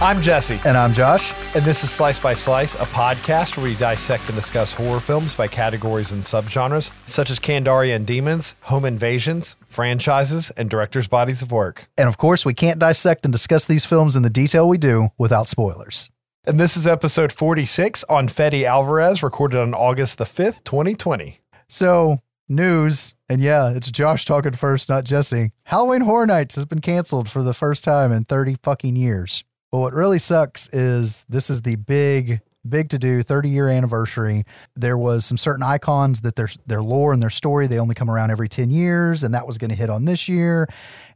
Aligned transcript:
I'm 0.00 0.22
Jesse, 0.22 0.58
And 0.64 0.78
I'm 0.78 0.94
Josh. 0.94 1.34
and 1.54 1.62
this 1.62 1.84
is 1.84 1.90
Slice 1.90 2.18
by 2.18 2.32
Slice, 2.32 2.74
a 2.74 2.86
podcast 2.86 3.56
where 3.58 3.64
we 3.66 3.74
dissect 3.76 4.26
and 4.28 4.34
discuss 4.34 4.72
horror 4.72 4.98
films 4.98 5.34
by 5.34 5.46
categories 5.46 6.10
and 6.10 6.22
subgenres, 6.22 6.90
such 7.04 7.28
as 7.30 7.38
Candaria 7.38 7.94
and 7.94 8.06
Demons, 8.06 8.54
home 8.62 8.86
invasions, 8.86 9.56
franchises, 9.68 10.50
and 10.56 10.70
directors' 10.70 11.06
bodies 11.06 11.42
of 11.42 11.52
work. 11.52 11.86
And 11.98 12.08
of 12.08 12.16
course, 12.16 12.46
we 12.46 12.54
can't 12.54 12.78
dissect 12.78 13.26
and 13.26 13.32
discuss 13.32 13.66
these 13.66 13.84
films 13.84 14.16
in 14.16 14.22
the 14.22 14.30
detail 14.30 14.66
we 14.66 14.78
do 14.78 15.08
without 15.18 15.48
spoilers. 15.48 16.08
And 16.46 16.58
this 16.58 16.78
is 16.78 16.86
episode 16.86 17.30
46 17.30 18.02
on 18.04 18.28
Fede 18.28 18.64
Alvarez, 18.64 19.22
recorded 19.22 19.60
on 19.60 19.74
August 19.74 20.16
the 20.16 20.24
5th, 20.24 20.64
2020. 20.64 21.40
So, 21.68 22.20
news, 22.48 23.14
and 23.28 23.42
yeah, 23.42 23.68
it's 23.68 23.90
Josh 23.90 24.24
talking 24.24 24.52
first, 24.52 24.88
not 24.88 25.04
Jesse. 25.04 25.52
Halloween 25.64 26.00
Horror 26.00 26.26
Nights 26.26 26.54
has 26.54 26.64
been 26.64 26.80
canceled 26.80 27.28
for 27.28 27.42
the 27.42 27.52
first 27.54 27.84
time 27.84 28.10
in 28.12 28.24
30 28.24 28.56
fucking 28.62 28.96
years. 28.96 29.44
But 29.70 29.78
what 29.78 29.92
really 29.92 30.18
sucks 30.18 30.68
is 30.72 31.24
this 31.28 31.48
is 31.48 31.62
the 31.62 31.76
big, 31.76 32.40
big 32.68 32.88
to 32.90 32.98
do 32.98 33.22
30 33.22 33.48
year 33.48 33.68
anniversary. 33.68 34.44
There 34.74 34.98
was 34.98 35.24
some 35.24 35.38
certain 35.38 35.62
icons 35.62 36.20
that 36.22 36.34
their 36.36 36.48
their 36.66 36.82
lore 36.82 37.12
and 37.12 37.22
their 37.22 37.30
story 37.30 37.68
they 37.68 37.78
only 37.78 37.94
come 37.94 38.10
around 38.10 38.30
every 38.30 38.48
10 38.48 38.70
years, 38.70 39.22
and 39.22 39.32
that 39.34 39.46
was 39.46 39.58
going 39.58 39.70
to 39.70 39.76
hit 39.76 39.88
on 39.88 40.06
this 40.06 40.28
year. 40.28 40.66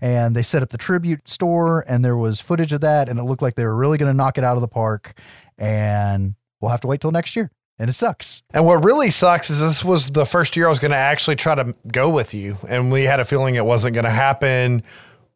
And 0.01 0.37
they 0.37 0.43
set 0.43 0.63
up 0.63 0.69
the 0.69 0.79
tribute 0.79 1.29
store, 1.29 1.85
and 1.89 2.05
there 2.05 2.17
was 2.17 2.41
footage 2.41 2.73
of 2.73 2.81
that, 2.83 3.09
and 3.09 3.19
it 3.19 3.25
looked 3.25 3.43
like 3.43 3.57
they 3.57 3.65
were 3.65 3.77
really 3.77 3.99
going 3.99 4.13
to 4.13 4.17
knock 4.17 4.39
it 4.39 4.45
out 4.45 4.57
of 4.57 4.61
the 4.61 4.69
park. 4.69 5.19
And 5.59 6.35
we'll 6.61 6.71
have 6.71 6.81
to 6.83 6.87
wait 6.87 7.01
till 7.01 7.13
next 7.13 7.35
year. 7.35 7.51
And 7.77 7.91
it 7.91 7.95
sucks. 7.95 8.45
And 8.53 8.65
what 8.65 8.85
really 8.85 9.11
sucks 9.11 9.51
is 9.51 9.61
this 9.61 9.85
was 9.85 10.13
the 10.13 10.25
first 10.25 10.57
year 10.57 10.69
I 10.69 10.71
was 10.71 10.79
going 10.79 10.93
to 10.93 10.97
actually 10.97 11.35
try 11.35 11.57
to 11.57 11.75
go 11.91 12.09
with 12.09 12.33
you, 12.33 12.57
and 12.69 12.93
we 12.93 13.03
had 13.03 13.19
a 13.19 13.25
feeling 13.25 13.57
it 13.57 13.65
wasn't 13.65 13.95
going 13.95 14.05
to 14.05 14.11
happen 14.11 14.85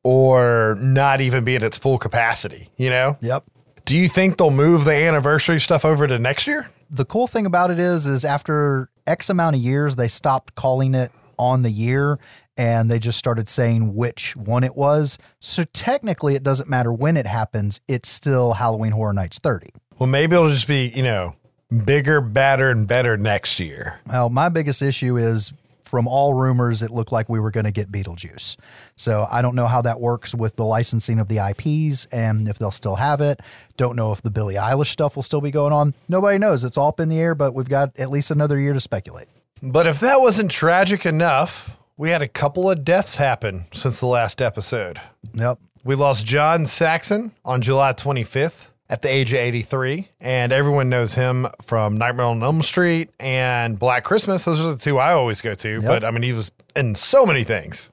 or 0.04 0.76
not 0.80 1.20
even 1.20 1.44
be 1.44 1.56
at 1.56 1.62
its 1.62 1.78
full 1.78 1.98
capacity, 1.98 2.68
you 2.76 2.90
know? 2.90 3.16
Yep. 3.20 3.44
Do 3.84 3.96
you 3.96 4.08
think 4.08 4.36
they'll 4.36 4.50
move 4.50 4.84
the 4.84 4.94
anniversary 4.94 5.60
stuff 5.60 5.84
over 5.84 6.06
to 6.06 6.18
next 6.18 6.46
year? 6.46 6.70
the 6.90 7.04
cool 7.04 7.26
thing 7.26 7.44
about 7.44 7.70
it 7.70 7.78
is 7.78 8.06
is 8.06 8.24
after 8.24 8.88
x 9.06 9.28
amount 9.28 9.54
of 9.54 9.60
years 9.60 9.96
they 9.96 10.08
stopped 10.08 10.54
calling 10.54 10.94
it 10.94 11.12
on 11.38 11.60
the 11.60 11.70
year 11.70 12.18
and 12.56 12.90
they 12.90 12.98
just 12.98 13.18
started 13.18 13.46
saying 13.46 13.94
which 13.94 14.34
one 14.36 14.64
it 14.64 14.74
was 14.74 15.18
so 15.38 15.64
technically 15.74 16.34
it 16.34 16.42
doesn't 16.42 16.66
matter 16.70 16.90
when 16.90 17.18
it 17.18 17.26
happens 17.26 17.78
it's 17.88 18.08
still 18.08 18.54
halloween 18.54 18.92
horror 18.92 19.12
nights 19.12 19.38
30 19.38 19.68
Well, 19.98 20.06
maybe 20.06 20.34
it'll 20.34 20.48
just 20.48 20.66
be, 20.66 20.90
you 20.96 21.02
know, 21.02 21.36
bigger, 21.84 22.22
badder, 22.22 22.70
and 22.70 22.88
better 22.88 23.18
next 23.18 23.60
year. 23.60 24.00
well 24.06 24.30
my 24.30 24.48
biggest 24.48 24.80
issue 24.80 25.18
is 25.18 25.52
from 25.88 26.06
all 26.06 26.34
rumors 26.34 26.82
it 26.82 26.90
looked 26.90 27.10
like 27.12 27.28
we 27.28 27.40
were 27.40 27.50
going 27.50 27.64
to 27.64 27.72
get 27.72 27.90
beetlejuice. 27.90 28.56
So 28.96 29.26
i 29.30 29.42
don't 29.42 29.54
know 29.54 29.66
how 29.66 29.82
that 29.82 30.00
works 30.00 30.34
with 30.34 30.56
the 30.56 30.64
licensing 30.64 31.18
of 31.18 31.28
the 31.28 31.38
ips 31.38 32.06
and 32.12 32.48
if 32.48 32.58
they'll 32.58 32.70
still 32.70 32.96
have 32.96 33.20
it. 33.20 33.40
Don't 33.76 33.96
know 33.96 34.12
if 34.12 34.22
the 34.22 34.30
billie 34.30 34.54
eilish 34.56 34.88
stuff 34.88 35.16
will 35.16 35.22
still 35.22 35.40
be 35.40 35.50
going 35.50 35.72
on. 35.72 35.94
Nobody 36.08 36.38
knows. 36.38 36.64
It's 36.64 36.76
all 36.76 36.88
up 36.88 37.00
in 37.00 37.08
the 37.08 37.18
air 37.18 37.34
but 37.34 37.54
we've 37.54 37.68
got 37.68 37.98
at 37.98 38.10
least 38.10 38.30
another 38.30 38.58
year 38.58 38.72
to 38.74 38.80
speculate. 38.80 39.28
But 39.62 39.86
if 39.86 40.00
that 40.00 40.20
wasn't 40.20 40.50
tragic 40.50 41.04
enough, 41.04 41.76
we 41.96 42.10
had 42.10 42.22
a 42.22 42.28
couple 42.28 42.70
of 42.70 42.84
deaths 42.84 43.16
happen 43.16 43.66
since 43.72 43.98
the 43.98 44.06
last 44.06 44.40
episode. 44.40 45.00
yep. 45.34 45.58
We 45.84 45.94
lost 45.94 46.26
John 46.26 46.66
Saxon 46.66 47.32
on 47.44 47.62
July 47.62 47.92
25th 47.92 48.67
at 48.90 49.02
the 49.02 49.08
age 49.08 49.32
of 49.32 49.38
83, 49.38 50.08
and 50.20 50.52
everyone 50.52 50.88
knows 50.88 51.14
him 51.14 51.46
from 51.62 51.98
Nightmare 51.98 52.26
on 52.26 52.42
Elm 52.42 52.62
Street 52.62 53.10
and 53.20 53.78
Black 53.78 54.04
Christmas. 54.04 54.44
Those 54.44 54.60
are 54.60 54.74
the 54.74 54.78
two 54.78 54.98
I 54.98 55.12
always 55.12 55.40
go 55.40 55.54
to, 55.54 55.82
but 55.82 56.04
I 56.04 56.10
mean, 56.10 56.22
he 56.22 56.32
was 56.32 56.50
in 56.74 56.94
so 56.94 57.26
many 57.26 57.44
things. 57.44 57.90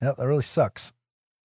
Yep, 0.00 0.16
that 0.16 0.26
really 0.26 0.42
sucks. 0.42 0.92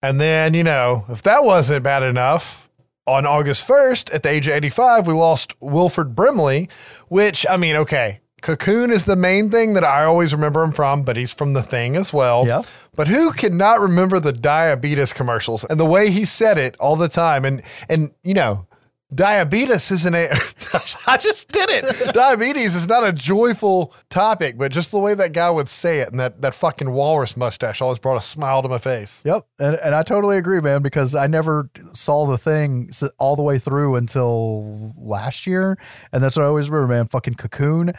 And 0.03 0.21
then, 0.21 0.55
you 0.55 0.63
know, 0.63 1.05
if 1.09 1.23
that 1.23 1.43
wasn't 1.43 1.83
bad 1.83 2.03
enough, 2.03 2.67
on 3.07 3.25
August 3.25 3.67
1st, 3.67 4.15
at 4.15 4.23
the 4.23 4.29
age 4.29 4.49
of 4.49 4.55
85, 4.55 5.07
we 5.07 5.15
lost 5.15 5.55
Wilford 5.61 6.15
Brimley, 6.15 6.69
which, 7.09 7.47
I 7.49 7.57
mean, 7.57 7.77
okay, 7.77 8.21
Cocoon 8.43 8.91
is 8.91 9.05
the 9.05 9.17
main 9.17 9.51
thing 9.51 9.75
that 9.75 9.85
I 9.85 10.05
always 10.05 10.33
remember 10.33 10.63
him 10.63 10.73
from, 10.73 11.03
but 11.05 11.17
he's 11.17 11.33
from 11.33 11.53
The 11.53 11.63
Thing 11.63 11.97
as 11.97 12.13
well. 12.13 12.47
Yeah. 12.47 12.63
But 12.95 13.09
who 13.09 13.33
cannot 13.33 13.81
remember 13.81 14.21
the 14.21 14.33
diabetes 14.33 15.13
commercials 15.13 15.65
and 15.65 15.79
the 15.79 15.87
way 15.87 16.11
he 16.11 16.25
said 16.25 16.59
it 16.59 16.77
all 16.79 16.97
the 16.97 17.09
time? 17.09 17.45
And, 17.45 17.63
and 17.89 18.13
you 18.23 18.35
know, 18.35 18.67
diabetes 19.15 19.91
isn't 19.91 20.15
a, 20.15 20.29
I 21.07 21.17
just 21.17 21.51
did 21.53 21.71
it. 21.71 22.15
diabetes 22.15 22.75
is 22.75 22.87
not 22.87 23.05
a 23.05 23.13
joyful 23.13 23.95
topic, 24.11 24.59
but 24.59 24.73
just 24.73 24.91
the 24.91 24.99
way 24.99 25.15
that 25.15 25.33
guy 25.33 25.51
would 25.51 25.69
say 25.69 26.01
it 26.01 26.09
and 26.09 26.19
that, 26.19 26.43
that 26.43 26.55
fucking 26.55 26.91
walrus 26.91 27.37
mustache 27.37 27.81
always 27.81 27.99
brought 27.99 28.19
a 28.19 28.23
smile 28.23 28.63
to 28.63 28.69
my 28.69 28.79
face. 28.79 29.23
Yep, 29.25 29.47
and 29.59 29.77
and 29.77 29.95
I 29.95 30.03
totally 30.03 30.37
agree, 30.39 30.61
man. 30.61 30.83
Because 30.83 31.15
I 31.15 31.27
never 31.27 31.71
saw 31.93 32.27
the 32.27 32.39
thing 32.39 32.91
all 33.19 33.37
the 33.37 33.43
way 33.43 33.59
through 33.59 33.97
until 33.97 34.93
last 34.97 35.47
year, 35.47 35.79
and 36.13 36.23
that's 36.23 36.37
what 36.37 36.43
I 36.43 36.47
always 36.47 36.69
remember, 36.71 36.95
man. 36.95 37.09
Fucking 37.09 37.35
Cocoon, 37.35 37.93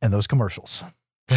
and 0.00 0.12
those 0.12 0.26
commercials. 0.26 0.82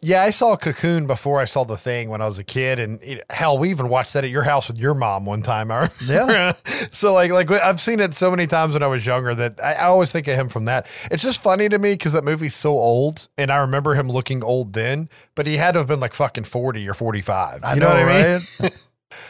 Yeah, 0.00 0.22
I 0.22 0.30
saw 0.30 0.56
Cocoon 0.56 1.08
before 1.08 1.40
I 1.40 1.44
saw 1.44 1.64
the 1.64 1.76
thing 1.76 2.08
when 2.08 2.22
I 2.22 2.26
was 2.26 2.38
a 2.38 2.44
kid, 2.44 2.78
and 2.78 3.02
it, 3.02 3.24
hell, 3.30 3.58
we 3.58 3.70
even 3.70 3.88
watched 3.88 4.12
that 4.12 4.22
at 4.22 4.30
your 4.30 4.44
house 4.44 4.68
with 4.68 4.78
your 4.78 4.94
mom 4.94 5.24
one 5.24 5.42
time. 5.42 5.70
I. 5.72 5.90
Yeah. 6.06 6.52
so 6.92 7.14
like, 7.14 7.32
like 7.32 7.50
I've 7.50 7.80
seen 7.80 7.98
it 7.98 8.14
so 8.14 8.30
many 8.30 8.46
times 8.46 8.74
when 8.74 8.84
I 8.84 8.86
was 8.86 9.04
younger 9.04 9.34
that 9.34 9.58
I, 9.62 9.72
I 9.72 9.84
always 9.86 10.12
think 10.12 10.28
of 10.28 10.36
him 10.36 10.48
from 10.48 10.66
that. 10.66 10.86
It's 11.10 11.22
just 11.22 11.42
funny 11.42 11.68
to 11.68 11.78
me 11.80 11.94
because 11.94 12.12
that 12.12 12.22
movie's 12.22 12.54
so 12.54 12.78
old, 12.78 13.28
and 13.36 13.50
I 13.50 13.56
remember 13.56 13.94
him 13.94 14.08
looking 14.08 14.44
old 14.44 14.72
then, 14.72 15.08
but 15.34 15.48
he 15.48 15.56
had 15.56 15.72
to 15.72 15.80
have 15.80 15.88
been 15.88 16.00
like 16.00 16.14
fucking 16.14 16.44
forty 16.44 16.88
or 16.88 16.94
forty-five. 16.94 17.62
You 17.74 17.80
know, 17.80 17.88
what 17.88 17.96
I 17.96 18.38
mean? 18.60 18.70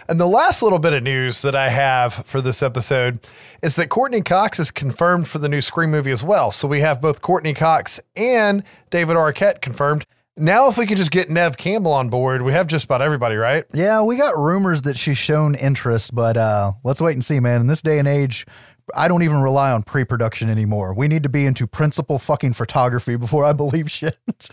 And 0.08 0.18
the 0.18 0.26
last 0.26 0.60
little 0.60 0.80
bit 0.80 0.92
of 0.92 1.04
news 1.04 1.42
that 1.42 1.54
I 1.54 1.68
have 1.68 2.12
for 2.12 2.40
this 2.40 2.64
episode 2.64 3.20
is 3.62 3.76
that 3.76 3.88
Courtney 3.90 4.22
Cox 4.22 4.58
is 4.58 4.72
confirmed 4.72 5.28
for 5.28 5.38
the 5.38 5.48
new 5.48 5.60
Scream 5.60 5.92
movie 5.92 6.10
as 6.10 6.24
well. 6.24 6.50
So 6.50 6.66
we 6.66 6.80
have 6.80 7.00
both 7.00 7.22
Courtney 7.22 7.54
Cox 7.54 8.00
and 8.16 8.64
David 8.90 9.16
Arquette 9.16 9.60
confirmed. 9.60 10.04
Now, 10.38 10.68
if 10.68 10.78
we 10.78 10.86
could 10.86 10.96
just 10.96 11.10
get 11.10 11.28
Nev 11.28 11.56
Campbell 11.56 11.92
on 11.92 12.08
board, 12.08 12.42
we 12.42 12.52
have 12.52 12.66
just 12.66 12.84
about 12.84 13.02
everybody, 13.02 13.36
right? 13.36 13.64
Yeah, 13.74 14.02
we 14.02 14.16
got 14.16 14.36
rumors 14.36 14.82
that 14.82 14.96
she's 14.96 15.18
shown 15.18 15.54
interest, 15.54 16.14
but 16.14 16.36
uh, 16.36 16.72
let's 16.84 17.00
wait 17.00 17.12
and 17.14 17.24
see, 17.24 17.40
man. 17.40 17.60
In 17.60 17.66
this 17.66 17.82
day 17.82 17.98
and 17.98 18.06
age, 18.06 18.46
I 18.94 19.08
don't 19.08 19.22
even 19.22 19.40
rely 19.40 19.72
on 19.72 19.82
pre-production 19.82 20.48
anymore. 20.48 20.94
We 20.94 21.08
need 21.08 21.24
to 21.24 21.28
be 21.28 21.44
into 21.44 21.66
principal 21.66 22.18
fucking 22.18 22.54
photography 22.54 23.16
before 23.16 23.44
I 23.44 23.52
believe 23.52 23.90
shit. 23.90 24.18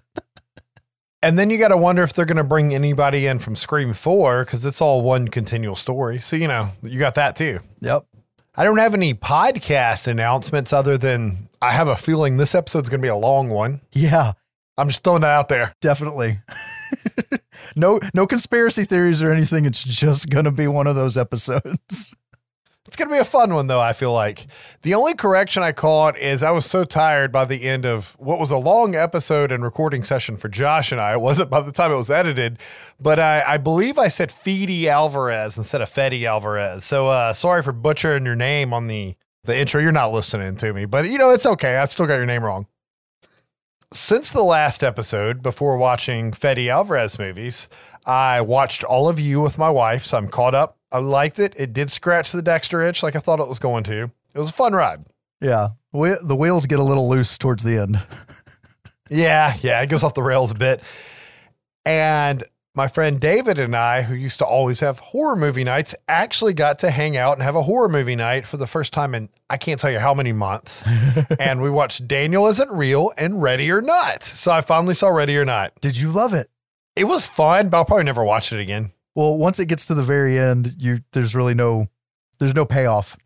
And 1.23 1.39
then 1.39 1.49
you 1.49 1.57
got 1.57 1.69
to 1.69 1.77
wonder 1.77 2.03
if 2.03 2.13
they're 2.13 2.25
going 2.25 2.37
to 2.37 2.43
bring 2.43 2.75
anybody 2.75 3.25
in 3.25 3.39
from 3.39 3.55
Scream 3.55 3.95
4 3.95 4.45
because 4.45 4.63
it's 4.63 4.79
all 4.79 5.01
one 5.01 5.27
continual 5.27 5.75
story. 5.75 6.19
So, 6.19 6.35
you 6.35 6.47
know, 6.47 6.69
you 6.83 6.99
got 6.99 7.15
that 7.15 7.35
too. 7.35 7.61
yep. 7.81 8.05
I 8.55 8.63
don't 8.63 8.77
have 8.77 8.93
any 8.93 9.15
podcast 9.15 10.05
announcements 10.05 10.71
other 10.71 10.99
than 10.99 11.49
I 11.63 11.71
have 11.71 11.87
a 11.87 11.95
feeling 11.95 12.37
this 12.37 12.53
episode's 12.53 12.89
going 12.89 13.01
to 13.01 13.05
be 13.05 13.09
a 13.09 13.15
long 13.15 13.49
one. 13.49 13.81
Yeah, 13.91 14.33
I'm 14.77 14.89
just 14.89 15.03
throwing 15.03 15.21
that 15.21 15.29
out 15.29 15.49
there. 15.49 15.73
definitely. 15.81 16.39
no, 17.75 17.99
no 18.13 18.27
conspiracy 18.27 18.83
theories 18.83 19.23
or 19.23 19.31
anything. 19.31 19.65
It's 19.65 19.83
just 19.83 20.29
gonna 20.29 20.51
be 20.51 20.67
one 20.67 20.87
of 20.87 20.95
those 20.95 21.17
episodes. 21.17 22.13
It's 22.87 22.95
going 22.95 23.09
to 23.09 23.15
be 23.15 23.19
a 23.19 23.25
fun 23.25 23.51
one, 23.53 23.65
though, 23.65 23.81
I 23.81 23.93
feel 23.93 24.13
like. 24.13 24.45
The 24.83 24.93
only 24.93 25.15
correction 25.15 25.63
I 25.63 25.71
caught 25.71 26.19
is 26.19 26.43
I 26.43 26.51
was 26.51 26.67
so 26.67 26.83
tired 26.83 27.31
by 27.31 27.45
the 27.45 27.63
end 27.63 27.83
of 27.83 28.15
what 28.19 28.39
was 28.39 28.51
a 28.51 28.57
long 28.57 28.93
episode 28.93 29.51
and 29.51 29.63
recording 29.63 30.03
session 30.03 30.37
for 30.37 30.49
Josh 30.49 30.91
and 30.91 31.01
I. 31.01 31.13
It 31.13 31.21
wasn't 31.21 31.49
by 31.49 31.61
the 31.61 31.71
time 31.71 31.91
it 31.91 31.95
was 31.97 32.11
edited, 32.11 32.59
but 32.99 33.17
I, 33.19 33.43
I 33.45 33.57
believe 33.57 33.97
I 33.97 34.07
said 34.07 34.31
Fede 34.31 34.87
Alvarez 34.87 35.57
instead 35.57 35.81
of 35.81 35.89
Fede 35.89 36.23
Alvarez. 36.25 36.85
So 36.85 37.07
uh, 37.07 37.33
sorry 37.33 37.63
for 37.63 37.71
butchering 37.71 38.23
your 38.23 38.35
name 38.35 38.71
on 38.71 38.85
the, 38.85 39.15
the 39.45 39.57
intro. 39.57 39.81
You're 39.81 39.91
not 39.91 40.13
listening 40.13 40.55
to 40.57 40.71
me, 40.71 40.85
but 40.85 41.09
you 41.09 41.17
know, 41.17 41.31
it's 41.31 41.47
okay. 41.47 41.77
I 41.77 41.85
still 41.85 42.05
got 42.05 42.17
your 42.17 42.27
name 42.27 42.43
wrong. 42.43 42.67
Since 43.95 44.31
the 44.31 44.43
last 44.43 44.83
episode, 44.83 45.41
before 45.41 45.77
watching 45.77 46.33
Fede 46.33 46.67
Alvarez 46.67 47.17
movies, 47.17 47.69
I 48.05 48.41
watched 48.41 48.83
all 48.83 49.07
of 49.07 49.21
you 49.21 49.39
with 49.39 49.57
my 49.57 49.69
wife, 49.69 50.03
so 50.03 50.17
I'm 50.17 50.27
caught 50.27 50.53
up. 50.53 50.77
I 50.91 50.97
liked 50.99 51.39
it. 51.39 51.53
It 51.55 51.71
did 51.71 51.89
scratch 51.89 52.33
the 52.33 52.41
Dexter 52.41 52.81
itch 52.81 53.01
like 53.03 53.15
I 53.15 53.19
thought 53.19 53.39
it 53.39 53.47
was 53.47 53.57
going 53.57 53.85
to. 53.85 54.11
It 54.33 54.37
was 54.37 54.49
a 54.49 54.53
fun 54.53 54.73
ride. 54.73 55.05
Yeah, 55.39 55.69
we, 55.93 56.13
the 56.21 56.35
wheels 56.35 56.65
get 56.65 56.79
a 56.79 56.83
little 56.83 57.07
loose 57.07 57.37
towards 57.37 57.63
the 57.63 57.77
end. 57.77 58.01
Yeah, 59.07 59.55
yeah, 59.61 59.83
it 59.83 59.89
goes 59.91 60.01
off 60.01 60.15
the 60.15 60.23
rails 60.23 60.49
a 60.49 60.55
bit. 60.55 60.81
And 61.85 62.43
my 62.75 62.87
friend 62.87 63.19
David 63.19 63.59
and 63.59 63.75
I, 63.75 64.01
who 64.01 64.15
used 64.15 64.39
to 64.39 64.45
always 64.45 64.81
have 64.81 64.99
horror 64.99 65.35
movie 65.35 65.63
nights, 65.63 65.95
actually 66.07 66.53
got 66.53 66.79
to 66.79 66.91
hang 66.91 67.15
out 67.15 67.33
and 67.33 67.43
have 67.43 67.55
a 67.55 67.63
horror 67.63 67.87
movie 67.87 68.15
night 68.15 68.45
for 68.45 68.57
the 68.57 68.67
first 68.67 68.91
time 68.91 69.15
in 69.15 69.29
I 69.49 69.57
can't 69.57 69.79
tell 69.79 69.91
you 69.91 69.99
how 69.99 70.13
many 70.13 70.31
months. 70.31 70.83
and 71.39 71.61
we 71.61 71.69
watched 71.69 72.07
Daniel 72.07 72.47
Isn't 72.47 72.71
Real 72.71 73.11
and 73.17 73.41
Ready 73.41 73.71
or 73.71 73.81
Not. 73.81 74.23
So 74.23 74.51
I 74.51 74.61
finally 74.61 74.93
saw 74.93 75.07
Ready 75.07 75.37
or 75.37 75.45
Not. 75.45 75.73
Did 75.81 75.97
you 75.97 76.09
love 76.09 76.33
it? 76.33 76.49
It 76.95 77.05
was 77.05 77.25
fun, 77.25 77.69
but 77.69 77.77
I'll 77.77 77.85
probably 77.85 78.05
never 78.05 78.23
watch 78.23 78.51
it 78.51 78.59
again. 78.59 78.91
Well, 79.13 79.37
once 79.37 79.59
it 79.59 79.67
gets 79.67 79.85
to 79.87 79.93
the 79.93 80.03
very 80.03 80.37
end, 80.37 80.75
you 80.77 80.99
there's 81.13 81.35
really 81.35 81.53
no 81.53 81.87
there's 82.39 82.55
no 82.55 82.65
payoff 82.65 83.17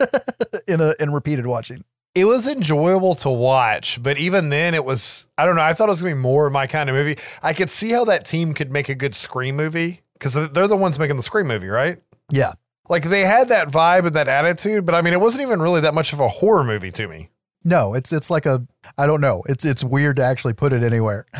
in 0.68 0.80
a 0.80 0.94
in 0.98 1.12
repeated 1.12 1.46
watching. 1.46 1.84
It 2.18 2.24
was 2.24 2.46
enjoyable 2.46 3.14
to 3.16 3.30
watch, 3.30 4.02
but 4.02 4.18
even 4.18 4.48
then, 4.48 4.74
it 4.74 4.84
was 4.84 5.28
I 5.38 5.46
don't 5.46 5.56
know. 5.56 5.62
I 5.62 5.72
thought 5.74 5.88
it 5.88 5.92
was 5.92 6.02
gonna 6.02 6.14
be 6.14 6.20
more 6.20 6.50
my 6.50 6.66
kind 6.66 6.90
of 6.90 6.96
movie. 6.96 7.16
I 7.42 7.52
could 7.52 7.70
see 7.70 7.90
how 7.90 8.04
that 8.06 8.26
team 8.26 8.54
could 8.54 8.70
make 8.72 8.88
a 8.88 8.94
good 8.94 9.14
Scream 9.14 9.56
movie 9.56 10.02
because 10.14 10.34
they're 10.34 10.68
the 10.68 10.76
ones 10.76 10.98
making 10.98 11.16
the 11.16 11.22
Scream 11.22 11.46
movie, 11.46 11.68
right? 11.68 12.02
Yeah. 12.32 12.54
Like 12.88 13.04
they 13.04 13.20
had 13.20 13.50
that 13.50 13.68
vibe 13.68 14.06
and 14.06 14.16
that 14.16 14.28
attitude, 14.28 14.84
but 14.84 14.94
I 14.94 15.02
mean, 15.02 15.12
it 15.12 15.20
wasn't 15.20 15.42
even 15.42 15.60
really 15.60 15.80
that 15.82 15.94
much 15.94 16.12
of 16.12 16.20
a 16.20 16.28
horror 16.28 16.64
movie 16.64 16.90
to 16.92 17.06
me. 17.06 17.30
No, 17.64 17.94
it's 17.94 18.12
it's 18.12 18.30
like 18.30 18.46
a 18.46 18.66
I 18.96 19.06
don't 19.06 19.20
know. 19.20 19.42
It's 19.46 19.64
it's 19.64 19.84
weird 19.84 20.16
to 20.16 20.24
actually 20.24 20.54
put 20.54 20.72
it 20.72 20.82
anywhere. 20.82 21.26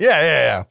Yeah, 0.00 0.18
yeah, 0.22 0.44
yeah. 0.44 0.62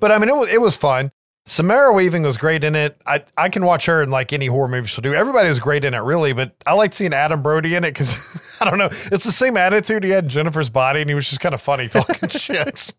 But 0.00 0.10
I 0.10 0.16
mean, 0.16 0.30
it 0.30 0.34
was 0.34 0.50
it 0.50 0.58
was 0.58 0.74
fun. 0.74 1.12
Samara 1.46 1.92
Weaving 1.92 2.22
was 2.22 2.36
great 2.36 2.64
in 2.64 2.74
it. 2.74 3.00
I, 3.06 3.24
I 3.36 3.48
can 3.48 3.64
watch 3.64 3.86
her 3.86 4.02
in 4.02 4.10
like 4.10 4.32
any 4.32 4.46
horror 4.46 4.68
movie 4.68 4.86
she'll 4.86 5.02
do. 5.02 5.12
Everybody 5.12 5.48
was 5.48 5.60
great 5.60 5.84
in 5.84 5.94
it, 5.94 5.98
really, 5.98 6.32
but 6.32 6.54
I 6.64 6.72
like 6.72 6.94
seeing 6.94 7.12
Adam 7.12 7.42
Brody 7.42 7.74
in 7.74 7.84
it 7.84 7.90
because 7.90 8.49
I 8.62 8.68
don't 8.68 8.78
know. 8.78 8.90
It's 9.10 9.24
the 9.24 9.32
same 9.32 9.56
attitude 9.56 10.04
he 10.04 10.10
had 10.10 10.24
in 10.24 10.30
Jennifer's 10.30 10.70
body, 10.70 11.00
and 11.00 11.08
he 11.08 11.14
was 11.14 11.28
just 11.28 11.40
kind 11.40 11.54
of 11.54 11.60
funny 11.60 11.88
talking 11.88 12.28
shit. 12.28 12.94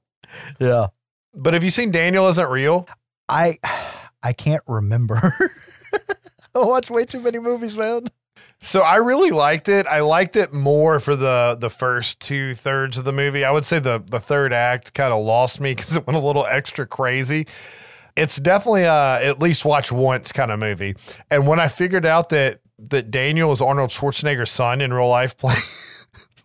Yeah. 0.60 0.88
But 1.34 1.54
have 1.54 1.64
you 1.64 1.70
seen 1.70 1.92
Daniel 1.92 2.28
Isn't 2.28 2.50
Real? 2.50 2.88
I 3.30 3.60
I 4.24 4.34
can't 4.34 4.64
remember. 4.68 5.52
I 6.56 6.60
watch 6.60 6.90
way 6.90 7.06
too 7.06 7.22
many 7.22 7.40
movies, 7.40 7.78
man. 7.78 8.08
So 8.60 8.82
I 8.82 8.98
really 8.98 9.32
liked 9.32 9.70
it. 9.70 9.88
I 9.88 10.02
liked 10.02 10.36
it 10.36 10.54
more 10.54 11.00
for 11.00 11.16
the 11.16 11.58
the 11.60 11.70
first 11.70 12.20
two 12.20 12.54
thirds 12.54 12.98
of 12.98 13.06
the 13.06 13.14
movie. 13.14 13.46
I 13.46 13.52
would 13.52 13.66
say 13.66 13.80
the 13.80 14.04
the 14.06 14.20
third 14.20 14.54
act 14.54 14.94
kind 14.94 15.14
of 15.14 15.24
lost 15.24 15.60
me 15.60 15.74
because 15.74 15.96
it 15.96 16.06
went 16.06 16.18
a 16.18 16.26
little 16.26 16.46
extra 16.46 16.86
crazy. 16.86 17.48
It's 18.16 18.36
definitely 18.36 18.84
a 18.84 19.24
at 19.24 19.40
least 19.40 19.64
watch 19.64 19.92
once 19.92 20.32
kind 20.32 20.52
of 20.52 20.60
movie. 20.60 20.96
And 21.30 21.48
when 21.48 21.60
I 21.60 21.70
figured 21.70 22.06
out 22.06 22.30
that 22.30 22.60
that 22.90 23.12
Daniel 23.12 23.52
is 23.52 23.62
Arnold 23.62 23.92
Schwarzenegger's 23.92 24.52
son 24.52 24.82
in 24.82 24.94
real 24.94 25.08
life 25.08 25.38
playing. 25.38 25.62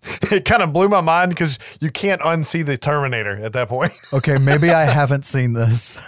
it 0.30 0.44
kind 0.44 0.62
of 0.62 0.72
blew 0.72 0.88
my 0.88 1.00
mind 1.00 1.30
because 1.30 1.58
you 1.80 1.90
can't 1.90 2.20
unsee 2.22 2.64
the 2.64 2.76
Terminator 2.76 3.44
at 3.44 3.52
that 3.54 3.68
point. 3.68 3.92
Okay, 4.12 4.38
maybe 4.38 4.70
I 4.70 4.84
haven't 4.84 5.24
seen 5.24 5.52
this. 5.52 5.98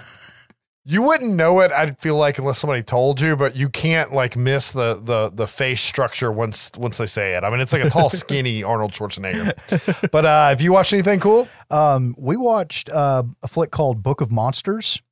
You 0.85 1.03
wouldn't 1.03 1.35
know 1.35 1.61
it, 1.61 1.71
I'd 1.73 1.99
feel 1.99 2.17
like, 2.17 2.39
unless 2.39 2.59
somebody 2.59 2.83
told 2.83 3.21
you, 3.21 3.37
but 3.37 3.55
you 3.55 3.69
can't 3.69 4.13
like 4.13 4.37
miss 4.37 4.71
the 4.71 4.95
the 4.95 5.31
the 5.31 5.47
face 5.47 5.83
structure 5.83 6.33
once 6.33 6.71
once 6.79 6.97
they 6.97 7.07
say 7.07 7.35
it. 7.35 7.45
I 7.45 7.51
mean, 7.51 7.61
it's 7.61 7.73
like 7.73 7.85
a 7.85 7.91
tall, 7.91 8.09
skinny 8.09 8.63
Arnold 8.63 8.93
Schwarzenegger. 8.93 10.11
But 10.11 10.25
uh, 10.25 10.49
have 10.49 10.63
you 10.63 10.73
watched 10.73 10.95
anything 10.95 11.21
cool? 11.21 11.47
Um, 11.71 12.15
we 12.17 12.39
watched 12.39 12.89
uh, 12.89 13.25
a 13.43 13.49
flick 13.49 13.71
called 13.71 14.03
Book 14.03 14.23
of 14.23 14.31
Monsters, 14.33 15.03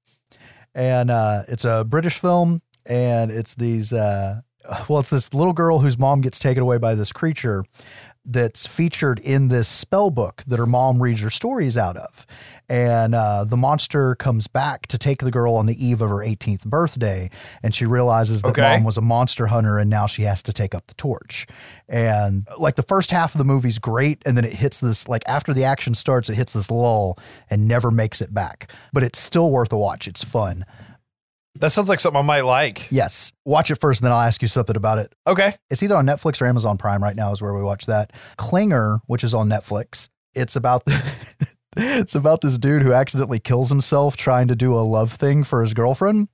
and 0.74 1.10
uh, 1.10 1.42
it's 1.48 1.66
a 1.66 1.84
British 1.84 2.18
film, 2.18 2.62
and 2.86 3.30
it's 3.30 3.54
these. 3.54 3.92
Uh, 3.92 4.40
well, 4.88 4.98
it's 5.00 5.10
this 5.10 5.32
little 5.34 5.52
girl 5.52 5.80
whose 5.80 5.98
mom 5.98 6.20
gets 6.20 6.38
taken 6.38 6.62
away 6.62 6.78
by 6.78 6.94
this 6.94 7.12
creature 7.12 7.64
that's 8.28 8.66
featured 8.66 9.20
in 9.20 9.48
this 9.48 9.68
spell 9.68 10.10
book 10.10 10.42
that 10.48 10.58
her 10.58 10.66
mom 10.66 11.00
reads 11.00 11.20
her 11.20 11.30
stories 11.30 11.76
out 11.78 11.96
of. 11.96 12.26
And 12.68 13.14
uh, 13.14 13.44
the 13.44 13.56
monster 13.56 14.16
comes 14.16 14.48
back 14.48 14.88
to 14.88 14.98
take 14.98 15.18
the 15.20 15.30
girl 15.30 15.54
on 15.54 15.66
the 15.66 15.86
eve 15.86 16.02
of 16.02 16.10
her 16.10 16.16
18th 16.16 16.64
birthday. 16.64 17.30
And 17.62 17.72
she 17.72 17.86
realizes 17.86 18.42
that 18.42 18.48
Okay. 18.48 18.62
mom 18.74 18.82
was 18.82 18.96
a 18.96 19.00
monster 19.00 19.46
hunter 19.46 19.78
and 19.78 19.88
now 19.88 20.08
she 20.08 20.22
has 20.22 20.42
to 20.42 20.52
take 20.52 20.74
up 20.74 20.88
the 20.88 20.94
torch. 20.94 21.46
And 21.88 22.48
like 22.58 22.74
the 22.74 22.82
first 22.82 23.12
half 23.12 23.32
of 23.36 23.38
the 23.38 23.44
movie's 23.44 23.78
great. 23.78 24.20
And 24.26 24.36
then 24.36 24.44
it 24.44 24.54
hits 24.54 24.80
this, 24.80 25.06
like 25.06 25.22
after 25.28 25.54
the 25.54 25.62
action 25.62 25.94
starts, 25.94 26.28
it 26.28 26.34
hits 26.34 26.52
this 26.52 26.68
lull 26.68 27.20
and 27.48 27.68
never 27.68 27.92
makes 27.92 28.20
it 28.20 28.34
back. 28.34 28.72
But 28.92 29.04
it's 29.04 29.20
still 29.20 29.52
worth 29.52 29.72
a 29.72 29.78
watch. 29.78 30.08
It's 30.08 30.24
fun. 30.24 30.64
That 31.61 31.73
sounds 31.73 31.88
like 31.88 32.00
something 32.00 32.19
I 32.19 32.23
might 32.23 32.43
like. 32.43 32.88
Yes. 32.91 33.32
Watch 33.44 33.70
it 33.70 33.76
first 33.76 34.00
and 34.00 34.06
then 34.06 34.12
I'll 34.12 34.20
ask 34.26 34.43
you 34.43 34.49
something 34.49 34.76
about 34.76 34.99
it. 34.99 35.12
Okay. 35.26 35.56
It's 35.70 35.82
either 35.82 35.97
on 35.97 36.06
Netflix 36.06 36.41
or 36.41 36.47
Amazon 36.47 36.79
Prime 36.79 37.03
right 37.03 37.17
now 37.17 37.32
is 37.32 37.41
where 37.43 37.55
we 37.55 37.62
watch 37.62 37.87
that. 37.87 38.12
Clinger, 38.38 39.00
which 39.06 39.25
is 39.25 39.35
on 39.35 39.49
Netflix. 39.49 40.08
It's 40.35 40.56
about 40.56 40.82
it's 41.79 42.14
about 42.14 42.41
this 42.41 42.56
dude 42.58 42.82
who 42.82 42.93
accidentally 42.93 43.38
kills 43.38 43.69
himself 43.69 44.17
trying 44.17 44.49
to 44.49 44.56
do 44.56 44.73
a 44.75 44.81
love 44.81 45.12
thing 45.12 45.44
for 45.44 45.61
his 45.61 45.75
girlfriend 45.75 46.29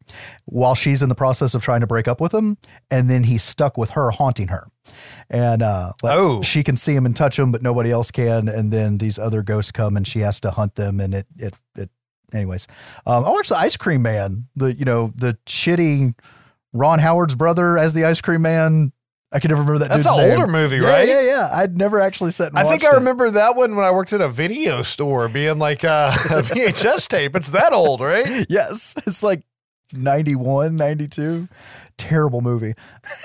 while 0.45 0.75
she's 0.75 1.03
in 1.03 1.09
the 1.09 1.15
process 1.15 1.55
of 1.55 1.63
trying 1.63 1.81
to 1.81 1.87
break 1.87 2.07
up 2.07 2.21
with 2.21 2.33
him 2.33 2.57
and 2.91 3.11
then 3.11 3.25
he's 3.25 3.43
stuck 3.43 3.77
with 3.77 3.93
her 3.93 4.11
haunting 4.11 4.49
her. 4.49 4.69
And 5.31 5.63
uh 5.63 5.93
like, 6.03 6.17
Oh. 6.19 6.43
she 6.43 6.63
can 6.63 6.77
see 6.77 6.95
him 6.95 7.07
and 7.07 7.15
touch 7.17 7.39
him 7.39 7.51
but 7.53 7.63
nobody 7.63 7.91
else 7.91 8.11
can 8.11 8.49
and 8.49 8.73
then 8.73 8.99
these 8.99 9.19
other 9.19 9.43
ghosts 9.43 9.73
come 9.73 9.97
and 9.97 10.07
she 10.07 10.21
has 10.21 10.41
to 10.43 10.51
hunt 10.51 10.75
them 10.77 11.01
and 11.01 11.15
it 11.15 11.27
it 11.39 11.55
it 11.77 11.91
anyways. 12.32 12.69
Um 13.06 13.25
I 13.25 13.31
watched 13.31 13.49
the 13.50 13.58
Ice 13.58 13.76
Cream 13.76 14.02
Man, 14.02 14.46
the 14.56 14.75
you 14.75 14.84
know, 14.84 15.12
the 15.17 15.37
shitty 15.46 16.14
Ron 16.73 16.99
Howard's 17.00 17.34
brother 17.34 17.76
as 17.79 17.93
the 17.93 18.05
ice 18.05 18.20
cream 18.20 18.43
man. 18.43 18.93
I 19.34 19.38
can 19.40 19.49
never 19.50 19.61
remember 19.62 19.79
that. 19.81 19.88
That's 19.90 20.05
dude's 20.06 20.19
an 20.19 20.29
name. 20.29 20.40
older 20.40 20.50
movie, 20.52 20.76
Yeah, 20.76 20.88
right? 20.88 21.08
Yeah, 21.08 21.20
yeah. 21.23 21.49
I'd 21.52 21.76
never 21.79 22.00
actually 22.00 22.31
sat. 22.32 22.52
I 22.55 22.64
think 22.64 22.84
I 22.84 22.90
it. 22.93 22.94
remember 22.96 23.31
that 23.31 23.56
one 23.56 23.76
when 23.76 23.84
I 23.84 23.90
worked 23.90 24.12
at 24.12 24.20
a 24.20 24.29
video 24.29 24.82
store 24.82 25.29
being 25.29 25.58
like 25.58 25.84
uh, 25.84 26.12
a 26.31 26.43
VHS 26.43 27.08
tape. 27.08 27.34
It's 27.37 27.49
that 27.50 27.73
old, 27.73 28.00
right? 28.02 28.46
Yes, 28.50 28.94
it's 29.06 29.23
like 29.23 29.43
91, 29.94 30.76
92. 30.76 31.49
Terrible 31.99 32.40
movie. 32.40 32.75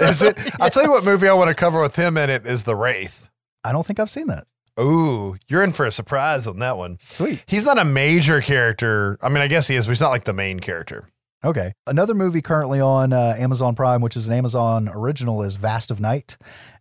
Is 0.00 0.22
it? 0.22 0.36
I'll 0.60 0.70
tell 0.70 0.84
you 0.84 0.90
what 0.90 1.04
movie 1.04 1.28
I 1.28 1.32
want 1.34 1.48
to 1.48 1.54
cover 1.54 1.80
with 1.80 1.96
him 1.96 2.16
in 2.16 2.30
it 2.30 2.46
is 2.46 2.62
The 2.64 2.76
Wraith. 2.76 3.28
I 3.64 3.72
don't 3.72 3.86
think 3.86 3.98
I've 4.00 4.10
seen 4.10 4.26
that. 4.28 4.46
Ooh, 4.78 5.36
you're 5.48 5.62
in 5.62 5.72
for 5.72 5.86
a 5.86 5.92
surprise 5.92 6.46
on 6.46 6.58
that 6.60 6.76
one. 6.76 6.96
Sweet. 7.00 7.42
He's 7.46 7.64
not 7.64 7.78
a 7.78 7.84
major 7.84 8.40
character. 8.40 9.18
I 9.22 9.28
mean, 9.28 9.42
I 9.42 9.46
guess 9.48 9.66
he 9.68 9.76
is, 9.76 9.86
but 9.86 9.92
he's 9.92 10.00
not 10.00 10.10
like 10.10 10.24
the 10.24 10.32
main 10.32 10.60
character. 10.60 11.04
Okay. 11.44 11.72
Another 11.86 12.14
movie 12.14 12.42
currently 12.42 12.80
on 12.80 13.12
uh, 13.12 13.34
Amazon 13.38 13.74
Prime, 13.74 14.00
which 14.00 14.16
is 14.16 14.26
an 14.28 14.34
Amazon 14.34 14.88
original, 14.92 15.42
is 15.42 15.56
Vast 15.56 15.90
of 15.90 16.00
Night, 16.00 16.36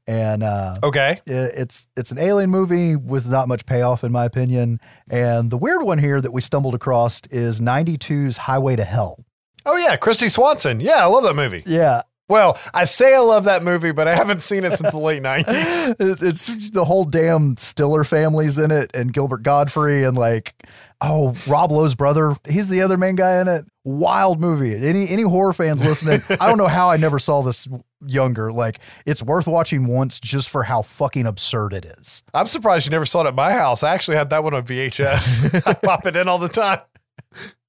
and 0.07 0.41
uh, 0.41 0.77
Okay. 0.83 1.19
i- 1.27 1.31
it's 1.31 1.87
it's 1.95 2.11
an 2.11 2.17
alien 2.17 2.49
movie 2.49 2.95
with 2.95 3.27
not 3.27 3.47
much 3.47 3.65
payoff, 3.67 4.03
in 4.03 4.11
my 4.11 4.25
opinion. 4.25 4.79
And 5.09 5.51
the 5.51 5.57
weird 5.57 5.83
one 5.83 5.99
here 5.99 6.19
that 6.21 6.31
we 6.31 6.41
stumbled 6.41 6.73
across 6.73 7.21
is 7.29 7.61
92's 7.61 8.37
Highway 8.37 8.75
to 8.77 8.83
Hell. 8.83 9.23
Oh 9.65 9.75
yeah, 9.77 9.95
Kristy 9.97 10.31
Swanson. 10.31 10.79
Yeah, 10.79 11.03
I 11.03 11.05
love 11.05 11.23
that 11.23 11.35
movie. 11.35 11.61
Yeah, 11.67 12.01
Well, 12.29 12.57
I 12.73 12.83
say 12.83 13.15
I 13.15 13.19
love 13.19 13.45
that 13.45 13.63
movie, 13.63 13.91
but 13.93 14.07
I 14.07 14.15
haven't 14.15 14.41
seen 14.41 14.65
it 14.65 14.73
since 14.73 14.91
the 14.91 14.99
late 14.99 15.23
'90s. 15.23 15.95
It's 16.27 16.69
the 16.71 16.85
whole 16.85 17.05
damn 17.05 17.55
Stiller 17.57 18.03
family's 18.03 18.57
in 18.57 18.71
it, 18.71 18.91
and 18.93 19.13
Gilbert 19.13 19.43
Gottfried, 19.43 20.03
and 20.03 20.17
like, 20.17 20.53
oh, 21.01 21.35
Rob 21.47 21.71
Lowe's 21.71 21.95
brother, 21.95 22.35
he's 22.47 22.67
the 22.67 22.81
other 22.81 22.97
main 22.97 23.15
guy 23.15 23.39
in 23.39 23.47
it. 23.47 23.65
Wild 23.83 24.41
movie. 24.41 24.75
Any 24.75 25.07
any 25.09 25.23
horror 25.23 25.53
fans 25.53 25.83
listening, 25.83 26.21
I 26.29 26.47
don't 26.47 26.57
know 26.57 26.67
how 26.67 26.89
I 26.89 26.97
never 26.97 27.19
saw 27.19 27.41
this 27.41 27.67
younger. 28.05 28.51
Like, 28.51 28.79
it's 29.05 29.23
worth 29.23 29.47
watching 29.47 29.87
once 29.87 30.19
just 30.19 30.49
for 30.49 30.63
how 30.63 30.81
fucking 30.81 31.25
absurd 31.25 31.73
it 31.73 31.85
is. 31.85 32.23
I'm 32.33 32.47
surprised 32.47 32.85
you 32.85 32.91
never 32.91 33.05
saw 33.05 33.23
it 33.23 33.27
at 33.27 33.35
my 33.35 33.53
house. 33.53 33.83
I 33.83 33.93
actually 33.93 34.17
had 34.17 34.29
that 34.31 34.43
one 34.43 34.53
on 34.53 34.63
VHS. 34.63 35.63
I 35.67 35.73
pop 35.73 36.05
it 36.05 36.15
in 36.17 36.27
all 36.27 36.39
the 36.39 36.49
time. 36.49 36.81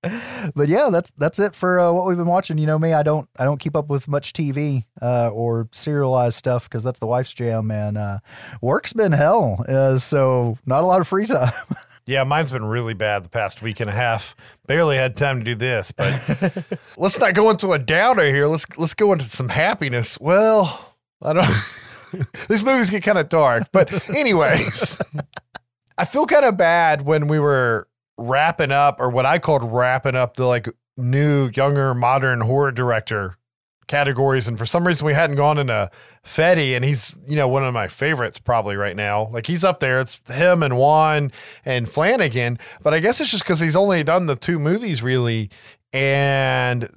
But 0.54 0.68
yeah, 0.68 0.88
that's 0.90 1.10
that's 1.18 1.38
it 1.38 1.54
for 1.54 1.78
uh, 1.80 1.92
what 1.92 2.06
we've 2.06 2.16
been 2.16 2.26
watching. 2.26 2.56
You 2.58 2.66
know 2.66 2.78
me, 2.78 2.92
I 2.92 3.02
don't 3.02 3.28
I 3.38 3.44
don't 3.44 3.58
keep 3.58 3.76
up 3.76 3.88
with 3.88 4.08
much 4.08 4.32
TV 4.32 4.84
uh, 5.02 5.30
or 5.32 5.68
serialized 5.72 6.36
stuff 6.36 6.64
because 6.64 6.84
that's 6.84 7.00
the 7.00 7.06
wife's 7.06 7.34
jam, 7.34 7.70
and 7.70 7.98
uh, 7.98 8.18
work's 8.62 8.92
been 8.92 9.12
hell. 9.12 9.64
Uh, 9.68 9.98
so 9.98 10.56
not 10.64 10.82
a 10.82 10.86
lot 10.86 11.00
of 11.00 11.08
free 11.08 11.26
time. 11.26 11.52
Yeah, 12.06 12.24
mine's 12.24 12.50
been 12.50 12.64
really 12.64 12.94
bad 12.94 13.22
the 13.22 13.28
past 13.28 13.60
week 13.60 13.80
and 13.80 13.90
a 13.90 13.92
half. 13.92 14.34
Barely 14.66 14.96
had 14.96 15.14
time 15.14 15.40
to 15.40 15.44
do 15.44 15.54
this, 15.54 15.92
but 15.92 16.64
let's 16.96 17.18
not 17.18 17.34
go 17.34 17.50
into 17.50 17.72
a 17.72 17.78
downer 17.78 18.24
here. 18.24 18.46
Let's 18.46 18.64
let's 18.78 18.94
go 18.94 19.12
into 19.12 19.26
some 19.26 19.50
happiness. 19.50 20.18
Well, 20.18 20.94
I 21.20 21.34
don't. 21.34 22.26
These 22.48 22.64
movies 22.64 22.88
get 22.88 23.02
kind 23.02 23.18
of 23.18 23.28
dark, 23.28 23.64
but 23.72 24.08
anyways, 24.08 25.02
I 25.98 26.06
feel 26.06 26.24
kind 26.24 26.46
of 26.46 26.56
bad 26.56 27.02
when 27.02 27.28
we 27.28 27.38
were 27.38 27.86
wrapping 28.18 28.72
up, 28.72 29.00
or 29.00 29.08
what 29.08 29.25
I 29.25 29.38
called 29.38 29.64
wrapping 29.64 30.16
up 30.16 30.37
the 30.37 30.46
like 30.46 30.68
new, 30.96 31.50
younger, 31.54 31.94
modern 31.94 32.40
horror 32.42 32.72
director 32.72 33.37
categories, 33.88 34.46
and 34.46 34.56
for 34.56 34.66
some 34.66 34.87
reason 34.87 35.06
we 35.06 35.14
hadn't 35.14 35.37
gone 35.37 35.58
into 35.58 35.90
Fede, 36.22 36.76
and 36.76 36.84
he's 36.84 37.14
you 37.26 37.34
know 37.34 37.48
one 37.48 37.64
of 37.64 37.75
my 37.75 37.88
favorites 37.88 38.38
probably 38.38 38.76
right 38.76 38.94
now. 38.94 39.28
Like 39.28 39.46
he's 39.46 39.64
up 39.64 39.80
there. 39.80 40.00
It's 40.00 40.20
him 40.28 40.62
and 40.62 40.78
Wan 40.78 41.32
and 41.64 41.88
Flanagan, 41.88 42.58
but 42.82 42.94
I 42.94 43.00
guess 43.00 43.20
it's 43.20 43.30
just 43.30 43.42
because 43.42 43.60
he's 43.60 43.76
only 43.76 44.04
done 44.04 44.26
the 44.26 44.37
two 44.37 44.58
movies 44.58 45.02
really, 45.02 45.50
and 45.92 46.88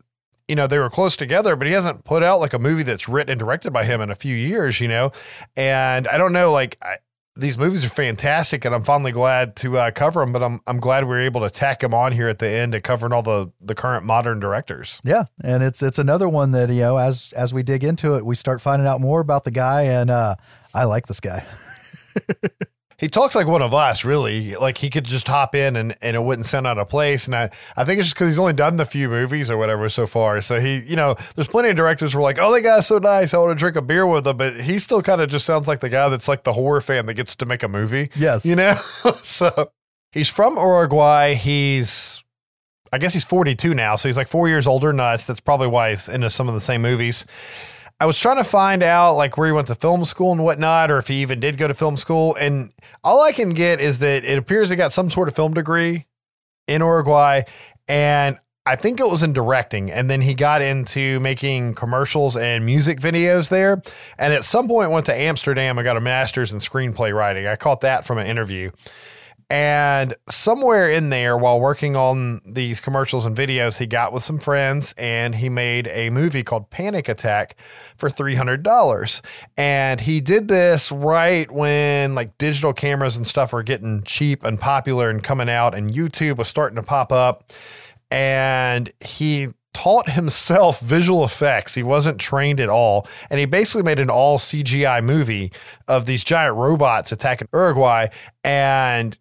you 0.47 0.55
know 0.55 0.67
they 0.67 0.77
were 0.77 0.89
close 0.89 1.15
together, 1.15 1.55
but 1.55 1.65
he 1.65 1.73
hasn't 1.73 2.03
put 2.03 2.21
out 2.21 2.39
like 2.39 2.53
a 2.53 2.59
movie 2.59 2.83
that's 2.83 3.07
written 3.09 3.31
and 3.31 3.39
directed 3.39 3.71
by 3.71 3.85
him 3.85 4.01
in 4.01 4.11
a 4.11 4.15
few 4.15 4.35
years, 4.35 4.79
you 4.79 4.87
know, 4.87 5.11
and 5.55 6.07
I 6.07 6.17
don't 6.17 6.33
know 6.33 6.51
like. 6.51 6.77
I, 6.81 6.97
these 7.35 7.57
movies 7.57 7.85
are 7.85 7.89
fantastic, 7.89 8.65
and 8.65 8.75
I'm 8.75 8.83
finally 8.83 9.11
glad 9.11 9.55
to 9.57 9.77
uh, 9.77 9.91
cover 9.91 10.19
them. 10.19 10.33
But 10.33 10.43
I'm 10.43 10.61
I'm 10.67 10.79
glad 10.79 11.05
we 11.05 11.15
are 11.15 11.21
able 11.21 11.41
to 11.41 11.49
tack 11.49 11.79
them 11.79 11.93
on 11.93 12.11
here 12.11 12.27
at 12.27 12.39
the 12.39 12.49
end 12.49 12.73
to 12.73 12.81
covering 12.81 13.13
all 13.13 13.23
the 13.23 13.51
the 13.61 13.75
current 13.75 14.05
modern 14.05 14.39
directors. 14.39 14.99
Yeah, 15.03 15.25
and 15.43 15.63
it's 15.63 15.81
it's 15.81 15.99
another 15.99 16.27
one 16.27 16.51
that 16.51 16.69
you 16.69 16.81
know 16.81 16.97
as 16.97 17.33
as 17.33 17.53
we 17.53 17.63
dig 17.63 17.83
into 17.83 18.15
it, 18.15 18.25
we 18.25 18.35
start 18.35 18.61
finding 18.61 18.87
out 18.87 18.99
more 18.99 19.21
about 19.21 19.43
the 19.43 19.51
guy, 19.51 19.83
and 19.83 20.09
uh, 20.09 20.35
I 20.73 20.85
like 20.85 21.07
this 21.07 21.19
guy. 21.19 21.45
He 23.01 23.09
talks 23.09 23.33
like 23.33 23.47
one 23.47 23.63
of 23.63 23.73
us, 23.73 24.05
really. 24.05 24.55
Like 24.55 24.77
he 24.77 24.91
could 24.91 25.05
just 25.05 25.27
hop 25.27 25.55
in 25.55 25.75
and, 25.75 25.97
and 26.03 26.15
it 26.15 26.23
wouldn't 26.23 26.45
sound 26.45 26.67
out 26.67 26.77
of 26.77 26.87
place. 26.87 27.25
And 27.25 27.35
I, 27.35 27.49
I 27.75 27.83
think 27.83 27.97
it's 27.97 28.09
just 28.09 28.15
because 28.15 28.29
he's 28.29 28.37
only 28.37 28.53
done 28.53 28.77
the 28.77 28.85
few 28.85 29.09
movies 29.09 29.49
or 29.49 29.57
whatever 29.57 29.89
so 29.89 30.05
far. 30.05 30.39
So 30.41 30.59
he, 30.59 30.77
you 30.81 30.95
know, 30.95 31.15
there's 31.33 31.47
plenty 31.47 31.69
of 31.69 31.75
directors 31.75 32.13
who 32.13 32.19
are 32.19 32.21
like, 32.21 32.37
oh, 32.39 32.53
that 32.53 32.61
guy's 32.61 32.85
so 32.85 32.99
nice. 32.99 33.33
I 33.33 33.39
want 33.39 33.49
to 33.49 33.55
drink 33.55 33.75
a 33.75 33.81
beer 33.81 34.05
with 34.05 34.27
him. 34.27 34.37
But 34.37 34.61
he 34.61 34.77
still 34.77 35.01
kind 35.01 35.19
of 35.19 35.31
just 35.31 35.47
sounds 35.47 35.67
like 35.67 35.79
the 35.79 35.89
guy 35.89 36.09
that's 36.09 36.27
like 36.27 36.43
the 36.43 36.53
horror 36.53 36.79
fan 36.79 37.07
that 37.07 37.15
gets 37.15 37.35
to 37.37 37.47
make 37.47 37.63
a 37.63 37.67
movie. 37.67 38.11
Yes, 38.15 38.45
You 38.45 38.55
know? 38.55 38.75
so 39.23 39.71
he's 40.11 40.29
from 40.29 40.57
Uruguay. 40.57 41.33
He's 41.33 42.23
I 42.93 42.97
guess 42.97 43.13
he's 43.13 43.25
42 43.25 43.73
now, 43.73 43.95
so 43.95 44.09
he's 44.09 44.17
like 44.17 44.27
four 44.27 44.47
years 44.49 44.67
older 44.67 44.87
than 44.87 44.99
us. 44.99 45.25
That's 45.25 45.39
probably 45.39 45.67
why 45.67 45.91
he's 45.91 46.09
into 46.09 46.29
some 46.29 46.47
of 46.47 46.53
the 46.53 46.61
same 46.61 46.81
movies. 46.81 47.25
I 48.01 48.05
was 48.05 48.17
trying 48.19 48.37
to 48.37 48.43
find 48.43 48.81
out 48.81 49.13
like 49.13 49.37
where 49.37 49.45
he 49.45 49.53
went 49.53 49.67
to 49.67 49.75
film 49.75 50.05
school 50.05 50.31
and 50.31 50.43
whatnot, 50.43 50.89
or 50.89 50.97
if 50.97 51.07
he 51.07 51.21
even 51.21 51.39
did 51.39 51.59
go 51.59 51.67
to 51.67 51.75
film 51.75 51.97
school. 51.97 52.35
And 52.39 52.73
all 53.03 53.21
I 53.21 53.31
can 53.31 53.51
get 53.51 53.79
is 53.79 53.99
that 53.99 54.25
it 54.25 54.39
appears 54.39 54.71
he 54.71 54.75
got 54.75 54.91
some 54.91 55.11
sort 55.11 55.27
of 55.27 55.35
film 55.35 55.53
degree 55.53 56.07
in 56.67 56.81
Uruguay. 56.81 57.43
And 57.87 58.39
I 58.65 58.75
think 58.75 58.99
it 58.99 59.05
was 59.05 59.21
in 59.21 59.33
directing. 59.33 59.91
And 59.91 60.09
then 60.09 60.21
he 60.21 60.33
got 60.33 60.63
into 60.63 61.19
making 61.19 61.75
commercials 61.75 62.35
and 62.35 62.65
music 62.65 62.99
videos 62.99 63.49
there. 63.49 63.79
And 64.17 64.33
at 64.33 64.45
some 64.45 64.67
point 64.67 64.89
went 64.89 65.05
to 65.05 65.15
Amsterdam 65.15 65.77
and 65.77 65.85
got 65.85 65.95
a 65.95 66.01
master's 66.01 66.51
in 66.51 66.57
screenplay 66.57 67.13
writing. 67.13 67.45
I 67.45 67.55
caught 67.55 67.81
that 67.81 68.03
from 68.03 68.17
an 68.17 68.25
interview. 68.25 68.71
And 69.51 70.15
somewhere 70.29 70.89
in 70.89 71.09
there, 71.09 71.37
while 71.37 71.59
working 71.59 71.97
on 71.97 72.39
these 72.45 72.79
commercials 72.79 73.25
and 73.25 73.35
videos, 73.35 73.77
he 73.77 73.85
got 73.85 74.13
with 74.13 74.23
some 74.23 74.39
friends 74.39 74.93
and 74.97 75.35
he 75.35 75.49
made 75.49 75.89
a 75.89 76.09
movie 76.09 76.41
called 76.41 76.69
Panic 76.69 77.09
Attack 77.09 77.57
for 77.97 78.09
$300. 78.09 79.21
And 79.57 79.99
he 79.99 80.21
did 80.21 80.47
this 80.47 80.89
right 80.89 81.51
when 81.51 82.15
like 82.15 82.37
digital 82.37 82.71
cameras 82.71 83.17
and 83.17 83.27
stuff 83.27 83.51
were 83.51 83.61
getting 83.61 84.03
cheap 84.03 84.45
and 84.45 84.57
popular 84.57 85.09
and 85.09 85.21
coming 85.21 85.49
out, 85.49 85.75
and 85.75 85.93
YouTube 85.93 86.37
was 86.37 86.47
starting 86.47 86.77
to 86.77 86.83
pop 86.83 87.11
up. 87.11 87.51
And 88.09 88.89
he 89.01 89.49
taught 89.73 90.09
himself 90.09 90.79
visual 90.81 91.25
effects. 91.25 91.75
He 91.75 91.83
wasn't 91.83 92.19
trained 92.19 92.61
at 92.61 92.69
all. 92.69 93.05
And 93.29 93.37
he 93.37 93.45
basically 93.45 93.83
made 93.83 93.99
an 93.99 94.09
all 94.09 94.37
CGI 94.37 95.03
movie 95.03 95.51
of 95.89 96.05
these 96.05 96.23
giant 96.23 96.55
robots 96.55 97.11
attacking 97.11 97.49
Uruguay. 97.51 98.07
And 98.45 99.17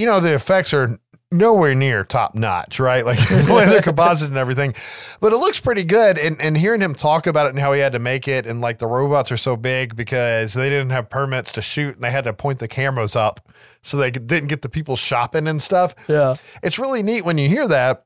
you 0.00 0.06
know, 0.06 0.18
the 0.18 0.34
effects 0.34 0.72
are 0.72 0.88
nowhere 1.30 1.74
near 1.74 2.02
top 2.02 2.34
notch, 2.34 2.80
right? 2.80 3.04
Like 3.04 3.18
the 3.28 3.52
way 3.52 3.66
they're 3.66 3.82
composite 3.82 4.30
and 4.30 4.38
everything. 4.38 4.74
But 5.20 5.32
it 5.32 5.36
looks 5.36 5.60
pretty 5.60 5.84
good. 5.84 6.18
And 6.18 6.40
and 6.40 6.56
hearing 6.56 6.80
him 6.80 6.94
talk 6.94 7.26
about 7.26 7.46
it 7.46 7.50
and 7.50 7.58
how 7.58 7.72
he 7.72 7.80
had 7.80 7.92
to 7.92 7.98
make 7.98 8.26
it, 8.26 8.46
and 8.46 8.60
like 8.60 8.78
the 8.78 8.86
robots 8.86 9.30
are 9.30 9.36
so 9.36 9.56
big 9.56 9.94
because 9.94 10.54
they 10.54 10.70
didn't 10.70 10.90
have 10.90 11.10
permits 11.10 11.52
to 11.52 11.62
shoot 11.62 11.96
and 11.96 12.02
they 12.02 12.10
had 12.10 12.24
to 12.24 12.32
point 12.32 12.58
the 12.58 12.68
cameras 12.68 13.14
up 13.14 13.46
so 13.82 13.96
they 13.96 14.10
didn't 14.10 14.48
get 14.48 14.62
the 14.62 14.68
people 14.68 14.96
shopping 14.96 15.46
and 15.46 15.60
stuff. 15.60 15.94
Yeah. 16.08 16.36
It's 16.62 16.78
really 16.78 17.02
neat 17.02 17.24
when 17.24 17.38
you 17.38 17.48
hear 17.48 17.68
that. 17.68 18.04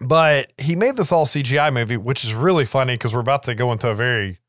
But 0.00 0.52
he 0.58 0.74
made 0.74 0.96
this 0.96 1.12
all 1.12 1.24
CGI 1.24 1.72
movie, 1.72 1.96
which 1.96 2.24
is 2.24 2.34
really 2.34 2.64
funny 2.64 2.94
because 2.94 3.14
we're 3.14 3.20
about 3.20 3.44
to 3.44 3.54
go 3.54 3.70
into 3.70 3.88
a 3.88 3.94
very 3.94 4.40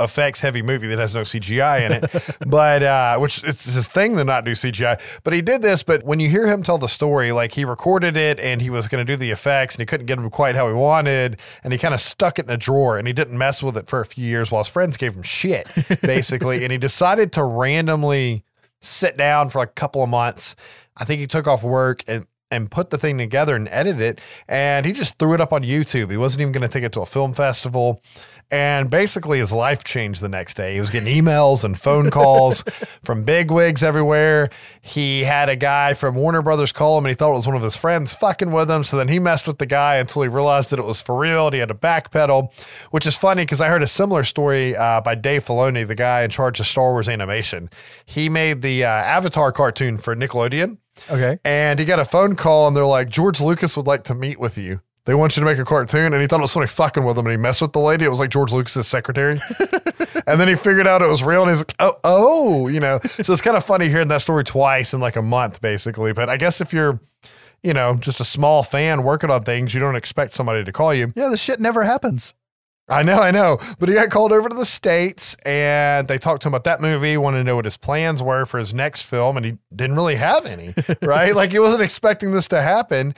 effects 0.00 0.40
heavy 0.40 0.60
movie 0.60 0.88
that 0.88 0.98
has 0.98 1.14
no 1.14 1.22
CGI 1.22 1.86
in 1.86 1.92
it, 1.92 2.36
but 2.46 2.82
uh, 2.82 3.16
which 3.18 3.44
it's 3.44 3.64
his 3.64 3.86
thing 3.86 4.16
to 4.16 4.24
not 4.24 4.44
do 4.44 4.52
CGI. 4.52 5.00
But 5.22 5.32
he 5.32 5.42
did 5.42 5.62
this. 5.62 5.82
But 5.82 6.02
when 6.02 6.20
you 6.20 6.28
hear 6.28 6.46
him 6.46 6.62
tell 6.62 6.78
the 6.78 6.88
story, 6.88 7.32
like 7.32 7.52
he 7.52 7.64
recorded 7.64 8.16
it 8.16 8.40
and 8.40 8.60
he 8.60 8.70
was 8.70 8.88
going 8.88 9.04
to 9.04 9.12
do 9.12 9.16
the 9.16 9.30
effects 9.30 9.74
and 9.74 9.80
he 9.80 9.86
couldn't 9.86 10.06
get 10.06 10.18
them 10.18 10.30
quite 10.30 10.56
how 10.56 10.68
he 10.68 10.74
wanted, 10.74 11.38
and 11.62 11.72
he 11.72 11.78
kind 11.78 11.94
of 11.94 12.00
stuck 12.00 12.38
it 12.38 12.46
in 12.46 12.50
a 12.50 12.56
drawer 12.56 12.98
and 12.98 13.06
he 13.06 13.12
didn't 13.12 13.38
mess 13.38 13.62
with 13.62 13.76
it 13.76 13.88
for 13.88 14.00
a 14.00 14.06
few 14.06 14.24
years 14.24 14.50
while 14.50 14.62
his 14.62 14.70
friends 14.70 14.96
gave 14.96 15.14
him 15.14 15.22
shit, 15.22 15.68
basically. 16.02 16.64
and 16.64 16.72
he 16.72 16.78
decided 16.78 17.32
to 17.32 17.44
randomly 17.44 18.44
sit 18.80 19.16
down 19.16 19.48
for 19.48 19.58
like 19.58 19.70
a 19.70 19.72
couple 19.72 20.02
of 20.02 20.08
months. 20.08 20.56
I 20.96 21.04
think 21.04 21.20
he 21.20 21.26
took 21.26 21.46
off 21.46 21.62
work 21.62 22.04
and 22.06 22.26
and 22.54 22.70
put 22.70 22.90
the 22.90 22.98
thing 22.98 23.18
together 23.18 23.56
and 23.56 23.68
edit 23.70 24.00
it. 24.00 24.20
And 24.48 24.86
he 24.86 24.92
just 24.92 25.18
threw 25.18 25.34
it 25.34 25.40
up 25.40 25.52
on 25.52 25.62
YouTube. 25.62 26.10
He 26.10 26.16
wasn't 26.16 26.42
even 26.42 26.52
going 26.52 26.62
to 26.62 26.68
take 26.68 26.84
it 26.84 26.92
to 26.92 27.00
a 27.00 27.06
film 27.06 27.34
festival. 27.34 28.00
And 28.54 28.88
basically, 28.88 29.40
his 29.40 29.52
life 29.52 29.82
changed 29.82 30.20
the 30.20 30.28
next 30.28 30.54
day. 30.54 30.74
He 30.74 30.80
was 30.80 30.90
getting 30.90 31.12
emails 31.12 31.64
and 31.64 31.76
phone 31.76 32.12
calls 32.12 32.62
from 33.02 33.24
bigwigs 33.24 33.82
everywhere. 33.82 34.48
He 34.80 35.24
had 35.24 35.48
a 35.48 35.56
guy 35.56 35.94
from 35.94 36.14
Warner 36.14 36.40
Brothers 36.40 36.70
call 36.70 36.96
him 36.96 37.04
and 37.04 37.10
he 37.10 37.16
thought 37.16 37.32
it 37.32 37.36
was 37.36 37.48
one 37.48 37.56
of 37.56 37.62
his 37.62 37.74
friends 37.74 38.12
fucking 38.12 38.52
with 38.52 38.70
him. 38.70 38.84
So 38.84 38.96
then 38.96 39.08
he 39.08 39.18
messed 39.18 39.48
with 39.48 39.58
the 39.58 39.66
guy 39.66 39.96
until 39.96 40.22
he 40.22 40.28
realized 40.28 40.70
that 40.70 40.78
it 40.78 40.84
was 40.84 41.02
for 41.02 41.18
real. 41.18 41.46
And 41.46 41.54
he 41.54 41.58
had 41.58 41.70
to 41.70 41.74
backpedal, 41.74 42.52
which 42.92 43.08
is 43.08 43.16
funny 43.16 43.42
because 43.42 43.60
I 43.60 43.66
heard 43.66 43.82
a 43.82 43.88
similar 43.88 44.22
story 44.22 44.76
uh, 44.76 45.00
by 45.00 45.16
Dave 45.16 45.44
Filoni, 45.44 45.84
the 45.84 45.96
guy 45.96 46.22
in 46.22 46.30
charge 46.30 46.60
of 46.60 46.68
Star 46.68 46.92
Wars 46.92 47.08
animation. 47.08 47.70
He 48.06 48.28
made 48.28 48.62
the 48.62 48.84
uh, 48.84 48.88
Avatar 48.88 49.50
cartoon 49.50 49.98
for 49.98 50.14
Nickelodeon. 50.14 50.78
Okay. 51.10 51.40
And 51.44 51.80
he 51.80 51.84
got 51.84 51.98
a 51.98 52.04
phone 52.04 52.36
call 52.36 52.68
and 52.68 52.76
they're 52.76 52.86
like, 52.86 53.08
George 53.08 53.40
Lucas 53.40 53.76
would 53.76 53.88
like 53.88 54.04
to 54.04 54.14
meet 54.14 54.38
with 54.38 54.56
you. 54.56 54.80
They 55.06 55.14
want 55.14 55.36
you 55.36 55.40
to 55.40 55.46
make 55.46 55.58
a 55.58 55.64
cartoon. 55.64 56.12
And 56.12 56.22
he 56.22 56.26
thought 56.26 56.40
it 56.40 56.42
was 56.42 56.52
somebody 56.52 56.70
fucking 56.70 57.04
with 57.04 57.18
him 57.18 57.26
and 57.26 57.32
he 57.32 57.36
messed 57.36 57.60
with 57.60 57.72
the 57.72 57.80
lady. 57.80 58.04
It 58.04 58.08
was 58.08 58.20
like 58.20 58.30
George 58.30 58.52
Lucas's 58.52 58.86
secretary. 58.86 59.38
and 60.26 60.40
then 60.40 60.48
he 60.48 60.54
figured 60.54 60.86
out 60.86 61.02
it 61.02 61.08
was 61.08 61.22
real 61.22 61.42
and 61.42 61.50
he's 61.50 61.60
like, 61.60 61.74
oh, 61.78 61.96
oh, 62.04 62.68
you 62.68 62.80
know. 62.80 63.00
So 63.22 63.32
it's 63.32 63.42
kind 63.42 63.56
of 63.56 63.64
funny 63.64 63.88
hearing 63.88 64.08
that 64.08 64.22
story 64.22 64.44
twice 64.44 64.94
in 64.94 65.00
like 65.00 65.16
a 65.16 65.22
month, 65.22 65.60
basically. 65.60 66.12
But 66.12 66.30
I 66.30 66.38
guess 66.38 66.60
if 66.60 66.72
you're, 66.72 67.00
you 67.62 67.74
know, 67.74 67.96
just 67.96 68.20
a 68.20 68.24
small 68.24 68.62
fan 68.62 69.02
working 69.02 69.30
on 69.30 69.42
things, 69.42 69.74
you 69.74 69.80
don't 69.80 69.96
expect 69.96 70.34
somebody 70.34 70.64
to 70.64 70.72
call 70.72 70.94
you. 70.94 71.12
Yeah, 71.14 71.28
the 71.28 71.36
shit 71.36 71.60
never 71.60 71.82
happens. 71.84 72.34
I 72.86 73.02
know, 73.02 73.20
I 73.20 73.30
know. 73.30 73.58
But 73.78 73.88
he 73.88 73.94
got 73.94 74.10
called 74.10 74.30
over 74.30 74.48
to 74.48 74.54
the 74.54 74.66
States 74.66 75.36
and 75.46 76.06
they 76.06 76.18
talked 76.18 76.42
to 76.42 76.48
him 76.48 76.54
about 76.54 76.64
that 76.64 76.82
movie, 76.82 77.16
wanted 77.16 77.38
to 77.38 77.44
know 77.44 77.56
what 77.56 77.64
his 77.64 77.78
plans 77.78 78.22
were 78.22 78.44
for 78.44 78.58
his 78.58 78.74
next 78.74 79.02
film, 79.02 79.38
and 79.38 79.46
he 79.46 79.58
didn't 79.74 79.96
really 79.96 80.16
have 80.16 80.44
any, 80.44 80.74
right? 81.02 81.34
like 81.34 81.52
he 81.52 81.58
wasn't 81.58 81.82
expecting 81.82 82.32
this 82.32 82.48
to 82.48 82.60
happen. 82.60 83.14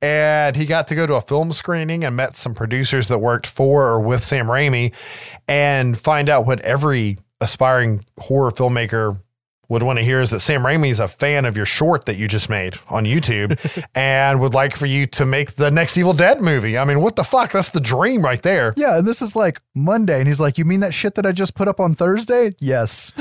And 0.00 0.56
he 0.56 0.64
got 0.64 0.88
to 0.88 0.94
go 0.94 1.06
to 1.06 1.14
a 1.14 1.20
film 1.20 1.52
screening 1.52 2.02
and 2.02 2.16
met 2.16 2.36
some 2.36 2.54
producers 2.54 3.08
that 3.08 3.18
worked 3.18 3.46
for 3.46 3.88
or 3.88 4.00
with 4.00 4.24
Sam 4.24 4.46
Raimi 4.46 4.94
and 5.46 5.98
find 5.98 6.30
out 6.30 6.46
what 6.46 6.60
every 6.62 7.18
aspiring 7.42 8.04
horror 8.18 8.50
filmmaker 8.50 9.20
would 9.70 9.82
want 9.82 9.98
to 9.98 10.04
hear 10.04 10.20
is 10.20 10.30
that 10.30 10.40
Sam 10.40 10.62
Raimi 10.62 10.90
is 10.90 11.00
a 11.00 11.08
fan 11.08 11.46
of 11.46 11.56
your 11.56 11.64
short 11.64 12.04
that 12.04 12.16
you 12.16 12.28
just 12.28 12.50
made 12.50 12.74
on 12.90 13.04
YouTube 13.04 13.58
and 13.94 14.40
would 14.40 14.52
like 14.52 14.76
for 14.76 14.86
you 14.86 15.06
to 15.06 15.24
make 15.24 15.52
the 15.52 15.70
next 15.70 15.96
Evil 15.96 16.12
Dead 16.12 16.42
movie. 16.42 16.76
I 16.76 16.84
mean, 16.84 17.00
what 17.00 17.16
the 17.16 17.24
fuck? 17.24 17.52
That's 17.52 17.70
the 17.70 17.80
dream 17.80 18.22
right 18.22 18.42
there. 18.42 18.74
Yeah, 18.76 18.98
and 18.98 19.06
this 19.08 19.22
is 19.22 19.34
like 19.34 19.62
Monday, 19.74 20.18
and 20.18 20.26
he's 20.26 20.40
like, 20.40 20.58
"You 20.58 20.66
mean 20.66 20.80
that 20.80 20.92
shit 20.92 21.14
that 21.14 21.24
I 21.24 21.32
just 21.32 21.54
put 21.54 21.68
up 21.68 21.80
on 21.80 21.94
Thursday?" 21.94 22.52
Yes. 22.58 23.12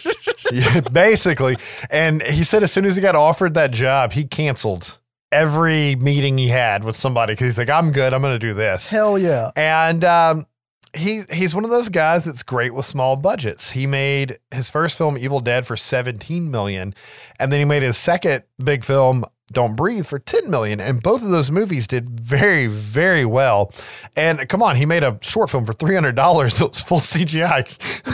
yeah, 0.52 0.80
basically. 0.80 1.58
And 1.90 2.22
he 2.22 2.44
said 2.44 2.62
as 2.62 2.72
soon 2.72 2.84
as 2.86 2.96
he 2.96 3.02
got 3.02 3.16
offered 3.16 3.54
that 3.54 3.72
job, 3.72 4.12
he 4.12 4.24
canceled 4.24 4.98
every 5.32 5.96
meeting 5.96 6.38
he 6.38 6.48
had 6.48 6.84
with 6.84 6.96
somebody 6.96 7.32
because 7.32 7.46
he's 7.46 7.58
like, 7.58 7.68
I'm 7.68 7.92
good. 7.92 8.14
I'm 8.14 8.22
going 8.22 8.34
to 8.34 8.38
do 8.38 8.54
this. 8.54 8.90
Hell 8.90 9.18
yeah. 9.18 9.50
And 9.56 10.04
um, 10.04 10.46
he 10.94 11.22
he's 11.30 11.54
one 11.54 11.64
of 11.64 11.70
those 11.70 11.88
guys 11.88 12.24
that's 12.24 12.42
great 12.42 12.74
with 12.74 12.86
small 12.86 13.16
budgets. 13.16 13.70
He 13.70 13.86
made 13.86 14.38
his 14.52 14.70
first 14.70 14.96
film 14.96 15.18
Evil 15.18 15.40
Dead 15.40 15.66
for 15.66 15.76
17 15.76 16.50
million 16.50 16.94
and 17.38 17.52
then 17.52 17.58
he 17.60 17.64
made 17.64 17.82
his 17.82 17.96
second 17.96 18.44
big 18.62 18.84
film 18.84 19.24
Don't 19.52 19.76
Breathe 19.76 20.06
for 20.06 20.18
10 20.18 20.50
million 20.50 20.80
and 20.80 21.02
both 21.02 21.22
of 21.22 21.28
those 21.28 21.50
movies 21.50 21.86
did 21.86 22.18
very 22.20 22.66
very 22.66 23.24
well. 23.24 23.72
And 24.16 24.48
come 24.48 24.62
on, 24.62 24.76
he 24.76 24.86
made 24.86 25.04
a 25.04 25.18
short 25.20 25.50
film 25.50 25.66
for 25.66 25.74
$300 25.74 26.14
that 26.58 26.68
was 26.68 26.80
full 26.82 27.00
CGI. 27.00 27.66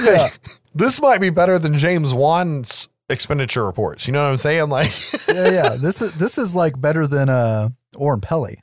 Yeah. 0.05 0.29
this 0.75 1.01
might 1.01 1.21
be 1.21 1.31
better 1.31 1.59
than 1.59 1.79
James 1.79 2.13
Wan's 2.15 2.89
expenditure 3.09 3.65
reports. 3.65 4.07
You 4.07 4.13
know 4.13 4.25
what 4.25 4.31
I'm 4.31 4.37
saying? 4.39 4.69
Like 4.69 4.93
yeah, 5.29 5.51
yeah. 5.51 5.77
This 5.77 6.03
is 6.03 6.13
this 6.13 6.39
is 6.39 6.55
like 6.55 6.81
better 6.81 7.07
than 7.07 7.29
uh 7.29 7.69
Oren 7.97 8.21
Peli. 8.21 8.59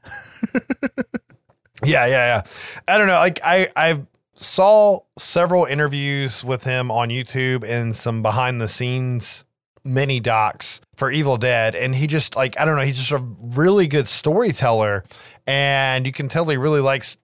Yeah, 1.83 2.05
yeah, 2.05 2.35
yeah. 2.35 2.43
I 2.87 2.97
don't 2.97 3.07
know. 3.07 3.13
Like 3.15 3.39
I 3.43 3.67
I 3.75 4.01
saw 4.35 5.01
several 5.17 5.65
interviews 5.65 6.43
with 6.43 6.63
him 6.63 6.91
on 6.91 7.09
YouTube 7.09 7.63
and 7.63 7.95
some 7.95 8.21
behind 8.21 8.61
the 8.61 8.67
scenes 8.67 9.43
mini 9.83 10.19
docs 10.19 10.81
for 10.95 11.11
Evil 11.11 11.37
Dead 11.37 11.75
and 11.75 11.95
he 11.95 12.07
just 12.07 12.35
like 12.35 12.59
I 12.59 12.65
don't 12.65 12.75
know, 12.75 12.83
he's 12.83 12.97
just 12.97 13.11
a 13.11 13.17
really 13.17 13.87
good 13.87 14.07
storyteller 14.07 15.03
and 15.47 16.05
you 16.05 16.11
can 16.11 16.29
tell 16.29 16.45
he 16.45 16.57
really 16.57 16.81
likes 16.81 17.17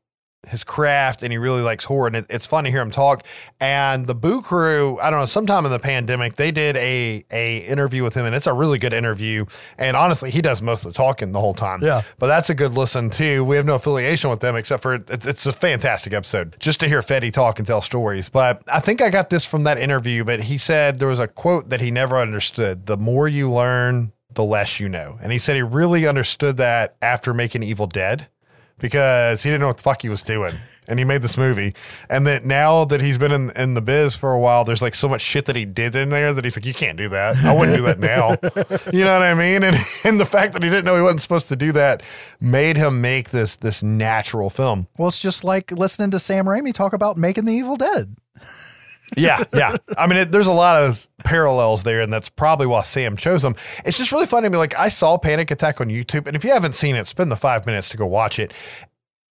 his 0.47 0.63
craft 0.63 1.23
and 1.23 1.31
he 1.31 1.37
really 1.37 1.61
likes 1.61 1.85
horror. 1.85 2.07
And 2.07 2.15
it, 2.17 2.25
it's 2.29 2.45
fun 2.45 2.63
to 2.65 2.71
hear 2.71 2.81
him 2.81 2.91
talk. 2.91 3.25
And 3.59 4.07
the 4.07 4.15
boo 4.15 4.41
crew 4.41 4.99
i 5.01 5.09
don't 5.09 5.19
know 5.19 5.25
sometime 5.25 5.65
in 5.65 5.71
the 5.71 5.79
pandemic 5.79 6.35
they 6.35 6.51
did 6.51 6.77
a 6.77 7.23
a 7.31 7.57
interview 7.57 8.03
with 8.03 8.15
him 8.15 8.25
and 8.25 8.35
it's 8.35 8.47
a 8.47 8.53
really 8.53 8.77
good 8.77 8.93
interview. 8.93 9.45
And 9.77 9.95
honestly 9.97 10.31
he 10.31 10.41
does 10.41 10.61
most 10.61 10.85
of 10.85 10.93
the 10.93 10.97
talking 10.97 11.31
the 11.31 11.39
whole 11.39 11.53
time. 11.53 11.81
Yeah. 11.81 12.01
but 12.19 12.27
that's 12.27 12.49
a 12.49 12.55
good 12.55 12.73
listen 12.73 13.09
too. 13.09 13.43
We 13.43 13.55
have 13.55 13.65
no 13.65 13.75
affiliation 13.75 14.29
with 14.29 14.39
them 14.39 14.55
except 14.55 14.83
for 14.83 14.95
it's, 14.95 15.25
it's 15.25 15.45
a 15.45 15.51
fantastic 15.51 16.13
episode 16.13 16.55
just 16.59 16.79
to 16.81 16.87
hear 16.87 17.01
fede 17.01 17.33
talk 17.33 17.59
and 17.59 17.67
tell 17.67 17.81
stories. 17.81 18.29
But 18.29 18.63
i 18.67 18.79
think 18.79 19.01
i 19.01 19.09
got 19.09 19.29
this 19.29 19.45
from 19.45 19.63
that 19.63 19.77
interview 19.77 20.23
but 20.23 20.41
he 20.41 20.57
said 20.57 20.99
there 20.99 21.07
was 21.07 21.19
a 21.19 21.27
quote 21.27 21.69
that 21.69 21.81
he 21.81 21.91
never 21.91 22.17
understood. 22.17 22.85
The 22.85 22.97
more 22.97 23.27
you 23.27 23.51
learn 23.51 24.11
the 24.33 24.43
less 24.43 24.79
you 24.79 24.89
know. 24.89 25.17
And 25.21 25.31
he 25.31 25.39
said 25.39 25.55
he 25.55 25.61
really 25.61 26.07
understood 26.07 26.57
that 26.57 26.95
after 27.01 27.33
making 27.33 27.63
evil 27.63 27.87
dead 27.87 28.27
because 28.79 29.43
he 29.43 29.49
didn't 29.49 29.61
know 29.61 29.67
what 29.67 29.77
the 29.77 29.83
fuck 29.83 30.01
he 30.01 30.09
was 30.09 30.21
doing. 30.21 30.55
And 30.87 30.99
he 30.99 31.05
made 31.05 31.23
this 31.23 31.37
movie. 31.37 31.73
And 32.09 32.27
that 32.27 32.45
now 32.45 32.85
that 32.85 33.01
he's 33.01 33.17
been 33.17 33.31
in, 33.31 33.49
in 33.51 33.73
the 33.73 33.81
biz 33.81 34.15
for 34.15 34.33
a 34.33 34.39
while, 34.39 34.65
there's 34.65 34.81
like 34.81 34.93
so 34.93 35.09
much 35.09 35.21
shit 35.21 35.45
that 35.45 35.55
he 35.55 35.65
did 35.65 35.95
in 35.95 36.09
there 36.09 36.31
that 36.33 36.43
he's 36.43 36.55
like, 36.55 36.65
you 36.65 36.75
can't 36.75 36.97
do 36.97 37.09
that. 37.09 37.37
I 37.37 37.53
wouldn't 37.53 37.77
do 37.77 37.83
that 37.83 37.99
now. 37.99 38.29
you 38.93 39.03
know 39.03 39.13
what 39.13 39.23
I 39.23 39.33
mean? 39.33 39.63
And, 39.63 39.75
and 40.03 40.19
the 40.19 40.25
fact 40.25 40.53
that 40.53 40.61
he 40.61 40.69
didn't 40.69 40.85
know 40.85 40.95
he 40.95 41.01
wasn't 41.01 41.21
supposed 41.21 41.47
to 41.47 41.55
do 41.55 41.71
that 41.71 42.03
made 42.39 42.77
him 42.77 43.01
make 43.01 43.31
this 43.31 43.55
this 43.55 43.81
natural 43.81 44.49
film. 44.49 44.87
Well, 44.97 45.07
it's 45.07 45.21
just 45.21 45.43
like 45.43 45.71
listening 45.71 46.11
to 46.11 46.19
Sam 46.19 46.45
Raimi 46.45 46.73
talk 46.73 46.93
about 46.93 47.17
making 47.17 47.45
the 47.45 47.53
Evil 47.53 47.77
Dead. 47.77 48.15
yeah, 49.17 49.43
yeah. 49.53 49.77
I 49.97 50.07
mean, 50.07 50.17
it, 50.19 50.31
there's 50.31 50.47
a 50.47 50.53
lot 50.53 50.81
of 50.81 51.07
parallels 51.23 51.83
there, 51.83 52.01
and 52.01 52.11
that's 52.11 52.29
probably 52.29 52.67
why 52.67 52.83
Sam 52.83 53.17
chose 53.17 53.41
them. 53.41 53.55
It's 53.85 53.97
just 53.97 54.11
really 54.11 54.25
funny 54.25 54.45
to 54.45 54.49
me. 54.49 54.57
Like, 54.57 54.77
I 54.77 54.89
saw 54.89 55.17
Panic 55.17 55.51
Attack 55.51 55.81
on 55.81 55.87
YouTube, 55.87 56.27
and 56.27 56.35
if 56.35 56.43
you 56.43 56.51
haven't 56.51 56.75
seen 56.75 56.95
it, 56.95 57.07
spend 57.07 57.31
the 57.31 57.35
five 57.35 57.65
minutes 57.65 57.89
to 57.89 57.97
go 57.97 58.05
watch 58.05 58.39
it. 58.39 58.53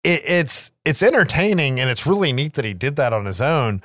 it 0.02 0.22
it's 0.28 0.70
it's 0.84 1.02
entertaining, 1.02 1.80
and 1.80 1.90
it's 1.90 2.06
really 2.06 2.32
neat 2.32 2.54
that 2.54 2.64
he 2.64 2.74
did 2.74 2.96
that 2.96 3.12
on 3.12 3.24
his 3.24 3.40
own. 3.40 3.82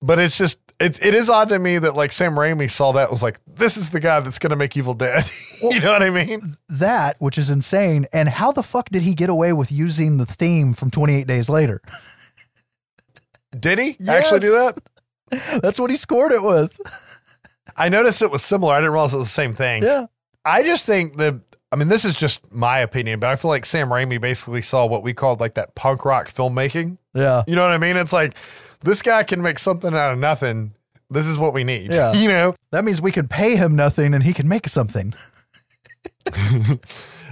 But 0.00 0.18
it's 0.18 0.36
just 0.36 0.58
it, 0.82 1.04
it 1.04 1.14
is 1.14 1.30
odd 1.30 1.48
to 1.50 1.58
me 1.58 1.78
that 1.78 1.94
like 1.94 2.10
Sam 2.12 2.34
Raimi 2.34 2.68
saw 2.68 2.92
that 2.92 3.10
was 3.10 3.22
like, 3.22 3.40
this 3.46 3.76
is 3.76 3.90
the 3.90 4.00
guy 4.00 4.18
that's 4.20 4.38
going 4.38 4.50
to 4.50 4.56
make 4.56 4.76
Evil 4.76 4.94
Dead. 4.94 5.24
you 5.62 5.80
know 5.80 5.92
what 5.92 6.02
I 6.02 6.10
mean? 6.10 6.56
That, 6.68 7.16
which 7.20 7.38
is 7.38 7.50
insane. 7.50 8.06
And 8.12 8.28
how 8.28 8.50
the 8.50 8.64
fuck 8.64 8.90
did 8.90 9.02
he 9.02 9.14
get 9.14 9.30
away 9.30 9.52
with 9.52 9.70
using 9.70 10.18
the 10.18 10.26
theme 10.26 10.74
from 10.74 10.90
28 10.90 11.26
Days 11.26 11.48
Later? 11.48 11.80
Did 13.58 13.78
he 13.78 13.96
actually 14.08 14.40
do 14.40 14.50
that? 14.50 14.78
That's 15.62 15.78
what 15.78 15.90
he 15.90 15.96
scored 15.96 16.32
it 16.32 16.42
with. 16.42 16.80
I 17.76 17.88
noticed 17.88 18.22
it 18.22 18.30
was 18.30 18.44
similar. 18.44 18.74
I 18.74 18.78
didn't 18.78 18.92
realize 18.92 19.14
it 19.14 19.18
was 19.18 19.26
the 19.26 19.32
same 19.32 19.54
thing. 19.54 19.82
Yeah. 19.82 20.06
I 20.44 20.62
just 20.62 20.84
think 20.84 21.16
that 21.18 21.40
I 21.70 21.76
mean 21.76 21.88
this 21.88 22.04
is 22.04 22.16
just 22.16 22.52
my 22.52 22.78
opinion, 22.80 23.20
but 23.20 23.30
I 23.30 23.36
feel 23.36 23.50
like 23.50 23.64
Sam 23.64 23.88
Raimi 23.88 24.20
basically 24.20 24.62
saw 24.62 24.86
what 24.86 25.02
we 25.02 25.14
called 25.14 25.40
like 25.40 25.54
that 25.54 25.74
punk 25.74 26.04
rock 26.04 26.28
filmmaking. 26.28 26.98
Yeah. 27.14 27.44
You 27.46 27.56
know 27.56 27.62
what 27.62 27.72
I 27.72 27.78
mean? 27.78 27.96
It's 27.96 28.12
like 28.12 28.34
this 28.80 29.00
guy 29.02 29.22
can 29.22 29.40
make 29.42 29.58
something 29.58 29.94
out 29.94 30.12
of 30.12 30.18
nothing. 30.18 30.74
This 31.10 31.26
is 31.26 31.38
what 31.38 31.54
we 31.54 31.64
need. 31.64 31.90
Yeah. 31.92 32.12
you 32.14 32.28
know, 32.28 32.54
That 32.70 32.84
means 32.84 33.00
we 33.00 33.12
can 33.12 33.28
pay 33.28 33.56
him 33.56 33.76
nothing 33.76 34.14
and 34.14 34.22
he 34.22 34.32
can 34.32 34.48
make 34.48 34.68
something. 34.68 35.14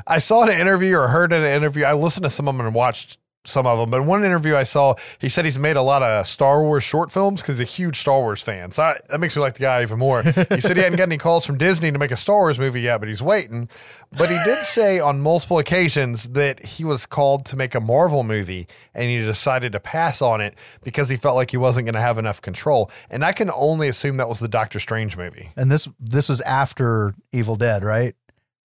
I 0.06 0.18
saw 0.18 0.42
an 0.42 0.50
interview 0.50 0.96
or 0.96 1.08
heard 1.08 1.32
in 1.32 1.42
an 1.42 1.52
interview. 1.52 1.84
I 1.84 1.92
listened 1.92 2.24
to 2.24 2.30
some 2.30 2.48
of 2.48 2.56
them 2.56 2.64
and 2.66 2.74
watched 2.74 3.18
some 3.46 3.66
of 3.66 3.78
them, 3.78 3.90
but 3.90 4.02
in 4.02 4.06
one 4.06 4.22
interview 4.22 4.54
I 4.54 4.64
saw, 4.64 4.94
he 5.18 5.30
said 5.30 5.46
he's 5.46 5.58
made 5.58 5.76
a 5.76 5.82
lot 5.82 6.02
of 6.02 6.26
Star 6.26 6.62
Wars 6.62 6.84
short 6.84 7.10
films 7.10 7.40
because 7.40 7.58
he's 7.58 7.66
a 7.68 7.70
huge 7.72 7.98
Star 7.98 8.20
Wars 8.20 8.42
fan. 8.42 8.70
So 8.70 8.82
I, 8.82 8.96
that 9.08 9.18
makes 9.18 9.34
me 9.34 9.40
like 9.40 9.54
the 9.54 9.60
guy 9.60 9.80
even 9.82 9.98
more. 9.98 10.22
He 10.22 10.60
said 10.60 10.76
he 10.76 10.82
hadn't 10.82 10.98
got 10.98 11.04
any 11.04 11.16
calls 11.16 11.46
from 11.46 11.56
Disney 11.56 11.90
to 11.90 11.98
make 11.98 12.10
a 12.10 12.16
Star 12.18 12.36
Wars 12.40 12.58
movie 12.58 12.82
yet, 12.82 12.98
but 12.98 13.08
he's 13.08 13.22
waiting. 13.22 13.70
But 14.12 14.28
he 14.28 14.36
did 14.44 14.64
say 14.66 15.00
on 15.00 15.22
multiple 15.22 15.58
occasions 15.58 16.24
that 16.30 16.64
he 16.64 16.84
was 16.84 17.06
called 17.06 17.46
to 17.46 17.56
make 17.56 17.74
a 17.74 17.80
Marvel 17.80 18.24
movie 18.24 18.68
and 18.94 19.08
he 19.08 19.20
decided 19.24 19.72
to 19.72 19.80
pass 19.80 20.20
on 20.20 20.40
it 20.42 20.54
because 20.82 21.08
he 21.08 21.16
felt 21.16 21.36
like 21.36 21.50
he 21.50 21.56
wasn't 21.56 21.86
going 21.86 21.94
to 21.94 22.00
have 22.00 22.18
enough 22.18 22.42
control. 22.42 22.90
And 23.08 23.24
I 23.24 23.32
can 23.32 23.50
only 23.54 23.88
assume 23.88 24.18
that 24.18 24.28
was 24.28 24.40
the 24.40 24.48
Doctor 24.48 24.78
Strange 24.78 25.16
movie. 25.16 25.50
And 25.56 25.70
this 25.70 25.88
this 25.98 26.28
was 26.28 26.42
after 26.42 27.14
Evil 27.32 27.56
Dead, 27.56 27.84
right? 27.84 28.14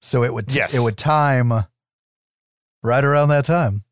So 0.01 0.23
it 0.23 0.33
would 0.33 0.51
Yes. 0.53 0.73
it 0.75 0.79
would 0.79 0.97
time 0.97 1.53
right 2.83 3.03
around 3.03 3.29
that 3.29 3.45
time. 3.45 3.83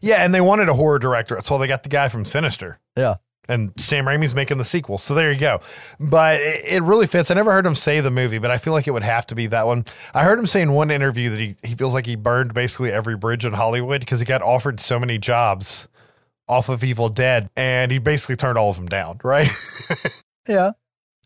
Yeah, 0.00 0.24
and 0.24 0.34
they 0.34 0.40
wanted 0.40 0.68
a 0.68 0.74
horror 0.74 0.98
director, 0.98 1.40
so 1.42 1.58
they 1.58 1.66
got 1.66 1.82
the 1.82 1.88
guy 1.88 2.08
from 2.08 2.24
Sinister. 2.24 2.78
Yeah. 2.96 3.16
And 3.48 3.72
Sam 3.78 4.06
Raimi's 4.06 4.34
making 4.34 4.58
the 4.58 4.64
sequel. 4.64 4.98
So 4.98 5.14
there 5.14 5.30
you 5.30 5.38
go. 5.38 5.60
But 6.00 6.40
it, 6.40 6.64
it 6.64 6.82
really 6.82 7.06
fits. 7.06 7.30
I 7.30 7.34
never 7.34 7.52
heard 7.52 7.64
him 7.64 7.76
say 7.76 8.00
the 8.00 8.10
movie, 8.10 8.38
but 8.38 8.50
I 8.50 8.58
feel 8.58 8.72
like 8.72 8.88
it 8.88 8.90
would 8.90 9.04
have 9.04 9.24
to 9.28 9.36
be 9.36 9.46
that 9.46 9.66
one. 9.66 9.84
I 10.14 10.24
heard 10.24 10.38
him 10.38 10.46
say 10.46 10.62
in 10.62 10.72
one 10.72 10.90
interview 10.90 11.30
that 11.30 11.38
he, 11.38 11.54
he 11.62 11.74
feels 11.76 11.94
like 11.94 12.06
he 12.06 12.16
burned 12.16 12.54
basically 12.54 12.90
every 12.90 13.16
bridge 13.16 13.44
in 13.44 13.52
Hollywood 13.52 14.00
because 14.00 14.18
he 14.18 14.26
got 14.26 14.42
offered 14.42 14.80
so 14.80 14.98
many 14.98 15.18
jobs 15.18 15.86
off 16.48 16.68
of 16.68 16.82
Evil 16.82 17.08
Dead 17.08 17.48
and 17.56 17.92
he 17.92 17.98
basically 18.00 18.36
turned 18.36 18.58
all 18.58 18.70
of 18.70 18.76
them 18.76 18.86
down, 18.86 19.20
right? 19.22 19.50
Yeah. 20.48 20.72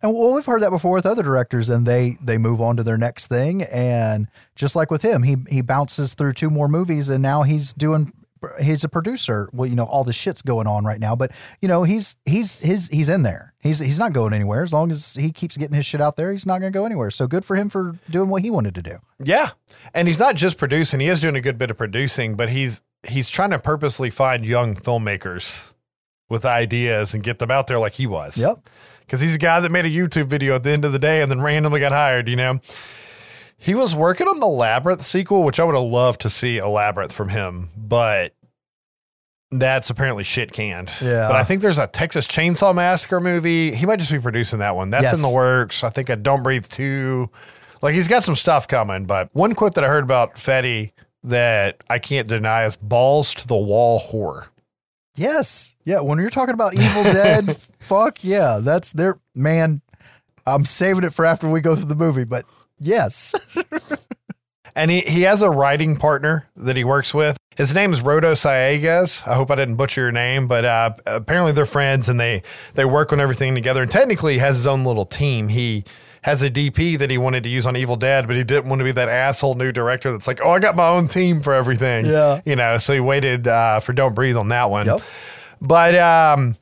And 0.03 0.15
well, 0.15 0.33
we've 0.33 0.47
heard 0.47 0.63
that 0.63 0.71
before 0.71 0.95
with 0.95 1.07
other 1.07 1.23
directors, 1.23 1.69
and 1.69 1.87
they 1.87 2.17
they 2.23 2.39
move 2.39 2.61
on 2.61 2.77
to 2.77 2.83
their 2.83 2.97
next 2.97 3.27
thing. 3.27 3.63
And 3.63 4.29
just 4.55 4.75
like 4.75 4.91
with 4.91 5.03
him, 5.03 5.23
he 5.23 5.37
he 5.49 5.61
bounces 5.61 6.15
through 6.15 6.33
two 6.35 6.51
more 6.51 6.69
movies, 6.69 7.11
and 7.11 7.23
now 7.23 7.43
he's 7.43 7.73
doing. 7.73 8.13
He's 8.59 8.85
a 8.85 8.89
producer. 8.89 9.51
Well, 9.53 9.69
you 9.69 9.77
know, 9.77 9.85
all 9.85 10.03
the 10.03 10.15
shit's 10.15 10.41
going 10.41 10.67
on 10.67 10.83
right 10.83 10.99
now, 10.99 11.15
but 11.15 11.31
you 11.61 11.69
know, 11.69 11.83
he's 11.83 12.17
he's 12.25 12.59
his 12.59 12.89
he's 12.89 13.11
in 13.11 13.23
there. 13.23 13.53
He's 13.61 13.81
he's 13.81 13.99
not 13.99 14.15
going 14.15 14.33
anywhere 14.33 14.63
as 14.63 14.73
long 14.73 14.91
as 14.91 15.15
he 15.15 15.31
keeps 15.31 15.59
getting 15.59 15.77
his 15.77 15.85
shit 15.85 16.01
out 16.01 16.17
there. 16.17 16.33
He's 16.33 16.47
not 16.47 16.61
going 16.61 16.73
to 16.73 16.79
go 16.79 16.87
anywhere. 16.87 17.11
So 17.11 17.27
good 17.27 17.45
for 17.45 17.55
him 17.55 17.69
for 17.69 17.99
doing 18.09 18.31
what 18.31 18.41
he 18.41 18.51
wanted 18.51 18.75
to 18.77 18.83
do. 18.83 18.97
Yeah. 19.23 19.51
And 19.93 20.09
he's 20.09 20.19
not 20.19 20.37
just 20.37 20.57
producing, 20.57 21.01
he 21.01 21.09
is 21.09 21.21
doing 21.21 21.37
a 21.37 21.43
good 21.43 21.59
bit 21.59 21.71
of 21.71 21.77
producing, 21.77 22.35
but 22.35 22.49
he's 22.49 22.81
he's 23.07 23.29
trying 23.29 23.51
to 23.51 23.59
purposely 23.59 24.09
find 24.09 24.43
young 24.43 24.75
filmmakers 24.75 25.75
with 26.31 26.47
ideas 26.47 27.13
and 27.13 27.23
get 27.23 27.41
them 27.41 27.51
out 27.51 27.67
there 27.67 27.79
like 27.79 27.95
he 27.95 28.07
was. 28.07 28.39
Yep. 28.39 28.71
Cuz 29.11 29.21
he's 29.21 29.35
a 29.35 29.39
guy 29.39 29.61
that 29.61 29.71
made 29.71 29.85
a 29.85 29.91
YouTube 29.91 30.29
video 30.29 30.55
at 30.55 30.63
the 30.63 30.71
end 30.71 30.87
of 30.87 30.93
the 30.93 30.99
day 30.99 31.21
and 31.21 31.31
then 31.31 31.43
randomly 31.43 31.81
got 31.81 31.93
hired, 31.93 32.29
you 32.29 32.37
know. 32.37 32.61
He 33.59 33.75
was 33.75 33.95
working 33.95 34.27
on 34.27 34.41
the 34.41 34.49
Labyrinth 34.49 35.03
sequel, 35.03 35.43
which 35.43 35.61
I 35.61 35.65
would 35.65 35.75
have 35.75 35.85
loved 35.85 36.23
to 36.23 36.31
see 36.31 36.57
a 36.57 36.69
Labyrinth 36.69 37.13
from 37.13 37.29
him, 37.29 37.69
but 37.77 38.35
that's 39.51 39.91
apparently 39.91 40.25
shit 40.25 40.53
canned. 40.53 40.91
Yeah. 41.03 41.29
But 41.29 41.37
I 41.37 41.45
think 41.45 41.61
there's 41.61 41.79
a 41.79 41.87
Texas 41.87 42.27
Chainsaw 42.27 42.75
Massacre 42.75 43.21
movie. 43.21 43.75
He 43.75 43.85
might 43.85 43.99
just 43.99 44.13
be 44.13 44.21
producing 44.21 44.61
that 44.61 44.77
one. 44.77 44.91
That's 44.91 45.13
in 45.13 45.21
the 45.23 45.35
works. 45.35 45.85
I 45.85 45.91
think 45.91 46.09
a 46.09 46.17
Don't 46.17 46.43
Breathe 46.43 46.67
2. 46.69 47.29
Like 47.83 47.95
he's 47.95 48.09
got 48.09 48.25
some 48.25 48.37
stuff 48.37 48.69
coming, 48.69 49.05
but 49.05 49.29
one 49.33 49.55
quote 49.55 49.75
that 49.75 49.85
I 49.85 49.89
heard 49.89 50.05
about 50.05 50.39
Fede 50.39 50.93
that 51.25 51.83
I 51.91 51.99
can't 51.99 52.29
deny 52.29 52.65
is 52.65 52.77
balls 52.77 53.35
to 53.35 53.47
the 53.47 53.57
wall 53.57 53.99
horror. 53.99 54.47
Yes. 55.21 55.77
Yeah. 55.85 56.01
When 56.01 56.19
you're 56.19 56.31
talking 56.31 56.55
about 56.55 56.75
Evil 56.75 57.05
Dead, 57.05 57.57
fuck 57.79 58.19
yeah. 58.23 58.59
That's 58.63 58.93
their 58.93 59.19
man. 59.35 59.83
I'm 60.47 60.65
saving 60.65 61.05
it 61.05 61.13
for 61.13 61.27
after 61.27 61.49
we 61.49 61.61
go 61.61 61.77
through 61.77 61.89
the 61.89 61.95
movie, 61.95 62.25
but 62.25 62.47
yes. 62.79 63.35
And 64.77 64.91
he, 64.91 65.01
he 65.01 65.23
has 65.23 65.43
a 65.43 65.51
writing 65.51 65.97
partner 65.97 66.49
that 66.57 66.77
he 66.77 66.85
works 66.85 67.13
with. 67.13 67.37
His 67.57 67.75
name 67.75 67.93
is 67.93 68.01
Rodo 68.01 68.33
Sayagues. 68.33 69.27
I 69.27 69.35
hope 69.35 69.51
I 69.51 69.57
didn't 69.57 69.77
butcher 69.77 70.03
your 70.03 70.13
name, 70.13 70.47
but 70.47 70.65
uh, 70.65 70.95
apparently 71.07 71.53
they're 71.53 71.67
friends 71.67 72.09
and 72.09 72.19
they 72.19 72.43
they 72.75 72.85
work 72.85 73.13
on 73.13 73.21
everything 73.21 73.55
together. 73.55 73.83
And 73.83 73.91
technically, 73.91 74.35
he 74.35 74.39
has 74.39 74.57
his 74.57 74.67
own 74.67 74.85
little 74.85 75.05
team. 75.05 75.49
He 75.49 75.85
has 76.23 76.43
a 76.43 76.51
DP 76.51 76.99
that 76.99 77.11
he 77.11 77.19
wanted 77.19 77.43
to 77.45 77.49
use 77.49 77.67
on 77.67 77.77
Evil 77.77 77.97
Dead, 77.97 78.27
but 78.27 78.37
he 78.37 78.45
didn't 78.45 78.69
want 78.69 78.81
to 78.81 78.85
be 78.85 78.93
that 78.93 79.09
asshole 79.09 79.55
new 79.55 79.73
director 79.73 80.13
that's 80.13 80.27
like, 80.27 80.41
oh, 80.45 80.51
I 80.51 80.59
got 80.59 80.77
my 80.77 80.89
own 80.89 81.09
team 81.09 81.41
for 81.41 81.55
everything. 81.55 82.07
Yeah. 82.07 82.41
you 82.45 82.57
know. 82.57 82.79
So 82.79 82.93
he 82.93 83.01
waited 83.01 83.49
uh, 83.49 83.81
for 83.81 83.93
Don't 83.93 84.15
Breathe 84.15 84.37
on 84.37 84.49
that 84.49 84.71
one. 84.71 84.87
Yep. 84.87 85.03
But 85.61 85.95
um, 85.95 86.57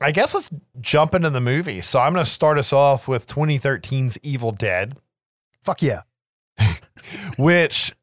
I 0.00 0.12
guess 0.12 0.34
let's 0.34 0.50
jump 0.80 1.14
into 1.14 1.30
the 1.30 1.40
movie. 1.40 1.80
So 1.80 2.00
I'm 2.00 2.12
going 2.12 2.24
to 2.24 2.30
start 2.30 2.58
us 2.58 2.72
off 2.72 3.08
with 3.08 3.26
2013's 3.26 4.18
Evil 4.22 4.52
Dead 4.52 4.96
Fuck 5.62 5.82
yeah. 5.82 6.02
which 7.36 7.94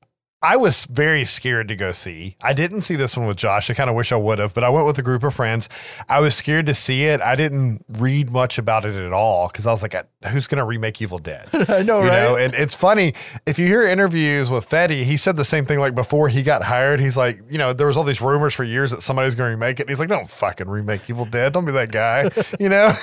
I 0.41 0.55
was 0.57 0.85
very 0.85 1.25
scared 1.25 1.67
to 1.69 1.75
go 1.75 1.91
see. 1.91 2.37
I 2.43 2.53
didn't 2.53 2.81
see 2.81 2.95
this 2.95 3.17
one 3.17 3.25
with 3.25 3.37
Josh. 3.37 3.71
I 3.71 3.73
kind 3.73 3.89
of 3.89 3.95
wish 3.95 4.11
I 4.11 4.17
would 4.17 4.37
have, 4.37 4.53
but 4.53 4.63
I 4.63 4.69
went 4.69 4.85
with 4.85 4.99
a 4.99 5.01
group 5.01 5.23
of 5.23 5.33
friends. 5.33 5.67
I 6.07 6.19
was 6.19 6.35
scared 6.35 6.67
to 6.67 6.75
see 6.75 7.05
it. 7.05 7.21
I 7.21 7.35
didn't 7.35 7.83
read 7.89 8.29
much 8.29 8.59
about 8.59 8.85
it 8.85 8.93
at 8.93 9.11
all 9.13 9.47
because 9.47 9.65
I 9.65 9.71
was 9.71 9.81
like, 9.81 9.95
uh, 9.95 10.03
who's 10.29 10.45
going 10.45 10.59
to 10.59 10.63
remake 10.63 11.01
Evil 11.01 11.17
Dead? 11.17 11.49
I 11.69 11.81
know, 11.81 12.03
You 12.03 12.09
right? 12.09 12.21
know, 12.23 12.35
and 12.35 12.53
it's 12.53 12.75
funny 12.75 13.15
if 13.47 13.57
you 13.57 13.65
hear 13.65 13.87
interviews 13.87 14.51
with 14.51 14.65
Fede, 14.65 14.91
he 14.91 15.17
said 15.17 15.37
the 15.37 15.43
same 15.43 15.65
thing. 15.65 15.79
Like 15.79 15.95
before 15.95 16.29
he 16.29 16.43
got 16.43 16.61
hired, 16.61 16.99
he's 16.99 17.17
like, 17.17 17.41
you 17.49 17.57
know, 17.57 17.73
there 17.73 17.87
was 17.87 17.97
all 17.97 18.03
these 18.03 18.21
rumors 18.21 18.53
for 18.53 18.63
years 18.63 18.91
that 18.91 19.01
somebody's 19.01 19.33
going 19.33 19.47
to 19.49 19.55
remake 19.55 19.79
it. 19.79 19.83
And 19.83 19.89
he's 19.89 19.99
like, 19.99 20.09
don't 20.09 20.29
fucking 20.29 20.69
remake 20.69 21.09
Evil 21.09 21.25
Dead. 21.25 21.51
Don't 21.51 21.65
be 21.65 21.71
that 21.71 21.91
guy, 21.91 22.29
you 22.59 22.69
know. 22.69 22.93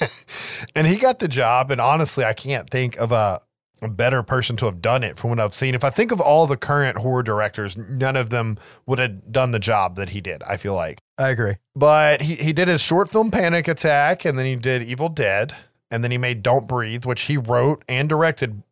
and 0.74 0.86
he 0.86 0.96
got 0.96 1.20
the 1.20 1.28
job. 1.28 1.70
And 1.70 1.80
honestly, 1.80 2.24
I 2.24 2.32
can't 2.32 2.68
think 2.68 2.96
of 2.96 3.12
a, 3.12 3.40
a 3.82 3.88
better 3.88 4.22
person 4.22 4.56
to 4.56 4.66
have 4.66 4.80
done 4.80 5.02
it 5.02 5.18
from 5.18 5.30
what 5.30 5.40
I've 5.40 5.54
seen. 5.54 5.74
If 5.74 5.84
I 5.84 5.90
think 5.90 6.12
of 6.12 6.20
all 6.20 6.46
the 6.46 6.56
current 6.56 6.98
horror 6.98 7.22
directors, 7.22 7.76
none 7.76 8.16
of 8.16 8.30
them 8.30 8.58
would 8.86 8.98
have 8.98 9.32
done 9.32 9.50
the 9.50 9.58
job 9.58 9.96
that 9.96 10.10
he 10.10 10.20
did. 10.20 10.42
I 10.44 10.56
feel 10.56 10.74
like. 10.74 11.00
I 11.18 11.30
agree. 11.30 11.56
But 11.74 12.22
he, 12.22 12.36
he 12.36 12.52
did 12.52 12.68
his 12.68 12.80
short 12.80 13.10
film 13.10 13.30
Panic 13.30 13.68
Attack, 13.68 14.24
and 14.24 14.38
then 14.38 14.46
he 14.46 14.56
did 14.56 14.82
Evil 14.82 15.08
Dead, 15.08 15.54
and 15.90 16.02
then 16.02 16.10
he 16.10 16.18
made 16.18 16.42
Don't 16.42 16.66
Breathe, 16.66 17.04
which 17.04 17.22
he 17.22 17.36
wrote 17.36 17.84
and 17.88 18.08
directed 18.08 18.62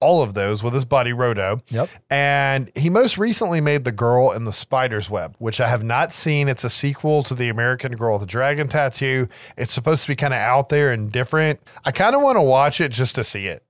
all 0.00 0.22
of 0.22 0.32
those 0.34 0.62
with 0.62 0.72
his 0.72 0.84
buddy 0.84 1.12
Rodo. 1.12 1.60
Yep. 1.68 1.90
And 2.08 2.70
he 2.74 2.88
most 2.88 3.18
recently 3.18 3.60
made 3.60 3.84
The 3.84 3.92
Girl 3.92 4.32
in 4.32 4.44
the 4.44 4.52
Spider's 4.52 5.10
Web, 5.10 5.36
which 5.38 5.60
I 5.60 5.68
have 5.68 5.84
not 5.84 6.14
seen. 6.14 6.48
It's 6.48 6.64
a 6.64 6.70
sequel 6.70 7.22
to 7.24 7.34
The 7.34 7.50
American 7.50 7.92
Girl 7.92 8.14
with 8.14 8.22
the 8.22 8.26
Dragon 8.26 8.66
Tattoo. 8.66 9.28
It's 9.58 9.74
supposed 9.74 10.02
to 10.02 10.08
be 10.08 10.16
kind 10.16 10.32
of 10.32 10.40
out 10.40 10.70
there 10.70 10.90
and 10.92 11.12
different. 11.12 11.60
I 11.84 11.92
kind 11.92 12.16
of 12.16 12.22
want 12.22 12.36
to 12.36 12.42
watch 12.42 12.80
it 12.80 12.92
just 12.92 13.14
to 13.16 13.24
see 13.24 13.46
it. 13.46 13.62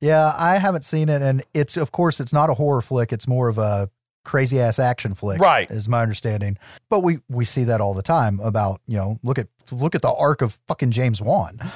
Yeah, 0.00 0.32
I 0.36 0.58
haven't 0.58 0.84
seen 0.84 1.08
it, 1.08 1.22
and 1.22 1.42
it's 1.54 1.76
of 1.76 1.90
course 1.92 2.20
it's 2.20 2.32
not 2.32 2.50
a 2.50 2.54
horror 2.54 2.80
flick. 2.82 3.12
It's 3.12 3.26
more 3.26 3.48
of 3.48 3.58
a 3.58 3.90
crazy 4.24 4.60
ass 4.60 4.78
action 4.78 5.14
flick, 5.14 5.40
Right. 5.40 5.70
Is 5.70 5.88
my 5.88 6.02
understanding. 6.02 6.58
But 6.90 7.00
we 7.00 7.18
we 7.28 7.44
see 7.44 7.64
that 7.64 7.80
all 7.80 7.94
the 7.94 8.02
time 8.02 8.40
about 8.40 8.80
you 8.86 8.96
know 8.96 9.18
look 9.22 9.38
at 9.38 9.48
look 9.72 9.94
at 9.94 10.02
the 10.02 10.12
arc 10.12 10.42
of 10.42 10.58
fucking 10.68 10.90
James 10.90 11.20
Wan. 11.22 11.58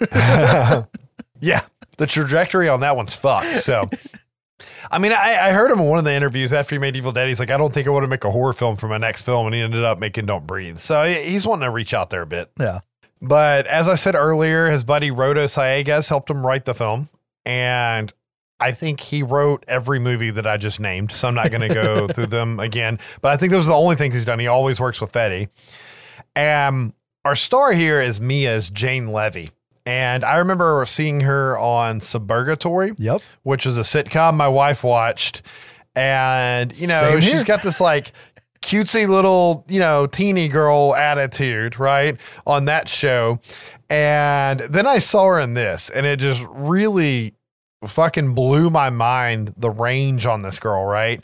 Yeah, 1.40 1.60
the 1.98 2.06
trajectory 2.06 2.68
on 2.68 2.80
that 2.80 2.96
one's 2.96 3.14
fucked. 3.14 3.52
So, 3.54 3.88
I 4.90 4.98
mean, 4.98 5.12
I, 5.12 5.48
I 5.48 5.52
heard 5.52 5.70
him 5.70 5.80
in 5.80 5.86
one 5.86 5.98
of 5.98 6.04
the 6.04 6.14
interviews 6.14 6.52
after 6.52 6.74
he 6.74 6.78
made 6.78 6.96
Evil 6.96 7.12
Dead. 7.12 7.28
He's 7.28 7.38
like, 7.38 7.50
I 7.50 7.56
don't 7.58 7.72
think 7.74 7.86
I 7.86 7.90
want 7.90 8.04
to 8.04 8.08
make 8.08 8.24
a 8.24 8.30
horror 8.30 8.54
film 8.54 8.76
for 8.76 8.88
my 8.88 8.96
next 8.98 9.22
film, 9.22 9.46
and 9.46 9.54
he 9.54 9.60
ended 9.60 9.84
up 9.84 10.00
making 10.00 10.26
Don't 10.26 10.46
Breathe. 10.46 10.78
So 10.78 11.04
he's 11.04 11.46
wanting 11.46 11.64
to 11.66 11.70
reach 11.70 11.92
out 11.92 12.10
there 12.10 12.22
a 12.22 12.26
bit. 12.26 12.50
Yeah. 12.58 12.80
But 13.20 13.66
as 13.66 13.88
I 13.88 13.96
said 13.96 14.14
earlier, 14.14 14.70
his 14.70 14.82
buddy 14.84 15.10
Rodo 15.10 15.44
Sayagues 15.44 16.08
helped 16.08 16.30
him 16.30 16.44
write 16.46 16.64
the 16.64 16.74
film, 16.74 17.08
and 17.46 18.12
I 18.60 18.72
think 18.72 19.00
he 19.00 19.22
wrote 19.22 19.64
every 19.68 19.98
movie 19.98 20.30
that 20.30 20.46
I 20.46 20.56
just 20.56 20.80
named. 20.80 21.12
So 21.12 21.28
I'm 21.28 21.34
not 21.34 21.50
going 21.50 21.66
to 21.68 21.74
go 21.74 22.08
through 22.12 22.26
them 22.26 22.58
again. 22.58 22.98
But 23.22 23.32
I 23.32 23.36
think 23.36 23.52
those 23.52 23.66
are 23.66 23.70
the 23.70 23.76
only 23.76 23.96
things 23.96 24.14
he's 24.14 24.24
done. 24.24 24.38
He 24.38 24.46
always 24.46 24.80
works 24.80 25.00
with 25.00 25.12
Fede. 25.12 25.48
Um, 26.34 26.92
our 27.24 27.36
star 27.36 27.72
here 27.72 28.00
is 28.00 28.20
Mia's 28.20 28.70
Jane 28.70 29.08
Levy. 29.08 29.50
And 29.84 30.24
I 30.24 30.38
remember 30.38 30.84
seeing 30.86 31.20
her 31.20 31.56
on 31.58 32.00
Suburgatory, 32.00 32.94
Yep. 32.98 33.20
which 33.44 33.64
was 33.66 33.78
a 33.78 33.82
sitcom 33.82 34.34
my 34.34 34.48
wife 34.48 34.82
watched. 34.82 35.42
And, 35.94 36.76
you 36.78 36.88
know, 36.88 37.20
she's 37.20 37.44
got 37.44 37.62
this 37.62 37.80
like 37.80 38.12
cutesy 38.62 39.08
little, 39.08 39.64
you 39.68 39.78
know, 39.78 40.06
teeny 40.06 40.48
girl 40.48 40.94
attitude, 40.96 41.78
right? 41.78 42.16
On 42.46 42.64
that 42.64 42.88
show. 42.88 43.38
And 43.88 44.60
then 44.60 44.86
I 44.86 44.98
saw 44.98 45.26
her 45.26 45.40
in 45.40 45.54
this, 45.54 45.90
and 45.90 46.06
it 46.06 46.18
just 46.18 46.44
really 46.50 47.34
fucking 47.86 48.34
blew 48.34 48.70
my 48.70 48.90
mind 48.90 49.54
the 49.56 49.70
range 49.70 50.26
on 50.26 50.42
this 50.42 50.58
girl, 50.58 50.84
right? 50.84 51.22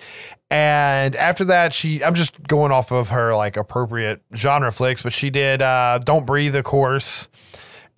And 0.51 1.17
after 1.17 1.45
that, 1.47 1.73
she 1.73 2.05
I'm 2.05 2.15
just 2.15 2.43
going 2.43 2.73
off 2.73 2.93
of 2.93 3.09
her 3.09 3.35
like 3.35 3.57
appropriate 3.57 4.23
genre 4.35 4.71
flicks, 4.71 5.03
but 5.03 5.13
she 5.13 5.31
did 5.31 5.63
uh 5.63 5.99
Don't 6.05 6.27
Breathe, 6.27 6.55
of 6.55 6.65
course. 6.65 7.29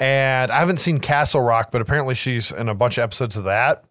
And 0.01 0.51
I 0.51 0.59
haven't 0.61 0.79
seen 0.79 0.99
Castle 0.99 1.41
Rock, 1.41 1.71
but 1.71 1.81
apparently 1.81 2.15
she's 2.15 2.51
in 2.51 2.69
a 2.69 2.75
bunch 2.75 2.99
of 2.99 3.03
episodes 3.03 3.37
of 3.37 3.45
that. 3.45 3.85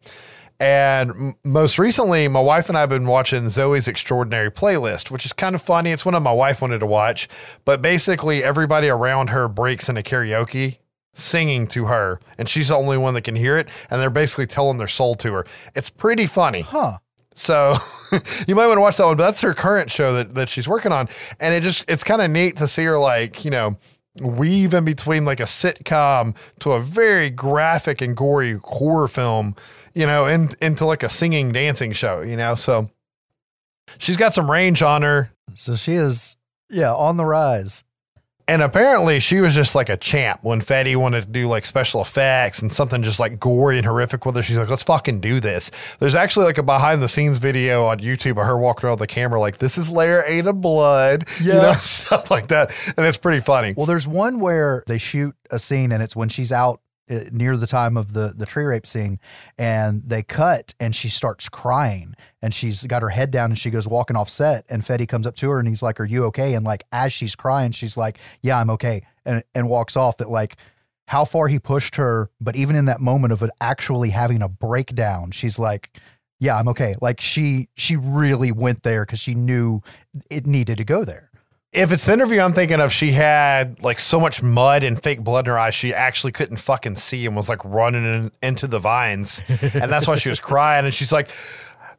And 0.60 1.10
m- 1.12 1.36
most 1.44 1.78
recently, 1.80 2.28
my 2.28 2.40
wife 2.40 2.70
and 2.70 2.78
I 2.78 2.82
have 2.82 2.90
been 2.90 3.08
watching 3.08 3.46
Zoey's 3.46 3.88
Extraordinary 3.88 4.52
Playlist, 4.52 5.12
which 5.12 5.26
is 5.26 5.34
kind 5.34 5.56
of 5.56 5.62
funny. 5.62 5.92
It's 5.92 6.06
one 6.06 6.16
of 6.16 6.24
my 6.24 6.32
wife 6.32 6.62
wanted 6.62 6.80
to 6.80 6.86
watch, 6.86 7.28
but 7.66 7.82
basically 7.82 8.44
everybody 8.44 8.90
around 8.90 9.30
her 9.30 9.48
breaks 9.48 9.90
into 9.90 10.04
karaoke 10.04 10.78
singing 11.14 11.68
to 11.68 11.86
her, 11.86 12.20
and 12.38 12.50
she's 12.50 12.70
the 12.70 12.76
only 12.76 12.98
one 12.98 13.14
that 13.14 13.24
can 13.24 13.36
hear 13.36 13.58
it. 13.58 13.68
And 13.90 14.02
they're 14.02 14.10
basically 14.10 14.48
telling 14.48 14.78
their 14.78 14.88
soul 14.88 15.16
to 15.16 15.34
her. 15.34 15.46
It's 15.76 15.90
pretty 15.90 16.26
funny. 16.26 16.62
Huh. 16.62 16.98
So 17.36 17.76
you 18.48 18.56
might 18.56 18.68
want 18.68 18.78
to 18.78 18.82
watch 18.82 18.98
that 18.98 19.06
one, 19.06 19.18
but 19.18 19.26
that's 19.26 19.42
her 19.42 19.54
current 19.54 19.92
show 19.92 20.14
that, 20.14 20.36
that 20.36 20.50
she's 20.50 20.68
working 20.68 20.92
on. 20.92 21.10
And 21.40 21.54
it 21.54 21.64
just, 21.64 21.86
it's 21.88 22.04
kind 22.04 22.22
of 22.22 22.30
neat 22.30 22.58
to 22.58 22.68
see 22.68 22.84
her 22.84 23.00
like, 23.00 23.44
you 23.44 23.52
know, 23.52 23.78
weave 24.20 24.74
in 24.74 24.86
between 24.86 25.26
like 25.26 25.40
a 25.40 25.44
sitcom 25.44 26.36
to 26.60 26.74
a 26.74 26.80
very 26.80 27.30
graphic 27.30 28.02
and 28.02 28.16
gory 28.16 28.60
horror 28.64 29.08
film, 29.08 29.56
you 29.94 30.06
know, 30.06 30.26
in, 30.26 30.50
into 30.62 30.86
like 30.86 31.04
a 31.04 31.10
singing, 31.10 31.52
dancing 31.52 31.92
show, 31.94 32.22
you 32.22 32.36
know? 32.38 32.56
So 32.56 32.90
she's 33.98 34.18
got 34.18 34.34
some 34.34 34.50
range 34.50 34.82
on 34.82 35.02
her. 35.02 35.32
So 35.56 35.76
she 35.76 35.94
is, 35.94 36.38
yeah, 36.70 36.94
on 36.94 37.18
the 37.18 37.26
rise. 37.26 37.84
And 38.46 38.62
apparently 38.62 39.22
she 39.22 39.40
was 39.40 39.56
just 39.56 39.74
like 39.74 39.88
a 39.88 39.96
champ 39.96 40.40
when 40.44 40.60
Fede 40.60 40.98
wanted 40.98 41.22
to 41.22 41.30
do 41.32 41.48
like 41.48 41.66
special 41.66 42.02
effects 42.02 42.62
and 42.62 42.74
something 42.74 43.02
just 43.02 43.18
like 43.18 43.40
gory 43.40 43.78
and 43.78 43.86
horrific 43.86 44.26
with 44.26 44.36
her. 44.36 44.44
She's 44.44 44.58
like, 44.58 44.68
let's 44.68 44.84
fucking 44.84 45.22
do 45.22 45.40
this. 45.40 45.72
There's 46.00 46.14
actually 46.14 46.48
like 46.48 46.58
a 46.58 46.64
behind 46.64 47.02
the 47.02 47.08
scenes 47.08 47.38
video 47.38 47.86
on 47.86 48.00
YouTube 48.00 48.32
of 48.32 48.46
her 48.46 48.58
walking 48.58 48.86
around 48.88 49.00
with 49.00 49.08
the 49.08 49.14
camera 49.14 49.40
like, 49.40 49.60
this 49.60 49.78
is 49.78 49.90
layer 49.90 50.26
eight 50.28 50.46
of 50.46 50.60
blood, 50.60 51.26
you 51.40 51.54
Yeah. 51.54 51.60
know, 51.62 51.74
stuff 51.80 52.30
like 52.30 52.48
that. 52.48 52.74
And 52.98 53.06
it's 53.06 53.16
pretty 53.18 53.40
funny. 53.40 53.76
Well, 53.78 53.86
there's 53.86 54.10
one 54.10 54.42
where 54.42 54.84
they 54.88 54.98
shoot 54.98 55.36
a 55.50 55.58
scene 55.58 55.94
and 55.94 56.04
it's 56.04 56.14
when 56.16 56.28
she's 56.28 56.52
out 56.52 56.82
Uh, 57.10 57.26
near 57.34 57.58
the 57.58 57.68
time 57.68 57.98
of 57.98 58.14
the 58.14 58.34
the 58.34 58.46
tree 58.46 58.64
rape 58.64 58.88
scene 58.88 59.20
and 59.58 60.04
they 60.08 60.24
cut 60.24 60.74
and 60.80 60.96
she 60.96 61.10
starts 61.10 61.50
crying 61.50 62.16
and 62.42 62.54
she's 62.54 62.88
got 62.88 63.02
her 63.02 63.10
head 63.10 63.30
down 63.30 63.52
and 63.52 63.60
she 63.60 63.70
goes 63.70 63.86
walking 63.86 64.16
off 64.16 64.30
set 64.30 64.64
and 64.70 64.86
Fede 64.86 65.10
comes 65.10 65.28
up 65.28 65.36
to 65.36 65.50
her 65.50 65.60
and 65.60 65.68
he's 65.68 65.84
like, 65.84 66.00
"Are 66.00 66.06
you 66.06 66.24
okay?" 66.28 66.54
And 66.54 66.66
like 66.66 66.86
as 66.94 67.12
she's 67.12 67.36
crying, 67.36 67.74
she's 67.74 67.98
like, 67.98 68.20
"Yeah, 68.42 68.58
I'm 68.58 68.70
okay," 68.70 69.06
and 69.26 69.44
and 69.54 69.68
walks 69.68 69.98
off. 69.98 70.16
That 70.16 70.30
like 70.30 70.56
how 71.08 71.26
far 71.26 71.50
he 71.50 71.60
pushed 71.60 71.98
her, 71.98 72.30
but 72.40 72.56
even 72.56 72.78
in 72.78 72.86
that 72.86 73.02
moment 73.02 73.34
of 73.34 73.44
it 73.44 73.50
actually 73.60 74.12
having 74.12 74.42
a 74.42 74.50
breakdown, 74.50 75.32
she's 75.32 75.60
like. 75.60 76.00
Yeah, 76.40 76.58
I'm 76.60 76.68
okay. 76.70 76.96
Like 77.02 77.22
she 77.22 77.70
she 77.76 77.96
really 77.96 78.52
went 78.52 78.84
there 78.84 79.06
because 79.06 79.20
she 79.20 79.34
knew 79.34 79.82
it 80.30 80.46
needed 80.46 80.78
to 80.78 80.84
go 80.84 81.06
there. 81.06 81.32
If 81.74 81.92
it's 81.92 82.06
the 82.06 82.14
interview 82.14 82.40
I'm 82.40 82.54
thinking 82.54 82.80
of, 82.80 82.94
she 82.94 83.12
had 83.12 83.82
like 83.82 84.00
so 84.00 84.20
much 84.20 84.44
mud 84.44 84.84
and 84.84 85.02
fake 85.02 85.24
blood 85.24 85.48
in 85.48 85.52
her 85.52 85.58
eyes, 85.60 85.74
she 85.74 85.94
actually 85.94 86.32
couldn't 86.32 86.58
fucking 86.58 86.98
see 86.98 87.26
and 87.26 87.36
was 87.36 87.50
like 87.50 87.64
running 87.66 88.06
in, 88.06 88.32
into 88.42 88.68
the 88.68 88.80
vines. 88.80 89.42
and 89.50 89.92
that's 89.92 90.08
why 90.08 90.16
she 90.16 90.30
was 90.30 90.40
crying. 90.40 90.86
And 90.86 90.94
she's 90.94 91.12
like, 91.12 91.30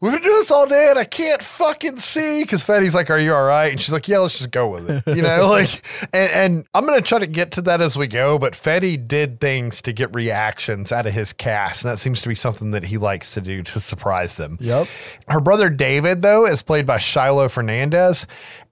We've 0.01 0.13
been 0.13 0.23
doing 0.23 0.37
this 0.37 0.51
all 0.51 0.67
day 0.67 0.89
and 0.91 0.99
I 0.99 1.05
can't 1.05 1.43
fucking 1.43 1.99
see. 1.99 2.43
Because 2.43 2.63
Fede's 2.63 2.95
like, 2.95 3.11
Are 3.11 3.19
you 3.19 3.33
all 3.33 3.47
right? 3.47 3.73
And 3.73 3.81
she's 3.81 3.93
like, 3.93 4.07
Yeah, 4.07 4.19
let's 4.19 4.37
just 4.39 4.51
go 4.51 4.69
with 4.69 4.91
it. 4.91 5.03
You 5.07 5.23
know, 5.23 5.47
like, 5.51 5.83
and, 6.13 6.31
and 6.31 6.67
I'm 6.75 6.85
going 6.85 7.01
to 7.01 7.07
try 7.07 7.19
to 7.19 7.27
get 7.27 7.53
to 7.53 7.63
that 7.63 7.81
as 7.81 7.97
we 7.97 8.07
go. 8.07 8.39
But 8.39 8.55
Fede 8.55 9.09
did 9.09 9.41
things 9.41 9.81
to 9.83 9.93
get 9.93 10.15
reactions 10.15 10.93
out 10.93 11.07
of 11.07 11.15
his 11.15 11.33
cast. 11.33 11.85
And 11.85 11.93
that 11.93 11.99
seems 11.99 12.21
to 12.23 12.29
be 12.29 12.35
something 12.35 12.71
that 12.73 12.85
he 12.85 12.99
likes 12.99 13.33
to 13.35 13.41
do 13.41 13.63
to 13.63 13.81
surprise 13.81 14.37
them. 14.37 14.59
Yep. 14.61 14.89
Her 15.29 15.41
brother 15.41 15.71
David, 15.71 16.23
though, 16.23 16.47
is 16.47 16.63
played 16.63 16.87
by 16.87 16.99
Shiloh 16.99 17.49
Fernandez. 17.49 18.27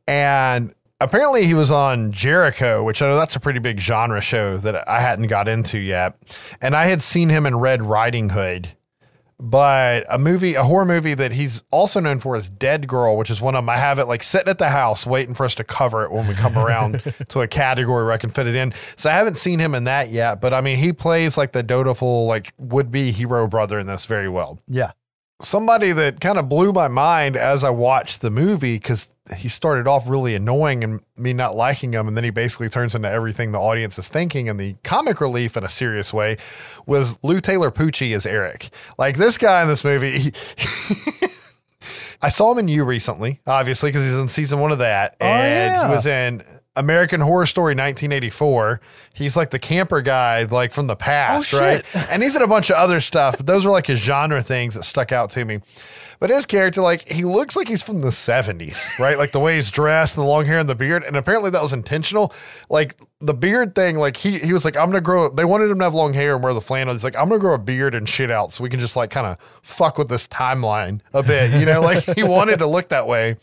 And 0.07 0.75
apparently 1.03 1.47
he 1.47 1.55
was 1.55 1.71
on 1.71 2.13
Jericho, 2.13 2.83
which 2.83 3.03
I 3.03 3.09
know 3.09 3.17
that's 3.17 3.37
a 3.37 3.41
pretty 3.41 3.59
big 3.59 3.81
genre 3.81 4.21
show 4.21 4.59
that 4.59 4.89
I 4.89 5.01
hadn't 5.01 5.27
got 5.27 5.49
into 5.49 5.79
yet. 5.79 6.17
And 6.61 6.77
I 6.77 6.87
had 6.87 7.03
seen 7.03 7.29
him 7.29 7.47
in 7.47 7.59
Red 7.59 7.83
Riding 7.83 8.31
Hood. 8.31 8.77
But 9.45 10.05
a 10.09 10.21
movie, 10.21 10.55
a 10.55 10.63
horror 10.63 10.85
movie 10.85 11.15
that 11.15 11.33
he's 11.33 11.65
also 11.73 11.99
known 11.99 12.21
for 12.21 12.37
is 12.37 12.49
Dead 12.49 12.87
Girl, 12.87 13.17
which 13.17 13.29
is 13.29 13.41
one 13.41 13.57
of 13.57 13.59
them. 13.59 13.69
I 13.69 13.77
have 13.77 13.99
it 13.99 14.07
like 14.07 14.23
sitting 14.23 14.49
at 14.49 14.59
the 14.59 14.69
house 14.69 15.05
waiting 15.05 15.35
for 15.35 15.45
us 15.45 15.57
to 15.57 15.65
cover 15.65 16.05
it 16.05 16.13
when 16.13 16.29
we 16.29 16.35
come 16.35 16.57
around 16.57 17.03
to 17.31 17.41
a 17.41 17.49
category 17.49 18.05
where 18.05 18.13
I 18.13 18.19
can 18.19 18.31
fit 18.31 18.47
it 18.47 18.55
in. 18.55 18.73
So 18.97 19.11
I 19.11 19.15
haven't 19.15 19.37
seen 19.37 19.59
him 19.59 19.75
in 19.75 19.83
that 19.85 20.11
yet. 20.11 20.41
But 20.41 20.55
I 20.55 20.61
mean, 20.61 20.79
he 20.79 20.93
plays 20.93 21.37
like 21.37 21.51
the 21.51 21.65
dotiful, 21.65 22.27
like 22.27 22.53
would 22.59 22.93
be 22.93 23.11
hero 23.11 23.49
brother 23.49 23.81
in 23.81 23.89
this 23.89 24.07
very 24.07 24.29
well 24.29 24.61
Yeah. 24.69 24.93
Somebody 25.43 25.93
that 25.93 26.21
kind 26.21 26.39
of 26.39 26.49
blew 26.49 26.73
my 26.73 26.89
mind 26.89 27.37
as 27.37 27.63
I 27.65 27.71
watched 27.71 28.21
the 28.23 28.31
movie 28.31 28.77
because 28.77 29.09
he 29.37 29.49
started 29.49 29.87
off 29.87 30.09
really 30.09 30.35
annoying 30.35 30.83
and 30.83 31.01
me 31.17 31.33
not 31.33 31.55
liking 31.55 31.93
him, 31.93 32.09
and 32.09 32.17
then 32.17 32.25
he 32.25 32.31
basically 32.31 32.69
turns 32.69 32.95
into 32.95 33.09
everything 33.09 33.53
the 33.53 33.59
audience 33.59 33.99
is 33.99 34.09
thinking. 34.09 34.49
And 34.49 34.59
the 34.59 34.75
comic 34.85 35.21
relief 35.21 35.57
in 35.57 35.65
a 35.65 35.69
serious 35.69 36.13
way 36.13 36.37
was 36.87 37.19
Lou 37.23 37.41
Taylor 37.41 37.71
Pucci 37.71 38.15
as 38.15 38.27
Eric. 38.27 38.71
Like 38.99 39.17
this 39.19 39.39
guy 39.39 39.63
in 39.63 39.69
this 39.69 39.85
movie. 39.85 40.19
He, 40.19 40.33
I 42.25 42.29
saw 42.29 42.53
him 42.53 42.59
in 42.59 42.69
You 42.69 42.85
recently, 42.85 43.41
obviously, 43.49 43.89
because 43.91 44.05
he's 44.05 44.15
in 44.15 44.29
season 44.29 44.61
one 44.61 44.71
of 44.71 44.79
that, 44.79 45.17
Oh, 45.21 45.27
and 45.27 45.73
yeah. 45.73 45.89
he 45.89 45.95
was 45.95 46.07
in 46.07 46.45
American 46.77 47.21
Horror 47.21 47.47
Story 47.47 47.73
1984. 47.75 48.81
He's 49.13 49.37
like 49.37 49.51
the 49.51 49.59
camper 49.59 50.01
guy, 50.01 50.45
like 50.45 50.73
from 50.73 50.87
the 50.87 50.97
past, 50.97 51.53
Oh, 51.53 51.59
right? 51.59 51.85
And 52.11 52.23
he's 52.23 52.35
in 52.37 52.43
a 52.43 52.47
bunch 52.47 52.71
of 52.71 52.77
other 52.77 53.01
stuff. 53.01 53.37
But 53.37 53.47
those 53.47 53.67
are 53.67 53.71
like 53.71 53.87
his 53.87 54.01
genre 54.01 54.43
things 54.43 54.75
that 54.75 54.85
stuck 54.85 55.13
out 55.13 55.31
to 55.33 55.45
me. 55.45 55.61
But 56.19 56.31
his 56.31 56.47
character, 56.47 56.81
like, 56.83 57.09
he 57.09 57.25
looks 57.25 57.57
like 57.57 57.67
he's 57.69 57.83
from 57.83 58.01
the 58.01 58.09
70s, 58.09 58.97
right? 59.01 59.19
Like 59.19 59.33
the 59.33 59.41
way 59.41 59.57
he's 59.57 59.71
dressed 59.73 60.17
and 60.17 60.25
the 60.25 60.29
long 60.29 60.47
hair 60.47 60.61
and 60.61 60.69
the 60.69 60.75
beard. 60.77 61.03
And 61.05 61.17
apparently 61.17 61.51
that 61.51 61.61
was 61.61 61.73
intentional. 61.73 62.33
Like 62.71 62.97
the 63.23 63.35
beard 63.35 63.75
thing, 63.75 63.97
like 63.97 64.17
he 64.17 64.39
he 64.39 64.53
was 64.53 64.65
like, 64.65 64.77
I'm 64.77 64.89
gonna 64.89 65.01
grow 65.01 65.31
they 65.31 65.45
wanted 65.45 65.71
him 65.71 65.79
to 65.79 65.85
have 65.85 65.95
long 65.95 66.13
hair 66.13 66.35
and 66.35 66.43
wear 66.43 66.53
the 66.53 66.61
flannel. 66.61 66.93
He's 66.93 67.05
like, 67.05 67.17
I'm 67.17 67.29
gonna 67.29 67.41
grow 67.41 67.55
a 67.55 67.59
beard 67.59 67.95
and 67.95 68.09
shit 68.09 68.31
out 68.31 68.53
so 68.53 68.65
we 68.65 68.69
can 68.69 68.81
just 68.81 68.97
like 68.97 69.11
kind 69.11 69.27
of 69.27 69.39
fuck 69.63 69.97
with 69.97 70.09
this 70.09 70.27
timeline 70.27 71.01
a 71.15 71.23
bit. 71.23 71.53
You 71.59 71.65
know, 71.65 71.81
like 71.81 72.05
he 72.17 72.25
wanted 72.25 72.59
to 72.59 72.67
look 72.67 72.89
that 72.89 73.07
way. 73.07 73.37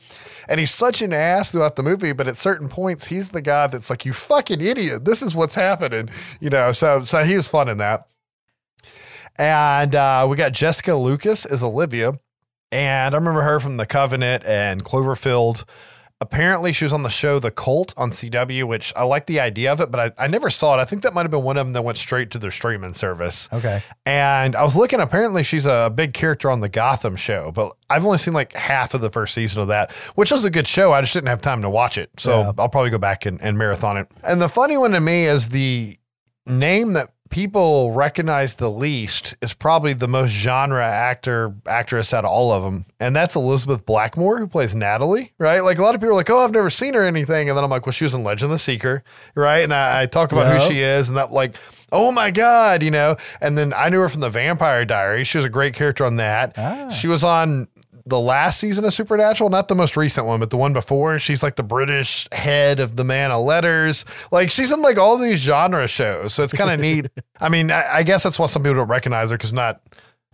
And 0.50 0.60
he's 0.60 0.72
such 0.72 1.02
an 1.02 1.14
ass 1.14 1.52
throughout 1.52 1.76
the 1.76 1.84
movie, 1.84 2.12
but 2.12 2.28
at 2.28 2.36
certain 2.36 2.68
points, 2.68 3.08
he's 3.08 3.30
the 3.30 3.42
guy 3.42 3.68
that's 3.68 3.90
like, 3.90 4.06
You 4.06 4.14
fucking 4.14 4.60
idiot. 4.62 5.06
This 5.06 5.22
is 5.22 5.34
what's 5.34 5.56
happening. 5.56 6.10
You 6.40 6.50
know, 6.50 6.72
so 6.74 7.06
so 7.06 7.24
he 7.24 7.36
was 7.36 7.48
fun 7.48 7.70
in 7.70 7.78
that. 7.78 8.08
And 9.38 9.96
uh, 9.96 10.28
we 10.30 10.36
got 10.36 10.52
Jessica 10.52 10.96
Lucas 10.96 11.46
as 11.46 11.64
Olivia. 11.64 12.14
And 12.72 13.16
I 13.16 13.18
remember 13.18 13.42
her 13.42 13.60
from 13.60 13.78
The 13.78 13.86
Covenant 13.86 14.46
and 14.46 14.84
Cloverfield. 14.84 15.64
Apparently, 16.22 16.74
she 16.74 16.84
was 16.84 16.92
on 16.92 17.04
the 17.04 17.10
show 17.10 17.40
The 17.40 17.50
Cult 17.50 17.94
on 17.96 18.12
CW, 18.12 18.66
which 18.66 18.92
I 18.94 19.04
like 19.04 19.26
the 19.26 19.40
idea 19.40 19.72
of 19.72 19.80
it, 19.80 19.90
but 19.90 20.18
I, 20.20 20.26
I 20.26 20.28
never 20.28 20.50
saw 20.50 20.78
it. 20.78 20.82
I 20.82 20.86
think 20.86 21.04
that 21.04 21.14
might 21.14 21.22
have 21.22 21.32
been 21.32 21.44
one 21.44 21.56
of 21.56 21.66
them 21.66 21.72
that 21.74 21.84
went 21.84 21.98
straight 21.98 22.30
to 22.32 22.38
their 22.38 22.52
streaming 22.52 22.94
service. 22.94 23.48
Okay. 23.54 23.82
And 24.06 24.54
I 24.54 24.64
was 24.64 24.76
looking, 24.76 25.00
apparently, 25.00 25.44
she's 25.44 25.66
a 25.66 25.90
big 25.96 26.14
character 26.14 26.52
on 26.52 26.60
the 26.60 26.68
Gotham 26.68 27.16
show, 27.16 27.54
but 27.54 27.72
I've 27.90 28.06
only 28.06 28.18
seen 28.18 28.34
like 28.34 28.52
half 28.52 28.94
of 28.94 29.00
the 29.00 29.10
first 29.10 29.34
season 29.34 29.62
of 29.62 29.70
that, 29.70 29.94
which 30.16 30.30
was 30.30 30.44
a 30.44 30.50
good 30.50 30.68
show. 30.68 30.92
I 30.92 31.00
just 31.00 31.14
didn't 31.14 31.30
have 31.30 31.42
time 31.42 31.62
to 31.62 31.70
watch 31.70 31.98
it. 31.98 32.10
So 32.18 32.42
Yeah. 32.42 32.52
I'll 32.58 32.68
probably 32.70 32.90
go 32.90 32.98
back 32.98 33.26
and, 33.26 33.42
and 33.42 33.58
marathon 33.58 33.96
it. 33.96 34.12
And 34.22 34.42
the 34.42 34.50
funny 34.50 34.76
one 34.76 34.92
to 34.92 35.00
me 35.00 35.24
is 35.24 35.48
the 35.50 35.98
name 36.46 36.94
that 36.94 37.12
people 37.30 37.92
recognize 37.92 38.56
the 38.56 38.70
least 38.72 39.36
is 39.42 39.54
probably 39.54 39.94
the 39.94 40.08
most 40.08 40.32
genre 40.32 40.84
actor 40.86 41.54
actress 41.68 42.14
out 42.14 42.26
of 42.26 42.32
all 42.32 42.52
of 42.52 42.64
them 42.64 42.86
and 43.00 43.16
that's 43.16 43.36
elizabeth 43.36 43.86
blackmore 43.86 44.38
who 44.40 44.48
plays 44.48 44.74
natalie 44.74 45.32
right? 45.38 45.62
Like 45.62 45.78
a 45.78 45.82
lot 45.84 45.94
of 45.96 46.02
people 46.02 46.12
are 46.14 46.16
like 46.16 46.30
oh 46.30 46.40
i've 46.40 46.52
never 46.52 46.70
seen 46.70 46.94
her 46.96 47.04
or 47.04 47.06
anything. 47.06 47.48
And 47.50 47.58
then 47.58 47.64
i'm 47.64 47.70
like 47.70 47.86
well 47.86 47.94
she 47.94 48.04
was 48.04 48.14
in 48.14 48.24
legend 48.24 48.52
of 48.52 48.56
the 48.56 48.60
seeker 48.60 49.04
right? 49.36 49.64
And 49.64 49.74
i, 49.74 50.02
I 50.02 50.06
talk 50.08 50.32
about 50.32 50.48
Yeah. 50.54 50.60
who 50.60 50.68
she 50.74 50.80
is 50.82 51.10
and 51.10 51.18
that 51.18 51.32
like 51.32 51.56
oh 51.92 52.12
my 52.12 52.32
god 52.32 52.82
you 52.84 52.92
know? 52.92 53.16
And 53.42 53.58
then 53.58 53.74
i 53.74 53.90
knew 53.90 54.00
her 54.00 54.10
from 54.10 54.22
the 54.22 54.30
vampire 54.30 54.84
diary 54.86 55.24
she 55.24 55.38
was 55.38 55.46
a 55.46 55.50
great 55.50 55.74
character 55.76 56.06
on 56.06 56.16
that. 56.18 56.54
Ah. 56.58 56.90
she 56.90 57.08
was 57.08 57.24
on 57.24 57.68
the 58.10 58.20
last 58.20 58.60
season 58.60 58.84
of 58.86 58.94
Supernatural, 58.94 59.50
not 59.50 59.68
the 59.68 59.76
most 59.76 59.96
recent 59.96 60.26
one, 60.28 60.40
but 60.40 60.50
the 60.50 60.58
one 60.58 60.74
before. 60.74 61.20
She's 61.20 61.42
like 61.42 61.56
the 61.56 61.64
British 61.64 62.28
head 62.32 62.80
of 62.80 62.96
the 62.96 63.04
Man 63.04 63.32
of 63.32 63.44
Letters. 63.46 64.04
Like 64.32 64.52
she's 64.52 64.72
in 64.72 64.82
like 64.82 64.98
all 64.98 65.18
these 65.18 65.40
genre 65.40 65.88
shows, 65.88 66.34
so 66.34 66.44
it's 66.44 66.54
kind 66.54 66.72
of 66.72 66.80
neat. 66.80 67.08
I 67.40 67.50
mean, 67.50 67.72
I, 67.72 67.98
I 67.98 68.04
guess 68.04 68.24
that's 68.24 68.38
why 68.38 68.48
some 68.48 68.64
people 68.64 68.76
don't 68.76 68.88
recognize 68.90 69.30
her 69.30 69.38
because 69.38 69.54
not 69.54 69.82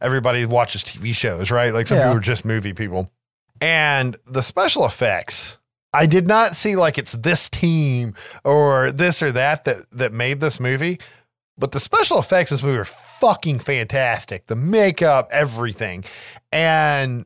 everybody 0.02 0.46
watches 0.46 0.84
TV 0.84 1.14
shows, 1.14 1.52
right? 1.52 1.74
Like 1.74 1.88
some 1.88 1.98
Yeah. 1.98 2.06
people 2.06 2.18
are 2.18 2.22
just 2.22 2.46
movie 2.46 2.74
people. 2.74 3.12
And 3.62 4.18
the 4.26 4.42
special 4.42 4.86
effects, 4.86 5.58
I 5.94 6.06
did 6.08 6.28
not 6.28 6.56
see 6.56 6.76
like 6.76 6.98
it's 6.98 7.14
this 7.14 7.50
team 7.50 8.16
or 8.44 8.92
this 8.92 9.22
or 9.24 9.32
that 9.32 9.66
that 9.66 9.78
that 9.94 10.12
made 10.14 10.40
this 10.42 10.60
movie, 10.60 11.00
but 11.58 11.72
the 11.72 11.80
special 11.80 12.20
effects 12.20 12.52
in 12.52 12.56
this 12.58 12.64
movie 12.64 12.78
are 12.80 12.84
fucking 12.86 13.60
fantastic. 13.60 14.48
The 14.48 14.58
makeup, 14.58 15.30
everything. 15.32 16.04
And 16.52 17.26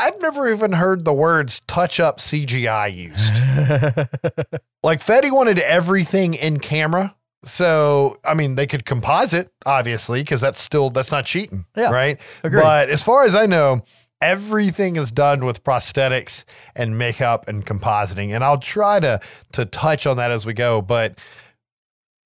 I've 0.00 0.20
never 0.20 0.48
even 0.52 0.72
heard 0.72 1.04
the 1.04 1.12
words 1.12 1.60
touch 1.66 2.00
up 2.00 2.18
CGI 2.18 2.94
used. 2.94 4.60
like 4.82 5.02
Fede 5.02 5.32
wanted 5.32 5.58
everything 5.58 6.34
in 6.34 6.58
camera. 6.60 7.14
So, 7.44 8.18
I 8.24 8.34
mean, 8.34 8.54
they 8.54 8.66
could 8.66 8.84
composite, 8.84 9.50
obviously, 9.64 10.20
because 10.22 10.40
that's 10.40 10.60
still 10.60 10.90
that's 10.90 11.10
not 11.10 11.24
cheating. 11.24 11.64
Yeah, 11.76 11.90
Right. 11.90 12.18
agreed. 12.44 12.60
But 12.62 12.90
as 12.90 13.02
far 13.02 13.24
as 13.24 13.34
I 13.34 13.46
know, 13.46 13.82
everything 14.20 14.96
is 14.96 15.10
done 15.10 15.44
with 15.46 15.64
prosthetics 15.64 16.44
and 16.76 16.98
makeup 16.98 17.48
and 17.48 17.64
compositing. 17.64 18.34
And 18.34 18.44
I'll 18.44 18.58
try 18.58 19.00
to 19.00 19.20
to 19.52 19.64
touch 19.64 20.06
on 20.06 20.18
that 20.18 20.30
as 20.30 20.44
we 20.44 20.52
go. 20.52 20.82
But 20.82 21.18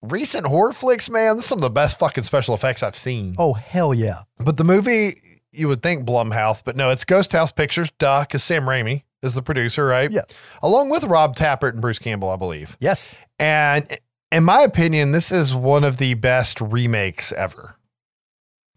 recent 0.03 0.47
horror 0.47 0.73
flicks, 0.73 1.09
man, 1.09 1.37
this 1.37 1.45
is 1.45 1.49
some 1.49 1.59
of 1.59 1.63
the 1.63 1.71
best 1.71 1.99
fucking 1.99 2.25
special 2.25 2.55
effects 2.55 2.83
I've 2.83 2.97
seen. 2.97 3.37
oh 3.39 3.53
hell 3.53 3.95
yeah. 3.95 4.23
But 4.39 4.57
the 4.57 4.65
movie, 4.65 5.23
you 5.55 5.69
would 5.69 5.83
think 5.83 6.07
Blumhouse, 6.07 6.63
but 6.65 6.77
no, 6.77 6.91
it's 6.91 7.05
Ghost 7.05 7.33
House 7.33 7.53
Pictures, 7.53 7.91
duh, 7.99 8.23
because 8.23 8.43
Sam 8.43 8.65
Raimi 8.65 9.05
is 9.23 9.35
the 9.35 9.43
producer, 9.43 9.87
right? 9.87 10.11
Yes. 10.11 10.47
Along 10.63 10.91
with 10.91 11.05
Rob 11.05 11.37
Tapert 11.37 11.73
and 11.73 11.81
Bruce 11.81 11.99
Campbell, 11.99 12.31
I 12.31 12.37
believe. 12.37 12.77
Yes. 12.81 13.17
And 13.39 13.87
in 14.31 14.45
my 14.45 14.63
opinion, 14.63 15.13
this 15.13 15.33
is 15.33 15.55
one 15.55 15.85
of 15.85 15.97
the 15.97 16.15
best 16.15 16.61
remakes 16.61 17.33
ever. 17.33 17.77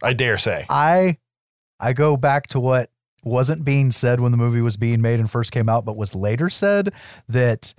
I 0.03 0.13
dare 0.13 0.37
say. 0.37 0.65
I 0.69 1.17
I 1.79 1.93
go 1.93 2.17
back 2.17 2.47
to 2.47 2.59
what 2.59 2.91
wasn't 3.23 3.65
being 3.65 3.91
said 3.91 4.19
when 4.19 4.31
the 4.31 4.37
movie 4.37 4.61
was 4.61 4.77
being 4.77 5.01
made 5.01 5.19
and 5.19 5.29
first 5.29 5.51
came 5.51 5.67
out, 5.67 5.85
but 5.85 5.97
was 5.97 6.15
later 6.15 6.49
said 6.49 6.93
that 7.27 7.73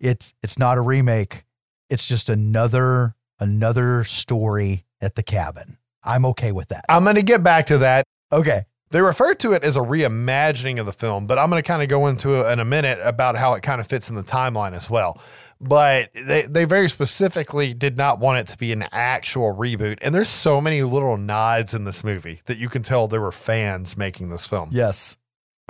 it's 0.00 0.32
it's 0.42 0.58
not 0.58 0.78
a 0.78 0.80
remake. 0.80 1.44
It's 1.90 2.06
just 2.06 2.28
another 2.28 3.14
another 3.38 4.04
story 4.04 4.84
at 5.00 5.14
the 5.14 5.22
cabin. 5.22 5.78
I'm 6.04 6.24
okay 6.26 6.52
with 6.52 6.68
that. 6.68 6.84
I'm 6.88 7.04
going 7.04 7.16
to 7.16 7.22
get 7.22 7.42
back 7.42 7.66
to 7.66 7.78
that. 7.78 8.06
Okay. 8.32 8.64
They 8.90 9.00
refer 9.00 9.34
to 9.36 9.52
it 9.52 9.64
as 9.64 9.76
a 9.76 9.80
reimagining 9.80 10.78
of 10.78 10.84
the 10.84 10.92
film, 10.92 11.26
but 11.26 11.38
I'm 11.38 11.48
going 11.48 11.62
to 11.62 11.66
kind 11.66 11.82
of 11.82 11.88
go 11.88 12.08
into 12.08 12.40
it 12.40 12.52
in 12.52 12.60
a 12.60 12.64
minute 12.64 12.98
about 13.02 13.36
how 13.36 13.54
it 13.54 13.62
kind 13.62 13.80
of 13.80 13.86
fits 13.86 14.10
in 14.10 14.16
the 14.16 14.22
timeline 14.22 14.74
as 14.74 14.90
well. 14.90 15.18
But 15.62 16.10
they, 16.12 16.42
they 16.42 16.64
very 16.64 16.90
specifically 16.90 17.72
did 17.72 17.96
not 17.96 18.18
want 18.18 18.40
it 18.40 18.48
to 18.48 18.58
be 18.58 18.70
an 18.70 18.84
actual 18.92 19.54
reboot. 19.54 19.98
And 20.02 20.14
there's 20.14 20.28
so 20.28 20.60
many 20.60 20.82
little 20.82 21.16
nods 21.16 21.72
in 21.72 21.84
this 21.84 22.04
movie 22.04 22.42
that 22.46 22.58
you 22.58 22.68
can 22.68 22.82
tell 22.82 23.08
there 23.08 23.20
were 23.20 23.32
fans 23.32 23.96
making 23.96 24.28
this 24.28 24.46
film. 24.46 24.68
Yes. 24.72 25.16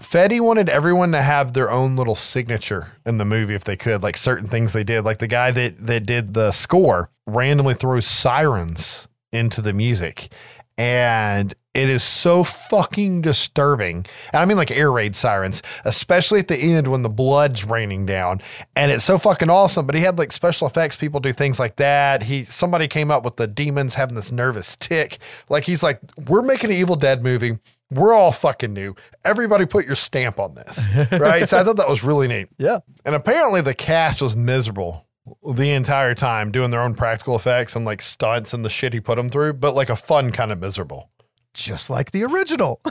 Fede 0.01 0.41
wanted 0.41 0.69
everyone 0.69 1.13
to 1.13 1.23
have 1.23 1.53
their 1.53 1.71
own 1.71 1.95
little 1.95 2.17
signature 2.17 2.93
in 3.07 3.19
the 3.19 3.25
movie 3.25 3.55
if 3.55 3.63
they 3.63 3.77
could, 3.77 4.03
like 4.03 4.17
certain 4.17 4.49
things 4.49 4.73
they 4.73 4.83
did. 4.83 5.03
Like 5.05 5.19
the 5.19 5.29
guy 5.29 5.53
that, 5.53 5.87
that 5.87 6.07
did 6.07 6.35
the 6.35 6.51
score 6.51 7.11
randomly 7.27 7.75
throws 7.75 8.07
sirens 8.07 9.07
into 9.33 9.61
the 9.61 9.73
music. 9.73 10.33
And 10.79 11.55
it 11.75 11.89
is 11.89 12.03
so 12.03 12.45
fucking 12.45 13.23
disturbing. 13.23 14.05
And 14.33 14.43
I 14.43 14.45
mean 14.45 14.57
like 14.57 14.71
air 14.71 14.93
raid 14.93 15.17
sirens, 15.17 15.63
especially 15.85 16.41
at 16.41 16.49
the 16.49 16.57
end 16.57 16.89
when 16.89 17.03
the 17.03 17.09
blood's 17.09 17.65
raining 17.65 18.05
down. 18.05 18.43
And 18.77 18.91
it's 18.91 19.05
so 19.05 19.17
fucking 19.19 19.49
awesome. 19.49 19.87
But 19.87 19.95
he 19.95 20.03
had 20.03 20.19
like 20.19 20.33
special 20.33 20.67
effects 20.67 20.97
people 20.97 21.21
do 21.21 21.33
things 21.33 21.59
like 21.59 21.77
that. 21.77 22.25
He 22.25 22.45
somebody 22.45 22.89
came 22.89 23.11
up 23.11 23.25
with 23.25 23.37
the 23.37 23.47
demons 23.47 23.95
having 23.95 24.17
this 24.17 24.31
nervous 24.33 24.77
tick. 24.77 25.19
Like 25.49 25.65
he's 25.65 25.83
like, 25.83 26.01
we're 26.29 26.43
making 26.43 26.71
an 26.71 26.77
Evil 26.77 26.97
Dead 26.97 27.23
movie. 27.23 27.59
We're 27.91 28.15
all 28.15 28.33
fucking 28.33 28.73
new. 28.73 28.95
Everybody 29.25 29.67
put 29.67 29.85
your 29.85 29.97
stamp 29.97 30.39
on 30.39 30.55
this. 30.55 30.87
Right. 31.13 31.47
so 31.49 31.59
I 31.59 31.65
thought 31.65 31.77
that 31.77 31.89
was 31.89 32.03
really 32.03 32.27
neat. 32.27 32.49
Yeah. 32.59 32.79
And 33.05 33.15
apparently 33.15 33.61
the 33.61 33.75
cast 33.75 34.23
was 34.23 34.35
miserable 34.35 35.07
the 35.55 35.71
entire 35.71 36.15
time 36.15 36.51
doing 36.51 36.71
their 36.71 36.81
own 36.81 36.95
practical 36.95 37.37
effects 37.37 37.77
and 37.77 37.85
like 37.85 38.03
stunts 38.03 38.53
and 38.53 38.65
the 38.65 38.71
shit 38.71 38.93
he 38.93 39.01
put 39.01 39.17
them 39.17 39.29
through, 39.29 39.55
but 39.55 39.75
like 39.75 39.91
a 39.91 39.97
fun 39.97 40.33
kind 40.33 40.51
of 40.51 40.59
miserable. 40.59 41.11
Just 41.55 41.91
like 41.91 42.11
the 42.11 42.25
original. 42.25 42.81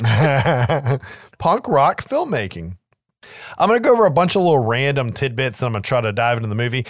Punk 1.38 1.68
rock 1.68 2.02
filmmaking. 2.02 2.78
I'm 3.58 3.68
going 3.68 3.82
to 3.82 3.86
go 3.86 3.92
over 3.92 4.06
a 4.06 4.10
bunch 4.10 4.34
of 4.34 4.42
little 4.42 4.58
random 4.58 5.12
tidbits 5.12 5.60
and 5.60 5.66
I'm 5.66 5.72
going 5.72 5.82
to 5.82 5.88
try 5.88 6.00
to 6.00 6.12
dive 6.12 6.38
into 6.38 6.48
the 6.48 6.54
movie. 6.54 6.86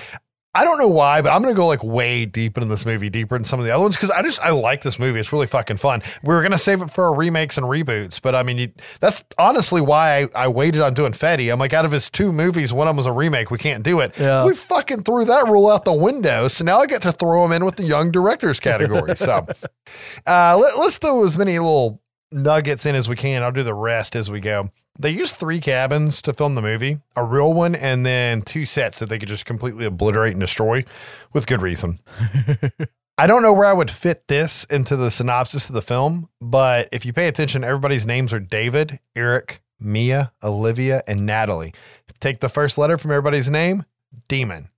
I 0.53 0.65
don't 0.65 0.79
know 0.79 0.89
why, 0.89 1.23
but 1.23 1.31
I'm 1.31 1.43
going 1.43 1.55
to 1.55 1.57
go 1.57 1.69
like 1.69 1.85
way 1.85 2.27
deep 2.27 2.57
into 2.57 2.69
this 2.69 2.85
movie, 2.85 3.09
deeper 3.09 3.39
than 3.39 3.45
some 3.45 3.61
of 3.61 3.67
the 3.67 3.73
other 3.73 3.83
ones 3.83 3.95
because 3.95 4.11
I 4.11 4.21
just 4.23 4.41
I 4.41 4.51
like 4.51 4.83
this 4.83 4.99
movie. 4.99 5.21
It's 5.21 5.33
really 5.33 5.47
fucking 5.47 5.77
fun. 5.77 6.03
We 6.25 6.35
were 6.35 6.41
going 6.41 6.51
to 6.51 6.59
save 6.59 6.83
it 6.83 6.91
for 6.91 7.05
our 7.05 7.15
remakes 7.15 7.57
and 7.57 7.67
reboots, 7.67 8.21
but 8.21 8.35
I 8.35 8.43
mean, 8.43 8.59
you, 8.59 8.73
that's 8.99 9.23
honestly 9.39 9.81
why 9.81 10.23
I, 10.23 10.29
I 10.35 10.49
waited 10.49 10.81
on 10.83 10.95
doing 10.95 11.13
Fede. 11.13 11.49
I'm 11.51 11.61
like, 11.61 11.73
out 11.73 11.85
of 11.85 11.93
his 11.93 12.11
two 12.11 12.33
movies, 12.33 12.73
one 12.73 12.89
of 12.89 12.91
them 12.91 12.97
was 12.97 13.07
a 13.07 13.13
remake. 13.13 13.53
We 13.53 13.59
can't 13.59 13.85
do 13.85 14.01
it. 14.01 14.19
Yeah. 14.19 14.45
We 14.45 14.57
fucking 14.57 15.05
threw 15.05 15.25
that 15.25 15.47
rule 15.47 15.71
out 15.71 15.85
the 15.85 15.93
window. 15.93 16.49
So 16.49 16.65
now 16.65 16.81
I 16.81 16.87
get 16.87 17.03
to 17.03 17.13
throw 17.13 17.45
him 17.45 17.53
in 17.53 17.65
with 17.65 17.77
the 17.77 17.85
young 17.85 18.11
directors 18.11 18.59
category. 18.59 19.15
so 19.15 19.47
uh, 20.27 20.57
let, 20.59 20.79
let's 20.79 20.99
throw 20.99 21.25
as 21.25 21.39
many 21.39 21.53
little 21.61 22.00
nuggets 22.33 22.87
in 22.87 22.95
as 22.95 23.09
we 23.09 23.17
can. 23.17 23.43
I'll 23.43 23.53
do 23.53 23.63
the 23.63 23.75
rest 23.75 24.17
as 24.17 24.31
we 24.31 24.41
go. 24.41 24.71
They 24.99 25.11
used 25.11 25.37
three 25.37 25.61
cabins 25.61 26.21
to 26.23 26.35
film 26.35 26.55
the 26.55 26.63
movie 26.63 26.99
a 27.17 27.25
real 27.25 27.53
one 27.53 27.75
and 27.75 28.05
then 28.05 28.43
two 28.43 28.65
sets 28.67 28.99
that 28.99 29.09
they 29.09 29.19
could 29.19 29.29
just 29.29 29.47
completely 29.47 29.85
obliterate 29.87 30.33
and 30.33 30.41
destroy 30.41 30.85
with 31.33 31.47
good 31.47 31.63
reason. 31.63 32.01
I 33.19 33.27
don't 33.27 33.43
know 33.43 33.53
where 33.53 33.67
I 33.67 33.73
would 33.73 33.91
fit 33.91 34.29
this 34.29 34.65
into 34.65 34.97
the 34.97 35.11
synopsis 35.11 35.69
of 35.69 35.75
the 35.75 35.83
film, 35.83 36.29
but 36.41 36.89
if 36.93 37.05
you 37.05 37.13
pay 37.13 37.29
attention, 37.29 37.65
everybody's 37.65 38.07
names 38.07 38.33
are 38.33 38.41
David, 38.41 38.99
Eric, 39.15 39.63
Mia, 39.79 40.33
Olivia, 40.43 41.03
and 41.07 41.27
Natalie. 41.27 41.75
Take 42.21 42.41
the 42.41 42.49
first 42.49 42.79
letter 42.79 42.99
from 42.99 43.11
everybody's 43.11 43.51
name, 43.51 43.85
Demon 44.29 44.71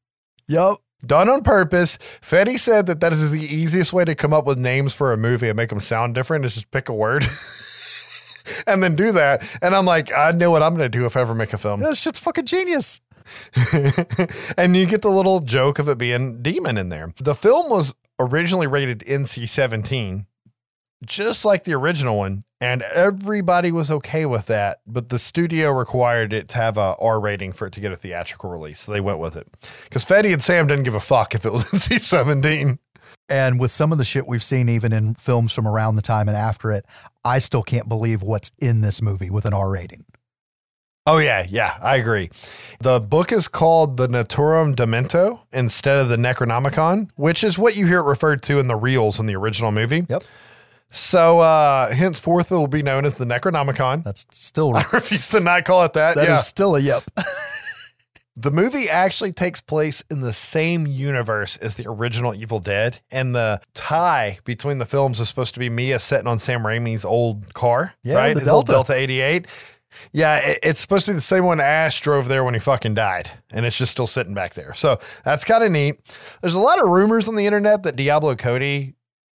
Yep. 0.49 0.77
Done 1.05 1.29
on 1.29 1.43
purpose. 1.43 1.99
Fede 2.21 2.59
said 2.59 2.87
that 2.87 3.01
that 3.01 3.13
is 3.13 3.31
the 3.31 3.43
easiest 3.43 3.93
way 3.93 4.05
to 4.05 4.15
come 4.15 4.33
up 4.33 4.47
with 4.47 4.59
names 4.59 4.95
for 4.95 5.13
a 5.13 5.17
movie 5.17 5.49
and 5.49 5.57
make 5.57 5.71
them 5.71 5.81
sound 5.81 6.15
different 6.15 6.45
is 6.45 6.55
just 6.55 6.71
pick 6.71 6.89
a 6.89 6.95
word 6.95 7.27
and 8.67 8.83
then 8.83 8.95
do 8.95 9.13
that. 9.13 9.43
And 9.61 9.75
I'm 9.75 9.85
like, 9.85 10.17
I 10.17 10.33
know 10.33 10.51
what 10.51 10.63
I'm 10.63 10.77
going 10.77 10.91
to 10.91 10.99
do 10.99 11.07
if 11.07 11.17
I 11.17 11.21
ever 11.21 11.35
make 11.35 11.53
a 11.53 11.59
film. 11.59 11.81
That 11.81 11.97
shit's 11.97 12.19
fucking 12.19 12.47
genius. 12.47 13.01
and 14.57 14.77
you 14.77 14.87
get 14.87 15.03
the 15.03 15.11
little 15.11 15.41
joke 15.41 15.79
of 15.79 15.89
it 15.89 15.99
being 15.99 16.43
demon 16.43 16.77
in 16.77 16.89
there. 16.89 17.13
The 17.19 17.35
film 17.35 17.71
was 17.71 17.95
originally 18.19 18.67
rated 18.67 19.01
NC 19.01 19.49
17, 19.49 20.27
just 21.05 21.45
like 21.45 21.65
the 21.65 21.75
original 21.75 22.19
one. 22.19 22.45
And 22.61 22.83
everybody 22.83 23.73
was 23.73 23.91
okay 23.91 24.25
with 24.25 24.47
that, 24.47 24.79
but 24.87 25.09
the 25.09 25.19
studio 25.19 25.73
required 25.73 26.33
it 26.33 26.49
to 26.51 26.59
have 26.59 26.79
a 26.79 26.95
R 27.01 27.19
rating 27.19 27.53
for 27.53 27.67
it 27.67 27.73
to 27.73 27.81
get 27.81 27.91
a 27.91 27.97
theatrical 27.97 28.51
release. 28.51 28.81
So 28.81 28.93
they 28.93 29.01
went 29.01 29.19
with 29.19 29.37
it. 29.37 29.49
Because 29.85 30.05
Fede 30.05 30.27
and 30.27 30.43
Sam 30.43 30.69
didn't 30.69 30.85
give 30.85 30.95
a 30.95 31.01
fuck 31.01 31.35
if 31.35 31.45
it 31.45 31.53
was 31.53 31.65
NC 31.73 32.01
17. 32.01 32.79
And 33.29 33.59
with 33.59 33.73
some 33.73 33.91
of 33.91 33.99
the 33.99 34.05
shit 34.05 34.29
we've 34.29 34.45
seen, 34.45 34.69
even 34.69 34.93
in 34.93 35.15
films 35.15 35.53
from 35.53 35.67
around 35.67 35.97
the 35.97 36.03
time 36.03 36.29
and 36.29 36.37
after 36.37 36.71
it, 36.71 36.85
I 37.25 37.39
still 37.39 37.63
can't 37.63 37.89
believe 37.89 38.23
what's 38.23 38.53
in 38.61 38.81
this 38.81 39.03
movie 39.03 39.31
with 39.31 39.45
an 39.45 39.55
R 39.55 39.71
rating. 39.71 40.05
Oh 41.05 41.19
yeah, 41.19 41.45
yeah, 41.49 41.79
I 41.83 41.97
agree. 41.97 42.31
The 42.79 43.01
book 43.01 43.33
is 43.33 43.49
called 43.49 43.97
the 43.97 44.07
Naturom 44.07 44.77
Demonto 44.77 45.41
instead 45.53 45.99
of 45.99 46.09
the 46.09 46.17
Necronomicon, 46.17 47.09
which 47.17 47.43
is 47.43 47.59
what 47.59 47.75
you 47.75 47.89
hear 47.89 47.99
it 47.99 48.05
referred 48.05 48.41
to 48.45 48.61
in 48.61 48.69
the 48.69 48.77
reels 48.77 49.19
in 49.19 49.27
the 49.27 49.35
original 49.35 49.73
movie. 49.73 50.07
Yep. 50.09 50.23
So 50.95 51.41
uh 51.41 51.93
henceforth 51.93 52.53
it 52.53 52.55
will 52.55 52.67
be 52.69 52.83
known 52.83 53.05
as 53.05 53.15
the 53.15 53.25
Necronomicon. 53.25 54.05
That's 54.05 54.27
still 54.31 54.77
I 54.77 54.85
refuse 54.93 55.31
to 55.31 55.41
not 55.41 55.65
call 55.65 55.85
it 55.85 55.95
that. 55.95 56.15
That 56.17 56.25
is 56.25 56.29
yeah. 56.29 56.37
still 56.37 56.77
a 56.77 56.81
yep. 56.81 57.03
The 58.35 58.51
movie 58.51 58.89
actually 58.89 59.33
takes 59.33 59.61
place 59.61 60.03
in 60.11 60.23
the 60.23 60.33
same 60.33 60.87
universe 60.87 61.59
as 61.59 61.75
the 61.75 61.87
original 61.87 62.35
Evil 62.35 62.61
Dead, 62.61 62.99
and 63.11 63.35
the 63.35 63.61
tie 63.75 64.39
between 64.45 64.79
the 64.79 64.87
films 64.87 65.21
is 65.21 65.29
supposed 65.29 65.53
to 65.53 65.61
be 65.61 65.69
Mia 65.69 65.99
sitting 65.99 66.27
on 66.27 66.39
Sam 66.39 66.63
Raimi's 66.63 67.05
old 67.05 67.53
car, 67.53 67.93
Yeah, 68.03 68.15
right? 68.17 68.33
the 68.33 68.41
His 68.41 68.49
old 68.49 68.65
Delta. 68.69 68.89
Delta 68.89 68.95
88. 68.95 69.47
Yeah, 70.13 70.37
it- 70.39 70.61
it's 70.63 70.81
supposed 70.81 71.05
to 71.05 71.11
be 71.11 71.15
the 71.17 71.21
same 71.21 71.45
one 71.45 71.61
Ash 71.61 72.01
drove 72.01 72.27
there 72.29 72.43
when 72.43 72.55
he 72.55 72.61
fucking 72.61 72.95
died, 72.95 73.31
and 73.53 73.67
it's 73.67 73.77
just 73.77 73.93
still 73.93 74.07
sitting 74.07 74.33
back 74.33 74.55
there. 74.55 74.73
So 74.73 74.99
that's 75.27 75.45
kind 75.45 75.63
of 75.63 75.71
neat. 75.71 75.97
There's 76.41 76.55
a 76.55 76.59
lot 76.61 76.81
of 76.83 76.89
rumors 76.89 77.29
on 77.29 77.35
the 77.35 77.45
internet 77.45 77.83
that 77.83 77.97
Diablo 77.97 78.35
Cody 78.35 78.95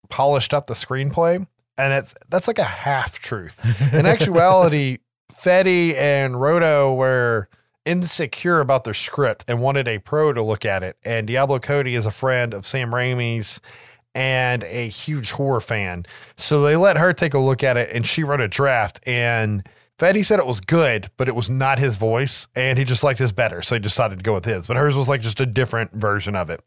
polished 0.10 0.54
up 0.54 0.68
the 0.68 0.74
screenplay, 0.74 1.46
and 1.78 1.94
it's 1.94 2.16
that's 2.30 2.48
like 2.48 2.60
a 2.60 2.64
half 2.64 3.20
truth. 3.20 3.60
In 3.94 4.06
actuality, 4.06 5.00
Fede 5.32 5.96
and 5.96 6.36
Rodo 6.36 6.96
were 6.96 7.50
insecure 7.86 8.60
about 8.60 8.84
their 8.84 8.94
script 8.94 9.46
and 9.48 9.62
wanted 9.62 9.88
a 9.88 10.00
pro 10.00 10.34
to 10.34 10.42
look 10.42 10.66
at 10.66 10.84
it. 10.84 10.98
And 11.06 11.28
Diablo 11.28 11.60
Cody 11.60 11.96
is 11.96 12.06
a 12.06 12.12
friend 12.12 12.54
of 12.54 12.66
Sam 12.66 12.92
Raimi's 12.92 13.62
and 14.16 14.64
a 14.64 14.88
huge 14.88 15.32
horror 15.32 15.62
fan. 15.62 16.06
So 16.38 16.64
they 16.64 16.76
let 16.76 16.98
her 16.98 17.14
take 17.14 17.34
a 17.34 17.40
look 17.40 17.64
at 17.64 17.78
it 17.78 17.92
and 17.94 18.06
she 18.06 18.24
wrote 18.24 18.42
a 18.42 18.48
draft. 18.48 19.00
And 19.06 19.68
Fede 20.00 20.26
said 20.26 20.40
it 20.40 20.48
was 20.48 20.60
good, 20.62 21.12
but 21.18 21.28
it 21.28 21.36
was 21.36 21.50
not 21.50 21.80
his 21.80 21.98
voice. 21.98 22.48
And 22.56 22.80
he 22.80 22.86
just 22.86 23.04
liked 23.04 23.20
his 23.20 23.32
better. 23.32 23.62
So 23.62 23.76
he 23.76 23.80
decided 23.80 24.20
to 24.20 24.24
go 24.24 24.34
with 24.34 24.46
his. 24.46 24.68
But 24.68 24.78
hers 24.78 24.96
was 24.96 25.08
like 25.08 25.22
just 25.22 25.40
a 25.40 25.46
different 25.46 25.92
version 25.94 26.36
of 26.36 26.50
it. 26.50 26.62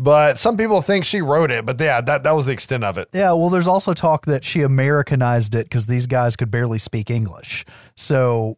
But 0.00 0.38
some 0.38 0.56
people 0.56 0.80
think 0.80 1.04
she 1.04 1.20
wrote 1.20 1.50
it. 1.50 1.66
But 1.66 1.78
yeah, 1.78 2.00
that, 2.00 2.22
that 2.24 2.32
was 2.32 2.46
the 2.46 2.52
extent 2.52 2.84
of 2.84 2.96
it. 2.96 3.10
Yeah, 3.12 3.32
well, 3.32 3.50
there's 3.50 3.68
also 3.68 3.92
talk 3.92 4.24
that 4.24 4.44
she 4.44 4.62
Americanized 4.62 5.54
it 5.54 5.64
because 5.64 5.84
these 5.86 6.06
guys 6.06 6.36
could 6.36 6.50
barely 6.50 6.78
speak 6.78 7.10
English. 7.10 7.66
So 7.96 8.56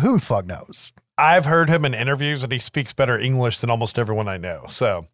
who 0.00 0.18
fuck 0.18 0.44
knows? 0.44 0.92
I've 1.16 1.46
heard 1.46 1.70
him 1.70 1.86
in 1.86 1.94
interviews 1.94 2.42
and 2.42 2.52
he 2.52 2.58
speaks 2.58 2.92
better 2.92 3.18
English 3.18 3.60
than 3.60 3.70
almost 3.70 3.98
everyone 3.98 4.28
I 4.28 4.36
know. 4.36 4.66
So 4.68 5.06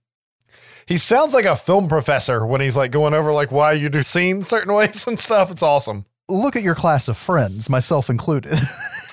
he 0.87 0.97
sounds 0.97 1.33
like 1.33 1.45
a 1.45 1.55
film 1.55 1.89
professor 1.89 2.45
when 2.45 2.61
he's 2.61 2.77
like 2.77 2.91
going 2.91 3.15
over 3.15 3.33
like 3.33 3.53
why 3.53 3.73
you 3.73 3.89
do 3.89 4.03
scenes 4.03 4.49
certain 4.49 4.73
ways 4.75 5.07
and 5.07 5.21
stuff. 5.21 5.53
It's 5.53 5.63
awesome. 5.63 6.07
Look 6.29 6.57
at 6.57 6.65
your 6.65 6.75
class 6.75 7.07
of 7.07 7.17
friends, 7.17 7.71
myself 7.71 8.11
included. 8.11 8.59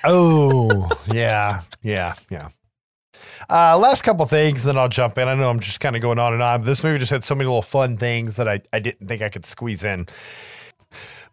Oh, 0.06 0.90
yeah, 1.12 1.64
yeah, 1.82 2.14
yeah. 2.30 2.48
Uh, 3.50 3.78
last 3.78 4.04
couple 4.04 4.26
things, 4.28 4.64
then 4.64 4.78
I'll 4.78 4.90
jump 4.90 5.18
in. 5.18 5.28
I 5.28 5.34
know 5.34 5.50
I'm 5.50 5.60
just 5.60 5.80
kind 5.80 5.96
of 5.96 6.02
going 6.02 6.20
on 6.20 6.34
and 6.34 6.42
on. 6.42 6.62
But 6.62 6.68
this 6.68 6.84
movie 6.84 7.00
just 7.00 7.12
had 7.12 7.24
so 7.24 7.34
many 7.34 7.48
little 7.48 7.64
fun 7.64 7.98
things 7.98 8.36
that 8.36 8.48
I, 8.48 8.62
I 8.72 8.80
didn't 8.80 9.08
think 9.08 9.22
I 9.22 9.30
could 9.30 9.46
squeeze 9.46 9.84
in. 9.84 10.08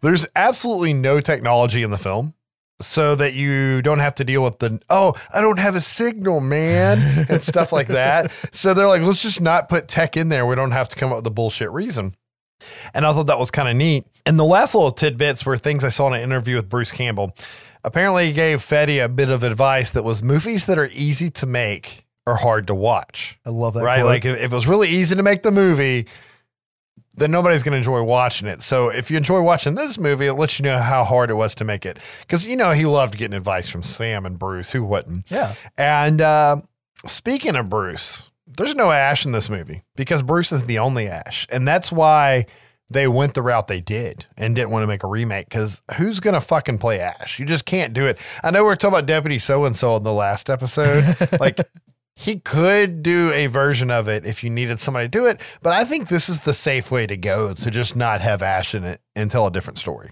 There's 0.01 0.27
absolutely 0.35 0.93
no 0.93 1.21
technology 1.21 1.83
in 1.83 1.91
the 1.91 1.97
film 1.97 2.33
so 2.79 3.15
that 3.15 3.33
you 3.33 3.81
don't 3.81 3.99
have 3.99 4.13
to 4.13 4.23
deal 4.23 4.43
with 4.43 4.59
the 4.59 4.79
oh 4.89 5.13
i 5.33 5.41
don't 5.41 5.57
have 5.57 5.75
a 5.75 5.81
signal 5.81 6.39
man 6.39 7.25
and 7.29 7.41
stuff 7.41 7.71
like 7.71 7.87
that 7.87 8.31
so 8.51 8.73
they're 8.73 8.87
like 8.87 9.01
let's 9.01 9.21
just 9.21 9.41
not 9.41 9.67
put 9.67 9.87
tech 9.87 10.15
in 10.15 10.29
there 10.29 10.45
we 10.45 10.55
don't 10.55 10.71
have 10.71 10.87
to 10.87 10.95
come 10.95 11.09
up 11.09 11.17
with 11.17 11.27
a 11.27 11.31
bullshit 11.31 11.71
reason 11.71 12.15
and 12.93 13.05
i 13.05 13.13
thought 13.13 13.25
that 13.25 13.39
was 13.39 13.49
kind 13.49 13.67
of 13.67 13.75
neat 13.75 14.05
and 14.27 14.37
the 14.37 14.45
last 14.45 14.75
little 14.75 14.91
tidbits 14.91 15.43
were 15.43 15.57
things 15.57 15.83
i 15.83 15.89
saw 15.89 16.07
in 16.07 16.13
an 16.13 16.21
interview 16.21 16.55
with 16.55 16.69
bruce 16.69 16.91
campbell 16.91 17.35
apparently 17.83 18.27
he 18.27 18.33
gave 18.33 18.61
fede 18.61 19.01
a 19.01 19.09
bit 19.09 19.29
of 19.29 19.41
advice 19.41 19.89
that 19.89 20.03
was 20.03 20.21
movies 20.21 20.67
that 20.67 20.77
are 20.77 20.89
easy 20.93 21.31
to 21.31 21.47
make 21.47 22.05
are 22.27 22.35
hard 22.35 22.67
to 22.67 22.75
watch 22.75 23.39
I 23.45 23.49
love 23.49 23.73
that. 23.73 23.83
right? 23.83 24.01
quote. 24.01 24.05
Like 24.05 24.25
if, 24.25 24.37
if 24.37 24.51
it 24.51 24.55
was 24.55 24.67
really 24.67 24.89
easy 24.89 25.15
to 25.15 25.23
make 25.23 25.41
the 25.43 25.51
movie, 25.51 26.07
then 27.15 27.31
nobody's 27.31 27.63
going 27.63 27.71
to 27.71 27.77
enjoy 27.77 28.03
watching 28.03 28.47
it. 28.47 28.61
So 28.61 28.89
if 28.89 29.09
you 29.09 29.17
enjoy 29.17 29.41
watching 29.41 29.73
this 29.75 29.97
movie, 29.97 30.27
it 30.27 30.33
lets 30.33 30.59
you 30.59 30.63
know 30.63 30.77
how 30.77 31.03
hard 31.03 31.31
it 31.31 31.33
was 31.33 31.55
to 31.55 31.63
make 31.63 31.85
it. 31.85 31.97
Because 32.21 32.45
you 32.45 32.55
know 32.55 32.71
he 32.71 32.85
loved 32.85 33.17
getting 33.17 33.35
advice 33.35 33.69
from 33.69 33.81
Sam 33.81 34.25
and 34.25 34.37
Bruce. 34.37 34.71
Who 34.71 34.83
wouldn't? 34.83 35.29
yeah. 35.31 35.55
And 35.77 36.21
uh, 36.21 36.57
speaking 37.07 37.55
of 37.55 37.69
Bruce, 37.69 38.29
there's 38.45 38.75
no 38.75 38.91
Ash 38.91 39.25
in 39.25 39.31
this 39.31 39.49
movie 39.49 39.83
because 39.95 40.21
Bruce 40.21 40.51
is 40.51 40.65
the 40.65 40.79
only 40.79 41.07
Ash, 41.07 41.47
and 41.49 41.67
that's 41.67 41.91
why 41.91 42.45
they 42.89 43.07
went 43.07 43.33
the 43.33 43.41
route 43.41 43.67
they 43.67 43.81
did 43.81 44.25
and 44.37 44.55
didn't 44.55 44.69
want 44.69 44.83
to 44.83 44.87
make 44.87 45.03
a 45.03 45.07
remake 45.07 45.49
because 45.49 45.81
who's 45.95 46.19
gonna 46.19 46.39
fucking 46.39 46.77
play 46.77 46.99
Ash? 46.99 47.39
You 47.39 47.45
just 47.45 47.65
can't 47.65 47.93
do 47.93 48.05
it. 48.05 48.17
I 48.43 48.51
know 48.51 48.63
we 48.63 48.69
are 48.71 48.75
talking 48.75 48.93
about 48.93 49.07
Deputy 49.07 49.39
So 49.39 49.65
and 49.65 49.75
So 49.75 49.95
in 49.97 50.03
the 50.03 50.13
last 50.13 50.49
episode, 50.49 51.17
like. 51.39 51.59
He 52.19 52.39
could 52.39 53.03
do 53.03 53.31
a 53.31 53.45
version 53.45 53.91
of 53.91 54.07
it 54.07 54.25
if 54.25 54.43
you 54.43 54.49
needed 54.49 54.79
somebody 54.79 55.05
to 55.05 55.09
do 55.09 55.27
it, 55.27 55.39
but 55.61 55.73
I 55.73 55.85
think 55.85 56.09
this 56.09 56.29
is 56.29 56.39
the 56.39 56.51
safe 56.51 56.89
way 56.89 57.05
to 57.05 57.15
go 57.15 57.53
to 57.53 57.69
just 57.69 57.95
not 57.95 58.21
have 58.21 58.41
Ash 58.41 58.73
in 58.73 58.83
it 58.83 59.01
and 59.15 59.29
tell 59.29 59.45
a 59.45 59.51
different 59.51 59.77
story. 59.77 60.09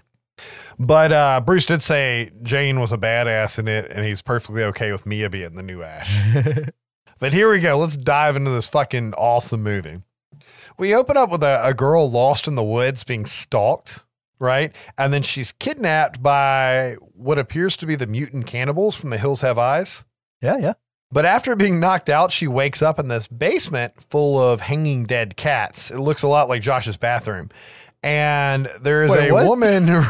But 0.78 1.10
uh, 1.10 1.40
Bruce 1.44 1.66
did 1.66 1.82
say 1.82 2.30
Jane 2.42 2.78
was 2.78 2.92
a 2.92 2.96
badass 2.96 3.58
in 3.58 3.66
it, 3.66 3.90
and 3.90 4.04
he's 4.04 4.22
perfectly 4.22 4.62
okay 4.62 4.92
with 4.92 5.04
Mia 5.04 5.28
being 5.28 5.56
the 5.56 5.64
new 5.64 5.82
Ash. 5.82 6.16
but 7.18 7.32
here 7.32 7.50
we 7.50 7.58
go. 7.58 7.76
Let's 7.76 7.96
dive 7.96 8.36
into 8.36 8.52
this 8.52 8.68
fucking 8.68 9.14
awesome 9.14 9.64
movie. 9.64 9.96
We 10.78 10.94
open 10.94 11.16
up 11.16 11.28
with 11.28 11.42
a, 11.42 11.60
a 11.66 11.74
girl 11.74 12.08
lost 12.08 12.46
in 12.46 12.54
the 12.54 12.62
woods 12.62 13.02
being 13.02 13.26
stalked, 13.26 14.06
right? 14.38 14.72
And 14.96 15.12
then 15.12 15.24
she's 15.24 15.50
kidnapped 15.50 16.22
by 16.22 16.98
what 17.00 17.36
appears 17.36 17.76
to 17.78 17.86
be 17.86 17.96
the 17.96 18.06
mutant 18.06 18.46
cannibals 18.46 18.94
from 18.94 19.10
The 19.10 19.18
Hills 19.18 19.40
Have 19.40 19.58
Eyes. 19.58 20.04
Yeah, 20.40 20.58
yeah. 20.58 20.74
But 21.12 21.24
after 21.24 21.54
being 21.54 21.78
knocked 21.78 22.08
out, 22.08 22.32
she 22.32 22.48
wakes 22.48 22.82
up 22.82 22.98
in 22.98 23.08
this 23.08 23.28
basement 23.28 23.94
full 24.10 24.40
of 24.40 24.60
hanging 24.60 25.04
dead 25.04 25.36
cats. 25.36 25.90
It 25.90 25.98
looks 25.98 26.22
a 26.22 26.28
lot 26.28 26.48
like 26.48 26.62
Josh's 26.62 26.96
bathroom. 26.96 27.50
And 28.02 28.68
there 28.82 29.04
is 29.04 29.12
Wait, 29.12 29.30
a 29.30 29.32
what? 29.32 29.46
woman. 29.46 29.86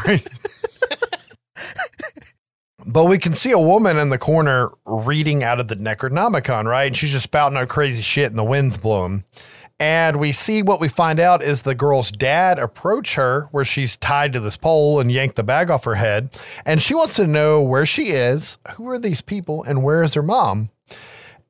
but 2.85 3.05
we 3.05 3.17
can 3.17 3.33
see 3.33 3.51
a 3.51 3.59
woman 3.59 3.97
in 3.97 4.09
the 4.09 4.17
corner 4.17 4.71
reading 4.85 5.43
out 5.43 5.59
of 5.59 5.67
the 5.67 5.75
Necronomicon, 5.75 6.65
right? 6.65 6.87
And 6.87 6.97
she's 6.97 7.11
just 7.11 7.23
spouting 7.23 7.57
out 7.57 7.69
crazy 7.69 8.01
shit 8.01 8.29
and 8.29 8.37
the 8.37 8.43
wind's 8.43 8.77
blowing. 8.77 9.23
And 9.79 10.19
we 10.19 10.31
see 10.31 10.63
what 10.63 10.79
we 10.79 10.89
find 10.89 11.19
out 11.19 11.43
is 11.43 11.61
the 11.61 11.75
girl's 11.75 12.11
dad 12.11 12.57
approach 12.57 13.13
her 13.13 13.47
where 13.51 13.65
she's 13.65 13.95
tied 13.95 14.33
to 14.33 14.39
this 14.39 14.57
pole 14.57 14.99
and 14.99 15.11
yank 15.11 15.35
the 15.35 15.43
bag 15.43 15.69
off 15.69 15.83
her 15.83 15.95
head. 15.95 16.35
And 16.65 16.81
she 16.81 16.95
wants 16.95 17.15
to 17.17 17.27
know 17.27 17.61
where 17.61 17.85
she 17.85 18.07
is, 18.07 18.57
who 18.73 18.89
are 18.89 18.97
these 18.97 19.21
people, 19.21 19.63
and 19.63 19.83
where 19.83 20.01
is 20.01 20.15
her 20.15 20.23
mom. 20.23 20.71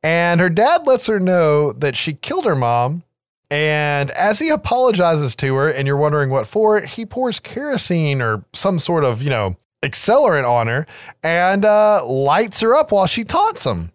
And 0.08 0.40
her 0.40 0.50
dad 0.50 0.88
lets 0.88 1.08
her 1.08 1.20
know 1.20 1.74
that 1.74 1.98
she 1.98 2.14
killed 2.14 2.46
her 2.46 2.56
mom. 2.56 3.04
And 3.52 4.10
as 4.12 4.40
he 4.40 4.48
apologizes 4.48 5.36
to 5.36 5.54
her, 5.56 5.70
and 5.70 5.86
you're 5.86 5.98
wondering 5.98 6.30
what 6.30 6.48
for, 6.48 6.80
he 6.80 7.06
pours 7.06 7.42
kerosene 7.42 8.22
or 8.22 8.46
some 8.54 8.80
sort 8.80 9.04
of, 9.04 9.22
you 9.22 9.30
know, 9.30 9.58
accelerant 9.84 10.50
on 10.50 10.68
her 10.68 10.88
and 11.24 11.66
uh, 11.66 12.06
lights 12.06 12.62
her 12.62 12.74
up 12.74 12.94
while 12.94 13.06
she 13.06 13.26
taunts 13.26 13.66
him. 13.66 13.92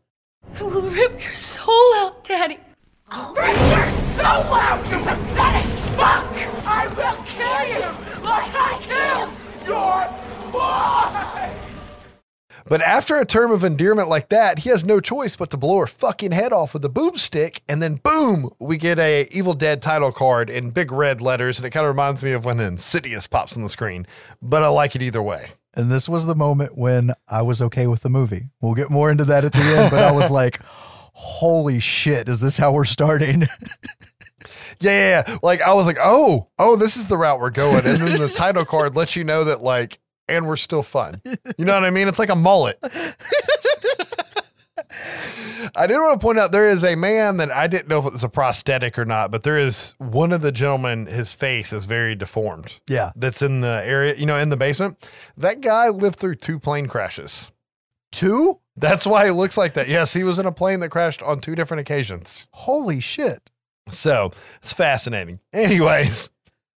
I 0.59 0.63
will 0.65 0.83
rip 0.83 1.19
your 1.25 1.35
soul 1.35 1.95
out, 1.95 2.23
Daddy. 2.25 2.59
I'll 3.09 3.33
rip 3.33 3.57
your 3.57 3.89
soul 3.89 4.55
out, 4.55 4.85
you 4.91 4.99
pathetic 4.99 5.65
fuck! 5.97 6.27
I 6.67 6.89
will 6.89 7.25
kill 7.25 7.63
you 7.73 7.87
like 8.23 8.53
I 8.55 8.79
killed 8.83 9.33
your 9.67 10.53
boy! 10.53 11.62
But 12.67 12.81
after 12.83 13.17
a 13.17 13.25
term 13.25 13.51
of 13.51 13.65
endearment 13.65 14.09
like 14.09 14.29
that, 14.29 14.61
he 14.61 14.71
has 14.71 14.85
no 14.85 15.01
choice 15.01 15.37
but 15.37 15.51
to 15.51 15.57
blow 15.57 15.81
her 15.81 15.87
fucking 15.87 16.33
head 16.33 16.53
off 16.53 16.75
with 16.75 16.85
a 16.85 16.89
boomstick, 16.89 17.61
and 17.69 17.83
then 17.83 17.97
boom, 17.97 18.51
we 18.59 18.77
get 18.77 18.99
a 18.99 19.29
Evil 19.31 19.55
Dead 19.55 19.83
title 19.83 20.13
card 20.13 20.51
in 20.51 20.71
big 20.71 20.93
red 20.93 21.21
letters, 21.21 21.59
and 21.59 21.67
it 21.67 21.71
kind 21.71 21.87
of 21.87 21.91
reminds 21.91 22.23
me 22.23 22.33
of 22.33 22.45
when 22.45 22.61
Insidious 22.61 23.27
pops 23.27 23.57
on 23.57 23.63
the 23.63 23.69
screen. 23.69 24.07
But 24.41 24.63
I 24.63 24.69
like 24.69 24.95
it 24.95 25.03
either 25.03 25.23
way. 25.23 25.49
And 25.75 25.91
this 25.91 26.09
was 26.09 26.27
the 26.27 26.35
moment 26.35 26.77
when 26.77 27.13
I 27.29 27.43
was 27.43 27.63
okay 27.63 27.87
with 27.87 28.03
the 28.03 28.11
movie. 28.11 28.49
We'll 28.61 28.75
get 28.75 28.91
more 28.91 29.11
into 29.11 29.25
that 29.25 29.45
at 29.45 29.53
the 29.53 29.61
end, 29.61 29.91
but 29.91 30.03
I 30.03 30.13
was 30.13 30.31
like, 30.31 30.61
holy 31.15 31.81
shit, 31.81 32.29
is 32.29 32.41
this 32.41 32.59
how 32.59 32.73
we're 32.73 32.85
starting? 32.85 33.47
Yeah, 34.81 34.91
yeah, 34.91 35.25
yeah. 35.29 35.39
Like 35.43 35.63
I 35.63 35.75
was 35.75 35.87
like, 35.87 35.99
oh, 36.01 36.49
oh, 36.59 36.75
this 36.75 36.97
is 36.97 37.05
the 37.05 37.17
route 37.17 37.39
we're 37.39 37.51
going, 37.51 37.87
and 37.87 37.99
then 37.99 38.19
the 38.19 38.29
title 38.29 38.65
card 38.65 38.97
lets 38.97 39.15
you 39.15 39.23
know 39.23 39.45
that 39.45 39.63
like, 39.63 39.99
and 40.33 40.47
we're 40.47 40.57
still 40.57 40.83
fun. 40.83 41.21
You 41.59 41.65
know 41.65 41.75
what 41.75 41.85
I 41.85 41.91
mean? 41.91 42.09
It's 42.09 42.19
like 42.19 42.31
a 42.31 42.35
mullet. 42.37 42.79
I 45.75 45.87
did 45.87 45.97
want 45.97 46.21
to 46.21 46.25
point 46.25 46.39
out 46.39 46.51
there 46.53 46.69
is 46.69 46.83
a 46.85 46.97
man 46.97 47.37
that 47.39 47.51
I 47.51 47.67
didn't 47.67 47.89
know 47.89 48.01
if 48.01 48.07
it 48.07 48.13
was 48.13 48.25
a 48.25 48.29
prosthetic 48.29 48.99
or 48.99 49.05
not, 49.05 49.31
but 49.31 49.43
there 49.43 49.59
is 49.59 49.95
one 49.99 50.33
of 50.33 50.41
the 50.43 50.53
gentlemen, 50.53 51.07
his 51.07 51.33
face 51.33 51.73
is 51.73 51.85
very 51.87 52.15
deformed. 52.15 52.81
yeah. 52.89 53.13
That's 53.15 53.43
in 53.43 53.61
the 53.61 53.83
area, 53.85 54.15
you 54.15 54.27
know, 54.27 54.37
in 54.37 54.49
the 54.49 54.57
basement. 54.57 55.09
That 55.37 55.61
guy 55.61 55.89
lived 55.89 56.19
through 56.19 56.37
two 56.37 56.59
plane 56.59 56.89
crashes. 56.89 57.51
Two? 58.11 58.59
That's 58.77 59.07
why 59.07 59.27
he 59.27 59.31
looks 59.31 59.57
like 59.57 59.75
that. 59.75 59.89
Yes, 59.89 60.13
he 60.13 60.25
was 60.25 60.39
in 60.39 60.47
a 60.47 60.53
plane 60.53 60.81
that 60.81 60.89
crashed 60.91 61.23
on 61.23 61.41
two 61.41 61.55
different 61.55 61.83
occasions. 61.83 62.49
Holy 62.53 63.01
shit. 63.01 63.51
So 63.91 64.33
it's 64.63 64.73
fascinating. 64.73 65.41
Anyways, 65.53 66.31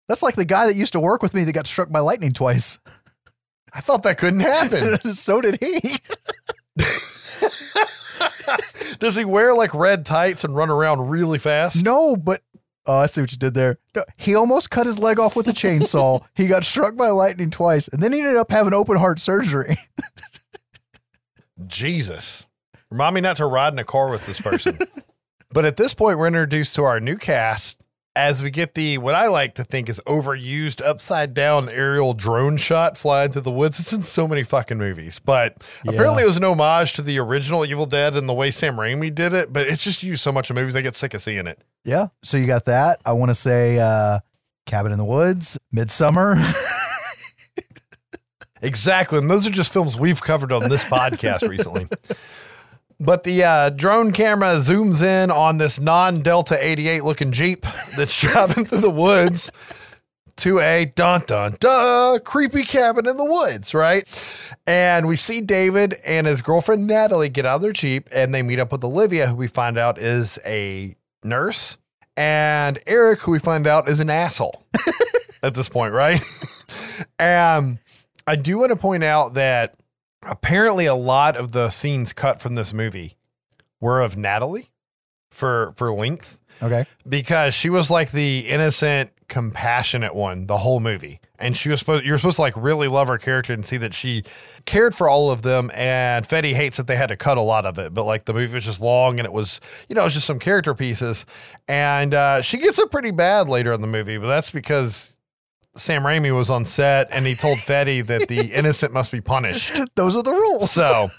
That's 0.07 0.23
like 0.23 0.35
the 0.35 0.45
guy 0.45 0.67
that 0.67 0.75
used 0.75 0.93
to 0.93 0.99
work 0.99 1.21
with 1.23 1.33
me 1.33 1.43
that 1.45 1.53
got 1.53 1.67
struck 1.67 1.89
by 1.89 1.99
lightning 1.99 2.31
twice. 2.31 2.77
I 3.75 3.81
thought 3.81 4.03
that 4.03 4.17
couldn't 4.17 4.39
happen. 4.39 4.99
so 5.11 5.41
did 5.41 5.59
he. 5.61 5.97
Does 8.99 9.15
he 9.15 9.25
wear 9.25 9.53
like 9.53 9.73
red 9.73 10.05
tights 10.05 10.45
and 10.45 10.55
run 10.55 10.69
around 10.69 11.09
really 11.09 11.38
fast? 11.38 11.83
No, 11.83 12.15
but 12.15 12.41
oh, 12.85 12.99
I 12.99 13.07
see 13.07 13.19
what 13.19 13.33
you 13.33 13.38
did 13.38 13.53
there. 13.53 13.77
No, 13.93 14.05
he 14.15 14.33
almost 14.33 14.71
cut 14.71 14.85
his 14.85 14.97
leg 14.97 15.19
off 15.19 15.35
with 15.35 15.49
a 15.49 15.51
chainsaw. 15.51 16.23
he 16.35 16.47
got 16.47 16.63
struck 16.63 16.95
by 16.95 17.09
lightning 17.09 17.51
twice, 17.51 17.89
and 17.89 18.01
then 18.01 18.13
he 18.13 18.21
ended 18.21 18.38
up 18.38 18.49
having 18.49 18.73
open 18.73 18.95
heart 18.95 19.19
surgery. 19.19 19.75
Jesus. 21.67 22.47
Remind 22.89 23.15
me 23.15 23.21
not 23.21 23.35
to 23.37 23.45
ride 23.45 23.73
in 23.73 23.79
a 23.79 23.83
car 23.83 24.10
with 24.10 24.25
this 24.25 24.39
person. 24.39 24.79
but 25.52 25.65
at 25.65 25.75
this 25.75 25.93
point, 25.93 26.17
we're 26.17 26.27
introduced 26.27 26.75
to 26.75 26.83
our 26.83 27.02
new 27.02 27.17
cast 27.17 27.83
as 28.15 28.41
we 28.41 28.49
get 28.49 28.73
the 28.75 28.97
what 28.97 29.13
I 29.15 29.27
like 29.27 29.55
to 29.55 29.63
think 29.63 29.89
is 29.89 29.99
overused 30.07 30.81
upside 30.85 31.33
down 31.33 31.67
aerial 31.69 32.13
drone 32.13 32.57
shot 32.57 32.97
flying 32.97 33.31
through 33.31 33.41
the 33.41 33.51
woods. 33.51 33.79
It's 33.79 33.91
in 33.93 34.03
so 34.03 34.27
many 34.27 34.43
fucking 34.43 34.77
movies. 34.77 35.19
But 35.19 35.57
Yeah. 35.83 35.91
apparently 35.91 36.23
it 36.23 36.27
was 36.27 36.37
an 36.37 36.43
homage 36.45 36.93
to 36.93 37.01
the 37.01 37.19
original 37.19 37.65
Evil 37.65 37.85
Dead 37.85 38.15
and 38.15 38.27
the 38.29 38.33
way 38.33 38.51
Sam 38.51 38.77
Raimi 38.77 39.13
did 39.13 39.33
it, 39.33 39.51
but 39.51 39.67
it's 39.67 39.83
just 39.83 40.01
used 40.03 40.23
so 40.23 40.31
much 40.31 40.49
in 40.49 40.55
movies 40.55 40.75
I 40.75 40.81
get 40.81 40.95
sick 40.95 41.13
of 41.13 41.21
seeing 41.21 41.45
it. 41.47 41.59
yeah. 41.83 42.07
So 42.23 42.37
you 42.37 42.47
got 42.47 42.65
that. 42.65 43.01
I 43.05 43.11
want 43.11 43.29
to 43.31 43.35
say 43.35 43.79
uh, 43.79 44.19
Cabin 44.65 44.91
in 44.91 44.97
the 44.97 45.05
Woods, 45.05 45.57
Midsummer. 45.71 46.35
Exactly. 48.61 49.19
And 49.19 49.29
those 49.29 49.45
are 49.45 49.51
just 49.51 49.71
films 49.71 49.95
we've 49.97 50.21
covered 50.21 50.51
on 50.51 50.69
this 50.69 50.83
podcast 50.85 51.47
recently. 51.47 51.87
But 53.00 53.23
the 53.23 53.43
uh, 53.43 53.69
drone 53.71 54.13
camera 54.13 54.56
zooms 54.56 55.02
in 55.02 55.29
on 55.29 55.58
this 55.58 55.79
non 55.79 56.21
Delta 56.21 56.58
88 56.60 57.04
looking 57.04 57.31
Jeep 57.31 57.65
that's 57.98 58.19
driving 58.21 58.65
through 58.65 58.79
the 58.79 58.89
woods 58.89 59.52
to 60.37 60.60
a 60.60 60.85
dun 60.85 61.23
dun 61.27 61.56
dun 61.60 62.19
creepy 62.21 62.63
cabin 62.63 63.08
in 63.08 63.17
the 63.17 63.25
woods, 63.25 63.73
right? 63.73 64.08
And 64.67 65.08
we 65.08 65.15
see 65.15 65.41
David 65.41 65.96
and 66.06 66.27
his 66.27 66.41
girlfriend 66.41 66.87
Natalie 66.87 67.29
get 67.29 67.46
out 67.46 67.58
of 67.58 67.62
their 67.62 67.73
Jeep 67.73 68.08
and 68.13 68.33
they 68.33 68.41
meet 68.41 68.60
up 68.60 68.71
with 68.71 68.83
Olivia, 68.83 69.27
who 69.27 69.35
we 69.35 69.48
find 69.48 69.77
out 69.77 69.98
is 69.98 70.39
a 70.46 70.96
nurse, 71.23 71.77
and 72.17 72.79
Eric, 72.87 73.19
who 73.19 73.31
we 73.31 73.39
find 73.39 73.67
out 73.67 73.89
is 73.89 74.00
an 74.00 74.10
asshole 74.10 74.65
at 75.43 75.54
this 75.54 75.69
point, 75.69 75.93
right? 75.93 76.21
and 77.19 77.79
I 78.27 78.35
do 78.35 78.58
want 78.58 78.71
to 78.71 78.75
point 78.75 79.04
out 79.04 79.35
that 79.35 79.75
apparently 80.26 80.86
a 80.86 80.96
lot 80.96 81.36
of 81.38 81.52
the 81.52 81.69
scenes 81.69 82.13
cut 82.13 82.42
from 82.42 82.56
this 82.56 82.73
movie 82.73 83.15
were 83.80 84.02
of 84.02 84.17
Natalie 84.17 84.69
for 85.32 85.73
for 85.76 85.92
length 85.92 86.40
Okay. 86.62 86.86
because 87.08 87.54
she 87.54 87.69
was 87.69 87.92
like 87.92 88.12
the 88.12 88.40
innocent, 88.48 89.12
compassionate 89.28 90.15
one 90.15 90.48
the 90.48 90.58
whole 90.58 90.80
movie. 90.80 91.19
And 91.38 91.58
she 91.58 91.67
was 91.67 91.80
supposed 91.80 92.06
you're 92.06 92.17
supposed 92.17 92.38
to 92.38 92.42
like 92.44 92.56
really 92.56 92.88
love 92.88 93.10
her 93.10 93.17
character 93.17 93.52
and 93.52 93.65
see 93.65 93.76
that 93.78 93.94
she 93.94 94.23
cared 94.65 94.96
for 94.96 95.10
all 95.10 95.30
of 95.32 95.42
them. 95.42 95.69
And 95.73 96.26
Fede 96.26 96.56
hates 96.56 96.78
that 96.78 96.88
they 96.88 96.96
had 96.96 97.08
to 97.10 97.17
cut 97.17 97.38
a 97.38 97.42
lot 97.42 97.65
of 97.65 97.78
it, 97.78 97.94
but 97.94 98.04
like 98.06 98.23
the 98.23 98.34
movie 98.34 98.54
was 98.56 98.63
just 98.63 98.80
long 98.80 99.19
and 99.19 99.26
it 99.26 99.34
was, 99.34 99.60
you 99.90 99.96
know, 99.96 100.02
it 100.02 100.06
was 100.06 100.13
just 100.13 100.26
some 100.28 100.40
character 100.40 100.73
pieces. 100.73 101.26
And 101.67 102.13
uh, 102.13 102.42
she 102.42 102.58
gets 102.58 102.80
it 102.80 102.90
pretty 102.90 103.12
bad 103.12 103.50
later 103.50 103.73
in 103.73 103.82
the 103.82 103.88
movie, 103.88 104.17
but 104.17 104.28
that's 104.28 104.50
because 104.52 105.14
Sam 105.78 106.04
Raimi 106.04 106.36
was 106.36 106.50
on 106.50 106.65
set 106.65 107.10
and 107.12 107.26
he 107.26 107.36
told 107.36 107.60
Fede 107.65 108.08
that 108.08 108.28
the 108.28 108.52
innocent 108.54 108.94
must 108.94 109.12
be 109.12 109.21
punished. 109.21 109.80
Those 109.96 110.15
are 110.15 110.23
the 110.23 110.34
rules. 110.34 110.71
So 110.71 111.10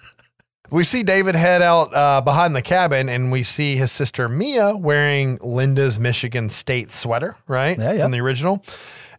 we 0.71 0.85
see 0.85 1.03
David 1.03 1.35
head 1.35 1.63
out 1.63 1.95
uh, 1.95 2.21
behind 2.21 2.57
the 2.57 2.63
cabin 2.63 3.09
and 3.09 3.31
we 3.31 3.43
see 3.43 3.77
his 3.77 3.93
sister 3.93 4.29
Mia 4.29 4.77
wearing 4.77 5.39
Linda's 5.41 6.01
Michigan 6.01 6.49
State 6.49 6.91
sweater, 6.91 7.37
right? 7.47 7.79
Yeah, 7.79 7.93
yeah. 7.93 8.03
From 8.03 8.13
the 8.13 8.21
original. 8.21 8.65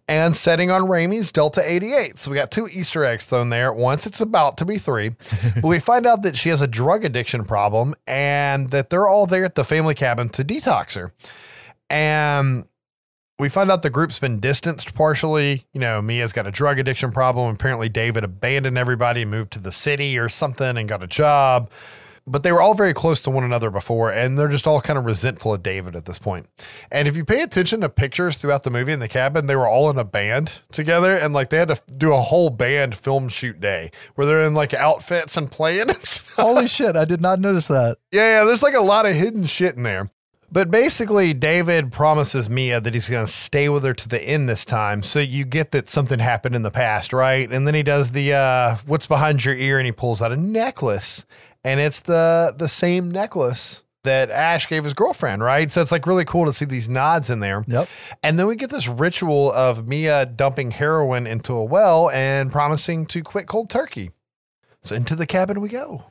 And 0.09 0.33
setting 0.33 0.71
on 0.71 0.83
Raimi's 0.83 1.33
Delta 1.33 1.61
88. 1.63 2.17
So 2.17 2.31
we 2.31 2.35
got 2.35 2.49
two 2.49 2.69
Easter 2.69 3.03
eggs 3.03 3.25
thrown 3.25 3.49
there. 3.49 3.73
Once 3.73 4.05
it's 4.05 4.21
about 4.21 4.57
to 4.57 4.65
be 4.65 4.77
three. 4.77 5.11
but 5.55 5.63
we 5.65 5.79
find 5.79 6.07
out 6.07 6.21
that 6.23 6.37
she 6.37 6.47
has 6.47 6.61
a 6.61 6.67
drug 6.67 7.03
addiction 7.03 7.43
problem 7.43 7.93
and 8.07 8.69
that 8.69 8.89
they're 8.89 9.07
all 9.07 9.25
there 9.25 9.43
at 9.43 9.55
the 9.55 9.65
family 9.65 9.95
cabin 9.95 10.29
to 10.29 10.45
detox 10.45 10.95
her. 10.95 11.11
And 11.89 12.65
we 13.39 13.49
find 13.49 13.69
out 13.69 13.83
the 13.83 13.89
group's 13.89 14.19
been 14.19 14.39
distanced 14.39 14.95
partially. 14.95 15.65
You 15.71 15.79
know, 15.79 16.01
Mia's 16.01 16.33
got 16.33 16.47
a 16.47 16.51
drug 16.51 16.79
addiction 16.79 17.11
problem. 17.11 17.53
Apparently, 17.53 17.89
David 17.89 18.23
abandoned 18.23 18.77
everybody, 18.77 19.25
moved 19.25 19.53
to 19.53 19.59
the 19.59 19.71
city 19.71 20.17
or 20.17 20.27
something, 20.27 20.77
and 20.77 20.89
got 20.89 21.03
a 21.03 21.07
job. 21.07 21.69
But 22.29 22.43
they 22.43 22.51
were 22.51 22.61
all 22.61 22.73
very 22.73 22.93
close 22.93 23.21
to 23.21 23.29
one 23.29 23.45
another 23.45 23.69
before, 23.69 24.11
and 24.11 24.37
they're 24.37 24.49
just 24.49 24.67
all 24.67 24.81
kind 24.81 24.99
of 24.99 25.05
resentful 25.05 25.53
of 25.53 25.63
David 25.63 25.95
at 25.95 26.03
this 26.03 26.19
point. 26.19 26.47
And 26.91 27.07
if 27.07 27.15
you 27.15 27.23
pay 27.23 27.41
attention 27.41 27.79
to 27.81 27.89
pictures 27.89 28.37
throughout 28.37 28.63
the 28.63 28.69
movie 28.69 28.91
in 28.91 28.99
the 28.99 29.07
cabin, 29.07 29.45
they 29.45 29.55
were 29.55 29.67
all 29.67 29.89
in 29.89 29.97
a 29.97 30.03
band 30.03 30.59
together, 30.73 31.15
and 31.15 31.33
like 31.33 31.51
they 31.51 31.57
had 31.57 31.69
to 31.69 31.81
do 31.95 32.13
a 32.13 32.19
whole 32.19 32.49
band 32.49 32.95
film 32.95 33.29
shoot 33.29 33.61
day 33.61 33.91
where 34.15 34.27
they're 34.27 34.45
in 34.45 34.55
like 34.55 34.73
outfits 34.73 35.37
and 35.37 35.49
playing. 35.49 35.87
Holy 36.35 36.67
shit, 36.67 36.97
I 36.97 37.05
did 37.05 37.21
not 37.21 37.39
notice 37.39 37.67
that. 37.69 37.97
Yeah, 38.11 38.39
yeah, 38.39 38.43
there's 38.43 38.63
like 38.63 38.73
a 38.73 38.81
lot 38.81 39.05
of 39.05 39.15
hidden 39.15 39.45
shit 39.45 39.77
in 39.77 39.83
there. 39.83 40.09
But 40.49 40.71
basically, 40.71 41.33
David 41.33 41.91
promises 41.91 42.49
Mia 42.49 42.79
that 42.79 42.93
he's 42.93 43.09
going 43.09 43.25
to 43.25 43.31
stay 43.31 43.67
with 43.67 43.83
her 43.83 43.93
to 43.93 44.07
the 44.07 44.21
end 44.21 44.47
this 44.47 44.63
time. 44.63 45.03
So 45.03 45.19
you 45.19 45.43
get 45.43 45.71
that 45.71 45.89
something 45.89 46.19
happened 46.19 46.55
in 46.55 46.61
the 46.61 46.71
past, 46.71 47.11
right? 47.11 47.51
And 47.51 47.67
then 47.67 47.73
he 47.73 47.83
does 47.83 48.11
the 48.11 48.33
uh, 48.33 48.77
what's 48.85 49.07
behind 49.07 49.43
your 49.43 49.55
ear 49.55 49.77
and 49.77 49.85
he 49.85 49.91
pulls 49.91 50.21
out 50.21 50.31
a 50.31 50.37
necklace. 50.37 51.25
And 51.65 51.79
it's 51.81 51.99
the 51.99 52.55
the 52.57 52.69
same 52.69 53.11
necklace 53.11 53.83
that 54.03 54.31
Ash 54.31 54.69
gave 54.69 54.85
his 54.85 54.93
girlfriend, 54.93 55.43
right? 55.43 55.69
So 55.69 55.81
it's 55.81 55.91
like 55.91 56.07
really 56.07 56.23
cool 56.23 56.45
to 56.45 56.53
see 56.53 56.63
these 56.63 56.87
nods 56.87 57.29
in 57.29 57.41
there. 57.41 57.65
Yep. 57.67 57.89
And 58.23 58.39
then 58.39 58.47
we 58.47 58.55
get 58.55 58.69
this 58.69 58.87
ritual 58.87 59.51
of 59.51 59.85
Mia 59.85 60.25
dumping 60.25 60.71
heroin 60.71 61.27
into 61.27 61.53
a 61.53 61.63
well 61.65 62.09
and 62.11 62.49
promising 62.49 63.05
to 63.07 63.21
quit 63.21 63.47
cold 63.47 63.69
turkey. 63.69 64.11
So 64.81 64.95
into 64.95 65.13
the 65.15 65.25
cabin 65.25 65.59
we 65.59 65.67
go. 65.67 66.05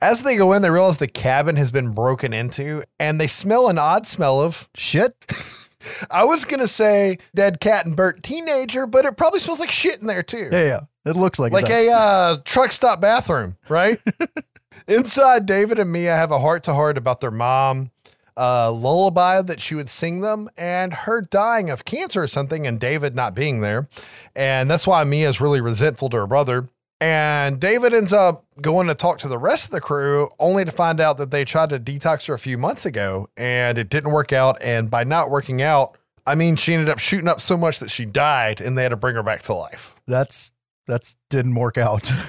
As 0.00 0.22
they 0.22 0.36
go 0.36 0.52
in, 0.52 0.62
they 0.62 0.70
realize 0.70 0.96
the 0.96 1.06
cabin 1.06 1.56
has 1.56 1.70
been 1.70 1.90
broken 1.90 2.32
into 2.32 2.82
and 2.98 3.20
they 3.20 3.26
smell 3.26 3.68
an 3.68 3.78
odd 3.78 4.06
smell 4.06 4.40
of, 4.40 4.68
Shit. 4.74 5.14
I 6.10 6.24
was 6.24 6.44
going 6.44 6.60
to 6.60 6.68
say 6.68 7.18
dead 7.34 7.60
cat 7.60 7.86
and 7.86 7.96
burnt 7.96 8.22
teenager, 8.22 8.86
but 8.86 9.06
it 9.06 9.16
probably 9.16 9.40
smells 9.40 9.60
like 9.60 9.70
shit 9.70 10.00
in 10.00 10.06
there 10.06 10.22
too. 10.22 10.48
Yeah, 10.52 10.64
yeah. 10.64 10.80
It 11.06 11.16
looks 11.16 11.38
like, 11.38 11.52
like 11.52 11.70
a 11.70 11.90
uh, 11.90 12.36
truck 12.44 12.72
stop 12.72 13.00
bathroom, 13.00 13.56
right? 13.68 13.98
Inside, 14.88 15.46
David 15.46 15.78
and 15.78 15.90
Mia 15.90 16.14
have 16.14 16.30
a 16.30 16.38
heart 16.38 16.64
to 16.64 16.74
heart 16.74 16.98
about 16.98 17.20
their 17.20 17.30
mom, 17.30 17.90
a 18.36 18.70
lullaby 18.70 19.40
that 19.40 19.60
she 19.60 19.74
would 19.74 19.88
sing 19.88 20.20
them, 20.20 20.50
and 20.58 20.92
her 20.92 21.22
dying 21.22 21.70
of 21.70 21.84
cancer 21.86 22.22
or 22.22 22.26
something, 22.26 22.66
and 22.66 22.78
David 22.78 23.14
not 23.14 23.34
being 23.34 23.60
there. 23.60 23.88
And 24.36 24.70
that's 24.70 24.86
why 24.86 25.04
Mia 25.04 25.28
is 25.28 25.40
really 25.40 25.60
resentful 25.60 26.10
to 26.10 26.18
her 26.18 26.26
brother. 26.26 26.68
And 27.00 27.58
David 27.58 27.94
ends 27.94 28.12
up 28.12 28.44
going 28.60 28.88
to 28.88 28.94
talk 28.94 29.18
to 29.20 29.28
the 29.28 29.38
rest 29.38 29.66
of 29.66 29.70
the 29.70 29.80
crew, 29.80 30.28
only 30.38 30.64
to 30.66 30.70
find 30.70 31.00
out 31.00 31.16
that 31.16 31.30
they 31.30 31.44
tried 31.44 31.70
to 31.70 31.78
detox 31.80 32.26
her 32.26 32.34
a 32.34 32.38
few 32.38 32.58
months 32.58 32.84
ago 32.84 33.28
and 33.38 33.78
it 33.78 33.88
didn't 33.88 34.12
work 34.12 34.32
out. 34.32 34.62
And 34.62 34.90
by 34.90 35.04
not 35.04 35.30
working 35.30 35.62
out, 35.62 35.96
I 36.26 36.34
mean, 36.34 36.56
she 36.56 36.74
ended 36.74 36.90
up 36.90 36.98
shooting 36.98 37.28
up 37.28 37.40
so 37.40 37.56
much 37.56 37.78
that 37.78 37.90
she 37.90 38.04
died 38.04 38.60
and 38.60 38.76
they 38.76 38.82
had 38.82 38.90
to 38.90 38.96
bring 38.96 39.14
her 39.14 39.22
back 39.22 39.42
to 39.42 39.54
life. 39.54 39.94
That's 40.06 40.52
that's 40.86 41.16
didn't 41.30 41.54
work 41.54 41.78
out. 41.78 42.12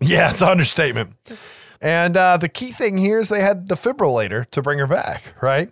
Yeah, 0.00 0.30
it's 0.30 0.42
an 0.42 0.48
understatement. 0.48 1.14
And 1.80 2.16
uh, 2.16 2.36
the 2.36 2.48
key 2.48 2.72
thing 2.72 2.96
here 2.96 3.20
is 3.20 3.28
they 3.28 3.40
had 3.40 3.68
the 3.68 3.76
defibrillator 3.76 4.50
to 4.50 4.62
bring 4.62 4.78
her 4.78 4.86
back, 4.86 5.22
right? 5.40 5.70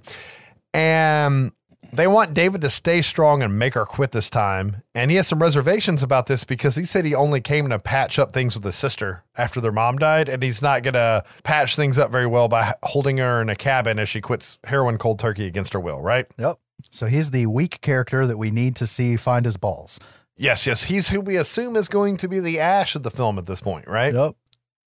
And 0.73 1.53
they 1.93 2.07
want 2.07 2.32
David 2.32 2.62
to 2.62 2.70
stay 2.70 3.03
strong 3.03 3.43
and 3.43 3.59
make 3.59 3.74
her 3.74 3.84
quit 3.84 4.12
this 4.12 4.30
time. 4.30 4.82
And 4.95 5.11
he 5.11 5.18
has 5.18 5.26
some 5.26 5.43
reservations 5.43 6.03
about 6.03 6.26
this 6.26 6.43
because 6.43 6.74
he 6.74 6.86
said 6.86 7.05
he 7.05 7.14
only 7.14 7.43
came 7.43 7.68
to 7.68 7.78
patch 7.78 8.18
up 8.18 8.32
things 8.32 8.55
with 8.55 8.64
his 8.64 8.76
sister 8.76 9.24
after 9.36 9.61
their 9.61 9.72
mom 9.72 9.99
died. 9.99 10.28
And 10.30 10.43
he's 10.43 10.62
not 10.62 10.82
going 10.82 10.95
to 10.95 11.22
patch 11.45 11.76
things 11.76 11.99
up 11.99 12.11
very 12.11 12.26
well 12.26 12.49
by 12.49 12.74
holding 12.82 13.18
her 13.18 13.43
in 13.43 13.51
a 13.51 13.57
cabin 13.57 13.99
as 13.99 14.09
she 14.09 14.22
quits 14.22 14.59
heroin 14.64 14.97
cold 14.97 15.18
turkey 15.18 15.47
against 15.47 15.74
her 15.74 15.80
will, 15.80 16.01
right? 16.01 16.26
yep. 16.38 16.59
So 16.90 17.07
he's 17.07 17.30
the 17.30 17.47
weak 17.47 17.80
character 17.80 18.26
that 18.26 18.38
we 18.38 18.51
need 18.51 18.74
to 18.76 18.86
see 18.86 19.16
find 19.16 19.45
his 19.45 19.57
balls. 19.57 20.01
Yes, 20.36 20.66
yes. 20.66 20.84
He's 20.84 21.11
who 21.11 21.20
we 21.20 21.36
assume 21.36 21.76
is 21.76 21.88
going 21.88 22.16
to 22.16 22.28
be 22.28 22.40
the 22.40 22.59
Ash 22.59 22.97
of 22.97 23.03
the 23.03 23.11
film 23.11 23.38
at 23.38 23.47
this 23.47 23.61
point, 23.61 23.86
right? 23.86 24.12
Yep. 24.12 24.34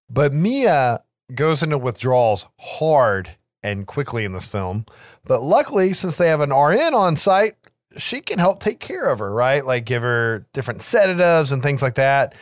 But 0.09 0.33
Mia 0.33 1.03
goes 1.33 1.63
into 1.63 1.77
withdrawals 1.77 2.47
hard 2.59 3.37
and 3.65 3.87
quickly 3.87 4.25
in 4.25 4.33
this 4.33 4.47
film. 4.47 4.85
But 5.25 5.43
luckily, 5.43 5.93
since 5.93 6.15
they 6.15 6.29
have 6.29 6.41
an 6.41 6.53
RN 6.53 6.93
on 6.93 7.15
site, 7.17 7.55
she 7.97 8.21
can 8.21 8.39
help 8.39 8.59
take 8.59 8.79
care 8.79 9.09
of 9.09 9.19
her, 9.19 9.33
right? 9.33 9.65
Like 9.65 9.85
give 9.85 10.03
her 10.03 10.45
different 10.53 10.81
sedatives 10.81 11.51
and 11.51 11.63
things 11.63 11.81
like 11.81 11.95
that 11.95 12.35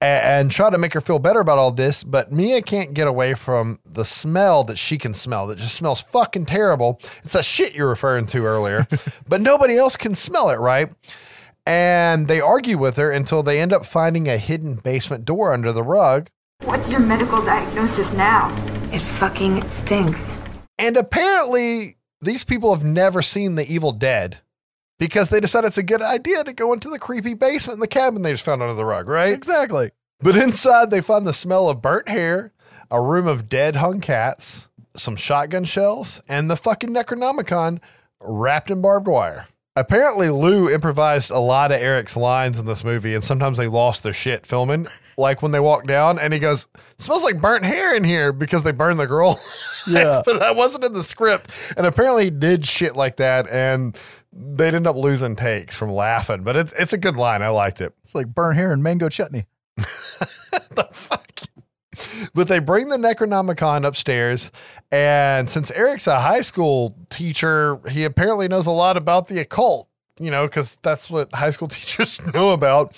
a- 0.00 0.04
and, 0.04 0.50
try 0.50 0.70
to 0.70 0.78
make 0.78 0.94
her 0.94 1.00
feel 1.00 1.18
better 1.18 1.40
about 1.40 1.58
all 1.58 1.70
this. 1.70 2.04
But 2.04 2.32
Mia 2.32 2.62
can't 2.62 2.94
get 2.94 3.06
away 3.06 3.34
from 3.34 3.78
the 3.84 4.04
smell 4.04 4.64
that 4.64 4.78
she 4.78 4.98
can 4.98 5.14
smell 5.14 5.46
that 5.48 5.58
just 5.58 5.74
smells 5.74 6.00
fucking 6.00 6.46
terrible. 6.46 7.00
It's 7.24 7.34
a 7.34 7.42
shit 7.42 7.74
you're 7.74 7.88
referring 7.88 8.26
to 8.28 8.44
earlier, 8.44 8.86
but 9.28 9.40
nobody 9.40 9.76
else 9.76 9.96
can 9.96 10.14
smell 10.14 10.50
it, 10.50 10.58
right? 10.58 10.88
And 11.66 12.28
they 12.28 12.40
argue 12.40 12.78
with 12.78 12.96
her 12.96 13.10
until 13.10 13.42
they 13.42 13.60
end 13.60 13.72
up 13.72 13.84
finding 13.84 14.28
a 14.28 14.38
hidden 14.38 14.76
basement 14.76 15.24
door 15.24 15.52
under 15.52 15.72
the 15.72 15.82
rug. 15.82 16.28
What's 16.62 16.90
your 16.90 17.00
medical 17.00 17.44
diagnosis 17.44 18.12
now? 18.12 18.54
It 18.90 19.00
fucking 19.00 19.64
stinks. 19.66 20.38
And 20.78 20.96
apparently, 20.96 21.96
these 22.20 22.44
people 22.44 22.74
have 22.74 22.84
never 22.84 23.22
seen 23.22 23.54
The 23.54 23.70
Evil 23.70 23.92
Dead 23.92 24.38
because 24.98 25.28
they 25.28 25.40
decided 25.40 25.68
it's 25.68 25.78
a 25.78 25.82
good 25.82 26.02
idea 26.02 26.44
to 26.44 26.52
go 26.52 26.72
into 26.72 26.88
the 26.88 26.98
creepy 26.98 27.34
basement 27.34 27.76
in 27.76 27.80
the 27.80 27.86
cabin 27.86 28.22
they 28.22 28.32
just 28.32 28.44
found 28.44 28.62
under 28.62 28.74
the 28.74 28.84
rug, 28.84 29.08
right? 29.08 29.32
Exactly. 29.32 29.90
But 30.20 30.36
inside, 30.36 30.90
they 30.90 31.00
find 31.00 31.26
the 31.26 31.32
smell 31.32 31.68
of 31.68 31.80
burnt 31.82 32.08
hair, 32.08 32.52
a 32.90 33.00
room 33.00 33.26
of 33.26 33.48
dead 33.48 33.76
hung 33.76 34.00
cats, 34.00 34.68
some 34.96 35.16
shotgun 35.16 35.64
shells, 35.64 36.20
and 36.28 36.50
the 36.50 36.56
fucking 36.56 36.90
Necronomicon 36.90 37.80
wrapped 38.20 38.70
in 38.70 38.82
barbed 38.82 39.06
wire. 39.06 39.46
Apparently, 39.78 40.28
Lou 40.28 40.68
improvised 40.68 41.30
a 41.30 41.38
lot 41.38 41.70
of 41.70 41.80
Eric's 41.80 42.16
lines 42.16 42.58
in 42.58 42.66
this 42.66 42.82
movie, 42.82 43.14
and 43.14 43.22
sometimes 43.22 43.58
they 43.58 43.68
lost 43.68 44.02
their 44.02 44.12
shit 44.12 44.44
filming. 44.44 44.88
Like 45.16 45.40
when 45.40 45.52
they 45.52 45.60
walk 45.60 45.86
down, 45.86 46.18
and 46.18 46.32
he 46.32 46.38
goes, 46.38 46.66
"Smells 46.98 47.22
like 47.22 47.40
burnt 47.40 47.64
hair 47.64 47.94
in 47.94 48.02
here" 48.04 48.32
because 48.32 48.64
they 48.64 48.72
burned 48.72 48.98
the 48.98 49.06
girl. 49.06 49.40
Yeah. 49.86 50.20
but 50.22 50.40
that 50.40 50.54
wasn't 50.54 50.84
in 50.84 50.92
the 50.92 51.02
script. 51.02 51.50
And 51.78 51.86
apparently, 51.86 52.24
he 52.24 52.30
did 52.30 52.66
shit 52.66 52.94
like 52.94 53.16
that, 53.16 53.48
and 53.48 53.96
they'd 54.34 54.74
end 54.74 54.86
up 54.86 54.96
losing 54.96 55.34
takes 55.34 55.74
from 55.74 55.90
laughing. 55.90 56.42
But 56.42 56.56
it's 56.56 56.72
it's 56.74 56.92
a 56.92 56.98
good 56.98 57.16
line. 57.16 57.40
I 57.40 57.48
liked 57.48 57.80
it. 57.80 57.94
It's 58.04 58.14
like 58.14 58.26
burnt 58.26 58.58
hair 58.58 58.70
and 58.72 58.82
mango 58.82 59.08
chutney. 59.08 59.46
the 59.78 60.88
fuck? 60.92 61.30
But 62.34 62.48
they 62.48 62.58
bring 62.58 62.88
the 62.88 62.96
Necronomicon 62.96 63.86
upstairs, 63.86 64.50
and 64.92 65.48
since 65.50 65.70
Eric's 65.70 66.06
a 66.06 66.20
high 66.20 66.40
school 66.40 66.94
teacher, 67.10 67.80
he 67.90 68.04
apparently 68.04 68.48
knows 68.48 68.66
a 68.66 68.72
lot 68.72 68.96
about 68.96 69.26
the 69.28 69.40
occult, 69.40 69.88
you 70.18 70.30
know, 70.30 70.46
because 70.46 70.78
that's 70.82 71.10
what 71.10 71.32
high 71.34 71.50
school 71.50 71.68
teachers 71.68 72.20
know 72.34 72.50
about. 72.50 72.96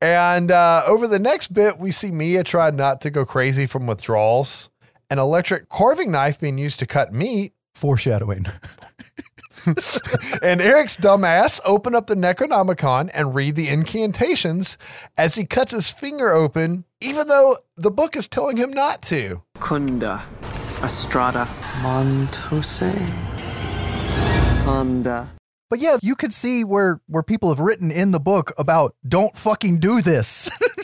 And 0.00 0.50
uh, 0.50 0.82
over 0.86 1.06
the 1.06 1.18
next 1.18 1.52
bit, 1.52 1.78
we 1.78 1.90
see 1.90 2.10
Mia 2.10 2.44
try 2.44 2.70
not 2.70 3.00
to 3.02 3.10
go 3.10 3.24
crazy 3.24 3.66
from 3.66 3.86
withdrawals, 3.86 4.70
an 5.10 5.18
electric 5.18 5.68
carving 5.68 6.10
knife 6.10 6.38
being 6.38 6.58
used 6.58 6.78
to 6.80 6.86
cut 6.86 7.12
meat, 7.12 7.52
Foreshadowing. 7.74 8.46
and 10.42 10.60
Eric's 10.60 10.96
dumbass 10.96 11.60
open 11.64 11.94
up 11.94 12.06
the 12.06 12.14
Necronomicon 12.14 13.10
and 13.12 13.34
read 13.34 13.56
the 13.56 13.68
incantations 13.68 14.78
as 15.18 15.34
he 15.34 15.44
cuts 15.44 15.72
his 15.72 15.90
finger 15.90 16.32
open, 16.32 16.84
even 17.00 17.28
though 17.28 17.56
the 17.76 17.90
book 17.90 18.16
is 18.16 18.28
telling 18.28 18.56
him 18.56 18.70
not 18.70 19.02
to. 19.02 19.42
Kunda, 19.58 20.22
Estrada, 20.82 21.46
Montose, 21.82 22.92
Honda. 24.64 25.30
But 25.68 25.80
yeah, 25.80 25.96
you 26.00 26.14
could 26.14 26.32
see 26.32 26.62
where 26.62 27.00
where 27.06 27.24
people 27.24 27.48
have 27.48 27.58
written 27.58 27.90
in 27.90 28.12
the 28.12 28.20
book 28.20 28.52
about 28.56 28.94
don't 29.06 29.36
fucking 29.36 29.80
do 29.80 30.00
this. 30.00 30.48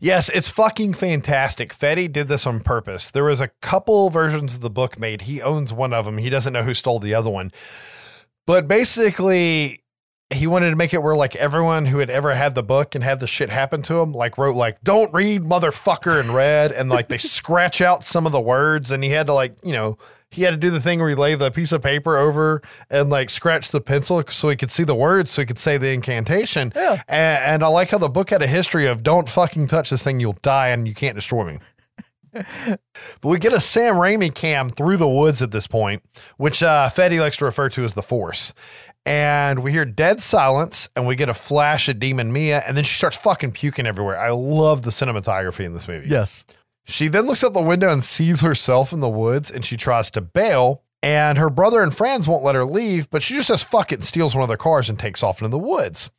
Yes, 0.00 0.28
it's 0.28 0.50
fucking 0.50 0.94
fantastic. 0.94 1.72
Fede 1.72 2.12
did 2.12 2.28
this 2.28 2.46
on 2.46 2.60
purpose. 2.60 3.10
There 3.10 3.24
was 3.24 3.40
a 3.40 3.50
couple 3.62 4.10
versions 4.10 4.54
of 4.54 4.60
the 4.60 4.70
book 4.70 4.98
made. 4.98 5.22
He 5.22 5.40
owns 5.40 5.72
one 5.72 5.92
of 5.92 6.04
them. 6.04 6.18
He 6.18 6.30
doesn't 6.30 6.52
know 6.52 6.62
who 6.62 6.74
stole 6.74 6.98
the 6.98 7.14
other 7.14 7.30
one. 7.30 7.52
But 8.46 8.68
basically, 8.68 9.82
he 10.30 10.46
wanted 10.46 10.70
to 10.70 10.76
make 10.76 10.92
it 10.92 11.02
where 11.02 11.16
like 11.16 11.36
everyone 11.36 11.86
who 11.86 11.98
had 11.98 12.10
ever 12.10 12.34
had 12.34 12.54
the 12.54 12.62
book 12.62 12.94
and 12.94 13.02
had 13.02 13.20
the 13.20 13.26
shit 13.26 13.50
happen 13.50 13.82
to 13.82 14.00
him, 14.00 14.12
like 14.12 14.38
wrote 14.38 14.56
like 14.56 14.80
"Don't 14.82 15.12
read, 15.12 15.42
motherfucker" 15.42 16.22
in 16.22 16.34
red, 16.34 16.72
and 16.72 16.88
like 16.88 17.08
they 17.08 17.18
scratch 17.18 17.80
out 17.80 18.04
some 18.04 18.26
of 18.26 18.32
the 18.32 18.40
words, 18.40 18.90
and 18.90 19.02
he 19.04 19.10
had 19.10 19.26
to 19.26 19.34
like 19.34 19.56
you 19.62 19.72
know 19.72 19.98
he 20.36 20.42
had 20.42 20.50
to 20.50 20.56
do 20.56 20.70
the 20.70 20.80
thing 20.80 21.00
where 21.00 21.08
he 21.08 21.14
lay 21.14 21.34
the 21.34 21.50
piece 21.50 21.72
of 21.72 21.82
paper 21.82 22.16
over 22.16 22.62
and 22.90 23.10
like 23.10 23.30
scratch 23.30 23.70
the 23.70 23.80
pencil 23.80 24.22
so 24.28 24.48
he 24.48 24.56
could 24.56 24.70
see 24.70 24.84
the 24.84 24.94
words, 24.94 25.30
so 25.30 25.42
he 25.42 25.46
could 25.46 25.58
say 25.58 25.78
the 25.78 25.90
incantation. 25.90 26.72
Yeah. 26.76 27.02
And, 27.08 27.44
and 27.44 27.64
I 27.64 27.68
like 27.68 27.90
how 27.90 27.98
the 27.98 28.08
book 28.08 28.30
had 28.30 28.42
a 28.42 28.46
history 28.46 28.86
of 28.86 29.02
"Don't 29.02 29.28
fucking 29.28 29.68
touch 29.68 29.90
this 29.90 30.02
thing, 30.02 30.20
you'll 30.20 30.38
die, 30.42 30.68
and 30.68 30.86
you 30.86 30.94
can't 30.94 31.16
destroy 31.16 31.44
me." 31.44 31.58
But 33.22 33.28
we 33.28 33.38
get 33.38 33.54
a 33.54 33.60
Sam 33.60 33.94
Raimi 33.94 34.34
cam 34.34 34.68
through 34.68 34.98
the 34.98 35.08
woods 35.08 35.40
at 35.40 35.52
this 35.52 35.66
point, 35.66 36.02
which 36.36 36.62
uh, 36.62 36.90
Fede 36.90 37.18
likes 37.18 37.38
to 37.38 37.46
refer 37.46 37.70
to 37.70 37.82
as 37.82 37.94
the 37.94 38.02
Force. 38.02 38.52
And 39.06 39.62
we 39.62 39.72
hear 39.72 39.86
dead 39.86 40.20
silence, 40.20 40.90
and 40.94 41.06
we 41.06 41.16
get 41.16 41.30
a 41.30 41.34
flash 41.34 41.88
of 41.88 41.98
Demon 41.98 42.32
Mia, 42.32 42.62
and 42.66 42.76
then 42.76 42.84
she 42.84 42.94
starts 42.94 43.16
fucking 43.16 43.52
puking 43.52 43.86
everywhere. 43.86 44.18
I 44.18 44.30
love 44.30 44.82
the 44.82 44.90
cinematography 44.90 45.64
in 45.64 45.72
this 45.72 45.88
movie. 45.88 46.08
Yes. 46.08 46.44
She 46.86 47.08
then 47.08 47.26
looks 47.26 47.42
out 47.42 47.52
the 47.52 47.60
window 47.60 47.92
and 47.92 48.04
sees 48.04 48.40
herself 48.40 48.92
in 48.92 49.00
the 49.00 49.08
woods, 49.08 49.50
and 49.50 49.64
she 49.64 49.76
tries 49.76 50.10
to 50.12 50.20
bail. 50.20 50.82
And 51.02 51.36
her 51.36 51.50
brother 51.50 51.82
and 51.82 51.94
friends 51.94 52.26
won't 52.26 52.44
let 52.44 52.54
her 52.54 52.64
leave, 52.64 53.10
but 53.10 53.22
she 53.22 53.34
just 53.34 53.48
says 53.48 53.62
fuck 53.62 53.92
it 53.92 53.96
and 53.96 54.04
steals 54.04 54.34
one 54.34 54.42
of 54.42 54.48
their 54.48 54.56
cars 54.56 54.88
and 54.88 54.98
takes 54.98 55.22
off 55.22 55.40
into 55.40 55.50
the 55.50 55.58
woods. 55.58 56.10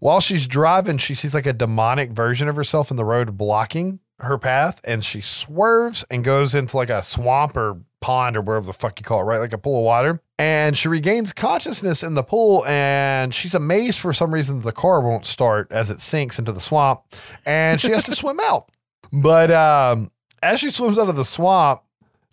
While 0.00 0.20
she's 0.20 0.46
driving, 0.46 0.98
she 0.98 1.14
sees 1.14 1.34
like 1.34 1.46
a 1.46 1.52
demonic 1.52 2.10
version 2.10 2.48
of 2.48 2.56
herself 2.56 2.90
in 2.90 2.96
the 2.96 3.04
road 3.04 3.38
blocking 3.38 4.00
her 4.20 4.38
path, 4.38 4.80
and 4.84 5.04
she 5.04 5.20
swerves 5.20 6.04
and 6.10 6.24
goes 6.24 6.54
into 6.54 6.76
like 6.76 6.90
a 6.90 7.02
swamp 7.02 7.56
or 7.56 7.80
pond 8.00 8.36
or 8.36 8.40
wherever 8.40 8.66
the 8.66 8.72
fuck 8.72 9.00
you 9.00 9.04
call 9.04 9.20
it, 9.20 9.24
right? 9.24 9.38
Like 9.38 9.52
a 9.52 9.58
pool 9.58 9.78
of 9.78 9.84
water. 9.84 10.20
And 10.38 10.76
she 10.76 10.88
regains 10.88 11.32
consciousness 11.32 12.02
in 12.02 12.14
the 12.14 12.22
pool, 12.22 12.64
and 12.66 13.34
she's 13.34 13.54
amazed 13.54 13.98
for 13.98 14.12
some 14.12 14.32
reason 14.32 14.58
that 14.58 14.64
the 14.64 14.72
car 14.72 15.00
won't 15.00 15.26
start 15.26 15.68
as 15.72 15.90
it 15.90 16.00
sinks 16.00 16.38
into 16.38 16.52
the 16.52 16.60
swamp, 16.60 17.02
and 17.46 17.80
she 17.80 17.90
has 17.90 18.04
to 18.04 18.14
swim 18.16 18.38
out. 18.40 18.70
But 19.12 19.50
um, 19.50 20.10
as 20.42 20.60
she 20.60 20.70
swims 20.70 20.98
out 20.98 21.08
of 21.08 21.16
the 21.16 21.24
swamp, 21.24 21.82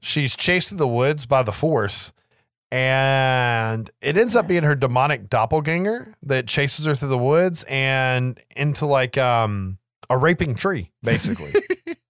she's 0.01 0.35
chased 0.35 0.69
through 0.69 0.77
the 0.79 0.87
woods 0.87 1.25
by 1.25 1.43
the 1.43 1.51
force. 1.51 2.11
And 2.71 3.89
it 4.01 4.17
ends 4.17 4.35
up 4.35 4.47
being 4.47 4.63
her 4.63 4.75
demonic 4.75 5.29
doppelganger 5.29 6.13
that 6.23 6.47
chases 6.47 6.85
her 6.85 6.95
through 6.95 7.09
the 7.09 7.17
woods 7.17 7.63
and 7.69 8.39
into 8.55 8.85
like 8.85 9.17
um, 9.17 9.77
a 10.09 10.17
raping 10.17 10.55
tree, 10.55 10.91
basically. 11.01 11.53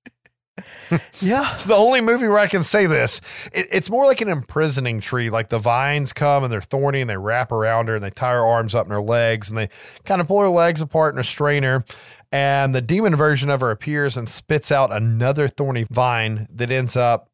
Yeah. 1.22 1.52
It's 1.56 1.66
the 1.66 1.76
only 1.76 2.02
movie 2.02 2.28
where 2.28 2.40
I 2.40 2.48
can 2.48 2.64
say 2.64 2.86
this. 2.86 3.22
It, 3.54 3.68
it's 3.72 3.90
more 3.90 4.06
like 4.06 4.22
an 4.22 4.30
imprisoning 4.30 5.00
tree. 5.00 5.30
Like 5.30 5.50
the 5.50 5.60
vines 5.60 6.14
come 6.14 6.44
and 6.44 6.52
they're 6.52 6.62
thorny 6.62 7.02
and 7.02 7.10
they 7.10 7.18
wrap 7.18 7.52
around 7.52 7.88
her 7.88 7.96
and 7.96 8.04
they 8.04 8.10
tie 8.10 8.34
her 8.34 8.46
arms 8.46 8.76
up 8.76 8.86
and 8.86 8.92
her 8.92 9.02
legs 9.02 9.50
and 9.50 9.58
they 9.58 9.70
kind 10.04 10.22
of 10.22 10.28
pull 10.28 10.42
her 10.42 10.50
legs 10.50 10.82
apart 10.82 11.14
and 11.14 11.18
restrain 11.18 11.64
her. 11.64 11.84
And 12.32 12.76
the 12.76 12.82
demon 12.82 13.16
version 13.16 13.50
of 13.50 13.62
her 13.62 13.72
appears 13.72 14.18
and 14.18 14.28
spits 14.28 14.72
out 14.72 14.92
another 14.92 15.48
thorny 15.48 15.86
vine 15.90 16.48
that 16.52 16.70
ends 16.72 16.96
up, 16.96 17.30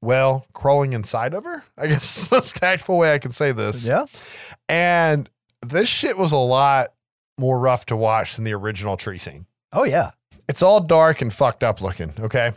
well, 0.00 0.46
crawling 0.54 0.92
inside 0.94 1.34
of 1.34 1.44
her. 1.44 1.64
I 1.76 1.88
guess 1.88 2.26
the 2.28 2.36
most 2.36 2.56
tactful 2.56 2.98
way 2.98 3.12
I 3.12 3.18
can 3.18 3.32
say 3.32 3.52
this. 3.52 3.86
Yeah. 3.86 4.06
And 4.68 5.28
this 5.60 5.88
shit 5.88 6.16
was 6.16 6.32
a 6.32 6.38
lot 6.38 6.88
more 7.38 7.58
rough 7.58 7.86
to 7.86 7.96
watch 7.96 8.36
than 8.36 8.44
the 8.44 8.54
original 8.54 8.96
tree 8.96 9.18
scene. 9.18 9.46
Oh, 9.72 9.84
yeah. 9.84 10.12
It's 10.48 10.62
all 10.62 10.80
dark 10.80 11.20
and 11.20 11.32
fucked 11.32 11.62
up 11.62 11.80
looking, 11.80 12.14
okay? 12.18 12.52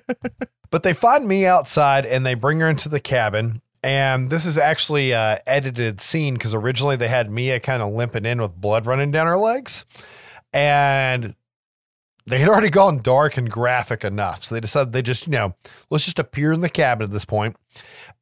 but 0.70 0.82
they 0.82 0.92
find 0.92 1.26
me 1.26 1.46
outside 1.46 2.04
and 2.04 2.26
they 2.26 2.34
bring 2.34 2.60
her 2.60 2.68
into 2.68 2.88
the 2.88 3.00
cabin. 3.00 3.62
And 3.82 4.28
this 4.28 4.44
is 4.44 4.58
actually 4.58 5.12
a 5.12 5.38
edited 5.46 6.00
scene 6.00 6.34
because 6.34 6.54
originally 6.54 6.96
they 6.96 7.08
had 7.08 7.30
Mia 7.30 7.60
kind 7.60 7.82
of 7.82 7.92
limping 7.92 8.26
in 8.26 8.40
with 8.40 8.60
blood 8.60 8.84
running 8.84 9.10
down 9.10 9.26
her 9.26 9.38
legs. 9.38 9.86
And 10.52 11.34
they 12.30 12.38
had 12.38 12.48
already 12.48 12.70
gone 12.70 12.98
dark 12.98 13.36
and 13.36 13.50
graphic 13.50 14.04
enough. 14.04 14.44
So 14.44 14.54
they 14.54 14.60
decided 14.60 14.92
they 14.92 15.02
just, 15.02 15.26
you 15.26 15.32
know, 15.32 15.54
let's 15.90 16.04
just 16.04 16.18
appear 16.18 16.52
in 16.52 16.60
the 16.60 16.68
cabin 16.68 17.04
at 17.04 17.10
this 17.10 17.24
point. 17.24 17.56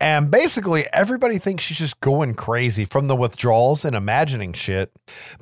And 0.01 0.31
basically, 0.31 0.87
everybody 0.93 1.39
thinks 1.39 1.65
she's 1.65 1.79
just 1.79 2.01
going 2.01 2.35
crazy 2.35 2.85
from 2.85 3.09
the 3.09 3.17
withdrawals 3.17 3.85
and 3.85 3.97
imagining 3.97 4.53
shit. 4.53 4.93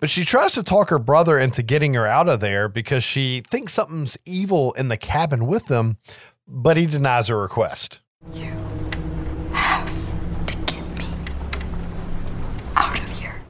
But 0.00 0.10
she 0.10 0.24
tries 0.24 0.52
to 0.52 0.62
talk 0.62 0.88
her 0.90 0.98
brother 0.98 1.38
into 1.38 1.62
getting 1.62 1.94
her 1.94 2.06
out 2.06 2.28
of 2.28 2.40
there 2.40 2.68
because 2.68 3.04
she 3.04 3.42
thinks 3.50 3.72
something's 3.74 4.16
evil 4.24 4.72
in 4.72 4.88
the 4.88 4.96
cabin 4.96 5.46
with 5.46 5.66
them, 5.66 5.98
but 6.48 6.76
he 6.76 6.86
denies 6.86 7.28
her 7.28 7.38
request. 7.38 8.00
Have 9.52 10.46
to 10.46 10.56
get 10.56 10.86
me 10.96 11.06
out 12.74 12.98
of 12.98 13.08
here. 13.18 13.42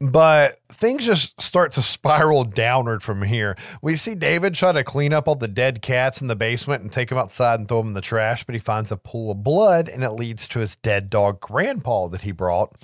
But 0.00 0.58
things 0.68 1.04
just 1.04 1.40
start 1.40 1.72
to 1.72 1.82
spiral 1.82 2.44
downward 2.44 3.02
from 3.02 3.22
here. 3.22 3.56
We 3.82 3.96
see 3.96 4.14
David 4.14 4.54
try 4.54 4.70
to 4.70 4.84
clean 4.84 5.12
up 5.12 5.26
all 5.26 5.34
the 5.34 5.48
dead 5.48 5.82
cats 5.82 6.20
in 6.20 6.28
the 6.28 6.36
basement 6.36 6.82
and 6.82 6.92
take 6.92 7.08
them 7.08 7.18
outside 7.18 7.58
and 7.58 7.68
throw 7.68 7.78
them 7.78 7.88
in 7.88 7.94
the 7.94 8.00
trash, 8.00 8.44
but 8.44 8.54
he 8.54 8.60
finds 8.60 8.92
a 8.92 8.96
pool 8.96 9.32
of 9.32 9.42
blood 9.42 9.88
and 9.88 10.04
it 10.04 10.12
leads 10.12 10.46
to 10.48 10.60
his 10.60 10.76
dead 10.76 11.10
dog, 11.10 11.40
Grandpa, 11.40 12.06
that 12.08 12.20
he 12.20 12.30
brought, 12.30 12.76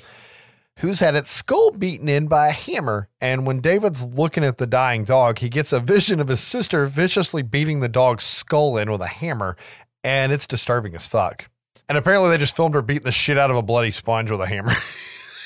who's 0.79 0.99
had 0.99 1.15
its 1.15 1.31
skull 1.31 1.71
beaten 1.71 2.09
in 2.09 2.27
by 2.27 2.49
a 2.49 2.53
hammer. 2.53 3.09
And 3.21 3.47
when 3.47 3.61
David's 3.61 4.05
looking 4.05 4.43
at 4.43 4.59
the 4.59 4.67
dying 4.67 5.05
dog, 5.05 5.39
he 5.39 5.49
gets 5.49 5.73
a 5.73 5.79
vision 5.79 6.19
of 6.19 6.27
his 6.27 6.41
sister 6.41 6.87
viciously 6.87 7.43
beating 7.43 7.79
the 7.79 7.89
dog's 7.89 8.25
skull 8.25 8.77
in 8.77 8.91
with 8.91 9.01
a 9.01 9.07
hammer, 9.07 9.57
and 10.03 10.33
it's 10.33 10.49
disturbing 10.49 10.97
as 10.97 11.07
fuck. 11.07 11.49
And 11.89 11.97
apparently, 11.97 12.31
they 12.31 12.39
just 12.39 12.57
filmed 12.57 12.75
her 12.75 12.83
beating 12.83 13.05
the 13.05 13.13
shit 13.13 13.39
out 13.39 13.53
of 13.53 13.57
a 13.57 13.63
bloody 13.63 13.93
sponge 13.93 14.33
with 14.33 14.41
a 14.41 14.47
hammer. 14.47 14.73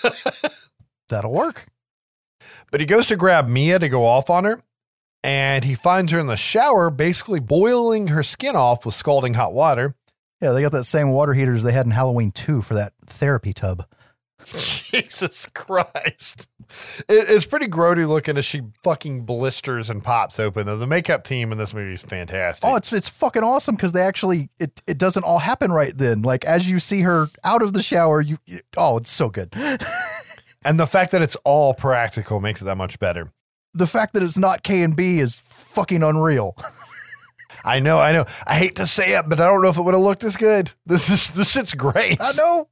That'll 1.09 1.33
work. 1.33 1.67
But 2.71 2.81
he 2.81 2.87
goes 2.87 3.07
to 3.09 3.17
grab 3.17 3.49
Mia 3.49 3.79
to 3.79 3.89
go 3.89 4.05
off 4.05 4.31
on 4.31 4.45
her, 4.45 4.63
and 5.25 5.65
he 5.65 5.75
finds 5.75 6.13
her 6.13 6.19
in 6.19 6.27
the 6.27 6.37
shower, 6.37 6.91
basically 6.91 7.41
boiling 7.41 8.09
her 8.09 8.23
skin 8.23 8.57
off 8.57 8.85
with 8.87 8.95
scalding 8.95 9.35
hot 9.35 9.53
water. 9.55 9.95
Yeah, 10.41 10.53
they 10.53 10.63
got 10.63 10.73
that 10.73 10.85
same 10.85 11.11
water 11.11 11.33
heater 11.35 11.55
as 11.55 11.65
they 11.65 11.73
had 11.73 11.87
in 11.87 11.93
Halloween 11.93 12.31
2 12.31 12.63
for 12.63 12.75
that 12.75 12.93
therapy 13.07 13.53
tub. 13.53 13.85
Jesus 14.55 15.47
Christ. 15.53 16.49
It, 17.09 17.29
it's 17.29 17.45
pretty 17.45 17.67
grody 17.67 18.07
looking 18.07 18.37
as 18.37 18.45
she 18.45 18.63
fucking 18.85 19.25
blisters 19.25 19.91
and 19.91 20.03
pops 20.03 20.39
open. 20.39 20.67
The 20.67 20.87
makeup 20.87 21.25
team 21.25 21.51
in 21.51 21.59
this 21.59 21.75
movie 21.75 21.95
is 21.95 22.03
fantastic. 22.03 22.65
Oh, 22.69 22.77
it's 22.77 22.93
it's 22.93 23.09
fucking 23.09 23.43
awesome 23.43 23.75
because 23.75 23.93
they 23.93 24.03
actually 24.03 24.49
it 24.61 24.81
it 24.87 24.97
doesn't 24.97 25.25
all 25.25 25.41
happen 25.41 25.73
right 25.73 25.97
then. 25.97 26.23
Like 26.23 26.45
as 26.45 26.71
you 26.71 26.79
see 26.79 27.01
her 27.01 27.27
out 27.43 27.63
of 27.63 27.73
the 27.73 27.83
shower, 27.83 28.21
you 28.21 28.39
you- 28.47 28.61
oh, 28.77 28.99
it's 28.99 29.11
so 29.11 29.29
good. 29.29 29.53
and 30.65 30.79
the 30.79 30.87
fact 30.87 31.13
that 31.13 31.23
it's 31.23 31.37
all 31.45 31.75
practical 31.75 32.41
makes 32.41 32.61
it 32.63 32.65
that 32.67 32.77
much 32.77 32.99
better. 32.99 33.33
the 33.75 33.87
fact 33.87 34.15
that 34.15 34.23
it's 34.23 34.39
not 34.39 34.63
K 34.63 34.83
and 34.83 34.97
B 34.97 35.19
is 35.19 35.39
fucking 35.45 36.03
unreal. 36.03 36.57
I 37.65 37.81
know, 37.81 37.99
I 37.99 38.13
know. 38.13 38.25
I 38.47 38.55
hate 38.55 38.77
to 38.77 38.87
say 38.87 39.17
it, 39.17 39.29
but 39.29 39.41
I 39.41 39.45
don't 39.47 39.63
know 39.63 39.69
if 39.69 39.77
it 39.77 39.83
would 39.83 39.95
have 39.95 40.03
looked 40.03 40.25
as 40.25 40.37
good. 40.37 40.73
This 40.87 41.11
is 41.11 41.31
this 41.31 41.51
shit's 41.51 41.75
great. 41.75 42.17
I 42.21 42.33
know. 42.37 42.69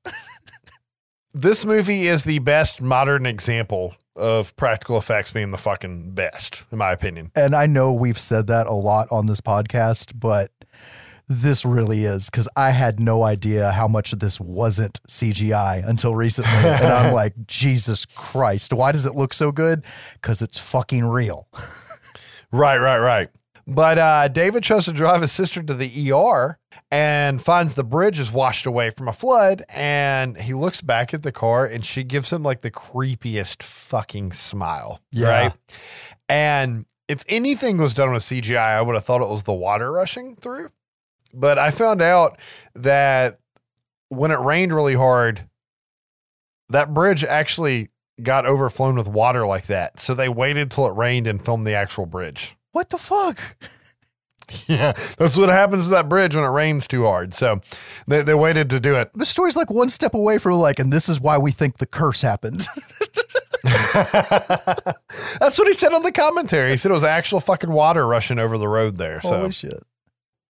This 1.34 1.64
movie 1.66 2.06
is 2.06 2.24
the 2.24 2.38
best 2.38 2.80
modern 2.80 3.26
example 3.26 3.94
of 4.14 4.56
practical 4.56 4.96
effects 4.96 5.30
being 5.30 5.50
the 5.50 5.58
fucking 5.58 6.12
best, 6.12 6.62
in 6.72 6.78
my 6.78 6.92
opinion. 6.92 7.30
And 7.34 7.54
I 7.54 7.66
know 7.66 7.92
we've 7.92 8.18
said 8.18 8.46
that 8.46 8.66
a 8.66 8.72
lot 8.72 9.08
on 9.10 9.26
this 9.26 9.42
podcast, 9.42 10.18
but 10.18 10.50
this 11.28 11.64
really 11.64 12.04
is 12.04 12.30
because 12.30 12.48
I 12.56 12.70
had 12.70 13.00
no 13.00 13.24
idea 13.24 13.72
how 13.72 13.88
much 13.88 14.12
of 14.12 14.20
this 14.20 14.40
wasn't 14.40 15.00
CGI 15.08 15.86
until 15.86 16.14
recently. 16.14 16.52
and 16.52 16.86
I'm 16.86 17.12
like, 17.22 17.34
Jesus 17.46 18.04
Christ, 18.04 18.72
why 18.72 18.92
does 18.92 19.06
it 19.06 19.14
look 19.14 19.34
so 19.34 19.50
good? 19.50 19.82
Because 20.14 20.40
it's 20.40 20.58
fucking 20.58 21.04
real. 21.04 21.48
Right, 22.52 22.78
right, 22.78 22.98
right. 22.98 23.28
But 23.66 23.98
uh, 23.98 24.28
David 24.28 24.62
tries 24.62 24.84
to 24.84 24.92
drive 24.92 25.22
his 25.22 25.32
sister 25.32 25.60
to 25.60 25.74
the 25.74 26.12
ER 26.12 26.58
and 26.92 27.42
finds 27.42 27.74
the 27.74 27.82
bridge 27.82 28.20
is 28.20 28.30
washed 28.30 28.64
away 28.64 28.90
from 28.90 29.08
a 29.08 29.12
flood. 29.12 29.64
And 29.68 30.40
he 30.40 30.54
looks 30.54 30.80
back 30.80 31.12
at 31.12 31.24
the 31.24 31.32
car 31.32 31.66
and 31.66 31.84
she 31.84 32.04
gives 32.04 32.32
him 32.32 32.44
like 32.44 32.60
the 32.60 32.70
creepiest 32.70 33.64
fucking 33.64 34.32
smile. 34.32 35.00
Yeah. 35.10 35.28
Right. 35.28 35.52
And 36.28 36.86
if 37.08 37.24
anything 37.28 37.78
was 37.78 37.94
done 37.94 38.12
with 38.12 38.22
CGI, 38.22 38.56
I 38.56 38.82
would 38.82 38.94
have 38.94 39.04
thought 39.04 39.22
it 39.22 39.28
was 39.28 39.42
the 39.42 39.52
water 39.52 39.90
rushing 39.90 40.36
through. 40.36 40.68
But 41.36 41.58
I 41.58 41.70
found 41.70 42.00
out 42.00 42.38
that 42.74 43.38
when 44.08 44.30
it 44.30 44.40
rained 44.40 44.74
really 44.74 44.94
hard, 44.94 45.48
that 46.70 46.94
bridge 46.94 47.22
actually 47.22 47.90
got 48.22 48.46
overflown 48.46 48.96
with 48.96 49.06
water 49.06 49.46
like 49.46 49.66
that. 49.66 50.00
So 50.00 50.14
they 50.14 50.30
waited 50.30 50.70
till 50.70 50.86
it 50.86 50.96
rained 50.96 51.26
and 51.26 51.44
filmed 51.44 51.66
the 51.66 51.74
actual 51.74 52.06
bridge. 52.06 52.56
What 52.72 52.90
the 52.90 52.98
fuck? 52.98 53.56
Yeah, 54.68 54.92
that's 55.18 55.36
what 55.36 55.48
happens 55.48 55.86
to 55.86 55.90
that 55.90 56.08
bridge 56.08 56.36
when 56.36 56.44
it 56.44 56.50
rains 56.50 56.86
too 56.86 57.02
hard. 57.02 57.34
So 57.34 57.60
they, 58.06 58.22
they 58.22 58.34
waited 58.34 58.70
to 58.70 58.78
do 58.78 58.94
it. 58.94 59.10
The 59.12 59.26
story's 59.26 59.56
like 59.56 59.70
one 59.70 59.88
step 59.88 60.14
away 60.14 60.38
from 60.38 60.52
like, 60.52 60.78
and 60.78 60.92
this 60.92 61.08
is 61.08 61.20
why 61.20 61.36
we 61.36 61.50
think 61.50 61.78
the 61.78 61.86
curse 61.86 62.22
happened. 62.22 62.64
That's 63.64 65.58
what 65.58 65.66
he 65.66 65.72
said 65.72 65.92
on 65.92 66.04
the 66.04 66.12
commentary. 66.12 66.70
He 66.70 66.76
said 66.76 66.92
it 66.92 66.94
was 66.94 67.02
actual 67.02 67.40
fucking 67.40 67.72
water 67.72 68.06
rushing 68.06 68.38
over 68.38 68.56
the 68.56 68.68
road 68.68 68.98
there. 68.98 69.20
So 69.20 69.30
Holy 69.30 69.50
shit. 69.50 69.82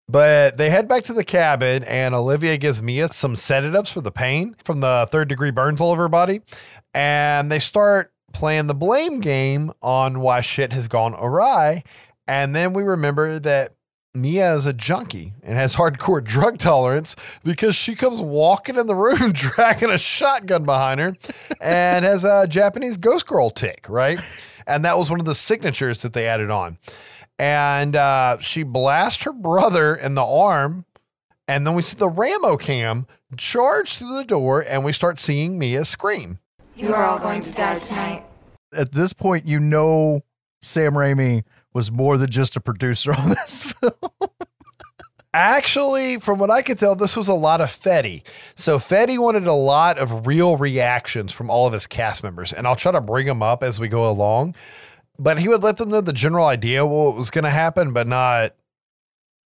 But 0.08 0.56
they 0.56 0.70
head 0.70 0.86
back 0.86 1.02
to 1.04 1.12
the 1.12 1.24
cabin, 1.24 1.82
and 1.84 2.14
Olivia 2.14 2.56
gives 2.58 2.80
Mia 2.80 3.08
some 3.08 3.34
sedatives 3.34 3.90
for 3.90 4.00
the 4.00 4.12
pain 4.12 4.54
from 4.64 4.80
the 4.80 5.08
third 5.10 5.28
degree 5.28 5.50
burns 5.50 5.80
all 5.80 5.90
over 5.90 6.02
her 6.02 6.08
body. 6.08 6.42
And 6.94 7.50
they 7.50 7.58
start 7.58 8.12
playing 8.32 8.68
the 8.68 8.74
blame 8.74 9.20
game 9.20 9.72
on 9.82 10.20
why 10.20 10.42
shit 10.42 10.72
has 10.72 10.86
gone 10.86 11.14
awry. 11.14 11.82
And 12.28 12.54
then 12.54 12.72
we 12.72 12.84
remember 12.84 13.40
that 13.40 13.74
Mia 14.14 14.54
is 14.54 14.64
a 14.64 14.72
junkie 14.72 15.34
and 15.42 15.56
has 15.56 15.74
hardcore 15.74 16.22
drug 16.24 16.58
tolerance 16.58 17.16
because 17.42 17.74
she 17.74 17.94
comes 17.94 18.20
walking 18.20 18.76
in 18.76 18.86
the 18.86 18.94
room 18.94 19.32
dragging 19.34 19.90
a 19.90 19.98
shotgun 19.98 20.64
behind 20.64 21.00
her 21.00 21.16
and 21.60 22.04
has 22.04 22.24
a 22.24 22.46
Japanese 22.46 22.96
ghost 22.96 23.26
girl 23.26 23.50
tick, 23.50 23.86
right? 23.88 24.20
And 24.68 24.84
that 24.84 24.98
was 24.98 25.10
one 25.10 25.20
of 25.20 25.26
the 25.26 25.34
signatures 25.34 26.02
that 26.02 26.12
they 26.12 26.26
added 26.26 26.50
on 26.50 26.78
and 27.38 27.96
uh, 27.96 28.38
she 28.40 28.62
blasts 28.62 29.22
her 29.24 29.32
brother 29.32 29.94
in 29.94 30.14
the 30.14 30.24
arm. 30.24 30.84
And 31.48 31.66
then 31.66 31.74
we 31.74 31.82
see 31.82 31.96
the 31.96 32.08
Raimi 32.08 32.60
cam 32.60 33.06
charge 33.36 33.98
through 33.98 34.16
the 34.16 34.24
door, 34.24 34.64
and 34.66 34.84
we 34.84 34.92
start 34.92 35.18
seeing 35.18 35.58
Mia 35.58 35.84
scream. 35.84 36.40
You 36.74 36.92
are 36.92 37.04
all 37.04 37.18
going 37.18 37.42
to 37.42 37.50
die 37.52 37.78
tonight. 37.78 38.24
At 38.76 38.92
this 38.92 39.12
point, 39.12 39.46
you 39.46 39.60
know 39.60 40.22
Sam 40.60 40.94
Raimi 40.94 41.44
was 41.72 41.90
more 41.90 42.18
than 42.18 42.30
just 42.30 42.56
a 42.56 42.60
producer 42.60 43.12
on 43.12 43.30
this 43.30 43.62
film. 43.80 43.92
Actually, 45.32 46.18
from 46.18 46.38
what 46.38 46.50
I 46.50 46.62
could 46.62 46.78
tell, 46.78 46.96
this 46.96 47.14
was 47.14 47.28
a 47.28 47.34
lot 47.34 47.60
of 47.60 47.70
Fede. 47.70 48.22
So 48.54 48.78
Fede 48.78 49.18
wanted 49.18 49.46
a 49.46 49.52
lot 49.52 49.98
of 49.98 50.26
real 50.26 50.56
reactions 50.56 51.30
from 51.30 51.50
all 51.50 51.66
of 51.66 51.74
his 51.74 51.86
cast 51.86 52.22
members, 52.22 52.54
and 52.54 52.66
I'll 52.66 52.74
try 52.74 52.92
to 52.92 53.02
bring 53.02 53.26
them 53.26 53.42
up 53.42 53.62
as 53.62 53.78
we 53.78 53.88
go 53.88 54.08
along. 54.08 54.54
But 55.18 55.38
he 55.38 55.48
would 55.48 55.62
let 55.62 55.76
them 55.76 55.90
know 55.90 56.00
the 56.00 56.12
general 56.12 56.46
idea 56.46 56.84
what 56.86 57.16
was 57.16 57.30
going 57.30 57.44
to 57.44 57.50
happen, 57.50 57.92
but 57.92 58.06
not 58.06 58.54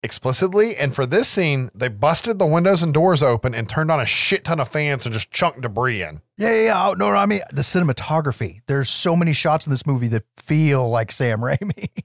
explicitly. 0.03 0.77
And 0.77 0.95
for 0.95 1.07
this 1.07 1.29
scene, 1.29 1.71
they 1.75 1.89
busted 1.89 2.39
the 2.39 2.47
windows 2.47 2.83
and 2.83 2.93
doors 2.93 3.23
open 3.23 3.55
and 3.55 3.68
turned 3.68 3.91
on 3.91 4.01
a 4.01 4.07
shit 4.07 4.45
ton 4.45 4.61
of 4.61 4.68
fans 4.68 5.05
and 5.07 5.12
just 5.12 5.31
chunked 5.31 5.61
debris 5.61 6.03
in. 6.03 6.21
Yeah, 6.39 6.53
yeah, 6.53 6.64
yeah. 6.64 6.89
Oh, 6.89 6.93
no, 6.95 7.11
no, 7.11 7.16
I 7.16 7.27
mean 7.27 7.41
the 7.53 7.62
cinematography. 7.62 8.61
There's 8.66 8.89
so 8.89 9.14
many 9.14 9.33
shots 9.33 9.66
in 9.66 9.71
this 9.71 9.87
movie 9.87 10.09
that 10.09 10.25
feel 10.37 10.89
like 10.89 11.12
Sam 11.12 11.41
Raimi. 11.41 11.89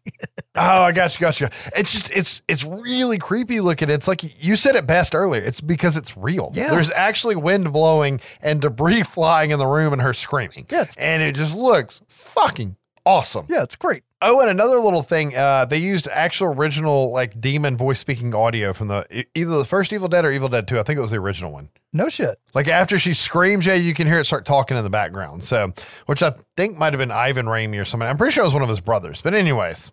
Oh, 0.58 0.84
I 0.84 0.94
got 0.94 1.14
you, 1.14 1.20
got 1.20 1.42
you. 1.42 1.50
It's 1.76 1.92
just 1.92 2.10
it's 2.12 2.42
it's 2.48 2.64
really 2.64 3.18
creepy 3.18 3.60
looking. 3.60 3.90
It's 3.90 4.08
like 4.08 4.42
you 4.42 4.56
said 4.56 4.78
it 4.78 4.88
best 4.88 5.14
earlier. 5.14 5.42
It's 5.42 5.60
because 5.60 5.98
it's 5.98 6.16
real. 6.16 6.52
Yeah. 6.54 6.70
There's 6.72 6.92
actually 6.92 7.36
wind 7.36 7.74
blowing 7.74 8.22
and 8.42 8.62
debris 8.62 9.04
flying 9.04 9.52
in 9.52 9.60
the 9.60 9.68
room 9.68 9.92
and 9.92 10.02
her 10.02 10.14
screaming. 10.14 10.66
Yeah. 10.70 10.86
And 10.98 11.22
it 11.22 11.36
just 11.36 11.54
looks 11.54 12.00
fucking 12.08 12.78
awesome. 13.06 13.46
yeah, 13.50 13.64
it's 13.64 13.76
great. 13.76 14.04
Oh, 14.22 14.40
and 14.40 14.50
another 14.50 14.80
little 14.80 15.04
thing, 15.04 15.36
uh, 15.36 15.66
they 15.66 15.78
used 15.78 16.08
actual 16.08 16.48
original 16.48 17.12
like 17.12 17.40
demon 17.40 17.78
voice 17.78 18.00
speaking 18.00 18.34
audio 18.34 18.74
from 18.74 18.88
the 18.88 19.26
either 19.36 19.58
the 19.58 19.66
first 19.66 19.94
Evil 19.94 20.08
Dead 20.08 20.26
or 20.26 20.32
Evil 20.32 20.50
Dead 20.50 20.68
2. 20.68 20.80
I 20.80 20.84
think 20.84 20.98
it 20.98 21.02
was 21.02 21.12
the 21.12 21.18
original 21.18 21.52
one. 21.52 21.70
No 21.94 22.10
shit. 22.10 22.40
Like 22.54 22.68
after 22.68 22.98
she 22.98 23.14
screams, 23.14 23.66
yeah, 23.66 23.76
you 23.76 23.94
can 23.94 24.08
hear 24.08 24.20
it 24.20 24.26
start 24.26 24.46
talking 24.46 24.78
in 24.78 24.84
the 24.84 24.90
background. 24.90 25.44
So, 25.44 25.74
which 26.08 26.24
I 26.24 26.34
think 26.58 26.78
might 26.78 26.94
have 26.94 27.00
been 27.00 27.12
Ivan 27.12 27.46
Raimi 27.46 27.80
or 27.80 27.86
something. 27.86 28.08
I'm 28.08 28.18
pretty 28.18 28.34
sure 28.34 28.44
it 28.44 28.48
was 28.48 28.54
one 28.54 28.64
of 28.64 28.70
his 28.70 28.82
brothers. 28.82 29.22
But 29.22 29.34
anyways, 29.36 29.92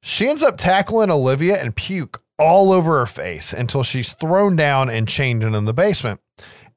she 0.00 0.28
ends 0.28 0.42
up 0.42 0.56
tackling 0.56 1.10
Olivia 1.10 1.60
and 1.60 1.76
puke 1.76 2.22
all 2.38 2.72
over 2.72 3.00
her 3.00 3.06
face 3.06 3.52
until 3.52 3.82
she's 3.82 4.12
thrown 4.12 4.56
down 4.56 4.88
and 4.88 5.06
chained 5.06 5.44
in 5.44 5.64
the 5.64 5.74
basement. 5.74 6.20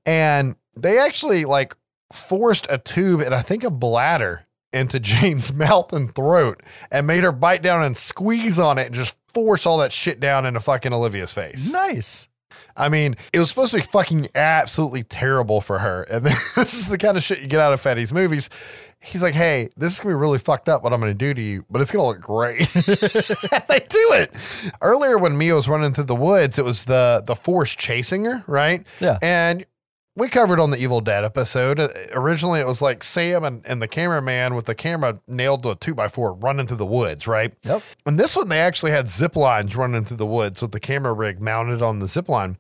And 0.06 0.56
they 0.76 1.00
actually 1.00 1.46
like 1.46 1.76
forced 2.12 2.68
a 2.70 2.78
tube 2.78 3.22
and 3.22 3.34
I 3.36 3.42
think 3.42 3.64
a 3.64 3.70
bladder 3.70 4.47
into 4.74 5.00
Jane's 5.02 5.54
mouth 5.54 5.94
and 5.94 6.14
throat 6.14 6.62
and 6.92 7.08
made 7.08 7.24
her 7.24 7.32
bite 7.32 7.62
down 7.62 7.84
and 7.84 7.96
squeeze 7.96 8.60
on 8.60 8.78
it 8.78 8.88
and 8.88 8.96
just 8.96 9.16
force 9.34 9.66
all 9.66 9.78
that 9.80 9.92
shit 9.92 10.20
down 10.20 10.46
into 10.46 10.60
fucking 10.60 10.94
Olivia's 10.94 11.34
face. 11.34 11.72
Nice. 11.72 12.28
I 12.76 12.90
mean, 12.90 13.16
it 13.34 13.40
was 13.40 13.50
supposed 13.50 13.72
to 13.72 13.78
be 13.78 13.84
fucking 13.84 14.30
absolutely 14.36 15.04
terrible 15.04 15.62
for 15.62 15.80
her. 15.80 16.04
And 16.04 16.26
this 16.26 16.74
is 16.74 16.88
the 16.88 16.98
kind 16.98 17.18
of 17.18 17.24
shit 17.24 17.42
you 17.42 17.48
get 17.48 17.60
out 17.60 17.74
of 17.74 17.82
Fede's 17.82 18.14
movies. 18.14 18.50
He's 19.00 19.22
like, 19.22 19.34
hey, 19.36 19.70
this 19.78 19.94
is 19.94 20.00
gonna 20.00 20.16
be 20.16 20.20
really 20.20 20.40
fucked 20.40 20.70
up 20.70 20.84
what 20.84 20.92
I'm 20.94 21.00
gonna 21.00 21.14
do 21.14 21.34
to 21.34 21.42
you, 21.42 21.66
but 21.70 21.82
it's 21.82 21.92
gonna 21.92 22.08
look 22.08 22.20
great. 22.20 22.60
they 23.68 23.80
do 23.80 24.12
it. 24.14 24.34
Earlier 24.82 25.18
when 25.18 25.38
Mia 25.38 25.56
was 25.56 25.68
running 25.68 25.94
through 25.94 26.06
the 26.06 26.16
woods, 26.16 26.58
it 26.58 26.66
was 26.66 26.86
the 26.86 27.24
the 27.26 27.36
force 27.36 27.76
chasing 27.76 28.26
her, 28.26 28.44
right? 28.48 28.86
Yeah. 29.00 29.20
And 29.22 29.66
we 30.18 30.28
covered 30.28 30.60
on 30.60 30.72
the 30.72 30.78
Evil 30.78 31.00
Dead 31.00 31.24
episode. 31.24 31.80
uh, 31.80 31.90
Originally, 32.12 32.60
it 32.60 32.66
was 32.68 32.82
like 32.82 33.04
Sam 33.04 33.44
and, 33.44 33.64
and 33.66 33.82
the 33.82 33.88
cameraman 33.88 34.56
with 34.56 34.66
the 34.66 34.74
camera 34.74 35.20
nailed 35.28 35.62
to 35.64 35.70
a 35.70 35.76
two 35.76 35.94
by 35.94 36.08
four 36.08 36.34
running 36.34 36.66
through 36.66 36.78
the 36.78 36.86
woods, 36.88 37.28
right? 37.28 37.54
Yep. 37.64 37.84
And 38.08 38.20
this 38.20 38.36
one, 38.36 38.50
they 38.50 38.60
actually 38.60 38.92
had 38.92 39.10
zip 39.10 39.36
lines 39.36 39.76
running 39.76 40.04
through 40.04 40.18
the 40.18 40.26
woods 40.26 40.62
with 40.62 40.72
the 40.72 40.80
camera 40.80 41.14
rig 41.14 41.40
mounted 41.40 41.84
on 41.84 42.00
the 42.00 42.08
zip 42.08 42.28
line. 42.30 42.58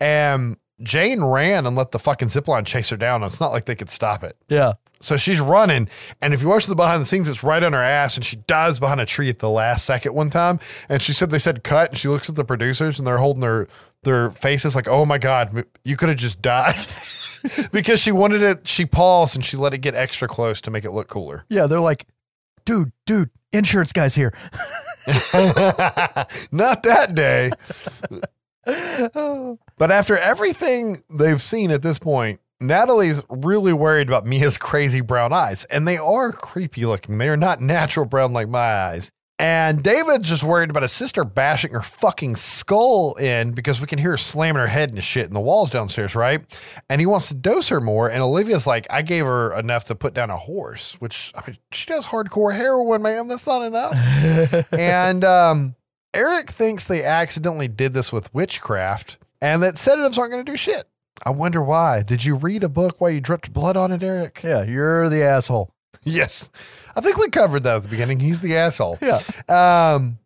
And 0.00 0.56
Jane 0.82 1.22
ran 1.22 1.66
and 1.66 1.76
let 1.76 1.90
the 1.90 1.98
fucking 1.98 2.30
zip 2.30 2.48
line 2.48 2.64
chase 2.64 2.88
her 2.88 2.96
down. 2.96 3.22
It's 3.22 3.38
not 3.40 3.52
like 3.52 3.66
they 3.66 3.76
could 3.76 3.90
stop 3.90 4.24
it. 4.24 4.36
Yeah. 4.48 4.72
So 5.00 5.18
she's 5.18 5.38
running, 5.38 5.90
and 6.22 6.32
if 6.32 6.40
you 6.40 6.48
watch 6.48 6.64
the 6.64 6.74
behind 6.74 7.02
the 7.02 7.06
scenes, 7.06 7.28
it's 7.28 7.44
right 7.44 7.62
on 7.62 7.74
her 7.74 7.82
ass, 7.82 8.16
and 8.16 8.24
she 8.24 8.36
dives 8.36 8.80
behind 8.80 9.02
a 9.02 9.06
tree 9.06 9.28
at 9.28 9.38
the 9.38 9.50
last 9.50 9.84
second 9.84 10.14
one 10.14 10.30
time. 10.30 10.58
And 10.88 11.02
she 11.02 11.12
said 11.12 11.28
they 11.28 11.38
said 11.38 11.62
cut, 11.62 11.90
and 11.90 11.98
she 11.98 12.08
looks 12.08 12.30
at 12.30 12.36
the 12.36 12.44
producers, 12.44 12.98
and 12.98 13.06
they're 13.06 13.18
holding 13.18 13.42
their 13.42 13.68
their 14.04 14.30
faces 14.30 14.74
like, 14.76 14.88
"Oh 14.88 15.04
my 15.04 15.18
god, 15.18 15.64
you 15.84 15.96
could 15.96 16.08
have 16.08 16.18
just 16.18 16.40
died," 16.42 16.76
because 17.72 18.00
she 18.00 18.12
wanted 18.12 18.42
it. 18.42 18.68
She 18.68 18.86
paused 18.86 19.34
and 19.34 19.44
she 19.44 19.56
let 19.56 19.74
it 19.74 19.78
get 19.78 19.94
extra 19.94 20.28
close 20.28 20.60
to 20.62 20.70
make 20.70 20.84
it 20.84 20.92
look 20.92 21.08
cooler. 21.08 21.44
Yeah. 21.48 21.66
They're 21.66 21.80
like, 21.80 22.06
dude, 22.64 22.92
dude, 23.06 23.30
insurance 23.52 23.92
guy's 23.92 24.14
here. 24.14 24.32
Not 26.52 26.82
that 26.82 27.14
day. 27.14 27.50
but 28.64 29.90
after 29.90 30.16
everything 30.16 31.02
they've 31.10 31.42
seen 31.42 31.70
at 31.70 31.82
this 31.82 31.98
point, 31.98 32.40
Natalie's 32.60 33.20
really 33.28 33.72
worried 33.72 34.08
about 34.08 34.26
Mia's 34.26 34.56
crazy 34.56 35.00
brown 35.00 35.32
eyes, 35.32 35.64
and 35.66 35.86
they 35.86 35.98
are 35.98 36.32
creepy 36.32 36.86
looking. 36.86 37.18
They 37.18 37.28
are 37.28 37.36
not 37.36 37.60
natural 37.60 38.06
brown 38.06 38.32
like 38.32 38.48
my 38.48 38.58
eyes. 38.58 39.10
And 39.38 39.82
David's 39.82 40.28
just 40.28 40.44
worried 40.44 40.70
about 40.70 40.84
his 40.84 40.92
sister 40.92 41.24
bashing 41.24 41.72
her 41.72 41.82
fucking 41.82 42.36
skull 42.36 43.14
in 43.14 43.50
because 43.50 43.80
we 43.80 43.88
can 43.88 43.98
hear 43.98 44.12
her 44.12 44.16
slamming 44.16 44.60
her 44.60 44.68
head 44.68 44.90
into 44.90 45.02
shit 45.02 45.26
in 45.26 45.34
the 45.34 45.40
walls 45.40 45.70
downstairs, 45.70 46.14
right? 46.14 46.40
And 46.88 47.00
he 47.00 47.06
wants 47.06 47.28
to 47.28 47.34
dose 47.34 47.68
her 47.68 47.80
more. 47.80 48.08
And 48.08 48.22
Olivia's 48.22 48.66
like, 48.66 48.86
I 48.90 49.02
gave 49.02 49.24
her 49.24 49.52
enough 49.58 49.84
to 49.86 49.96
put 49.96 50.14
down 50.14 50.30
a 50.30 50.36
horse, 50.36 50.94
which 51.00 51.32
I 51.34 51.42
mean, 51.48 51.58
she 51.72 51.86
does 51.86 52.06
hardcore 52.06 52.54
heroin, 52.54 53.02
man. 53.02 53.26
That's 53.26 53.46
not 53.46 53.62
enough. 53.62 54.72
and 54.72 55.24
um, 55.24 55.74
Eric 56.14 56.50
thinks 56.50 56.84
they 56.84 57.02
accidentally 57.02 57.68
did 57.68 57.92
this 57.92 58.12
with 58.12 58.32
witchcraft 58.32 59.18
and 59.42 59.62
that 59.64 59.78
sedatives 59.78 60.16
aren't 60.16 60.32
going 60.32 60.44
to 60.44 60.52
do 60.52 60.56
shit. 60.56 60.84
I 61.24 61.30
wonder 61.30 61.62
why. 61.62 62.02
Did 62.02 62.24
you 62.24 62.36
read 62.36 62.62
a 62.62 62.68
book 62.68 63.00
while 63.00 63.10
you 63.10 63.20
dripped 63.20 63.52
blood 63.52 63.76
on 63.76 63.90
it, 63.90 64.02
Eric? 64.02 64.42
Yeah. 64.44 64.62
You're 64.62 65.08
the 65.08 65.24
asshole. 65.24 65.73
Yes. 66.04 66.50
I 66.96 67.00
think 67.00 67.16
we 67.16 67.28
covered 67.28 67.64
that 67.64 67.76
at 67.76 67.82
the 67.82 67.88
beginning. 67.88 68.20
He's 68.20 68.40
the 68.40 68.56
asshole. 68.56 68.98
Yeah. 69.00 69.20
Um, 69.48 70.18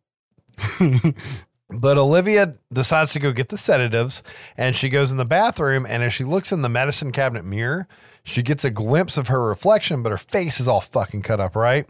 but 1.70 1.99
Olivia 1.99 2.55
decides 2.72 3.12
to 3.12 3.20
go 3.20 3.33
get 3.33 3.49
the 3.49 3.59
sedatives 3.59 4.22
and 4.57 4.74
she 4.74 4.89
goes 4.89 5.11
in 5.11 5.16
the 5.16 5.24
bathroom. 5.24 5.87
And 5.89 6.03
as 6.03 6.12
she 6.12 6.24
looks 6.24 6.53
in 6.53 6.62
the 6.62 6.68
medicine 6.68 7.12
cabinet 7.12 7.45
mirror, 7.45 7.87
she 8.24 8.43
gets 8.43 8.64
a 8.64 8.70
glimpse 8.70 9.16
of 9.16 9.29
her 9.29 9.43
reflection, 9.43 10.03
but 10.03 10.11
her 10.11 10.18
face 10.18 10.61
is 10.61 10.68
all 10.68 10.81
fucking 10.81 11.22
cut 11.22 11.41
up, 11.41 11.57
right? 11.57 11.87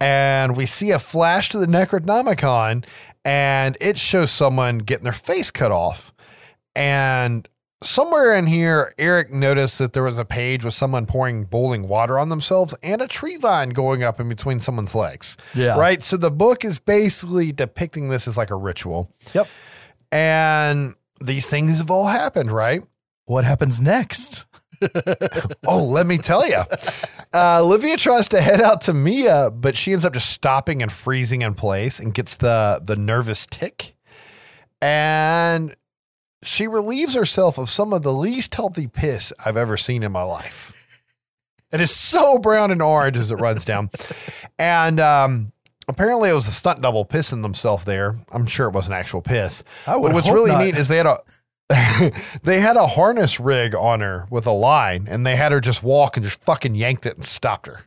And 0.00 0.56
we 0.56 0.66
see 0.66 0.90
a 0.90 0.98
flash 0.98 1.48
to 1.50 1.58
the 1.58 1.66
Necronomicon 1.66 2.84
and 3.24 3.76
it 3.80 3.98
shows 3.98 4.30
someone 4.30 4.78
getting 4.78 5.04
their 5.04 5.12
face 5.12 5.50
cut 5.50 5.72
off. 5.72 6.12
And 6.74 7.48
somewhere 7.82 8.34
in 8.34 8.46
here, 8.46 8.92
Eric 8.98 9.32
noticed 9.32 9.78
that 9.78 9.92
there 9.92 10.02
was 10.02 10.18
a 10.18 10.24
page 10.24 10.64
with 10.64 10.74
someone 10.74 11.06
pouring 11.06 11.44
boiling 11.44 11.88
water 11.88 12.18
on 12.18 12.28
themselves 12.28 12.74
and 12.82 13.00
a 13.00 13.06
tree 13.06 13.36
vine 13.36 13.70
going 13.70 14.02
up 14.02 14.20
in 14.20 14.28
between 14.28 14.60
someone's 14.60 14.94
legs. 14.94 15.36
Yeah. 15.54 15.78
Right. 15.78 16.02
So 16.02 16.16
the 16.16 16.30
book 16.30 16.64
is 16.64 16.78
basically 16.78 17.52
depicting 17.52 18.08
this 18.08 18.26
as 18.26 18.36
like 18.36 18.50
a 18.50 18.56
ritual. 18.56 19.12
Yep. 19.34 19.48
And 20.10 20.94
these 21.20 21.46
things 21.46 21.78
have 21.78 21.90
all 21.90 22.06
happened, 22.06 22.50
right? 22.50 22.82
What 23.26 23.44
happens 23.44 23.80
next? 23.80 24.44
Oh, 25.66 25.84
let 25.84 26.06
me 26.06 26.18
tell 26.18 26.46
you. 26.48 26.62
Uh, 27.34 27.60
Olivia 27.62 27.96
tries 27.96 28.28
to 28.28 28.40
head 28.40 28.60
out 28.60 28.82
to 28.82 28.94
Mia, 28.94 29.50
but 29.50 29.76
she 29.76 29.92
ends 29.92 30.04
up 30.04 30.12
just 30.12 30.30
stopping 30.30 30.82
and 30.82 30.90
freezing 30.92 31.42
in 31.42 31.54
place 31.54 31.98
and 31.98 32.14
gets 32.14 32.36
the 32.36 32.80
the 32.82 32.94
nervous 32.94 33.44
tick. 33.44 33.96
And 34.80 35.74
she 36.42 36.66
relieves 36.66 37.14
herself 37.14 37.58
of 37.58 37.68
some 37.70 37.92
of 37.92 38.02
the 38.02 38.12
least 38.12 38.54
healthy 38.54 38.86
piss 38.86 39.32
I've 39.44 39.56
ever 39.56 39.76
seen 39.76 40.02
in 40.02 40.12
my 40.12 40.22
life. 40.22 40.74
It 41.72 41.80
is 41.80 41.94
so 41.94 42.38
brown 42.38 42.70
and 42.70 42.80
orange 42.80 43.16
as 43.16 43.30
it 43.30 43.36
runs 43.36 43.64
down. 43.64 43.90
And 44.58 44.98
um, 45.00 45.52
apparently 45.86 46.30
it 46.30 46.34
was 46.34 46.48
a 46.48 46.52
stunt 46.52 46.80
double 46.80 47.04
pissing 47.04 47.42
themselves 47.42 47.84
there. 47.84 48.16
I'm 48.32 48.46
sure 48.46 48.68
it 48.68 48.74
wasn't 48.74 48.94
actual 48.94 49.20
piss. 49.20 49.62
I 49.86 49.96
would 49.96 50.08
But 50.08 50.14
what's 50.14 50.30
really 50.30 50.52
not. 50.52 50.64
neat 50.64 50.76
is 50.76 50.88
they 50.88 50.96
had 50.96 51.06
a 51.06 51.18
they 52.42 52.60
had 52.60 52.78
a 52.78 52.86
harness 52.86 53.38
rig 53.38 53.74
on 53.74 54.00
her 54.00 54.26
with 54.30 54.46
a 54.46 54.52
line 54.52 55.06
and 55.10 55.26
they 55.26 55.36
had 55.36 55.52
her 55.52 55.60
just 55.60 55.82
walk 55.82 56.16
and 56.16 56.24
just 56.24 56.40
fucking 56.42 56.74
yanked 56.74 57.04
it 57.04 57.16
and 57.16 57.24
stopped 57.26 57.66
her. 57.66 57.82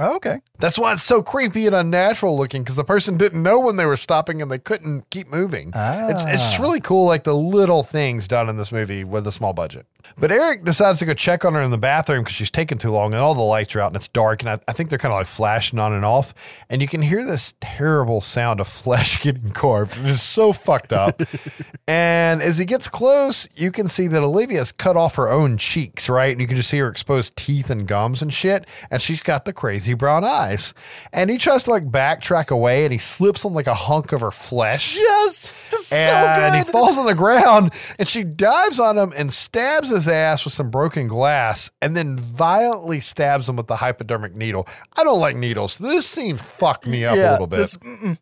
Oh, 0.00 0.14
okay. 0.16 0.40
That's 0.60 0.78
why 0.78 0.92
it's 0.92 1.02
so 1.02 1.22
creepy 1.22 1.66
and 1.66 1.74
unnatural 1.74 2.36
looking 2.36 2.62
because 2.62 2.76
the 2.76 2.84
person 2.84 3.16
didn't 3.16 3.42
know 3.42 3.58
when 3.58 3.76
they 3.76 3.84
were 3.86 3.96
stopping 3.96 4.40
and 4.40 4.48
they 4.50 4.58
couldn't 4.58 5.10
keep 5.10 5.28
moving. 5.28 5.68
It's, 5.74 6.24
it's 6.24 6.58
Ah. 6.58 6.62
really 6.62 6.80
cool, 6.80 7.04
like 7.06 7.24
the 7.24 7.34
little 7.34 7.82
things 7.82 8.28
done 8.28 8.48
in 8.48 8.56
this 8.58 8.70
movie 8.70 9.02
with 9.02 9.26
a 9.26 9.32
small 9.32 9.52
budget. 9.52 9.86
But 10.16 10.32
Eric 10.32 10.64
decides 10.64 10.98
to 11.00 11.06
go 11.06 11.14
check 11.14 11.44
on 11.44 11.54
her 11.54 11.60
in 11.62 11.70
the 11.70 11.78
bathroom 11.78 12.22
because 12.22 12.36
she's 12.36 12.50
taking 12.50 12.78
too 12.78 12.90
long 12.90 13.12
and 13.12 13.22
all 13.22 13.34
the 13.34 13.42
lights 13.42 13.74
are 13.76 13.80
out 13.80 13.88
and 13.88 13.96
it's 13.96 14.08
dark. 14.08 14.42
And 14.42 14.50
I, 14.50 14.58
I 14.68 14.72
think 14.72 14.90
they're 14.90 14.98
kind 14.98 15.12
of 15.12 15.18
like 15.18 15.26
flashing 15.26 15.78
on 15.78 15.92
and 15.92 16.04
off. 16.04 16.34
And 16.70 16.80
you 16.80 16.88
can 16.88 17.02
hear 17.02 17.24
this 17.24 17.54
terrible 17.60 18.20
sound 18.20 18.60
of 18.60 18.68
flesh 18.68 19.18
getting 19.22 19.50
carved. 19.50 19.96
It 19.98 20.06
is 20.06 20.22
so 20.22 20.52
fucked 20.52 20.92
up. 20.92 21.20
and 21.88 22.42
as 22.42 22.58
he 22.58 22.64
gets 22.64 22.88
close, 22.88 23.48
you 23.54 23.70
can 23.72 23.88
see 23.88 24.06
that 24.08 24.22
Olivia's 24.22 24.72
cut 24.72 24.96
off 24.96 25.16
her 25.16 25.30
own 25.30 25.58
cheeks, 25.58 26.08
right? 26.08 26.32
And 26.32 26.40
you 26.40 26.46
can 26.46 26.56
just 26.56 26.70
see 26.70 26.78
her 26.78 26.88
exposed 26.88 27.36
teeth 27.36 27.70
and 27.70 27.86
gums 27.86 28.22
and 28.22 28.32
shit. 28.32 28.66
And 28.90 29.02
she's 29.02 29.20
got 29.20 29.44
the 29.44 29.52
crazy 29.52 29.94
brown 29.94 30.24
eyes. 30.24 30.74
And 31.12 31.30
he 31.30 31.38
tries 31.38 31.64
to 31.64 31.70
like 31.70 31.90
backtrack 31.90 32.50
away 32.50 32.84
and 32.84 32.92
he 32.92 32.98
slips 32.98 33.44
on 33.44 33.54
like 33.54 33.66
a 33.66 33.74
hunk 33.74 34.12
of 34.12 34.20
her 34.20 34.30
flesh. 34.30 34.96
Yes. 34.96 35.52
Just 35.70 35.92
And 35.92 36.08
so 36.08 36.20
good. 36.22 36.54
And 36.54 36.66
he 36.66 36.70
falls 36.70 36.96
on 36.98 37.06
the 37.06 37.14
ground 37.14 37.72
and 37.98 38.08
she 38.08 38.24
dives 38.24 38.78
on 38.80 38.96
him 38.96 39.12
and 39.16 39.32
stabs 39.32 39.90
his 39.90 39.97
ass 40.06 40.44
with 40.44 40.54
some 40.54 40.70
broken 40.70 41.08
glass 41.08 41.70
and 41.82 41.96
then 41.96 42.16
violently 42.16 43.00
stabs 43.00 43.48
him 43.48 43.56
with 43.56 43.66
the 43.66 43.76
hypodermic 43.76 44.36
needle. 44.36 44.68
I 44.96 45.02
don't 45.02 45.18
like 45.18 45.34
needles. 45.34 45.78
This 45.78 46.06
scene 46.06 46.36
fucked 46.36 46.86
me 46.86 47.04
up 47.04 47.16
a 47.16 47.32
little 47.32 47.46
bit. 47.46 47.56
This, 47.56 47.76
mm-mm. 47.78 48.18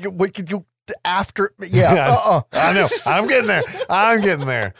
you, 0.00 0.10
what 0.10 0.32
could 0.32 0.50
you 0.50 0.64
after? 1.04 1.52
Yeah. 1.58 1.68
Yeah, 1.92 2.10
uh-uh. 2.10 2.42
I 2.52 2.72
know. 2.72 2.88
I'm 3.04 3.26
getting 3.26 3.48
there. 3.48 3.62
I'm 3.90 4.20
getting 4.20 4.46
there. 4.46 4.72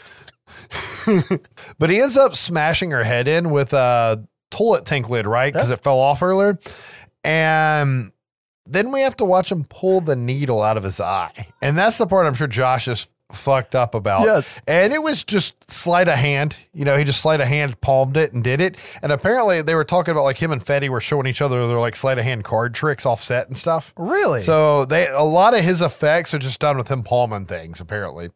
but 1.77 1.89
he 1.89 1.99
ends 2.01 2.17
up 2.17 2.35
smashing 2.35 2.91
her 2.91 3.03
head 3.03 3.27
in 3.27 3.51
with 3.51 3.73
a 3.73 4.25
toilet 4.49 4.85
tank 4.85 5.09
lid, 5.09 5.27
right? 5.27 5.51
Because 5.51 5.69
it 5.69 5.81
fell 5.81 5.99
off 5.99 6.23
earlier. 6.23 6.57
And 7.23 8.11
then 8.65 8.91
we 8.91 9.01
have 9.01 9.15
to 9.17 9.25
watch 9.25 9.51
him 9.51 9.65
pull 9.65 10.01
the 10.01 10.15
needle 10.15 10.61
out 10.61 10.77
of 10.77 10.83
his 10.83 10.99
eye. 10.99 11.47
And 11.61 11.77
that's 11.77 11.97
the 11.97 12.07
part 12.07 12.25
I'm 12.25 12.33
sure 12.33 12.47
Josh 12.47 12.87
is 12.87 13.09
fucked 13.31 13.75
up 13.75 13.95
about. 13.95 14.25
Yes. 14.25 14.61
And 14.67 14.93
it 14.93 15.01
was 15.01 15.23
just 15.23 15.71
sleight 15.71 16.07
of 16.07 16.15
hand. 16.17 16.57
You 16.73 16.85
know, 16.85 16.97
he 16.97 17.03
just 17.03 17.21
sleight 17.21 17.41
of 17.41 17.47
hand 17.47 17.79
palmed 17.81 18.17
it 18.17 18.33
and 18.33 18.43
did 18.43 18.61
it. 18.61 18.77
And 19.01 19.11
apparently 19.11 19.61
they 19.61 19.75
were 19.75 19.83
talking 19.83 20.11
about 20.11 20.23
like 20.23 20.37
him 20.37 20.51
and 20.51 20.65
Fede 20.65 20.89
were 20.89 21.01
showing 21.01 21.27
each 21.27 21.41
other 21.41 21.67
their 21.67 21.79
like 21.79 21.95
sleight 21.95 22.17
of 22.17 22.23
hand 22.23 22.43
card 22.43 22.73
tricks 22.73 23.05
offset 23.05 23.47
and 23.47 23.57
stuff. 23.57 23.93
Really? 23.97 24.41
So 24.41 24.85
they 24.85 25.07
a 25.07 25.23
lot 25.23 25.53
of 25.53 25.61
his 25.61 25.81
effects 25.81 26.33
are 26.33 26.39
just 26.39 26.59
done 26.59 26.77
with 26.77 26.89
him 26.89 27.03
palming 27.03 27.45
things, 27.45 27.79
apparently. 27.81 28.29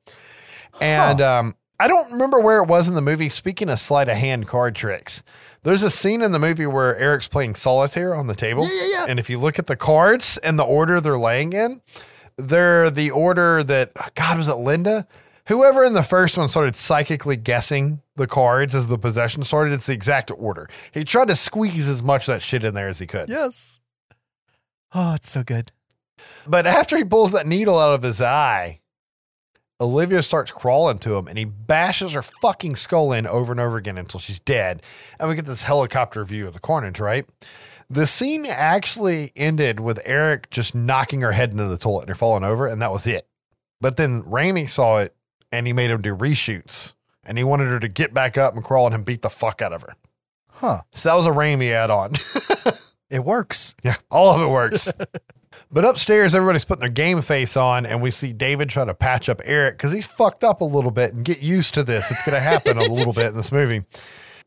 And 0.81 1.21
um, 1.21 1.55
I 1.79 1.87
don't 1.87 2.11
remember 2.11 2.39
where 2.39 2.61
it 2.61 2.67
was 2.67 2.87
in 2.87 2.93
the 2.93 3.01
movie. 3.01 3.29
Speaking 3.29 3.69
of 3.69 3.79
sleight 3.79 4.09
of 4.09 4.17
hand 4.17 4.47
card 4.47 4.75
tricks, 4.75 5.23
there's 5.63 5.83
a 5.83 5.89
scene 5.89 6.21
in 6.21 6.31
the 6.31 6.39
movie 6.39 6.65
where 6.65 6.95
Eric's 6.97 7.27
playing 7.27 7.55
solitaire 7.55 8.15
on 8.15 8.27
the 8.27 8.35
table. 8.35 8.63
Yeah, 8.63 8.69
yeah, 8.73 8.89
yeah. 8.91 9.05
And 9.09 9.19
if 9.19 9.29
you 9.29 9.39
look 9.39 9.59
at 9.59 9.67
the 9.67 9.75
cards 9.75 10.37
and 10.37 10.57
the 10.57 10.63
order 10.63 11.01
they're 11.01 11.17
laying 11.17 11.53
in, 11.53 11.81
they're 12.37 12.89
the 12.89 13.11
order 13.11 13.63
that 13.63 13.91
God 14.15 14.37
was 14.37 14.47
it 14.47 14.55
Linda? 14.55 15.07
Whoever 15.47 15.83
in 15.85 15.93
the 15.93 16.03
first 16.03 16.37
one 16.37 16.49
started 16.49 16.75
psychically 16.75 17.37
guessing 17.37 18.01
the 18.15 18.27
cards 18.27 18.75
as 18.75 18.87
the 18.87 18.97
possession 18.97 19.43
started, 19.43 19.73
it's 19.73 19.85
the 19.85 19.93
exact 19.93 20.29
order. 20.31 20.69
He 20.91 21.03
tried 21.05 21.29
to 21.29 21.35
squeeze 21.37 21.87
as 21.87 22.03
much 22.03 22.27
of 22.27 22.33
that 22.33 22.41
shit 22.41 22.63
in 22.65 22.73
there 22.73 22.89
as 22.89 22.99
he 22.99 23.07
could. 23.07 23.29
yes. 23.29 23.79
Oh, 24.93 25.13
it's 25.15 25.29
so 25.29 25.43
good. 25.43 25.71
But 26.47 26.65
after 26.65 26.97
he 26.97 27.03
pulls 27.03 27.31
that 27.33 27.45
needle 27.45 27.77
out 27.77 27.93
of 27.93 28.03
his 28.03 28.21
eye, 28.21 28.79
Olivia 29.79 30.23
starts 30.23 30.49
crawling 30.49 30.97
to 30.99 31.15
him 31.17 31.27
and 31.27 31.37
he 31.37 31.45
bashes 31.45 32.13
her 32.13 32.21
fucking 32.21 32.75
skull 32.75 33.11
in 33.13 33.27
over 33.27 33.51
and 33.51 33.59
over 33.59 33.77
again 33.77 33.97
until 33.97 34.19
she's 34.19 34.39
dead. 34.39 34.81
And 35.19 35.29
we 35.29 35.35
get 35.35 35.45
this 35.45 35.63
helicopter 35.63 36.23
view 36.25 36.47
of 36.47 36.53
the 36.53 36.59
carnage, 36.59 36.99
right? 36.99 37.25
The 37.89 38.07
scene 38.07 38.45
actually 38.45 39.31
ended 39.35 39.79
with 39.79 39.99
Eric 40.05 40.49
just 40.49 40.75
knocking 40.75 41.21
her 41.21 41.31
head 41.31 41.51
into 41.51 41.65
the 41.65 41.77
toilet 41.77 42.01
and 42.01 42.09
her 42.09 42.15
falling 42.15 42.43
over, 42.43 42.67
and 42.67 42.81
that 42.81 42.91
was 42.91 43.07
it. 43.07 43.27
But 43.79 43.97
then 43.97 44.23
Raimi 44.23 44.67
saw 44.67 44.97
it 44.99 45.15
and 45.51 45.67
he 45.67 45.73
made 45.73 45.91
him 45.91 46.01
do 46.01 46.15
reshoots 46.15 46.93
and 47.23 47.37
he 47.37 47.43
wanted 47.43 47.67
her 47.67 47.79
to 47.79 47.87
get 47.87 48.13
back 48.13 48.37
up 48.37 48.55
and 48.55 48.63
crawl 48.63 48.87
and 48.87 48.95
him 48.95 49.03
beat 49.03 49.21
the 49.21 49.29
fuck 49.29 49.61
out 49.61 49.73
of 49.73 49.83
her. 49.83 49.95
Huh. 50.49 50.81
So 50.93 51.09
that 51.09 51.15
was 51.15 51.27
a 51.27 51.31
Raimi 51.31 51.71
add 51.71 51.91
on. 51.91 52.13
It 53.09 53.23
works. 53.23 53.73
Yeah, 53.83 53.95
all 54.11 54.33
of 54.33 54.41
it 54.41 54.49
works. 54.49 54.91
but 55.71 55.85
upstairs, 55.85 56.35
everybody's 56.35 56.65
putting 56.65 56.81
their 56.81 56.89
game 56.89 57.21
face 57.21 57.55
on, 57.55 57.85
and 57.85 58.01
we 58.01 58.11
see 58.11 58.33
David 58.33 58.69
try 58.69 58.83
to 58.85 58.93
patch 58.93 59.29
up 59.29 59.41
Eric 59.45 59.77
because 59.77 59.93
he's 59.93 60.07
fucked 60.07 60.43
up 60.43 60.61
a 60.61 60.65
little 60.65 60.91
bit 60.91 61.13
and 61.13 61.23
get 61.23 61.41
used 61.41 61.73
to 61.75 61.83
this. 61.83 62.11
It's 62.11 62.25
going 62.25 62.35
to 62.35 62.41
happen 62.41 62.77
a 62.77 62.83
little 62.83 63.13
bit 63.13 63.27
in 63.27 63.37
this 63.37 63.51
movie. 63.51 63.85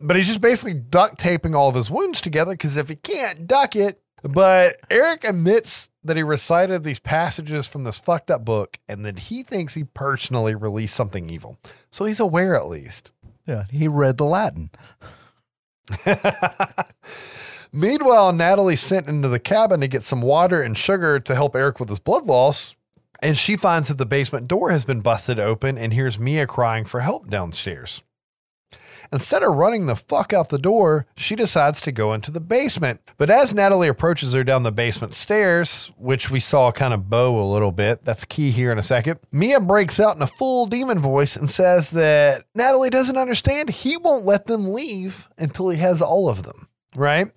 But 0.01 0.17
he's 0.17 0.29
just 0.29 0.41
basically 0.41 0.75
duct 0.75 1.19
taping 1.19 1.55
all 1.55 1.69
of 1.69 1.75
his 1.75 1.91
wounds 1.91 2.21
together 2.21 2.53
because 2.53 2.77
if 2.77 2.89
he 2.89 2.97
can't 2.97 3.47
duck 3.47 3.77
it, 3.77 4.01
but 4.23 4.77
Eric 4.91 5.25
admits 5.25 5.89
that 6.05 6.17
he 6.17 6.23
recited 6.23 6.83
these 6.83 7.01
passages 7.01 7.67
from 7.67 7.85
this 7.85 7.99
fucked 7.99 8.31
up 8.31 8.45
book 8.45 8.79
and 8.89 9.05
that 9.05 9.19
he 9.19 9.43
thinks 9.43 9.75
he 9.75 9.85
personally 9.85 10.55
released 10.55 10.95
something 10.95 11.29
evil. 11.29 11.59
So 11.91 12.07
he's 12.07 12.21
aware 12.21 12.55
at 12.55 12.69
least. 12.69 13.13
Yeah. 13.47 13.65
He 13.71 13.89
read 13.89 14.17
the 14.17 14.25
Latin. 14.25 14.71
Meanwhile, 17.73 18.33
Natalie's 18.33 18.81
sent 18.81 19.07
into 19.07 19.29
the 19.29 19.39
cabin 19.39 19.81
to 19.81 19.89
get 19.89 20.05
some 20.05 20.23
water 20.23 20.63
and 20.63 20.77
sugar 20.77 21.21
to 21.21 21.35
help 21.35 21.55
Eric 21.55 21.79
with 21.79 21.89
his 21.89 21.99
blood 21.99 22.27
loss. 22.27 22.75
And 23.23 23.37
she 23.37 23.57
finds 23.57 23.89
that 23.89 23.99
the 23.99 24.07
basement 24.07 24.49
door 24.49 24.71
has 24.71 24.85
been 24.85 25.03
busted 25.03 25.39
open 25.39 25.77
and 25.77 25.93
hears 25.93 26.19
Mia 26.19 26.47
crying 26.47 26.85
for 26.87 27.01
help 27.01 27.29
downstairs. 27.29 28.03
Instead 29.13 29.43
of 29.43 29.55
running 29.55 29.87
the 29.87 29.97
fuck 29.97 30.33
out 30.33 30.51
the 30.51 30.59
door, 30.59 31.07
she 31.17 31.35
decides 31.35 31.81
to 31.81 31.93
go 31.93 32.13
into 32.13 32.31
the 32.31 32.41
basement. 32.41 33.01
But 33.17 33.31
as 33.31 33.53
Natalie 33.53 33.89
approaches 33.89 34.33
her 34.35 34.45
down 34.45 34.63
the 34.63 34.73
basement 34.73 35.15
stairs, 35.15 35.91
which 35.97 36.31
we 36.31 36.39
saw 36.41 36.71
kind 36.71 36.95
of 36.95 37.11
bow 37.11 37.43
a 37.43 37.51
little 37.53 37.73
bit, 37.73 38.05
that's 38.05 38.25
key 38.25 38.51
here 38.51 38.71
in 38.71 38.79
a 38.79 38.83
second, 38.83 39.19
Mia 39.33 39.61
breaks 39.61 39.99
out 39.99 40.17
in 40.17 40.23
a 40.23 40.27
full 40.27 40.67
demon 40.67 41.01
voice 41.01 41.37
and 41.37 41.51
says 41.51 41.91
that 41.91 42.45
Natalie 42.55 42.91
doesn't 42.91 43.19
understand. 43.19 43.71
He 43.71 43.97
won't 43.97 44.25
let 44.25 44.47
them 44.47 44.73
leave 44.73 45.29
until 45.39 45.71
he 45.71 45.79
has 45.79 46.01
all 46.01 46.29
of 46.29 46.45
them, 46.45 46.69
right? 46.95 47.33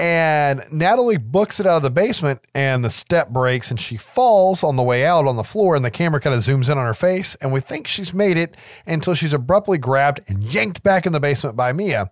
And 0.00 0.62
Natalie 0.72 1.18
books 1.18 1.60
it 1.60 1.66
out 1.66 1.76
of 1.76 1.82
the 1.82 1.90
basement, 1.90 2.40
and 2.54 2.82
the 2.82 2.88
step 2.88 3.28
breaks, 3.28 3.70
and 3.70 3.78
she 3.78 3.98
falls 3.98 4.64
on 4.64 4.76
the 4.76 4.82
way 4.82 5.04
out 5.04 5.26
on 5.26 5.36
the 5.36 5.44
floor. 5.44 5.76
And 5.76 5.84
the 5.84 5.90
camera 5.90 6.20
kind 6.20 6.34
of 6.34 6.40
zooms 6.40 6.70
in 6.70 6.78
on 6.78 6.86
her 6.86 6.94
face, 6.94 7.34
and 7.36 7.52
we 7.52 7.60
think 7.60 7.86
she's 7.86 8.14
made 8.14 8.38
it 8.38 8.56
until 8.86 9.14
she's 9.14 9.34
abruptly 9.34 9.76
grabbed 9.76 10.22
and 10.26 10.42
yanked 10.42 10.82
back 10.82 11.04
in 11.04 11.12
the 11.12 11.20
basement 11.20 11.54
by 11.54 11.72
Mia. 11.74 12.10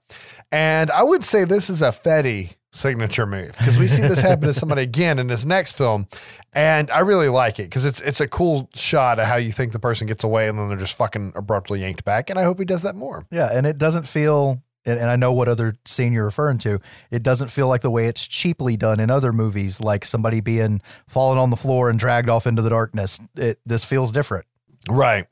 And 0.53 0.91
I 0.91 1.03
would 1.03 1.25
say 1.25 1.45
this 1.45 1.71
is 1.71 1.81
a 1.81 1.91
Fede 1.91 2.57
signature 2.73 3.27
move 3.27 3.57
because 3.57 3.79
we 3.79 3.87
see 3.87 4.03
this 4.03 4.21
happen 4.21 4.47
to 4.47 4.55
somebody 4.55 4.83
again 4.83 5.19
in 5.19 5.31
his 5.31 5.47
next 5.47 5.73
film, 5.73 6.07
and 6.53 6.91
I 6.91 7.01
really 7.01 7.29
like 7.29 7.59
it 7.59 7.65
because 7.65 7.85
it's 7.85 8.01
it's 8.01 8.21
a 8.21 8.29
cool 8.29 8.69
shot 8.75 9.19
of 9.19 9.27
how 9.27 9.37
you 9.37 9.51
think 9.53 9.73
the 9.73 9.79
person 9.79 10.07
gets 10.07 10.25
away, 10.25 10.49
and 10.49 10.59
then 10.59 10.69
they're 10.69 10.77
just 10.77 10.97
fucking 10.97 11.33
abruptly 11.35 11.81
yanked 11.81 12.05
back. 12.05 12.31
And 12.31 12.39
I 12.39 12.43
hope 12.45 12.59
he 12.59 12.65
does 12.65 12.83
that 12.83 12.97
more. 12.97 13.27
Yeah, 13.31 13.49
and 13.51 13.67
it 13.67 13.79
doesn't 13.79 14.07
feel, 14.07 14.63
and, 14.89 14.99
and 14.99 15.11
I 15.11 15.17
know 15.17 15.33
what 15.33 15.49
other 15.49 15.77
scene 15.85 16.13
you're 16.13 16.25
referring 16.25 16.59
to. 16.59 16.81
It 17.11 17.23
doesn't 17.23 17.51
feel 17.51 17.69
like 17.69 17.83
the 17.83 17.91
way 17.91 18.07
it's 18.07 18.27
cheaply 18.27 18.77
done 18.77 19.01
in 19.01 19.11
other 19.11 19.33
movies, 19.33 19.81
like 19.81 20.05
somebody 20.05 20.41
being 20.41 20.81
fallen 21.07 21.39
on 21.39 21.51
the 21.51 21.57
floor 21.57 21.91
and 21.91 21.99
dragged 21.99 22.29
off 22.29 22.47
into 22.47 22.63
the 22.63 22.71
darkness. 22.71 23.21
It 23.37 23.61
this 23.67 23.85
feels 23.85 24.13
different. 24.13 24.47
Right. 24.89 25.27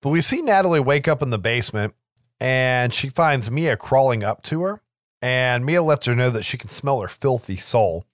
But 0.00 0.10
we 0.10 0.20
see 0.20 0.42
Natalie 0.42 0.80
wake 0.80 1.06
up 1.06 1.22
in 1.22 1.30
the 1.30 1.38
basement 1.38 1.94
and 2.40 2.92
she 2.92 3.08
finds 3.08 3.50
Mia 3.50 3.76
crawling 3.76 4.24
up 4.24 4.42
to 4.44 4.62
her. 4.62 4.82
And 5.20 5.64
Mia 5.64 5.82
lets 5.82 6.06
her 6.06 6.16
know 6.16 6.30
that 6.30 6.44
she 6.44 6.58
can 6.58 6.68
smell 6.68 7.00
her 7.00 7.06
filthy 7.06 7.56
soul. 7.56 8.04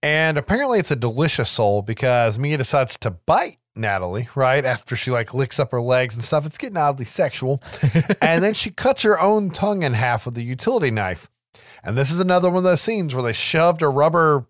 And 0.00 0.38
apparently 0.38 0.78
it's 0.78 0.92
a 0.92 0.96
delicious 0.96 1.50
soul 1.50 1.82
because 1.82 2.38
Mia 2.38 2.56
decides 2.56 2.96
to 2.98 3.10
bite 3.10 3.58
Natalie, 3.78 4.28
right? 4.34 4.64
After 4.64 4.96
she 4.96 5.10
like 5.10 5.34
licks 5.34 5.58
up 5.58 5.72
her 5.72 5.80
legs 5.80 6.14
and 6.14 6.24
stuff. 6.24 6.46
It's 6.46 6.58
getting 6.58 6.76
oddly 6.76 7.04
sexual. 7.04 7.62
and 8.22 8.42
then 8.42 8.54
she 8.54 8.70
cuts 8.70 9.02
her 9.02 9.18
own 9.20 9.50
tongue 9.50 9.82
in 9.82 9.94
half 9.94 10.26
with 10.26 10.36
a 10.38 10.42
utility 10.42 10.90
knife. 10.90 11.28
And 11.84 11.96
this 11.96 12.10
is 12.10 12.20
another 12.20 12.50
one 12.50 12.58
of 12.58 12.64
those 12.64 12.82
scenes 12.82 13.14
where 13.14 13.22
they 13.22 13.32
shoved 13.32 13.82
a 13.82 13.88
rubber 13.88 14.46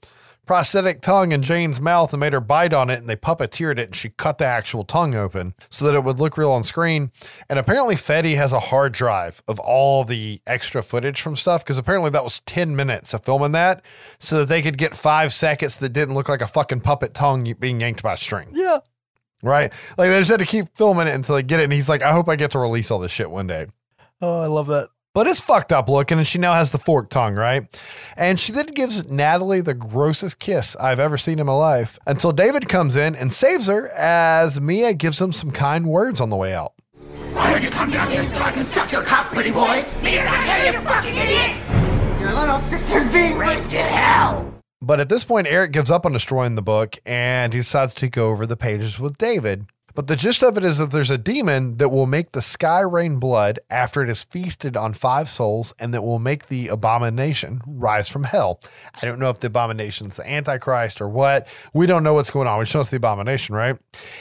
prosthetic 0.48 1.02
tongue 1.02 1.30
in 1.30 1.42
Jane's 1.42 1.78
mouth 1.78 2.10
and 2.12 2.20
made 2.20 2.32
her 2.32 2.40
bite 2.40 2.72
on 2.72 2.88
it 2.88 2.98
and 2.98 3.08
they 3.08 3.14
puppeteered 3.14 3.78
it 3.78 3.88
and 3.88 3.94
she 3.94 4.08
cut 4.08 4.38
the 4.38 4.46
actual 4.46 4.82
tongue 4.82 5.14
open 5.14 5.54
so 5.68 5.84
that 5.84 5.94
it 5.94 6.02
would 6.02 6.18
look 6.18 6.38
real 6.38 6.50
on 6.50 6.64
screen. 6.64 7.12
And 7.50 7.58
apparently 7.58 7.96
Fede 7.96 8.36
has 8.38 8.54
a 8.54 8.58
hard 8.58 8.94
drive 8.94 9.42
of 9.46 9.60
all 9.60 10.04
the 10.04 10.40
extra 10.46 10.82
footage 10.82 11.20
from 11.20 11.36
stuff 11.36 11.62
because 11.62 11.76
apparently 11.76 12.10
that 12.10 12.24
was 12.24 12.40
10 12.40 12.74
minutes 12.74 13.12
of 13.12 13.24
filming 13.24 13.52
that 13.52 13.84
so 14.18 14.38
that 14.38 14.48
they 14.48 14.62
could 14.62 14.78
get 14.78 14.96
five 14.96 15.34
seconds 15.34 15.76
that 15.76 15.90
didn't 15.90 16.14
look 16.14 16.30
like 16.30 16.40
a 16.40 16.46
fucking 16.46 16.80
puppet 16.80 17.12
tongue 17.12 17.54
being 17.60 17.80
yanked 17.80 18.02
by 18.02 18.14
a 18.14 18.16
string. 18.16 18.48
Yeah. 18.54 18.78
Right? 19.42 19.72
Like 19.96 20.10
they 20.10 20.18
just 20.18 20.30
had 20.30 20.40
to 20.40 20.46
keep 20.46 20.76
filming 20.76 21.06
it 21.06 21.14
until 21.14 21.36
they 21.36 21.42
get 21.42 21.60
it. 21.60 21.64
And 21.64 21.72
he's 21.72 21.88
like, 21.88 22.02
I 22.02 22.12
hope 22.12 22.28
I 22.28 22.36
get 22.36 22.50
to 22.52 22.58
release 22.58 22.90
all 22.90 22.98
this 22.98 23.12
shit 23.12 23.30
one 23.30 23.46
day. 23.46 23.66
Oh, 24.20 24.40
I 24.40 24.46
love 24.46 24.66
that. 24.68 24.88
But 25.14 25.26
it's 25.26 25.40
fucked 25.40 25.72
up 25.72 25.88
looking, 25.88 26.18
and 26.18 26.26
she 26.26 26.38
now 26.38 26.52
has 26.54 26.70
the 26.70 26.78
forked 26.78 27.10
tongue, 27.10 27.34
right? 27.34 27.66
And 28.16 28.38
she 28.38 28.52
then 28.52 28.66
gives 28.66 29.08
Natalie 29.08 29.60
the 29.60 29.74
grossest 29.74 30.38
kiss 30.38 30.76
I've 30.76 31.00
ever 31.00 31.18
seen 31.18 31.38
in 31.38 31.46
my 31.46 31.54
life 31.54 31.98
until 32.06 32.30
David 32.30 32.68
comes 32.68 32.94
in 32.94 33.16
and 33.16 33.32
saves 33.32 33.66
her 33.66 33.88
as 33.88 34.60
Mia 34.60 34.92
gives 34.94 35.20
him 35.20 35.32
some 35.32 35.50
kind 35.50 35.86
words 35.86 36.20
on 36.20 36.30
the 36.30 36.36
way 36.36 36.54
out. 36.54 36.74
Why 37.32 37.52
don't 37.52 37.62
you 37.62 37.70
come 37.70 37.90
down 37.90 38.10
here 38.10 38.22
so 38.30 38.40
I 38.40 38.52
can 38.52 38.64
suck 38.66 38.92
your 38.92 39.02
cock, 39.02 39.32
pretty 39.32 39.50
boy? 39.50 39.84
He's 40.02 40.22
not 40.22 40.44
here, 40.44 40.72
you 40.72 40.80
fucking 40.82 41.16
idiot! 41.16 41.58
Your 42.20 42.32
little 42.34 42.58
sister's 42.58 43.08
being 43.08 43.38
raped 43.38 43.72
in 43.72 43.86
hell! 43.86 44.57
But 44.88 45.00
at 45.00 45.10
this 45.10 45.22
point, 45.22 45.46
Eric 45.46 45.72
gives 45.72 45.90
up 45.90 46.06
on 46.06 46.12
destroying 46.12 46.54
the 46.54 46.62
book 46.62 46.96
and 47.04 47.52
he 47.52 47.58
decides 47.58 47.92
to 47.96 48.08
go 48.08 48.30
over 48.30 48.46
the 48.46 48.56
pages 48.56 48.98
with 48.98 49.18
David. 49.18 49.66
But 49.94 50.06
the 50.06 50.16
gist 50.16 50.42
of 50.42 50.56
it 50.56 50.64
is 50.64 50.78
that 50.78 50.92
there's 50.92 51.10
a 51.10 51.18
demon 51.18 51.76
that 51.76 51.90
will 51.90 52.06
make 52.06 52.32
the 52.32 52.40
sky 52.40 52.80
rain 52.80 53.18
blood 53.18 53.58
after 53.68 54.02
it 54.02 54.08
is 54.08 54.24
feasted 54.24 54.78
on 54.78 54.94
five 54.94 55.28
souls 55.28 55.74
and 55.78 55.92
that 55.92 56.00
will 56.00 56.18
make 56.18 56.46
the 56.46 56.68
abomination 56.68 57.60
rise 57.66 58.08
from 58.08 58.24
hell. 58.24 58.62
I 58.94 59.04
don't 59.04 59.18
know 59.18 59.28
if 59.28 59.40
the 59.40 59.48
abomination's 59.48 60.16
the 60.16 60.26
Antichrist 60.26 61.02
or 61.02 61.08
what. 61.10 61.48
We 61.74 61.84
don't 61.84 62.02
know 62.02 62.14
what's 62.14 62.30
going 62.30 62.48
on. 62.48 62.58
We 62.58 62.64
just 62.64 62.74
know 62.74 62.80
it's 62.80 62.88
the 62.88 62.96
abomination, 62.96 63.54
right? 63.54 63.76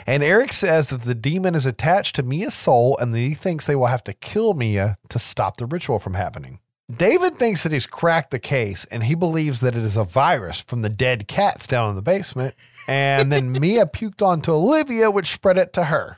And 0.05 0.21
Eric 0.21 0.51
says 0.51 0.89
that 0.89 1.03
the 1.03 1.15
demon 1.15 1.55
is 1.55 1.65
attached 1.65 2.17
to 2.17 2.23
Mia's 2.23 2.53
soul 2.53 2.97
and 2.97 3.13
that 3.13 3.19
he 3.19 3.35
thinks 3.35 3.65
they 3.65 3.77
will 3.77 3.85
have 3.85 4.03
to 4.03 4.13
kill 4.13 4.53
Mia 4.53 4.97
to 5.07 5.17
stop 5.17 5.55
the 5.55 5.65
ritual 5.65 5.99
from 5.99 6.15
happening. 6.15 6.59
David 6.95 7.37
thinks 7.37 7.63
that 7.63 7.73
he's 7.73 7.85
cracked 7.85 8.31
the 8.31 8.39
case 8.39 8.85
and 8.85 9.03
he 9.03 9.13
believes 9.13 9.59
that 9.59 9.75
it 9.75 9.83
is 9.83 9.97
a 9.97 10.05
virus 10.05 10.61
from 10.61 10.83
the 10.83 10.89
dead 10.89 11.27
cats 11.27 11.67
down 11.67 11.89
in 11.89 11.95
the 11.97 12.01
basement. 12.01 12.55
And 12.87 13.29
then 13.29 13.51
Mia 13.59 13.85
puked 13.85 14.25
onto 14.25 14.53
Olivia, 14.53 15.11
which 15.11 15.27
spread 15.27 15.57
it 15.57 15.73
to 15.73 15.85
her. 15.85 16.17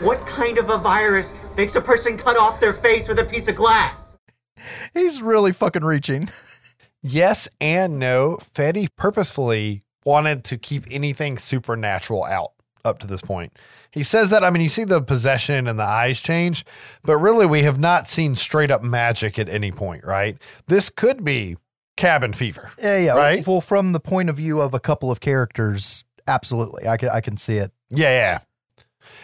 What 0.00 0.26
kind 0.26 0.58
of 0.58 0.68
a 0.68 0.76
virus 0.76 1.34
makes 1.56 1.74
a 1.74 1.80
person 1.80 2.18
cut 2.18 2.36
off 2.36 2.60
their 2.60 2.72
face 2.74 3.08
with 3.08 3.18
a 3.18 3.24
piece 3.24 3.48
of 3.48 3.56
glass? 3.56 4.16
He's 4.92 5.22
really 5.22 5.52
fucking 5.52 5.84
reaching. 5.84 6.28
Yes 7.02 7.48
and 7.60 7.98
no. 7.98 8.38
Fede 8.54 8.94
purposefully 8.96 9.84
wanted 10.04 10.44
to 10.44 10.58
keep 10.58 10.84
anything 10.90 11.38
supernatural 11.38 12.24
out 12.24 12.53
up 12.84 12.98
to 13.00 13.06
this 13.06 13.20
point. 13.20 13.52
He 13.90 14.02
says 14.02 14.30
that, 14.30 14.44
I 14.44 14.50
mean, 14.50 14.62
you 14.62 14.68
see 14.68 14.84
the 14.84 15.00
possession 15.00 15.66
and 15.66 15.78
the 15.78 15.84
eyes 15.84 16.20
change, 16.20 16.64
but 17.02 17.16
really 17.18 17.46
we 17.46 17.62
have 17.62 17.78
not 17.78 18.08
seen 18.08 18.34
straight 18.34 18.70
up 18.70 18.82
magic 18.82 19.38
at 19.38 19.48
any 19.48 19.70
point, 19.70 20.04
right? 20.04 20.36
This 20.66 20.90
could 20.90 21.24
be 21.24 21.56
cabin 21.96 22.32
fever. 22.32 22.72
Yeah, 22.78 22.98
yeah. 22.98 23.16
Right? 23.16 23.46
Well, 23.46 23.60
from 23.60 23.92
the 23.92 24.00
point 24.00 24.28
of 24.28 24.36
view 24.36 24.60
of 24.60 24.74
a 24.74 24.80
couple 24.80 25.10
of 25.10 25.20
characters, 25.20 26.04
absolutely. 26.26 26.88
I 26.88 26.96
can 26.96 27.10
I 27.10 27.20
can 27.20 27.36
see 27.36 27.56
it. 27.56 27.70
Yeah, 27.90 28.10
yeah. 28.10 28.38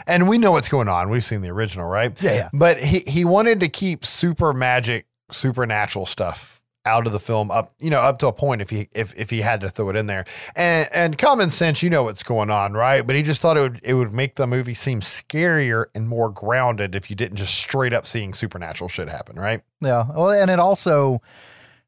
And 0.07 0.29
we 0.29 0.39
know 0.39 0.53
what's 0.53 0.69
going 0.69 0.89
on. 0.89 1.11
We've 1.11 1.25
seen 1.25 1.41
the 1.41 1.51
original, 1.51 1.89
right? 1.89 2.13
Yeah, 2.23 2.35
yeah. 2.35 2.49
But 2.53 2.83
he, 2.83 3.01
he 3.07 3.25
wanted 3.25 3.61
to 3.61 3.69
keep 3.69 4.05
super 4.05 4.53
magic, 4.53 5.07
supernatural 5.31 6.07
stuff 6.07 6.60
out 6.87 7.07
of 7.07 7.13
the 7.13 7.21
film 7.21 7.51
up, 7.51 7.75
you 7.79 7.91
know, 7.91 7.99
up 7.99 8.19
to 8.19 8.27
a 8.27 8.33
point 8.33 8.63
if 8.63 8.71
he 8.71 8.89
if 8.95 9.15
if 9.19 9.31
he 9.31 9.41
had 9.41 9.61
to 9.61 9.69
throw 9.69 9.91
it 9.91 9.97
in 9.97 10.07
there. 10.07 10.25
And 10.57 10.89
and 10.93 11.19
common 11.19 11.51
sense, 11.51 11.83
you 11.83 11.91
know 11.91 12.05
what's 12.05 12.23
going 12.23 12.51
on, 12.51 12.73
right? 12.73 13.07
But 13.07 13.17
he 13.17 13.23
just 13.23 13.41
thought 13.41 13.57
it 13.57 13.61
would 13.61 13.81
it 13.83 13.95
would 13.95 14.13
make 14.13 14.37
the 14.37 14.47
movie 14.47 14.75
seem 14.75 15.01
scarier 15.01 15.87
and 15.95 16.09
more 16.09 16.31
grounded 16.31 16.95
if 16.95 17.11
you 17.11 17.17
didn't 17.17 17.37
just 17.37 17.55
straight 17.55 17.93
up 17.93 18.07
seeing 18.07 18.33
supernatural 18.33 18.89
shit 18.89 19.09
happen, 19.09 19.37
right? 19.37 19.63
Yeah. 19.81 20.05
Well, 20.15 20.31
and 20.31 20.51
it 20.51 20.59
also, 20.59 21.21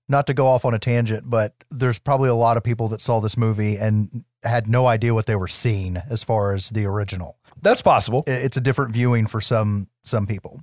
not 0.09 0.27
to 0.27 0.35
go 0.35 0.47
off 0.47 0.65
on 0.65 0.75
a 0.75 0.79
tangent, 0.79 1.29
but 1.29 1.55
there's 1.71 1.99
probably 1.99 2.29
a 2.29 2.35
lot 2.35 2.57
of 2.57 2.63
people 2.63 2.89
that 2.89 3.01
saw 3.01 3.21
this 3.21 3.37
movie 3.37 3.77
and 3.77 4.25
had 4.43 4.69
no 4.69 4.87
idea 4.87 5.15
what 5.15 5.27
they 5.27 5.37
were 5.37 5.49
seeing 5.49 5.97
as 5.97 6.23
far 6.23 6.53
as 6.55 6.71
the 6.71 6.85
original. 6.85 7.37
That's 7.63 7.83
possible. 7.83 8.25
It's 8.27 8.57
a 8.57 8.61
different 8.61 8.93
viewing 8.93 9.27
for 9.27 9.41
some 9.41 9.89
some 10.03 10.27
people. 10.27 10.61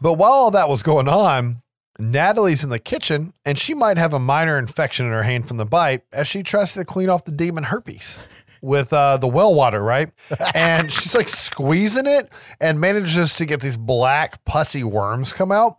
But 0.00 0.14
while 0.14 0.32
all 0.32 0.50
that 0.50 0.68
was 0.68 0.82
going 0.82 1.08
on, 1.08 1.62
Natalie's 2.00 2.64
in 2.64 2.70
the 2.70 2.78
kitchen 2.78 3.32
and 3.44 3.58
she 3.58 3.74
might 3.74 3.98
have 3.98 4.12
a 4.12 4.18
minor 4.18 4.58
infection 4.58 5.06
in 5.06 5.12
her 5.12 5.22
hand 5.22 5.46
from 5.46 5.56
the 5.56 5.64
bite 5.64 6.02
as 6.12 6.26
she 6.26 6.42
tries 6.42 6.74
to 6.74 6.84
clean 6.84 7.08
off 7.08 7.24
the 7.24 7.32
demon 7.32 7.64
herpes 7.64 8.22
with 8.62 8.92
uh, 8.92 9.16
the 9.16 9.28
well 9.28 9.54
water, 9.54 9.82
right? 9.82 10.10
And 10.54 10.92
she's 10.92 11.14
like 11.14 11.28
squeezing 11.28 12.06
it 12.06 12.30
and 12.60 12.80
manages 12.80 13.34
to 13.34 13.46
get 13.46 13.60
these 13.60 13.76
black 13.76 14.44
pussy 14.44 14.84
worms 14.84 15.32
come 15.32 15.52
out. 15.52 15.78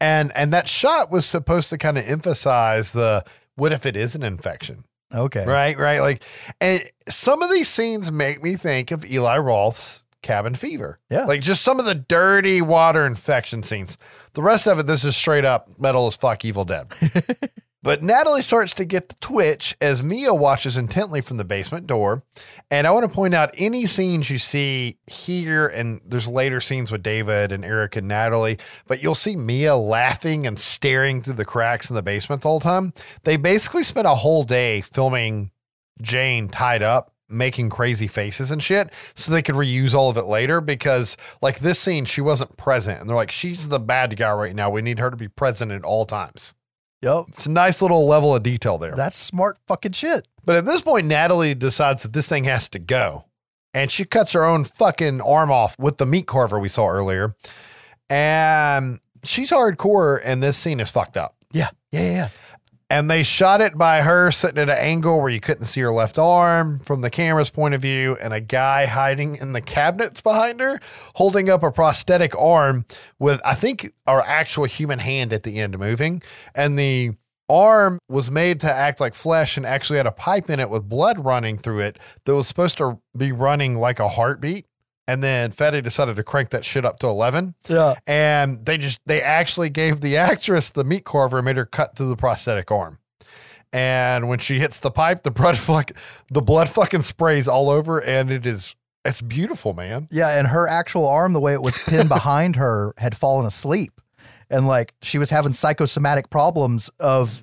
And 0.00 0.32
and 0.34 0.52
that 0.52 0.68
shot 0.68 1.10
was 1.10 1.26
supposed 1.26 1.70
to 1.70 1.78
kind 1.78 1.96
of 1.96 2.06
emphasize 2.06 2.90
the 2.90 3.24
what 3.54 3.72
if 3.72 3.86
it 3.86 3.96
is 3.96 4.14
an 4.14 4.22
infection? 4.22 4.84
Okay. 5.14 5.44
Right, 5.44 5.78
right. 5.78 6.00
Like, 6.00 6.24
and 6.60 6.82
some 7.08 7.42
of 7.42 7.50
these 7.50 7.68
scenes 7.68 8.10
make 8.10 8.42
me 8.42 8.56
think 8.56 8.90
of 8.90 9.04
Eli 9.04 9.38
Roth's 9.38 10.01
Cabin 10.22 10.54
Fever. 10.54 10.98
Yeah. 11.10 11.24
Like 11.24 11.42
just 11.42 11.62
some 11.62 11.78
of 11.78 11.84
the 11.84 11.94
dirty 11.94 12.62
water 12.62 13.04
infection 13.06 13.62
scenes. 13.62 13.98
The 14.34 14.42
rest 14.42 14.66
of 14.66 14.78
it, 14.78 14.86
this 14.86 15.04
is 15.04 15.16
straight 15.16 15.44
up 15.44 15.78
metal 15.78 16.06
as 16.06 16.16
fuck 16.16 16.44
Evil 16.44 16.64
Dead. 16.64 16.86
but 17.82 18.02
Natalie 18.02 18.42
starts 18.42 18.72
to 18.74 18.84
get 18.84 19.08
the 19.08 19.16
twitch 19.20 19.76
as 19.80 20.02
Mia 20.02 20.32
watches 20.32 20.78
intently 20.78 21.20
from 21.20 21.36
the 21.36 21.44
basement 21.44 21.86
door. 21.86 22.22
And 22.70 22.86
I 22.86 22.92
want 22.92 23.04
to 23.04 23.14
point 23.14 23.34
out 23.34 23.54
any 23.58 23.86
scenes 23.86 24.30
you 24.30 24.38
see 24.38 24.98
here, 25.06 25.66
and 25.66 26.00
there's 26.06 26.28
later 26.28 26.60
scenes 26.60 26.92
with 26.92 27.02
David 27.02 27.52
and 27.52 27.64
Eric 27.64 27.96
and 27.96 28.08
Natalie, 28.08 28.58
but 28.86 29.02
you'll 29.02 29.14
see 29.14 29.36
Mia 29.36 29.76
laughing 29.76 30.46
and 30.46 30.58
staring 30.58 31.22
through 31.22 31.34
the 31.34 31.44
cracks 31.44 31.90
in 31.90 31.96
the 31.96 32.02
basement 32.02 32.42
the 32.42 32.48
whole 32.48 32.60
time. 32.60 32.92
They 33.24 33.36
basically 33.36 33.84
spent 33.84 34.06
a 34.06 34.14
whole 34.14 34.44
day 34.44 34.80
filming 34.80 35.50
Jane 36.00 36.48
tied 36.48 36.82
up 36.82 37.11
making 37.32 37.70
crazy 37.70 38.06
faces 38.06 38.50
and 38.50 38.62
shit 38.62 38.92
so 39.14 39.32
they 39.32 39.42
could 39.42 39.54
reuse 39.54 39.94
all 39.94 40.10
of 40.10 40.16
it 40.16 40.24
later 40.26 40.60
because 40.60 41.16
like 41.40 41.60
this 41.60 41.78
scene 41.78 42.04
she 42.04 42.20
wasn't 42.20 42.56
present 42.56 43.00
and 43.00 43.08
they're 43.08 43.16
like 43.16 43.30
she's 43.30 43.68
the 43.68 43.80
bad 43.80 44.16
guy 44.16 44.32
right 44.32 44.54
now 44.54 44.68
we 44.70 44.82
need 44.82 44.98
her 44.98 45.10
to 45.10 45.16
be 45.16 45.28
present 45.28 45.72
at 45.72 45.84
all 45.84 46.04
times 46.06 46.54
Yep. 47.02 47.24
it's 47.28 47.46
a 47.46 47.50
nice 47.50 47.82
little 47.82 48.06
level 48.06 48.34
of 48.36 48.42
detail 48.44 48.78
there 48.78 48.94
That's 48.94 49.16
smart 49.16 49.58
fucking 49.66 49.92
shit. 49.92 50.28
but 50.44 50.54
at 50.56 50.64
this 50.66 50.82
point 50.82 51.06
natalie 51.06 51.54
decides 51.54 52.02
that 52.04 52.12
this 52.12 52.28
thing 52.28 52.44
has 52.44 52.68
to 52.68 52.78
go 52.78 53.24
and 53.74 53.90
she 53.90 54.04
cuts 54.04 54.32
her 54.34 54.44
own 54.44 54.64
fucking 54.64 55.20
arm 55.20 55.50
off 55.50 55.76
with 55.78 55.96
the 55.96 56.06
meat 56.06 56.26
carver 56.26 56.60
we 56.60 56.68
saw 56.68 56.88
earlier 56.88 57.34
and 58.10 59.00
she's 59.24 59.50
hardcore 59.50 60.20
and 60.24 60.42
this 60.42 60.56
scene 60.56 60.80
is 60.80 60.90
fucked 60.90 61.16
up 61.16 61.34
Yeah. 61.52 61.70
Yeah. 61.90 62.00
Yeah. 62.02 62.10
yeah. 62.12 62.28
And 62.92 63.10
they 63.10 63.22
shot 63.22 63.62
it 63.62 63.78
by 63.78 64.02
her 64.02 64.30
sitting 64.30 64.58
at 64.58 64.68
an 64.68 64.76
angle 64.76 65.18
where 65.18 65.30
you 65.30 65.40
couldn't 65.40 65.64
see 65.64 65.80
her 65.80 65.90
left 65.90 66.18
arm 66.18 66.78
from 66.80 67.00
the 67.00 67.08
camera's 67.08 67.48
point 67.48 67.72
of 67.72 67.80
view, 67.80 68.18
and 68.20 68.34
a 68.34 68.40
guy 68.40 68.84
hiding 68.84 69.36
in 69.36 69.54
the 69.54 69.62
cabinets 69.62 70.20
behind 70.20 70.60
her, 70.60 70.78
holding 71.14 71.48
up 71.48 71.62
a 71.62 71.72
prosthetic 71.72 72.38
arm 72.38 72.84
with, 73.18 73.40
I 73.46 73.54
think, 73.54 73.94
our 74.06 74.20
actual 74.20 74.66
human 74.66 74.98
hand 74.98 75.32
at 75.32 75.42
the 75.42 75.58
end 75.58 75.78
moving. 75.78 76.22
And 76.54 76.78
the 76.78 77.12
arm 77.48 77.98
was 78.10 78.30
made 78.30 78.60
to 78.60 78.70
act 78.70 79.00
like 79.00 79.14
flesh 79.14 79.56
and 79.56 79.64
actually 79.64 79.96
had 79.96 80.06
a 80.06 80.12
pipe 80.12 80.50
in 80.50 80.60
it 80.60 80.68
with 80.68 80.86
blood 80.86 81.24
running 81.24 81.56
through 81.56 81.80
it 81.80 81.98
that 82.26 82.34
was 82.34 82.46
supposed 82.46 82.76
to 82.76 83.00
be 83.16 83.32
running 83.32 83.78
like 83.78 84.00
a 84.00 84.08
heartbeat. 84.10 84.66
And 85.08 85.22
then 85.22 85.50
Fede 85.50 85.82
decided 85.82 86.16
to 86.16 86.22
crank 86.22 86.50
that 86.50 86.64
shit 86.64 86.84
up 86.84 86.98
to 87.00 87.08
11 87.08 87.54
Yeah. 87.68 87.94
and 88.06 88.64
they 88.64 88.78
just 88.78 89.00
they 89.04 89.20
actually 89.20 89.68
gave 89.68 90.00
the 90.00 90.16
actress 90.16 90.70
the 90.70 90.84
meat 90.84 91.04
carver 91.04 91.38
and 91.38 91.44
made 91.44 91.56
her 91.56 91.66
cut 91.66 91.96
through 91.96 92.08
the 92.08 92.16
prosthetic 92.16 92.70
arm. 92.70 92.98
And 93.72 94.28
when 94.28 94.38
she 94.38 94.58
hits 94.58 94.78
the 94.78 94.90
pipe, 94.90 95.22
the 95.22 95.30
blood 95.30 95.56
fuck 95.68 95.92
the 96.30 96.42
blood 96.42 96.68
fucking 96.68 97.02
sprays 97.02 97.48
all 97.48 97.70
over, 97.70 97.98
and 97.98 98.30
it 98.30 98.46
is 98.46 98.76
it's 99.04 99.20
beautiful, 99.22 99.72
man. 99.74 100.06
Yeah, 100.12 100.38
and 100.38 100.46
her 100.48 100.68
actual 100.68 101.08
arm, 101.08 101.32
the 101.32 101.40
way 101.40 101.54
it 101.54 101.62
was 101.62 101.76
pinned 101.78 102.08
behind 102.08 102.54
her, 102.56 102.94
had 102.98 103.16
fallen 103.16 103.46
asleep, 103.46 104.00
and 104.50 104.66
like 104.68 104.94
she 105.02 105.18
was 105.18 105.30
having 105.30 105.52
psychosomatic 105.52 106.30
problems 106.30 106.90
of 107.00 107.42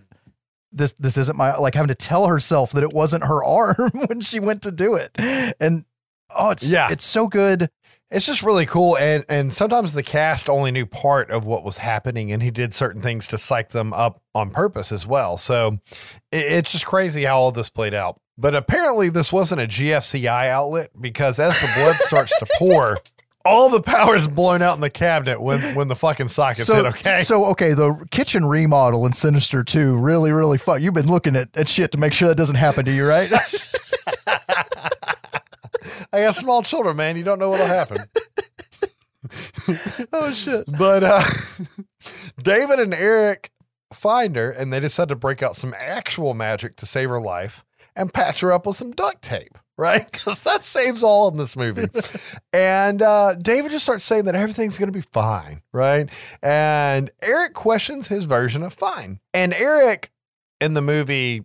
this. 0.72 0.94
This 1.00 1.18
isn't 1.18 1.36
my 1.38 1.56
like 1.58 1.74
having 1.74 1.90
to 1.90 1.96
tell 1.96 2.28
herself 2.28 2.72
that 2.74 2.84
it 2.84 2.94
wasn't 2.94 3.24
her 3.26 3.44
arm 3.44 3.92
when 4.08 4.22
she 4.22 4.40
went 4.40 4.62
to 4.62 4.72
do 4.72 4.96
it, 4.96 5.12
and 5.60 5.84
oh, 6.36 6.52
it's 6.52 6.64
Yeah. 6.70 6.90
it's 6.92 7.06
so 7.06 7.28
good. 7.28 7.70
It's 8.12 8.26
just 8.26 8.42
really 8.42 8.66
cool, 8.66 8.98
and 8.98 9.24
and 9.30 9.54
sometimes 9.54 9.94
the 9.94 10.02
cast 10.02 10.50
only 10.50 10.72
knew 10.72 10.88
part 10.88 11.30
of 11.30 11.46
what 11.46 11.64
was 11.64 11.78
happening, 11.78 12.32
and 12.32 12.42
he 12.42 12.50
did 12.50 12.74
certain 12.74 13.04
things 13.04 13.28
to 13.28 13.38
psych 13.38 13.70
them 13.70 13.94
up 13.94 14.20
on 14.34 14.50
purpose 14.50 14.92
as 14.92 15.06
well. 15.06 15.38
So 15.38 15.78
it, 16.32 16.38
it's 16.38 16.72
just 16.72 16.88
crazy 16.88 17.24
how 17.26 17.38
all 17.40 17.52
this 17.52 17.70
played 17.70 17.94
out. 17.94 18.20
But 18.36 18.56
apparently, 18.56 19.10
this 19.10 19.32
wasn't 19.32 19.62
a 19.62 19.68
GFCI 19.68 20.50
outlet 20.50 20.90
because 21.00 21.40
as 21.40 21.54
the 21.60 21.70
blood 21.76 21.96
starts 22.00 22.32
to 22.40 22.48
pour, 22.58 22.98
all 23.46 23.70
the 23.70 23.82
power 23.82 24.16
is 24.16 24.28
blown 24.28 24.64
out 24.64 24.74
in 24.74 24.82
the 24.82 24.90
cabinet 24.90 25.40
when 25.40 25.76
when 25.76 25.88
the 25.88 25.96
fucking 25.96 26.30
sockets 26.30 26.66
so 26.66 26.76
hit. 26.78 26.86
Okay, 26.88 27.22
so 27.22 27.46
okay, 27.48 27.74
the 27.74 27.94
kitchen 28.10 28.44
remodel 28.44 29.06
in 29.06 29.14
Sinister 29.14 29.64
Two 29.64 29.96
really 29.98 30.32
really 30.32 30.58
fuck. 30.58 30.82
You've 30.82 30.96
been 30.96 31.06
looking 31.12 31.36
at, 31.36 31.56
at 31.56 31.68
shit 31.68 31.92
to 31.92 32.00
make 32.00 32.14
sure 32.14 32.28
that 32.28 32.38
doesn't 32.38 32.56
happen 32.56 32.86
to 32.86 32.92
you, 32.92 33.06
right? 33.06 33.32
I 36.14 36.22
got 36.22 36.36
small 36.36 36.64
children, 36.64 36.98
man. 36.98 37.18
You 37.18 37.24
don't 37.24 37.40
know 37.40 37.50
what'll 37.50 37.68
happen. 37.68 37.98
oh 40.14 40.32
shit. 40.32 40.66
But 40.78 41.04
uh, 41.04 41.24
David 42.44 42.80
and 42.80 42.94
Eric 42.94 43.52
find 43.94 44.36
her, 44.36 44.52
and 44.52 44.72
they 44.74 44.80
decide 44.80 45.10
to 45.10 45.16
break 45.16 45.44
out 45.44 45.56
some 45.56 45.76
actual 45.78 46.34
magic 46.34 46.76
to 46.78 46.86
save 46.86 47.10
her 47.10 47.22
life 47.22 47.64
and 47.96 48.14
patch 48.14 48.42
her 48.42 48.52
up 48.52 48.66
with 48.66 48.76
some 48.76 48.92
duct 48.92 49.22
tape, 49.22 49.58
right? 49.78 50.10
Because 50.12 50.42
that 50.44 50.64
saves 50.64 51.04
all 51.04 51.28
in 51.30 51.38
this 51.38 51.56
movie. 51.56 51.88
and 52.54 53.02
uh, 53.02 53.36
David 53.36 53.72
just 53.72 53.84
starts 53.84 54.06
saying 54.06 54.26
that 54.26 54.36
everything's 54.36 54.80
going 54.80 54.92
to 54.92 54.98
be 54.98 55.06
fine, 55.12 55.62
right? 55.74 56.10
And 56.42 57.12
Eric 57.22 57.54
questions 57.54 58.08
his 58.08 58.26
version 58.26 58.64
of 58.64 58.74
fine. 58.74 59.20
And 59.34 59.54
Eric 59.54 60.12
in 60.62 60.74
the 60.74 60.82
movie 60.82 61.44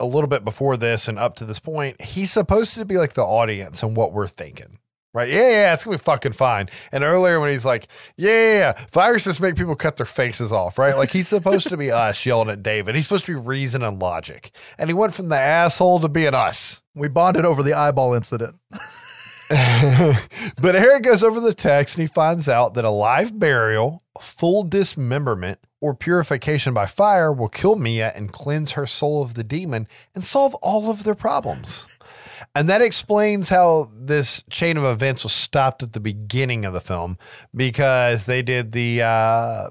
a 0.00 0.06
little 0.06 0.28
bit 0.28 0.44
before 0.44 0.76
this 0.76 1.08
and 1.08 1.18
up 1.18 1.36
to 1.36 1.44
this 1.44 1.58
point, 1.58 2.00
he's 2.00 2.30
supposed 2.30 2.74
to 2.74 2.84
be 2.84 2.98
like 2.98 3.14
the 3.14 3.24
audience 3.24 3.82
and 3.82 3.96
what 3.96 4.12
we're 4.12 4.28
thinking. 4.28 4.78
Right? 5.14 5.28
Yeah, 5.30 5.50
yeah, 5.50 5.74
it's 5.74 5.82
gonna 5.82 5.96
be 5.96 6.02
fucking 6.02 6.32
fine. 6.32 6.68
And 6.92 7.02
earlier 7.02 7.40
when 7.40 7.50
he's 7.50 7.64
like, 7.64 7.88
yeah, 8.18 8.30
yeah, 8.30 8.58
yeah, 8.58 8.84
viruses 8.90 9.40
make 9.40 9.56
people 9.56 9.74
cut 9.74 9.96
their 9.96 10.04
faces 10.04 10.52
off, 10.52 10.78
right? 10.78 10.94
Like 10.94 11.10
he's 11.10 11.28
supposed 11.28 11.68
to 11.68 11.76
be 11.78 11.90
us 11.92 12.26
yelling 12.26 12.50
at 12.50 12.62
David. 12.62 12.94
He's 12.94 13.04
supposed 13.06 13.24
to 13.24 13.32
be 13.32 13.40
reason 13.40 13.82
and 13.82 13.98
logic. 13.98 14.50
And 14.78 14.90
he 14.90 14.94
went 14.94 15.14
from 15.14 15.30
the 15.30 15.38
asshole 15.38 16.00
to 16.00 16.08
being 16.10 16.34
us. 16.34 16.82
We 16.94 17.08
bonded 17.08 17.46
over 17.46 17.62
the 17.62 17.72
eyeball 17.72 18.12
incident. 18.12 18.56
but 19.48 20.74
Eric 20.74 21.04
goes 21.04 21.22
over 21.22 21.38
the 21.38 21.54
text 21.54 21.96
and 21.96 22.02
he 22.02 22.12
finds 22.12 22.48
out 22.48 22.74
that 22.74 22.84
a 22.84 22.90
live 22.90 23.38
burial, 23.38 24.02
full 24.20 24.64
dismemberment, 24.64 25.60
or 25.86 25.94
purification 25.94 26.74
by 26.74 26.86
fire 26.86 27.32
will 27.32 27.48
kill 27.48 27.76
Mia 27.76 28.12
and 28.16 28.32
cleanse 28.32 28.72
her 28.72 28.86
soul 28.86 29.22
of 29.22 29.34
the 29.34 29.44
demon 29.44 29.86
and 30.14 30.24
solve 30.24 30.54
all 30.56 30.90
of 30.90 31.04
their 31.04 31.14
problems. 31.14 31.86
And 32.54 32.68
that 32.68 32.80
explains 32.82 33.48
how 33.50 33.90
this 33.94 34.42
chain 34.50 34.76
of 34.76 34.84
events 34.84 35.22
was 35.22 35.32
stopped 35.32 35.82
at 35.82 35.92
the 35.92 36.00
beginning 36.00 36.64
of 36.64 36.72
the 36.72 36.80
film 36.80 37.18
because 37.54 38.24
they 38.24 38.42
did 38.42 38.72
the 38.72 39.02
uh, 39.02 39.70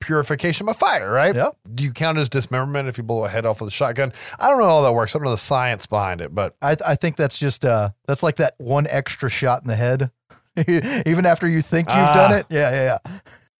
purification 0.00 0.66
by 0.66 0.72
fire, 0.74 1.10
right? 1.10 1.34
Yep. 1.34 1.56
Do 1.74 1.82
you 1.84 1.92
count 1.92 2.18
as 2.18 2.28
dismemberment 2.28 2.88
if 2.88 2.98
you 2.98 3.04
blow 3.04 3.24
a 3.24 3.28
head 3.28 3.46
off 3.46 3.60
with 3.60 3.68
a 3.68 3.72
shotgun? 3.72 4.12
I 4.38 4.48
don't 4.48 4.58
know 4.58 4.66
how 4.66 4.82
that 4.82 4.92
works. 4.92 5.14
I 5.14 5.18
don't 5.18 5.24
know 5.24 5.30
the 5.30 5.36
science 5.38 5.86
behind 5.86 6.20
it, 6.20 6.34
but 6.34 6.54
I, 6.60 6.76
I 6.84 6.94
think 6.96 7.16
that's 7.16 7.38
just 7.38 7.64
uh 7.64 7.90
that's 8.06 8.22
like 8.22 8.36
that 8.36 8.54
one 8.58 8.86
extra 8.88 9.30
shot 9.30 9.62
in 9.62 9.68
the 9.68 9.76
head. 9.76 10.10
Even 11.06 11.26
after 11.26 11.46
you 11.48 11.62
think 11.62 11.88
you've 11.88 11.96
done 11.96 12.32
Ah. 12.32 12.36
it. 12.36 12.46
Yeah, 12.50 12.70
yeah, 12.70 12.98
yeah. 13.04 13.18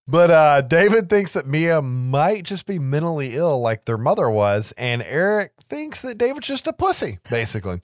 But 0.09 0.31
uh, 0.31 0.61
David 0.63 1.11
thinks 1.11 1.33
that 1.33 1.49
Mia 1.49 1.83
might 1.83 2.45
just 2.45 2.67
be 2.67 2.79
mentally 2.79 3.35
ill 3.35 3.61
like 3.61 3.85
their 3.85 3.99
mother 3.99 4.31
was, 4.31 4.73
and 4.79 5.03
Eric 5.03 5.53
thinks 5.69 6.03
that 6.03 6.19
David's 6.19 6.47
just 6.47 6.69
a 6.69 6.73
pussy, 6.73 7.19
basically. 7.29 7.81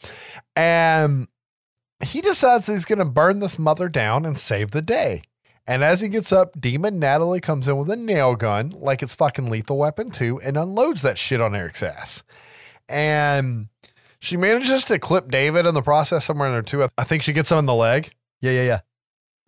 And 0.55 1.27
he 2.05 2.21
decides 2.21 2.67
he's 2.67 2.85
going 2.85 3.01
to 3.01 3.05
burn 3.05 3.41
this 3.41 3.59
mother 3.59 3.89
down 3.89 4.25
and 4.25 4.39
save 4.39 4.71
the 4.71 4.83
day. 4.83 5.23
And 5.67 5.83
as 5.83 6.01
he 6.01 6.09
gets 6.09 6.33
up, 6.33 6.61
Demon 6.61 6.99
Natalie 6.99 7.41
comes 7.41 7.69
in 7.69 7.77
with 7.77 7.91
a 7.91 7.97
nail 7.97 8.35
gun, 8.37 8.71
like 8.71 9.03
it's 9.03 9.15
fucking 9.15 9.51
Lethal 9.51 9.79
Weapon 9.79 10.11
2, 10.11 10.41
and 10.43 10.57
unloads 10.57 11.03
that 11.03 11.19
shit 11.19 11.41
on 11.41 11.55
Eric's 11.55 11.83
ass. 11.83 12.25
And 12.89 13.69
she 14.19 14.37
manages 14.37 14.85
to 14.85 14.99
clip 14.99 15.29
David 15.29 15.67
in 15.67 15.75
the 15.75 15.83
process 15.83 16.25
somewhere 16.25 16.49
in 16.49 16.55
there 16.55 16.63
too. 16.63 16.89
I 16.97 17.05
think 17.05 17.23
she 17.23 17.33
gets 17.33 17.51
him 17.51 17.59
in 17.59 17.67
the 17.67 17.75
leg. 17.75 18.13
Yeah, 18.41 18.53
yeah, 18.53 18.63
yeah. 18.63 18.81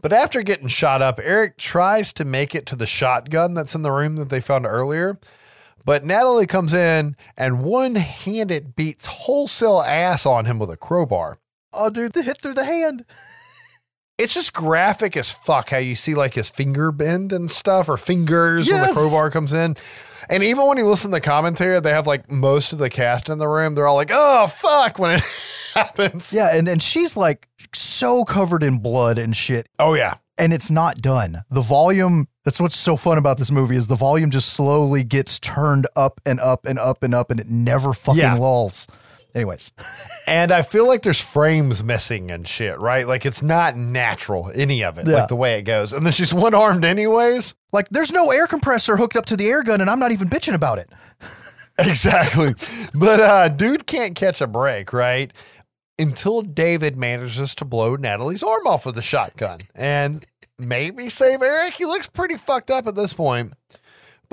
But 0.04 0.12
after 0.12 0.42
getting 0.42 0.68
shot 0.68 1.00
up, 1.00 1.18
Eric 1.18 1.56
tries 1.56 2.12
to 2.12 2.26
make 2.26 2.54
it 2.54 2.66
to 2.66 2.76
the 2.76 2.84
shotgun 2.84 3.54
that's 3.54 3.74
in 3.74 3.80
the 3.80 3.90
room 3.90 4.16
that 4.16 4.28
they 4.28 4.42
found 4.42 4.66
earlier. 4.66 5.18
But 5.82 6.04
Natalie 6.04 6.46
comes 6.46 6.74
in 6.74 7.16
and 7.38 7.62
one 7.62 7.94
handed 7.94 8.76
beats 8.76 9.06
wholesale 9.06 9.80
ass 9.80 10.26
on 10.26 10.44
him 10.44 10.58
with 10.58 10.68
a 10.68 10.76
crowbar. 10.76 11.38
Oh, 11.72 11.88
dude, 11.88 12.12
the 12.12 12.22
hit 12.22 12.36
through 12.36 12.52
the 12.52 12.66
hand. 12.66 13.06
It's 14.18 14.34
just 14.34 14.52
graphic 14.52 15.16
as 15.16 15.30
fuck 15.30 15.70
how 15.70 15.78
you 15.78 15.94
see 15.94 16.14
like 16.14 16.34
his 16.34 16.50
finger 16.50 16.92
bend 16.92 17.32
and 17.32 17.50
stuff 17.50 17.88
or 17.88 17.96
fingers 17.96 18.70
when 18.70 18.86
the 18.86 18.92
crowbar 18.92 19.30
comes 19.30 19.54
in. 19.54 19.74
And 20.28 20.42
even 20.42 20.66
when 20.66 20.78
you 20.78 20.86
listen 20.86 21.10
to 21.10 21.16
the 21.16 21.20
commentary, 21.20 21.78
they 21.80 21.90
have 21.90 22.06
like 22.06 22.30
most 22.30 22.72
of 22.72 22.78
the 22.78 22.90
cast 22.90 23.28
in 23.28 23.38
the 23.38 23.48
room. 23.48 23.74
They're 23.74 23.86
all 23.86 23.96
like, 23.96 24.10
oh, 24.12 24.46
fuck, 24.48 24.98
when 24.98 25.12
it 25.12 25.22
happens. 25.74 26.32
Yeah, 26.32 26.56
and, 26.56 26.68
and 26.68 26.82
she's 26.82 27.16
like 27.16 27.48
so 27.74 28.24
covered 28.24 28.62
in 28.62 28.78
blood 28.78 29.18
and 29.18 29.36
shit. 29.36 29.68
Oh, 29.78 29.94
yeah. 29.94 30.14
And 30.36 30.52
it's 30.52 30.70
not 30.70 30.96
done. 30.98 31.42
The 31.50 31.60
volume, 31.60 32.26
that's 32.44 32.60
what's 32.60 32.76
so 32.76 32.96
fun 32.96 33.18
about 33.18 33.38
this 33.38 33.52
movie 33.52 33.76
is 33.76 33.86
the 33.86 33.94
volume 33.96 34.30
just 34.30 34.52
slowly 34.54 35.04
gets 35.04 35.38
turned 35.38 35.86
up 35.94 36.20
and 36.26 36.40
up 36.40 36.64
and 36.66 36.78
up 36.78 37.02
and 37.04 37.14
up 37.14 37.30
and 37.30 37.38
it 37.38 37.48
never 37.48 37.92
fucking 37.92 38.20
Yeah. 38.20 38.34
lulls. 38.34 38.88
Anyways. 39.34 39.72
And 40.28 40.52
I 40.52 40.62
feel 40.62 40.86
like 40.86 41.02
there's 41.02 41.20
frames 41.20 41.82
missing 41.82 42.30
and 42.30 42.46
shit, 42.46 42.78
right? 42.78 43.06
Like 43.06 43.26
it's 43.26 43.42
not 43.42 43.76
natural, 43.76 44.50
any 44.54 44.84
of 44.84 44.96
it, 44.98 45.06
Yeah. 45.08 45.18
like 45.20 45.28
the 45.28 45.36
way 45.36 45.58
it 45.58 45.62
goes. 45.62 45.92
And 45.92 46.06
then 46.06 46.12
she's 46.12 46.32
one 46.46 46.54
armed 46.54 46.84
anyways. 46.84 47.54
Like 47.72 47.88
there's 47.90 48.12
no 48.12 48.30
air 48.30 48.46
compressor 48.46 48.96
hooked 48.96 49.16
up 49.16 49.26
to 49.26 49.36
the 49.36 49.48
air 49.48 49.62
gun 49.64 49.80
and 49.80 49.90
I'm 49.90 49.98
not 49.98 50.12
even 50.12 50.28
bitching 50.28 50.54
about 50.54 50.78
it. 50.78 50.90
Exactly. 51.76 52.54
but 52.94 53.18
uh 53.18 53.48
dude 53.48 53.84
can't 53.86 54.14
catch 54.14 54.40
a 54.40 54.46
break, 54.46 54.92
right? 54.92 55.32
Until 55.98 56.40
David 56.42 56.96
manages 56.96 57.52
to 57.56 57.64
blow 57.64 57.96
Natalie's 57.96 58.44
arm 58.44 58.64
off 58.68 58.86
with 58.86 58.96
a 58.96 59.02
shotgun 59.02 59.58
and 59.74 60.24
maybe 60.56 61.08
save 61.08 61.42
Eric. 61.42 61.74
He 61.74 61.84
looks 61.84 62.06
pretty 62.06 62.36
fucked 62.36 62.70
up 62.70 62.86
at 62.86 62.94
this 62.94 63.12
point. 63.12 63.54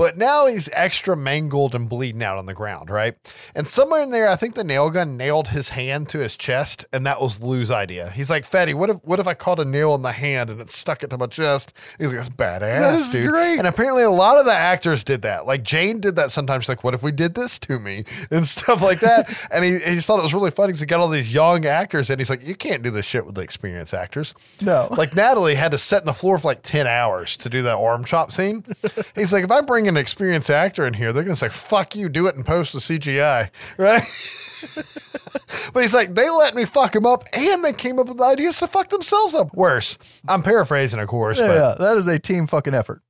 But 0.02 0.18
now 0.18 0.48
he's 0.48 0.68
extra 0.74 1.16
mangled 1.16 1.76
and 1.76 1.88
bleeding 1.88 2.24
out 2.24 2.40
on 2.40 2.48
the 2.48 2.56
ground, 2.56 2.90
right? 2.90 3.16
And 3.54 3.68
somewhere 3.68 4.02
in 4.02 4.10
there, 4.10 4.28
I 4.28 4.36
think 4.36 4.56
the 4.56 4.64
nail 4.64 4.90
gun 4.90 5.16
nailed 5.16 5.50
his 5.50 5.70
hand 5.70 6.10
to 6.10 6.18
his 6.18 6.36
chest, 6.36 6.86
and 6.92 7.06
that 7.06 7.22
was 7.22 7.44
Lou's 7.44 7.70
idea. 7.70 8.10
He's 8.10 8.28
like, 8.28 8.44
Fede, 8.48 8.74
what 8.74 8.90
if 8.90 8.98
what 9.04 9.20
if 9.20 9.28
I 9.28 9.36
caught 9.36 9.60
a 9.60 9.64
nail 9.64 9.94
in 9.94 10.02
the 10.02 10.12
hand 10.12 10.50
and 10.50 10.60
it 10.60 10.72
stuck 10.72 11.04
it 11.04 11.12
to 11.12 11.20
my 11.20 11.28
chest? 11.28 11.74
He's 12.00 12.08
like, 12.08 12.16
that's 12.18 12.30
badass, 12.30 12.80
That 12.80 12.94
is 12.96 13.12
dude. 13.12 13.30
great. 13.30 13.60
And 13.60 13.68
apparently 13.68 14.02
a 14.02 14.10
lot 14.10 14.40
of 14.40 14.46
the 14.46 14.54
actors 14.54 15.04
did 15.04 15.22
that. 15.22 15.46
Like 15.46 15.62
Jane 15.62 16.00
did 16.00 16.16
that 16.16 16.32
sometimes. 16.32 16.64
She's 16.64 16.70
like, 16.70 16.84
what 16.84 16.96
if 16.96 17.04
we 17.04 17.12
did 17.12 17.36
this 17.36 17.60
to 17.60 17.78
me? 17.78 18.04
And 18.32 18.48
stuff 18.48 18.82
like 18.82 19.02
that. 19.02 19.30
and 19.52 19.64
he, 19.64 19.74
he 19.74 19.94
just 19.96 20.08
thought 20.08 20.18
it 20.18 20.24
was 20.24 20.34
really 20.34 20.50
funny 20.50 20.70
because 20.70 20.80
he 20.82 20.88
got 20.88 21.00
all 21.00 21.10
these 21.10 21.32
young 21.32 21.66
actors 21.66 22.10
and 22.10 22.20
he's 22.20 22.30
like, 22.30 22.44
you 22.44 22.56
can't 22.56 22.82
do 22.82 22.90
this 22.90 23.06
shit 23.06 23.24
with 23.26 23.36
the 23.36 23.42
experienced 23.42 23.94
actors. 23.94 24.34
No. 24.62 24.88
Like 24.90 25.16
Natalie 25.16 25.54
had 25.54 25.74
to 25.74 25.78
sit 25.78 26.00
in 26.00 26.06
the 26.06 26.14
floor 26.14 26.40
for 26.40 26.48
like 26.48 26.64
10 26.64 26.88
hours 26.88 27.38
to 27.38 27.50
do 27.50 27.62
that 27.64 27.76
arm 27.76 28.04
chop 28.04 28.32
scene. 28.32 28.64
He's 29.16 29.32
like, 29.34 29.44
if 29.44 29.52
I 29.52 29.62
bring 29.62 29.91
an 29.92 29.98
experienced 29.98 30.50
actor 30.50 30.86
in 30.86 30.94
here, 30.96 31.14
they're 31.14 31.24
going 31.24 31.36
to 31.36 31.40
say, 31.40 31.50
fuck 31.50 31.96
you, 31.96 32.10
do 32.10 32.28
it 32.28 32.36
and 32.36 32.46
post 32.46 32.74
the 32.74 32.80
CGI. 32.80 33.50
Right. 33.78 34.04
but 35.74 35.82
he's 35.82 35.94
like, 35.94 36.14
they 36.14 36.30
let 36.30 36.54
me 36.54 36.66
fuck 36.66 36.96
him 36.96 37.06
up 37.06 37.24
and 37.34 37.64
they 37.64 37.74
came 37.74 37.98
up 37.98 38.08
with 38.08 38.22
ideas 38.22 38.60
to 38.60 38.68
fuck 38.68 38.90
themselves 38.90 39.34
up 39.34 39.54
worse. 39.56 39.98
I'm 40.28 40.44
paraphrasing, 40.44 41.00
of 41.00 41.08
course. 41.08 41.40
Yeah, 41.40 41.48
but 41.48 41.54
yeah, 41.56 41.76
that 41.80 41.98
is 41.98 42.08
a 42.08 42.20
team 42.20 42.46
fucking 42.46 42.76
effort. 42.76 43.02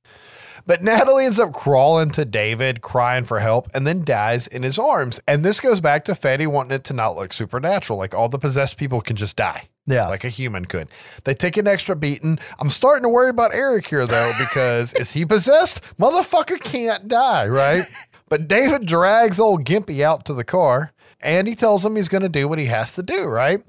But 0.66 0.82
Natalie 0.82 1.24
ends 1.24 1.40
up 1.40 1.52
crawling 1.52 2.10
to 2.12 2.24
David, 2.24 2.82
crying 2.82 3.24
for 3.24 3.40
help, 3.40 3.68
and 3.74 3.86
then 3.86 4.04
dies 4.04 4.46
in 4.46 4.62
his 4.62 4.78
arms. 4.78 5.20
And 5.26 5.44
this 5.44 5.60
goes 5.60 5.80
back 5.80 6.04
to 6.04 6.14
Fede 6.14 6.46
wanting 6.46 6.72
it 6.72 6.84
to 6.84 6.94
not 6.94 7.16
look 7.16 7.32
supernatural. 7.32 7.98
Like 7.98 8.14
all 8.14 8.28
the 8.28 8.38
possessed 8.38 8.76
people 8.76 9.00
can 9.00 9.16
just 9.16 9.36
die. 9.36 9.64
Yeah. 9.86 10.08
Like 10.08 10.24
a 10.24 10.28
human 10.28 10.64
could. 10.64 10.88
They 11.24 11.34
take 11.34 11.56
an 11.56 11.66
extra 11.66 11.96
beating. 11.96 12.38
I'm 12.58 12.70
starting 12.70 13.02
to 13.02 13.08
worry 13.08 13.30
about 13.30 13.54
Eric 13.54 13.88
here, 13.88 14.06
though, 14.06 14.32
because 14.38 14.94
is 14.94 15.12
he 15.12 15.24
possessed? 15.24 15.80
Motherfucker 15.98 16.60
can't 16.62 17.08
die, 17.08 17.46
right? 17.48 17.84
but 18.28 18.48
David 18.48 18.86
drags 18.86 19.40
old 19.40 19.64
Gimpy 19.64 20.02
out 20.02 20.24
to 20.26 20.34
the 20.34 20.44
car 20.44 20.92
and 21.22 21.46
he 21.46 21.54
tells 21.54 21.84
him 21.84 21.96
he's 21.96 22.08
going 22.08 22.22
to 22.22 22.28
do 22.28 22.48
what 22.48 22.58
he 22.58 22.66
has 22.66 22.94
to 22.94 23.02
do, 23.02 23.24
right? 23.24 23.62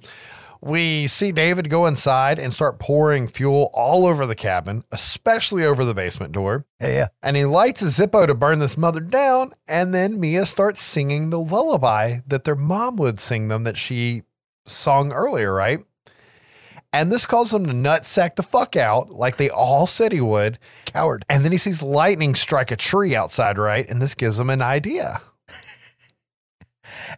We 0.66 1.08
see 1.08 1.34
David 1.34 1.70
go 1.70 1.86
inside 1.88 2.40
and 2.40 2.54
start 2.54 2.80
pouring 2.80 3.28
fuel 3.28 3.70
all 3.74 4.06
over 4.06 4.26
the 4.26 4.34
cabin, 4.34 4.86
especially 4.94 5.66
over 5.66 5.84
the 5.84 5.94
basement 5.94 6.32
door. 6.32 6.66
Yeah, 6.80 6.88
yeah. 6.88 7.08
And 7.22 7.36
he 7.36 7.44
lights 7.44 7.82
a 7.82 7.88
Zippo 7.88 8.26
to 8.26 8.34
burn 8.34 8.60
this 8.60 8.78
mother 8.78 9.02
down. 9.02 9.52
And 9.68 9.94
then 9.94 10.22
Mia 10.22 10.46
starts 10.46 10.82
singing 10.82 11.32
the 11.32 11.40
lullaby 11.40 12.20
that 12.28 12.46
their 12.46 12.56
mom 12.56 12.96
would 12.96 13.20
sing 13.20 13.50
them 13.50 13.66
that 13.66 13.78
she 13.78 14.24
sung 14.66 15.12
earlier, 15.12 15.54
right? 15.54 15.80
And 16.94 17.12
this 17.12 17.26
causes 17.26 17.56
him 17.56 17.66
to 17.66 17.74
nutsack 17.74 18.38
the 18.38 18.44
fuck 18.44 18.78
out 18.78 19.10
like 19.10 19.36
they 19.36 19.50
all 19.50 19.86
said 19.86 20.14
he 20.14 20.22
would. 20.22 20.60
Coward. 20.86 21.26
And 21.28 21.44
then 21.44 21.52
he 21.52 21.58
sees 21.58 21.82
lightning 21.82 22.36
strike 22.36 22.72
a 22.72 22.78
tree 22.78 23.18
outside, 23.18 23.58
right? 23.58 23.90
And 23.90 24.02
this 24.02 24.16
gives 24.16 24.40
him 24.40 24.50
an 24.50 24.62
idea. 24.62 25.22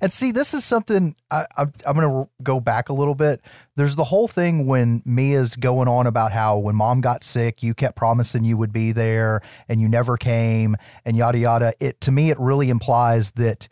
And 0.01 0.11
see, 0.11 0.31
this 0.31 0.53
is 0.53 0.63
something 0.63 1.15
I, 1.31 1.45
I'm, 1.57 1.71
I'm 1.85 1.95
going 1.95 2.09
to 2.09 2.29
go 2.43 2.59
back 2.59 2.89
a 2.89 2.93
little 2.93 3.15
bit. 3.15 3.41
There's 3.75 3.95
the 3.95 4.03
whole 4.03 4.27
thing 4.27 4.67
when 4.67 5.01
Mia's 5.05 5.55
going 5.55 5.87
on 5.87 6.07
about 6.07 6.31
how 6.31 6.57
when 6.57 6.75
mom 6.75 7.01
got 7.01 7.23
sick, 7.23 7.63
you 7.63 7.73
kept 7.73 7.95
promising 7.95 8.43
you 8.43 8.57
would 8.57 8.73
be 8.73 8.91
there 8.91 9.41
and 9.67 9.81
you 9.81 9.87
never 9.87 10.17
came 10.17 10.75
and 11.05 11.15
yada, 11.17 11.37
yada. 11.37 11.73
It 11.79 12.01
to 12.01 12.11
me, 12.11 12.29
it 12.29 12.39
really 12.39 12.69
implies 12.69 13.31
that 13.31 13.67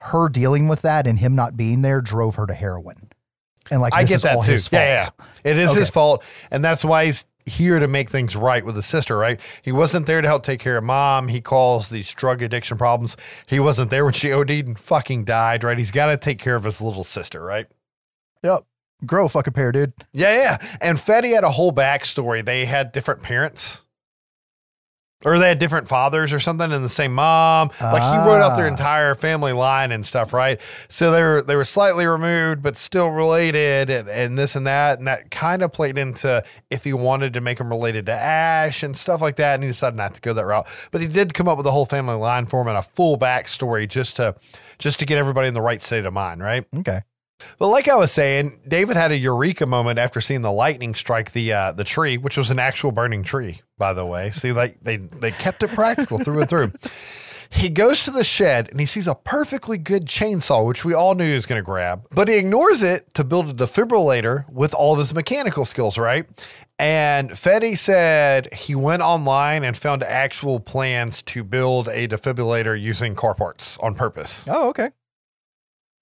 her 0.00 0.28
dealing 0.28 0.68
with 0.68 0.82
that 0.82 1.06
and 1.06 1.18
him 1.18 1.34
not 1.34 1.56
being 1.56 1.82
there 1.82 2.00
drove 2.00 2.36
her 2.36 2.46
to 2.46 2.54
heroin. 2.54 3.08
And 3.70 3.80
like, 3.80 3.92
I 3.94 4.02
this 4.02 4.10
get 4.10 4.16
is 4.16 4.22
that 4.22 4.36
all 4.36 4.42
too. 4.42 4.52
his 4.52 4.68
fault. 4.68 4.80
Yeah, 4.80 5.08
yeah. 5.18 5.50
It 5.50 5.58
is 5.58 5.74
his 5.74 5.90
fault. 5.90 6.24
And 6.50 6.64
that's 6.64 6.84
why 6.84 7.06
he's 7.06 7.24
here 7.48 7.78
to 7.78 7.88
make 7.88 8.08
things 8.10 8.36
right 8.36 8.64
with 8.64 8.76
his 8.76 8.86
sister, 8.86 9.16
right? 9.16 9.40
He 9.62 9.72
wasn't 9.72 10.06
there 10.06 10.20
to 10.20 10.28
help 10.28 10.42
take 10.42 10.60
care 10.60 10.76
of 10.76 10.84
mom. 10.84 11.28
He 11.28 11.40
calls 11.40 11.90
these 11.90 12.12
drug 12.14 12.42
addiction 12.42 12.78
problems. 12.78 13.16
He 13.46 13.60
wasn't 13.60 13.90
there 13.90 14.04
when 14.04 14.14
she 14.14 14.32
OD'd 14.32 14.50
and 14.50 14.78
fucking 14.78 15.24
died, 15.24 15.64
right? 15.64 15.78
He's 15.78 15.90
got 15.90 16.06
to 16.06 16.16
take 16.16 16.38
care 16.38 16.56
of 16.56 16.64
his 16.64 16.80
little 16.80 17.04
sister, 17.04 17.42
right? 17.42 17.66
Yep. 18.42 18.64
Grow 19.06 19.26
a 19.26 19.28
fucking 19.28 19.52
pair, 19.52 19.72
dude. 19.72 19.92
Yeah, 20.12 20.34
yeah. 20.34 20.76
And 20.80 20.98
Fede 20.98 21.26
had 21.26 21.44
a 21.44 21.50
whole 21.50 21.72
backstory. 21.72 22.44
They 22.44 22.64
had 22.64 22.92
different 22.92 23.22
parents. 23.22 23.84
Or 25.24 25.36
they 25.40 25.48
had 25.48 25.58
different 25.58 25.88
fathers 25.88 26.32
or 26.32 26.38
something 26.38 26.70
and 26.70 26.84
the 26.84 26.88
same 26.88 27.12
mom. 27.12 27.70
Like 27.80 28.02
he 28.04 28.18
wrote 28.18 28.40
out 28.40 28.54
their 28.56 28.66
Ah. 28.66 28.70
entire 28.70 29.14
family 29.16 29.52
line 29.52 29.90
and 29.90 30.06
stuff, 30.06 30.32
right? 30.32 30.60
So 30.88 31.10
they 31.10 31.20
were 31.22 31.42
they 31.42 31.56
were 31.56 31.64
slightly 31.64 32.06
removed 32.06 32.62
but 32.62 32.76
still 32.76 33.08
related 33.08 33.90
and, 33.90 34.08
and 34.08 34.38
this 34.38 34.54
and 34.54 34.64
that. 34.68 34.98
And 34.98 35.08
that 35.08 35.32
kind 35.32 35.62
of 35.62 35.72
played 35.72 35.98
into 35.98 36.44
if 36.70 36.84
he 36.84 36.92
wanted 36.92 37.34
to 37.34 37.40
make 37.40 37.58
them 37.58 37.68
related 37.70 38.06
to 38.06 38.12
Ash 38.12 38.84
and 38.84 38.96
stuff 38.96 39.20
like 39.20 39.34
that. 39.36 39.54
And 39.54 39.64
he 39.64 39.68
decided 39.70 39.96
not 39.96 40.14
to 40.14 40.20
go 40.20 40.32
that 40.34 40.46
route. 40.46 40.68
But 40.92 41.00
he 41.00 41.08
did 41.08 41.34
come 41.34 41.48
up 41.48 41.56
with 41.58 41.66
a 41.66 41.72
whole 41.72 41.86
family 41.86 42.14
line 42.14 42.46
for 42.46 42.60
him 42.60 42.68
and 42.68 42.76
a 42.78 42.82
full 42.82 43.18
backstory 43.18 43.88
just 43.88 44.14
to 44.16 44.36
just 44.78 45.00
to 45.00 45.04
get 45.04 45.18
everybody 45.18 45.48
in 45.48 45.54
the 45.54 45.60
right 45.60 45.82
state 45.82 46.06
of 46.06 46.12
mind, 46.12 46.42
right? 46.44 46.64
Okay. 46.76 47.00
But 47.58 47.68
like 47.68 47.88
I 47.88 47.96
was 47.96 48.12
saying, 48.12 48.60
David 48.66 48.96
had 48.96 49.12
a 49.12 49.16
eureka 49.16 49.66
moment 49.66 49.98
after 49.98 50.20
seeing 50.20 50.42
the 50.42 50.52
lightning 50.52 50.94
strike 50.94 51.32
the 51.32 51.52
uh, 51.52 51.72
the 51.72 51.84
tree, 51.84 52.18
which 52.18 52.36
was 52.36 52.50
an 52.50 52.58
actual 52.58 52.92
burning 52.92 53.22
tree, 53.22 53.62
by 53.76 53.92
the 53.92 54.04
way. 54.06 54.30
See, 54.30 54.52
like 54.52 54.78
they 54.82 54.96
they 54.96 55.30
kept 55.30 55.62
it 55.62 55.70
practical 55.70 56.18
through 56.18 56.40
and 56.40 56.48
through. 56.48 56.72
He 57.50 57.70
goes 57.70 58.04
to 58.04 58.10
the 58.10 58.24
shed 58.24 58.68
and 58.70 58.78
he 58.78 58.84
sees 58.84 59.06
a 59.06 59.14
perfectly 59.14 59.78
good 59.78 60.04
chainsaw, 60.04 60.66
which 60.66 60.84
we 60.84 60.92
all 60.92 61.14
knew 61.14 61.24
he 61.24 61.34
was 61.34 61.46
going 61.46 61.58
to 61.58 61.64
grab, 61.64 62.06
but 62.10 62.28
he 62.28 62.36
ignores 62.36 62.82
it 62.82 63.14
to 63.14 63.24
build 63.24 63.48
a 63.48 63.54
defibrillator 63.54 64.48
with 64.50 64.74
all 64.74 64.92
of 64.92 64.98
his 64.98 65.14
mechanical 65.14 65.64
skills, 65.64 65.96
right? 65.96 66.26
And 66.78 67.36
Fede 67.36 67.78
said 67.78 68.52
he 68.52 68.74
went 68.74 69.02
online 69.02 69.64
and 69.64 69.76
found 69.76 70.02
actual 70.02 70.60
plans 70.60 71.22
to 71.22 71.42
build 71.42 71.88
a 71.88 72.06
defibrillator 72.06 72.80
using 72.80 73.14
car 73.14 73.34
parts 73.34 73.78
on 73.78 73.94
purpose. 73.94 74.46
Oh, 74.48 74.68
okay. 74.68 74.90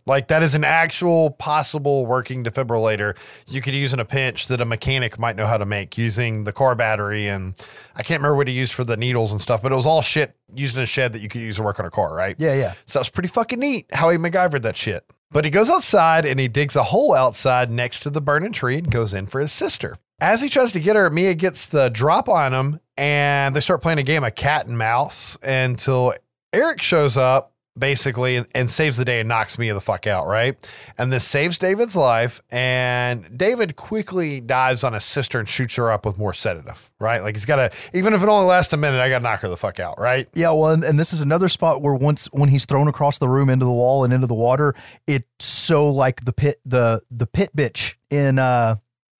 Like 0.07 0.29
that 0.29 0.43
is 0.43 0.55
an 0.55 0.63
actual 0.63 1.31
possible 1.31 2.07
working 2.07 2.45
defibrillator 2.45 3.17
you 3.49 3.61
could 3.61 3.75
use 3.75 3.93
in 3.93 3.99
a 3.99 4.05
pinch 4.05 4.47
that 4.49 4.61
a 4.61 4.65
mechanic 4.65 5.19
might 5.19 5.35
know 5.35 5.47
how 5.47 5.57
to 5.57 5.67
make 5.67 5.99
using 5.99 6.45
the 6.45 6.53
car 6.53 6.77
battery 6.77 7.27
and 7.27 7.55
I 7.97 8.03
can't 8.05 8.21
remember 8.21 8.37
what 8.37 8.47
he 8.47 8.55
used 8.55 8.73
for 8.73 8.85
the 8.85 8.97
needles 8.97 9.33
and 9.33 9.41
stuff, 9.41 9.63
but 9.63 9.73
it 9.73 9.75
was 9.75 9.87
all 9.87 10.03
shit 10.03 10.37
used 10.55 10.77
in 10.77 10.83
a 10.83 10.87
shed 10.87 11.13
that 11.13 11.23
you 11.23 11.29
could 11.29 11.41
use 11.41 11.57
to 11.57 11.63
work 11.63 11.81
on 11.81 11.87
a 11.87 11.91
car, 11.91 12.15
right? 12.15 12.37
Yeah, 12.39 12.55
yeah. 12.55 12.75
So 12.87 13.01
that's 13.01 13.09
pretty 13.09 13.29
fucking 13.29 13.59
neat 13.59 13.87
how 13.93 14.11
he 14.11 14.17
MacGyvered 14.17 14.63
that 14.63 14.77
shit. 14.77 15.05
But 15.33 15.45
he 15.45 15.51
goes 15.51 15.69
outside 15.69 16.25
and 16.25 16.39
he 16.39 16.47
digs 16.47 16.77
a 16.77 16.85
hole 16.85 17.13
outside 17.13 17.69
next 17.69 18.01
to 18.01 18.11
the 18.11 18.21
burning 18.21 18.53
tree 18.53 18.79
and 18.79 18.91
goes 18.91 19.13
in 19.13 19.27
for 19.27 19.41
his 19.41 19.53
sister. 19.53 19.97
As 20.21 20.41
he 20.41 20.49
tries 20.49 20.73
to 20.73 20.81
get 20.81 20.97
her, 20.97 21.11
Mia 21.11 21.35
gets 21.35 21.67
the 21.67 21.89
drop 21.89 22.29
on 22.29 22.55
him 22.55 22.81
and 22.97 23.55
they 23.55 23.61
start 23.61 23.83
playing 23.83 23.99
a 23.99 24.05
game 24.05 24.23
of 24.23 24.35
cat 24.37 24.67
and 24.67 24.79
mouse 24.79 25.37
until 25.43 26.15
Eric 26.53 26.81
shows 26.81 27.17
up 27.17 27.53
basically 27.79 28.37
and, 28.37 28.47
and 28.55 28.71
saves 28.71 28.97
the 28.97 29.05
day 29.05 29.21
and 29.21 29.29
knocks 29.29 29.59
Mia 29.59 29.75
the 29.75 29.81
fuck 29.81 30.07
out, 30.07 30.27
right? 30.27 30.57
And 30.99 31.13
this 31.13 31.25
saves 31.25 31.59
David's 31.59 31.97
life. 31.97 32.41
And 32.51 33.37
David 33.37 33.77
quickly 33.77 34.41
dives 34.41 34.85
on 34.85 34.93
his 34.93 35.05
sister 35.05 35.39
and 35.39 35.49
shoots 35.49 35.77
her 35.77 35.91
up 35.91 36.07
with 36.07 36.19
more 36.19 36.33
sedative, 36.33 36.91
right? 37.01 37.23
Like 37.23 37.37
he's 37.37 37.45
got 37.45 37.57
to, 37.57 37.71
even 37.95 38.15
if 38.15 38.23
it 38.23 38.29
only 38.29 38.47
lasts 38.47 38.73
a 38.73 38.77
minute, 38.77 39.01
I 39.01 39.09
got 39.09 39.19
to 39.19 39.25
knock 39.25 39.41
her 39.41 39.49
the 39.49 39.57
fuck 39.57 39.81
out, 39.81 39.99
right? 39.99 40.29
Yeah, 40.35 40.51
well, 40.53 40.71
and, 40.71 40.85
and 40.85 40.99
this 40.99 41.13
is 41.13 41.21
another 41.21 41.49
spot 41.49 41.83
where 41.83 41.95
once 41.95 42.27
when 42.33 42.49
he's 42.49 42.65
thrown 42.65 42.89
across 42.89 43.19
the 43.19 43.29
room 43.29 43.51
into 43.51 43.65
the 43.65 43.73
wall 43.73 44.05
and 44.05 44.13
into 44.13 44.27
the 44.27 44.35
water, 44.35 44.75
it's 45.07 45.45
so 45.45 45.91
like 45.91 46.25
the 46.25 46.33
pit 46.33 46.61
the 46.65 47.01
the 47.11 47.27
pit 47.27 47.51
bitch 47.57 47.95
in 48.11 48.39
uh 48.39 48.77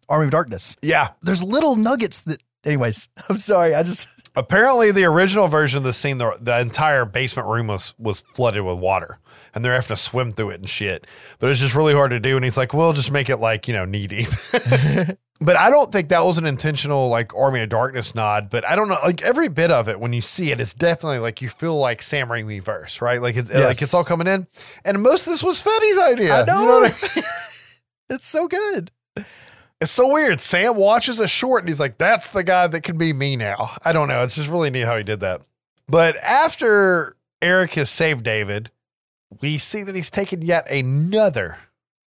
Army 0.09 0.27
of 0.27 0.31
Darkness. 0.31 0.77
Yeah. 0.83 1.11
There's 1.23 1.43
little 1.43 1.77
nuggets 1.77 2.21
that 2.23 2.43
anyways, 2.65 3.09
I'm 3.29 3.39
sorry, 3.39 3.75
I 3.75 3.83
just 3.83 4.09
Apparently, 4.37 4.93
the 4.93 5.05
original 5.05 5.49
version 5.49 5.79
of 5.79 5.85
the 5.85 5.95
scene, 5.95 6.19
the, 6.19 6.37
the 6.41 6.61
entire 6.61 7.07
basement 7.07 7.49
room 7.49 7.69
was 7.69 7.95
was 7.99 8.21
flooded 8.21 8.63
with 8.63 8.79
water, 8.79 9.19
and 9.55 9.65
they're 9.65 9.73
having 9.73 9.89
to 9.89 9.97
swim 9.97 10.31
through 10.31 10.51
it 10.51 10.61
and 10.61 10.69
shit. 10.69 11.07
But 11.39 11.51
it's 11.51 11.61
just 11.61 11.75
really 11.75 11.95
hard 11.95 12.11
to 12.11 12.21
do. 12.21 12.37
And 12.37 12.45
he's 12.45 12.59
like, 12.59 12.75
"We'll 12.75 12.93
just 12.93 13.11
make 13.11 13.31
it 13.31 13.39
like 13.39 13.67
you 13.67 13.73
know 13.73 13.87
knee 13.87 14.07
deep." 14.07 14.29
but 15.41 15.57
I 15.57 15.71
don't 15.71 15.91
think 15.91 16.11
that 16.11 16.23
was 16.23 16.37
an 16.37 16.45
intentional 16.45 17.09
like 17.09 17.35
Army 17.35 17.63
of 17.63 17.71
Darkness 17.71 18.15
nod. 18.15 18.51
But 18.51 18.67
I 18.67 18.77
don't 18.77 18.89
know, 18.89 18.99
like 19.03 19.23
every 19.23 19.49
bit 19.49 19.71
of 19.71 19.89
it 19.89 20.01
when 20.01 20.13
you 20.13 20.21
see 20.21 20.51
it, 20.51 20.61
it's 20.61 20.75
definitely 20.75 21.19
like 21.19 21.41
you 21.41 21.49
feel 21.49 21.79
like 21.79 22.03
Sam 22.03 22.29
Raimi 22.29 22.63
verse, 22.63 23.01
right? 23.01 23.23
Like 23.23 23.37
it, 23.37 23.49
like 23.49 23.81
it's 23.81 23.95
all 23.95 24.05
coming 24.05 24.27
in. 24.27 24.47
And 24.85 25.03
most 25.03 25.27
of 25.27 25.33
this 25.33 25.43
was 25.43 25.63
Fede's 25.63 25.99
idea. 25.99 26.43
I 26.43 26.45
know. 26.45 26.61
You 26.61 26.67
know 26.67 26.85
I 26.85 26.89
mean? 26.89 27.25
it's 28.11 28.27
so 28.27 28.49
good. 28.49 28.91
It's 29.81 29.93
so 29.93 30.11
weird. 30.13 30.41
Sam 30.41 30.75
watches 30.77 31.21
a 31.21 31.29
short 31.29 31.63
and 31.63 31.69
he's 31.69 31.81
like, 31.81 31.99
that's 31.99 32.31
the 32.31 32.43
guy 32.43 32.67
that 32.67 32.83
can 32.83 32.97
be 32.97 33.13
me 33.13 33.37
now. 33.37 33.71
I 33.85 33.93
don't 33.93 34.09
know. 34.09 34.23
It's 34.23 34.37
just 34.37 34.49
really 34.49 34.71
neat 34.71 34.85
how 34.87 34.97
he 34.97 35.03
did 35.03 35.21
that. 35.21 35.43
But 35.89 36.17
after 36.17 37.17
Eric 37.43 37.75
has 37.75 37.91
saved 37.91 38.25
David, 38.25 38.71
we 39.43 39.59
see 39.59 39.83
that 39.83 39.95
he's 39.95 40.11
taken 40.11 40.41
yet 40.43 40.71
another 40.71 41.59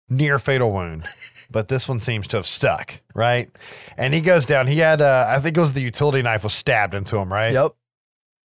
near 0.09 0.39
fatal 0.39 0.71
wound. 0.71 1.05
But 1.49 1.69
this 1.69 1.87
one 1.87 2.01
seems 2.01 2.27
to 2.27 2.35
have 2.35 2.45
stuck, 2.45 2.99
right? 3.15 3.49
And 3.95 4.13
he 4.13 4.19
goes 4.19 4.45
down. 4.45 4.67
He 4.67 4.79
had, 4.79 4.99
uh, 4.99 5.27
I 5.29 5.39
think 5.39 5.55
it 5.55 5.61
was 5.61 5.71
the 5.71 5.79
utility 5.79 6.21
knife 6.21 6.43
was 6.43 6.51
stabbed 6.51 6.93
into 6.93 7.15
him, 7.15 7.31
right? 7.31 7.53
Yep. 7.53 7.71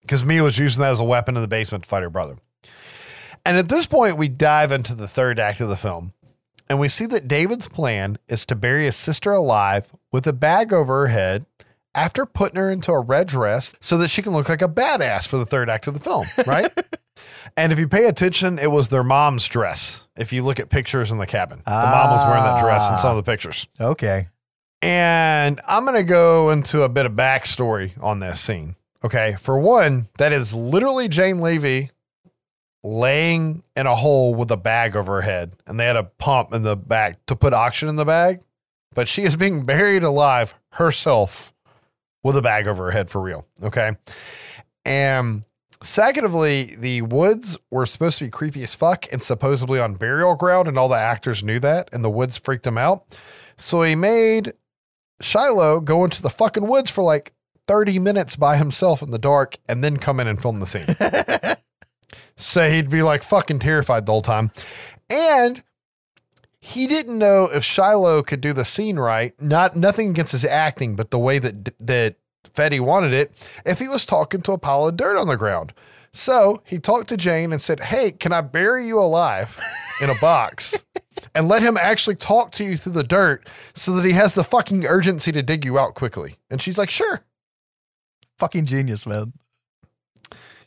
because 0.03 0.25
Mia 0.25 0.45
was 0.45 0.57
using 0.57 0.83
that 0.83 0.93
as 0.93 1.01
a 1.01 1.05
weapon 1.05 1.35
in 1.35 1.43
the 1.43 1.49
basement 1.49 1.83
to 1.83 1.89
fight 1.89 2.05
her 2.05 2.11
brother. 2.11 2.37
And 3.45 3.57
at 3.57 3.69
this 3.69 3.87
point, 3.89 4.19
we 4.19 4.29
dive 4.29 4.71
into 4.71 4.95
the 4.95 5.09
third 5.09 5.41
act 5.41 5.61
of 5.61 5.69
the 5.69 5.77
film, 5.77 6.13
and 6.69 6.79
we 6.81 6.89
see 6.89 7.07
that 7.07 7.29
David's 7.29 7.69
plan 7.69 8.19
is 8.29 8.47
to 8.47 8.55
bury 8.55 8.85
his 8.85 8.97
sister 8.97 9.33
alive 9.33 9.93
with 10.11 10.27
a 10.27 10.33
bag 10.33 10.73
over 10.73 11.03
her 11.03 11.09
head 11.09 11.47
after 11.95 12.25
putting 12.25 12.59
her 12.59 12.71
into 12.71 12.93
a 12.93 13.01
red 13.01 13.29
dress 13.29 13.75
so 13.81 13.99
that 13.99 14.09
she 14.09 14.23
can 14.23 14.33
look 14.33 14.49
like 14.49 14.63
a 14.63 14.69
badass 14.69 15.27
for 15.27 15.37
the 15.39 15.47
third 15.47 15.69
act 15.69 15.87
of 15.87 15.95
the 15.95 16.01
film, 16.01 16.27
right? 16.47 16.71
and 17.57 17.73
if 17.73 17.79
you 17.79 17.89
pay 17.89 18.07
attention, 18.07 18.59
it 18.59 18.71
was 18.71 18.89
their 18.89 19.03
mom's 19.03 19.47
dress. 19.47 20.09
If 20.17 20.33
you 20.33 20.43
look 20.43 20.59
at 20.59 20.71
pictures 20.71 21.11
in 21.11 21.19
the 21.19 21.27
cabin, 21.27 21.63
the 21.65 21.71
mom 21.71 22.11
was 22.11 22.27
wearing 22.27 22.45
that 22.45 22.63
dress 22.63 22.91
in 22.91 22.99
some 22.99 23.17
of 23.17 23.25
the 23.25 23.31
ah. 23.31 23.33
pictures. 23.33 23.67
Okay. 23.81 24.29
And 24.81 25.61
I'm 25.69 25.85
going 25.85 25.97
to 25.97 26.03
go 26.03 26.51
into 26.51 26.83
a 26.83 26.89
bit 26.89 27.07
of 27.07 27.13
backstory 27.13 27.93
on 28.03 28.19
this 28.19 28.41
scene. 28.41 28.75
Okay. 29.05 29.37
For 29.39 29.59
one, 29.59 30.09
that 30.19 30.33
is 30.33 30.53
literally 30.53 31.09
Jane 31.09 31.41
Levy 31.41 31.91
laying 32.85 33.63
in 33.77 33.87
a 33.87 33.95
hole 33.95 34.35
with 34.35 34.51
a 34.51 34.57
bag 34.57 34.97
over 34.97 35.17
her 35.17 35.23
head. 35.23 35.57
And 35.67 35.79
they 35.79 35.87
had 35.87 35.97
a 35.97 36.05
pump 36.05 36.53
in 36.53 36.63
the 36.63 36.77
back 36.77 37.25
to 37.27 37.37
put 37.37 37.53
oxygen 37.53 37.89
in 37.89 37.97
the 37.97 38.05
bag. 38.05 38.41
But 38.95 39.09
she 39.09 39.23
is 39.23 39.37
being 39.37 39.65
buried 39.65 40.03
alive 40.03 40.55
herself 40.73 41.53
with 42.23 42.37
a 42.37 42.43
bag 42.43 42.67
over 42.67 42.87
her 42.87 42.91
head 42.91 43.09
for 43.09 43.21
real. 43.21 43.47
Okay. 43.63 43.93
And 44.85 45.45
secondly, 45.83 46.77
the 46.77 47.03
woods 47.03 47.57
were 47.71 47.87
supposed 47.87 48.19
to 48.19 48.25
be 48.25 48.31
creepy 48.31 48.63
as 48.63 48.75
fuck 48.75 49.11
and 49.13 49.23
supposedly 49.23 49.81
on 49.81 49.95
burial 49.95 50.35
ground. 50.35 50.69
And 50.69 50.79
all 50.79 50.89
the 50.89 50.97
actors 50.97 51.43
knew 51.43 51.59
that. 51.61 51.89
And 51.93 52.05
the 52.05 52.11
woods 52.11 52.37
freaked 52.37 52.65
them 52.65 52.79
out. 52.79 53.17
So 53.57 53.83
he 53.83 53.95
made 53.95 54.55
Shiloh 55.21 55.81
go 55.81 56.05
into 56.05 56.21
the 56.21 56.31
fucking 56.31 56.67
woods 56.67 56.91
for 56.91 57.03
like 57.03 57.33
30 57.69 58.01
minutes 58.01 58.37
by 58.37 58.57
himself 58.57 59.03
in 59.03 59.11
the 59.11 59.19
dark 59.19 59.57
and 59.69 59.83
then 59.85 59.97
come 59.97 60.21
in 60.21 60.27
and 60.27 60.43
film 60.43 60.61
the 60.61 60.67
scene. 60.67 61.57
so 62.43 62.69
he'd 62.69 62.91
be 62.91 63.03
like 63.03 63.23
fucking 63.23 63.61
terrified 63.61 64.07
the 64.07 64.13
whole 64.13 64.23
time. 64.23 64.51
And 65.09 65.63
he 66.61 66.87
didn't 66.87 67.19
know 67.19 67.45
if 67.45 67.65
Shiloh 67.65 68.23
could 68.23 68.41
do 68.41 68.53
the 68.53 68.65
scene 68.65 68.99
right. 68.99 69.35
Not 69.41 69.77
nothing 69.77 70.11
against 70.11 70.33
his 70.33 70.45
acting, 70.45 70.97
but 70.97 71.11
the 71.11 71.19
way 71.19 71.39
that 71.39 71.75
that 71.81 72.17
Fede 72.55 72.81
wanted 72.81 73.13
it, 73.13 73.33
if 73.65 73.79
he 73.79 73.89
was 73.89 74.05
talking 74.05 74.41
to 74.43 74.53
a 74.53 74.59
pile 74.59 74.87
of 74.87 74.97
dirt 74.97 75.19
on 75.19 75.29
the 75.29 75.37
ground. 75.37 75.73
So 76.13 76.63
he 76.65 76.79
talked 76.79 77.09
to 77.09 77.17
Jane 77.17 77.53
and 77.53 77.63
said, 77.63 77.81
Hey, 77.81 78.13
can 78.13 78.33
I 78.33 78.43
bury 78.43 78.87
you 78.87 78.99
alive 78.99 79.59
in 80.03 80.11
a 80.11 80.15
box 80.21 80.75
and 81.35 81.49
let 81.49 81.63
him 81.63 81.77
actually 81.77 82.17
talk 82.17 82.53
to 82.53 82.65
you 82.65 82.77
through 82.77 82.93
the 82.93 83.03
dirt 83.03 83.49
so 83.75 83.93
that 83.93 84.05
he 84.05 84.13
has 84.13 84.35
the 84.35 84.45
fucking 84.45 84.85
urgency 84.85 85.33
to 85.33 85.43
dig 85.43 85.65
you 85.65 85.79
out 85.79 85.95
quickly? 85.95 86.37
And 86.51 86.61
she's 86.61 86.77
like, 86.77 86.91
Sure. 86.91 87.25
Fucking 88.39 88.67
genius, 88.67 89.07
man. 89.07 89.33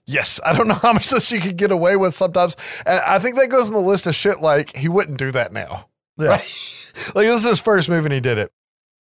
Yes, 0.08 0.40
I 0.46 0.54
don't 0.54 0.68
know 0.68 0.74
how 0.82 0.94
much 0.94 1.10
this 1.10 1.28
she 1.28 1.40
could 1.40 1.58
get 1.58 1.72
away 1.72 1.96
with 1.96 2.16
sometimes. 2.16 2.56
And 2.86 3.00
I 3.00 3.20
think 3.20 3.36
that 3.36 3.50
goes 3.50 3.68
on 3.68 3.74
the 3.74 3.80
list 3.80 4.08
of 4.08 4.16
shit 4.16 4.42
like 4.42 4.76
he 4.76 4.88
wouldn't 4.88 5.18
do 5.18 5.32
that 5.32 5.52
now. 5.52 5.88
Yeah. 6.18 6.28
Right? 6.28 6.94
like 7.16 7.28
this 7.28 7.44
is 7.44 7.50
his 7.50 7.60
first 7.60 7.90
movie 7.90 8.06
and 8.06 8.14
he 8.14 8.20
did 8.20 8.38
it. 8.38 8.52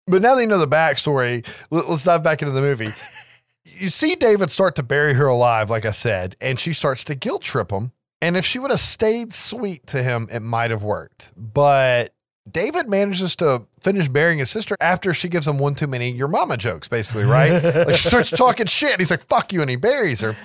But 0.07 0.21
now 0.21 0.35
that 0.35 0.41
you 0.41 0.47
know 0.47 0.59
the 0.59 0.67
backstory, 0.67 1.45
let- 1.71 1.89
let's 1.89 2.03
dive 2.03 2.23
back 2.23 2.41
into 2.41 2.53
the 2.53 2.61
movie. 2.61 2.89
you 3.63 3.89
see 3.89 4.15
David 4.15 4.51
start 4.51 4.75
to 4.75 4.83
bury 4.83 5.13
her 5.13 5.27
alive, 5.27 5.69
like 5.69 5.85
I 5.85 5.91
said, 5.91 6.35
and 6.39 6.59
she 6.59 6.73
starts 6.73 7.03
to 7.05 7.15
guilt 7.15 7.41
trip 7.43 7.71
him. 7.71 7.91
And 8.21 8.37
if 8.37 8.45
she 8.45 8.59
would 8.59 8.71
have 8.71 8.79
stayed 8.79 9.33
sweet 9.33 9.85
to 9.87 10.01
him, 10.01 10.27
it 10.31 10.39
might 10.39 10.71
have 10.71 10.83
worked. 10.83 11.31
But 11.35 12.13
David 12.49 12.87
manages 12.87 13.35
to 13.37 13.63
finish 13.81 14.07
burying 14.07 14.39
his 14.39 14.49
sister 14.49 14.75
after 14.79 15.13
she 15.13 15.27
gives 15.27 15.47
him 15.47 15.57
one 15.59 15.75
too 15.75 15.87
many 15.87 16.11
your 16.11 16.27
mama 16.27 16.57
jokes, 16.57 16.87
basically, 16.87 17.23
right? 17.23 17.63
like 17.63 17.95
she 17.95 18.07
starts 18.07 18.29
talking 18.29 18.67
shit. 18.67 18.99
He's 18.99 19.11
like, 19.11 19.27
fuck 19.27 19.51
you. 19.51 19.61
And 19.61 19.69
he 19.69 19.75
buries 19.75 20.21
her. 20.21 20.35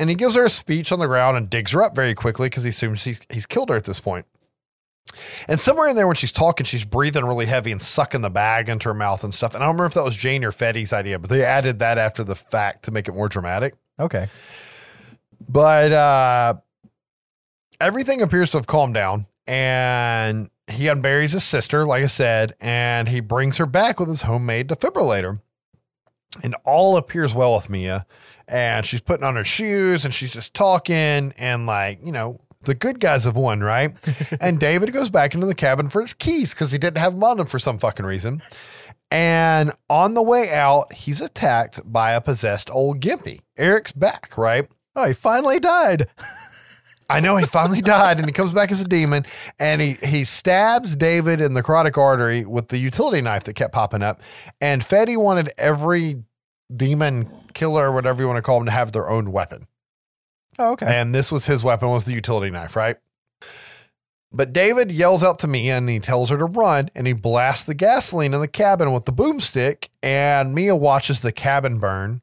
And 0.00 0.08
he 0.08 0.16
gives 0.16 0.34
her 0.34 0.46
a 0.46 0.50
speech 0.50 0.92
on 0.92 0.98
the 0.98 1.06
ground 1.06 1.36
and 1.36 1.50
digs 1.50 1.72
her 1.72 1.82
up 1.82 1.94
very 1.94 2.14
quickly 2.14 2.46
because 2.48 2.64
he 2.64 2.70
assumes 2.70 3.04
he's, 3.04 3.20
he's 3.28 3.44
killed 3.44 3.68
her 3.68 3.76
at 3.76 3.84
this 3.84 4.00
point. 4.00 4.24
And 5.46 5.60
somewhere 5.60 5.88
in 5.88 5.96
there, 5.96 6.06
when 6.06 6.16
she's 6.16 6.32
talking, 6.32 6.64
she's 6.64 6.86
breathing 6.86 7.26
really 7.26 7.44
heavy 7.44 7.70
and 7.70 7.82
sucking 7.82 8.22
the 8.22 8.30
bag 8.30 8.70
into 8.70 8.88
her 8.88 8.94
mouth 8.94 9.24
and 9.24 9.34
stuff. 9.34 9.54
And 9.54 9.62
I 9.62 9.66
don't 9.66 9.74
remember 9.74 9.86
if 9.86 9.94
that 9.94 10.04
was 10.04 10.16
Jane 10.16 10.42
or 10.42 10.52
Fede's 10.52 10.94
idea, 10.94 11.18
but 11.18 11.28
they 11.28 11.44
added 11.44 11.80
that 11.80 11.98
after 11.98 12.24
the 12.24 12.34
fact 12.34 12.84
to 12.84 12.92
make 12.92 13.08
it 13.08 13.12
more 13.12 13.28
dramatic. 13.28 13.74
Okay. 13.98 14.28
But 15.46 15.92
uh, 15.92 16.54
everything 17.78 18.22
appears 18.22 18.48
to 18.50 18.56
have 18.56 18.66
calmed 18.66 18.94
down. 18.94 19.26
And 19.46 20.48
he 20.66 20.84
unburies 20.84 21.32
his 21.34 21.44
sister, 21.44 21.84
like 21.84 22.04
I 22.04 22.06
said, 22.06 22.54
and 22.58 23.06
he 23.06 23.20
brings 23.20 23.58
her 23.58 23.66
back 23.66 24.00
with 24.00 24.08
his 24.08 24.22
homemade 24.22 24.68
defibrillator. 24.68 25.40
And 26.42 26.54
all 26.64 26.96
appears 26.96 27.34
well 27.34 27.54
with 27.54 27.68
Mia. 27.68 28.06
And 28.50 28.84
she's 28.84 29.00
putting 29.00 29.24
on 29.24 29.36
her 29.36 29.44
shoes 29.44 30.04
and 30.04 30.12
she's 30.12 30.32
just 30.32 30.54
talking 30.54 31.32
and, 31.38 31.66
like, 31.66 32.00
you 32.04 32.12
know, 32.12 32.38
the 32.62 32.74
good 32.74 33.00
guys 33.00 33.24
have 33.24 33.36
won, 33.36 33.60
right? 33.60 33.94
and 34.40 34.58
David 34.58 34.92
goes 34.92 35.08
back 35.08 35.34
into 35.34 35.46
the 35.46 35.54
cabin 35.54 35.88
for 35.88 36.02
his 36.02 36.14
keys 36.14 36.52
because 36.52 36.72
he 36.72 36.78
didn't 36.78 36.98
have 36.98 37.12
them 37.12 37.24
on 37.24 37.40
him 37.40 37.46
for 37.46 37.58
some 37.58 37.78
fucking 37.78 38.04
reason. 38.04 38.42
And 39.10 39.72
on 39.88 40.14
the 40.14 40.22
way 40.22 40.52
out, 40.52 40.92
he's 40.92 41.20
attacked 41.20 41.80
by 41.84 42.12
a 42.12 42.20
possessed 42.20 42.70
old 42.70 43.00
Gimpy. 43.00 43.40
Eric's 43.56 43.92
back, 43.92 44.36
right? 44.36 44.68
Oh, 44.94 45.06
he 45.06 45.14
finally 45.14 45.58
died. 45.58 46.08
I 47.08 47.18
know 47.18 47.36
he 47.36 47.46
finally 47.46 47.80
died 47.80 48.18
and 48.18 48.26
he 48.26 48.32
comes 48.32 48.52
back 48.52 48.70
as 48.70 48.80
a 48.80 48.84
demon 48.84 49.26
and 49.58 49.80
he, 49.80 49.94
he 49.94 50.22
stabs 50.22 50.94
David 50.94 51.40
in 51.40 51.54
the 51.54 51.62
carotid 51.62 51.98
artery 51.98 52.44
with 52.44 52.68
the 52.68 52.78
utility 52.78 53.20
knife 53.20 53.44
that 53.44 53.54
kept 53.54 53.74
popping 53.74 54.02
up. 54.02 54.22
And 54.60 54.84
Fede 54.84 55.16
wanted 55.16 55.50
every 55.58 56.22
demon 56.74 57.28
killer 57.54 57.88
or 57.88 57.92
whatever 57.92 58.22
you 58.22 58.28
want 58.28 58.38
to 58.38 58.42
call 58.42 58.58
them 58.58 58.66
to 58.66 58.72
have 58.72 58.92
their 58.92 59.08
own 59.10 59.32
weapon. 59.32 59.66
Oh, 60.58 60.72
okay. 60.72 60.86
And 60.86 61.14
this 61.14 61.32
was 61.32 61.46
his 61.46 61.64
weapon 61.64 61.88
was 61.88 62.04
the 62.04 62.12
utility 62.12 62.50
knife, 62.50 62.76
right? 62.76 62.96
But 64.32 64.52
David 64.52 64.92
yells 64.92 65.24
out 65.24 65.40
to 65.40 65.48
Mia 65.48 65.76
and 65.76 65.88
he 65.88 65.98
tells 65.98 66.30
her 66.30 66.38
to 66.38 66.44
run 66.44 66.88
and 66.94 67.06
he 67.06 67.12
blasts 67.12 67.64
the 67.64 67.74
gasoline 67.74 68.32
in 68.32 68.40
the 68.40 68.48
cabin 68.48 68.92
with 68.92 69.04
the 69.04 69.12
boomstick 69.12 69.88
and 70.02 70.54
Mia 70.54 70.76
watches 70.76 71.20
the 71.20 71.32
cabin 71.32 71.78
burn 71.78 72.22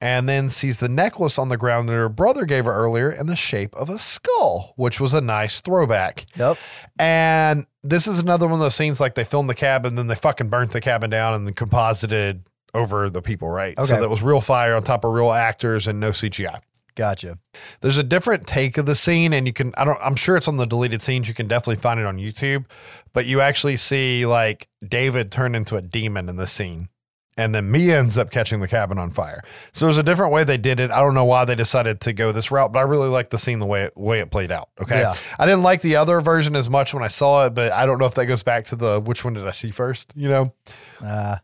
and 0.00 0.28
then 0.28 0.48
sees 0.48 0.76
the 0.76 0.88
necklace 0.88 1.38
on 1.38 1.48
the 1.48 1.56
ground 1.56 1.88
that 1.88 1.94
her 1.94 2.08
brother 2.08 2.44
gave 2.44 2.66
her 2.66 2.72
earlier 2.72 3.10
in 3.10 3.26
the 3.26 3.34
shape 3.34 3.74
of 3.74 3.90
a 3.90 3.98
skull, 3.98 4.72
which 4.76 5.00
was 5.00 5.12
a 5.12 5.20
nice 5.20 5.60
throwback. 5.60 6.26
Yep. 6.36 6.58
And 7.00 7.66
this 7.82 8.06
is 8.06 8.20
another 8.20 8.46
one 8.46 8.54
of 8.54 8.60
those 8.60 8.76
scenes 8.76 9.00
like 9.00 9.16
they 9.16 9.24
filmed 9.24 9.50
the 9.50 9.54
cabin, 9.56 9.96
then 9.96 10.06
they 10.06 10.14
fucking 10.14 10.48
burnt 10.48 10.70
the 10.70 10.80
cabin 10.80 11.10
down 11.10 11.34
and 11.34 11.46
then 11.46 11.54
composited 11.54 12.44
over 12.78 13.10
the 13.10 13.22
people, 13.22 13.48
right? 13.48 13.76
Okay. 13.76 13.86
So 13.86 14.00
that 14.00 14.08
was 14.08 14.22
real 14.22 14.40
fire 14.40 14.74
on 14.74 14.82
top 14.82 15.04
of 15.04 15.12
real 15.12 15.32
actors 15.32 15.86
and 15.86 16.00
no 16.00 16.10
CGI. 16.10 16.60
Gotcha. 16.98 17.38
There's 17.80 17.96
a 17.96 18.02
different 18.02 18.48
take 18.48 18.76
of 18.76 18.86
the 18.86 18.96
scene, 18.96 19.32
and 19.32 19.46
you 19.46 19.52
can 19.52 19.72
I 19.76 19.84
don't 19.84 19.98
I'm 20.02 20.16
sure 20.16 20.36
it's 20.36 20.48
on 20.48 20.56
the 20.56 20.66
deleted 20.66 21.00
scenes. 21.00 21.28
You 21.28 21.34
can 21.34 21.46
definitely 21.46 21.76
find 21.76 22.00
it 22.00 22.06
on 22.06 22.18
YouTube, 22.18 22.64
but 23.12 23.24
you 23.24 23.40
actually 23.40 23.76
see 23.76 24.26
like 24.26 24.68
David 24.86 25.30
turn 25.30 25.54
into 25.54 25.76
a 25.76 25.80
demon 25.80 26.28
in 26.28 26.36
the 26.36 26.46
scene. 26.46 26.88
And 27.36 27.54
then 27.54 27.70
Mia 27.70 28.00
ends 28.00 28.18
up 28.18 28.32
catching 28.32 28.58
the 28.58 28.66
cabin 28.66 28.98
on 28.98 29.12
fire. 29.12 29.44
So 29.72 29.86
there's 29.86 29.96
a 29.96 30.02
different 30.02 30.32
way 30.32 30.42
they 30.42 30.56
did 30.56 30.80
it. 30.80 30.90
I 30.90 30.98
don't 30.98 31.14
know 31.14 31.24
why 31.24 31.44
they 31.44 31.54
decided 31.54 32.00
to 32.00 32.12
go 32.12 32.32
this 32.32 32.50
route, 32.50 32.72
but 32.72 32.80
I 32.80 32.82
really 32.82 33.06
like 33.08 33.30
the 33.30 33.38
scene 33.38 33.60
the 33.60 33.66
way 33.66 33.84
it, 33.84 33.96
way 33.96 34.18
it 34.18 34.32
played 34.32 34.50
out. 34.50 34.70
Okay. 34.82 34.98
Yeah. 34.98 35.14
I 35.38 35.46
didn't 35.46 35.62
like 35.62 35.80
the 35.80 35.94
other 35.94 36.20
version 36.20 36.56
as 36.56 36.68
much 36.68 36.92
when 36.92 37.04
I 37.04 37.06
saw 37.06 37.46
it, 37.46 37.54
but 37.54 37.70
I 37.70 37.86
don't 37.86 37.98
know 37.98 38.06
if 38.06 38.14
that 38.14 38.26
goes 38.26 38.42
back 38.42 38.64
to 38.66 38.76
the 38.76 38.98
which 38.98 39.24
one 39.24 39.34
did 39.34 39.46
I 39.46 39.52
see 39.52 39.70
first, 39.70 40.12
you 40.16 40.28
know? 40.28 40.52
Uh, 41.00 41.36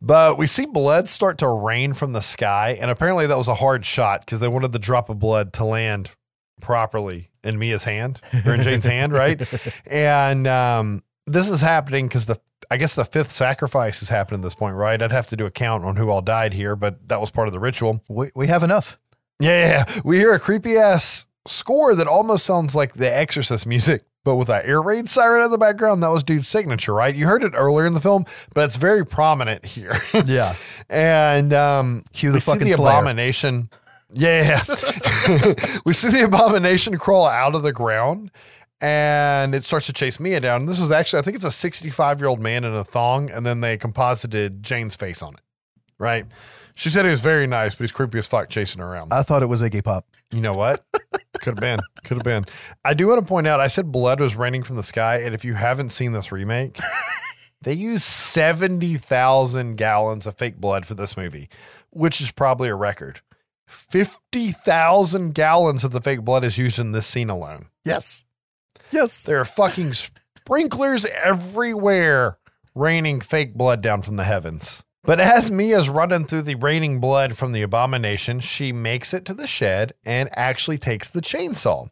But 0.00 0.38
we 0.38 0.46
see 0.46 0.66
blood 0.66 1.08
start 1.08 1.38
to 1.38 1.48
rain 1.48 1.92
from 1.92 2.12
the 2.12 2.20
sky, 2.20 2.78
and 2.80 2.90
apparently 2.90 3.26
that 3.26 3.36
was 3.36 3.48
a 3.48 3.54
hard 3.54 3.84
shot 3.84 4.20
because 4.24 4.40
they 4.40 4.48
wanted 4.48 4.72
the 4.72 4.78
drop 4.78 5.10
of 5.10 5.18
blood 5.18 5.52
to 5.54 5.64
land 5.64 6.12
properly 6.60 7.30
in 7.42 7.58
Mia's 7.58 7.84
hand 7.84 8.20
or 8.44 8.54
in 8.54 8.62
Jane's 8.62 8.84
hand, 8.84 9.12
right? 9.12 9.40
And 9.90 10.46
um, 10.46 11.02
this 11.26 11.48
is 11.48 11.60
happening 11.60 12.06
because 12.06 12.26
the 12.26 12.40
I 12.70 12.76
guess 12.76 12.94
the 12.94 13.04
fifth 13.04 13.30
sacrifice 13.30 14.02
is 14.02 14.10
happening 14.10 14.40
at 14.40 14.44
this 14.44 14.54
point, 14.54 14.76
right? 14.76 15.00
I'd 15.00 15.12
have 15.12 15.26
to 15.28 15.36
do 15.36 15.46
a 15.46 15.50
count 15.50 15.84
on 15.84 15.96
who 15.96 16.10
all 16.10 16.20
died 16.20 16.52
here, 16.52 16.76
but 16.76 17.08
that 17.08 17.20
was 17.20 17.30
part 17.30 17.48
of 17.48 17.52
the 17.52 17.60
ritual. 17.60 18.02
we, 18.08 18.30
we 18.34 18.46
have 18.48 18.62
enough. 18.62 18.98
Yeah, 19.40 19.50
yeah, 19.50 19.84
yeah. 19.86 20.00
we 20.04 20.18
hear 20.18 20.34
a 20.34 20.40
creepy 20.40 20.76
ass 20.76 21.26
score 21.46 21.94
that 21.94 22.06
almost 22.06 22.44
sounds 22.44 22.74
like 22.74 22.94
the 22.94 23.10
Exorcist 23.14 23.66
music, 23.66 24.04
but 24.28 24.36
with 24.36 24.48
that 24.48 24.66
air 24.66 24.82
raid 24.82 25.08
siren 25.08 25.42
in 25.42 25.50
the 25.50 25.56
background. 25.56 26.02
That 26.02 26.08
was 26.08 26.22
dude's 26.22 26.46
signature, 26.46 26.92
right? 26.92 27.14
You 27.14 27.24
heard 27.24 27.42
it 27.42 27.54
earlier 27.56 27.86
in 27.86 27.94
the 27.94 28.00
film, 28.00 28.26
but 28.52 28.66
it's 28.66 28.76
very 28.76 29.04
prominent 29.06 29.64
here. 29.64 29.96
Yeah. 30.26 30.54
and 30.90 31.54
um, 31.54 32.04
Cue 32.12 32.30
the 32.30 32.34
we 32.34 32.40
see 32.40 32.52
fucking 32.52 32.68
the 32.68 32.74
abomination. 32.74 33.70
Yeah, 34.12 34.62
we 35.86 35.94
see 35.94 36.10
the 36.10 36.24
abomination 36.24 36.98
crawl 36.98 37.26
out 37.26 37.54
of 37.54 37.62
the 37.62 37.72
ground, 37.72 38.30
and 38.82 39.54
it 39.54 39.64
starts 39.64 39.86
to 39.86 39.94
chase 39.94 40.20
Mia 40.20 40.40
down. 40.40 40.66
This 40.66 40.80
is 40.80 40.90
actually, 40.90 41.20
I 41.20 41.22
think 41.22 41.36
it's 41.36 41.44
a 41.46 41.50
65 41.50 42.20
year 42.20 42.28
old 42.28 42.40
man 42.40 42.64
in 42.64 42.74
a 42.74 42.84
thong, 42.84 43.30
and 43.30 43.46
then 43.46 43.62
they 43.62 43.78
composited 43.78 44.62
Jane's 44.62 44.96
face 44.96 45.22
on 45.22 45.34
it. 45.34 45.40
Right? 45.98 46.26
She 46.78 46.90
said 46.90 47.04
he 47.04 47.10
was 47.10 47.20
very 47.20 47.48
nice, 47.48 47.74
but 47.74 47.82
he's 47.82 47.90
creepy 47.90 48.20
as 48.20 48.28
fuck 48.28 48.48
chasing 48.48 48.80
her 48.80 48.86
around. 48.86 49.12
I 49.12 49.24
thought 49.24 49.42
it 49.42 49.46
was 49.46 49.64
Iggy 49.64 49.82
Pop. 49.82 50.06
You 50.30 50.40
know 50.40 50.54
what? 50.54 50.84
Could 51.40 51.54
have 51.54 51.60
been. 51.60 51.80
Could 52.04 52.18
have 52.18 52.22
been. 52.24 52.44
I 52.84 52.94
do 52.94 53.08
want 53.08 53.18
to 53.18 53.26
point 53.26 53.48
out 53.48 53.58
I 53.58 53.66
said 53.66 53.90
blood 53.90 54.20
was 54.20 54.36
raining 54.36 54.62
from 54.62 54.76
the 54.76 54.84
sky. 54.84 55.16
And 55.16 55.34
if 55.34 55.44
you 55.44 55.54
haven't 55.54 55.90
seen 55.90 56.12
this 56.12 56.30
remake, 56.30 56.78
they 57.62 57.72
use 57.72 58.04
70,000 58.04 59.74
gallons 59.74 60.24
of 60.24 60.38
fake 60.38 60.58
blood 60.58 60.86
for 60.86 60.94
this 60.94 61.16
movie, 61.16 61.48
which 61.90 62.20
is 62.20 62.30
probably 62.30 62.68
a 62.68 62.76
record. 62.76 63.22
50,000 63.66 65.34
gallons 65.34 65.82
of 65.82 65.90
the 65.90 66.00
fake 66.00 66.20
blood 66.20 66.44
is 66.44 66.58
used 66.58 66.78
in 66.78 66.92
this 66.92 67.08
scene 67.08 67.28
alone. 67.28 67.70
Yes. 67.84 68.24
Yes. 68.92 69.24
There 69.24 69.40
are 69.40 69.44
fucking 69.44 69.94
sprinklers 69.94 71.06
everywhere 71.24 72.38
raining 72.76 73.20
fake 73.20 73.54
blood 73.54 73.80
down 73.80 74.02
from 74.02 74.14
the 74.14 74.22
heavens. 74.22 74.84
But 75.04 75.20
as 75.20 75.50
Mia's 75.50 75.88
running 75.88 76.26
through 76.26 76.42
the 76.42 76.56
raining 76.56 77.00
blood 77.00 77.36
from 77.36 77.52
the 77.52 77.62
abomination, 77.62 78.40
she 78.40 78.72
makes 78.72 79.14
it 79.14 79.24
to 79.26 79.34
the 79.34 79.46
shed 79.46 79.92
and 80.04 80.28
actually 80.32 80.78
takes 80.78 81.08
the 81.08 81.20
chainsaw. 81.20 81.88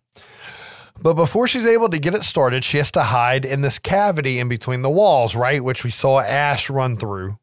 But 1.00 1.14
before 1.14 1.46
she's 1.46 1.66
able 1.66 1.88
to 1.90 1.98
get 1.98 2.14
it 2.14 2.24
started, 2.24 2.64
she 2.64 2.78
has 2.78 2.90
to 2.92 3.02
hide 3.02 3.44
in 3.44 3.60
this 3.60 3.78
cavity 3.78 4.38
in 4.38 4.48
between 4.48 4.82
the 4.82 4.90
walls, 4.90 5.36
right? 5.36 5.62
Which 5.62 5.84
we 5.84 5.90
saw 5.90 6.20
Ash 6.20 6.70
run 6.70 6.96
through. 6.96 7.38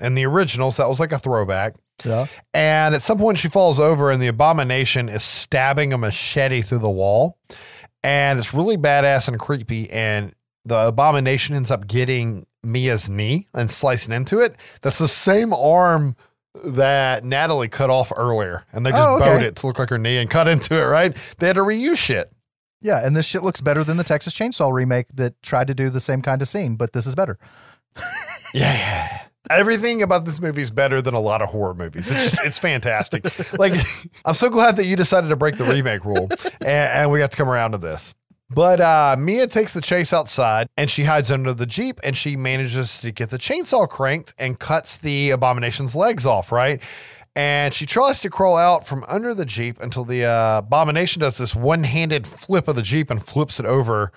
In 0.00 0.14
the 0.14 0.26
originals, 0.26 0.76
that 0.76 0.88
was 0.88 1.00
like 1.00 1.12
a 1.12 1.18
throwback. 1.18 1.74
Yeah. 2.04 2.26
And 2.54 2.94
at 2.94 3.02
some 3.02 3.18
point, 3.18 3.38
she 3.38 3.48
falls 3.48 3.78
over, 3.78 4.10
and 4.10 4.22
the 4.22 4.28
abomination 4.28 5.08
is 5.08 5.22
stabbing 5.22 5.92
a 5.92 5.98
machete 5.98 6.62
through 6.62 6.78
the 6.78 6.90
wall. 6.90 7.38
And 8.02 8.38
it's 8.38 8.54
really 8.54 8.78
badass 8.78 9.28
and 9.28 9.38
creepy. 9.38 9.90
And 9.90 10.34
the 10.64 10.88
abomination 10.88 11.54
ends 11.54 11.70
up 11.70 11.86
getting 11.86 12.46
Mia's 12.62 13.08
knee 13.08 13.48
and 13.54 13.70
slicing 13.70 14.12
into 14.12 14.40
it. 14.40 14.56
That's 14.82 14.98
the 14.98 15.08
same 15.08 15.52
arm 15.52 16.16
that 16.64 17.24
Natalie 17.24 17.68
cut 17.68 17.90
off 17.90 18.12
earlier. 18.16 18.64
And 18.72 18.84
they 18.84 18.90
just 18.90 19.02
Oh, 19.02 19.16
okay. 19.16 19.24
bowed 19.24 19.42
it 19.42 19.56
to 19.56 19.66
look 19.66 19.78
like 19.78 19.90
her 19.90 19.98
knee 19.98 20.18
and 20.18 20.28
cut 20.28 20.48
into 20.48 20.74
it, 20.80 20.84
right? 20.84 21.16
They 21.38 21.46
had 21.46 21.56
to 21.56 21.62
reuse 21.62 21.98
shit. 21.98 22.32
Yeah. 22.82 23.04
And 23.06 23.16
this 23.16 23.26
shit 23.26 23.42
looks 23.42 23.60
better 23.60 23.84
than 23.84 23.96
the 23.98 24.04
Texas 24.04 24.34
Chainsaw 24.34 24.72
remake 24.72 25.06
that 25.14 25.40
tried 25.42 25.68
to 25.68 25.74
do 25.74 25.90
the 25.90 26.00
same 26.00 26.22
kind 26.22 26.42
of 26.42 26.48
scene, 26.48 26.76
but 26.76 26.92
this 26.92 27.06
is 27.06 27.14
better. 27.14 27.38
Yeah. 28.52 29.20
Everything 29.48 30.02
about 30.02 30.24
this 30.24 30.40
movie 30.40 30.62
is 30.62 30.70
better 30.70 31.00
than 31.00 31.14
a 31.14 31.20
lot 31.20 31.40
of 31.42 31.48
horror 31.50 31.74
movies. 31.74 32.10
It's 32.10 32.44
it's 32.44 32.58
fantastic. 32.58 33.24
like 33.58 33.72
I'm 34.24 34.34
so 34.34 34.48
glad 34.50 34.76
that 34.76 34.86
you 34.86 34.96
decided 34.96 35.28
to 35.28 35.36
break 35.36 35.56
the 35.56 35.64
remake 35.64 36.04
rule 36.04 36.28
and, 36.60 36.68
and 36.68 37.10
we 37.10 37.18
got 37.20 37.30
to 37.30 37.36
come 37.36 37.48
around 37.48 37.72
to 37.72 37.78
this. 37.78 38.12
But 38.52 38.80
uh, 38.80 39.16
Mia 39.16 39.46
takes 39.46 39.72
the 39.72 39.80
chase 39.80 40.12
outside 40.12 40.68
and 40.76 40.90
she 40.90 41.04
hides 41.04 41.30
under 41.30 41.54
the 41.54 41.66
Jeep 41.66 42.00
and 42.02 42.16
she 42.16 42.36
manages 42.36 42.98
to 42.98 43.12
get 43.12 43.30
the 43.30 43.38
chainsaw 43.38 43.88
cranked 43.88 44.34
and 44.38 44.58
cuts 44.58 44.96
the 44.96 45.30
abomination's 45.30 45.94
legs 45.94 46.26
off, 46.26 46.50
right? 46.50 46.80
And 47.36 47.72
she 47.72 47.86
tries 47.86 48.18
to 48.20 48.28
crawl 48.28 48.56
out 48.56 48.84
from 48.84 49.04
under 49.06 49.34
the 49.34 49.46
Jeep 49.46 49.80
until 49.80 50.04
the 50.04 50.24
uh, 50.24 50.58
abomination 50.58 51.20
does 51.20 51.38
this 51.38 51.54
one 51.54 51.84
handed 51.84 52.26
flip 52.26 52.66
of 52.66 52.74
the 52.74 52.82
Jeep 52.82 53.08
and 53.08 53.24
flips 53.24 53.60
it 53.60 53.66
over 53.66 54.10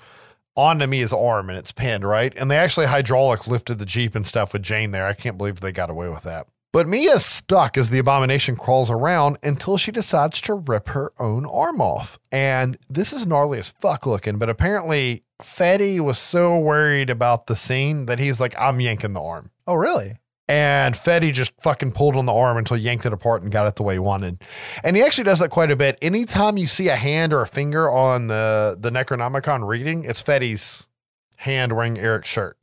onto 0.55 0.87
Mia's 0.87 1.13
arm 1.13 1.49
and 1.49 1.57
it's 1.57 1.71
pinned, 1.71 2.03
right? 2.03 2.33
And 2.35 2.49
they 2.49 2.57
actually 2.57 2.87
hydraulic 2.87 3.47
lifted 3.47 3.77
the 3.77 3.85
Jeep 3.85 4.15
and 4.15 4.25
stuff 4.25 4.53
with 4.53 4.63
Jane 4.63 4.91
there. 4.91 5.05
I 5.05 5.13
can't 5.13 5.37
believe 5.37 5.59
they 5.59 5.71
got 5.71 5.91
away 5.91 6.09
with 6.09 6.23
that. 6.23 6.47
But 6.73 6.87
Mia's 6.87 7.23
stuck 7.23 7.77
as 7.77 7.91
the 7.91 7.99
abomination 7.99 8.55
crawls 8.55 8.89
around 8.89 9.37
until 9.43 9.77
she 9.77 9.91
decides 9.91 10.41
to 10.41 10.55
rip 10.55 10.89
her 10.89 11.13
own 11.19 11.45
arm 11.45 11.79
off. 11.79 12.17
And 12.31 12.79
this 12.89 13.13
is 13.13 13.27
gnarly 13.27 13.59
as 13.59 13.69
fuck 13.69 14.07
looking, 14.07 14.39
but 14.39 14.49
apparently 14.49 15.23
Fede 15.39 16.01
was 16.01 16.17
so 16.17 16.57
worried 16.57 17.11
about 17.11 17.45
the 17.45 17.55
scene 17.55 18.07
that 18.07 18.17
he's 18.17 18.39
like, 18.39 18.59
I'm 18.59 18.79
yanking 18.79 19.13
the 19.13 19.21
arm. 19.21 19.51
Oh, 19.67 19.75
really? 19.75 20.17
And 20.49 20.97
Fede 20.97 21.31
just 21.35 21.51
fucking 21.61 21.91
pulled 21.91 22.15
on 22.15 22.25
the 22.25 22.33
arm 22.33 22.57
until 22.57 22.77
he 22.77 22.83
yanked 22.83 23.05
it 23.05 23.13
apart 23.13 23.43
and 23.43 23.51
got 23.51 23.67
it 23.67 23.75
the 23.75 23.83
way 23.83 23.93
he 23.93 23.99
wanted. 23.99 24.41
And 24.83 24.95
he 24.97 25.03
actually 25.03 25.25
does 25.25 25.39
that 25.39 25.51
quite 25.51 25.69
a 25.69 25.75
bit. 25.75 25.99
Anytime 26.01 26.57
you 26.57 26.65
see 26.65 26.89
a 26.89 26.95
hand 26.95 27.33
or 27.33 27.41
a 27.41 27.47
finger 27.47 27.87
on 27.91 28.27
the, 28.27 28.75
the 28.79 28.89
Necronomicon 28.89 29.67
reading, 29.67 30.05
it's 30.05 30.23
Fede's 30.23 30.89
hand 31.37 31.73
wearing 31.73 31.99
Eric's 31.99 32.29
shirt. 32.29 32.57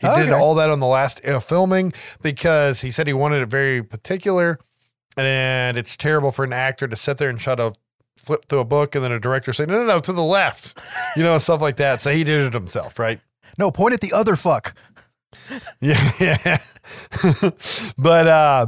He 0.00 0.06
did 0.08 0.30
all 0.30 0.54
that 0.56 0.70
on 0.70 0.80
the 0.80 0.86
last 0.86 1.24
uh, 1.24 1.40
filming 1.40 1.92
because 2.22 2.80
he 2.80 2.90
said 2.90 3.06
he 3.06 3.12
wanted 3.12 3.42
it 3.42 3.46
very 3.46 3.82
particular. 3.82 4.58
And 5.16 5.76
it's 5.76 5.96
terrible 5.96 6.32
for 6.32 6.44
an 6.44 6.52
actor 6.52 6.88
to 6.88 6.96
sit 6.96 7.18
there 7.18 7.28
and 7.28 7.38
try 7.38 7.54
to 7.54 7.72
flip 8.18 8.46
through 8.48 8.60
a 8.60 8.64
book 8.64 8.94
and 8.94 9.04
then 9.04 9.12
a 9.12 9.20
director 9.20 9.52
say, 9.52 9.66
no, 9.66 9.78
no, 9.78 9.86
no, 9.86 10.00
to 10.00 10.12
the 10.12 10.24
left, 10.24 10.78
you 11.16 11.22
know, 11.22 11.38
stuff 11.38 11.60
like 11.60 11.76
that. 11.76 12.00
So 12.00 12.12
he 12.12 12.24
did 12.24 12.40
it 12.46 12.52
himself, 12.52 12.98
right? 12.98 13.20
No, 13.58 13.70
point 13.70 13.94
at 13.94 14.00
the 14.00 14.12
other 14.12 14.36
fuck. 14.36 14.74
Yeah, 15.80 16.12
yeah. 16.20 16.58
but 17.98 18.26
uh, 18.26 18.66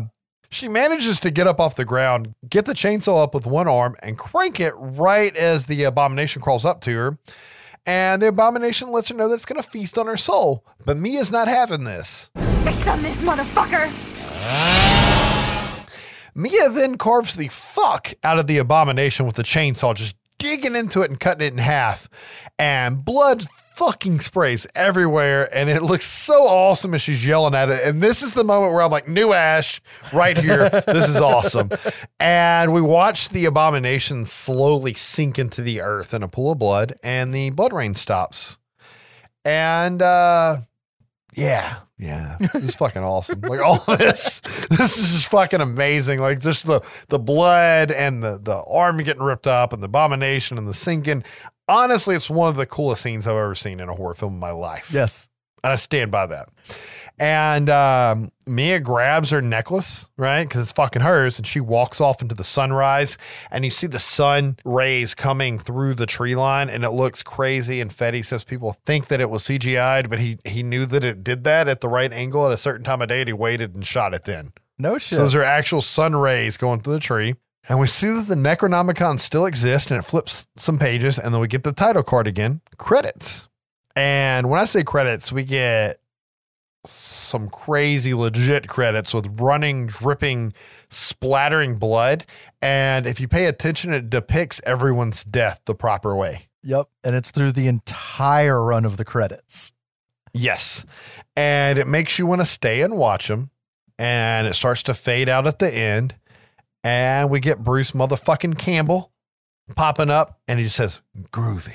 she 0.50 0.68
manages 0.68 1.20
to 1.20 1.30
get 1.30 1.46
up 1.46 1.60
off 1.60 1.76
the 1.76 1.84
ground, 1.84 2.34
get 2.48 2.64
the 2.64 2.72
chainsaw 2.72 3.22
up 3.22 3.34
with 3.34 3.46
one 3.46 3.68
arm, 3.68 3.96
and 4.02 4.18
crank 4.18 4.58
it 4.58 4.74
right 4.76 5.34
as 5.36 5.66
the 5.66 5.84
abomination 5.84 6.42
crawls 6.42 6.64
up 6.64 6.80
to 6.82 6.94
her. 6.96 7.18
And 7.86 8.20
the 8.20 8.28
abomination 8.28 8.90
lets 8.90 9.08
her 9.10 9.14
know 9.14 9.28
that 9.28 9.36
it's 9.36 9.44
going 9.44 9.62
to 9.62 9.68
feast 9.68 9.96
on 9.96 10.06
her 10.06 10.16
soul. 10.16 10.64
But 10.84 10.96
Mia's 10.96 11.30
not 11.30 11.46
having 11.46 11.84
this. 11.84 12.30
Based 12.64 12.88
on 12.88 13.02
this 13.02 13.18
motherfucker. 13.18 13.92
Mia 16.34 16.68
then 16.68 16.98
carves 16.98 17.36
the 17.36 17.48
fuck 17.48 18.12
out 18.22 18.38
of 18.38 18.46
the 18.46 18.58
abomination 18.58 19.24
with 19.24 19.36
the 19.36 19.42
chainsaw, 19.42 19.94
just 19.94 20.16
digging 20.38 20.76
into 20.76 21.00
it 21.00 21.08
and 21.10 21.18
cutting 21.18 21.46
it 21.46 21.52
in 21.52 21.58
half. 21.58 22.10
And 22.58 23.04
blood 23.04 23.46
fucking 23.76 24.20
sprays 24.20 24.66
everywhere, 24.74 25.54
and 25.54 25.68
it 25.68 25.82
looks 25.82 26.06
so 26.06 26.46
awesome 26.46 26.94
as 26.94 27.02
she's 27.02 27.24
yelling 27.24 27.54
at 27.54 27.68
it. 27.68 27.86
And 27.86 28.02
this 28.02 28.22
is 28.22 28.32
the 28.32 28.42
moment 28.42 28.72
where 28.72 28.80
I'm 28.80 28.90
like, 28.90 29.06
new 29.06 29.34
Ash 29.34 29.82
right 30.14 30.36
here. 30.36 30.70
this 30.70 31.10
is 31.10 31.20
awesome. 31.20 31.70
And 32.18 32.72
we 32.72 32.80
watch 32.80 33.28
the 33.28 33.44
abomination 33.44 34.24
slowly 34.24 34.94
sink 34.94 35.38
into 35.38 35.60
the 35.60 35.82
earth 35.82 36.14
in 36.14 36.22
a 36.22 36.28
pool 36.28 36.52
of 36.52 36.58
blood, 36.58 36.94
and 37.02 37.34
the 37.34 37.50
blood 37.50 37.74
rain 37.74 37.94
stops. 37.94 38.58
And 39.44 40.00
uh 40.00 40.58
yeah, 41.34 41.80
yeah, 41.98 42.36
it's 42.40 42.74
fucking 42.74 43.02
awesome. 43.02 43.40
Like 43.40 43.60
all 43.60 43.82
this, 43.96 44.40
this 44.70 44.98
is 44.98 45.12
just 45.12 45.28
fucking 45.28 45.60
amazing. 45.60 46.20
Like 46.20 46.40
just 46.40 46.66
the 46.66 46.80
the 47.08 47.18
blood 47.18 47.90
and 47.90 48.22
the 48.22 48.38
the 48.38 48.62
arm 48.68 48.98
getting 48.98 49.22
ripped 49.22 49.46
up 49.46 49.72
and 49.72 49.82
the 49.82 49.86
abomination 49.86 50.58
and 50.58 50.68
the 50.68 50.74
sinking. 50.74 51.24
Honestly, 51.68 52.14
it's 52.14 52.30
one 52.30 52.48
of 52.48 52.56
the 52.56 52.66
coolest 52.66 53.02
scenes 53.02 53.26
I've 53.26 53.36
ever 53.36 53.54
seen 53.54 53.80
in 53.80 53.88
a 53.88 53.94
horror 53.94 54.14
film 54.14 54.34
in 54.34 54.40
my 54.40 54.50
life. 54.50 54.90
Yes. 54.92 55.28
And 55.64 55.72
I 55.72 55.76
stand 55.76 56.12
by 56.12 56.26
that. 56.26 56.48
And 57.18 57.70
um, 57.70 58.30
Mia 58.46 58.78
grabs 58.80 59.30
her 59.30 59.40
necklace, 59.40 60.08
right? 60.18 60.44
Because 60.44 60.62
it's 60.62 60.72
fucking 60.72 61.02
hers. 61.02 61.38
And 61.38 61.46
she 61.46 61.60
walks 61.60 62.00
off 62.00 62.20
into 62.20 62.34
the 62.34 62.44
sunrise. 62.44 63.16
And 63.50 63.64
you 63.64 63.70
see 63.70 63.86
the 63.86 63.98
sun 63.98 64.58
rays 64.64 65.14
coming 65.14 65.58
through 65.58 65.94
the 65.94 66.06
tree 66.06 66.36
line. 66.36 66.68
And 66.68 66.84
it 66.84 66.90
looks 66.90 67.22
crazy. 67.22 67.80
And 67.80 67.92
Fede 67.92 68.24
says 68.24 68.44
people 68.44 68.76
think 68.84 69.08
that 69.08 69.20
it 69.20 69.30
was 69.30 69.44
CGI'd, 69.44 70.10
but 70.10 70.18
he, 70.18 70.38
he 70.44 70.62
knew 70.62 70.84
that 70.86 71.04
it 71.04 71.24
did 71.24 71.44
that 71.44 71.68
at 71.68 71.80
the 71.80 71.88
right 71.88 72.12
angle 72.12 72.44
at 72.44 72.52
a 72.52 72.58
certain 72.58 72.84
time 72.84 73.00
of 73.00 73.08
day. 73.08 73.20
And 73.20 73.28
he 73.28 73.32
waited 73.32 73.74
and 73.74 73.86
shot 73.86 74.12
it 74.12 74.24
then. 74.24 74.52
No 74.78 74.98
shit. 74.98 75.16
So 75.16 75.22
those 75.22 75.34
are 75.34 75.42
actual 75.42 75.80
sun 75.80 76.16
rays 76.16 76.58
going 76.58 76.80
through 76.80 76.94
the 76.94 77.00
tree. 77.00 77.36
And 77.68 77.80
we 77.80 77.86
see 77.86 78.08
that 78.08 78.28
the 78.28 78.34
Necronomicon 78.34 79.18
still 79.18 79.46
exists 79.46 79.90
and 79.90 79.98
it 79.98 80.02
flips 80.02 80.46
some 80.56 80.78
pages. 80.78 81.18
And 81.18 81.34
then 81.34 81.40
we 81.40 81.48
get 81.48 81.64
the 81.64 81.72
title 81.72 82.02
card 82.02 82.26
again 82.26 82.60
credits. 82.76 83.48
And 83.96 84.50
when 84.50 84.60
I 84.60 84.66
say 84.66 84.84
credits, 84.84 85.32
we 85.32 85.42
get 85.42 85.98
some 86.88 87.48
crazy 87.48 88.14
legit 88.14 88.68
credits 88.68 89.12
with 89.14 89.40
running, 89.40 89.86
dripping, 89.86 90.52
splattering 90.88 91.76
blood. 91.76 92.26
And 92.62 93.06
if 93.06 93.20
you 93.20 93.28
pay 93.28 93.46
attention, 93.46 93.92
it 93.92 94.10
depicts 94.10 94.60
everyone's 94.64 95.24
death 95.24 95.60
the 95.66 95.74
proper 95.74 96.14
way. 96.14 96.48
Yep. 96.62 96.88
And 97.04 97.14
it's 97.14 97.30
through 97.30 97.52
the 97.52 97.68
entire 97.68 98.62
run 98.62 98.84
of 98.84 98.96
the 98.96 99.04
credits. 99.04 99.72
Yes. 100.32 100.84
And 101.36 101.78
it 101.78 101.86
makes 101.86 102.18
you 102.18 102.26
want 102.26 102.40
to 102.40 102.46
stay 102.46 102.82
and 102.82 102.96
watch 102.96 103.28
them. 103.28 103.50
And 103.98 104.46
it 104.46 104.54
starts 104.54 104.82
to 104.84 104.94
fade 104.94 105.28
out 105.28 105.46
at 105.46 105.58
the 105.58 105.72
end. 105.72 106.16
And 106.84 107.30
we 107.30 107.40
get 107.40 107.62
Bruce 107.62 107.92
motherfucking 107.92 108.58
Campbell 108.58 109.12
popping 109.74 110.10
up 110.10 110.38
and 110.46 110.58
he 110.58 110.66
just 110.66 110.76
says, 110.76 111.00
groovy. 111.32 111.74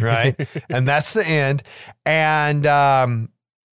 Right. 0.00 0.48
and 0.70 0.86
that's 0.86 1.12
the 1.12 1.26
end. 1.26 1.62
And 2.04 2.66
um, 2.66 3.30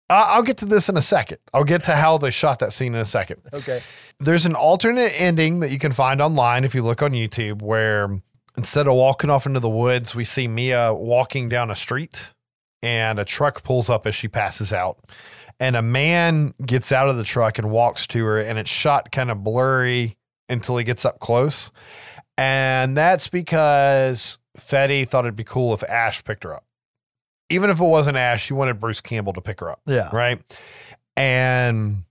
I'll 0.09 0.43
get 0.43 0.57
to 0.57 0.65
this 0.65 0.89
in 0.89 0.97
a 0.97 1.01
second. 1.01 1.37
I'll 1.53 1.63
get 1.63 1.83
to 1.83 1.95
how 1.95 2.17
they 2.17 2.31
shot 2.31 2.59
that 2.59 2.73
scene 2.73 2.95
in 2.95 3.01
a 3.01 3.05
second. 3.05 3.41
Okay. 3.53 3.81
There's 4.19 4.45
an 4.45 4.55
alternate 4.55 5.13
ending 5.15 5.59
that 5.59 5.69
you 5.69 5.77
can 5.77 5.91
find 5.91 6.19
online 6.19 6.63
if 6.63 6.73
you 6.73 6.81
look 6.81 7.03
on 7.03 7.11
YouTube 7.11 7.61
where 7.61 8.19
instead 8.57 8.87
of 8.87 8.95
walking 8.95 9.29
off 9.29 9.45
into 9.45 9.59
the 9.59 9.69
woods, 9.69 10.15
we 10.15 10.23
see 10.23 10.47
Mia 10.47 10.93
walking 10.93 11.47
down 11.47 11.69
a 11.69 11.75
street 11.75 12.33
and 12.81 13.19
a 13.19 13.25
truck 13.25 13.63
pulls 13.63 13.89
up 13.89 14.07
as 14.07 14.15
she 14.15 14.27
passes 14.27 14.73
out. 14.73 14.97
And 15.59 15.75
a 15.75 15.81
man 15.81 16.53
gets 16.65 16.91
out 16.91 17.09
of 17.09 17.17
the 17.17 17.23
truck 17.23 17.57
and 17.57 17.69
walks 17.69 18.07
to 18.07 18.23
her, 18.23 18.39
and 18.39 18.57
it's 18.57 18.69
shot 18.69 19.11
kind 19.11 19.29
of 19.29 19.43
blurry 19.43 20.17
until 20.47 20.77
he 20.77 20.85
gets 20.85 21.03
up 21.03 21.19
close. 21.19 21.69
And 22.37 22.95
that's 22.95 23.27
because 23.27 24.39
Fede 24.55 25.09
thought 25.09 25.25
it'd 25.25 25.35
be 25.35 25.43
cool 25.43 25.73
if 25.73 25.83
Ash 25.83 26.23
picked 26.23 26.43
her 26.43 26.55
up. 26.55 26.63
Even 27.49 27.69
if 27.69 27.79
it 27.79 27.83
wasn't 27.85 28.17
Ash, 28.17 28.43
she 28.45 28.53
wanted 28.53 28.79
Bruce 28.79 29.01
Campbell 29.01 29.33
to 29.33 29.41
pick 29.41 29.59
her 29.59 29.69
up 29.69 29.81
Yeah. 29.85 30.09
right? 30.13 30.39
And 31.17 32.03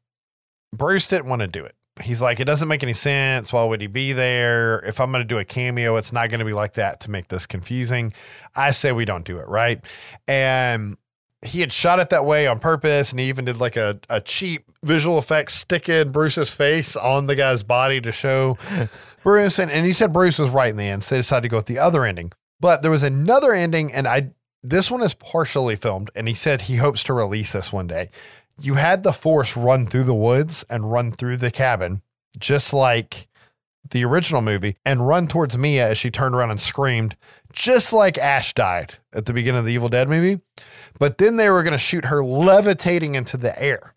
Bruce 0.74 1.06
didn't 1.06 1.26
want 1.26 1.40
to 1.40 1.46
do 1.48 1.64
it. 1.64 1.74
He's 2.00 2.22
like, 2.22 2.38
it 2.38 2.44
doesn't 2.44 2.68
make 2.68 2.82
any 2.84 2.92
sense. 2.92 3.52
Why 3.52 3.64
would 3.64 3.80
he 3.80 3.88
be 3.88 4.12
there? 4.12 4.78
If 4.80 5.00
I'm 5.00 5.10
going 5.10 5.22
to 5.22 5.26
do 5.26 5.38
a 5.38 5.44
cameo, 5.44 5.96
it's 5.96 6.12
not 6.12 6.28
going 6.28 6.38
to 6.38 6.44
be 6.44 6.52
like 6.52 6.74
that 6.74 7.00
to 7.00 7.10
make 7.10 7.28
this 7.28 7.44
confusing. 7.46 8.12
I 8.54 8.70
say 8.70 8.92
we 8.92 9.04
don't 9.04 9.24
do 9.24 9.38
it, 9.38 9.48
right? 9.48 9.84
And 10.28 10.96
he 11.42 11.60
had 11.60 11.72
shot 11.72 11.98
it 11.98 12.10
that 12.10 12.24
way 12.24 12.46
on 12.46 12.60
purpose, 12.60 13.10
and 13.10 13.18
he 13.18 13.28
even 13.28 13.44
did 13.44 13.58
like 13.58 13.76
a, 13.76 13.98
a 14.08 14.20
cheap 14.20 14.64
visual 14.84 15.18
effects 15.18 15.54
stick 15.54 15.88
in 15.88 16.10
Bruce's 16.12 16.54
face 16.54 16.94
on 16.94 17.26
the 17.26 17.34
guy's 17.34 17.62
body 17.64 18.00
to 18.00 18.12
show 18.12 18.56
Bruce. 19.24 19.58
And, 19.58 19.70
and 19.70 19.84
he 19.84 19.92
said 19.92 20.12
Bruce 20.12 20.38
was 20.38 20.50
right 20.50 20.70
in 20.70 20.76
the 20.76 20.84
end, 20.84 21.02
so 21.02 21.14
they 21.16 21.20
decided 21.20 21.42
to 21.44 21.48
go 21.48 21.56
with 21.56 21.66
the 21.66 21.78
other 21.80 22.04
ending. 22.04 22.30
But 22.60 22.82
there 22.82 22.90
was 22.92 23.02
another 23.02 23.52
ending, 23.52 23.92
and 23.92 24.06
I 24.06 24.30
this 24.62 24.90
one 24.90 25.02
is 25.02 25.14
partially 25.14 25.76
filmed, 25.76 26.10
and 26.14 26.28
he 26.28 26.34
said 26.34 26.62
he 26.62 26.76
hopes 26.76 27.02
to 27.04 27.12
release 27.12 27.52
this 27.52 27.72
one 27.72 27.86
day. 27.86 28.10
You 28.60 28.74
had 28.74 29.02
the 29.02 29.12
force 29.12 29.56
run 29.56 29.86
through 29.86 30.04
the 30.04 30.14
woods 30.14 30.64
and 30.68 30.90
run 30.90 31.12
through 31.12 31.36
the 31.36 31.50
cabin, 31.50 32.02
just 32.38 32.72
like 32.72 33.28
the 33.90 34.04
original 34.04 34.42
movie, 34.42 34.76
and 34.84 35.06
run 35.06 35.28
towards 35.28 35.56
Mia 35.56 35.90
as 35.90 35.98
she 35.98 36.10
turned 36.10 36.34
around 36.34 36.50
and 36.50 36.60
screamed, 36.60 37.16
just 37.52 37.92
like 37.92 38.18
Ash 38.18 38.52
died 38.52 38.94
at 39.12 39.26
the 39.26 39.32
beginning 39.32 39.60
of 39.60 39.64
the 39.64 39.72
Evil 39.72 39.88
Dead 39.88 40.08
movie. 40.08 40.40
But 40.98 41.18
then 41.18 41.36
they 41.36 41.48
were 41.50 41.62
going 41.62 41.72
to 41.72 41.78
shoot 41.78 42.06
her 42.06 42.24
levitating 42.24 43.14
into 43.14 43.36
the 43.36 43.60
air 43.62 43.94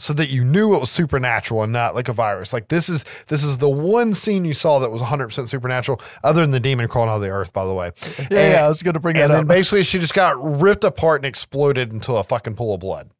so 0.00 0.12
that 0.14 0.30
you 0.30 0.44
knew 0.44 0.74
it 0.74 0.78
was 0.80 0.90
supernatural 0.90 1.62
and 1.64 1.72
not 1.72 1.94
like 1.94 2.08
a 2.08 2.12
virus. 2.12 2.52
Like 2.52 2.68
this 2.68 2.88
is 2.88 3.04
this 3.26 3.42
is 3.44 3.58
the 3.58 3.68
one 3.68 4.14
scene 4.14 4.44
you 4.44 4.52
saw 4.54 4.78
that 4.78 4.90
was 4.90 5.02
100% 5.02 5.48
supernatural 5.48 6.00
other 6.24 6.40
than 6.40 6.52
the 6.52 6.60
demon 6.60 6.86
crawling 6.88 7.10
out 7.10 7.16
of 7.16 7.22
the 7.22 7.28
earth 7.30 7.52
by 7.52 7.66
the 7.66 7.74
way. 7.74 7.90
Yeah, 8.18 8.24
And- 8.30 8.52
yeah, 8.52 8.64
I 8.64 8.68
was 8.68 8.82
going 8.82 8.94
to 8.94 9.00
bring 9.00 9.16
that 9.16 9.30
up. 9.30 9.40
and 9.40 9.48
then 9.50 9.56
basically 9.56 9.82
she 9.82 9.98
just 9.98 10.14
got 10.14 10.36
ripped 10.60 10.84
apart 10.84 11.20
and 11.20 11.26
exploded 11.26 11.92
into 11.92 12.14
a 12.14 12.22
fucking 12.22 12.54
pool 12.54 12.74
of 12.74 12.80
blood. 12.80 13.10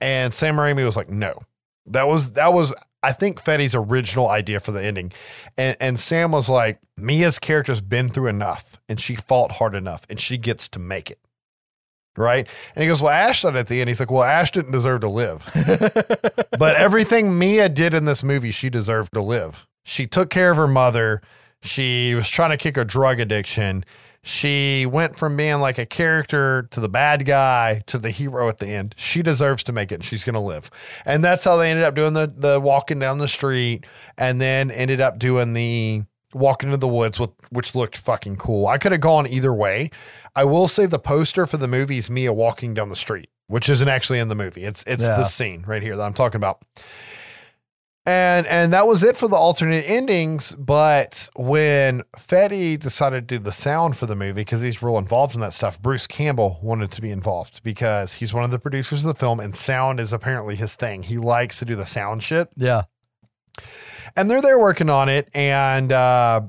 And 0.00 0.34
Sam 0.34 0.56
Raimi 0.56 0.84
was 0.84 0.96
like, 0.96 1.08
no. 1.08 1.38
That 1.86 2.08
was 2.08 2.32
that 2.32 2.52
was 2.52 2.74
I 3.04 3.12
think 3.12 3.40
Fede's 3.40 3.74
original 3.76 4.28
idea 4.28 4.58
for 4.58 4.72
the 4.72 4.82
ending. 4.82 5.12
And 5.56 5.76
and 5.78 5.98
Sam 6.00 6.32
was 6.32 6.48
like, 6.48 6.80
Mia's 6.96 7.38
character's 7.38 7.80
been 7.80 8.08
through 8.08 8.26
enough 8.26 8.80
and 8.88 8.98
she 9.00 9.14
fought 9.14 9.52
hard 9.52 9.76
enough 9.76 10.02
and 10.10 10.18
she 10.20 10.36
gets 10.38 10.68
to 10.70 10.80
make 10.80 11.10
it. 11.10 11.20
Right? 12.16 12.48
And 12.74 12.82
he 12.82 12.88
goes, 12.88 13.02
Well, 13.02 13.12
Ash 13.12 13.42
died 13.42 13.56
at 13.56 13.66
the 13.66 13.80
end. 13.80 13.88
He's 13.88 14.00
like, 14.00 14.10
Well, 14.10 14.22
Ash 14.22 14.50
didn't 14.50 14.72
deserve 14.72 15.00
to 15.02 15.08
live. 15.08 15.48
but 16.58 16.76
everything 16.76 17.38
Mia 17.38 17.68
did 17.68 17.94
in 17.94 18.04
this 18.04 18.22
movie, 18.22 18.50
she 18.50 18.70
deserved 18.70 19.12
to 19.14 19.22
live. 19.22 19.66
She 19.84 20.06
took 20.06 20.30
care 20.30 20.50
of 20.50 20.56
her 20.56 20.66
mother. 20.66 21.22
She 21.62 22.14
was 22.14 22.28
trying 22.28 22.50
to 22.50 22.56
kick 22.56 22.76
her 22.76 22.84
drug 22.84 23.20
addiction. 23.20 23.84
She 24.26 24.86
went 24.86 25.16
from 25.16 25.36
being 25.36 25.60
like 25.60 25.78
a 25.78 25.86
character 25.86 26.66
to 26.72 26.80
the 26.80 26.88
bad 26.88 27.24
guy 27.26 27.82
to 27.86 27.96
the 27.96 28.10
hero 28.10 28.48
at 28.48 28.58
the 28.58 28.66
end. 28.66 28.92
She 28.98 29.22
deserves 29.22 29.62
to 29.64 29.72
make 29.72 29.92
it 29.92 29.96
and 29.96 30.04
she's 30.04 30.24
going 30.24 30.34
to 30.34 30.40
live. 30.40 30.68
And 31.04 31.22
that's 31.22 31.44
how 31.44 31.56
they 31.56 31.70
ended 31.70 31.84
up 31.84 31.94
doing 31.94 32.12
the, 32.12 32.32
the 32.36 32.58
walking 32.58 32.98
down 32.98 33.18
the 33.18 33.28
street 33.28 33.86
and 34.18 34.40
then 34.40 34.72
ended 34.72 35.00
up 35.00 35.20
doing 35.20 35.52
the 35.52 36.02
walking 36.36 36.68
into 36.68 36.76
the 36.78 36.88
woods, 36.88 37.18
with, 37.18 37.30
which 37.50 37.74
looked 37.74 37.96
fucking 37.96 38.36
cool. 38.36 38.66
I 38.66 38.78
could 38.78 38.92
have 38.92 39.00
gone 39.00 39.26
either 39.26 39.52
way. 39.52 39.90
I 40.34 40.44
will 40.44 40.68
say 40.68 40.86
the 40.86 40.98
poster 40.98 41.46
for 41.46 41.56
the 41.56 41.68
movie 41.68 41.98
is 41.98 42.10
Mia 42.10 42.32
walking 42.32 42.74
down 42.74 42.88
the 42.88 42.96
street, 42.96 43.28
which 43.48 43.68
isn't 43.68 43.88
actually 43.88 44.18
in 44.18 44.28
the 44.28 44.34
movie. 44.34 44.64
It's, 44.64 44.84
it's 44.86 45.02
Yeah. 45.02 45.16
the 45.16 45.24
scene 45.24 45.64
right 45.66 45.82
here 45.82 45.96
that 45.96 46.02
I'm 46.02 46.14
talking 46.14 46.38
about 46.38 46.62
and 48.06 48.46
and 48.46 48.72
that 48.72 48.86
was 48.86 49.02
it 49.02 49.16
for 49.16 49.26
the 49.28 49.36
alternate 49.36 49.84
endings. 49.88 50.52
But 50.52 51.28
when 51.34 52.04
Fede 52.16 52.80
decided 52.80 53.28
to 53.28 53.38
do 53.38 53.42
the 53.42 53.52
sound 53.52 53.96
for 53.96 54.06
the 54.06 54.14
movie, 54.14 54.42
because 54.42 54.62
he's 54.62 54.82
real 54.82 54.96
involved 54.96 55.34
in 55.34 55.40
that 55.40 55.52
stuff, 55.52 55.80
Bruce 55.82 56.06
Campbell 56.06 56.58
wanted 56.62 56.92
to 56.92 57.02
be 57.02 57.10
involved 57.10 57.62
because 57.64 58.14
he's 58.14 58.32
one 58.32 58.44
of 58.44 58.50
the 58.52 58.58
producers 58.60 59.04
of 59.04 59.12
the 59.12 59.18
film, 59.18 59.40
and 59.40 59.54
sound 59.56 59.98
is 59.98 60.12
apparently 60.12 60.54
his 60.54 60.76
thing. 60.76 61.02
He 61.02 61.18
likes 61.18 61.58
to 61.58 61.64
do 61.64 61.74
the 61.74 61.86
sound 61.86 62.22
shit, 62.22 62.48
yeah. 62.56 62.82
And 64.16 64.30
they're 64.30 64.42
there 64.42 64.58
working 64.58 64.88
on 64.88 65.08
it. 65.08 65.28
And 65.34 65.92
uh, 65.92 66.42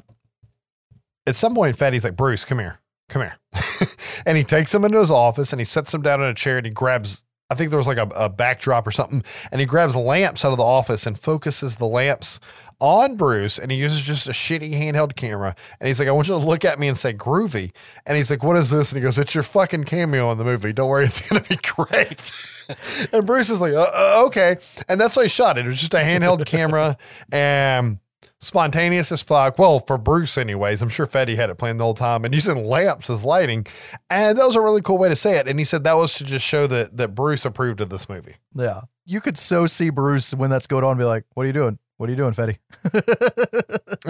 at 1.26 1.36
some 1.36 1.54
point, 1.54 1.76
Fede's 1.78 2.04
like, 2.04 2.16
"Bruce, 2.16 2.46
come 2.46 2.60
here, 2.60 2.80
come 3.10 3.24
here," 3.24 3.38
and 4.26 4.38
he 4.38 4.44
takes 4.44 4.74
him 4.74 4.86
into 4.86 5.00
his 5.00 5.12
office 5.12 5.52
and 5.52 5.60
he 5.60 5.66
sets 5.66 5.94
him 5.94 6.02
down 6.02 6.22
in 6.22 6.28
a 6.28 6.34
chair 6.34 6.58
and 6.58 6.66
he 6.66 6.72
grabs. 6.72 7.24
I 7.50 7.56
think 7.56 7.70
there 7.70 7.78
was 7.78 7.88
like 7.88 7.98
a, 7.98 8.10
a 8.16 8.28
backdrop 8.28 8.86
or 8.86 8.92
something, 8.92 9.24
and 9.52 9.62
he 9.62 9.68
grabs 9.68 9.96
lamps 9.96 10.44
out 10.44 10.52
of 10.52 10.58
the 10.58 10.64
office 10.64 11.08
and 11.08 11.18
focuses 11.18 11.78
the 11.78 11.88
lamps 11.88 12.42
on 12.80 13.16
Bruce, 13.16 13.58
and 13.58 13.72
he 13.72 13.78
uses 13.78 14.02
just 14.02 14.28
a 14.28 14.32
shitty 14.32 14.74
handheld 14.74 15.16
camera. 15.16 15.56
And 15.80 15.88
he's 15.88 16.00
like, 16.00 16.08
"I 16.08 16.12
want 16.12 16.28
you 16.28 16.40
to 16.40 16.46
look 16.46 16.66
at 16.66 16.80
me 16.80 16.88
and 16.88 16.98
say 16.98 17.14
groovy." 17.14 17.72
And 18.06 18.18
he's 18.18 18.30
like, 18.30 18.44
"What 18.44 18.56
is 18.58 18.70
this?" 18.70 18.92
And 18.92 18.98
he 18.98 19.04
goes, 19.04 19.18
"It's 19.18 19.34
your 19.34 19.44
fucking 19.44 19.86
cameo 19.86 20.32
in 20.32 20.38
the 20.38 20.44
movie. 20.44 20.74
Don't 20.74 20.90
worry, 20.90 21.06
it's 21.08 21.28
gonna 21.28 21.44
be 21.44 21.58
great." 21.58 22.32
and 23.14 23.26
Bruce 23.26 23.50
is 23.50 23.62
like, 23.62 23.74
uh, 23.74 23.82
uh, 23.82 24.24
"Okay," 24.28 24.58
and 24.88 25.00
that's 25.00 25.16
why 25.16 25.24
he 25.24 25.30
shot 25.30 25.58
it. 25.58 25.66
It 25.66 25.70
was 25.70 25.80
just 25.80 25.94
a 25.94 25.98
handheld 25.98 26.46
camera 26.46 26.98
and 27.32 28.00
spontaneous 28.40 29.12
as 29.12 29.22
fuck. 29.22 29.58
Well, 29.58 29.80
for 29.80 29.98
Bruce, 29.98 30.38
anyways. 30.38 30.82
I'm 30.82 30.90
sure 30.90 31.06
Fede 31.06 31.30
had 31.30 31.50
it 31.50 31.56
playing 31.56 31.78
the 31.78 31.84
whole 31.84 31.94
time 31.94 32.26
and 32.26 32.34
using 32.34 32.66
lamps 32.66 33.10
as 33.10 33.26
lighting. 33.26 33.66
And 34.10 34.38
that 34.38 34.46
was 34.46 34.56
a 34.56 34.62
really 34.62 34.82
cool 34.82 34.98
way 34.98 35.10
to 35.10 35.16
say 35.16 35.38
it. 35.38 35.48
And 35.48 35.60
he 35.60 35.66
said 35.66 35.84
that 35.84 35.94
was 35.94 36.14
to 36.16 36.24
just 36.24 36.46
show 36.46 36.68
that 36.68 36.98
that 36.98 37.16
Bruce 37.16 37.46
approved 37.46 37.82
of 37.82 37.90
this 37.90 38.08
movie. 38.10 38.36
Yeah. 38.54 38.82
You 39.06 39.22
could 39.22 39.38
so 39.38 39.68
see 39.68 39.90
Bruce 39.90 40.34
when 40.34 40.50
that's 40.50 40.68
going 40.68 40.84
on 40.84 40.98
be 40.98 41.04
like, 41.04 41.26
what 41.34 41.44
are 41.44 41.48
you 41.48 41.54
doing? 41.54 41.80
What 41.98 42.10
are 42.10 42.12
you 42.12 42.18
doing, 42.18 42.34
Fede? 42.34 42.60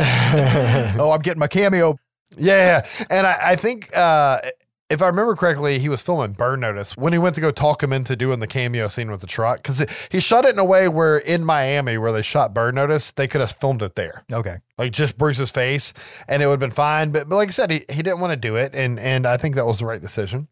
oh, 0.99 1.11
I'm 1.13 1.21
getting 1.21 1.39
my 1.39 1.47
cameo. 1.47 1.97
Yeah, 2.35 2.83
yeah. 2.99 3.05
and 3.09 3.25
I, 3.25 3.37
I 3.51 3.55
think 3.55 3.95
uh, 3.95 4.41
if 4.89 5.01
I 5.01 5.07
remember 5.07 5.35
correctly, 5.35 5.79
he 5.79 5.87
was 5.89 6.01
filming 6.01 6.33
Burn 6.33 6.59
Notice 6.59 6.97
when 6.97 7.13
he 7.13 7.19
went 7.19 7.35
to 7.35 7.41
go 7.41 7.51
talk 7.51 7.81
him 7.81 7.93
into 7.93 8.15
doing 8.15 8.39
the 8.39 8.47
cameo 8.47 8.87
scene 8.89 9.09
with 9.09 9.21
the 9.21 9.27
truck 9.27 9.57
because 9.57 9.85
he 10.11 10.19
shot 10.19 10.45
it 10.45 10.53
in 10.53 10.59
a 10.59 10.65
way 10.65 10.87
where 10.89 11.17
in 11.17 11.43
Miami, 11.45 11.97
where 11.97 12.11
they 12.11 12.21
shot 12.21 12.53
Burn 12.53 12.75
Notice, 12.75 13.11
they 13.11 13.27
could 13.27 13.41
have 13.41 13.51
filmed 13.53 13.81
it 13.81 13.95
there, 13.95 14.23
Okay. 14.31 14.57
like 14.77 14.91
just 14.91 15.17
Bruce's 15.17 15.51
face, 15.51 15.93
and 16.27 16.43
it 16.43 16.47
would 16.47 16.53
have 16.53 16.59
been 16.59 16.71
fine. 16.71 17.11
But, 17.11 17.29
but 17.29 17.35
like 17.37 17.47
I 17.49 17.51
said, 17.51 17.71
he, 17.71 17.85
he 17.89 18.03
didn't 18.03 18.19
want 18.19 18.31
to 18.31 18.37
do 18.37 18.55
it, 18.57 18.75
and 18.75 18.99
and 18.99 19.25
I 19.25 19.37
think 19.37 19.55
that 19.55 19.65
was 19.65 19.79
the 19.79 19.85
right 19.85 20.01
decision. 20.01 20.49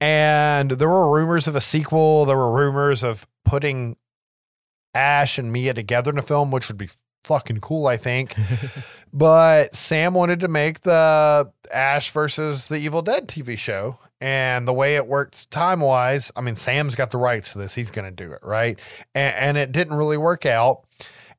And 0.00 0.70
there 0.72 0.88
were 0.88 1.10
rumors 1.12 1.46
of 1.48 1.56
a 1.56 1.60
sequel. 1.60 2.24
There 2.24 2.36
were 2.36 2.52
rumors 2.52 3.02
of 3.02 3.26
putting 3.44 3.96
Ash 4.94 5.38
and 5.38 5.52
Mia 5.52 5.74
together 5.74 6.10
in 6.10 6.18
a 6.18 6.22
film, 6.22 6.50
which 6.50 6.68
would 6.68 6.78
be 6.78 6.88
fucking 7.24 7.60
cool, 7.60 7.86
I 7.86 7.96
think. 7.96 8.34
but 9.12 9.74
Sam 9.74 10.14
wanted 10.14 10.40
to 10.40 10.48
make 10.48 10.80
the 10.80 11.50
Ash 11.72 12.10
versus 12.10 12.68
the 12.68 12.78
Evil 12.78 13.02
Dead 13.02 13.28
TV 13.28 13.56
show. 13.58 13.98
And 14.20 14.66
the 14.66 14.72
way 14.72 14.96
it 14.96 15.06
worked 15.06 15.48
time 15.50 15.80
wise, 15.80 16.32
I 16.34 16.40
mean, 16.40 16.56
Sam's 16.56 16.96
got 16.96 17.12
the 17.12 17.18
rights 17.18 17.52
to 17.52 17.58
this. 17.58 17.74
He's 17.74 17.92
going 17.92 18.04
to 18.04 18.10
do 18.10 18.32
it, 18.32 18.40
right? 18.42 18.78
And, 19.14 19.34
and 19.36 19.56
it 19.56 19.70
didn't 19.70 19.94
really 19.94 20.16
work 20.16 20.44
out. 20.44 20.84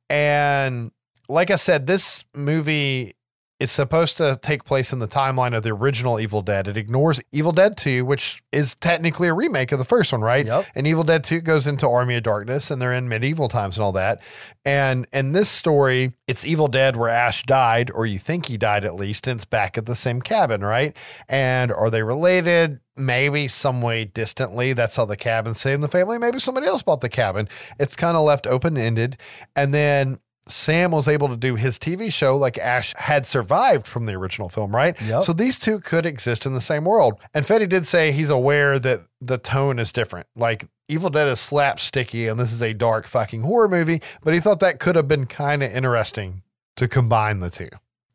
And 0.10 0.92
like 1.28 1.52
I 1.52 1.56
said, 1.56 1.88
this 1.88 2.24
movie 2.34 3.16
is 3.60 3.72
supposed 3.72 4.16
to 4.18 4.40
take 4.42 4.64
place 4.64 4.94
in 4.94 5.00
the 5.00 5.08
timeline 5.08 5.56
of 5.56 5.64
the 5.64 5.72
original 5.72 6.20
Evil 6.20 6.42
Dead. 6.42 6.68
It 6.68 6.78
ignores 6.78 7.20
Evil 7.32 7.52
Dead 7.52 7.76
2, 7.76 8.06
which 8.06 8.42
is 8.54 8.76
technically 8.76 9.28
a 9.28 9.34
remake 9.34 9.74
of 9.74 9.80
the 9.80 9.86
first 9.86 10.14
one, 10.14 10.22
right? 10.22 10.46
Yep. 10.46 10.66
And 10.76 10.88
Evil 10.88 11.04
Dead 11.04 11.24
2 11.26 11.42
goes 11.42 11.68
into 11.68 11.88
Army 11.88 12.16
of 12.16 12.24
Darkness 12.24 12.72
and 12.72 12.82
they're 12.82 12.94
in 12.94 13.10
medieval 13.10 13.50
times 13.50 13.78
and 13.78 13.84
all 13.84 13.92
that. 13.92 14.22
And 14.64 15.08
in 15.12 15.34
this 15.34 15.50
story, 15.50 16.14
it's 16.26 16.46
Evil 16.46 16.70
Dead 16.70 16.96
where 16.96 17.10
Ash 17.10 17.44
died, 17.44 17.92
or 17.92 18.06
you 18.06 18.20
think 18.20 18.46
he 18.46 18.58
died 18.58 18.86
at 18.86 18.96
least, 18.96 19.28
and 19.28 19.38
it's 19.38 19.46
back 19.46 19.78
at 19.78 19.86
the 19.86 19.96
same 19.96 20.22
cabin, 20.22 20.62
right? 20.62 20.96
And 21.28 21.72
are 21.72 21.90
they 21.90 22.04
related? 22.04 22.80
Maybe 22.96 23.48
some 23.48 23.82
way 23.82 24.06
distantly. 24.06 24.74
That's 24.74 24.96
how 24.96 25.06
the 25.06 25.18
cabin 25.18 25.54
saved 25.54 25.82
the 25.82 25.88
family. 25.88 26.18
Maybe 26.18 26.40
somebody 26.40 26.68
else 26.68 26.84
bought 26.84 27.02
the 27.02 27.10
cabin. 27.10 27.50
It's 27.80 27.96
kind 27.96 28.16
of 28.16 28.24
left 28.24 28.48
open 28.48 28.78
ended. 28.78 29.18
And 29.56 29.74
then 29.74 30.20
Sam 30.50 30.92
was 30.92 31.08
able 31.08 31.30
to 31.30 31.38
do 31.38 31.56
his 31.56 31.78
TV 31.78 32.12
show 32.12 32.36
like 32.38 32.58
Ash 32.58 32.94
had 32.98 33.26
survived 33.26 33.88
from 33.88 34.06
the 34.06 34.14
original 34.14 34.50
film, 34.50 34.76
right? 34.76 35.00
Yep. 35.02 35.24
So 35.24 35.34
these 35.34 35.58
two 35.58 35.80
could 35.80 36.06
exist 36.06 36.46
in 36.46 36.54
the 36.54 36.62
same 36.62 36.86
world. 36.86 37.20
And 37.34 37.46
Fede 37.46 37.70
did 37.70 37.88
say 37.88 38.12
he's 38.12 38.30
aware 38.30 38.80
that 38.80 39.02
the 39.22 39.38
tone 39.38 39.80
is 39.80 39.92
different. 39.92 40.28
Like 40.36 40.68
Evil 40.88 41.10
Dead 41.10 41.28
is 41.28 41.40
slapsticky 41.40 42.30
and 42.30 42.40
this 42.40 42.52
is 42.52 42.62
a 42.62 42.74
dark 42.74 43.08
fucking 43.08 43.44
horror 43.44 43.70
movie, 43.70 44.02
but 44.24 44.34
he 44.34 44.40
thought 44.40 44.60
that 44.60 44.80
could 44.80 44.96
have 44.96 45.08
been 45.08 45.26
kind 45.26 45.62
of 45.62 45.72
interesting 45.72 46.44
to 46.78 46.88
combine 46.88 47.40
the 47.40 47.50
two. 47.50 47.70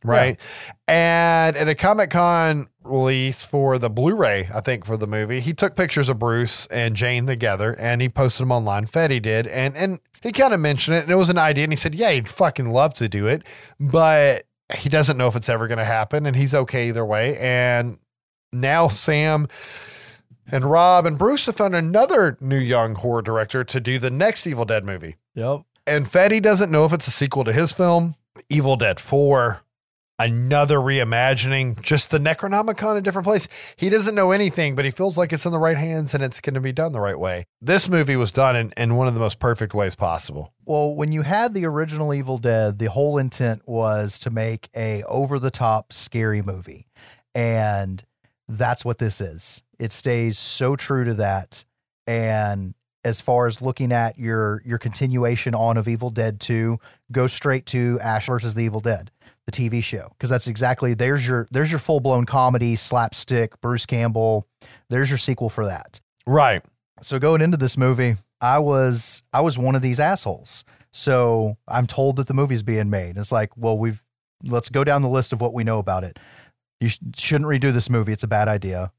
Right. 0.05 0.39
And 0.87 1.57
at 1.57 1.69
a 1.69 1.75
Comic 1.75 2.11
Con 2.11 2.69
release 2.85 3.45
for 3.45 3.79
the 3.79 3.89
Blu 3.89 4.15
ray, 4.15 4.49
I 4.55 4.61
think, 4.61 4.85
for 4.85 4.97
the 4.97 5.07
movie, 5.07 5.41
he 5.41 5.55
took 5.55 5.75
pictures 5.75 6.11
of 6.11 6.19
Bruce 6.19 6.67
and 6.67 6.95
Jane 6.95 7.27
together 7.27 7.75
and 7.81 8.03
he 8.03 8.09
posted 8.11 8.43
them 8.43 8.53
online. 8.53 8.87
Fede 8.87 9.23
did. 9.23 9.47
And, 9.47 9.77
and 9.77 10.01
he 10.23 10.31
kind 10.31 10.53
of 10.53 10.61
mentioned 10.61 10.99
it 10.99 11.05
and 11.05 11.11
it 11.11 11.17
was 11.17 11.31
an 11.31 11.39
idea. 11.39 11.65
And 11.65 11.73
he 11.73 11.77
said, 11.77 11.95
Yeah, 11.95 12.11
he'd 12.11 12.29
fucking 12.29 12.71
love 12.71 12.95
to 12.95 13.09
do 13.09 13.27
it, 13.27 13.47
but 13.81 14.45
he 14.77 14.89
doesn't 14.89 15.17
know 15.17 15.27
if 15.27 15.37
it's 15.37 15.49
ever 15.49 15.67
going 15.67 15.79
to 15.79 15.85
happen. 15.85 16.27
And 16.27 16.37
he's 16.37 16.55
okay 16.55 16.89
either 16.89 17.05
way. 17.05 17.39
And 17.39 17.99
now 18.53 18.89
Sam 18.89 19.49
and 20.51 20.65
Rob 20.65 21.07
and 21.07 21.17
Bruce 21.17 21.47
have 21.47 21.57
found 21.57 21.75
another 21.75 22.37
new 22.41 22.59
young 22.59 22.95
horror 22.95 23.23
director 23.23 23.65
to 23.65 23.81
do 23.81 23.99
the 23.99 24.11
next 24.11 24.47
Evil 24.47 24.67
Dead 24.67 24.85
movie. 24.85 25.17
Yep. 25.35 25.63
And 25.87 26.11
Fede 26.11 26.43
doesn't 26.43 26.71
know 26.71 26.85
if 26.85 26.93
it's 26.93 27.07
a 27.07 27.11
sequel 27.11 27.45
to 27.45 27.53
his 27.53 27.73
film, 27.73 28.17
Evil 28.49 28.77
Dead 28.77 29.01
4, 29.01 29.61
another 30.19 30.79
reimagining, 30.79 31.81
just 31.83 32.11
the 32.11 32.19
Necronomicon, 32.19 32.97
a 32.97 33.01
different 33.01 33.27
place. 33.27 33.49
He 33.77 33.91
doesn't 33.91 34.15
know 34.15 34.31
anything, 34.31 34.75
but 34.75 34.85
he 34.85 34.91
feels 34.91 35.19
like 35.19 35.33
it's 35.33 35.45
in 35.45 35.53
the 35.53 35.59
right 35.59 35.77
hands 35.77 36.15
and 36.15 36.23
it's 36.23 36.41
going 36.41 36.55
to 36.55 36.61
be 36.61 36.73
done 36.73 36.93
the 36.93 37.01
right 37.01 37.19
way. 37.19 37.47
This 37.61 37.89
movie 37.89 38.17
was 38.17 38.31
done 38.31 38.57
in, 38.57 38.73
in 38.77 38.97
one 38.97 39.09
of 39.09 39.15
the 39.15 39.21
most 39.21 39.39
perfect 39.39 39.75
ways 39.75 39.97
possible. 39.97 40.53
Well, 40.65 40.95
when 40.95 41.13
you 41.13 41.23
had 41.23 41.55
the 41.55 41.67
original 41.67 42.15
Evil 42.15 42.39
Dead, 42.39 42.79
the 42.79 42.91
whole 42.91 43.19
intent 43.19 43.63
was 43.67 44.19
to 44.21 44.31
make 44.31 44.69
a 44.77 45.03
over 45.05 45.39
the 45.39 45.51
top 45.51 45.93
scary 45.93 46.43
movie. 46.43 46.87
And 47.35 48.03
that's 48.49 48.85
what 48.85 48.99
this 48.99 49.21
is. 49.21 49.63
It 49.79 49.93
stays 49.93 50.39
so 50.39 50.77
true 50.77 51.05
to 51.05 51.15
that. 51.15 51.65
And 52.07 52.75
as 53.05 53.21
far 53.21 53.47
as 53.47 53.61
looking 53.61 53.93
at 53.93 54.19
your 54.19 54.63
your 54.65 54.79
continuation 54.79 55.55
on 55.55 55.77
of 55.77 55.87
Evil 55.89 56.11
Dead 56.11 56.41
2, 56.41 56.79
go 57.13 57.27
straight 57.27 57.67
to 57.67 57.99
Ash 58.01 58.27
versus 58.27 58.55
the 58.55 58.65
Evil 58.65 58.81
Dead, 58.81 59.11
the 59.47 59.53
TV 59.53 59.83
show. 59.83 60.09
Because 60.11 60.31
that's 60.31 60.47
exactly 60.47 60.95
there's 60.95 61.27
your 61.27 61.49
there's 61.51 61.71
your 61.71 61.81
full 61.81 62.01
blown 62.01 62.25
comedy, 62.27 62.77
slapstick, 62.77 63.61
Bruce 63.61 63.87
Campbell. 63.87 64.47
There's 64.91 65.11
your 65.11 65.19
sequel 65.19 65.51
for 65.51 65.67
that. 65.67 66.01
Right. 66.27 66.63
So 67.03 67.19
going 67.19 67.41
into 67.41 67.57
this 67.57 67.77
movie, 67.77 68.17
I 68.41 68.59
was 68.59 69.23
I 69.33 69.41
was 69.41 69.59
one 69.59 69.75
of 69.75 69.83
these 69.83 70.01
assholes. 70.01 70.65
So 70.93 71.57
I'm 71.67 71.87
told 71.87 72.17
that 72.17 72.29
the 72.29 72.35
movie's 72.35 72.63
being 72.63 72.89
made. 72.89 73.17
It's 73.17 73.33
like, 73.33 73.57
well, 73.57 73.79
we've 73.79 74.03
let's 74.45 74.69
go 74.69 74.85
down 74.85 75.03
the 75.03 75.09
list 75.09 75.33
of 75.33 75.41
what 75.41 75.55
we 75.55 75.65
know 75.65 75.79
about 75.79 76.05
it. 76.05 76.19
You 76.81 76.89
sh- 76.89 76.99
shouldn't 77.17 77.51
redo 77.51 77.73
this 77.73 77.91
movie. 77.91 78.13
It's 78.13 78.23
a 78.23 78.29
bad 78.29 78.49
idea. 78.49 78.93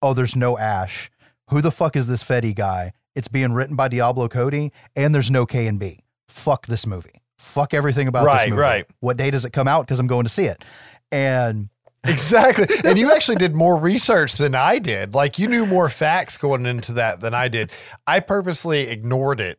Oh, 0.00 0.14
there's 0.14 0.36
no 0.36 0.58
Ash. 0.58 1.10
Who 1.50 1.60
the 1.60 1.70
fuck 1.70 1.96
is 1.96 2.06
this 2.06 2.22
Fede 2.22 2.56
guy? 2.56 2.92
It's 3.14 3.28
being 3.28 3.52
written 3.52 3.76
by 3.76 3.88
Diablo 3.88 4.28
Cody, 4.28 4.72
and 4.96 5.14
there's 5.14 5.30
no 5.30 5.44
K 5.44 5.66
and 5.66 5.78
B. 5.78 6.00
Fuck 6.28 6.66
this 6.66 6.86
movie. 6.86 7.21
Fuck 7.42 7.74
everything 7.74 8.08
about 8.08 8.24
Right, 8.24 8.38
this 8.44 8.50
movie. 8.50 8.60
right. 8.60 8.86
What 9.00 9.16
day 9.16 9.30
does 9.30 9.44
it 9.44 9.52
come 9.52 9.68
out? 9.68 9.86
Because 9.86 9.98
I'm 10.00 10.06
going 10.06 10.24
to 10.24 10.30
see 10.30 10.44
it. 10.46 10.64
And 11.10 11.68
Exactly. 12.04 12.66
and 12.84 12.98
you 12.98 13.12
actually 13.12 13.36
did 13.36 13.54
more 13.54 13.76
research 13.76 14.34
than 14.34 14.54
I 14.54 14.78
did. 14.78 15.14
Like 15.14 15.38
you 15.38 15.46
knew 15.48 15.66
more 15.66 15.88
facts 15.88 16.36
going 16.38 16.66
into 16.66 16.92
that 16.94 17.20
than 17.20 17.32
I 17.34 17.48
did. 17.48 17.70
I 18.06 18.20
purposely 18.20 18.80
ignored 18.88 19.40
it 19.40 19.58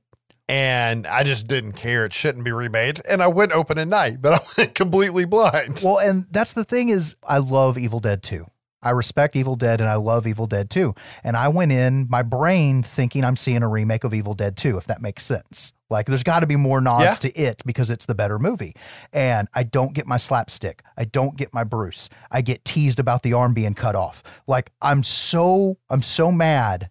and 0.49 1.07
I 1.07 1.23
just 1.23 1.47
didn't 1.47 1.73
care. 1.73 2.03
It 2.05 2.11
shouldn't 2.13 2.43
be 2.43 2.51
remade. 2.51 3.01
And 3.07 3.23
I 3.23 3.27
went 3.27 3.53
open 3.53 3.77
at 3.77 3.87
night, 3.87 4.21
but 4.21 4.33
I 4.33 4.39
went 4.57 4.75
completely 4.75 5.23
blind. 5.25 5.81
Well, 5.83 5.99
and 5.99 6.25
that's 6.31 6.51
the 6.53 6.65
thing 6.65 6.89
is 6.89 7.15
I 7.23 7.37
love 7.37 7.77
Evil 7.77 7.99
Dead 8.01 8.21
2. 8.23 8.45
I 8.83 8.91
respect 8.91 9.35
Evil 9.35 9.55
Dead 9.55 9.81
and 9.81 9.89
I 9.89 9.95
love 9.95 10.27
Evil 10.27 10.45
Dead 10.47 10.69
2. 10.69 10.93
And 11.23 11.35
I 11.37 11.47
went 11.47 11.71
in 11.71 12.07
my 12.09 12.21
brain 12.21 12.83
thinking 12.83 13.23
I'm 13.25 13.35
seeing 13.35 13.63
a 13.63 13.69
remake 13.69 14.03
of 14.03 14.13
Evil 14.13 14.33
Dead 14.33 14.55
2, 14.57 14.77
if 14.77 14.85
that 14.87 15.01
makes 15.01 15.23
sense. 15.23 15.73
Like 15.89 16.07
there's 16.07 16.23
got 16.23 16.39
to 16.41 16.47
be 16.47 16.55
more 16.55 16.81
nods 16.81 17.03
Yeah. 17.23 17.29
to 17.29 17.39
it 17.39 17.61
because 17.65 17.89
it's 17.91 18.05
the 18.05 18.15
better 18.15 18.39
movie. 18.39 18.75
And 19.11 19.47
I 19.53 19.63
don't 19.63 19.93
get 19.93 20.07
my 20.07 20.17
slapstick. 20.17 20.83
I 20.97 21.05
don't 21.05 21.37
get 21.37 21.53
my 21.53 21.63
Bruce. 21.63 22.09
I 22.31 22.41
get 22.41 22.65
teased 22.65 22.99
about 22.99 23.23
the 23.23 23.33
arm 23.33 23.53
being 23.53 23.73
cut 23.75 23.95
off. 23.95 24.23
Like 24.47 24.71
I'm 24.81 25.03
so 25.03 25.77
I'm 25.89 26.01
so 26.01 26.31
mad 26.31 26.89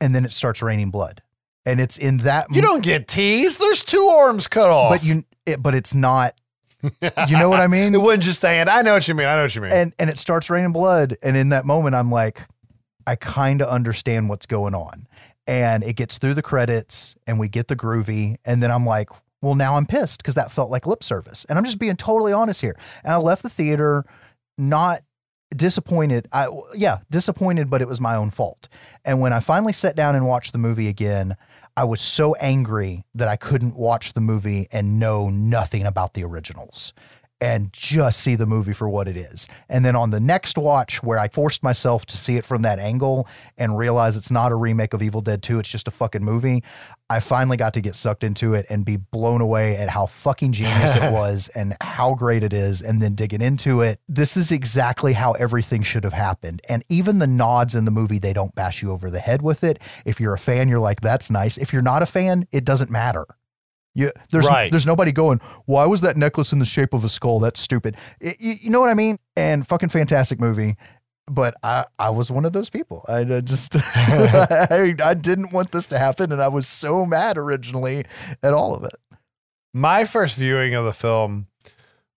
and 0.00 0.14
then 0.14 0.24
it 0.24 0.32
starts 0.32 0.62
raining 0.62 0.90
blood. 0.90 1.22
And 1.66 1.78
it's 1.78 1.98
in 1.98 2.18
that 2.18 2.46
You 2.50 2.62
don't 2.62 2.82
get 2.82 3.06
teased. 3.06 3.60
There's 3.60 3.84
two 3.84 4.06
arms 4.06 4.46
cut 4.46 4.70
off. 4.70 4.90
but 4.90 5.04
you 5.04 5.24
it, 5.44 5.62
but 5.62 5.74
it's 5.74 5.94
not 5.94 6.34
you 6.82 7.38
know 7.38 7.48
what 7.48 7.60
I 7.60 7.66
mean? 7.66 7.94
it 7.94 7.98
wasn't 7.98 8.24
just 8.24 8.40
saying, 8.40 8.68
I 8.68 8.82
know 8.82 8.94
what 8.94 9.06
you 9.06 9.14
mean. 9.14 9.26
I 9.26 9.36
know 9.36 9.42
what 9.42 9.54
you 9.54 9.60
mean. 9.60 9.72
and 9.72 9.94
and 9.98 10.10
it 10.10 10.18
starts 10.18 10.48
raining 10.50 10.72
blood. 10.72 11.16
And 11.22 11.36
in 11.36 11.50
that 11.50 11.64
moment 11.64 11.94
i'm 11.94 12.10
like 12.10 12.46
i 13.06 13.16
kind 13.16 13.62
of 13.62 13.68
understand 13.68 14.28
what's 14.28 14.46
going 14.46 14.74
on. 14.74 15.06
And 15.46 15.82
it 15.82 15.96
gets 15.96 16.18
through 16.18 16.34
the 16.34 16.42
credits 16.42 17.16
and 17.26 17.38
we 17.40 17.48
get 17.48 17.68
the 17.68 17.76
groovy. 17.76 18.36
And 18.44 18.62
then 18.62 18.70
i'm 18.70 18.86
like 18.86 19.10
well 19.42 19.54
now 19.54 19.76
i'm 19.76 19.86
pissed 19.86 20.22
because 20.22 20.34
that 20.34 20.52
felt 20.52 20.70
like 20.70 20.86
lip 20.86 21.02
service. 21.04 21.44
And 21.46 21.58
i'm 21.58 21.64
just 21.64 21.78
being 21.78 21.96
totally 21.96 22.32
honest 22.32 22.60
here. 22.60 22.76
And 23.04 23.12
i 23.12 23.16
left 23.16 23.42
the 23.42 23.50
theater 23.50 24.04
not 24.56 25.02
disappointed. 25.54 26.28
I 26.32 26.48
yeah 26.74 26.98
disappointed 27.10 27.68
but 27.70 27.82
it 27.82 27.88
was 27.88 28.00
my 28.00 28.14
own 28.16 28.30
fault. 28.30 28.68
And 29.04 29.20
when 29.20 29.32
i 29.32 29.40
finally 29.40 29.72
sat 29.72 29.96
down 29.96 30.14
and 30.14 30.26
watched 30.26 30.52
the 30.52 30.58
movie 30.58 30.88
again 30.88 31.36
i 31.76 31.84
was 31.84 32.00
so 32.00 32.34
angry 32.36 33.04
that 33.14 33.28
i 33.28 33.36
couldn't 33.36 33.76
watch 33.76 34.12
the 34.12 34.20
movie 34.20 34.68
and 34.72 34.98
know 34.98 35.28
nothing 35.28 35.86
about 35.86 36.14
the 36.14 36.24
originals 36.24 36.92
and 37.40 37.72
just 37.72 38.20
see 38.20 38.34
the 38.34 38.46
movie 38.46 38.72
for 38.72 38.88
what 38.88 39.08
it 39.08 39.16
is. 39.16 39.48
And 39.68 39.84
then 39.84 39.96
on 39.96 40.10
the 40.10 40.20
next 40.20 40.58
watch, 40.58 41.02
where 41.02 41.18
I 41.18 41.28
forced 41.28 41.62
myself 41.62 42.04
to 42.06 42.16
see 42.16 42.36
it 42.36 42.44
from 42.44 42.62
that 42.62 42.78
angle 42.78 43.26
and 43.56 43.78
realize 43.78 44.16
it's 44.16 44.30
not 44.30 44.52
a 44.52 44.54
remake 44.54 44.92
of 44.92 45.02
Evil 45.02 45.22
Dead 45.22 45.42
2, 45.42 45.58
it's 45.58 45.68
just 45.68 45.88
a 45.88 45.90
fucking 45.90 46.22
movie, 46.22 46.62
I 47.10 47.18
finally 47.20 47.56
got 47.56 47.74
to 47.74 47.80
get 47.80 47.96
sucked 47.96 48.22
into 48.24 48.54
it 48.54 48.64
and 48.70 48.84
be 48.84 48.96
blown 48.96 49.40
away 49.40 49.76
at 49.76 49.88
how 49.90 50.06
fucking 50.06 50.52
genius 50.52 50.94
it 50.96 51.12
was 51.12 51.48
and 51.56 51.76
how 51.80 52.14
great 52.14 52.42
it 52.44 52.52
is. 52.52 52.80
And 52.82 53.02
then 53.02 53.14
digging 53.16 53.42
into 53.42 53.80
it, 53.80 54.00
this 54.08 54.36
is 54.36 54.52
exactly 54.52 55.12
how 55.12 55.32
everything 55.32 55.82
should 55.82 56.04
have 56.04 56.12
happened. 56.12 56.62
And 56.68 56.84
even 56.88 57.18
the 57.18 57.26
nods 57.26 57.74
in 57.74 57.84
the 57.84 57.90
movie, 57.90 58.20
they 58.20 58.32
don't 58.32 58.54
bash 58.54 58.80
you 58.80 58.92
over 58.92 59.10
the 59.10 59.18
head 59.18 59.42
with 59.42 59.64
it. 59.64 59.80
If 60.04 60.20
you're 60.20 60.34
a 60.34 60.38
fan, 60.38 60.68
you're 60.68 60.78
like, 60.78 61.00
that's 61.00 61.30
nice. 61.30 61.58
If 61.58 61.72
you're 61.72 61.82
not 61.82 62.00
a 62.02 62.06
fan, 62.06 62.46
it 62.52 62.64
doesn't 62.64 62.90
matter. 62.90 63.26
You, 63.92 64.12
there's 64.30 64.46
Right. 64.46 64.70
there's 64.70 64.86
nobody 64.86 65.10
going. 65.10 65.40
Why 65.66 65.84
was 65.86 66.02
that 66.02 66.16
necklace 66.16 66.52
in 66.52 66.60
the 66.60 66.64
shape 66.64 66.94
of 66.94 67.02
a 67.02 67.08
skull? 67.08 67.40
That's 67.40 67.58
stupid. 67.58 67.96
It- 68.20 68.36
you, 68.40 68.54
you 68.62 68.70
know 68.70 68.78
what 68.78 68.88
I 68.88 68.94
mean? 68.94 69.18
And 69.36 69.66
fucking 69.66 69.88
fantastic 69.88 70.38
movie. 70.38 70.76
But 71.32 71.54
I, 71.62 71.86
I 71.98 72.10
was 72.10 72.30
one 72.30 72.44
of 72.44 72.52
those 72.52 72.70
people. 72.70 73.04
I 73.08 73.24
just 73.40 73.76
I, 73.96 74.94
I 75.02 75.14
didn't 75.14 75.52
want 75.52 75.72
this 75.72 75.86
to 75.88 75.98
happen, 75.98 76.32
and 76.32 76.42
I 76.42 76.48
was 76.48 76.66
so 76.66 77.06
mad 77.06 77.38
originally 77.38 78.04
at 78.42 78.52
all 78.52 78.74
of 78.74 78.84
it. 78.84 78.94
My 79.72 80.04
first 80.04 80.34
viewing 80.36 80.74
of 80.74 80.84
the 80.84 80.92
film 80.92 81.46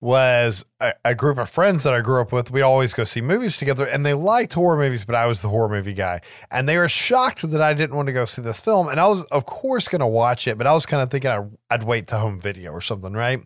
was 0.03 0.65
a, 0.81 0.93
a 1.05 1.15
group 1.15 1.37
of 1.37 1.49
friends 1.49 1.83
that 1.83 1.93
I 1.93 2.01
grew 2.01 2.19
up 2.19 2.33
with. 2.33 2.51
We'd 2.51 2.61
always 2.61 2.93
go 2.93 3.05
see 3.05 3.21
movies 3.21 3.55
together, 3.55 3.85
and 3.85 4.05
they 4.05 4.13
liked 4.13 4.53
horror 4.53 4.75
movies, 4.75 5.05
but 5.05 5.15
I 5.15 5.27
was 5.27 5.41
the 5.41 5.47
horror 5.47 5.69
movie 5.69 5.93
guy. 5.93 6.19
And 6.51 6.67
they 6.67 6.77
were 6.77 6.89
shocked 6.89 7.49
that 7.49 7.61
I 7.61 7.73
didn't 7.73 7.95
want 7.95 8.07
to 8.07 8.13
go 8.13 8.25
see 8.25 8.41
this 8.41 8.59
film. 8.59 8.89
And 8.89 8.99
I 8.99 9.07
was, 9.07 9.23
of 9.25 9.45
course, 9.45 9.87
going 9.87 10.01
to 10.01 10.07
watch 10.07 10.45
it, 10.45 10.57
but 10.57 10.67
I 10.67 10.73
was 10.73 10.85
kind 10.85 11.01
of 11.01 11.09
thinking 11.09 11.31
I'd, 11.31 11.49
I'd 11.69 11.83
wait 11.83 12.07
to 12.07 12.17
home 12.17 12.37
video 12.37 12.71
or 12.71 12.81
something, 12.81 13.13
right? 13.13 13.39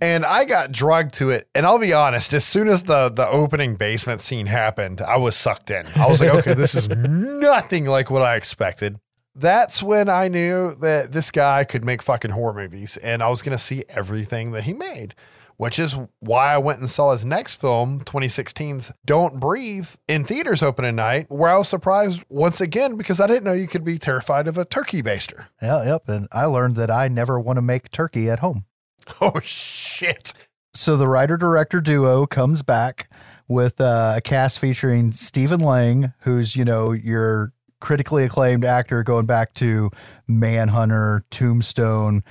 And 0.00 0.26
I 0.26 0.44
got 0.44 0.72
drugged 0.72 1.14
to 1.14 1.30
it. 1.30 1.48
And 1.54 1.64
I'll 1.64 1.78
be 1.78 1.94
honest, 1.94 2.32
as 2.32 2.44
soon 2.44 2.68
as 2.68 2.82
the 2.82 3.08
the 3.08 3.28
opening 3.28 3.76
basement 3.76 4.20
scene 4.20 4.46
happened, 4.46 5.00
I 5.00 5.16
was 5.16 5.36
sucked 5.36 5.70
in. 5.70 5.86
I 5.96 6.06
was 6.06 6.20
like, 6.20 6.34
okay, 6.34 6.54
this 6.54 6.74
is 6.74 6.88
nothing 6.96 7.86
like 7.86 8.10
what 8.10 8.22
I 8.22 8.36
expected. 8.36 8.98
That's 9.34 9.82
when 9.82 10.08
I 10.08 10.28
knew 10.28 10.74
that 10.76 11.12
this 11.12 11.30
guy 11.30 11.64
could 11.64 11.84
make 11.84 12.02
fucking 12.02 12.30
horror 12.30 12.54
movies 12.54 12.96
and 12.96 13.22
I 13.22 13.28
was 13.28 13.42
going 13.42 13.56
to 13.56 13.62
see 13.62 13.84
everything 13.86 14.52
that 14.52 14.64
he 14.64 14.72
made, 14.72 15.14
which 15.58 15.78
is 15.78 15.94
why 16.20 16.54
I 16.54 16.58
went 16.58 16.80
and 16.80 16.88
saw 16.88 17.12
his 17.12 17.26
next 17.26 17.56
film, 17.56 18.00
2016's 18.00 18.94
Don't 19.04 19.38
Breathe, 19.38 19.90
in 20.08 20.24
theaters 20.24 20.62
opening 20.62 20.96
night, 20.96 21.26
where 21.28 21.50
I 21.50 21.58
was 21.58 21.68
surprised 21.68 22.24
once 22.30 22.62
again 22.62 22.96
because 22.96 23.20
I 23.20 23.26
didn't 23.26 23.44
know 23.44 23.52
you 23.52 23.68
could 23.68 23.84
be 23.84 23.98
terrified 23.98 24.48
of 24.48 24.56
a 24.56 24.64
turkey 24.64 25.02
baster. 25.02 25.46
Yeah, 25.60 25.84
yep. 25.84 26.08
And 26.08 26.28
I 26.32 26.46
learned 26.46 26.76
that 26.76 26.90
I 26.90 27.08
never 27.08 27.38
want 27.38 27.58
to 27.58 27.62
make 27.62 27.90
turkey 27.90 28.30
at 28.30 28.38
home. 28.38 28.64
Oh, 29.20 29.38
shit. 29.40 30.32
So 30.74 30.96
the 30.96 31.08
writer 31.08 31.36
director 31.36 31.80
duo 31.80 32.26
comes 32.26 32.62
back 32.62 33.08
with 33.48 33.80
uh, 33.80 34.14
a 34.16 34.20
cast 34.20 34.58
featuring 34.58 35.12
Stephen 35.12 35.60
Lang, 35.60 36.12
who's, 36.20 36.56
you 36.56 36.64
know, 36.64 36.92
your 36.92 37.52
critically 37.80 38.24
acclaimed 38.24 38.64
actor 38.64 39.02
going 39.02 39.26
back 39.26 39.52
to 39.54 39.90
Manhunter, 40.26 41.24
Tombstone. 41.30 42.24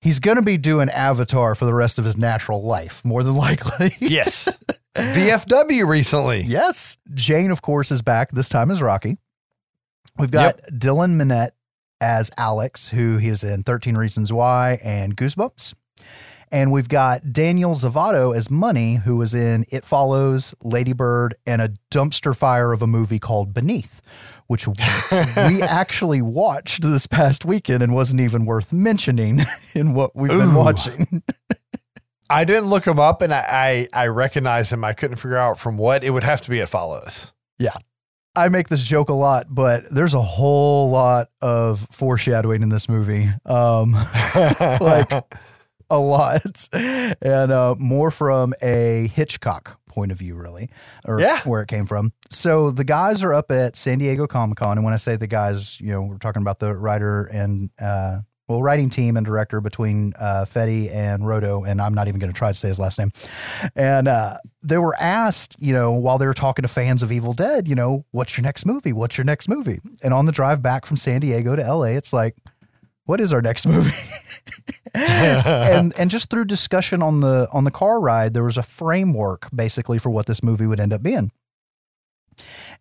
He's 0.00 0.20
going 0.20 0.36
to 0.36 0.42
be 0.42 0.56
doing 0.56 0.88
Avatar 0.90 1.54
for 1.54 1.64
the 1.64 1.74
rest 1.74 1.98
of 1.98 2.04
his 2.04 2.16
natural 2.16 2.62
life, 2.62 3.04
more 3.04 3.22
than 3.22 3.34
likely. 3.36 3.90
Yes. 4.00 4.48
VFW 4.94 5.86
recently. 5.86 6.42
yes. 6.42 6.96
Jane, 7.12 7.50
of 7.50 7.60
course, 7.62 7.90
is 7.90 8.02
back, 8.02 8.30
this 8.30 8.48
time 8.48 8.70
as 8.70 8.80
Rocky. 8.80 9.18
We've 10.16 10.30
got 10.30 10.58
Dylan 10.72 11.16
Minnette 11.20 11.50
as 12.00 12.30
Alex, 12.38 12.88
who 12.88 13.16
he 13.16 13.28
is 13.28 13.42
in 13.42 13.64
13 13.64 13.96
Reasons 13.96 14.32
Why 14.32 14.78
and 14.84 15.16
Goosebumps. 15.16 15.74
And 16.50 16.70
we've 16.70 16.88
got 16.88 17.32
Daniel 17.32 17.74
Zovatto 17.74 18.36
as 18.36 18.50
Money, 18.50 18.96
who 18.96 19.16
was 19.16 19.34
in 19.34 19.64
It 19.70 19.84
Follows, 19.84 20.54
Ladybird, 20.62 21.34
and 21.46 21.60
a 21.60 21.72
dumpster 21.90 22.36
fire 22.36 22.72
of 22.72 22.80
a 22.80 22.86
movie 22.86 23.18
called 23.18 23.52
Beneath, 23.52 24.00
which 24.46 24.68
we 24.68 24.74
actually 25.62 26.22
watched 26.22 26.82
this 26.82 27.06
past 27.06 27.44
weekend 27.44 27.82
and 27.82 27.92
wasn't 27.92 28.20
even 28.20 28.44
worth 28.44 28.72
mentioning 28.72 29.40
in 29.74 29.94
what 29.94 30.14
we've 30.14 30.30
been 30.30 30.54
watching. 30.54 31.22
I 32.30 32.44
didn't 32.44 32.66
look 32.66 32.86
him 32.86 32.98
up 32.98 33.20
and 33.20 33.34
I, 33.34 33.88
I, 33.92 34.04
I 34.04 34.06
recognize 34.06 34.72
him. 34.72 34.84
I 34.84 34.92
couldn't 34.92 35.16
figure 35.16 35.36
out 35.36 35.58
from 35.58 35.76
what. 35.76 36.04
It 36.04 36.10
would 36.10 36.24
have 36.24 36.40
to 36.42 36.50
be 36.50 36.60
It 36.60 36.68
Follows. 36.68 37.32
Yeah. 37.58 37.76
I 38.36 38.48
make 38.48 38.68
this 38.68 38.82
joke 38.82 39.10
a 39.10 39.14
lot, 39.14 39.46
but 39.48 39.88
there's 39.90 40.14
a 40.14 40.22
whole 40.22 40.90
lot 40.90 41.30
of 41.40 41.86
foreshadowing 41.92 42.62
in 42.62 42.68
this 42.68 42.88
movie. 42.88 43.28
Um, 43.44 43.92
like 44.80 45.12
a 45.90 45.98
lot, 45.98 46.68
and 46.72 47.52
uh, 47.52 47.74
more 47.78 48.10
from 48.10 48.54
a 48.62 49.10
Hitchcock 49.14 49.78
point 49.88 50.10
of 50.12 50.18
view, 50.18 50.34
really, 50.34 50.70
or 51.06 51.20
Yeah. 51.20 51.40
where 51.42 51.62
it 51.62 51.68
came 51.68 51.86
from. 51.86 52.12
So 52.30 52.70
the 52.70 52.84
guys 52.84 53.22
are 53.22 53.32
up 53.34 53.50
at 53.52 53.76
San 53.76 53.98
Diego 53.98 54.26
Comic 54.26 54.58
Con, 54.58 54.78
and 54.78 54.84
when 54.84 54.94
I 54.94 54.98
say 54.98 55.16
the 55.16 55.26
guys, 55.26 55.80
you 55.80 55.88
know, 55.92 56.02
we're 56.02 56.18
talking 56.18 56.42
about 56.42 56.58
the 56.58 56.74
writer 56.74 57.24
and 57.26 57.70
uh, 57.80 58.18
well, 58.46 58.62
writing 58.62 58.90
team 58.90 59.16
and 59.16 59.24
director 59.24 59.62
between 59.62 60.12
uh, 60.18 60.44
Fede 60.44 60.90
and 60.90 61.22
Rodo, 61.22 61.66
and 61.66 61.80
I'm 61.80 61.94
not 61.94 62.08
even 62.08 62.20
going 62.20 62.30
to 62.30 62.36
try 62.36 62.48
to 62.48 62.54
say 62.54 62.68
his 62.68 62.78
last 62.78 62.98
name. 62.98 63.10
And 63.74 64.06
uh, 64.06 64.36
they 64.62 64.76
were 64.76 64.94
asked, 65.00 65.56
you 65.58 65.72
know, 65.72 65.92
while 65.92 66.18
they 66.18 66.26
were 66.26 66.34
talking 66.34 66.62
to 66.62 66.68
fans 66.68 67.02
of 67.02 67.10
Evil 67.10 67.32
Dead, 67.32 67.66
you 67.68 67.74
know, 67.74 68.04
what's 68.10 68.36
your 68.36 68.42
next 68.42 68.66
movie? 68.66 68.92
What's 68.92 69.16
your 69.16 69.24
next 69.24 69.48
movie? 69.48 69.80
And 70.02 70.12
on 70.12 70.26
the 70.26 70.32
drive 70.32 70.60
back 70.60 70.84
from 70.84 70.98
San 70.98 71.20
Diego 71.22 71.56
to 71.56 71.62
LA, 71.62 71.84
it's 71.96 72.12
like, 72.12 72.36
what 73.06 73.20
is 73.20 73.32
our 73.32 73.42
next 73.42 73.66
movie? 73.66 73.92
and 74.94 75.92
and 75.98 76.10
just 76.10 76.30
through 76.30 76.44
discussion 76.44 77.02
on 77.02 77.20
the 77.20 77.48
on 77.52 77.64
the 77.64 77.70
car 77.70 78.00
ride, 78.00 78.34
there 78.34 78.44
was 78.44 78.56
a 78.56 78.62
framework 78.62 79.48
basically 79.54 79.98
for 79.98 80.10
what 80.10 80.26
this 80.26 80.42
movie 80.42 80.66
would 80.66 80.80
end 80.80 80.92
up 80.92 81.02
being. 81.02 81.30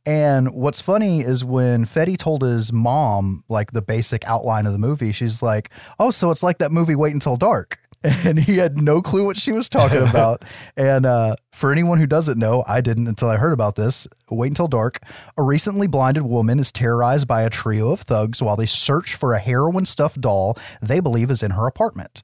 And 0.06 0.52
what's 0.54 0.82
funny 0.82 1.22
is 1.22 1.46
when 1.46 1.86
Fede 1.86 2.20
told 2.20 2.42
his 2.42 2.74
mom 2.74 3.44
like 3.48 3.72
the 3.72 3.82
basic 3.82 4.26
outline 4.26 4.66
of 4.66 4.74
the 4.74 4.80
movie, 4.80 5.12
she's 5.12 5.42
like, 5.42 5.70
"Oh, 6.00 6.12
so 6.12 6.32
it's 6.32 6.44
like 6.44 6.58
that 6.58 6.72
movie 6.72 6.96
Wait 6.96 7.14
Until 7.14 7.38
Dark." 7.38 7.80
And 8.04 8.38
he 8.38 8.58
had 8.58 8.78
no 8.78 9.02
clue 9.02 9.26
what 9.26 9.38
she 9.38 9.52
was 9.52 9.70
talking 9.70 10.02
about. 10.02 10.44
and 10.78 11.06
uh, 11.06 11.36
for 11.52 11.72
anyone 11.72 12.00
who 12.00 12.08
doesn't 12.08 12.38
know, 12.38 12.64
I 12.68 12.82
didn't 12.82 13.08
until 13.08 13.30
I 13.30 13.38
heard 13.38 13.54
about 13.54 13.76
this. 13.76 14.08
Wait 14.30 14.48
Until 14.48 14.68
Dark. 14.68 15.00
A 15.38 15.44
recently 15.44 15.88
blinded 15.88 16.24
woman 16.24 16.60
is 16.60 16.72
terrorized 16.72 17.28
by 17.28 17.44
a 17.44 17.50
trio 17.50 17.92
of 17.92 18.02
thugs 18.02 18.42
while 18.42 18.56
they 18.58 18.66
search 18.66 19.16
for 19.16 19.34
a 19.34 19.40
heroin 19.40 19.86
stuffed 19.86 20.20
doll 20.20 20.58
they 20.82 21.00
believe 21.00 21.32
is 21.32 21.44
in 21.44 21.52
her 21.52 21.66
apartment. 21.66 22.24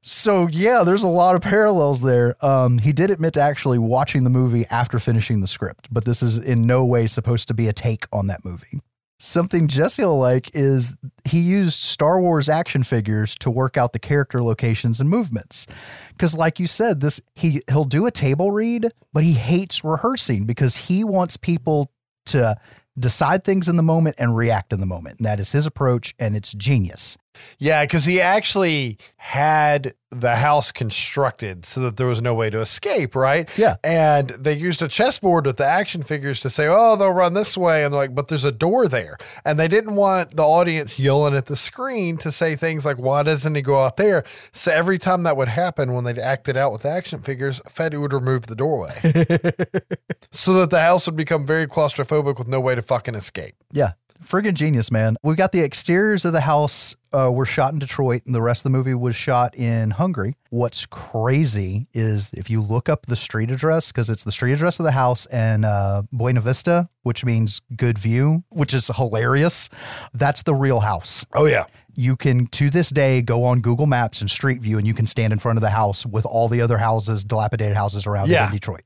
So 0.00 0.46
yeah, 0.48 0.84
there's 0.84 1.02
a 1.02 1.08
lot 1.08 1.34
of 1.34 1.42
parallels 1.42 2.00
there. 2.00 2.34
Um, 2.44 2.78
he 2.78 2.92
did 2.92 3.10
admit 3.10 3.34
to 3.34 3.40
actually 3.40 3.78
watching 3.78 4.24
the 4.24 4.30
movie 4.30 4.66
after 4.70 4.98
finishing 4.98 5.40
the 5.40 5.46
script, 5.46 5.88
but 5.90 6.04
this 6.04 6.22
is 6.22 6.38
in 6.38 6.66
no 6.66 6.84
way 6.84 7.06
supposed 7.06 7.48
to 7.48 7.54
be 7.54 7.66
a 7.66 7.72
take 7.72 8.06
on 8.12 8.28
that 8.28 8.44
movie. 8.44 8.80
Something 9.20 9.66
Jesse 9.66 10.04
will 10.04 10.18
like 10.18 10.50
is 10.54 10.92
he 11.24 11.40
used 11.40 11.80
Star 11.80 12.20
Wars 12.20 12.48
action 12.48 12.84
figures 12.84 13.34
to 13.36 13.50
work 13.50 13.76
out 13.76 13.92
the 13.92 13.98
character 13.98 14.42
locations 14.42 15.00
and 15.00 15.10
movements. 15.10 15.66
Because, 16.10 16.36
like 16.36 16.60
you 16.60 16.68
said, 16.68 17.00
this 17.00 17.20
he 17.34 17.60
he'll 17.68 17.84
do 17.84 18.06
a 18.06 18.12
table 18.12 18.52
read, 18.52 18.88
but 19.12 19.24
he 19.24 19.32
hates 19.32 19.82
rehearsing 19.82 20.44
because 20.44 20.76
he 20.76 21.02
wants 21.02 21.36
people 21.36 21.90
to 22.26 22.56
decide 22.96 23.42
things 23.42 23.68
in 23.68 23.76
the 23.76 23.82
moment 23.82 24.16
and 24.18 24.36
react 24.36 24.72
in 24.72 24.80
the 24.80 24.86
moment. 24.86 25.18
And 25.18 25.26
that 25.26 25.40
is 25.40 25.52
his 25.52 25.66
approach, 25.66 26.14
and 26.18 26.36
it's 26.36 26.52
genius. 26.52 27.16
Yeah, 27.58 27.84
because 27.84 28.04
he 28.04 28.20
actually 28.20 28.98
had 29.16 29.94
the 30.10 30.36
house 30.36 30.72
constructed 30.72 31.66
so 31.66 31.80
that 31.80 31.98
there 31.98 32.06
was 32.06 32.22
no 32.22 32.34
way 32.34 32.48
to 32.48 32.60
escape, 32.60 33.14
right? 33.14 33.48
Yeah. 33.58 33.76
And 33.84 34.30
they 34.30 34.56
used 34.56 34.80
a 34.80 34.88
chessboard 34.88 35.44
with 35.44 35.58
the 35.58 35.66
action 35.66 36.02
figures 36.02 36.40
to 36.40 36.50
say, 36.50 36.66
oh, 36.66 36.96
they'll 36.96 37.10
run 37.10 37.34
this 37.34 37.56
way. 37.56 37.84
And 37.84 37.92
they're 37.92 38.00
like, 38.00 38.14
but 38.14 38.28
there's 38.28 38.44
a 38.44 38.52
door 38.52 38.88
there. 38.88 39.18
And 39.44 39.58
they 39.58 39.68
didn't 39.68 39.96
want 39.96 40.34
the 40.34 40.44
audience 40.44 40.98
yelling 40.98 41.34
at 41.34 41.46
the 41.46 41.56
screen 41.56 42.16
to 42.18 42.32
say 42.32 42.56
things 42.56 42.86
like, 42.86 42.96
why 42.98 43.22
doesn't 43.22 43.54
he 43.54 43.60
go 43.60 43.82
out 43.82 43.98
there? 43.98 44.24
So 44.52 44.72
every 44.72 44.98
time 44.98 45.24
that 45.24 45.36
would 45.36 45.48
happen 45.48 45.92
when 45.92 46.04
they 46.04 46.14
acted 46.20 46.56
out 46.56 46.72
with 46.72 46.86
action 46.86 47.20
figures, 47.20 47.60
Fede 47.68 47.98
would 47.98 48.14
remove 48.14 48.46
the 48.46 48.56
doorway 48.56 48.94
so 50.30 50.54
that 50.54 50.70
the 50.70 50.80
house 50.80 51.06
would 51.06 51.16
become 51.16 51.46
very 51.46 51.66
claustrophobic 51.66 52.38
with 52.38 52.48
no 52.48 52.60
way 52.60 52.74
to 52.74 52.82
fucking 52.82 53.14
escape. 53.14 53.56
Yeah. 53.72 53.92
Friggin' 54.24 54.54
genius, 54.54 54.90
man. 54.90 55.16
We've 55.22 55.36
got 55.36 55.52
the 55.52 55.62
exteriors 55.62 56.24
of 56.24 56.32
the 56.32 56.40
house 56.40 56.96
uh, 57.12 57.30
were 57.32 57.46
shot 57.46 57.72
in 57.72 57.78
Detroit, 57.78 58.22
and 58.26 58.34
the 58.34 58.42
rest 58.42 58.60
of 58.60 58.64
the 58.64 58.70
movie 58.76 58.94
was 58.94 59.14
shot 59.16 59.54
in 59.54 59.90
Hungary. 59.92 60.34
What's 60.50 60.86
crazy 60.86 61.86
is 61.94 62.30
if 62.34 62.50
you 62.50 62.60
look 62.62 62.88
up 62.88 63.06
the 63.06 63.16
street 63.16 63.50
address, 63.50 63.90
because 63.92 64.10
it's 64.10 64.24
the 64.24 64.32
street 64.32 64.52
address 64.52 64.78
of 64.78 64.84
the 64.84 64.92
house 64.92 65.26
and 65.26 65.64
uh, 65.64 66.02
Buena 66.12 66.40
Vista, 66.40 66.86
which 67.02 67.24
means 67.24 67.60
good 67.76 67.98
view, 67.98 68.42
which 68.50 68.74
is 68.74 68.88
hilarious. 68.96 69.68
That's 70.12 70.42
the 70.42 70.54
real 70.54 70.80
house. 70.80 71.24
Oh, 71.32 71.46
yeah. 71.46 71.64
You 71.94 72.14
can, 72.14 72.46
to 72.48 72.70
this 72.70 72.90
day, 72.90 73.22
go 73.22 73.42
on 73.44 73.60
Google 73.60 73.86
Maps 73.86 74.20
and 74.20 74.30
Street 74.30 74.60
View, 74.60 74.78
and 74.78 74.86
you 74.86 74.94
can 74.94 75.06
stand 75.06 75.32
in 75.32 75.38
front 75.40 75.58
of 75.58 75.62
the 75.62 75.70
house 75.70 76.06
with 76.06 76.26
all 76.26 76.48
the 76.48 76.60
other 76.60 76.78
houses, 76.78 77.24
dilapidated 77.24 77.76
houses 77.76 78.06
around 78.06 78.26
it 78.28 78.32
Yeah. 78.34 78.46
in 78.46 78.52
Detroit. 78.52 78.82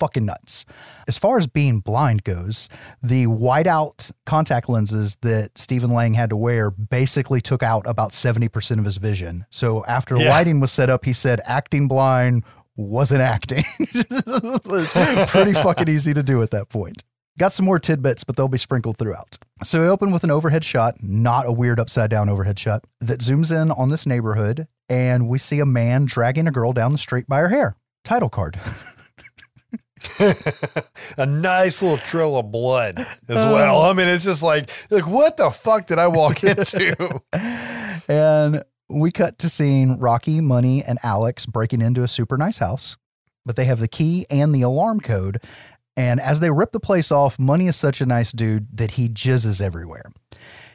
Fucking 0.00 0.24
nuts. 0.24 0.64
As 1.06 1.16
far 1.18 1.38
as 1.38 1.46
being 1.46 1.78
blind 1.80 2.24
goes, 2.24 2.68
the 3.02 3.26
whiteout 3.26 4.10
contact 4.26 4.68
lenses 4.68 5.16
that 5.22 5.56
Stephen 5.58 5.90
Lang 5.92 6.14
had 6.14 6.30
to 6.30 6.36
wear 6.36 6.70
basically 6.70 7.40
took 7.40 7.62
out 7.62 7.86
about 7.86 8.10
70% 8.10 8.78
of 8.78 8.84
his 8.84 8.96
vision. 8.96 9.44
So 9.50 9.84
after 9.84 10.16
Yeah. 10.16 10.30
lighting 10.30 10.58
was 10.58 10.72
set 10.72 10.90
up, 10.90 11.04
he 11.04 11.12
said 11.12 11.40
acting 11.44 11.86
blind 11.86 12.44
wasn't 12.76 13.20
acting. 13.20 13.62
it's 13.78 15.30
pretty 15.30 15.52
fucking 15.52 15.88
easy 15.88 16.14
to 16.14 16.22
do 16.22 16.42
at 16.42 16.50
that 16.50 16.68
point. 16.68 17.02
Got 17.38 17.52
some 17.52 17.64
more 17.64 17.78
tidbits, 17.78 18.24
but 18.24 18.36
they'll 18.36 18.48
be 18.48 18.58
sprinkled 18.58 18.98
throughout. 18.98 19.38
So 19.62 19.80
we 19.82 19.88
open 19.88 20.10
with 20.10 20.24
an 20.24 20.30
overhead 20.30 20.64
shot, 20.64 20.96
not 21.02 21.46
a 21.46 21.52
weird 21.52 21.78
upside 21.78 22.10
down 22.10 22.28
overhead 22.28 22.58
shot, 22.58 22.84
that 23.00 23.20
zooms 23.20 23.50
in 23.50 23.70
on 23.70 23.88
this 23.88 24.06
neighborhood, 24.06 24.66
and 24.88 25.28
we 25.28 25.38
see 25.38 25.60
a 25.60 25.66
man 25.66 26.04
dragging 26.06 26.46
a 26.46 26.50
girl 26.50 26.72
down 26.72 26.92
the 26.92 26.98
street 26.98 27.26
by 27.28 27.38
her 27.40 27.48
hair. 27.48 27.76
Title 28.04 28.28
card. 28.30 28.58
a 31.18 31.26
nice 31.26 31.82
little 31.82 31.98
trail 31.98 32.36
of 32.36 32.50
blood 32.50 32.98
as 32.98 33.36
oh. 33.36 33.54
well. 33.54 33.82
I 33.82 33.92
mean, 33.92 34.08
it's 34.08 34.24
just 34.24 34.42
like, 34.42 34.70
like 34.90 35.06
what 35.06 35.36
the 35.36 35.50
fuck 35.50 35.86
did 35.86 35.98
I 35.98 36.08
walk 36.08 36.42
into? 36.44 37.20
And 38.08 38.62
we 38.88 39.10
cut 39.10 39.38
to 39.38 39.48
seeing 39.48 39.98
Rocky, 39.98 40.40
Money, 40.40 40.82
and 40.82 40.98
Alex 41.02 41.46
breaking 41.46 41.82
into 41.82 42.02
a 42.02 42.08
super 42.08 42.36
nice 42.36 42.58
house, 42.58 42.96
but 43.46 43.56
they 43.56 43.64
have 43.64 43.80
the 43.80 43.88
key 43.88 44.26
and 44.30 44.54
the 44.54 44.62
alarm 44.62 45.00
code. 45.00 45.40
And 45.96 46.20
as 46.20 46.40
they 46.40 46.50
rip 46.50 46.72
the 46.72 46.80
place 46.80 47.12
off, 47.12 47.38
Money 47.38 47.66
is 47.66 47.76
such 47.76 48.00
a 48.00 48.06
nice 48.06 48.32
dude 48.32 48.76
that 48.76 48.92
he 48.92 49.08
jizzes 49.08 49.60
everywhere. 49.60 50.10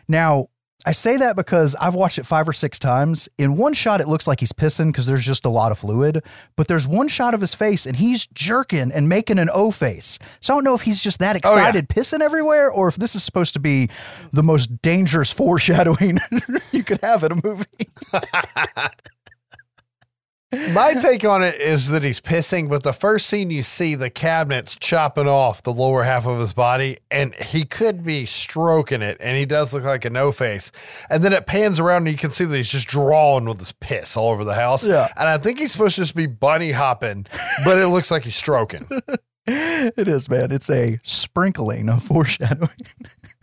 Now, 0.07 0.49
I 0.87 0.91
say 0.91 1.17
that 1.17 1.35
because 1.35 1.75
I've 1.75 1.95
watched 1.95 2.19
it 2.19 2.25
five 2.25 2.47
or 2.47 2.53
six 2.53 2.77
times. 2.77 3.27
In 3.37 3.57
one 3.57 3.73
shot, 3.73 4.01
it 4.01 4.07
looks 4.07 4.27
like 4.27 4.39
he's 4.39 4.51
pissing 4.53 4.87
because 4.87 5.05
there's 5.07 5.25
just 5.25 5.43
a 5.43 5.49
lot 5.49 5.71
of 5.71 5.79
fluid, 5.79 6.23
but 6.55 6.67
there's 6.67 6.87
one 6.87 7.07
shot 7.07 7.33
of 7.33 7.41
his 7.41 7.53
face 7.55 7.85
and 7.87 7.95
he's 7.95 8.27
jerking 8.27 8.91
and 8.91 9.09
making 9.09 9.39
an 9.39 9.49
O 9.51 9.71
face. 9.71 10.19
So 10.41 10.53
I 10.53 10.57
don't 10.57 10.63
know 10.63 10.75
if 10.75 10.81
he's 10.81 11.01
just 11.01 11.19
that 11.19 11.35
Oh, 11.43 11.55
yeah. 11.55 11.59
excited, 11.59 11.89
pissing 11.89 12.21
everywhere, 12.21 12.69
or 12.71 12.87
if 12.87 12.97
this 12.97 13.15
is 13.15 13.23
supposed 13.23 13.53
to 13.53 13.59
be 13.59 13.89
the 14.31 14.43
most 14.43 14.81
dangerous 14.81 15.31
foreshadowing 15.33 16.19
you 16.71 16.83
could 16.83 17.01
have 17.01 17.23
in 17.23 17.31
a 17.31 17.39
movie. 17.43 17.65
My 20.73 20.93
take 20.93 21.23
on 21.25 21.43
it 21.43 21.55
is 21.55 21.87
that 21.89 22.03
he's 22.03 22.21
pissing, 22.21 22.69
but 22.69 22.83
the 22.83 22.93
first 22.93 23.27
scene 23.27 23.49
you 23.51 23.63
see, 23.63 23.95
the 23.95 24.09
cabinet's 24.09 24.75
chopping 24.75 25.27
off 25.27 25.63
the 25.63 25.73
lower 25.73 26.03
half 26.03 26.25
of 26.25 26.39
his 26.39 26.53
body, 26.53 26.97
and 27.11 27.33
he 27.35 27.65
could 27.65 28.03
be 28.03 28.25
stroking 28.25 29.01
it, 29.01 29.17
and 29.19 29.37
he 29.37 29.45
does 29.45 29.73
look 29.73 29.83
like 29.83 30.05
a 30.05 30.09
no 30.09 30.31
face. 30.31 30.71
And 31.09 31.23
then 31.23 31.33
it 31.33 31.45
pans 31.45 31.79
around, 31.79 32.07
and 32.07 32.11
you 32.11 32.17
can 32.17 32.31
see 32.31 32.45
that 32.45 32.55
he's 32.55 32.69
just 32.69 32.87
drawing 32.87 33.45
with 33.45 33.59
his 33.59 33.71
piss 33.73 34.15
all 34.15 34.31
over 34.31 34.43
the 34.43 34.55
house. 34.55 34.85
Yeah. 34.85 35.07
And 35.17 35.27
I 35.27 35.37
think 35.37 35.59
he's 35.59 35.71
supposed 35.71 35.95
to 35.95 36.01
just 36.01 36.15
be 36.15 36.27
bunny 36.27 36.71
hopping, 36.71 37.25
but 37.63 37.77
it 37.77 37.87
looks 37.87 38.11
like 38.11 38.23
he's 38.23 38.35
stroking. 38.35 38.87
it 39.47 40.07
is, 40.07 40.29
man. 40.29 40.51
It's 40.51 40.69
a 40.69 40.97
sprinkling 41.03 41.89
of 41.89 42.03
foreshadowing. 42.03 42.69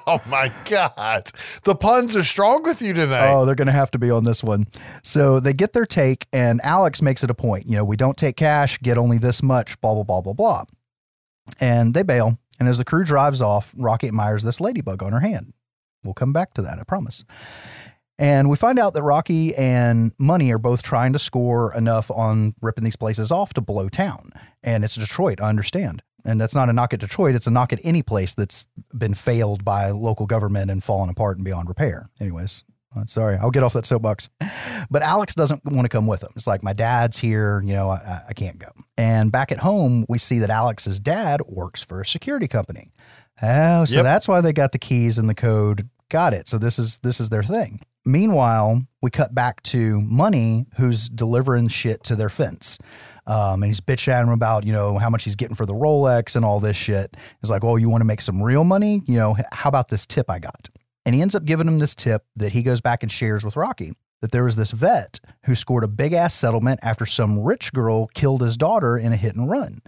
oh 0.06 0.20
my 0.26 0.50
God. 0.64 1.30
The 1.64 1.74
puns 1.74 2.16
are 2.16 2.24
strong 2.24 2.62
with 2.62 2.82
you 2.82 2.92
tonight. 2.92 3.32
Oh, 3.32 3.44
they're 3.44 3.54
going 3.54 3.66
to 3.66 3.72
have 3.72 3.90
to 3.92 3.98
be 3.98 4.10
on 4.10 4.24
this 4.24 4.42
one. 4.42 4.66
So 5.02 5.40
they 5.40 5.52
get 5.52 5.72
their 5.72 5.86
take, 5.86 6.26
and 6.32 6.60
Alex 6.62 7.02
makes 7.02 7.22
it 7.24 7.30
a 7.30 7.34
point. 7.34 7.66
You 7.66 7.76
know, 7.76 7.84
we 7.84 7.96
don't 7.96 8.16
take 8.16 8.36
cash, 8.36 8.78
get 8.78 8.98
only 8.98 9.18
this 9.18 9.42
much, 9.42 9.80
blah, 9.80 9.94
blah, 9.94 10.04
blah, 10.04 10.20
blah, 10.20 10.32
blah. 10.34 10.64
And 11.60 11.94
they 11.94 12.02
bail. 12.02 12.38
And 12.58 12.68
as 12.68 12.78
the 12.78 12.84
crew 12.84 13.04
drives 13.04 13.42
off, 13.42 13.72
Rocky 13.76 14.08
admires 14.08 14.44
this 14.44 14.60
ladybug 14.60 15.02
on 15.02 15.12
her 15.12 15.20
hand. 15.20 15.52
We'll 16.04 16.14
come 16.14 16.32
back 16.32 16.54
to 16.54 16.62
that, 16.62 16.78
I 16.78 16.84
promise. 16.84 17.24
And 18.18 18.48
we 18.48 18.56
find 18.56 18.78
out 18.78 18.94
that 18.94 19.02
Rocky 19.02 19.54
and 19.56 20.12
Money 20.18 20.52
are 20.52 20.58
both 20.58 20.82
trying 20.82 21.12
to 21.12 21.18
score 21.18 21.74
enough 21.74 22.10
on 22.10 22.54
ripping 22.60 22.84
these 22.84 22.96
places 22.96 23.32
off 23.32 23.54
to 23.54 23.60
blow 23.60 23.88
town. 23.88 24.30
And 24.62 24.84
it's 24.84 24.94
Detroit, 24.94 25.40
I 25.40 25.48
understand. 25.48 26.02
And 26.24 26.40
that's 26.40 26.54
not 26.54 26.68
a 26.68 26.72
knock 26.72 26.94
at 26.94 27.00
Detroit, 27.00 27.34
it's 27.34 27.46
a 27.46 27.50
knock 27.50 27.72
at 27.72 27.80
any 27.82 28.02
place 28.02 28.34
that's 28.34 28.66
been 28.96 29.14
failed 29.14 29.64
by 29.64 29.90
local 29.90 30.26
government 30.26 30.70
and 30.70 30.82
fallen 30.82 31.10
apart 31.10 31.36
and 31.36 31.44
beyond 31.44 31.68
repair. 31.68 32.08
Anyways, 32.20 32.64
uh, 32.96 33.04
sorry, 33.06 33.36
I'll 33.38 33.50
get 33.50 33.62
off 33.62 33.72
that 33.72 33.86
soapbox. 33.86 34.28
But 34.90 35.02
Alex 35.02 35.34
doesn't 35.34 35.64
want 35.64 35.84
to 35.84 35.88
come 35.88 36.06
with 36.06 36.22
him. 36.22 36.30
It's 36.36 36.46
like, 36.46 36.62
my 36.62 36.72
dad's 36.74 37.18
here, 37.18 37.62
you 37.64 37.72
know, 37.74 37.90
I, 37.90 38.22
I 38.28 38.32
can't 38.34 38.58
go. 38.58 38.68
And 38.96 39.32
back 39.32 39.50
at 39.50 39.58
home, 39.58 40.04
we 40.08 40.18
see 40.18 40.38
that 40.40 40.50
Alex's 40.50 41.00
dad 41.00 41.40
works 41.46 41.82
for 41.82 42.00
a 42.00 42.06
security 42.06 42.46
company. 42.48 42.92
Oh, 43.42 43.84
so 43.84 43.96
Yep. 43.96 44.04
that's 44.04 44.28
why 44.28 44.40
they 44.40 44.52
got 44.52 44.72
the 44.72 44.78
keys 44.78 45.18
and 45.18 45.28
the 45.28 45.34
code. 45.34 45.88
Got 46.10 46.34
it. 46.34 46.46
So 46.46 46.58
this 46.58 46.78
is 46.78 46.98
this 46.98 47.18
is 47.18 47.30
their 47.30 47.42
thing. 47.42 47.80
Meanwhile, 48.04 48.82
we 49.00 49.10
cut 49.10 49.34
back 49.34 49.62
to 49.64 50.00
Money, 50.02 50.66
who's 50.76 51.08
delivering 51.08 51.68
shit 51.68 52.04
to 52.04 52.14
their 52.16 52.28
fence. 52.28 52.78
Um, 53.26 53.62
and 53.62 53.66
he's 53.66 53.80
bitching 53.80 54.12
at 54.12 54.22
him 54.22 54.30
about, 54.30 54.66
you 54.66 54.72
know, 54.72 54.98
how 54.98 55.08
much 55.08 55.24
he's 55.24 55.36
getting 55.36 55.54
for 55.54 55.66
the 55.66 55.74
Rolex 55.74 56.34
and 56.34 56.44
all 56.44 56.60
this 56.60 56.76
shit. 56.76 57.16
He's 57.40 57.50
like, 57.50 57.62
oh, 57.64 57.76
you 57.76 57.88
want 57.88 58.00
to 58.00 58.06
make 58.06 58.20
some 58.20 58.42
real 58.42 58.64
money? 58.64 59.02
You 59.06 59.16
know, 59.16 59.36
how 59.52 59.68
about 59.68 59.88
this 59.88 60.06
tip 60.06 60.28
I 60.28 60.38
got? 60.38 60.68
And 61.06 61.14
he 61.14 61.22
ends 61.22 61.34
up 61.34 61.44
giving 61.44 61.68
him 61.68 61.78
this 61.78 61.94
tip 61.94 62.24
that 62.36 62.52
he 62.52 62.62
goes 62.62 62.80
back 62.80 63.02
and 63.02 63.10
shares 63.10 63.44
with 63.44 63.56
Rocky 63.56 63.92
that 64.22 64.30
there 64.30 64.44
was 64.44 64.56
this 64.56 64.70
vet 64.70 65.20
who 65.44 65.54
scored 65.54 65.84
a 65.84 65.88
big 65.88 66.12
ass 66.12 66.32
settlement 66.32 66.80
after 66.82 67.04
some 67.04 67.40
rich 67.40 67.72
girl 67.72 68.06
killed 68.14 68.40
his 68.40 68.56
daughter 68.56 68.96
in 68.96 69.12
a 69.12 69.16
hit 69.16 69.34
and 69.34 69.50
run. 69.50 69.82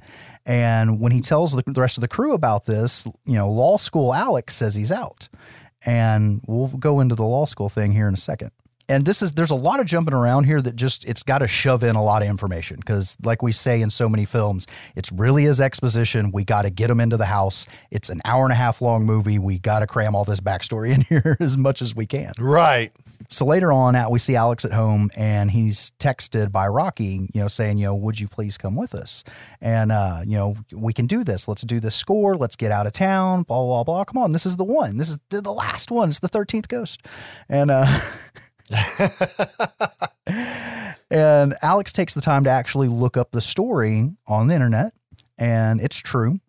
And 0.44 1.00
when 1.00 1.12
he 1.12 1.20
tells 1.20 1.52
the, 1.52 1.62
the 1.66 1.80
rest 1.80 1.96
of 1.96 2.02
the 2.02 2.08
crew 2.08 2.34
about 2.34 2.66
this, 2.66 3.06
you 3.24 3.34
know, 3.34 3.48
law 3.48 3.78
school 3.78 4.12
Alex 4.12 4.54
says 4.54 4.74
he's 4.74 4.92
out. 4.92 5.28
And 5.86 6.42
we'll 6.46 6.68
go 6.68 7.00
into 7.00 7.14
the 7.14 7.24
law 7.24 7.46
school 7.46 7.68
thing 7.68 7.92
here 7.92 8.08
in 8.08 8.14
a 8.14 8.18
second. 8.18 8.50
And 8.88 9.04
this 9.04 9.22
is 9.22 9.32
there's 9.32 9.50
a 9.50 9.56
lot 9.56 9.80
of 9.80 9.86
jumping 9.86 10.14
around 10.14 10.44
here 10.44 10.60
that 10.60 10.76
just 10.76 11.04
it's 11.04 11.22
got 11.22 11.38
to 11.38 11.48
shove 11.48 11.82
in 11.82 11.96
a 11.96 12.02
lot 12.02 12.22
of 12.22 12.28
information 12.28 12.76
because 12.76 13.16
like 13.22 13.42
we 13.42 13.52
say 13.52 13.80
in 13.80 13.90
so 13.90 14.08
many 14.08 14.24
films, 14.24 14.66
it's 14.94 15.10
really 15.10 15.44
is 15.44 15.60
exposition. 15.60 16.32
We 16.32 16.44
got 16.44 16.62
to 16.62 16.70
get 16.70 16.88
them 16.88 17.00
into 17.00 17.16
the 17.16 17.26
house. 17.26 17.66
It's 17.90 18.10
an 18.10 18.20
hour 18.24 18.44
and 18.44 18.52
a 18.52 18.56
half 18.56 18.82
long 18.82 19.04
movie. 19.04 19.38
We 19.38 19.58
got 19.58 19.80
to 19.80 19.86
cram 19.86 20.14
all 20.14 20.24
this 20.24 20.40
backstory 20.40 20.90
in 20.94 21.02
here 21.02 21.36
as 21.40 21.56
much 21.56 21.82
as 21.82 21.94
we 21.94 22.06
can. 22.06 22.32
Right. 22.38 22.92
So 23.28 23.44
later 23.46 23.72
on, 23.72 23.96
out 23.96 24.10
we 24.10 24.18
see 24.18 24.36
Alex 24.36 24.64
at 24.64 24.72
home, 24.72 25.10
and 25.16 25.50
he's 25.50 25.92
texted 25.98 26.52
by 26.52 26.66
Rocky, 26.66 27.28
you 27.32 27.40
know, 27.40 27.48
saying, 27.48 27.78
you 27.78 27.86
know, 27.86 27.94
would 27.94 28.20
you 28.20 28.28
please 28.28 28.58
come 28.58 28.76
with 28.76 28.94
us? 28.94 29.24
And 29.60 29.90
uh, 29.90 30.20
you 30.26 30.36
know, 30.36 30.56
we 30.72 30.92
can 30.92 31.06
do 31.06 31.24
this. 31.24 31.48
Let's 31.48 31.62
do 31.62 31.80
this 31.80 31.94
score. 31.94 32.36
Let's 32.36 32.56
get 32.56 32.70
out 32.70 32.86
of 32.86 32.92
town. 32.92 33.42
Blah 33.44 33.62
blah 33.62 33.84
blah. 33.84 34.04
Come 34.04 34.22
on, 34.22 34.32
this 34.32 34.46
is 34.46 34.56
the 34.56 34.64
one. 34.64 34.98
This 34.98 35.08
is 35.08 35.18
the, 35.30 35.52
last 35.52 35.90
one. 35.90 36.10
It's 36.10 36.20
the 36.20 36.28
thirteenth 36.28 36.68
ghost. 36.68 37.02
And 37.48 37.70
uh, 37.70 37.86
and 41.10 41.54
Alex 41.62 41.92
takes 41.92 42.14
the 42.14 42.20
time 42.20 42.44
to 42.44 42.50
actually 42.50 42.88
look 42.88 43.16
up 43.16 43.32
the 43.32 43.40
story 43.40 44.10
on 44.26 44.46
the 44.46 44.54
internet, 44.54 44.92
and 45.38 45.80
it's 45.80 45.96
true. 45.96 46.40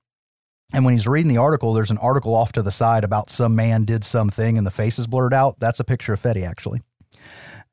And 0.73 0.83
when 0.83 0.93
he's 0.93 1.07
reading 1.07 1.29
the 1.29 1.37
article, 1.37 1.73
there's 1.73 1.91
an 1.91 1.97
article 1.99 2.35
off 2.35 2.51
to 2.53 2.61
the 2.61 2.71
side 2.71 3.03
about 3.03 3.29
some 3.29 3.55
man 3.55 3.85
did 3.85 4.03
something 4.03 4.57
and 4.57 4.65
the 4.65 4.71
face 4.71 4.99
is 4.99 5.07
blurred 5.07 5.33
out. 5.33 5.59
That's 5.59 5.79
a 5.79 5.83
picture 5.83 6.11
of 6.13 6.19
Fede, 6.19 6.43
actually. 6.43 6.81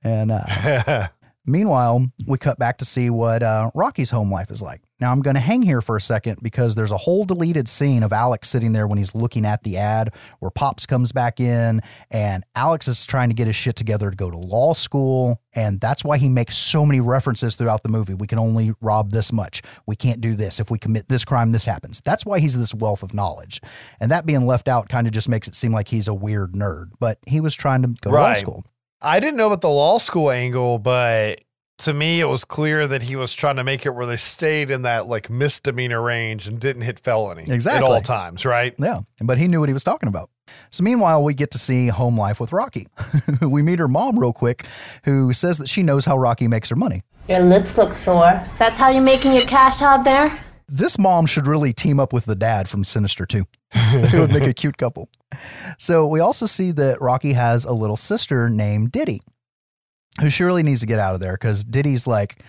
And 0.05 0.31
uh, 0.31 1.09
meanwhile, 1.47 2.07
we 2.27 2.39
cut 2.39 2.59
back 2.59 2.79
to 2.79 2.85
see 2.85 3.11
what 3.11 3.43
uh, 3.43 3.71
Rocky's 3.75 4.11
home 4.11 4.31
life 4.31 4.51
is 4.51 4.63
like. 4.63 4.83
Now, 5.03 5.11
I'm 5.11 5.21
going 5.21 5.35
to 5.35 5.41
hang 5.41 5.63
here 5.63 5.81
for 5.81 5.97
a 5.97 6.01
second 6.01 6.39
because 6.43 6.77
there's 6.77 6.93
a 6.93 6.97
whole 6.97 7.25
deleted 7.25 7.67
scene 7.67 8.05
of 8.05 8.13
Alex 8.13 8.49
sitting 8.49 8.71
there 8.71 8.87
when 8.87 8.99
he's 8.99 9.17
looking 9.17 9.45
at 9.45 9.65
the 9.65 9.77
ad 9.77 10.15
where 10.39 10.53
Pops 10.53 10.87
comes 10.87 11.11
back 11.11 11.41
in 11.41 11.83
and 12.13 12.45
Alex 12.55 12.87
is 12.87 13.05
trying 13.05 13.29
to 13.29 13.35
get 13.35 13.49
his 13.49 13.57
shit 13.57 13.75
together 13.75 14.13
to 14.13 14.17
go 14.17 14.31
to 14.31 14.39
law 14.39 14.75
school. 14.75 15.43
And 15.55 15.81
that's 15.81 16.05
why 16.05 16.19
he 16.19 16.29
makes 16.29 16.57
so 16.57 16.87
many 16.87 17.01
references 17.01 17.57
throughout 17.57 17.83
the 17.83 17.89
movie. 17.89 18.15
We 18.15 18.29
can 18.29 18.39
only 18.39 18.75
rob 18.81 19.11
this 19.11 19.33
much. 19.33 19.61
We 19.87 19.97
can't 19.97 20.21
do 20.21 20.37
this. 20.37 20.61
If 20.61 20.71
we 20.71 20.79
commit 20.79 21.09
this 21.09 21.25
crime, 21.25 21.51
this 21.51 21.65
happens. 21.65 22.01
That's 22.05 22.25
why 22.25 22.39
he's 22.39 22.57
this 22.57 22.73
wealth 22.73 23.03
of 23.03 23.13
knowledge. 23.13 23.61
And 23.99 24.09
that 24.13 24.25
being 24.25 24.47
left 24.47 24.69
out 24.69 24.89
kind 24.89 25.09
of 25.09 25.13
just 25.13 25.29
makes 25.29 25.49
it 25.49 25.57
seem 25.57 25.73
like 25.73 25.89
he's 25.89 26.07
a 26.07 26.15
weird 26.15 26.53
nerd, 26.53 26.93
but 27.01 27.19
he 27.27 27.41
was 27.41 27.57
trying 27.57 27.83
to 27.83 27.89
go 27.89 28.13
to 28.13 28.17
law 28.17 28.35
school. 28.35 28.65
I 29.01 29.19
didn't 29.19 29.37
know 29.37 29.49
about 29.49 29.63
the 29.63 29.69
law 29.69 29.99
school 29.99 30.31
angle, 30.31 30.79
but 30.79 31.41
to 31.83 31.93
me, 31.93 32.21
it 32.21 32.27
was 32.27 32.45
clear 32.45 32.87
that 32.87 33.03
he 33.03 33.17
was 33.17 33.35
trying 33.35 33.57
to 33.57 33.65
make 33.65 33.85
it 33.87 33.91
where 33.91 34.07
they 34.07 34.17
stayed 34.17 34.71
in 34.71 34.83
that 34.83 35.07
like 35.07 35.29
misdemeanor 35.29 36.01
range 36.01 36.47
and 36.47 36.59
didn't 36.61 36.83
hit 36.83 37.01
felony 37.01 37.45
exactly. 37.49 37.87
at 37.87 37.93
all 37.93 38.01
times, 38.01 38.45
right? 38.45 38.75
Yeah, 38.79 39.01
but 39.21 39.39
he 39.39 39.49
knew 39.49 39.61
what 39.61 39.69
he 39.69 39.73
was 39.73 39.85
talking 39.85 40.09
about. 40.09 40.31
So 40.71 40.85
meanwhile, 40.85 41.23
we 41.23 41.35
get 41.35 41.51
to 41.53 41.59
see 41.59 41.89
home 41.89 42.19
life 42.19 42.41
with 42.41 42.53
Rocky. 42.53 42.87
we 43.41 43.63
meet 43.63 43.79
her 43.79 43.89
mom 43.89 44.19
real 44.19 44.33
quick, 44.33 44.67
who 45.05 45.33
says 45.33 45.59
that 45.59 45.69
she 45.69 45.83
knows 45.83 46.05
how 46.05 46.17
Rocky 46.17 46.47
makes 46.47 46.69
her 46.69 46.77
money. 46.77 47.03
Your 47.29 47.41
lips 47.41 47.77
look 47.77 47.95
sore. 47.95 48.45
That's 48.59 48.79
how 48.79 48.91
you're 48.91 49.03
making 49.03 49.33
your 49.33 49.47
cash 49.47 49.83
out 49.83 50.05
there? 50.05 50.41
This 50.69 50.99
mom 50.99 51.27
should 51.27 51.47
really 51.47 51.73
team 51.73 52.01
up 52.01 52.13
with 52.13 52.25
the 52.25 52.35
dad 52.35 52.69
from 52.69 52.85
Sinister 52.85 53.27
2. 53.27 53.45
it 53.75 54.13
would 54.19 54.33
make 54.33 54.47
a 54.47 54.55
cute 54.55 54.79
couple. 54.79 55.09
So 55.79 56.07
we 56.07 56.21
also 56.21 56.47
see 56.47 56.71
that 56.73 57.01
Rocky 57.01 57.33
has 57.33 57.65
a 57.65 57.73
little 57.73 57.97
sister 57.97 58.49
named 58.49 58.93
Diddy, 58.93 59.21
who 60.21 60.31
she 60.31 60.45
really 60.45 60.63
needs 60.63 60.81
to 60.81 60.87
get 60.87 60.99
out 60.99 61.15
of 61.15 61.21
there 61.21 61.33
because 61.35 61.65
Diddy's 61.65 62.07
like 62.07 62.43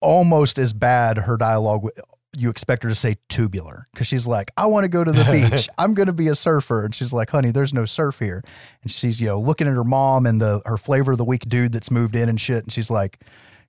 almost 0.00 0.58
as 0.58 0.72
bad 0.72 1.18
her 1.18 1.36
dialogue. 1.36 1.80
wi- 1.82 1.92
You 2.36 2.50
expect 2.50 2.82
her 2.82 2.88
to 2.88 2.94
say 2.94 3.16
tubular 3.28 3.88
because 3.92 4.06
she's 4.06 4.26
like, 4.26 4.50
I 4.56 4.66
want 4.66 4.84
to 4.84 4.88
go 4.88 5.02
to 5.02 5.10
the 5.12 5.24
beach. 5.50 5.68
I'm 5.78 5.94
going 5.94 6.06
to 6.06 6.12
be 6.12 6.28
a 6.28 6.34
surfer. 6.34 6.84
And 6.84 6.94
she's 6.94 7.12
like, 7.12 7.30
honey, 7.30 7.50
there's 7.50 7.72
no 7.74 7.86
surf 7.86 8.18
here. 8.18 8.42
And 8.82 8.90
she's, 8.90 9.20
you 9.20 9.26
know, 9.28 9.40
looking 9.40 9.66
at 9.66 9.74
her 9.74 9.84
mom 9.84 10.26
and 10.26 10.40
the 10.40 10.60
her 10.66 10.76
flavor 10.76 11.12
of 11.12 11.18
the 11.18 11.24
week 11.24 11.48
dude 11.48 11.72
that's 11.72 11.90
moved 11.90 12.14
in 12.14 12.28
and 12.28 12.40
shit. 12.40 12.62
And 12.62 12.72
she's 12.72 12.90
like, 12.90 13.20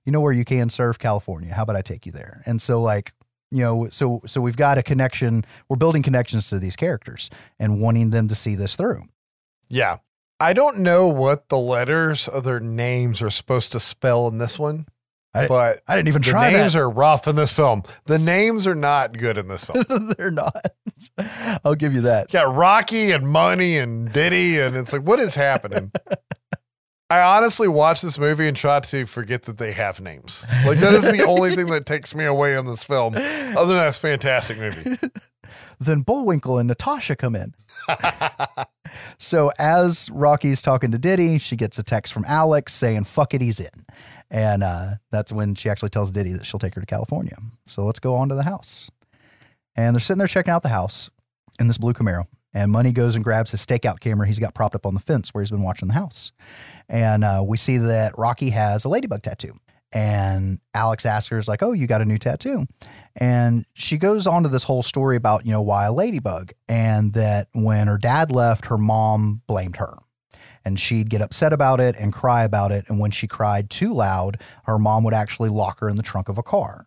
you 0.04 0.12
know 0.12 0.20
where 0.20 0.32
you 0.32 0.44
can 0.44 0.68
surf? 0.70 0.98
California. 0.98 1.52
How 1.54 1.62
about 1.62 1.76
I 1.76 1.82
take 1.82 2.06
you 2.06 2.12
there? 2.12 2.42
And 2.46 2.60
so 2.62 2.80
like, 2.80 3.12
you 3.50 3.60
know, 3.62 3.88
so 3.90 4.20
so 4.26 4.40
we've 4.42 4.56
got 4.56 4.76
a 4.78 4.82
connection. 4.82 5.44
We're 5.68 5.76
building 5.76 6.02
connections 6.02 6.48
to 6.50 6.58
these 6.58 6.76
characters 6.76 7.30
and 7.58 7.80
wanting 7.80 8.10
them 8.10 8.28
to 8.28 8.34
see 8.34 8.54
this 8.54 8.76
through. 8.76 9.04
Yeah. 9.70 9.98
I 10.40 10.52
don't 10.52 10.78
know 10.78 11.08
what 11.08 11.48
the 11.48 11.58
letters 11.58 12.28
of 12.28 12.44
their 12.44 12.60
names 12.60 13.20
are 13.22 13.30
supposed 13.30 13.72
to 13.72 13.80
spell 13.80 14.28
in 14.28 14.38
this 14.38 14.58
one, 14.58 14.86
I- 15.34 15.48
but 15.48 15.80
I 15.88 15.96
didn't 15.96 16.08
even 16.08 16.22
the 16.22 16.30
try 16.30 16.52
names 16.52 16.74
that. 16.74 16.78
are 16.80 16.88
rough 16.90 17.26
in 17.26 17.34
this 17.36 17.52
film. 17.52 17.82
The 18.06 18.18
names 18.18 18.66
are 18.66 18.74
not 18.74 19.18
good 19.18 19.36
in 19.38 19.48
this 19.48 19.64
film. 19.64 19.84
They're 20.18 20.30
not. 20.30 20.54
I'll 21.64 21.74
give 21.74 21.92
you 21.94 22.02
that. 22.02 22.30
got 22.30 22.54
Rocky 22.54 23.10
and 23.12 23.28
Money 23.28 23.78
and 23.78 24.12
Diddy, 24.12 24.58
and 24.60 24.76
it's 24.76 24.92
like, 24.92 25.02
what 25.02 25.18
is 25.20 25.34
happening? 25.34 25.90
I 27.10 27.20
honestly 27.22 27.68
watch 27.68 28.02
this 28.02 28.18
movie 28.18 28.46
and 28.48 28.54
try 28.56 28.80
to 28.80 29.06
forget 29.06 29.44
that 29.44 29.56
they 29.56 29.72
have 29.72 29.98
names. 29.98 30.44
Like 30.66 30.78
that 30.80 30.92
is 30.92 31.04
the 31.04 31.24
only 31.24 31.54
thing 31.56 31.68
that 31.68 31.86
takes 31.86 32.14
me 32.14 32.26
away 32.26 32.54
on 32.54 32.66
this 32.66 32.84
film. 32.84 33.14
Other 33.14 33.22
than 33.68 33.76
that, 33.78 33.88
it's 33.88 33.96
a 33.98 34.00
fantastic 34.00 34.58
movie. 34.58 34.98
Then 35.80 36.00
Bullwinkle 36.00 36.58
and 36.58 36.66
Natasha 36.68 37.16
come 37.16 37.34
in. 37.34 37.54
So 39.18 39.50
as 39.58 40.10
Rocky's 40.10 40.62
talking 40.62 40.90
to 40.90 40.98
Diddy, 40.98 41.38
she 41.38 41.56
gets 41.56 41.78
a 41.78 41.82
text 41.82 42.12
from 42.12 42.24
Alex 42.26 42.72
saying, 42.74 43.04
fuck 43.04 43.34
it, 43.34 43.40
he's 43.40 43.60
in. 43.60 43.86
And 44.30 44.62
uh, 44.62 44.94
that's 45.10 45.32
when 45.32 45.54
she 45.54 45.70
actually 45.70 45.88
tells 45.88 46.10
Diddy 46.10 46.32
that 46.32 46.44
she'll 46.44 46.60
take 46.60 46.74
her 46.74 46.80
to 46.80 46.86
California. 46.86 47.36
So 47.66 47.84
let's 47.84 48.00
go 48.00 48.14
on 48.14 48.28
to 48.28 48.34
the 48.34 48.42
house. 48.42 48.90
And 49.74 49.94
they're 49.94 50.00
sitting 50.00 50.18
there 50.18 50.28
checking 50.28 50.52
out 50.52 50.62
the 50.62 50.68
house 50.68 51.08
in 51.58 51.66
this 51.66 51.78
blue 51.78 51.92
Camaro. 51.92 52.26
And 52.54 52.72
Money 52.72 52.92
goes 52.92 53.14
and 53.14 53.22
grabs 53.22 53.50
his 53.50 53.64
stakeout 53.64 54.00
camera 54.00 54.26
he's 54.26 54.38
got 54.38 54.54
propped 54.54 54.74
up 54.74 54.86
on 54.86 54.94
the 54.94 55.00
fence 55.00 55.32
where 55.32 55.42
he's 55.42 55.50
been 55.50 55.62
watching 55.62 55.88
the 55.88 55.94
house. 55.94 56.32
And 56.88 57.22
uh, 57.22 57.44
we 57.46 57.56
see 57.56 57.78
that 57.78 58.18
Rocky 58.18 58.50
has 58.50 58.84
a 58.84 58.88
ladybug 58.88 59.22
tattoo. 59.22 59.54
And 59.92 60.58
Alex 60.74 61.06
asks 61.06 61.28
her, 61.28 61.38
is 61.38 61.48
like, 61.48 61.62
oh, 61.62 61.72
you 61.72 61.86
got 61.86 62.02
a 62.02 62.04
new 62.04 62.18
tattoo. 62.18 62.66
And 63.18 63.66
she 63.74 63.98
goes 63.98 64.28
on 64.28 64.44
to 64.44 64.48
this 64.48 64.62
whole 64.62 64.84
story 64.84 65.16
about, 65.16 65.44
you 65.44 65.50
know, 65.50 65.60
why 65.60 65.86
a 65.86 65.92
ladybug. 65.92 66.52
And 66.68 67.12
that 67.14 67.48
when 67.52 67.88
her 67.88 67.98
dad 67.98 68.30
left, 68.30 68.66
her 68.66 68.78
mom 68.78 69.42
blamed 69.48 69.76
her. 69.76 69.98
And 70.64 70.78
she'd 70.78 71.10
get 71.10 71.20
upset 71.20 71.52
about 71.52 71.80
it 71.80 71.96
and 71.98 72.12
cry 72.12 72.44
about 72.44 72.70
it. 72.70 72.84
And 72.88 73.00
when 73.00 73.10
she 73.10 73.26
cried 73.26 73.70
too 73.70 73.92
loud, 73.92 74.40
her 74.64 74.78
mom 74.78 75.02
would 75.04 75.14
actually 75.14 75.48
lock 75.48 75.80
her 75.80 75.88
in 75.88 75.96
the 75.96 76.02
trunk 76.02 76.28
of 76.28 76.38
a 76.38 76.42
car. 76.42 76.86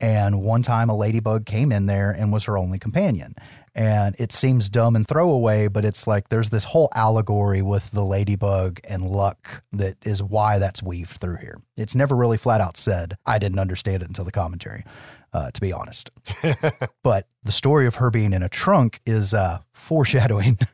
And 0.00 0.42
one 0.42 0.62
time 0.62 0.88
a 0.88 0.96
ladybug 0.96 1.46
came 1.46 1.72
in 1.72 1.86
there 1.86 2.10
and 2.10 2.32
was 2.32 2.44
her 2.44 2.58
only 2.58 2.78
companion. 2.78 3.34
And 3.74 4.14
it 4.18 4.32
seems 4.32 4.68
dumb 4.68 4.96
and 4.96 5.06
throwaway, 5.06 5.68
but 5.68 5.84
it's 5.84 6.06
like 6.06 6.28
there's 6.28 6.50
this 6.50 6.64
whole 6.64 6.90
allegory 6.94 7.62
with 7.62 7.90
the 7.90 8.04
ladybug 8.04 8.80
and 8.86 9.08
luck 9.08 9.62
that 9.72 9.96
is 10.04 10.22
why 10.22 10.58
that's 10.58 10.82
weaved 10.82 11.20
through 11.20 11.36
here. 11.36 11.58
It's 11.76 11.94
never 11.94 12.14
really 12.14 12.36
flat 12.36 12.60
out 12.60 12.76
said. 12.76 13.16
I 13.24 13.38
didn't 13.38 13.60
understand 13.60 14.02
it 14.02 14.08
until 14.08 14.26
the 14.26 14.32
commentary, 14.32 14.84
uh, 15.32 15.50
to 15.50 15.60
be 15.60 15.72
honest. 15.72 16.10
but 17.02 17.28
the 17.42 17.52
story 17.52 17.86
of 17.86 17.96
her 17.96 18.10
being 18.10 18.32
in 18.32 18.42
a 18.42 18.48
trunk 18.48 19.00
is 19.06 19.34
uh, 19.34 19.58
foreshadowing. 19.72 20.58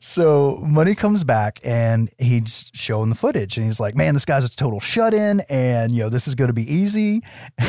so 0.00 0.62
money 0.66 0.94
comes 0.94 1.24
back 1.24 1.60
and 1.64 2.10
he's 2.18 2.70
showing 2.74 3.08
the 3.08 3.14
footage 3.14 3.56
and 3.56 3.66
he's 3.66 3.80
like 3.80 3.96
man 3.96 4.14
this 4.14 4.24
guy's 4.24 4.44
a 4.44 4.56
total 4.56 4.78
shut-in 4.78 5.40
and 5.48 5.92
you 5.92 6.00
know 6.00 6.08
this 6.08 6.28
is 6.28 6.36
going 6.36 6.48
to 6.48 6.54
be 6.54 6.72
easy 6.72 7.22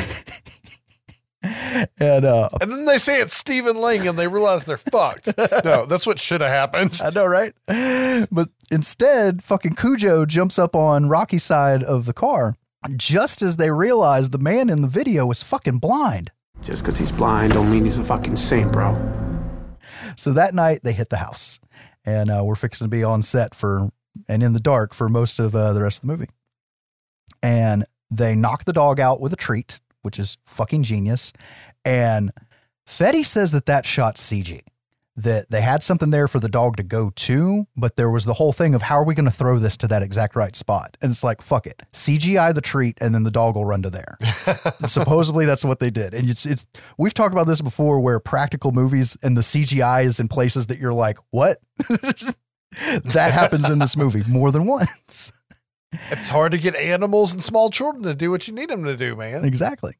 and 1.42 2.24
uh 2.24 2.48
And 2.60 2.70
then 2.70 2.84
they 2.84 2.98
say 2.98 3.20
it's 3.20 3.34
Stephen 3.34 3.76
Lang 3.76 4.06
and 4.06 4.16
they 4.18 4.28
realize 4.28 4.64
they're 4.64 4.76
fucked. 4.76 5.36
No, 5.64 5.84
that's 5.86 6.06
what 6.06 6.20
should 6.20 6.40
have 6.40 6.50
happened. 6.50 7.00
I 7.02 7.10
know, 7.10 7.26
right? 7.26 7.52
But 8.30 8.50
instead, 8.70 9.42
fucking 9.42 9.74
Cujo 9.74 10.24
jumps 10.24 10.58
up 10.58 10.76
on 10.76 11.08
Rocky's 11.08 11.42
side 11.42 11.82
of 11.82 12.04
the 12.04 12.12
car 12.12 12.56
just 12.96 13.42
as 13.42 13.56
they 13.56 13.70
realize 13.70 14.30
the 14.30 14.38
man 14.38 14.68
in 14.68 14.82
the 14.82 14.88
video 14.88 15.30
is 15.30 15.42
fucking 15.42 15.78
blind. 15.78 16.32
Just 16.62 16.82
because 16.82 16.98
he's 16.98 17.12
blind 17.12 17.52
don't 17.52 17.70
mean 17.70 17.84
he's 17.84 17.98
a 17.98 18.04
fucking 18.04 18.36
saint, 18.36 18.72
bro. 18.72 18.96
So 20.16 20.32
that 20.32 20.54
night 20.54 20.80
they 20.82 20.92
hit 20.92 21.08
the 21.08 21.16
house, 21.16 21.58
and 22.04 22.30
uh, 22.30 22.42
we're 22.44 22.54
fixing 22.54 22.86
to 22.86 22.90
be 22.90 23.02
on 23.04 23.22
set 23.22 23.54
for 23.54 23.90
and 24.28 24.42
in 24.42 24.52
the 24.52 24.60
dark 24.60 24.94
for 24.94 25.08
most 25.08 25.38
of 25.38 25.54
uh, 25.54 25.72
the 25.72 25.82
rest 25.82 26.02
of 26.02 26.08
the 26.08 26.12
movie. 26.12 26.30
And 27.42 27.84
they 28.10 28.34
knock 28.34 28.64
the 28.64 28.72
dog 28.72 29.00
out 29.00 29.20
with 29.20 29.32
a 29.32 29.36
treat, 29.36 29.80
which 30.02 30.18
is 30.18 30.38
fucking 30.46 30.82
genius. 30.82 31.32
And 31.84 32.32
Fede 32.86 33.26
says 33.26 33.52
that 33.52 33.66
that 33.66 33.86
shot's 33.86 34.22
CG. 34.22 34.62
That 35.14 35.50
they 35.50 35.60
had 35.60 35.82
something 35.82 36.08
there 36.08 36.26
for 36.26 36.40
the 36.40 36.48
dog 36.48 36.78
to 36.78 36.82
go 36.82 37.10
to, 37.10 37.66
but 37.76 37.96
there 37.96 38.10
was 38.10 38.24
the 38.24 38.32
whole 38.32 38.52
thing 38.52 38.74
of 38.74 38.80
how 38.80 38.96
are 38.96 39.04
we 39.04 39.14
going 39.14 39.26
to 39.26 39.30
throw 39.30 39.58
this 39.58 39.76
to 39.78 39.88
that 39.88 40.02
exact 40.02 40.34
right 40.34 40.56
spot? 40.56 40.96
And 41.02 41.10
it's 41.10 41.22
like, 41.22 41.42
fuck 41.42 41.66
it. 41.66 41.82
CGI 41.92 42.54
the 42.54 42.62
treat, 42.62 42.96
and 42.98 43.14
then 43.14 43.22
the 43.22 43.30
dog 43.30 43.54
will 43.54 43.66
run 43.66 43.82
to 43.82 43.90
there. 43.90 44.16
Supposedly 44.86 45.44
that's 45.44 45.66
what 45.66 45.80
they 45.80 45.90
did. 45.90 46.14
And 46.14 46.30
it's, 46.30 46.46
it's, 46.46 46.66
we've 46.96 47.12
talked 47.12 47.34
about 47.34 47.46
this 47.46 47.60
before 47.60 48.00
where 48.00 48.20
practical 48.20 48.72
movies 48.72 49.18
and 49.22 49.36
the 49.36 49.42
CGI 49.42 50.04
is 50.04 50.18
in 50.18 50.28
places 50.28 50.68
that 50.68 50.78
you're 50.78 50.94
like, 50.94 51.18
what? 51.30 51.60
that 51.88 53.32
happens 53.32 53.68
in 53.68 53.78
this 53.80 53.96
movie 53.96 54.24
more 54.26 54.50
than 54.50 54.66
once. 54.66 55.30
It's 56.10 56.28
hard 56.28 56.52
to 56.52 56.58
get 56.58 56.74
animals 56.76 57.32
and 57.32 57.42
small 57.42 57.70
children 57.70 58.02
to 58.04 58.14
do 58.14 58.30
what 58.30 58.48
you 58.48 58.54
need 58.54 58.70
them 58.70 58.84
to 58.84 58.96
do, 58.96 59.14
man. 59.14 59.44
Exactly. 59.44 59.94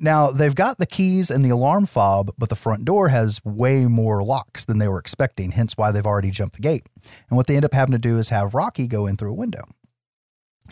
Now, 0.00 0.32
they've 0.32 0.54
got 0.54 0.78
the 0.78 0.86
keys 0.86 1.30
and 1.30 1.44
the 1.44 1.50
alarm 1.50 1.86
fob, 1.86 2.32
but 2.36 2.48
the 2.48 2.56
front 2.56 2.84
door 2.84 3.08
has 3.08 3.40
way 3.44 3.86
more 3.86 4.24
locks 4.24 4.64
than 4.64 4.78
they 4.78 4.88
were 4.88 4.98
expecting, 4.98 5.52
hence 5.52 5.76
why 5.76 5.92
they've 5.92 6.06
already 6.06 6.30
jumped 6.30 6.56
the 6.56 6.62
gate. 6.62 6.86
And 7.28 7.36
what 7.36 7.46
they 7.46 7.54
end 7.54 7.64
up 7.64 7.72
having 7.74 7.92
to 7.92 7.98
do 7.98 8.18
is 8.18 8.30
have 8.30 8.54
Rocky 8.54 8.88
go 8.88 9.06
in 9.06 9.16
through 9.16 9.30
a 9.30 9.34
window. 9.34 9.64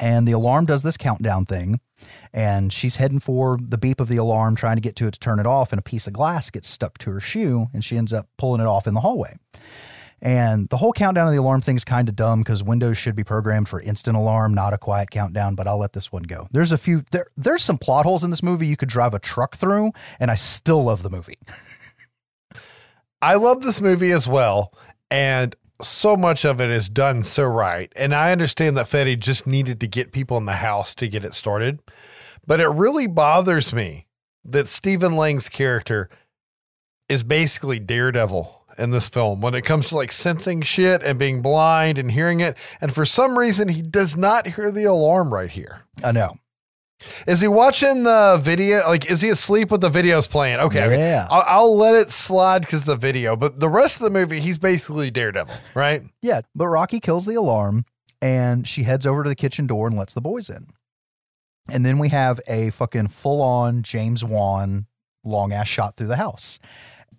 And 0.01 0.27
the 0.27 0.32
alarm 0.32 0.66
does 0.66 0.82
this 0.82 0.97
countdown 0.97 1.44
thing, 1.44 1.78
and 2.32 2.73
she's 2.73 2.97
heading 2.97 3.20
for 3.20 3.59
the 3.61 3.78
beep 3.78 4.01
of 4.01 4.09
the 4.09 4.16
alarm, 4.16 4.57
trying 4.57 4.77
to 4.77 4.82
get 4.82 4.97
to 4.97 5.07
it 5.07 5.12
to 5.12 5.20
turn 5.20 5.39
it 5.39 5.47
off, 5.47 5.70
and 5.70 5.78
a 5.78 5.82
piece 5.82 6.07
of 6.07 6.15
glass 6.15 6.51
gets 6.51 6.66
stuck 6.66 6.99
to 6.99 7.11
her 7.11 7.20
shoe, 7.20 7.66
and 7.73 7.85
she 7.85 7.99
ends 7.99 8.12
up 8.12 8.28
pulling 8.39 8.61
it 8.61 8.66
off 8.66 8.86
in 8.86 8.94
the 8.94 9.01
hallway. 9.01 9.36
And 10.24 10.69
the 10.69 10.77
whole 10.77 10.93
countdown 10.93 11.27
of 11.27 11.32
the 11.35 11.40
alarm 11.40 11.62
thing 11.62 11.74
is 11.74 11.85
kind 11.85 12.09
of 12.09 12.15
dumb 12.15 12.43
because 12.43 12.62
Windows 12.62 12.97
should 12.97 13.16
be 13.16 13.24
programmed 13.24 13.69
for 13.69 13.81
instant 13.81 14.16
alarm, 14.16 14.55
not 14.55 14.73
a 14.73 14.78
quiet 14.78 15.11
countdown. 15.11 15.57
But 15.57 15.66
I'll 15.66 15.78
let 15.78 15.94
this 15.94 16.12
one 16.12 16.23
go. 16.23 16.47
There's 16.53 16.70
a 16.70 16.78
few 16.78 17.03
there. 17.11 17.27
There's 17.36 17.65
some 17.65 17.77
plot 17.77 18.07
holes 18.07 18.23
in 18.23 18.31
this 18.31 18.43
movie 18.43 18.69
you 18.69 18.77
could 18.77 18.89
drive 18.89 19.15
a 19.15 19.19
truck 19.19 19.57
through, 19.57 19.90
and 20.20 20.31
I 20.31 20.36
still 20.36 20.85
love 20.85 21.03
the 21.03 21.11
movie. 21.11 21.39
I 23.23 23.35
love 23.35 23.62
this 23.62 23.81
movie 23.81 24.12
as 24.12 24.28
well. 24.28 24.73
And 25.11 25.57
so 25.82 26.16
much 26.16 26.44
of 26.44 26.61
it 26.61 26.70
is 26.70 26.89
done 26.89 27.24
so 27.24 27.44
right. 27.44 27.93
And 27.97 28.15
I 28.15 28.31
understand 28.31 28.77
that 28.77 28.89
Fede 28.89 29.20
just 29.20 29.47
needed 29.47 29.81
to 29.81 29.89
get 29.89 30.12
people 30.12 30.36
in 30.36 30.47
the 30.47 30.53
house 30.53 30.94
to 30.97 31.09
get 31.09 31.24
it 31.24 31.35
started. 31.35 31.81
But 32.47 32.61
it 32.61 32.69
really 32.69 33.09
bothers 33.09 33.73
me 33.73 34.07
that 34.44 34.69
Stephen 34.69 35.16
Lang's 35.16 35.49
character 35.49 36.09
is 37.09 37.23
basically 37.24 37.78
Daredevil 37.78 38.61
in 38.78 38.90
this 38.90 39.09
film 39.09 39.40
when 39.40 39.55
it 39.55 39.62
comes 39.62 39.89
to 39.89 39.97
like 39.97 40.12
sensing 40.12 40.62
shit 40.62 41.03
and 41.03 41.19
being 41.19 41.43
blind 41.43 41.99
and 41.99 42.11
hearing 42.11 42.40
it. 42.40 42.57
And 42.81 42.94
for 42.94 43.05
some 43.05 43.39
reason, 43.39 43.69
he 43.69 43.82
does 43.82 44.16
not 44.16 44.47
hear 44.47 44.70
the 44.70 44.85
alarm 44.85 45.32
right 45.32 45.51
here. 45.51 45.82
I 46.03 46.12
know. 46.12 46.36
Is 47.27 47.40
he 47.40 47.49
watching 47.49 48.05
the 48.05 48.40
video? 48.40 48.86
Like, 48.86 49.11
is 49.11 49.20
he 49.20 49.28
asleep 49.28 49.70
with 49.70 49.81
the 49.81 49.90
videos 49.90 50.28
playing? 50.28 50.61
Okay, 50.61 50.85
okay. 50.85 50.99
Yeah. 50.99 51.27
I'll, 51.31 51.44
I'll 51.47 51.77
let 51.77 51.94
it 51.94 52.12
slide 52.12 52.61
because 52.61 52.85
the 52.85 52.97
video. 52.97 53.36
But 53.36 53.61
the 53.61 53.69
rest 53.69 53.97
of 53.97 54.03
the 54.03 54.11
movie, 54.11 54.40
he's 54.40 54.59
basically 54.59 55.11
Daredevil, 55.11 55.55
right? 55.74 56.03
Yeah, 56.23 56.43
but 56.55 56.69
Rocky 56.69 57.01
kills 57.01 57.27
the 57.27 57.35
alarm, 57.35 57.85
and 58.20 58.66
she 58.66 58.85
heads 58.85 59.07
over 59.07 59.24
to 59.24 59.28
the 59.28 59.36
kitchen 59.36 59.66
door 59.66 59.89
and 59.89 59.97
lets 59.97 60.15
the 60.15 60.20
boys 60.20 60.49
in. 60.49 60.69
And 61.69 61.86
then 61.86 61.99
we 61.99 62.09
have 62.09 62.40
a 62.49 62.70
fucking 62.70 63.09
full 63.09 63.40
on 63.43 63.82
James 63.82 64.24
Wan 64.24 64.86
long 65.24 65.53
ass 65.53 65.69
shot 65.69 65.97
through 65.97 66.09
the 66.09 66.16
house. 66.16 66.59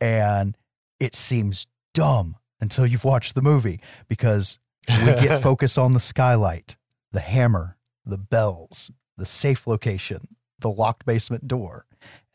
And 0.01 0.57
it 0.99 1.15
seems 1.15 1.67
dumb 1.93 2.35
until 2.61 2.85
you've 2.85 3.03
watched 3.03 3.35
the 3.35 3.41
movie 3.41 3.79
because 4.07 4.59
we 4.87 5.05
get 5.05 5.41
focus 5.43 5.77
on 5.77 5.93
the 5.93 5.99
skylight, 5.99 6.77
the 7.11 7.19
hammer, 7.19 7.77
the 8.05 8.17
bells, 8.17 8.91
the 9.17 9.25
safe 9.25 9.67
location, 9.67 10.35
the 10.59 10.69
locked 10.69 11.05
basement 11.05 11.47
door. 11.47 11.85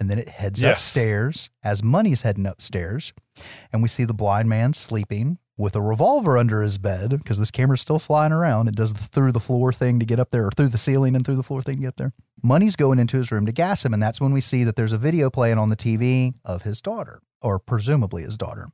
And 0.01 0.09
then 0.11 0.19
it 0.19 0.29
heads 0.29 0.63
Yes. 0.63 0.77
upstairs 0.77 1.51
as 1.63 1.83
Money's 1.83 2.23
heading 2.23 2.47
upstairs. 2.47 3.13
And 3.73 3.83
we 3.83 3.89
see 3.89 4.05
the 4.05 4.15
blind 4.15 4.49
man 4.49 4.73
sleeping 4.73 5.39
with 5.57 5.75
a 5.75 5.81
revolver 5.83 6.39
under 6.39 6.63
his 6.63 6.79
bed 6.79 7.11
because 7.11 7.39
this 7.39 7.51
camera's 7.51 7.81
still 7.81 7.99
flying 7.99 8.33
around. 8.33 8.69
It 8.69 8.77
does 8.77 8.93
the 8.93 9.01
through 9.01 9.33
the 9.33 9.41
floor 9.41 9.73
thing 9.73 9.99
to 9.99 10.07
get 10.07 10.21
up 10.21 10.31
there, 10.31 10.47
or 10.47 10.51
through 10.53 10.69
the 10.69 10.79
ceiling 10.79 11.17
and 11.17 11.25
through 11.25 11.35
the 11.37 11.43
floor 11.43 11.61
thing 11.63 11.77
to 11.77 11.81
get 11.83 11.89
up 11.89 11.97
there. 11.97 12.13
Money's 12.43 12.77
going 12.77 12.99
into 12.99 13.17
his 13.17 13.31
room 13.33 13.47
to 13.47 13.53
gas 13.53 13.85
him. 13.85 13.93
And 13.93 14.03
that's 14.03 14.21
when 14.21 14.33
we 14.33 14.41
see 14.41 14.65
that 14.65 14.77
there's 14.77 14.93
a 14.93 14.99
video 14.99 15.31
playing 15.31 15.59
on 15.59 15.69
the 15.69 15.77
TV 15.77 16.35
of 16.45 16.63
his 16.63 16.81
daughter, 16.81 17.21
or 17.41 17.59
presumably 17.59 18.23
his 18.23 18.37
daughter. 18.37 18.69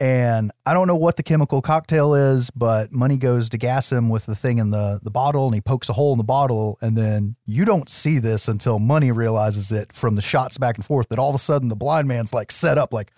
And 0.00 0.52
I 0.64 0.74
don't 0.74 0.86
know 0.86 0.96
what 0.96 1.16
the 1.16 1.24
chemical 1.24 1.60
cocktail 1.60 2.14
is, 2.14 2.50
but 2.50 2.92
Money 2.92 3.16
goes 3.16 3.48
to 3.50 3.58
gas 3.58 3.90
him 3.90 4.08
with 4.08 4.26
the 4.26 4.36
thing 4.36 4.58
in 4.58 4.70
the, 4.70 5.00
the 5.02 5.10
bottle 5.10 5.46
and 5.46 5.54
he 5.54 5.60
pokes 5.60 5.88
a 5.88 5.92
hole 5.92 6.12
in 6.12 6.18
the 6.18 6.24
bottle. 6.24 6.78
And 6.80 6.96
then 6.96 7.34
you 7.46 7.64
don't 7.64 7.88
see 7.88 8.20
this 8.20 8.46
until 8.46 8.78
Money 8.78 9.10
realizes 9.10 9.72
it 9.72 9.92
from 9.92 10.14
the 10.14 10.22
shots 10.22 10.56
back 10.56 10.76
and 10.76 10.84
forth 10.84 11.08
that 11.08 11.18
all 11.18 11.30
of 11.30 11.34
a 11.34 11.40
sudden 11.40 11.68
the 11.68 11.76
blind 11.76 12.06
man's 12.06 12.32
like 12.32 12.52
set 12.52 12.78
up, 12.78 12.92
like, 12.92 13.12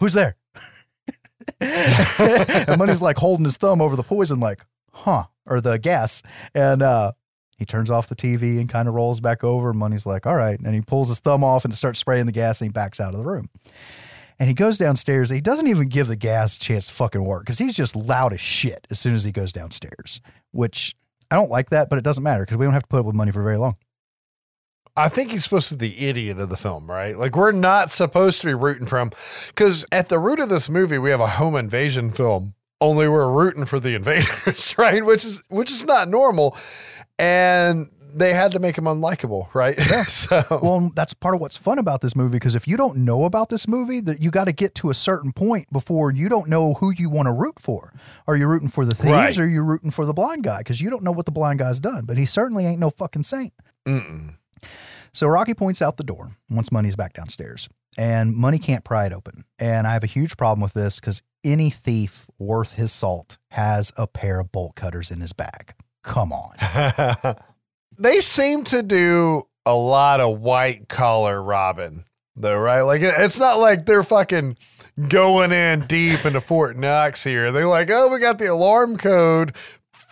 who's 0.00 0.14
there? 0.14 0.36
and 1.60 2.78
Money's 2.78 3.02
like 3.02 3.18
holding 3.18 3.44
his 3.44 3.58
thumb 3.58 3.82
over 3.82 3.94
the 3.94 4.02
poison, 4.02 4.40
like, 4.40 4.64
huh, 4.92 5.24
or 5.44 5.60
the 5.60 5.78
gas. 5.78 6.22
And 6.54 6.82
uh, 6.82 7.12
he 7.64 7.66
turns 7.66 7.90
off 7.90 8.08
the 8.08 8.14
TV 8.14 8.60
and 8.60 8.68
kind 8.68 8.88
of 8.88 8.94
rolls 8.94 9.20
back 9.20 9.42
over. 9.42 9.70
And 9.70 9.78
Money's 9.78 10.06
like, 10.06 10.26
all 10.26 10.36
right. 10.36 10.60
And 10.60 10.74
he 10.74 10.82
pulls 10.82 11.08
his 11.08 11.18
thumb 11.18 11.42
off 11.42 11.64
and 11.64 11.74
starts 11.76 11.98
spraying 11.98 12.26
the 12.26 12.32
gas 12.32 12.60
and 12.60 12.68
he 12.68 12.72
backs 12.72 13.00
out 13.00 13.14
of 13.14 13.18
the 13.18 13.26
room. 13.26 13.48
And 14.38 14.48
he 14.48 14.54
goes 14.54 14.78
downstairs. 14.78 15.30
He 15.30 15.40
doesn't 15.40 15.68
even 15.68 15.88
give 15.88 16.08
the 16.08 16.16
gas 16.16 16.56
a 16.56 16.60
chance 16.60 16.88
to 16.88 16.92
fucking 16.92 17.24
work 17.24 17.44
because 17.44 17.58
he's 17.58 17.74
just 17.74 17.96
loud 17.96 18.32
as 18.32 18.40
shit 18.40 18.86
as 18.90 18.98
soon 18.98 19.14
as 19.14 19.24
he 19.24 19.32
goes 19.32 19.52
downstairs, 19.52 20.20
which 20.50 20.94
I 21.30 21.36
don't 21.36 21.50
like 21.50 21.70
that, 21.70 21.88
but 21.88 21.98
it 21.98 22.04
doesn't 22.04 22.22
matter 22.22 22.44
because 22.44 22.58
we 22.58 22.66
don't 22.66 22.74
have 22.74 22.82
to 22.82 22.88
put 22.88 23.00
up 23.00 23.06
with 23.06 23.14
money 23.14 23.32
for 23.32 23.42
very 23.42 23.56
long. 23.56 23.76
I 24.96 25.08
think 25.08 25.32
he's 25.32 25.42
supposed 25.42 25.68
to 25.70 25.76
be 25.76 25.88
the 25.88 26.06
idiot 26.06 26.38
of 26.38 26.48
the 26.48 26.56
film, 26.56 26.88
right? 26.88 27.18
Like 27.18 27.36
we're 27.36 27.50
not 27.50 27.90
supposed 27.90 28.40
to 28.42 28.46
be 28.46 28.54
rooting 28.54 28.86
for 28.86 29.00
him 29.00 29.10
because 29.48 29.84
at 29.90 30.08
the 30.08 30.20
root 30.20 30.38
of 30.38 30.48
this 30.48 30.70
movie, 30.70 30.98
we 30.98 31.10
have 31.10 31.20
a 31.20 31.26
home 31.26 31.56
invasion 31.56 32.10
film. 32.10 32.54
Only 32.80 33.08
we're 33.08 33.30
rooting 33.30 33.64
for 33.64 33.80
the 33.80 33.94
invaders, 33.94 34.74
right? 34.78 35.04
Which 35.04 35.24
is 35.24 35.42
which 35.48 35.70
is 35.72 35.84
not 35.84 36.08
normal, 36.08 36.56
and 37.18 37.90
they 38.16 38.32
had 38.32 38.52
to 38.52 38.60
make 38.60 38.78
him 38.78 38.84
unlikable, 38.84 39.52
right? 39.54 39.74
so 40.06 40.42
Well, 40.62 40.92
that's 40.94 41.14
part 41.14 41.34
of 41.34 41.40
what's 41.40 41.56
fun 41.56 41.78
about 41.78 42.00
this 42.00 42.14
movie 42.14 42.34
because 42.36 42.54
if 42.54 42.68
you 42.68 42.76
don't 42.76 42.98
know 42.98 43.24
about 43.24 43.48
this 43.48 43.66
movie, 43.66 44.00
that 44.00 44.20
you 44.22 44.30
got 44.30 44.44
to 44.44 44.52
get 44.52 44.74
to 44.76 44.90
a 44.90 44.94
certain 44.94 45.32
point 45.32 45.72
before 45.72 46.12
you 46.12 46.28
don't 46.28 46.48
know 46.48 46.74
who 46.74 46.92
you 46.92 47.10
want 47.10 47.26
to 47.26 47.32
root 47.32 47.58
for. 47.58 47.92
Are 48.28 48.36
you 48.36 48.46
rooting 48.46 48.68
for 48.68 48.84
the 48.86 48.94
thieves 48.94 49.10
Right. 49.12 49.38
or 49.38 49.42
are 49.42 49.46
you 49.48 49.62
rooting 49.62 49.90
for 49.90 50.06
the 50.06 50.14
blind 50.14 50.44
guy? 50.44 50.58
Because 50.58 50.80
you 50.80 50.90
don't 50.90 51.02
know 51.02 51.10
what 51.12 51.26
the 51.26 51.32
blind 51.32 51.58
guy's 51.58 51.80
done, 51.80 52.04
but 52.04 52.16
he 52.16 52.24
certainly 52.24 52.64
ain't 52.66 52.78
no 52.78 52.90
fucking 52.90 53.24
saint. 53.24 53.52
Mm-mm. 53.86 54.36
So 55.12 55.26
Rocky 55.26 55.54
points 55.54 55.82
out 55.82 55.96
the 55.96 56.04
door 56.04 56.36
once 56.50 56.70
Money's 56.72 56.96
back 56.96 57.12
downstairs, 57.14 57.68
and 57.96 58.34
Money 58.34 58.58
can't 58.58 58.84
pry 58.84 59.06
it 59.06 59.12
open. 59.12 59.44
And 59.58 59.86
I 59.86 59.92
have 59.92 60.02
a 60.02 60.08
huge 60.08 60.36
problem 60.36 60.60
with 60.62 60.72
this 60.72 60.98
because 61.00 61.22
any 61.44 61.70
thief 61.70 62.26
worth 62.38 62.72
his 62.74 62.90
salt 62.92 63.38
has 63.50 63.92
a 63.96 64.06
pair 64.08 64.40
of 64.40 64.50
bolt 64.50 64.74
cutters 64.76 65.10
in 65.12 65.20
his 65.20 65.32
bag. 65.32 65.74
Come 66.04 66.32
on. 66.32 67.36
they 67.98 68.20
seem 68.20 68.62
to 68.64 68.82
do 68.82 69.42
a 69.66 69.74
lot 69.74 70.20
of 70.20 70.40
white 70.40 70.88
collar 70.88 71.42
robbing, 71.42 72.04
though, 72.36 72.58
right? 72.58 72.82
Like 72.82 73.00
it's 73.02 73.38
not 73.38 73.58
like 73.58 73.86
they're 73.86 74.02
fucking 74.04 74.56
going 75.08 75.50
in 75.50 75.80
deep 75.80 76.24
into 76.24 76.40
Fort 76.40 76.76
Knox 76.76 77.24
here. 77.24 77.50
They're 77.50 77.66
like, 77.66 77.90
oh, 77.90 78.08
we 78.08 78.20
got 78.20 78.38
the 78.38 78.46
alarm 78.46 78.98
code 78.98 79.56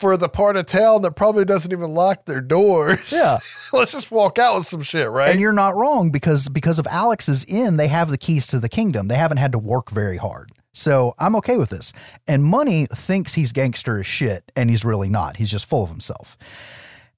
for 0.02 0.16
the 0.16 0.28
part 0.28 0.56
of 0.56 0.66
town 0.66 1.02
that 1.02 1.12
probably 1.12 1.44
doesn't 1.44 1.70
even 1.70 1.94
lock 1.94 2.24
their 2.24 2.40
doors. 2.40 3.12
Yeah. 3.12 3.38
Let's 3.72 3.92
just 3.92 4.10
walk 4.10 4.38
out 4.38 4.56
with 4.56 4.66
some 4.66 4.82
shit, 4.82 5.08
right? 5.08 5.30
And 5.30 5.40
you're 5.40 5.52
not 5.52 5.76
wrong 5.76 6.10
because 6.10 6.48
because 6.48 6.78
of 6.78 6.86
Alex's 6.88 7.44
in, 7.44 7.76
they 7.76 7.88
have 7.88 8.10
the 8.10 8.18
keys 8.18 8.46
to 8.48 8.58
the 8.58 8.68
kingdom. 8.68 9.08
They 9.08 9.16
haven't 9.16 9.36
had 9.36 9.52
to 9.52 9.58
work 9.58 9.90
very 9.90 10.16
hard. 10.16 10.50
So 10.74 11.14
I'm 11.18 11.36
okay 11.36 11.56
with 11.58 11.70
this. 11.70 11.92
And 12.26 12.44
Money 12.44 12.86
thinks 12.94 13.34
he's 13.34 13.52
gangster 13.52 13.98
as 14.00 14.06
shit, 14.06 14.50
and 14.56 14.70
he's 14.70 14.84
really 14.84 15.08
not. 15.08 15.36
He's 15.36 15.50
just 15.50 15.66
full 15.66 15.82
of 15.82 15.90
himself. 15.90 16.36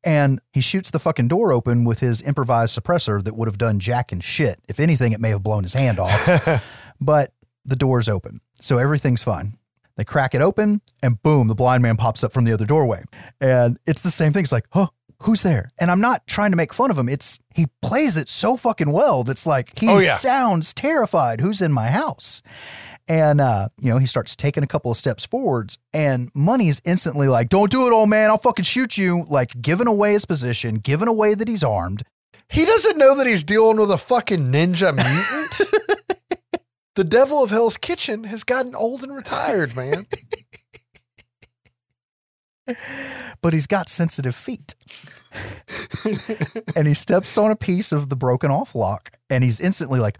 And 0.02 0.40
he 0.52 0.60
shoots 0.60 0.90
the 0.90 0.98
fucking 0.98 1.28
door 1.28 1.52
open 1.52 1.84
with 1.84 2.00
his 2.00 2.20
improvised 2.20 2.78
suppressor 2.78 3.22
that 3.24 3.34
would 3.36 3.48
have 3.48 3.56
done 3.56 3.78
jack 3.80 4.12
and 4.12 4.22
shit. 4.22 4.60
If 4.68 4.78
anything, 4.78 5.12
it 5.12 5.20
may 5.20 5.30
have 5.30 5.42
blown 5.42 5.62
his 5.62 5.72
hand 5.72 5.98
off. 5.98 6.62
but 7.00 7.32
the 7.64 7.76
door's 7.76 8.08
open. 8.08 8.40
So 8.60 8.76
everything's 8.78 9.24
fine. 9.24 9.56
They 9.96 10.04
crack 10.04 10.34
it 10.34 10.42
open, 10.42 10.82
and 11.02 11.22
boom, 11.22 11.46
the 11.46 11.54
blind 11.54 11.82
man 11.82 11.96
pops 11.96 12.24
up 12.24 12.32
from 12.32 12.44
the 12.44 12.52
other 12.52 12.66
doorway. 12.66 13.04
And 13.40 13.78
it's 13.86 14.00
the 14.02 14.10
same 14.10 14.32
thing. 14.32 14.42
It's 14.42 14.50
like, 14.52 14.66
huh, 14.72 14.88
who's 15.22 15.42
there? 15.42 15.70
And 15.78 15.88
I'm 15.90 16.00
not 16.00 16.26
trying 16.26 16.50
to 16.50 16.56
make 16.56 16.74
fun 16.74 16.90
of 16.90 16.98
him. 16.98 17.08
It's 17.08 17.38
he 17.54 17.66
plays 17.80 18.16
it 18.16 18.28
so 18.28 18.56
fucking 18.56 18.90
well 18.90 19.22
that's 19.22 19.46
like 19.46 19.78
he 19.78 19.88
Oh, 19.88 20.00
yeah. 20.00 20.16
sounds 20.16 20.74
terrified. 20.74 21.40
Who's 21.40 21.62
in 21.62 21.72
my 21.72 21.90
house? 21.92 22.42
And 23.06 23.40
uh, 23.40 23.68
you 23.78 23.90
know, 23.90 23.98
he 23.98 24.06
starts 24.06 24.34
taking 24.34 24.62
a 24.62 24.66
couple 24.66 24.90
of 24.90 24.96
steps 24.96 25.26
forwards, 25.26 25.78
and 25.92 26.30
Money's 26.34 26.80
instantly 26.84 27.28
like, 27.28 27.50
Don't 27.50 27.70
do 27.70 27.86
it, 27.86 27.92
old 27.92 28.08
man, 28.08 28.30
I'll 28.30 28.38
fucking 28.38 28.64
shoot 28.64 28.96
you, 28.96 29.26
like 29.28 29.60
giving 29.60 29.86
away 29.86 30.12
his 30.12 30.24
position, 30.24 30.76
giving 30.76 31.08
away 31.08 31.34
that 31.34 31.46
he's 31.48 31.62
armed. 31.62 32.02
he 32.48 32.64
doesn't 32.64 32.96
know 32.96 33.14
that 33.16 33.26
he's 33.26 33.44
dealing 33.44 33.78
with 33.78 33.90
a 33.90 33.98
fucking 33.98 34.50
ninja 34.50 34.94
mutant. 34.94 35.70
the 36.94 37.04
devil 37.04 37.42
of 37.44 37.50
Hell's 37.50 37.76
Kitchen 37.76 38.24
has 38.24 38.42
gotten 38.42 38.74
old 38.74 39.02
and 39.02 39.14
retired, 39.14 39.76
man. 39.76 40.06
but 43.42 43.52
he's 43.52 43.66
got 43.66 43.88
sensitive 43.88 44.34
feet. 44.34 44.74
and 46.76 46.86
he 46.86 46.94
steps 46.94 47.36
on 47.36 47.50
a 47.50 47.56
piece 47.56 47.92
of 47.92 48.08
the 48.08 48.16
broken 48.16 48.50
off 48.50 48.74
lock 48.74 49.10
and 49.28 49.42
he's 49.44 49.60
instantly 49.60 49.98
like, 50.00 50.16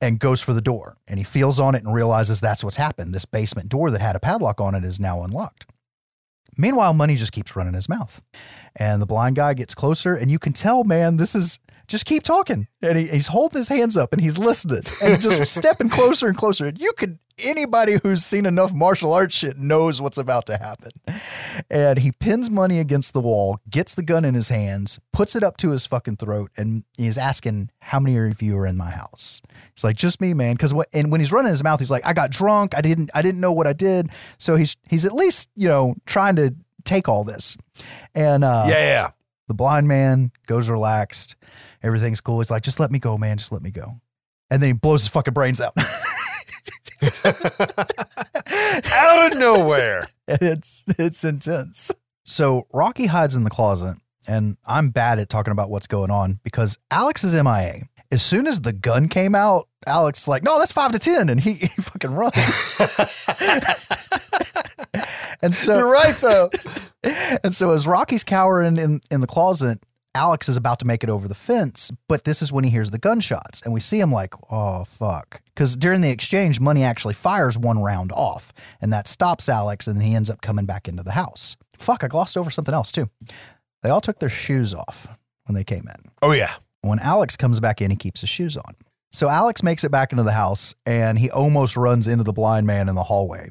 and 0.00 0.18
goes 0.18 0.42
for 0.42 0.52
the 0.52 0.60
door. 0.60 0.96
And 1.08 1.18
he 1.18 1.24
feels 1.24 1.58
on 1.58 1.74
it 1.74 1.82
and 1.84 1.92
realizes 1.94 2.40
that's 2.40 2.62
what's 2.62 2.76
happened. 2.76 3.14
This 3.14 3.24
basement 3.24 3.68
door 3.68 3.90
that 3.90 4.00
had 4.00 4.16
a 4.16 4.20
padlock 4.20 4.60
on 4.60 4.74
it 4.74 4.84
is 4.84 5.00
now 5.00 5.22
unlocked. 5.22 5.66
Meanwhile, 6.58 6.94
Money 6.94 7.16
just 7.16 7.32
keeps 7.32 7.54
running 7.54 7.74
his 7.74 7.88
mouth. 7.88 8.22
And 8.76 9.00
the 9.00 9.06
blind 9.06 9.36
guy 9.36 9.54
gets 9.54 9.74
closer, 9.74 10.14
and 10.14 10.30
you 10.30 10.38
can 10.38 10.52
tell, 10.52 10.84
man, 10.84 11.16
this 11.16 11.34
is 11.34 11.58
just 11.86 12.06
keep 12.06 12.22
talking. 12.22 12.66
And 12.82 12.98
he, 12.98 13.06
he's 13.08 13.28
holding 13.28 13.58
his 13.58 13.68
hands 13.68 13.96
up 13.96 14.12
and 14.12 14.20
he's 14.20 14.38
listening 14.38 14.82
and 15.02 15.20
just 15.20 15.54
stepping 15.54 15.88
closer 15.88 16.26
and 16.26 16.36
closer. 16.36 16.66
And 16.66 16.80
You 16.80 16.92
could, 16.96 17.18
anybody 17.38 17.98
who's 18.02 18.24
seen 18.24 18.46
enough 18.46 18.72
martial 18.72 19.12
arts 19.12 19.34
shit 19.34 19.58
knows 19.58 20.00
what's 20.00 20.18
about 20.18 20.46
to 20.46 20.56
happen. 20.56 20.90
And 21.70 21.98
he 21.98 22.12
pins 22.12 22.50
Money 22.50 22.78
against 22.78 23.12
the 23.12 23.20
wall, 23.20 23.60
gets 23.68 23.94
the 23.94 24.02
gun 24.02 24.24
in 24.24 24.34
his 24.34 24.48
hands, 24.48 24.98
puts 25.12 25.36
it 25.36 25.42
up 25.42 25.56
to 25.58 25.70
his 25.70 25.86
fucking 25.86 26.16
throat, 26.16 26.50
and 26.56 26.84
he's 26.96 27.18
asking, 27.18 27.70
How 27.80 28.00
many 28.00 28.16
of 28.16 28.40
you 28.42 28.56
are 28.56 28.66
in 28.66 28.76
my 28.76 28.90
house? 28.90 29.42
He's 29.74 29.84
like, 29.84 29.96
Just 29.96 30.20
me, 30.20 30.34
man. 30.34 30.56
Cause 30.56 30.72
what, 30.72 30.88
and 30.92 31.10
when 31.10 31.20
he's 31.20 31.32
running 31.32 31.50
his 31.50 31.62
mouth, 31.62 31.80
he's 31.80 31.90
like, 31.90 32.06
I 32.06 32.12
got 32.12 32.30
drunk. 32.30 32.76
I 32.76 32.80
didn't, 32.80 33.10
I 33.14 33.22
didn't 33.22 33.40
know 33.40 33.52
what 33.52 33.66
I 33.66 33.72
did. 33.72 34.10
So 34.38 34.56
he's, 34.56 34.76
he's 34.88 35.04
at 35.04 35.12
least, 35.12 35.50
you 35.56 35.68
know, 35.68 35.94
trying 36.06 36.36
to 36.36 36.54
take 36.84 37.08
all 37.08 37.24
this. 37.24 37.56
And, 38.14 38.44
uh, 38.44 38.66
yeah, 38.68 38.78
yeah. 38.78 39.10
the 39.48 39.54
blind 39.54 39.88
man 39.88 40.32
goes 40.46 40.70
relaxed. 40.70 41.36
Everything's 41.82 42.20
cool. 42.20 42.40
He's 42.40 42.50
like, 42.50 42.62
just 42.62 42.80
let 42.80 42.90
me 42.90 42.98
go, 42.98 43.16
man. 43.16 43.38
Just 43.38 43.52
let 43.52 43.62
me 43.62 43.70
go. 43.70 44.00
And 44.50 44.62
then 44.62 44.70
he 44.70 44.72
blows 44.72 45.02
his 45.02 45.08
fucking 45.08 45.34
brains 45.34 45.60
out. 45.60 45.76
Out 48.92 49.32
of 49.32 49.38
nowhere. 49.38 50.08
and 50.28 50.42
it's 50.42 50.84
it's 50.98 51.24
intense. 51.24 51.92
So 52.24 52.66
Rocky 52.72 53.06
hides 53.06 53.36
in 53.36 53.44
the 53.44 53.50
closet, 53.50 53.96
and 54.26 54.56
I'm 54.66 54.90
bad 54.90 55.18
at 55.18 55.28
talking 55.28 55.52
about 55.52 55.70
what's 55.70 55.86
going 55.86 56.10
on 56.10 56.40
because 56.42 56.78
Alex 56.90 57.24
is 57.24 57.34
MIA. 57.34 57.82
As 58.10 58.22
soon 58.22 58.46
as 58.46 58.60
the 58.60 58.72
gun 58.72 59.08
came 59.08 59.34
out, 59.34 59.68
Alex 59.86 60.22
is 60.22 60.28
like, 60.28 60.42
no, 60.44 60.58
that's 60.58 60.72
five 60.72 60.92
to 60.92 60.98
ten, 60.98 61.28
and 61.28 61.40
he, 61.40 61.54
he 61.54 61.66
fucking 61.68 62.12
runs. 62.12 62.80
and 65.42 65.54
so 65.54 65.78
You're 65.78 65.90
right, 65.90 66.16
though. 66.20 66.50
and 67.44 67.54
so 67.54 67.72
as 67.72 67.86
Rocky's 67.86 68.24
cowering 68.24 68.76
in, 68.76 69.00
in 69.10 69.20
the 69.20 69.26
closet, 69.26 69.82
Alex 70.16 70.48
is 70.48 70.56
about 70.56 70.78
to 70.80 70.86
make 70.86 71.04
it 71.04 71.10
over 71.10 71.28
the 71.28 71.34
fence, 71.34 71.92
but 72.08 72.24
this 72.24 72.42
is 72.42 72.52
when 72.52 72.64
he 72.64 72.70
hears 72.70 72.90
the 72.90 72.98
gunshots. 72.98 73.62
And 73.62 73.72
we 73.72 73.80
see 73.80 74.00
him 74.00 74.10
like, 74.10 74.34
oh, 74.50 74.84
fuck. 74.84 75.42
Because 75.46 75.76
during 75.76 76.00
the 76.00 76.10
exchange, 76.10 76.58
Money 76.58 76.82
actually 76.82 77.14
fires 77.14 77.56
one 77.56 77.80
round 77.80 78.10
off, 78.12 78.52
and 78.80 78.92
that 78.92 79.06
stops 79.06 79.48
Alex, 79.48 79.86
and 79.86 79.96
then 80.00 80.06
he 80.06 80.14
ends 80.14 80.30
up 80.30 80.40
coming 80.40 80.66
back 80.66 80.88
into 80.88 81.02
the 81.02 81.12
house. 81.12 81.56
Fuck, 81.78 82.02
I 82.02 82.08
glossed 82.08 82.36
over 82.36 82.50
something 82.50 82.74
else 82.74 82.90
too. 82.90 83.10
They 83.82 83.90
all 83.90 84.00
took 84.00 84.18
their 84.18 84.28
shoes 84.28 84.74
off 84.74 85.06
when 85.44 85.54
they 85.54 85.64
came 85.64 85.86
in. 85.86 86.10
Oh, 86.22 86.32
yeah. 86.32 86.54
When 86.80 86.98
Alex 86.98 87.36
comes 87.36 87.60
back 87.60 87.80
in, 87.80 87.90
he 87.90 87.96
keeps 87.96 88.22
his 88.22 88.30
shoes 88.30 88.56
on. 88.56 88.74
So 89.12 89.28
Alex 89.28 89.62
makes 89.62 89.84
it 89.84 89.90
back 89.90 90.12
into 90.12 90.24
the 90.24 90.32
house 90.32 90.74
and 90.84 91.18
he 91.18 91.30
almost 91.30 91.76
runs 91.76 92.06
into 92.06 92.24
the 92.24 92.32
blind 92.32 92.66
man 92.66 92.88
in 92.88 92.94
the 92.94 93.04
hallway. 93.04 93.50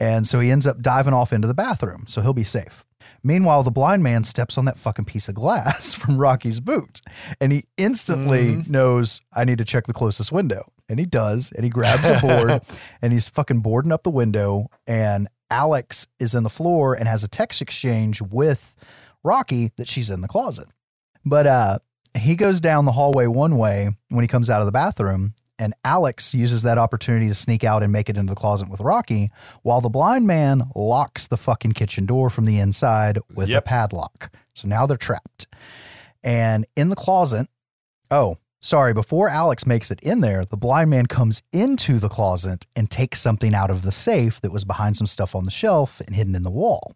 And 0.00 0.26
so 0.26 0.40
he 0.40 0.50
ends 0.50 0.66
up 0.66 0.80
diving 0.80 1.14
off 1.14 1.32
into 1.32 1.48
the 1.48 1.54
bathroom, 1.54 2.04
so 2.06 2.20
he'll 2.20 2.34
be 2.34 2.44
safe. 2.44 2.84
Meanwhile, 3.22 3.62
the 3.62 3.70
blind 3.70 4.02
man 4.02 4.24
steps 4.24 4.56
on 4.56 4.64
that 4.66 4.76
fucking 4.76 5.04
piece 5.04 5.28
of 5.28 5.34
glass 5.34 5.94
from 5.94 6.18
Rocky's 6.18 6.60
boot 6.60 7.00
and 7.40 7.52
he 7.52 7.64
instantly 7.76 8.64
knows 8.68 9.20
I 9.32 9.44
need 9.44 9.58
to 9.58 9.64
check 9.64 9.86
the 9.86 9.92
closest 9.92 10.32
window. 10.32 10.72
And 10.90 10.98
he 10.98 11.04
does, 11.04 11.52
and 11.52 11.64
he 11.64 11.70
grabs 11.70 12.08
a 12.08 12.18
board 12.18 12.62
and 13.02 13.12
he's 13.12 13.28
fucking 13.28 13.60
boarding 13.60 13.92
up 13.92 14.04
the 14.04 14.10
window. 14.10 14.70
And 14.86 15.28
Alex 15.50 16.06
is 16.18 16.34
in 16.34 16.44
the 16.44 16.50
floor 16.50 16.94
and 16.94 17.06
has 17.06 17.22
a 17.22 17.28
text 17.28 17.60
exchange 17.60 18.22
with 18.22 18.74
Rocky 19.22 19.72
that 19.76 19.86
she's 19.86 20.08
in 20.08 20.22
the 20.22 20.28
closet. 20.28 20.68
But 21.26 21.46
uh, 21.46 21.78
he 22.16 22.36
goes 22.36 22.60
down 22.60 22.86
the 22.86 22.92
hallway 22.92 23.26
one 23.26 23.58
way 23.58 23.90
when 24.08 24.22
he 24.22 24.28
comes 24.28 24.48
out 24.48 24.60
of 24.60 24.66
the 24.66 24.72
bathroom, 24.72 25.34
and 25.58 25.74
Alex 25.84 26.34
uses 26.34 26.62
that 26.62 26.78
opportunity 26.78 27.28
to 27.28 27.34
sneak 27.34 27.64
out 27.64 27.82
and 27.82 27.92
make 27.92 28.08
it 28.08 28.16
into 28.16 28.30
the 28.30 28.36
closet 28.36 28.68
with 28.68 28.80
Rocky, 28.80 29.30
while 29.62 29.80
the 29.80 29.88
blind 29.88 30.26
man 30.26 30.70
locks 30.74 31.26
the 31.26 31.36
fucking 31.36 31.72
kitchen 31.72 32.06
door 32.06 32.30
from 32.30 32.44
the 32.44 32.58
inside 32.58 33.18
with 33.34 33.50
a 33.50 33.62
padlock. 33.62 34.32
So 34.54 34.68
now 34.68 34.86
they're 34.86 34.96
trapped. 34.96 35.46
And 36.22 36.66
in 36.76 36.88
the 36.88 36.96
closet, 36.96 37.48
oh, 38.10 38.36
sorry, 38.60 38.94
before 38.94 39.28
Alex 39.28 39.66
makes 39.66 39.90
it 39.90 40.00
in 40.00 40.20
there, 40.20 40.44
the 40.44 40.56
blind 40.56 40.90
man 40.90 41.06
comes 41.06 41.42
into 41.52 41.98
the 41.98 42.08
closet 42.08 42.66
and 42.76 42.90
takes 42.90 43.20
something 43.20 43.54
out 43.54 43.70
of 43.70 43.82
the 43.82 43.92
safe 43.92 44.40
that 44.40 44.52
was 44.52 44.64
behind 44.64 44.96
some 44.96 45.06
stuff 45.06 45.34
on 45.34 45.44
the 45.44 45.50
shelf 45.50 46.00
and 46.00 46.14
hidden 46.14 46.34
in 46.34 46.42
the 46.42 46.50
wall. 46.50 46.94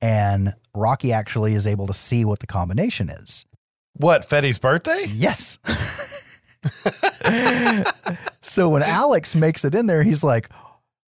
And 0.00 0.54
Rocky 0.74 1.12
actually 1.12 1.54
is 1.54 1.66
able 1.66 1.86
to 1.86 1.94
see 1.94 2.24
what 2.24 2.40
the 2.40 2.46
combination 2.46 3.10
is. 3.10 3.44
What, 3.94 4.24
Fede's 4.24 4.58
birthday? 4.58 5.04
Yes. 5.08 5.58
so 8.40 8.68
when 8.68 8.82
Alex 8.82 9.34
makes 9.34 9.64
it 9.64 9.74
in 9.74 9.86
there, 9.86 10.02
he's 10.02 10.22
like, 10.22 10.48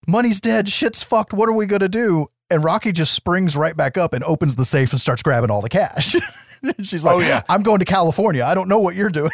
Money's 0.06 0.40
dead, 0.40 0.68
shit's 0.68 1.02
fucked, 1.02 1.32
what 1.32 1.48
are 1.48 1.52
we 1.52 1.66
gonna 1.66 1.88
do? 1.88 2.26
And 2.50 2.62
Rocky 2.62 2.92
just 2.92 3.14
springs 3.14 3.56
right 3.56 3.76
back 3.76 3.96
up 3.96 4.12
and 4.12 4.22
opens 4.24 4.56
the 4.56 4.64
safe 4.64 4.92
and 4.92 5.00
starts 5.00 5.22
grabbing 5.22 5.50
all 5.50 5.62
the 5.62 5.68
cash. 5.70 6.14
She's 6.82 7.04
like, 7.04 7.14
Oh, 7.16 7.20
yeah. 7.20 7.42
I'm 7.48 7.62
going 7.62 7.78
to 7.78 7.84
California. 7.84 8.44
I 8.44 8.54
don't 8.54 8.68
know 8.68 8.78
what 8.78 8.94
you're 8.94 9.08
doing. 9.08 9.30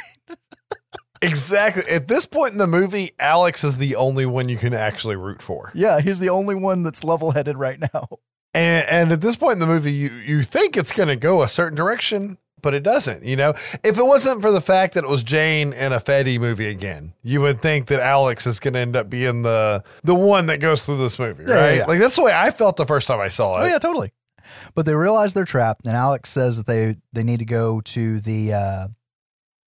Exactly. 1.20 1.82
At 1.90 2.06
this 2.08 2.26
point 2.26 2.52
in 2.52 2.58
the 2.58 2.66
movie, 2.66 3.10
Alex 3.18 3.64
is 3.64 3.76
the 3.76 3.96
only 3.96 4.24
one 4.24 4.48
you 4.48 4.56
can 4.56 4.72
actually 4.72 5.16
root 5.16 5.42
for. 5.42 5.72
Yeah, 5.74 6.00
he's 6.00 6.20
the 6.20 6.28
only 6.28 6.54
one 6.54 6.84
that's 6.84 7.02
level 7.02 7.32
headed 7.32 7.56
right 7.56 7.78
now. 7.92 8.08
And, 8.54 8.88
and 8.88 9.12
at 9.12 9.20
this 9.20 9.36
point 9.36 9.54
in 9.54 9.58
the 9.58 9.66
movie, 9.66 9.92
you, 9.92 10.10
you 10.12 10.42
think 10.42 10.76
it's 10.76 10.92
going 10.92 11.08
to 11.08 11.16
go 11.16 11.42
a 11.42 11.48
certain 11.48 11.76
direction, 11.76 12.38
but 12.62 12.74
it 12.74 12.82
doesn't. 12.82 13.24
You 13.24 13.36
know, 13.36 13.54
if 13.84 13.98
it 13.98 14.04
wasn't 14.06 14.42
for 14.42 14.50
the 14.50 14.60
fact 14.60 14.94
that 14.94 15.04
it 15.04 15.10
was 15.10 15.22
Jane 15.22 15.72
in 15.72 15.92
a 15.92 16.00
Fede 16.00 16.40
movie 16.40 16.68
again, 16.68 17.14
you 17.22 17.40
would 17.40 17.60
think 17.62 17.86
that 17.88 18.00
Alex 18.00 18.46
is 18.46 18.60
going 18.60 18.74
to 18.74 18.80
end 18.80 18.96
up 18.96 19.08
being 19.10 19.42
the 19.42 19.82
the 20.04 20.14
one 20.14 20.46
that 20.46 20.60
goes 20.60 20.84
through 20.84 20.98
this 20.98 21.18
movie, 21.18 21.44
Yeah, 21.46 21.54
yeah, 21.54 21.60
right? 21.60 21.76
yeah. 21.78 21.86
Like 21.86 21.98
that's 22.00 22.16
the 22.16 22.22
way 22.22 22.32
I 22.34 22.50
felt 22.50 22.76
the 22.76 22.86
first 22.86 23.06
time 23.06 23.20
I 23.20 23.28
saw 23.28 23.52
it. 23.60 23.64
Oh 23.64 23.66
yeah, 23.66 23.78
totally. 23.78 24.12
But 24.74 24.86
they 24.86 24.94
realize 24.94 25.34
they're 25.34 25.44
trapped, 25.44 25.86
and 25.86 25.94
Alex 25.94 26.30
says 26.30 26.56
that 26.56 26.66
they 26.66 26.96
they 27.12 27.22
need 27.22 27.38
to 27.40 27.44
go 27.44 27.80
to 27.82 28.20
the 28.20 28.52
uh, 28.54 28.88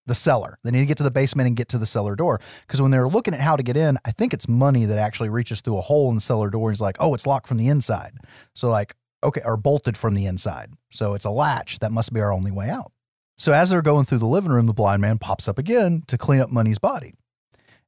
the 0.07 0.15
cellar. 0.15 0.59
They 0.65 0.71
need 0.71 0.81
to 0.81 0.87
get 0.87 0.97
to 0.99 1.03
the 1.03 1.11
basement 1.11 1.47
and 1.49 1.57
get 1.57 1.69
to 1.69 1.79
the 1.79 1.85
cellar 1.87 2.17
door 2.17 2.41
because 2.67 2.81
when 2.81 2.91
they're 2.91 3.09
looking 3.09 3.35
at 3.35 3.41
how 3.41 3.57
to 3.57 3.62
get 3.62 3.77
in, 3.77 3.99
I 4.05 4.11
think 4.12 4.33
it's 4.33 4.49
money 4.49 4.87
that 4.87 4.99
actually 4.99 5.29
reaches 5.29 5.61
through 5.61 5.77
a 5.79 5.83
hole 5.83 6.09
in 6.09 6.15
the 6.15 6.21
cellar 6.21 6.49
door. 6.51 6.69
And 6.71 6.75
he's 6.75 6.81
like, 6.81 6.97
"Oh, 6.99 7.12
it's 7.15 7.27
locked 7.27 7.47
from 7.47 7.59
the 7.59 7.69
inside." 7.69 8.15
So 8.55 8.71
like, 8.71 8.97
okay, 9.23 9.43
or 9.45 9.57
bolted 9.59 9.97
from 9.99 10.15
the 10.15 10.25
inside. 10.27 10.73
So 10.91 11.15
it's 11.15 11.25
a 11.25 11.31
latch. 11.31 11.79
That 11.79 11.93
must 11.93 12.12
be 12.12 12.21
our 12.21 12.33
only 12.33 12.51
way 12.51 12.69
out. 12.69 12.93
So 13.39 13.53
as 13.53 13.71
they're 13.71 13.81
going 13.81 14.05
through 14.05 14.19
the 14.19 14.27
living 14.27 14.53
room, 14.53 14.67
the 14.67 14.75
blind 14.75 15.01
man 15.01 15.19
pops 15.19 15.49
up 15.49 15.59
again 15.59 16.03
to 16.09 16.19
clean 16.19 16.41
up 16.41 16.51
Money's 16.51 16.79
body. 16.79 17.15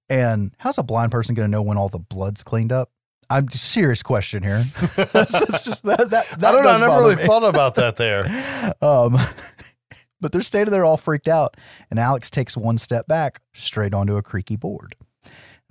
And 0.09 0.53
how's 0.59 0.79
a 0.79 0.83
blind 0.83 1.13
person 1.13 1.35
going 1.35 1.49
to 1.49 1.51
know 1.51 1.63
when 1.63 1.77
all 1.77 1.89
the 1.89 1.99
blood's 1.99 2.43
cleaned 2.43 2.73
up? 2.73 2.91
I'm 3.29 3.49
serious 3.51 4.03
question 4.03 4.43
here. 4.43 4.65
it's 4.97 5.65
just 5.65 5.85
that, 5.85 6.11
that, 6.11 6.27
that 6.39 6.45
I 6.45 6.53
don't 6.53 6.65
know. 6.65 6.71
I 6.71 6.81
never 6.81 7.01
really 7.01 7.17
me. 7.17 7.25
thought 7.25 7.45
about 7.45 7.75
that 7.77 7.97
there. 7.97 8.73
Um, 8.81 9.17
but 10.21 10.33
they're 10.33 10.43
standing 10.43 10.71
there 10.71 10.85
all 10.85 10.97
freaked 10.97 11.29
out, 11.29 11.57
and 11.91 11.99
Alex 11.99 12.31
takes 12.31 12.57
one 12.57 12.79
step 12.79 13.07
back, 13.07 13.41
straight 13.53 13.93
onto 13.93 14.17
a 14.17 14.23
creaky 14.23 14.57
board. 14.57 14.95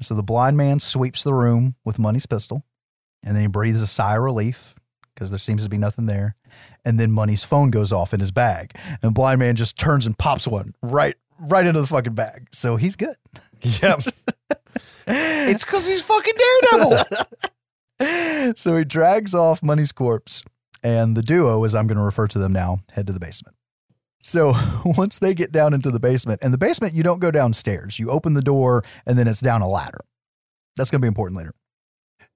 So 0.02 0.14
the 0.14 0.24
blind 0.24 0.58
man 0.58 0.80
sweeps 0.80 1.24
the 1.24 1.34
room 1.34 1.76
with 1.86 1.98
Money's 1.98 2.26
pistol, 2.26 2.64
and 3.24 3.36
then 3.36 3.41
he 3.41 3.48
breathes 3.48 3.82
a 3.82 3.88
sigh 3.88 4.18
of 4.18 4.24
relief 4.24 4.76
because 5.14 5.30
there 5.30 5.40
seems 5.40 5.64
to 5.64 5.70
be 5.70 5.78
nothing 5.78 6.06
there. 6.06 6.36
And 6.84 6.99
then 6.99 7.12
Money's 7.12 7.44
phone 7.44 7.70
goes 7.70 7.91
off 7.91 8.14
in 8.14 8.20
his 8.20 8.32
bag, 8.32 8.76
and 9.03 9.14
blind 9.14 9.40
man 9.40 9.56
just 9.56 9.78
turns 9.78 10.06
and 10.06 10.18
pops 10.18 10.48
one 10.48 10.74
right 10.82 11.16
right 11.40 11.66
into 11.66 11.82
the 11.82 11.88
fucking 11.88 12.14
bag. 12.16 12.48
So 12.52 12.76
he's 12.76 12.95
good. 12.95 13.16
Yep. 13.64 14.02
it's 15.06 15.64
because 15.64 15.86
he's 15.86 16.02
fucking 16.02 16.34
Daredevil. 16.72 18.53
so 18.56 18.76
he 18.76 18.84
drags 18.84 19.36
off 19.36 19.62
Money's 19.62 19.91
corpse, 19.91 20.41
and 20.82 21.16
the 21.16 21.22
duo, 21.22 21.64
as 21.64 21.76
I'm 21.76 21.86
going 21.86 21.98
to 21.99 22.03
refer 22.03 22.26
to 22.28 22.40
them 22.40 22.53
now, 22.53 22.80
head 22.94 23.06
to 23.06 23.14
the 23.14 23.20
basement. 23.20 23.56
So 24.20 24.53
once 24.86 25.20
they 25.20 25.34
get 25.34 25.52
down 25.52 25.74
into 25.76 25.91
the 25.91 25.99
basement, 25.99 26.40
and 26.41 26.53
the 26.53 26.58
basement, 26.58 26.94
you 26.94 27.03
don't 27.03 27.20
go 27.20 27.30
downstairs. 27.30 27.99
You 27.99 28.10
open 28.10 28.34
the 28.34 28.41
door, 28.41 28.84
and 29.06 29.18
then 29.18 29.28
it's 29.28 29.41
down 29.41 29.62
a 29.62 29.68
ladder. 29.70 29.99
That's 30.76 30.90
going 30.90 31.02
to 31.02 31.03
be 31.03 31.08
important 31.08 31.38
later. 31.38 31.53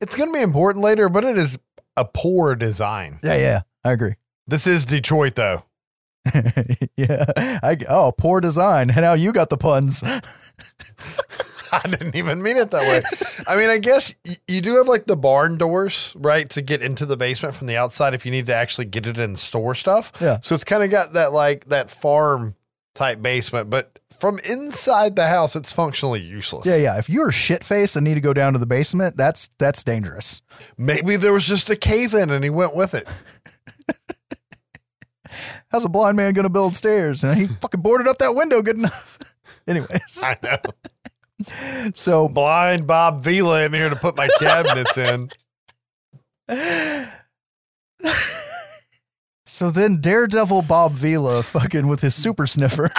It's 0.01 0.15
going 0.15 0.29
to 0.29 0.33
be 0.33 0.41
important 0.41 0.83
later, 0.83 1.09
but 1.09 1.23
it 1.23 1.37
is 1.37 1.57
a 1.95 2.05
poor 2.05 2.55
design. 2.55 3.19
Yeah, 3.23 3.35
yeah, 3.37 3.61
I 3.83 3.93
agree. 3.93 4.15
This 4.47 4.67
is 4.67 4.85
Detroit, 4.85 5.35
though. 5.35 5.63
yeah. 6.97 7.25
I, 7.63 7.77
oh, 7.87 8.11
poor 8.17 8.41
design. 8.41 8.87
Now 8.95 9.13
you 9.13 9.31
got 9.31 9.49
the 9.49 9.57
puns. 9.57 10.03
I 11.71 11.81
didn't 11.87 12.15
even 12.15 12.41
mean 12.41 12.57
it 12.57 12.71
that 12.71 12.81
way. 12.83 13.03
I 13.47 13.57
mean, 13.57 13.69
I 13.69 13.77
guess 13.79 14.13
y- 14.25 14.35
you 14.47 14.61
do 14.61 14.77
have 14.77 14.87
like 14.87 15.05
the 15.05 15.17
barn 15.17 15.57
doors, 15.57 16.13
right, 16.15 16.49
to 16.51 16.61
get 16.61 16.81
into 16.81 17.05
the 17.05 17.17
basement 17.17 17.55
from 17.55 17.67
the 17.67 17.75
outside 17.75 18.13
if 18.13 18.25
you 18.25 18.31
need 18.31 18.45
to 18.47 18.55
actually 18.55 18.85
get 18.85 19.05
it 19.07 19.17
and 19.17 19.37
store 19.37 19.75
stuff. 19.75 20.11
Yeah. 20.21 20.39
So 20.41 20.55
it's 20.55 20.63
kind 20.63 20.83
of 20.83 20.89
got 20.89 21.13
that 21.13 21.33
like 21.33 21.65
that 21.65 21.89
farm 21.89 22.55
type 22.93 23.21
basement, 23.21 23.69
but 23.69 23.99
from 24.17 24.39
inside 24.39 25.15
the 25.17 25.27
house, 25.27 25.55
it's 25.55 25.73
functionally 25.73 26.21
useless. 26.21 26.65
Yeah, 26.65 26.77
yeah. 26.77 26.97
If 26.97 27.09
you're 27.09 27.31
shit 27.31 27.63
faced 27.63 27.95
and 27.97 28.05
need 28.05 28.13
to 28.15 28.21
go 28.21 28.33
down 28.33 28.53
to 28.53 28.59
the 28.59 28.65
basement, 28.65 29.17
that's 29.17 29.49
that's 29.57 29.83
dangerous. 29.83 30.41
Maybe 30.77 31.17
there 31.17 31.33
was 31.33 31.45
just 31.45 31.69
a 31.69 31.75
cave 31.75 32.13
in 32.13 32.29
and 32.29 32.43
he 32.43 32.49
went 32.49 32.73
with 32.75 32.93
it. 32.93 33.07
How's 35.75 35.83
a 35.83 35.89
blind 35.89 36.15
man 36.15 36.31
gonna 36.31 36.47
build 36.47 36.73
stairs? 36.73 37.21
And 37.21 37.37
he 37.37 37.47
fucking 37.61 37.81
boarded 37.81 38.07
up 38.07 38.17
that 38.19 38.33
window 38.33 38.61
good 38.61 38.77
enough. 38.77 39.19
Anyways, 39.67 40.23
I 40.23 40.37
know. 40.41 41.91
so 41.93 42.29
Blind 42.29 42.87
Bob 42.87 43.21
Vila 43.21 43.63
in 43.63 43.73
here 43.73 43.89
to 43.89 43.95
put 43.97 44.15
my 44.15 44.29
cabinets 44.39 44.97
in. 44.97 45.31
So 49.45 49.69
then 49.69 49.99
Daredevil 49.99 50.61
Bob 50.61 50.93
Vila 50.93 51.43
fucking 51.43 51.87
with 51.87 51.99
his 51.99 52.15
super 52.15 52.47
sniffer. 52.47 52.89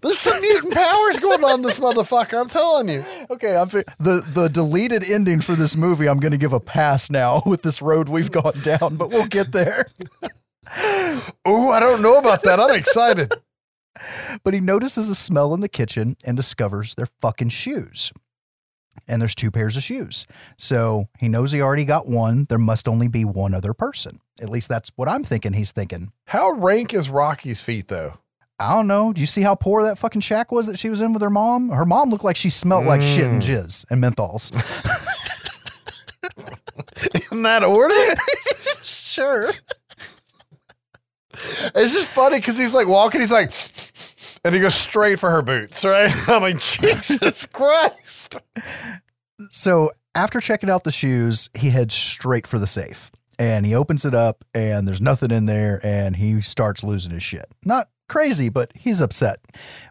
There's 0.00 0.18
some 0.18 0.40
mutant 0.40 0.74
powers 0.74 1.18
going 1.18 1.44
on 1.44 1.62
this 1.62 1.78
motherfucker. 1.78 2.40
I'm 2.40 2.48
telling 2.48 2.88
you. 2.88 3.04
okay, 3.30 3.56
I'm 3.56 3.68
fi- 3.68 3.84
the 3.98 4.24
the 4.34 4.48
deleted 4.48 5.04
ending 5.04 5.40
for 5.40 5.54
this 5.54 5.76
movie. 5.76 6.08
I'm 6.08 6.20
going 6.20 6.32
to 6.32 6.38
give 6.38 6.52
a 6.52 6.60
pass 6.60 7.10
now 7.10 7.42
with 7.46 7.62
this 7.62 7.80
road 7.82 8.08
we've 8.08 8.30
gone 8.30 8.58
down, 8.62 8.96
but 8.96 9.10
we'll 9.10 9.26
get 9.26 9.52
there. 9.52 9.86
Ooh, 11.48 11.70
I 11.70 11.80
don't 11.80 12.02
know 12.02 12.18
about 12.18 12.42
that. 12.44 12.60
I'm 12.60 12.74
excited. 12.74 13.32
But 14.44 14.54
he 14.54 14.60
notices 14.60 15.08
a 15.08 15.14
smell 15.14 15.52
in 15.52 15.60
the 15.60 15.68
kitchen 15.68 16.16
and 16.24 16.36
discovers 16.36 16.94
their 16.94 17.08
fucking 17.20 17.48
shoes. 17.50 18.12
And 19.08 19.20
there's 19.20 19.34
two 19.34 19.50
pairs 19.50 19.76
of 19.76 19.82
shoes. 19.82 20.26
So 20.56 21.08
he 21.18 21.28
knows 21.28 21.52
he 21.52 21.60
already 21.60 21.84
got 21.84 22.06
one. 22.06 22.46
There 22.48 22.58
must 22.58 22.86
only 22.86 23.08
be 23.08 23.24
one 23.24 23.54
other 23.54 23.74
person. 23.74 24.20
At 24.40 24.48
least 24.50 24.68
that's 24.68 24.90
what 24.96 25.08
I'm 25.08 25.24
thinking 25.24 25.52
he's 25.54 25.72
thinking. 25.72 26.12
How 26.26 26.52
rank 26.52 26.94
is 26.94 27.10
Rocky's 27.10 27.60
feet, 27.60 27.88
though? 27.88 28.18
I 28.60 28.74
don't 28.74 28.86
know. 28.86 29.12
Do 29.12 29.20
you 29.20 29.26
see 29.26 29.42
how 29.42 29.54
poor 29.54 29.82
that 29.84 29.98
fucking 29.98 30.20
shack 30.20 30.52
was 30.52 30.66
that 30.66 30.78
she 30.78 30.90
was 30.90 31.00
in 31.00 31.12
with 31.12 31.22
her 31.22 31.30
mom? 31.30 31.70
Her 31.70 31.86
mom 31.86 32.10
looked 32.10 32.24
like 32.24 32.36
she 32.36 32.50
smelled 32.50 32.84
like 32.84 33.02
shit 33.02 33.24
and 33.24 33.42
mm. 33.42 33.46
jizz 33.46 33.86
and 33.90 34.02
menthols. 34.02 34.52
In 37.32 37.42
that 37.42 37.62
order? 37.62 37.94
sure. 38.82 39.50
It's 41.74 41.94
just 41.94 42.08
funny 42.08 42.38
because 42.38 42.58
he's 42.58 42.74
like 42.74 42.86
walking, 42.86 43.20
he's 43.20 43.32
like, 43.32 43.52
and 44.44 44.54
he 44.54 44.60
goes 44.60 44.74
straight 44.74 45.18
for 45.18 45.30
her 45.30 45.42
boots, 45.42 45.84
right? 45.84 46.12
I'm 46.28 46.42
like, 46.42 46.60
Jesus 46.60 47.46
Christ. 47.46 48.38
So 49.50 49.90
after 50.14 50.40
checking 50.40 50.70
out 50.70 50.84
the 50.84 50.92
shoes, 50.92 51.48
he 51.54 51.70
heads 51.70 51.94
straight 51.94 52.46
for 52.46 52.58
the 52.58 52.66
safe 52.66 53.10
and 53.38 53.64
he 53.64 53.74
opens 53.74 54.04
it 54.04 54.14
up 54.14 54.44
and 54.54 54.86
there's 54.86 55.00
nothing 55.00 55.30
in 55.30 55.46
there 55.46 55.80
and 55.82 56.16
he 56.16 56.42
starts 56.42 56.84
losing 56.84 57.12
his 57.12 57.22
shit. 57.22 57.46
Not 57.64 57.88
crazy, 58.10 58.48
but 58.48 58.72
he's 58.74 59.00
upset. 59.00 59.38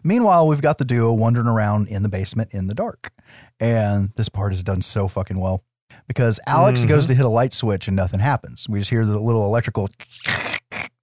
Meanwhile, 0.04 0.46
we've 0.46 0.60
got 0.60 0.78
the 0.78 0.84
duo 0.84 1.12
wandering 1.12 1.48
around 1.48 1.88
in 1.88 2.04
the 2.04 2.08
basement 2.08 2.52
in 2.52 2.68
the 2.68 2.74
dark. 2.74 3.12
And 3.58 4.10
this 4.16 4.28
part 4.28 4.52
is 4.52 4.62
done 4.62 4.82
so 4.82 5.08
fucking 5.08 5.40
well 5.40 5.64
because 6.06 6.38
Alex 6.46 6.84
goes 6.84 7.06
to 7.06 7.14
hit 7.14 7.24
a 7.24 7.30
light 7.30 7.52
switch 7.52 7.88
and 7.88 7.96
nothing 7.96 8.20
happens. 8.20 8.68
We 8.68 8.78
just 8.78 8.90
hear 8.90 9.04
the 9.04 9.18
little 9.18 9.44
electrical 9.44 9.90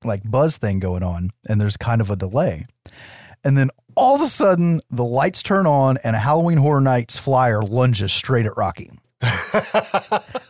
like 0.04 0.22
buzz 0.24 0.58
thing 0.58 0.80
going 0.80 1.04
on 1.04 1.32
and 1.50 1.60
there's 1.60 1.76
kind 1.76 2.02
of 2.02 2.10
a 2.10 2.16
delay. 2.16 2.66
And 3.44 3.58
then 3.58 3.70
all 3.96 4.16
of 4.16 4.22
a 4.22 4.28
sudden, 4.28 4.82
the 4.92 5.04
lights 5.04 5.42
turn 5.42 5.66
on 5.66 5.98
and 6.04 6.16
a 6.16 6.20
Halloween 6.20 6.58
Horror 6.58 6.82
Nights 6.82 7.18
flyer 7.18 7.62
lunges 7.62 8.12
straight 8.12 8.46
at 8.46 8.56
Rocky. 8.56 8.92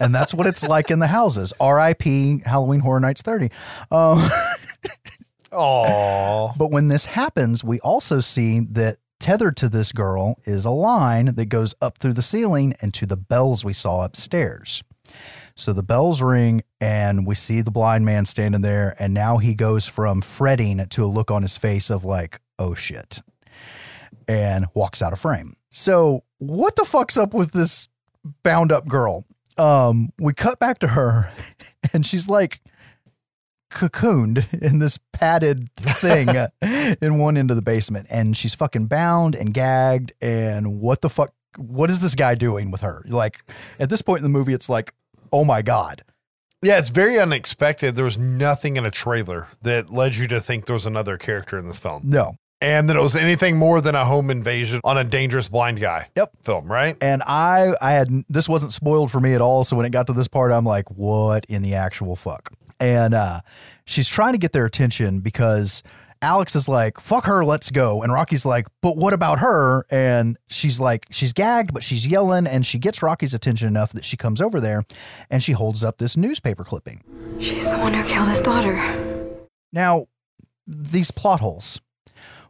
and 0.02 0.14
that's 0.14 0.34
what 0.34 0.48
it's 0.48 0.64
like 0.64 0.92
in 0.92 1.00
the 1.00 1.08
houses. 1.08 1.54
R.I.P. 1.60 2.42
Halloween 2.46 2.82
Horror 2.82 3.00
Nights 3.00 3.22
30. 3.22 3.50
Um, 3.90 4.28
But 6.58 6.72
when 6.72 6.88
this 6.88 7.06
happens, 7.06 7.64
we 7.64 7.80
also 7.80 8.20
see 8.20 8.60
that 8.72 8.98
tethered 9.20 9.58
to 9.58 9.70
this 9.70 9.92
girl 9.92 10.40
is 10.46 10.66
a 10.66 10.72
line 10.72 11.36
that 11.36 11.46
goes 11.46 11.74
up 11.82 11.98
through 11.98 12.14
the 12.14 12.22
ceiling 12.22 12.76
and 12.82 12.94
to 12.94 13.06
the 13.06 13.18
bells 13.18 13.66
we 13.66 13.74
saw 13.74 14.04
upstairs. 14.04 14.84
So 15.56 15.74
the 15.74 15.84
bells 15.84 16.22
ring, 16.22 16.62
and 16.80 17.26
we 17.26 17.34
see 17.34 17.62
the 17.62 17.72
blind 17.72 18.06
man 18.06 18.26
standing 18.26 18.62
there, 18.62 18.96
and 19.00 19.14
now 19.14 19.38
he 19.38 19.56
goes 19.56 19.88
from 19.88 20.22
fretting 20.22 20.86
to 20.88 21.04
a 21.04 21.08
look 21.08 21.32
on 21.32 21.42
his 21.42 21.58
face 21.58 21.90
of 21.90 22.06
like, 22.06 22.40
oh 22.60 22.76
shit, 22.76 23.22
and 24.28 24.68
walks 24.76 25.02
out 25.02 25.14
of 25.14 25.20
frame. 25.20 25.56
So 25.72 26.24
what 26.38 26.76
the 26.76 26.86
fuck's 26.86 27.18
up 27.18 27.34
with 27.34 27.54
this 27.54 27.88
bound 28.44 28.72
up 28.72 28.88
girl? 28.88 29.26
Um, 29.58 30.10
we 30.20 30.34
cut 30.34 30.60
back 30.60 30.78
to 30.80 30.90
her, 30.90 31.32
and 31.94 32.06
she's 32.06 32.30
like 32.30 32.62
cocooned 33.70 34.46
in 34.62 34.80
this 34.80 34.98
padded 35.14 35.70
thing 35.76 36.28
in 37.02 37.18
one 37.18 37.38
end 37.38 37.50
of 37.50 37.56
the 37.56 37.62
basement, 37.62 38.08
and 38.10 38.36
she's 38.38 38.54
fucking 38.54 38.86
bound 38.88 39.36
and 39.36 39.54
gagged. 39.54 40.14
And 40.22 40.80
what 40.80 41.02
the 41.02 41.10
fuck? 41.10 41.34
What 41.58 41.90
is 41.90 42.00
this 42.00 42.16
guy 42.16 42.36
doing 42.36 42.72
with 42.72 42.82
her? 42.82 43.04
Like 43.08 43.44
at 43.80 43.90
this 43.90 44.02
point 44.02 44.20
in 44.20 44.24
the 44.24 44.30
movie, 44.38 44.54
it's 44.54 44.70
like, 44.70 44.94
oh 45.32 45.44
my 45.44 45.62
god. 45.62 46.04
yeah, 46.62 46.78
it's 46.78 46.90
very 46.92 47.20
unexpected. 47.20 47.96
There 47.96 48.06
was 48.06 48.18
nothing 48.18 48.78
in 48.78 48.86
a 48.86 48.92
trailer 48.92 49.48
that 49.64 49.92
led 49.92 50.16
you 50.16 50.28
to 50.28 50.40
think 50.40 50.66
there 50.66 50.74
was 50.76 50.86
another 50.86 51.18
character 51.18 51.58
in 51.58 51.68
this 51.68 51.80
film, 51.80 52.04
No. 52.06 52.36
and 52.62 52.88
that 52.90 52.96
it 52.96 53.02
was 53.02 53.16
anything 53.16 53.58
more 53.58 53.82
than 53.82 53.96
a 53.96 54.06
home 54.06 54.30
invasion 54.30 54.82
on 54.84 54.98
a 54.98 55.04
dangerous 55.04 55.50
blind 55.50 55.80
guy. 55.80 56.10
Yep. 56.16 56.32
film, 56.44 56.72
right? 56.72 56.96
And 57.02 57.24
I, 57.26 57.74
I 57.82 57.92
had 57.92 58.10
this 58.30 58.48
wasn't 58.48 58.72
spoiled 58.74 59.12
for 59.12 59.20
me 59.20 59.34
at 59.34 59.42
all. 59.42 59.64
So 59.64 59.76
when 59.76 59.86
it 59.86 59.92
got 59.92 60.08
to 60.08 60.14
this 60.14 60.28
part, 60.28 60.52
I'm 60.52 60.66
like, 60.66 60.90
what 60.92 61.44
in 61.50 61.62
the 61.64 61.74
actual 61.76 62.16
fuck? 62.16 62.52
And 62.80 63.14
uh, 63.14 63.42
she's 63.86 64.10
trying 64.10 64.34
to 64.34 64.38
get 64.38 64.52
their 64.52 64.66
attention 64.66 65.20
because 65.20 65.84
Alex 66.22 66.56
is 66.56 66.68
like, 66.68 67.00
fuck 67.00 67.26
her, 67.26 67.46
let's 67.46 67.70
go. 67.72 68.02
And 68.04 68.12
Rocky's 68.12 68.46
like, 68.46 68.68
but 68.82 68.98
what 68.98 69.14
about 69.14 69.40
her? 69.40 69.86
And 69.90 70.38
she's 70.50 70.80
like, 70.80 71.08
she's 71.12 71.34
gagged, 71.34 71.74
but 71.74 71.84
she's 71.84 72.08
yelling. 72.08 72.48
And 72.48 72.66
she 72.66 72.80
gets 72.80 73.02
Rocky's 73.02 73.34
attention 73.34 73.68
enough 73.68 73.92
that 73.94 74.06
she 74.06 74.18
comes 74.18 74.42
over 74.42 74.60
there 74.60 74.84
and 75.30 75.44
she 75.44 75.52
holds 75.52 75.84
up 75.84 75.98
this 75.98 76.18
newspaper 76.18 76.64
clipping. 76.64 77.04
She's 77.40 77.66
the 77.66 77.78
one 77.78 77.94
who 77.94 78.04
killed 78.04 78.30
his 78.30 78.42
daughter. 78.42 78.76
Now, 79.72 80.08
these 80.66 81.12
plot 81.12 81.40
holes. 81.40 81.80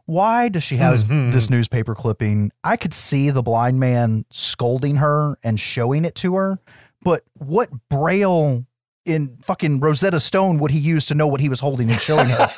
Why 0.06 0.48
does 0.48 0.62
she 0.62 0.76
have 0.76 1.06
this 1.06 1.50
newspaper 1.50 1.94
clipping? 1.94 2.50
I 2.64 2.78
could 2.78 2.94
see 2.94 3.28
the 3.28 3.42
blind 3.42 3.78
man 3.78 4.24
scolding 4.30 4.96
her 4.96 5.36
and 5.44 5.60
showing 5.60 6.06
it 6.06 6.14
to 6.16 6.34
her, 6.36 6.58
but 7.02 7.24
what 7.34 7.68
braille 7.90 8.64
in 9.08 9.38
fucking 9.42 9.80
Rosetta 9.80 10.20
Stone 10.20 10.58
would 10.58 10.70
he 10.70 10.78
use 10.78 11.06
to 11.06 11.14
know 11.14 11.26
what 11.26 11.40
he 11.40 11.48
was 11.48 11.60
holding 11.60 11.90
and 11.90 11.98
showing 11.98 12.26
her? 12.26 12.48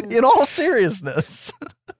in 0.10 0.24
all 0.24 0.44
seriousness. 0.44 1.52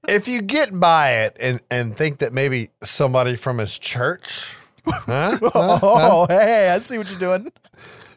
If 0.08 0.26
you 0.26 0.42
get 0.42 0.78
by 0.78 1.12
it 1.12 1.36
and 1.40 1.60
and 1.70 1.96
think 1.96 2.18
that 2.18 2.32
maybe 2.32 2.70
somebody 2.82 3.36
from 3.36 3.58
his 3.58 3.78
church, 3.78 4.52
huh? 4.84 5.38
oh, 5.54 6.26
hey, 6.28 6.70
I 6.70 6.78
see 6.80 6.98
what 6.98 7.08
you're 7.08 7.18
doing. 7.18 7.52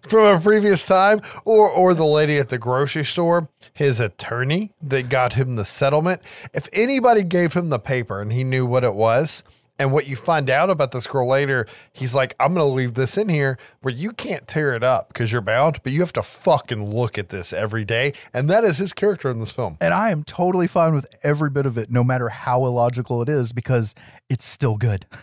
from 0.08 0.36
a 0.36 0.40
previous 0.40 0.86
time, 0.86 1.22
or 1.46 1.70
or 1.70 1.94
the 1.94 2.06
lady 2.06 2.38
at 2.38 2.50
the 2.50 2.58
grocery 2.58 3.06
store, 3.06 3.50
his 3.74 4.00
attorney 4.00 4.72
that 4.82 5.10
got 5.10 5.34
him 5.34 5.56
the 5.56 5.66
settlement. 5.66 6.22
If 6.54 6.68
anybody 6.74 7.24
gave 7.24 7.54
him 7.54 7.70
the 7.70 7.80
paper 7.80 8.22
and 8.22 8.34
he 8.34 8.44
knew 8.44 8.66
what 8.66 8.84
it 8.84 8.96
was, 8.96 9.44
and 9.80 9.92
what 9.92 10.08
you 10.08 10.16
find 10.16 10.50
out 10.50 10.70
about 10.70 10.92
this 10.92 11.08
girl 11.08 11.28
later, 11.28 11.66
he's 11.94 12.14
like, 12.14 12.36
I'm 12.40 12.54
going 12.54 12.68
to 12.68 12.74
leave 12.74 12.94
this 12.94 13.18
in 13.18 13.30
here 13.30 13.58
where 13.82 13.94
you 13.94 14.12
can't 14.12 14.48
tear 14.48 14.76
it 14.76 14.84
up 14.84 15.08
because 15.08 15.32
you're 15.32 15.42
bound, 15.42 15.82
but 15.84 15.92
you 15.92 16.00
have 16.02 16.14
to 16.14 16.24
fucking 16.24 16.94
look 16.94 17.18
at 17.18 17.30
this 17.30 17.52
every 17.52 17.84
day. 17.84 18.14
And 18.34 18.50
that 18.50 18.64
is 18.64 18.78
his 18.78 18.94
character 18.94 19.30
in 19.30 19.40
this 19.40 19.52
film. 19.52 19.78
And 19.82 19.94
I 19.94 20.12
am 20.12 20.24
totally 20.24 20.68
fine 20.68 20.94
with 20.94 21.08
every 21.24 21.50
bit 21.50 21.66
of 21.66 21.78
it, 21.78 21.90
no 21.90 22.04
matter 22.04 22.30
how 22.30 22.66
illogical 22.66 23.22
it 23.22 23.30
is, 23.30 23.52
because 23.52 23.96
it's 24.30 24.46
still 24.46 24.78
good. 24.78 25.06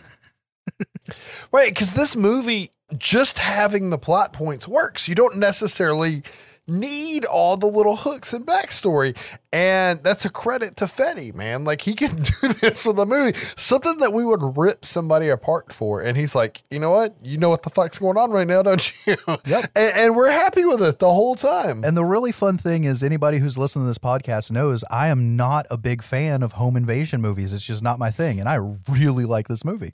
Right. 1.51 1.69
Because 1.69 1.93
this 1.93 2.15
movie, 2.15 2.71
just 2.97 3.39
having 3.39 3.89
the 3.89 3.97
plot 3.97 4.33
points 4.33 4.67
works. 4.67 5.07
You 5.07 5.15
don't 5.15 5.37
necessarily 5.37 6.23
need 6.67 7.25
all 7.25 7.57
the 7.57 7.67
little 7.67 7.97
hooks 7.97 8.33
and 8.33 8.45
backstory. 8.45 9.17
And 9.53 10.01
that's 10.01 10.23
a 10.23 10.29
credit 10.29 10.77
to 10.77 10.87
Fede, 10.87 11.35
man. 11.35 11.65
Like 11.65 11.81
he 11.81 11.93
can 11.93 12.15
do 12.41 12.47
this 12.61 12.85
with 12.85 12.97
a 12.99 13.05
movie, 13.05 13.37
something 13.57 13.97
that 13.97 14.13
we 14.13 14.23
would 14.23 14.57
rip 14.57 14.85
somebody 14.85 15.27
apart 15.27 15.73
for. 15.73 16.01
And 16.01 16.17
he's 16.17 16.33
like, 16.33 16.63
you 16.69 16.79
know 16.79 16.91
what? 16.91 17.15
You 17.21 17.37
know 17.37 17.49
what 17.49 17.63
the 17.63 17.69
fuck's 17.69 17.99
going 17.99 18.15
on 18.17 18.31
right 18.31 18.47
now, 18.47 18.61
don't 18.61 18.91
you? 19.05 19.15
Yep. 19.45 19.71
And, 19.75 19.97
and 19.97 20.15
we're 20.15 20.31
happy 20.31 20.65
with 20.65 20.81
it 20.81 20.99
the 20.99 21.11
whole 21.11 21.35
time. 21.35 21.83
And 21.83 21.97
the 21.97 22.05
really 22.05 22.31
fun 22.31 22.57
thing 22.57 22.83
is, 22.83 23.03
anybody 23.03 23.39
who's 23.39 23.57
listening 23.57 23.85
to 23.85 23.87
this 23.87 23.97
podcast 23.97 24.51
knows 24.51 24.83
I 24.89 25.07
am 25.07 25.35
not 25.35 25.65
a 25.69 25.77
big 25.77 26.03
fan 26.03 26.43
of 26.43 26.53
home 26.53 26.77
invasion 26.77 27.21
movies. 27.21 27.53
It's 27.53 27.65
just 27.65 27.81
not 27.83 27.99
my 27.99 28.11
thing. 28.11 28.39
And 28.39 28.47
I 28.47 28.57
really 28.89 29.25
like 29.25 29.47
this 29.47 29.65
movie. 29.65 29.93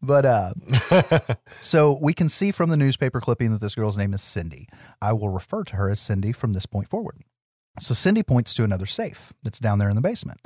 But 0.00 0.24
uh, 0.24 0.54
so 1.60 1.98
we 2.00 2.14
can 2.14 2.28
see 2.28 2.52
from 2.52 2.70
the 2.70 2.76
newspaper 2.76 3.20
clipping 3.20 3.50
that 3.52 3.60
this 3.60 3.74
girl's 3.74 3.98
name 3.98 4.14
is 4.14 4.22
Cindy. 4.22 4.68
I 5.02 5.12
will 5.12 5.30
refer 5.30 5.64
to 5.64 5.76
her 5.76 5.90
as 5.90 6.00
Cindy 6.00 6.32
from 6.32 6.52
this 6.52 6.66
point 6.66 6.88
forward. 6.88 7.22
So 7.78 7.94
Cindy 7.94 8.22
points 8.22 8.54
to 8.54 8.64
another 8.64 8.86
safe 8.86 9.32
that's 9.42 9.58
down 9.58 9.78
there 9.78 9.88
in 9.88 9.96
the 9.96 10.02
basement. 10.02 10.40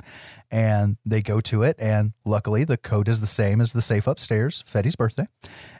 And 0.49 0.97
they 1.05 1.21
go 1.21 1.39
to 1.41 1.63
it. 1.63 1.77
And 1.79 2.11
luckily, 2.25 2.65
the 2.65 2.77
code 2.77 3.07
is 3.07 3.21
the 3.21 3.27
same 3.27 3.61
as 3.61 3.71
the 3.71 3.81
safe 3.81 4.05
upstairs, 4.05 4.63
Fede's 4.67 4.95
birthday. 4.95 5.27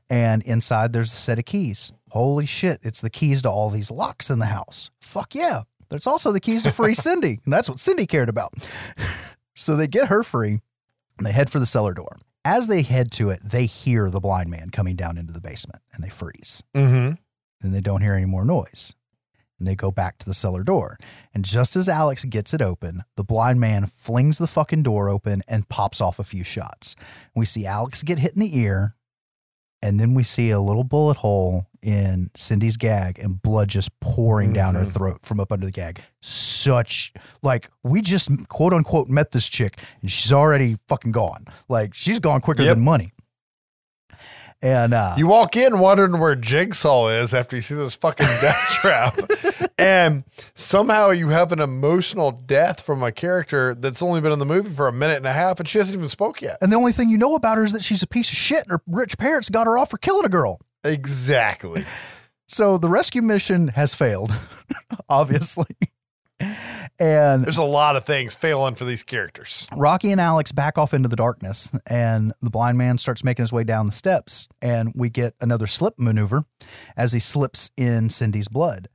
And 0.09 0.41
inside, 0.43 0.93
there's 0.93 1.11
a 1.11 1.15
set 1.15 1.39
of 1.39 1.45
keys. 1.45 1.91
Holy 2.09 2.45
shit, 2.45 2.79
it's 2.83 3.01
the 3.01 3.09
keys 3.09 3.41
to 3.41 3.49
all 3.49 3.69
these 3.69 3.91
locks 3.91 4.29
in 4.29 4.39
the 4.39 4.45
house. 4.47 4.89
Fuck 5.01 5.35
yeah. 5.35 5.63
There's 5.89 6.07
also 6.07 6.31
the 6.31 6.39
keys 6.39 6.63
to 6.63 6.71
free 6.71 6.93
Cindy. 6.95 7.39
And 7.43 7.53
that's 7.53 7.69
what 7.69 7.79
Cindy 7.79 8.07
cared 8.07 8.29
about. 8.29 8.53
so 9.55 9.75
they 9.75 9.87
get 9.87 10.07
her 10.07 10.23
free 10.23 10.61
and 11.17 11.27
they 11.27 11.33
head 11.33 11.49
for 11.49 11.59
the 11.59 11.65
cellar 11.65 11.93
door. 11.93 12.17
As 12.43 12.67
they 12.67 12.81
head 12.81 13.11
to 13.13 13.29
it, 13.29 13.41
they 13.43 13.65
hear 13.65 14.09
the 14.09 14.19
blind 14.19 14.49
man 14.49 14.69
coming 14.71 14.95
down 14.95 15.17
into 15.17 15.33
the 15.33 15.41
basement 15.41 15.83
and 15.93 16.03
they 16.03 16.09
freeze. 16.09 16.63
mm-hmm. 16.75 17.13
Then 17.59 17.71
they 17.71 17.81
don't 17.81 18.01
hear 18.01 18.15
any 18.15 18.25
more 18.25 18.43
noise. 18.43 18.95
And 19.61 19.67
they 19.67 19.75
go 19.75 19.91
back 19.91 20.17
to 20.17 20.25
the 20.25 20.33
cellar 20.33 20.63
door. 20.63 20.97
And 21.35 21.45
just 21.45 21.75
as 21.75 21.87
Alex 21.87 22.25
gets 22.25 22.51
it 22.51 22.63
open, 22.63 23.03
the 23.15 23.23
blind 23.23 23.59
man 23.59 23.85
flings 23.85 24.39
the 24.39 24.47
fucking 24.47 24.81
door 24.81 25.07
open 25.07 25.43
and 25.47 25.69
pops 25.69 26.01
off 26.01 26.17
a 26.17 26.23
few 26.23 26.43
shots. 26.43 26.95
We 27.35 27.45
see 27.45 27.67
Alex 27.67 28.01
get 28.01 28.17
hit 28.17 28.33
in 28.33 28.39
the 28.39 28.57
ear. 28.57 28.95
And 29.83 29.99
then 29.99 30.15
we 30.15 30.23
see 30.23 30.49
a 30.49 30.59
little 30.59 30.83
bullet 30.83 31.17
hole 31.17 31.67
in 31.83 32.31
Cindy's 32.35 32.75
gag 32.77 33.19
and 33.19 33.39
blood 33.39 33.67
just 33.67 33.91
pouring 33.99 34.51
down 34.51 34.73
her 34.73 34.85
Mhm. 34.85 34.93
throat 34.93 35.19
from 35.21 35.39
up 35.39 35.51
under 35.51 35.67
the 35.67 35.71
gag. 35.71 36.01
Such, 36.21 37.13
like, 37.43 37.69
we 37.83 38.01
just 38.01 38.29
quote 38.47 38.73
unquote 38.73 39.09
met 39.09 39.29
this 39.31 39.47
chick 39.47 39.79
and 40.01 40.11
she's 40.11 40.31
already 40.33 40.77
fucking 40.87 41.11
gone. 41.11 41.45
Like, 41.69 41.93
she's 41.93 42.19
gone 42.19 42.41
quicker 42.41 42.63
Yep. 42.63 42.75
than 42.77 42.83
money. 42.83 43.11
And, 44.63 44.93
uh, 44.93 45.15
You 45.17 45.25
walk 45.27 45.55
in 45.55 45.79
wondering 45.79 46.19
where 46.19 46.35
Jigsaw 46.35 47.07
is 47.07 47.33
after 47.33 47.55
you 47.55 47.61
see 47.63 47.73
this 47.75 47.95
fucking 47.95 48.27
death 48.27 48.67
trap. 48.81 49.19
And 49.77 50.23
somehow 50.53 51.09
you 51.09 51.29
have 51.29 51.51
an 51.51 51.59
emotional 51.59 52.31
death 52.31 52.81
from 52.81 53.01
a 53.01 53.11
character 53.11 53.73
that's 53.73 54.03
only 54.03 54.21
been 54.21 54.31
in 54.31 54.37
the 54.39 54.45
movie 54.45 54.69
for 54.69 54.87
a 54.87 54.93
minute 54.93 55.17
and 55.17 55.25
a 55.25 55.33
half 55.33 55.59
and 55.59 55.67
she 55.67 55.79
hasn't 55.79 55.97
even 55.97 56.09
spoke 56.09 56.41
yet. 56.41 56.57
And 56.61 56.71
the 56.71 56.75
only 56.75 56.91
thing 56.91 57.09
you 57.09 57.17
know 57.17 57.33
about 57.35 57.57
her 57.57 57.63
is 57.63 57.71
that 57.71 57.83
she's 57.83 58.03
a 58.03 58.07
piece 58.07 58.29
of 58.31 58.37
shit 58.37 58.61
and 58.63 58.71
her 58.71 58.81
rich 58.85 59.17
parents 59.17 59.49
got 59.49 59.65
her 59.65 59.77
off 59.79 59.89
for 59.89 59.97
killing 59.97 60.25
a 60.25 60.29
girl. 60.29 60.59
Exactly. 60.83 61.85
So 62.47 62.77
the 62.77 62.89
rescue 62.89 63.21
mission 63.21 63.69
has 63.69 63.95
failed, 63.95 64.33
obviously. 65.09 65.67
And 67.01 67.43
There's 67.43 67.57
a 67.57 67.63
lot 67.63 67.95
of 67.95 68.05
things 68.05 68.35
failing 68.35 68.75
for 68.75 68.85
these 68.85 69.01
characters. 69.01 69.65
Rocky 69.75 70.11
and 70.11 70.21
Alex 70.21 70.51
back 70.51 70.77
off 70.77 70.93
into 70.93 71.09
the 71.09 71.15
darkness, 71.15 71.71
and 71.87 72.31
the 72.43 72.51
blind 72.51 72.77
man 72.77 72.99
starts 72.99 73.23
making 73.23 73.41
his 73.41 73.51
way 73.51 73.63
down 73.63 73.87
the 73.87 73.91
steps. 73.91 74.47
And 74.61 74.93
we 74.95 75.09
get 75.09 75.33
another 75.41 75.65
slip 75.65 75.95
maneuver 75.97 76.45
as 76.95 77.13
he 77.13 77.19
slips 77.19 77.71
in 77.75 78.11
Cindy's 78.11 78.47
blood. 78.47 78.87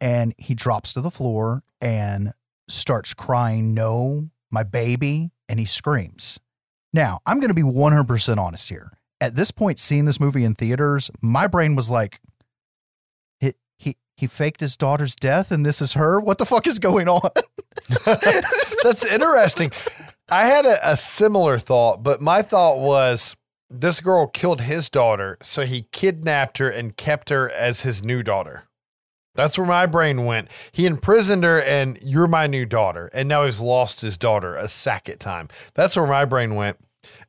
And 0.00 0.32
he 0.38 0.54
drops 0.54 0.94
to 0.94 1.02
the 1.02 1.10
floor 1.10 1.62
and 1.78 2.32
starts 2.68 3.12
crying, 3.12 3.74
No, 3.74 4.30
my 4.50 4.62
baby. 4.62 5.30
And 5.46 5.60
he 5.60 5.66
screams. 5.66 6.40
Now, 6.94 7.20
I'm 7.26 7.38
going 7.38 7.48
to 7.48 7.54
be 7.54 7.60
100% 7.60 8.38
honest 8.38 8.70
here. 8.70 8.92
At 9.20 9.34
this 9.34 9.50
point, 9.50 9.78
seeing 9.78 10.06
this 10.06 10.18
movie 10.18 10.44
in 10.44 10.54
theaters, 10.54 11.10
my 11.20 11.46
brain 11.46 11.76
was 11.76 11.90
like, 11.90 12.18
he, 14.16 14.26
faked 14.26 14.60
his 14.60 14.76
daughter's 14.76 15.16
death 15.16 15.50
and 15.50 15.64
this 15.64 15.80
is 15.80 15.94
her? 15.94 16.20
What 16.20 16.38
the 16.38 16.46
fuck 16.46 16.66
is 16.66 16.78
going 16.78 17.08
on? 17.08 17.30
That's 18.82 19.10
interesting. 19.10 19.72
I 20.28 20.46
had 20.46 20.66
a, 20.66 20.92
a 20.92 20.96
similar 20.96 21.58
thought, 21.58 22.02
but 22.02 22.20
my 22.20 22.42
thought 22.42 22.78
was 22.78 23.36
this 23.68 24.00
girl 24.00 24.26
killed 24.26 24.62
his 24.62 24.88
daughter, 24.88 25.38
so 25.42 25.64
he 25.64 25.88
kidnapped 25.92 26.58
her 26.58 26.68
and 26.68 26.96
kept 26.96 27.30
her 27.30 27.50
as 27.50 27.82
his 27.82 28.04
new 28.04 28.22
daughter. 28.22 28.64
That's 29.34 29.56
where 29.56 29.66
my 29.66 29.86
brain 29.86 30.26
went. 30.26 30.48
He 30.72 30.86
imprisoned 30.86 31.42
her, 31.44 31.60
and 31.62 31.98
you're 32.02 32.26
my 32.26 32.46
new 32.46 32.66
daughter. 32.66 33.08
And 33.14 33.28
now 33.28 33.44
he's 33.44 33.60
lost 33.60 34.02
his 34.02 34.18
daughter 34.18 34.54
a 34.54 34.68
second 34.68 35.18
time. 35.18 35.48
That's 35.74 35.96
where 35.96 36.06
my 36.06 36.26
brain 36.26 36.54
went. 36.54 36.76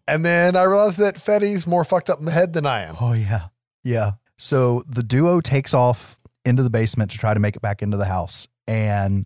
And 0.07 0.25
then 0.25 0.55
I 0.55 0.63
realized 0.63 0.97
that 0.97 1.17
Fede's 1.17 1.65
more 1.65 1.85
fucked 1.85 2.09
up 2.09 2.19
in 2.19 2.25
the 2.25 2.31
head 2.31 2.53
than 2.53 2.65
I 2.65 2.83
am. 2.83 2.97
Oh 2.99 3.13
yeah. 3.13 3.47
Yeah. 3.83 4.11
So 4.37 4.83
the 4.87 5.03
duo 5.03 5.39
takes 5.39 5.73
off 5.73 6.17
into 6.45 6.63
the 6.63 6.69
basement 6.69 7.11
to 7.11 7.17
try 7.17 7.33
to 7.33 7.39
make 7.39 7.55
it 7.55 7.61
back 7.61 7.81
into 7.81 7.97
the 7.97 8.05
house 8.05 8.47
and 8.67 9.25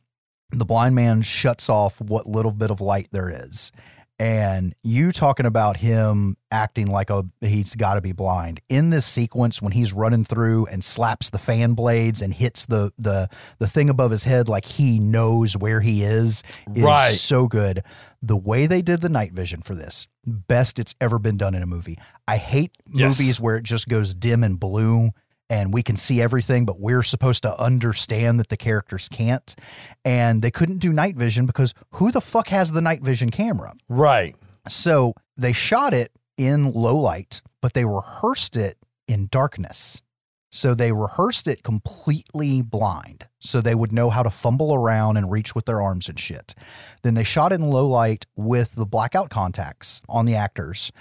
the 0.52 0.66
blind 0.66 0.96
man 0.96 1.22
shuts 1.22 1.70
off 1.70 2.00
what 2.00 2.26
little 2.28 2.52
bit 2.54 2.72
of 2.72 2.80
light 2.80 3.08
there 3.12 3.30
is. 3.30 3.72
And 4.20 4.74
you 4.82 5.12
talking 5.12 5.46
about 5.46 5.78
him 5.78 6.38
acting 6.52 6.88
like 6.88 7.12
a 7.12 7.24
he's 7.40 7.76
got 7.76 7.96
to 7.96 8.02
be 8.02 8.14
blind. 8.14 8.60
In 8.68 8.90
this 8.90 9.06
sequence 9.06 9.62
when 9.62 9.74
he's 9.74 9.94
running 9.94 10.24
through 10.24 10.66
and 10.68 10.84
slaps 10.84 11.30
the 11.30 11.38
fan 11.38 11.74
blades 11.76 12.20
and 12.22 12.34
hits 12.34 12.66
the 12.66 12.92
the 12.98 13.30
the 13.60 13.68
thing 13.68 13.90
above 13.92 14.10
his 14.10 14.24
head 14.24 14.50
like 14.50 14.66
he 14.66 14.98
knows 14.98 15.56
where 15.56 15.82
he 15.82 16.02
is 16.04 16.42
is 16.74 16.84
Right. 16.84 17.12
so 17.14 17.48
good. 17.48 17.84
The 18.24 18.38
way 18.38 18.66
they 18.66 18.82
did 18.82 19.02
the 19.02 19.10
night 19.10 19.34
vision 19.34 19.62
for 19.62 19.76
this, 19.76 20.08
best 20.26 20.80
it's 20.80 20.96
ever 21.00 21.20
been 21.20 21.38
done 21.38 21.54
in 21.54 21.62
a 21.62 21.68
movie. 21.68 22.00
I 22.28 22.38
hate 22.38 22.72
Yes. 22.92 23.20
movies 23.20 23.40
where 23.40 23.58
it 23.58 23.64
just 23.64 23.88
goes 23.88 24.16
dim 24.16 24.44
and 24.44 24.60
blue 24.60 25.12
and 25.50 25.74
we 25.74 25.84
can 25.84 25.96
see 25.96 26.22
everything, 26.22 26.66
but 26.66 26.80
we're 26.80 27.04
supposed 27.04 27.44
to 27.44 27.60
understand 27.60 28.40
that 28.40 28.50
the 28.50 28.58
characters 28.58 29.08
can't. 29.10 29.56
And 30.04 30.42
they 30.42 30.52
couldn't 30.52 30.80
do 30.80 30.92
night 30.92 31.16
vision 31.16 31.46
because 31.46 31.74
who 31.92 32.12
the 32.12 32.22
fuck 32.22 32.50
has 32.50 32.72
the 32.72 32.82
night 32.82 33.02
vision 33.02 33.32
camera? 33.32 33.74
Right. 33.88 34.36
So 34.68 35.14
they 35.38 35.54
shot 35.54 35.94
it 35.94 36.12
in 36.38 36.72
low 36.72 36.98
light, 36.98 37.42
but 37.62 37.74
they 37.74 37.86
rehearsed 37.86 38.58
it 38.58 38.78
in 39.08 39.28
darkness. 39.32 40.02
So 40.50 40.74
they 40.74 40.92
rehearsed 40.92 41.48
it 41.48 41.62
completely 41.62 42.62
blind 42.62 43.28
so 43.40 43.62
they 43.62 43.76
would 43.76 43.92
know 43.92 44.10
how 44.10 44.24
to 44.24 44.30
fumble 44.30 44.74
around 44.74 45.18
and 45.18 45.30
reach 45.30 45.54
with 45.54 45.66
their 45.66 45.82
arms 45.82 46.10
and 46.10 46.20
shit. 46.20 46.56
Then 47.04 47.14
they 47.14 47.24
shot 47.24 47.52
it 47.52 47.56
in 47.56 47.70
low 47.70 47.88
light 47.88 48.26
with 48.36 48.76
the 48.76 48.86
blackout 48.86 49.30
contacts 49.30 50.02
on 50.08 50.26
the 50.26 50.36
actors 50.36 50.92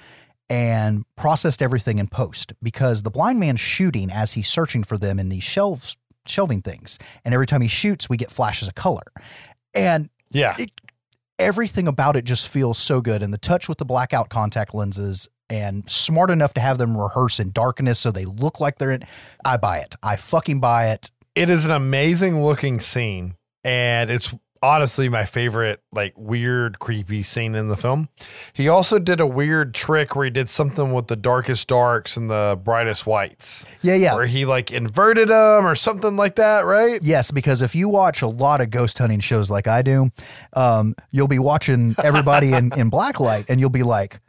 and 0.49 1.05
processed 1.17 1.61
everything 1.63 1.99
in 1.99 2.07
post 2.07 2.53
because 2.63 3.03
the 3.03 3.11
blind 3.11 3.41
man's 3.41 3.61
shooting 3.61 4.11
as 4.11 4.33
he's 4.35 4.49
searching 4.49 4.85
for 4.85 4.97
them 4.97 5.19
in 5.19 5.29
these 5.29 5.43
shelves 5.45 5.97
shelving 6.27 6.61
things. 6.63 6.99
And 7.25 7.33
every 7.35 7.47
time 7.47 7.61
he 7.61 7.69
shoots 7.69 8.09
we 8.09 8.17
get 8.17 8.31
flashes 8.31 8.69
of 8.69 8.75
color. 8.75 9.05
And 9.75 10.09
Yeah. 10.31 10.57
it, 10.59 10.71
everything 11.39 11.87
about 11.87 12.17
it 12.17 12.25
just 12.25 12.49
feels 12.49 12.79
so 12.79 13.01
good. 13.01 13.23
And 13.23 13.33
the 13.33 13.39
touch 13.39 13.69
with 13.69 13.79
the 13.79 13.85
blackout 13.85 14.29
contact 14.29 14.75
lenses 14.75 15.29
and 15.49 15.89
smart 15.89 16.31
enough 16.31 16.55
to 16.55 16.61
have 16.61 16.79
them 16.79 16.97
rehearse 16.97 17.39
in 17.39 17.53
darkness 17.53 18.01
so 18.01 18.11
they 18.11 18.25
look 18.25 18.59
like 18.59 18.79
they're 18.79 18.91
in 18.91 19.05
i 19.45 19.57
buy 19.57 19.79
it. 19.79 19.95
I 20.03 20.17
fucking 20.17 20.59
buy 20.61 20.89
it. 20.91 21.11
It 21.37 21.49
is 21.49 21.65
an 21.65 21.71
amazing 21.71 22.43
looking 22.43 22.81
scene. 22.81 23.37
And 23.63 24.11
it's 24.11 24.35
honestly 24.63 25.09
my 25.09 25.25
favorite 25.25 25.83
like 25.93 26.15
weird 26.17 26.79
creepy 26.79 27.23
scene 27.23 27.55
in 27.55 27.69
the 27.69 27.77
film. 27.77 28.09
He 28.53 28.69
also 28.69 28.99
did 28.99 29.21
a 29.21 29.27
weird 29.27 29.75
trick 29.75 30.15
where 30.15 30.25
he 30.25 30.31
did 30.31 30.49
something 30.49 30.93
with 30.93 31.07
the 31.07 31.17
darkest 31.17 31.69
darks 31.69 32.17
and 32.17 32.31
the 32.31 32.59
brightest 32.63 33.07
whites. 33.07 33.67
Yeah 33.83 33.95
yeah. 33.95 34.15
Where 34.15 34.27
he 34.27 34.45
like 34.45 34.71
inverted 34.71 35.29
them 35.29 35.67
or 35.67 35.75
something 35.75 36.17
like 36.17 36.37
that 36.37 36.65
right? 36.65 37.01
Yes, 37.03 37.31
because 37.31 37.63
if 37.63 37.75
you 37.75 37.89
watch 37.89 38.23
a 38.23 38.29
lot 38.29 38.61
of 38.61 38.71
ghost 38.71 38.99
hunting 38.99 39.21
shows 39.21 39.51
like 39.51 39.67
I 39.67 39.83
do, 39.83 40.11
um, 40.53 40.95
you'll 41.11 41.29
be 41.29 41.39
watching 41.39 41.95
everybody 42.03 42.53
in, 42.53 42.73
in 42.77 42.89
black 42.89 43.21
light 43.21 43.47
and 43.49 43.61
you'll 43.61 43.71
be 43.71 43.83
like, 43.83 44.21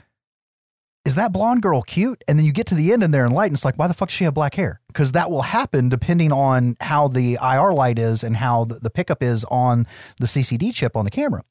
is 1.07 1.15
that 1.15 1.31
blonde 1.31 1.61
girl 1.61 1.81
cute? 1.81 2.21
And 2.27 2.37
then 2.37 2.45
you 2.45 2.51
get 2.51 2.67
to 2.67 2.75
the 2.75 2.91
end 2.91 3.01
and 3.01 3.13
they're 3.13 3.25
in 3.25 3.31
light 3.31 3.45
and 3.45 3.53
it's 3.53 3.63
like, 3.63 3.79
why 3.79 3.87
the 3.87 3.93
fuck 3.93 4.09
does 4.09 4.15
she 4.15 4.25
have 4.25 4.33
black 4.33 4.55
hair? 4.55 4.81
Because 4.87 5.13
that 5.13 5.31
will 5.31 5.43
happen 5.43 5.87
depending 5.87 6.33
on 6.33 6.75
how 6.81 7.07
the 7.07 7.37
IR 7.41 7.71
light 7.73 7.97
is 7.97 8.25
and 8.25 8.35
how 8.35 8.65
the, 8.65 8.75
the 8.75 8.89
pickup 8.89 9.23
is 9.23 9.45
on 9.45 9.87
the 10.19 10.25
CCD 10.25 10.73
chip 10.73 10.97
on 10.97 11.05
the 11.05 11.11
camera. 11.11 11.43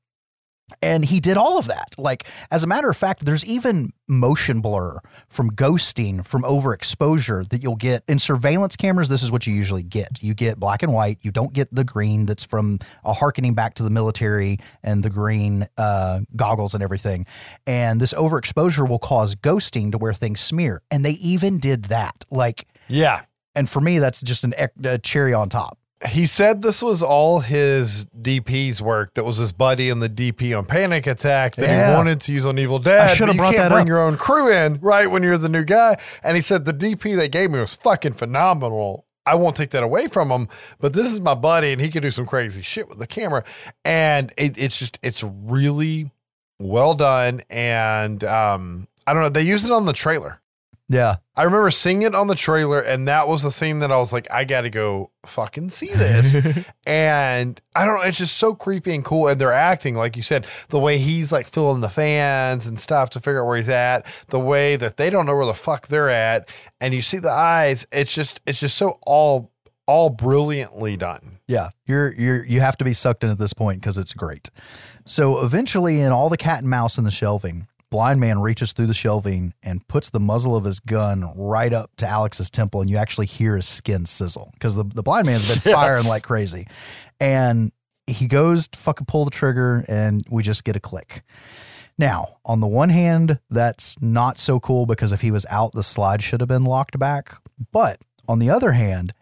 And 0.82 1.04
he 1.04 1.20
did 1.20 1.36
all 1.36 1.58
of 1.58 1.66
that. 1.68 1.94
Like, 1.96 2.24
as 2.50 2.64
a 2.64 2.66
matter 2.66 2.90
of 2.90 2.96
fact, 2.96 3.24
there's 3.24 3.44
even 3.44 3.92
motion 4.08 4.60
blur 4.60 4.98
from 5.28 5.50
ghosting, 5.52 6.26
from 6.26 6.42
overexposure 6.42 7.48
that 7.50 7.62
you'll 7.62 7.76
get 7.76 8.02
in 8.08 8.18
surveillance 8.18 8.74
cameras. 8.76 9.08
This 9.08 9.22
is 9.22 9.30
what 9.30 9.46
you 9.46 9.54
usually 9.54 9.84
get. 9.84 10.22
You 10.22 10.34
get 10.34 10.58
black 10.58 10.82
and 10.82 10.92
white. 10.92 11.18
You 11.22 11.30
don't 11.30 11.52
get 11.52 11.72
the 11.72 11.84
green 11.84 12.26
that's 12.26 12.44
from 12.44 12.78
a 13.04 13.12
harkening 13.12 13.54
back 13.54 13.74
to 13.74 13.84
the 13.84 13.90
military 13.90 14.58
and 14.82 15.02
the 15.04 15.10
green 15.10 15.66
uh, 15.78 16.20
goggles 16.34 16.74
and 16.74 16.82
everything. 16.82 17.26
And 17.66 18.00
this 18.00 18.12
overexposure 18.12 18.88
will 18.88 18.98
cause 18.98 19.36
ghosting 19.36 19.92
to 19.92 19.98
where 19.98 20.14
things 20.14 20.40
smear. 20.40 20.82
And 20.90 21.04
they 21.04 21.12
even 21.12 21.58
did 21.58 21.84
that. 21.84 22.24
Like, 22.30 22.66
Yeah. 22.88 23.22
and 23.54 23.70
for 23.70 23.80
me, 23.80 23.98
that's 24.00 24.20
just 24.20 24.42
an 24.44 24.52
a 24.84 24.98
cherry 24.98 25.32
on 25.32 25.48
top. 25.48 25.78
He 26.10 26.26
said 26.26 26.60
this 26.60 26.82
was 26.82 27.02
all 27.02 27.40
his 27.40 28.04
DP's 28.06 28.82
work. 28.82 29.14
That 29.14 29.24
was 29.24 29.38
his 29.38 29.52
buddy 29.52 29.88
in 29.88 30.00
the 30.00 30.10
DP 30.10 30.56
on 30.56 30.66
Panic 30.66 31.06
Attack 31.06 31.56
that 31.56 31.62
Yeah. 31.66 31.90
he 31.90 31.96
wanted 31.96 32.20
to 32.20 32.32
use 32.32 32.44
on 32.44 32.58
Evil 32.58 32.78
Dead. 32.78 33.08
I 33.10 33.14
should 33.14 33.28
have 33.28 33.34
you 33.34 33.40
brought 33.40 33.54
can't 33.54 33.70
that 33.70 33.74
bring 33.74 33.82
up. 33.84 33.88
your 33.88 34.02
own 34.02 34.16
crew 34.18 34.52
in 34.52 34.78
right 34.82 35.10
when 35.10 35.22
you're 35.22 35.38
the 35.38 35.48
new 35.48 35.64
guy. 35.64 35.96
And 36.22 36.36
he 36.36 36.42
said 36.42 36.66
the 36.66 36.74
DP 36.74 37.16
they 37.16 37.28
gave 37.28 37.50
me 37.50 37.58
was 37.60 37.72
fucking 37.74 38.12
phenomenal. 38.12 39.06
I 39.24 39.36
won't 39.36 39.56
take 39.56 39.70
that 39.70 39.82
away 39.82 40.06
from 40.08 40.30
him, 40.30 40.48
but 40.78 40.92
this 40.92 41.10
is 41.10 41.18
my 41.18 41.34
buddy, 41.34 41.72
and 41.72 41.80
he 41.80 41.88
can 41.88 42.00
do 42.02 42.12
some 42.12 42.26
crazy 42.26 42.62
shit 42.62 42.88
with 42.88 42.98
the 42.98 43.06
camera. 43.08 43.42
And 43.84 44.32
it, 44.36 44.56
it's 44.58 44.78
just 44.78 44.98
it's 45.02 45.22
really 45.24 46.10
well 46.60 46.94
done. 46.94 47.42
And 47.50 48.22
um, 48.22 48.86
I 49.06 49.12
don't 49.14 49.22
know, 49.22 49.28
they 49.30 49.42
used 49.42 49.64
it 49.64 49.72
on 49.72 49.86
the 49.86 49.92
trailer. 49.94 50.40
Yeah. 50.88 51.16
I 51.34 51.42
remember 51.42 51.70
seeing 51.70 52.02
it 52.02 52.14
on 52.14 52.28
the 52.28 52.34
trailer, 52.34 52.80
and 52.80 53.08
that 53.08 53.28
was 53.28 53.42
the 53.42 53.50
scene 53.50 53.80
that 53.80 53.90
I 53.90 53.98
was 53.98 54.12
like, 54.12 54.30
I 54.30 54.44
got 54.44 54.62
to 54.62 54.70
go 54.70 55.10
fucking 55.24 55.70
see 55.70 55.88
this. 55.88 56.36
and 56.86 57.60
I 57.74 57.84
don't 57.84 57.96
know, 57.96 58.02
it's 58.02 58.18
just 58.18 58.36
so 58.36 58.54
creepy 58.54 58.94
and 58.94 59.04
cool. 59.04 59.28
And 59.28 59.40
they're 59.40 59.52
acting, 59.52 59.94
like 59.94 60.16
you 60.16 60.22
said, 60.22 60.46
the 60.68 60.78
way 60.78 60.98
he's 60.98 61.32
like 61.32 61.48
filling 61.48 61.80
the 61.80 61.88
fans 61.88 62.66
and 62.66 62.78
stuff 62.78 63.10
to 63.10 63.20
figure 63.20 63.42
out 63.42 63.46
where 63.46 63.56
he's 63.56 63.68
at, 63.68 64.06
the 64.28 64.40
way 64.40 64.76
that 64.76 64.96
they 64.96 65.10
don't 65.10 65.26
know 65.26 65.36
where 65.36 65.46
the 65.46 65.54
fuck 65.54 65.88
they're 65.88 66.10
at. 66.10 66.48
And 66.80 66.94
you 66.94 67.02
see 67.02 67.18
the 67.18 67.30
eyes, 67.30 67.86
it's 67.90 68.14
just, 68.14 68.40
it's 68.46 68.60
just 68.60 68.76
so 68.76 68.98
all, 69.02 69.50
all 69.86 70.10
brilliantly 70.10 70.96
done. 70.96 71.38
Yeah, 71.48 71.68
you're 71.86 72.12
you're 72.14 72.44
you 72.44 72.60
have 72.60 72.76
to 72.78 72.84
be 72.84 72.92
sucked 72.92 73.22
in 73.22 73.30
at 73.30 73.38
this 73.38 73.52
point 73.52 73.80
because 73.80 73.96
it's 73.98 74.12
great. 74.12 74.50
So 75.04 75.44
eventually, 75.44 76.00
in 76.00 76.10
all 76.10 76.28
the 76.28 76.36
cat 76.36 76.58
and 76.58 76.68
mouse 76.68 76.98
in 76.98 77.04
the 77.04 77.12
shelving, 77.12 77.68
blind 77.90 78.20
man 78.20 78.40
reaches 78.40 78.72
through 78.72 78.86
the 78.86 78.94
shelving 78.94 79.54
and 79.62 79.86
puts 79.88 80.10
the 80.10 80.20
muzzle 80.20 80.56
of 80.56 80.64
his 80.64 80.80
gun 80.80 81.32
right 81.36 81.72
up 81.72 81.90
to 81.96 82.06
Alex's 82.06 82.50
temple, 82.50 82.80
and 82.80 82.90
you 82.90 82.96
actually 82.96 83.26
hear 83.26 83.56
his 83.56 83.66
skin 83.66 84.06
sizzle 84.06 84.50
because 84.54 84.74
the 84.74 84.84
the 84.84 85.02
blind 85.02 85.26
man's 85.26 85.48
been 85.48 85.72
firing 85.74 86.06
like 86.06 86.22
crazy, 86.22 86.66
and 87.20 87.72
he 88.06 88.26
goes 88.28 88.68
to 88.68 88.78
fucking 88.78 89.06
pull 89.06 89.24
the 89.24 89.30
trigger, 89.30 89.84
and 89.88 90.24
we 90.30 90.42
just 90.42 90.64
get 90.64 90.76
a 90.76 90.80
click. 90.80 91.22
Now, 91.98 92.36
on 92.44 92.60
the 92.60 92.66
one 92.66 92.90
hand, 92.90 93.40
that's 93.48 94.00
not 94.02 94.38
so 94.38 94.60
cool 94.60 94.84
because 94.84 95.12
if 95.12 95.22
he 95.22 95.30
was 95.30 95.46
out, 95.48 95.72
the 95.72 95.82
slide 95.82 96.22
should 96.22 96.40
have 96.40 96.48
been 96.48 96.64
locked 96.64 96.98
back. 96.98 97.36
But 97.72 98.00
on 98.28 98.38
the 98.38 98.50
other 98.50 98.72
hand, 98.72 99.12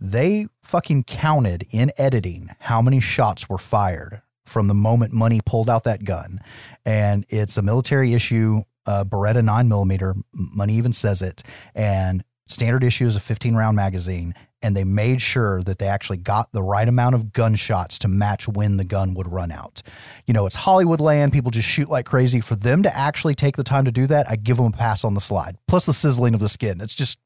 they 0.00 0.46
fucking 0.62 1.04
counted 1.04 1.66
in 1.70 1.92
editing 1.98 2.50
how 2.60 2.80
many 2.80 3.00
shots 3.00 3.48
were 3.48 3.58
fired 3.58 4.22
from 4.44 4.68
the 4.68 4.74
moment 4.74 5.12
Money 5.12 5.40
pulled 5.44 5.70
out 5.70 5.84
that 5.84 6.04
gun. 6.04 6.40
And 6.84 7.24
it's 7.28 7.56
a 7.56 7.62
military 7.62 8.14
issue, 8.14 8.62
uh, 8.86 9.04
Beretta 9.04 9.42
9 9.42 9.68
millimeter. 9.68 10.14
Money 10.32 10.74
even 10.74 10.92
says 10.92 11.22
it. 11.22 11.42
And 11.74 12.24
standard 12.46 12.84
issue 12.84 13.06
is 13.06 13.16
a 13.16 13.20
15 13.20 13.54
round 13.54 13.76
magazine. 13.76 14.34
And 14.62 14.74
they 14.74 14.84
made 14.84 15.20
sure 15.20 15.62
that 15.64 15.78
they 15.78 15.86
actually 15.86 16.16
got 16.16 16.52
the 16.52 16.62
right 16.62 16.88
amount 16.88 17.14
of 17.14 17.34
gunshots 17.34 17.98
to 17.98 18.08
match 18.08 18.48
when 18.48 18.78
the 18.78 18.84
gun 18.84 19.12
would 19.12 19.30
run 19.30 19.52
out. 19.52 19.82
You 20.26 20.32
know, 20.32 20.46
it's 20.46 20.54
Hollywood 20.54 21.00
land. 21.00 21.34
People 21.34 21.50
just 21.50 21.68
shoot 21.68 21.90
like 21.90 22.06
crazy. 22.06 22.40
For 22.40 22.56
them 22.56 22.82
to 22.82 22.96
actually 22.96 23.34
take 23.34 23.58
the 23.58 23.64
time 23.64 23.84
to 23.84 23.92
do 23.92 24.06
that, 24.06 24.30
I 24.30 24.36
give 24.36 24.56
them 24.56 24.66
a 24.66 24.70
pass 24.70 25.04
on 25.04 25.12
the 25.12 25.20
slide. 25.20 25.58
Plus 25.68 25.84
the 25.84 25.92
sizzling 25.92 26.32
of 26.32 26.40
the 26.40 26.48
skin. 26.48 26.80
It's 26.80 26.94
just, 26.94 27.18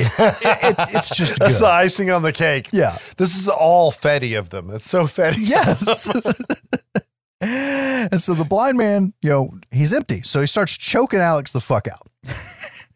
it, 0.00 0.12
it, 0.18 0.78
it- 0.78 0.88
it's 0.94 1.14
just 1.16 1.38
That's 1.38 1.54
good. 1.54 1.62
the 1.64 1.68
icing 1.70 2.10
on 2.10 2.22
the 2.22 2.32
cake. 2.32 2.68
Yeah. 2.72 2.98
This 3.16 3.36
is 3.36 3.48
all 3.48 3.90
fede 3.90 4.34
of 4.34 4.50
them. 4.50 4.70
It's 4.70 4.88
so 4.88 5.06
fede. 5.06 5.36
Yes. 5.38 6.08
and 7.40 8.20
so 8.20 8.34
the 8.34 8.44
blind 8.44 8.78
man, 8.78 9.12
you 9.22 9.30
know, 9.30 9.50
he's 9.70 9.92
empty. 9.92 10.22
So 10.22 10.40
he 10.40 10.46
starts 10.46 10.76
choking 10.76 11.20
Alex 11.20 11.52
the 11.52 11.60
fuck 11.60 11.86
out. 11.88 12.06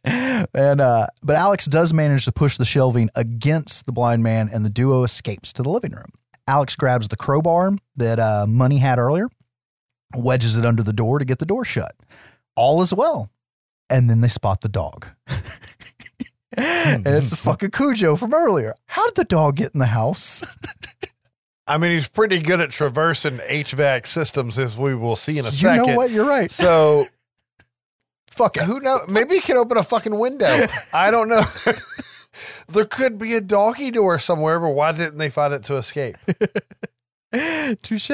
and 0.05 0.81
uh 0.81 1.07
but 1.23 1.37
Alex 1.37 1.67
does 1.67 1.93
manage 1.93 2.25
to 2.25 2.33
push 2.33 2.57
the 2.57 2.65
shelving 2.65 3.09
against 3.15 3.87
the 3.87 3.93
blind 3.93 4.25
man 4.25 4.49
and 4.53 4.65
the 4.65 4.71
duo 4.71 5.05
escapes 5.05 5.53
to 5.53 5.63
the 5.63 5.71
living 5.71 5.93
room. 5.93 6.11
Alex 6.49 6.75
grabs 6.75 7.07
the 7.07 7.17
crowbar 7.17 7.77
that 7.97 8.19
uh 8.19 8.47
Money 8.49 8.79
had 8.79 8.99
earlier, 8.99 9.29
wedges 10.17 10.57
it 10.59 10.65
under 10.65 10.83
the 10.83 10.93
door 10.93 11.21
to 11.21 11.25
get 11.25 11.39
the 11.39 11.47
door 11.47 11.65
shut. 11.65 11.95
All 12.57 12.83
is 12.83 12.93
well. 12.93 13.31
And 13.89 14.11
then 14.11 14.23
they 14.23 14.29
spot 14.29 14.63
the 14.63 14.69
dog. 14.69 15.07
and 16.57 17.07
it's 17.07 17.31
the 17.31 17.37
mm-hmm. 17.37 17.49
fucking 17.49 17.71
Cujo 17.71 18.17
from 18.17 18.35
earlier. 18.35 18.75
How 18.87 19.07
did 19.07 19.17
the 19.17 19.25
dog 19.25 19.57
get 19.57 19.73
in 19.75 19.81
the 19.81 19.87
house? 19.87 20.43
I 21.67 21.79
mean, 21.79 21.93
he's 21.93 22.09
pretty 22.09 22.39
good 22.39 22.61
at 22.61 22.71
traversing 22.71 23.39
HVAC 23.39 24.07
systems, 24.07 24.59
as 24.59 24.77
we 24.77 24.95
will 24.95 25.17
see 25.17 25.39
in 25.39 25.45
a 25.45 25.49
you 25.49 25.55
second. 25.55 25.87
know 25.87 25.97
what? 25.97 26.11
You're 26.11 26.27
right. 26.27 26.51
So, 26.51 27.07
fuck, 28.31 28.57
it. 28.57 28.65
who 28.65 28.81
knows? 28.81 29.03
Maybe 29.09 29.37
he 29.37 29.41
can 29.41 29.57
open 29.57 29.79
a 29.79 29.85
fucking 29.85 30.19
window. 30.19 30.67
I 30.93 31.11
don't 31.11 31.29
know. 31.29 31.45
there 32.69 32.85
could 32.85 33.19
be 33.19 33.35
a 33.35 33.41
doggy 33.41 33.93
door 33.93 34.19
somewhere, 34.19 34.59
but 34.59 34.71
why 34.71 34.93
didn't 34.93 35.19
they 35.19 35.31
find 35.31 35.55
it 35.55 35.63
to 35.65 35.77
escape? 35.77 36.17
Touche. 37.83 38.11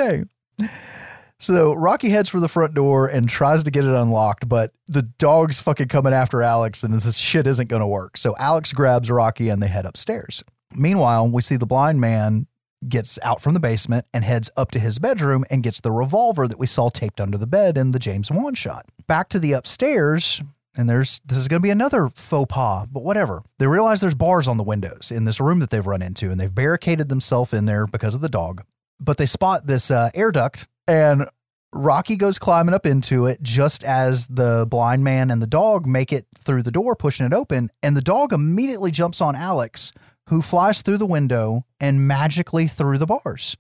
So 1.41 1.73
Rocky 1.73 2.09
heads 2.09 2.29
for 2.29 2.41
the 2.41 2.49
front 2.49 2.75
door 2.75 3.07
and 3.07 3.29
tries 3.29 3.63
to 3.65 3.71
get 3.71 3.85
it 3.85 3.95
unlocked, 3.95 4.49
but 4.49 4.73
the 4.89 5.03
dog's 5.03 5.61
fucking 5.61 5.89
coming 5.89 6.13
after 6.13 6.43
Alex 6.43 6.83
and 6.83 6.93
this 6.93 7.17
shit 7.17 7.47
isn't 7.47 7.69
going 7.69 7.81
to 7.81 7.87
work. 7.87 8.17
So 8.17 8.35
Alex 8.39 8.73
grabs 8.73 9.11
Rocky 9.11 9.49
and 9.49 9.63
they 9.63 9.69
head 9.69 9.87
upstairs. 9.87 10.43
Meanwhile, 10.75 11.29
we 11.29 11.43
see 11.43 11.57
the 11.57 11.67
blind 11.67 12.01
man 12.01 12.49
gets 12.89 13.19
out 13.23 13.41
from 13.41 13.55
the 13.55 13.61
basement 13.61 14.07
and 14.13 14.25
heads 14.25 14.51
up 14.57 14.71
to 14.73 14.79
his 14.79 14.99
bedroom 14.99 15.45
and 15.51 15.63
gets 15.63 15.81
the 15.81 15.93
revolver 15.93 16.47
that 16.49 16.59
we 16.59 16.67
saw 16.67 16.89
taped 16.89 17.21
under 17.21 17.39
the 17.39 17.47
bed 17.47 17.77
in 17.77 17.93
the 17.93 17.99
James 17.99 18.31
Wan 18.31 18.55
shot. 18.55 18.87
Back 19.07 19.29
to 19.31 19.39
the 19.39 19.53
upstairs, 19.53 20.41
and 20.77 20.89
there's 20.89 21.21
this 21.25 21.39
is 21.39 21.49
going 21.49 21.61
to 21.61 21.67
be 21.67 21.71
another 21.71 22.09
faux 22.15 22.53
pas, 22.53 22.87
but 22.87 23.03
whatever. 23.03 23.43
They 23.59 23.67
realize 23.67 24.01
there's 24.01 24.15
bars 24.15 24.47
on 24.47 24.59
the 24.59 24.63
windows 24.63 25.11
in 25.11 25.25
this 25.25 25.41
room 25.41 25.59
that 25.61 25.71
they've 25.71 25.87
run 25.87 26.03
into, 26.03 26.31
and 26.31 26.41
they've 26.41 26.55
barricaded 26.55 27.09
themselves 27.09 27.53
in 27.53 27.65
there 27.65 27.87
because 27.87 28.15
of 28.15 28.21
the 28.21 28.29
dog. 28.29 28.65
But 29.01 29.17
they 29.17 29.27
spot 29.27 29.67
this 29.67 29.91
uh, 29.91 30.11
air 30.15 30.31
duct, 30.31 30.69
and 30.89 31.29
Rocky 31.73 32.17
goes 32.17 32.39
climbing 32.39 32.75
up 32.75 32.87
into 32.87 33.27
it 33.27 33.43
just 33.43 33.85
as 33.85 34.27
the 34.27 34.67
blind 34.69 35.05
man 35.05 35.31
and 35.31 35.43
the 35.43 35.47
dog 35.47 35.87
make 35.87 36.13
it 36.13 36.27
through 36.39 36.63
the 36.63 36.71
door, 36.71 36.97
pushing 36.97 37.27
it 37.27 37.33
open, 37.33 37.71
and 37.83 37.97
the 37.97 38.03
dog 38.03 38.33
immediately 38.33 38.91
jumps 38.91 39.21
on 39.21 39.37
Alex, 39.37 39.93
who 40.29 40.41
flies 40.41 40.83
through 40.83 40.97
the 40.97 41.07
window 41.07 41.67
and 41.79 42.09
magically 42.09 42.67
through 42.67 42.99
the 42.99 43.07
bars. 43.07 43.57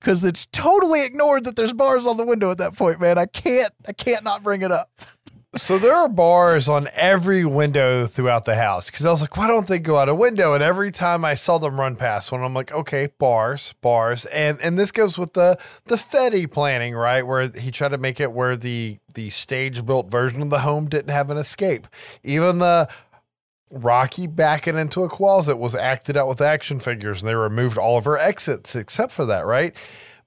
Because 0.00 0.24
it's 0.24 0.46
totally 0.46 1.04
ignored 1.04 1.44
that 1.44 1.56
there's 1.56 1.72
bars 1.72 2.06
on 2.06 2.16
the 2.18 2.26
window 2.26 2.50
at 2.50 2.58
that 2.58 2.76
point, 2.76 3.00
man. 3.00 3.16
I 3.16 3.26
can't, 3.26 3.72
I 3.88 3.92
can't 3.92 4.24
not 4.24 4.42
bring 4.42 4.62
it 4.62 4.70
up. 4.70 4.90
So 5.56 5.78
there 5.78 5.94
are 5.94 6.08
bars 6.08 6.68
on 6.68 6.88
every 6.94 7.44
window 7.44 8.06
throughout 8.06 8.44
the 8.44 8.56
house 8.56 8.90
because 8.90 9.06
I 9.06 9.10
was 9.10 9.20
like, 9.20 9.36
why 9.36 9.46
don't 9.46 9.68
they 9.68 9.78
go 9.78 9.96
out 9.96 10.08
a 10.08 10.14
window? 10.14 10.52
And 10.52 10.62
every 10.62 10.90
time 10.90 11.24
I 11.24 11.34
saw 11.34 11.58
them 11.58 11.78
run 11.78 11.94
past 11.94 12.32
one, 12.32 12.42
I'm 12.42 12.54
like, 12.54 12.72
okay, 12.72 13.08
bars, 13.18 13.74
bars, 13.80 14.24
and 14.26 14.60
and 14.60 14.76
this 14.76 14.90
goes 14.90 15.16
with 15.16 15.34
the 15.34 15.56
the 15.84 15.96
Fede 15.96 16.50
planning, 16.50 16.94
right? 16.94 17.24
Where 17.24 17.48
he 17.48 17.70
tried 17.70 17.90
to 17.90 17.98
make 17.98 18.18
it 18.18 18.32
where 18.32 18.56
the 18.56 18.98
the 19.14 19.30
stage 19.30 19.86
built 19.86 20.10
version 20.10 20.42
of 20.42 20.50
the 20.50 20.60
home 20.60 20.88
didn't 20.88 21.12
have 21.12 21.30
an 21.30 21.36
escape. 21.36 21.86
Even 22.24 22.58
the 22.58 22.88
Rocky 23.70 24.26
backing 24.26 24.76
into 24.76 25.02
a 25.04 25.08
closet 25.08 25.56
was 25.56 25.74
acted 25.74 26.16
out 26.16 26.28
with 26.28 26.40
action 26.40 26.80
figures, 26.80 27.22
and 27.22 27.28
they 27.28 27.34
removed 27.34 27.78
all 27.78 27.96
of 27.96 28.04
her 28.06 28.18
exits 28.18 28.74
except 28.74 29.12
for 29.12 29.24
that, 29.26 29.46
right? 29.46 29.72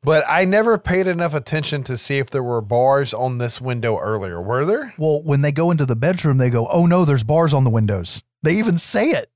But 0.08 0.24
I 0.30 0.46
never 0.46 0.78
paid 0.78 1.06
enough 1.06 1.34
attention 1.34 1.84
to 1.84 1.98
see 1.98 2.18
if 2.18 2.30
there 2.30 2.42
were 2.42 2.62
bars 2.62 3.14
on 3.14 3.40
this 3.40 3.60
window 3.60 4.00
earlier. 4.00 4.42
Were 4.42 4.64
there? 4.64 4.94
Well, 4.98 5.22
when 5.22 5.42
they 5.42 5.52
go 5.52 5.70
into 5.70 5.86
the 5.86 5.98
bedroom, 5.98 6.38
they 6.38 6.50
go, 6.50 6.66
oh 6.72 6.86
no, 6.86 7.04
there's 7.04 7.26
bars 7.26 7.54
on 7.54 7.66
the 7.66 7.70
windows. 7.70 8.24
They 8.42 8.54
even 8.54 8.78
say 8.78 9.10
it. 9.10 9.30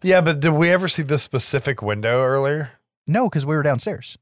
Yeah, 0.00 0.20
but 0.20 0.38
did 0.38 0.52
we 0.52 0.70
ever 0.70 0.86
see 0.86 1.02
this 1.02 1.24
specific 1.24 1.82
window 1.82 2.22
earlier? 2.22 2.70
No, 3.08 3.28
because 3.28 3.44
we 3.44 3.56
were 3.56 3.64
downstairs. 3.64 4.16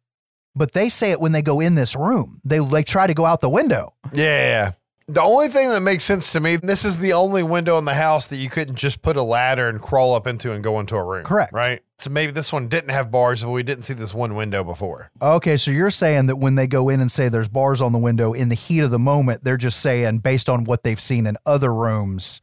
But 0.55 0.73
they 0.73 0.89
say 0.89 1.11
it 1.11 1.21
when 1.21 1.33
they 1.33 1.43
go 1.43 1.61
in 1.61 1.75
this 1.75 1.95
room. 1.95 2.41
They 2.43 2.59
they 2.59 2.83
try 2.83 3.07
to 3.07 3.13
go 3.13 3.27
out 3.27 3.43
the 3.43 3.51
window. 3.51 3.93
Yeah, 4.11 4.25
yeah, 4.25 4.47
yeah. 4.47 4.73
The 5.09 5.21
only 5.23 5.49
thing 5.49 5.69
that 5.71 5.81
makes 5.81 6.05
sense 6.05 6.31
to 6.31 6.41
me, 6.41 6.57
this 6.57 6.85
is 6.85 6.99
the 6.99 7.13
only 7.13 7.43
window 7.43 7.77
in 7.79 7.85
the 7.85 7.95
house 7.95 8.29
that 8.29 8.37
you 8.37 8.49
couldn't 8.49 8.77
just 8.77 9.03
put 9.03 9.17
a 9.17 9.23
ladder 9.23 9.69
and 9.69 9.81
crawl 9.81 10.15
up 10.15 10.27
into 10.27 10.53
and 10.53 10.63
go 10.63 10.79
into 10.81 10.97
a 10.97 11.05
room. 11.05 11.25
Correct. 11.25 11.53
Right? 11.53 11.83
So 11.99 12.11
maybe 12.11 12.33
this 12.33 12.53
one 12.53 12.69
didn't 12.69 12.91
have 12.91 13.11
bars 13.11 13.43
if 13.43 13.49
we 13.49 13.63
didn't 13.63 13.85
see 13.85 13.95
this 13.95 14.15
one 14.15 14.35
window 14.35 14.65
before. 14.65 15.11
Okay, 15.21 15.57
so 15.57 15.71
you're 15.71 15.91
saying 15.91 16.27
that 16.27 16.37
when 16.37 16.55
they 16.55 16.67
go 16.67 16.89
in 16.89 17.01
and 17.01 17.11
say 17.11 17.29
there's 17.29 17.49
bars 17.49 17.81
on 17.81 17.93
the 17.93 17.99
window 17.99 18.33
in 18.33 18.49
the 18.49 18.55
heat 18.55 18.81
of 18.81 18.91
the 18.91 18.99
moment, 18.99 19.45
they're 19.45 19.57
just 19.57 19.81
saying 19.81 20.19
based 20.19 20.49
on 20.49 20.65
what 20.65 20.83
they've 20.83 21.01
seen 21.01 21.27
in 21.27 21.37
other 21.47 21.73
rooms, 21.73 22.41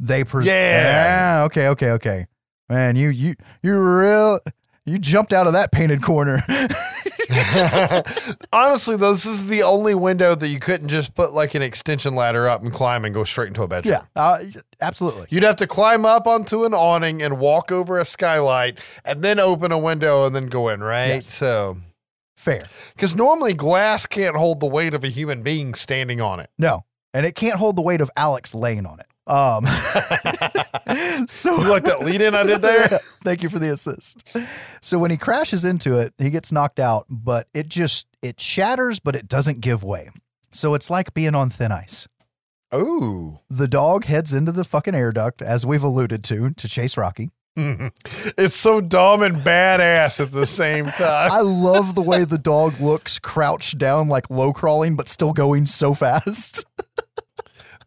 they 0.00 0.24
pres- 0.24 0.46
Yeah. 0.46 1.42
Okay, 1.46 1.68
okay, 1.68 1.90
okay. 1.92 2.26
Man, 2.68 2.96
you 2.96 3.08
you 3.08 3.34
you 3.62 3.78
real 3.78 4.40
you 4.84 4.98
jumped 4.98 5.32
out 5.32 5.46
of 5.46 5.52
that 5.54 5.72
painted 5.72 6.02
corner. 6.02 6.42
Honestly, 8.52 8.96
though, 8.96 9.12
this 9.12 9.26
is 9.26 9.46
the 9.46 9.62
only 9.62 9.94
window 9.94 10.34
that 10.34 10.48
you 10.48 10.58
couldn't 10.58 10.88
just 10.88 11.14
put 11.14 11.32
like 11.32 11.54
an 11.54 11.62
extension 11.62 12.14
ladder 12.14 12.48
up 12.48 12.62
and 12.62 12.72
climb 12.72 13.04
and 13.04 13.14
go 13.14 13.24
straight 13.24 13.48
into 13.48 13.62
a 13.62 13.68
bedroom. 13.68 14.00
yeah, 14.16 14.22
uh, 14.22 14.42
absolutely. 14.80 15.26
You'd 15.30 15.42
have 15.42 15.56
to 15.56 15.66
climb 15.66 16.04
up 16.04 16.26
onto 16.26 16.64
an 16.64 16.74
awning 16.74 17.22
and 17.22 17.38
walk 17.38 17.70
over 17.70 17.98
a 17.98 18.04
skylight 18.04 18.78
and 19.04 19.22
then 19.22 19.38
open 19.38 19.72
a 19.72 19.78
window 19.78 20.24
and 20.26 20.34
then 20.34 20.46
go 20.46 20.68
in, 20.68 20.82
right? 20.82 21.08
Yes. 21.08 21.26
So, 21.26 21.76
Fair. 22.36 22.62
because 22.94 23.14
normally 23.14 23.52
glass 23.52 24.06
can't 24.06 24.36
hold 24.36 24.60
the 24.60 24.66
weight 24.66 24.94
of 24.94 25.04
a 25.04 25.08
human 25.08 25.42
being 25.42 25.74
standing 25.74 26.20
on 26.20 26.40
it. 26.40 26.50
No, 26.58 26.84
and 27.12 27.26
it 27.26 27.34
can't 27.34 27.56
hold 27.56 27.76
the 27.76 27.82
weight 27.82 28.00
of 28.00 28.10
Alex 28.16 28.54
laying 28.54 28.86
on 28.86 29.00
it. 29.00 29.06
Um, 29.28 29.66
so 31.26 31.54
You 31.56 31.68
like 31.68 31.84
that 31.84 32.02
lead 32.02 32.20
in 32.20 32.34
I 32.34 32.42
did 32.44 32.62
there? 32.62 32.88
Thank 33.22 33.42
you 33.42 33.50
for 33.50 33.58
the 33.58 33.72
assist. 33.72 34.26
So 34.80 34.98
when 34.98 35.10
he 35.10 35.16
crashes 35.16 35.64
into 35.64 35.98
it, 35.98 36.14
he 36.18 36.30
gets 36.30 36.50
knocked 36.50 36.80
out, 36.80 37.06
but 37.10 37.46
it 37.52 37.68
just 37.68 38.06
it 38.22 38.40
shatters, 38.40 38.98
but 38.98 39.14
it 39.14 39.28
doesn't 39.28 39.60
give 39.60 39.84
way. 39.84 40.10
So 40.50 40.74
it's 40.74 40.90
like 40.90 41.14
being 41.14 41.34
on 41.34 41.50
thin 41.50 41.72
ice. 41.72 42.08
Ooh. 42.74 43.38
The 43.48 43.68
dog 43.68 44.04
heads 44.04 44.32
into 44.32 44.52
the 44.52 44.64
fucking 44.64 44.94
air 44.94 45.12
duct, 45.12 45.40
as 45.42 45.64
we've 45.64 45.82
alluded 45.82 46.24
to, 46.24 46.50
to 46.50 46.68
chase 46.68 46.96
Rocky. 46.96 47.30
It's 48.36 48.54
so 48.54 48.80
dumb 48.80 49.22
and 49.22 49.38
badass 49.38 50.20
at 50.20 50.30
the 50.30 50.46
same 50.46 50.86
time. 50.86 51.32
I 51.32 51.40
love 51.40 51.96
the 51.96 52.02
way 52.02 52.24
the 52.24 52.38
dog 52.38 52.80
looks 52.80 53.18
crouched 53.18 53.78
down, 53.78 54.06
like 54.06 54.30
low 54.30 54.52
crawling, 54.52 54.94
but 54.94 55.08
still 55.08 55.32
going 55.32 55.66
so 55.66 55.92
fast. 55.92 56.64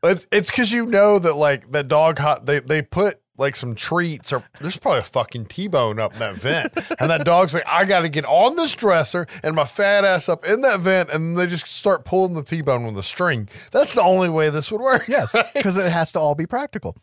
It's 0.03 0.27
it's 0.31 0.49
because 0.49 0.71
you 0.71 0.85
know 0.85 1.19
that 1.19 1.35
like 1.35 1.71
that 1.71 1.87
dog 1.87 2.17
hot 2.19 2.45
they 2.45 2.59
they 2.59 2.81
put 2.81 3.21
like 3.37 3.55
some 3.55 3.75
treats 3.75 4.31
or 4.31 4.43
there's 4.59 4.77
probably 4.77 4.99
a 4.99 5.03
fucking 5.03 5.45
T-bone 5.45 5.99
up 5.99 6.13
in 6.13 6.19
that 6.19 6.35
vent. 6.35 6.73
and 6.99 7.09
that 7.09 7.25
dog's 7.25 7.53
like, 7.53 7.63
I 7.65 7.85
gotta 7.85 8.09
get 8.09 8.25
on 8.25 8.55
this 8.55 8.73
dresser 8.75 9.27
and 9.43 9.55
my 9.55 9.65
fat 9.65 10.05
ass 10.05 10.29
up 10.29 10.45
in 10.45 10.61
that 10.61 10.79
vent, 10.79 11.09
and 11.09 11.37
they 11.37 11.47
just 11.47 11.65
start 11.67 12.05
pulling 12.05 12.35
the 12.35 12.43
T-bone 12.43 12.85
with 12.85 12.97
a 12.97 13.03
string. 13.03 13.49
That's 13.71 13.95
the 13.95 14.03
only 14.03 14.29
way 14.29 14.49
this 14.49 14.71
would 14.71 14.81
work. 14.81 15.07
Yes, 15.07 15.35
because 15.53 15.77
it 15.77 15.91
has 15.91 16.11
to 16.13 16.19
all 16.19 16.35
be 16.35 16.45
practical. 16.45 16.95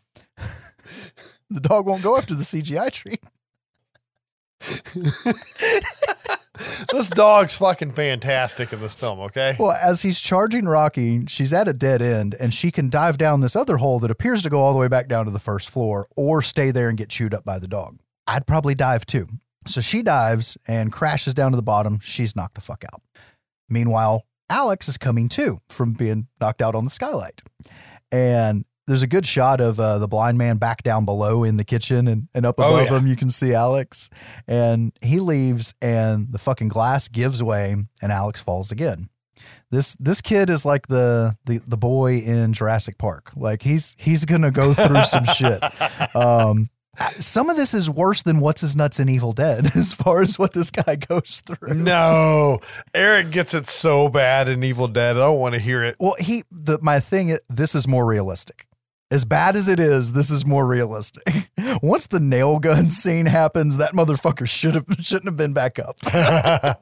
the 1.49 1.59
dog 1.59 1.85
won't 1.87 2.03
go 2.03 2.17
after 2.17 2.33
the 2.35 2.43
CGI 2.43 2.91
tree. 2.91 3.17
this 6.91 7.09
dog's 7.09 7.55
fucking 7.57 7.91
fantastic 7.91 8.73
in 8.73 8.81
this 8.81 8.93
film, 8.93 9.19
okay? 9.19 9.55
Well, 9.59 9.71
as 9.71 10.01
he's 10.01 10.19
charging 10.19 10.65
Rocky, 10.65 11.25
she's 11.27 11.53
at 11.53 11.67
a 11.67 11.73
dead 11.73 12.01
end 12.01 12.35
and 12.39 12.53
she 12.53 12.71
can 12.71 12.89
dive 12.89 13.17
down 13.17 13.41
this 13.41 13.55
other 13.55 13.77
hole 13.77 13.99
that 13.99 14.11
appears 14.11 14.41
to 14.43 14.49
go 14.49 14.61
all 14.61 14.73
the 14.73 14.79
way 14.79 14.87
back 14.87 15.07
down 15.07 15.25
to 15.25 15.31
the 15.31 15.39
first 15.39 15.69
floor 15.69 16.07
or 16.15 16.41
stay 16.41 16.71
there 16.71 16.89
and 16.89 16.97
get 16.97 17.09
chewed 17.09 17.33
up 17.33 17.45
by 17.45 17.59
the 17.59 17.67
dog. 17.67 17.99
I'd 18.27 18.45
probably 18.45 18.75
dive 18.75 19.05
too. 19.05 19.27
So 19.67 19.81
she 19.81 20.01
dives 20.01 20.57
and 20.67 20.91
crashes 20.91 21.33
down 21.33 21.51
to 21.51 21.55
the 21.55 21.63
bottom. 21.63 21.99
She's 21.99 22.35
knocked 22.35 22.55
the 22.55 22.61
fuck 22.61 22.83
out. 22.91 23.01
Meanwhile, 23.69 24.25
Alex 24.49 24.87
is 24.87 24.97
coming 24.97 25.29
too 25.29 25.59
from 25.69 25.93
being 25.93 26.27
knocked 26.41 26.61
out 26.61 26.75
on 26.75 26.83
the 26.83 26.89
skylight. 26.89 27.41
And 28.11 28.65
there's 28.89 29.03
a 29.03 29.07
good 29.07 29.25
shot 29.25 29.61
of 29.61 29.79
uh, 29.79 29.97
the 29.99 30.07
blind 30.07 30.37
man 30.37 30.57
back 30.57 30.83
down 30.83 31.05
below 31.05 31.43
in 31.45 31.55
the 31.57 31.63
kitchen 31.63 32.07
and, 32.07 32.27
and 32.33 32.45
up 32.45 32.55
Oh, 32.57 32.75
above 32.75 32.87
yeah. 32.91 32.97
him 32.97 33.07
you 33.07 33.15
can 33.15 33.29
see 33.29 33.53
Alex 33.53 34.09
and 34.47 34.91
he 35.01 35.19
leaves 35.21 35.73
and 35.81 36.31
the 36.33 36.39
fucking 36.39 36.67
glass 36.67 37.07
gives 37.07 37.41
way 37.41 37.75
and 38.01 38.11
Alex 38.11 38.41
falls 38.41 38.71
again. 38.71 39.07
This 39.71 39.93
this 39.99 40.19
kid 40.21 40.49
is 40.49 40.65
like 40.65 40.87
the 40.87 41.37
the 41.45 41.61
the 41.67 41.77
boy 41.77 42.17
in 42.17 42.53
Jurassic 42.53 42.97
Park. 42.97 43.31
Like 43.35 43.61
he's 43.61 43.95
he's 43.99 44.25
gonna 44.25 44.49
go 44.51 44.73
through 44.73 45.03
some 45.03 45.25
shit. 45.35 45.63
Um, 46.15 46.69
some 47.19 47.49
of 47.49 47.55
this 47.55 47.73
is 47.73 47.89
worse 47.89 48.23
than 48.23 48.39
what's 48.39 48.61
his 48.61 48.75
nuts 48.75 48.99
in 48.99 49.07
Evil 49.07 49.31
Dead 49.31 49.67
as 49.77 49.93
far 49.93 50.21
as 50.21 50.37
what 50.39 50.53
this 50.53 50.71
guy 50.71 50.95
goes 50.95 51.41
through. 51.45 51.75
No, 51.75 52.59
Eric 52.93 53.29
gets 53.31 53.53
it 53.53 53.69
so 53.69 54.09
bad 54.09 54.49
in 54.49 54.63
Evil 54.63 54.87
Dead. 54.87 55.15
I 55.15 55.19
don't 55.19 55.39
want 55.39 55.53
to 55.53 55.61
hear 55.61 55.83
it. 55.83 55.95
Well, 55.99 56.15
he 56.19 56.43
the 56.51 56.79
my 56.81 56.99
thing. 56.99 57.37
This 57.47 57.75
is 57.75 57.87
more 57.87 58.05
realistic. 58.07 58.65
As 59.11 59.25
bad 59.25 59.55
as 59.55 59.67
it 59.67 59.79
is, 59.79 60.11
this 60.11 60.29
is 60.29 60.45
more 60.45 60.67
realistic. 60.67 61.49
Once 61.81 62.05
the 62.07 62.19
nail 62.19 62.59
gun 62.59 62.89
scene 62.91 63.25
happens, 63.25 63.77
that 63.77 63.93
motherfucker 63.93 64.47
should 64.47 64.75
have 64.75 64.85
shouldn't 65.01 65.25
have 65.25 65.37
been 65.37 65.53
back 65.53 65.79
up. 65.79 65.97
I, 66.05 66.75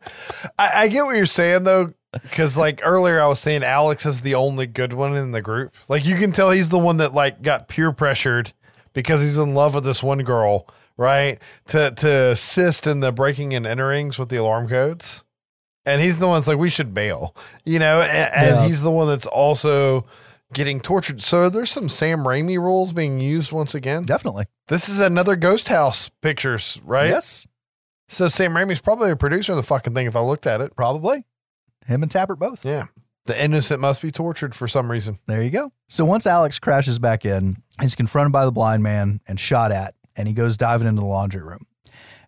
I 0.59 0.87
get 0.89 1.05
what 1.05 1.15
you're 1.15 1.25
saying 1.25 1.63
though, 1.63 1.93
because 2.21 2.57
like 2.57 2.81
earlier 2.83 3.21
I 3.21 3.27
was 3.27 3.39
saying 3.39 3.63
Alex 3.63 4.05
is 4.05 4.21
the 4.21 4.35
only 4.35 4.67
good 4.67 4.93
one 4.93 5.15
in 5.15 5.31
the 5.31 5.41
group. 5.41 5.73
Like 5.87 6.05
you 6.05 6.17
can 6.17 6.31
tell 6.31 6.51
he's 6.51 6.69
the 6.69 6.77
one 6.79 6.97
that 6.97 7.13
like 7.13 7.41
got 7.41 7.67
peer 7.67 7.91
pressured 7.91 8.53
because 8.93 9.21
he's 9.21 9.37
in 9.37 9.53
love 9.53 9.73
with 9.75 9.83
this 9.83 10.03
one 10.03 10.19
girl, 10.23 10.67
right? 10.97 11.39
To 11.67 11.91
to 11.91 12.31
assist 12.31 12.87
in 12.87 12.99
the 12.99 13.11
breaking 13.11 13.53
and 13.53 13.65
enterings 13.65 14.19
with 14.19 14.29
the 14.29 14.37
alarm 14.37 14.67
codes. 14.67 15.23
And 15.85 16.01
he's 16.01 16.19
the 16.19 16.27
one 16.27 16.39
that's 16.41 16.49
like, 16.49 16.57
we 16.57 16.69
should 16.69 16.93
bail, 16.93 17.33
you 17.63 17.79
know, 17.79 18.01
and, 18.01 18.33
and 18.35 18.55
Yeah. 18.57 18.67
he's 18.67 18.81
the 18.81 18.91
one 18.91 19.07
that's 19.07 19.25
also 19.25 20.05
getting 20.53 20.79
tortured. 20.79 21.21
So 21.21 21.49
there's 21.49 21.69
some 21.69 21.89
Sam 21.89 22.19
Raimi 22.19 22.57
rules 22.57 22.93
being 22.93 23.19
used 23.19 23.51
once 23.51 23.75
again. 23.75 24.03
Definitely. 24.03 24.45
This 24.67 24.89
is 24.89 24.99
another 24.99 25.35
Ghost 25.35 25.67
House 25.67 26.09
pictures, 26.21 26.79
right? 26.83 27.09
Yes, 27.09 27.47
So 28.09 28.27
Sam 28.27 28.53
Raimi's 28.53 28.81
probably 28.81 29.11
a 29.11 29.15
producer 29.15 29.51
of 29.53 29.57
the 29.57 29.63
fucking 29.63 29.93
thing 29.93 30.07
if 30.07 30.15
I 30.15 30.21
looked 30.21 30.47
at 30.47 30.61
it. 30.61 30.75
probably. 30.75 31.25
Him 31.85 32.03
and 32.03 32.11
Tapert 32.11 32.39
both. 32.39 32.65
Yeah. 32.65 32.87
The 33.25 33.41
innocent 33.43 33.81
must 33.81 34.01
be 34.01 34.11
tortured 34.11 34.55
for 34.55 34.67
some 34.69 34.89
reason. 34.89 35.19
There 35.27 35.41
you 35.43 35.49
go. 35.49 35.71
So 35.89 36.05
once 36.05 36.25
Alex 36.25 36.59
crashes 36.59 36.97
back 36.99 37.25
in, 37.25 37.57
he's 37.81 37.95
confronted 37.95 38.31
by 38.31 38.45
the 38.45 38.51
blind 38.53 38.83
man 38.83 39.19
and 39.27 39.37
shot 39.39 39.71
at, 39.73 39.95
and 40.15 40.27
he 40.29 40.33
goes 40.33 40.55
diving 40.55 40.87
into 40.87 41.01
the 41.01 41.07
laundry 41.07 41.41
room. 41.41 41.65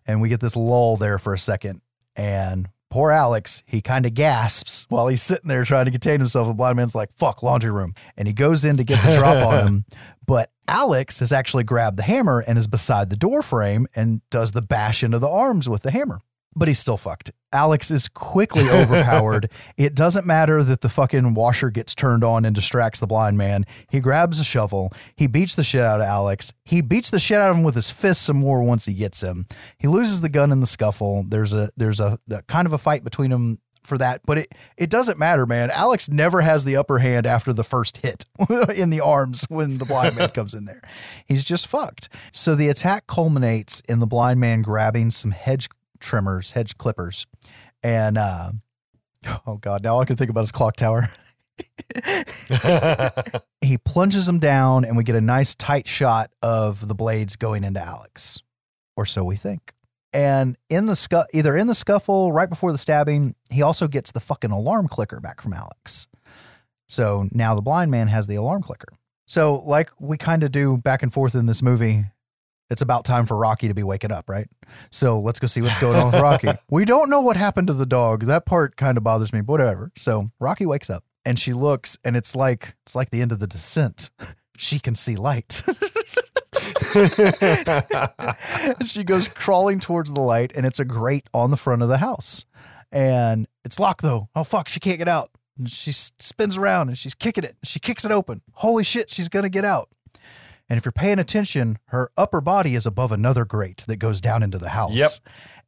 And 0.06 0.20
we 0.20 0.28
get 0.28 0.40
this 0.40 0.56
lull 0.56 0.96
there 0.98 1.18
for 1.18 1.32
a 1.32 1.38
second. 1.38 1.80
And 2.16 2.68
poor 2.90 3.10
Alex, 3.12 3.62
he 3.66 3.80
kind 3.80 4.04
of 4.04 4.14
gasps 4.14 4.84
while 4.88 5.08
he's 5.08 5.22
sitting 5.22 5.48
there 5.48 5.64
trying 5.64 5.86
to 5.86 5.90
contain 5.90 6.18
himself. 6.18 6.48
The 6.48 6.54
blind 6.54 6.76
man's 6.76 6.94
like, 6.94 7.12
fuck, 7.16 7.42
laundry 7.42 7.70
room. 7.70 7.94
And 8.16 8.28
he 8.28 8.34
goes 8.34 8.64
in 8.64 8.76
to 8.76 8.84
get 8.84 9.02
the 9.04 9.16
drop 9.16 9.46
on 9.46 9.66
him. 9.66 9.84
But 10.26 10.52
Alex 10.68 11.18
has 11.18 11.32
actually 11.32 11.64
grabbed 11.64 11.96
the 11.96 12.04
hammer 12.04 12.44
and 12.46 12.56
is 12.56 12.68
beside 12.68 13.10
the 13.10 13.16
door 13.16 13.42
frame 13.42 13.88
and 13.96 14.20
does 14.30 14.52
the 14.52 14.62
bash 14.62 15.02
into 15.02 15.18
the 15.18 15.28
arms 15.28 15.68
with 15.68 15.82
the 15.82 15.90
hammer. 15.90 16.20
But 16.54 16.68
he's 16.68 16.78
still 16.78 16.96
fucked. 16.96 17.30
Alex 17.52 17.90
is 17.90 18.08
quickly 18.08 18.68
overpowered. 18.68 19.50
it 19.76 19.94
doesn't 19.94 20.26
matter 20.26 20.62
that 20.62 20.80
the 20.80 20.88
fucking 20.88 21.34
washer 21.34 21.70
gets 21.70 21.94
turned 21.94 22.22
on 22.22 22.44
and 22.44 22.54
distracts 22.54 23.00
the 23.00 23.06
blind 23.06 23.38
man. 23.38 23.64
He 23.90 24.00
grabs 24.00 24.40
a 24.40 24.44
shovel. 24.44 24.92
He 25.16 25.26
beats 25.26 25.54
the 25.54 25.64
shit 25.64 25.80
out 25.80 26.00
of 26.00 26.06
Alex. 26.06 26.52
He 26.64 26.80
beats 26.80 27.10
the 27.10 27.18
shit 27.18 27.38
out 27.38 27.50
of 27.50 27.56
him 27.56 27.62
with 27.62 27.74
his 27.74 27.90
fist 27.90 28.22
some 28.22 28.36
more 28.36 28.62
once 28.62 28.86
he 28.86 28.94
gets 28.94 29.22
him. 29.22 29.46
He 29.78 29.88
loses 29.88 30.20
the 30.20 30.28
gun 30.28 30.52
in 30.52 30.60
the 30.60 30.66
scuffle. 30.66 31.24
There's 31.26 31.54
a 31.54 31.70
there's 31.76 32.00
a, 32.00 32.18
a 32.30 32.42
kind 32.42 32.66
of 32.66 32.72
a 32.72 32.78
fight 32.78 33.04
between 33.04 33.30
them 33.30 33.58
for 33.82 33.98
that, 33.98 34.20
but 34.24 34.38
it 34.38 34.54
it 34.76 34.90
doesn't 34.90 35.18
matter, 35.18 35.46
man. 35.46 35.70
Alex 35.70 36.08
never 36.08 36.42
has 36.42 36.64
the 36.64 36.76
upper 36.76 36.98
hand 36.98 37.26
after 37.26 37.52
the 37.52 37.64
first 37.64 37.98
hit 37.98 38.24
in 38.76 38.90
the 38.90 39.00
arms 39.00 39.44
when 39.48 39.78
the 39.78 39.84
blind 39.84 40.16
man 40.16 40.30
comes 40.30 40.54
in 40.54 40.64
there. 40.64 40.82
He's 41.26 41.44
just 41.44 41.66
fucked. 41.66 42.08
So 42.32 42.54
the 42.54 42.68
attack 42.68 43.06
culminates 43.06 43.82
in 43.88 43.98
the 43.98 44.06
blind 44.06 44.40
man 44.40 44.62
grabbing 44.62 45.10
some 45.10 45.32
hedge 45.32 45.68
trimmers, 46.00 46.52
hedge 46.52 46.76
clippers, 46.78 47.26
and 47.82 48.18
uh, 48.18 48.52
oh 49.46 49.56
god, 49.56 49.84
now 49.84 49.94
all 49.94 50.00
I 50.00 50.04
can 50.04 50.16
think 50.16 50.30
about 50.30 50.44
is 50.44 50.52
clock 50.52 50.76
tower. 50.76 51.08
he 53.60 53.76
plunges 53.78 54.26
them 54.26 54.38
down, 54.38 54.84
and 54.84 54.96
we 54.96 55.04
get 55.04 55.16
a 55.16 55.20
nice 55.20 55.54
tight 55.54 55.86
shot 55.86 56.30
of 56.42 56.88
the 56.88 56.94
blades 56.94 57.36
going 57.36 57.64
into 57.64 57.80
Alex, 57.80 58.42
or 58.96 59.06
so 59.06 59.24
we 59.24 59.36
think. 59.36 59.74
And 60.12 60.56
in 60.68 60.86
the 60.86 60.94
scu- 60.94 61.26
either 61.32 61.56
in 61.56 61.68
the 61.68 61.74
scuffle 61.74 62.32
right 62.32 62.48
before 62.48 62.72
the 62.72 62.78
stabbing, 62.78 63.36
he 63.50 63.62
also 63.62 63.86
gets 63.86 64.10
the 64.10 64.20
fucking 64.20 64.50
alarm 64.50 64.88
clicker 64.88 65.20
back 65.20 65.40
from 65.40 65.52
Alex. 65.52 66.08
So 66.88 67.28
now 67.30 67.54
the 67.54 67.62
blind 67.62 67.92
man 67.92 68.08
has 68.08 68.26
the 68.26 68.34
alarm 68.34 68.62
clicker. 68.62 68.88
So, 69.26 69.62
like 69.64 69.90
we 70.00 70.16
kind 70.16 70.42
of 70.42 70.50
do 70.50 70.78
back 70.78 71.04
and 71.04 71.12
forth 71.12 71.36
in 71.36 71.46
this 71.46 71.62
movie, 71.62 72.06
it's 72.70 72.82
about 72.82 73.04
time 73.04 73.26
for 73.26 73.36
Rocky 73.36 73.68
to 73.68 73.74
be 73.74 73.82
waking 73.82 74.12
up, 74.12 74.28
right? 74.28 74.48
So 74.90 75.20
let's 75.20 75.40
go 75.40 75.46
see 75.46 75.60
what's 75.60 75.80
going 75.80 75.96
on 75.96 76.12
with 76.12 76.20
Rocky. 76.20 76.48
We 76.70 76.84
don't 76.84 77.10
know 77.10 77.20
what 77.20 77.36
happened 77.36 77.66
to 77.66 77.72
the 77.72 77.86
dog. 77.86 78.24
That 78.24 78.46
part 78.46 78.76
kind 78.76 78.96
of 78.96 79.02
bothers 79.02 79.32
me, 79.32 79.40
but 79.40 79.52
whatever. 79.52 79.90
So 79.96 80.30
Rocky 80.38 80.66
wakes 80.66 80.88
up 80.88 81.04
and 81.24 81.38
she 81.38 81.52
looks, 81.52 81.98
and 82.04 82.16
it's 82.16 82.36
like 82.36 82.74
it's 82.84 82.94
like 82.94 83.10
the 83.10 83.20
end 83.22 83.32
of 83.32 83.38
the 83.38 83.46
descent. 83.46 84.10
She 84.56 84.78
can 84.78 84.94
see 84.94 85.16
light. 85.16 85.62
and 86.94 88.86
she 88.86 89.04
goes 89.04 89.26
crawling 89.26 89.80
towards 89.80 90.12
the 90.12 90.20
light, 90.20 90.52
and 90.54 90.66
it's 90.66 90.78
a 90.78 90.84
grate 90.84 91.30
on 91.32 91.50
the 91.50 91.56
front 91.56 91.80
of 91.80 91.88
the 91.88 91.96
house. 91.96 92.44
And 92.92 93.48
it's 93.64 93.78
locked 93.78 94.02
though. 94.02 94.28
Oh 94.34 94.44
fuck, 94.44 94.68
she 94.68 94.78
can't 94.78 94.98
get 94.98 95.08
out. 95.08 95.30
And 95.56 95.70
she 95.70 95.92
spins 95.92 96.56
around 96.56 96.88
and 96.88 96.98
she's 96.98 97.14
kicking 97.14 97.44
it. 97.44 97.56
She 97.64 97.78
kicks 97.78 98.04
it 98.04 98.10
open. 98.10 98.42
Holy 98.52 98.84
shit, 98.84 99.10
she's 99.10 99.28
to 99.30 99.48
get 99.48 99.64
out. 99.64 99.88
And 100.70 100.78
if 100.78 100.84
you're 100.84 100.92
paying 100.92 101.18
attention, 101.18 101.78
her 101.86 102.12
upper 102.16 102.40
body 102.40 102.76
is 102.76 102.86
above 102.86 103.10
another 103.10 103.44
grate 103.44 103.84
that 103.88 103.96
goes 103.96 104.20
down 104.20 104.44
into 104.44 104.56
the 104.56 104.68
house. 104.68 104.96
Yep. 104.96 105.10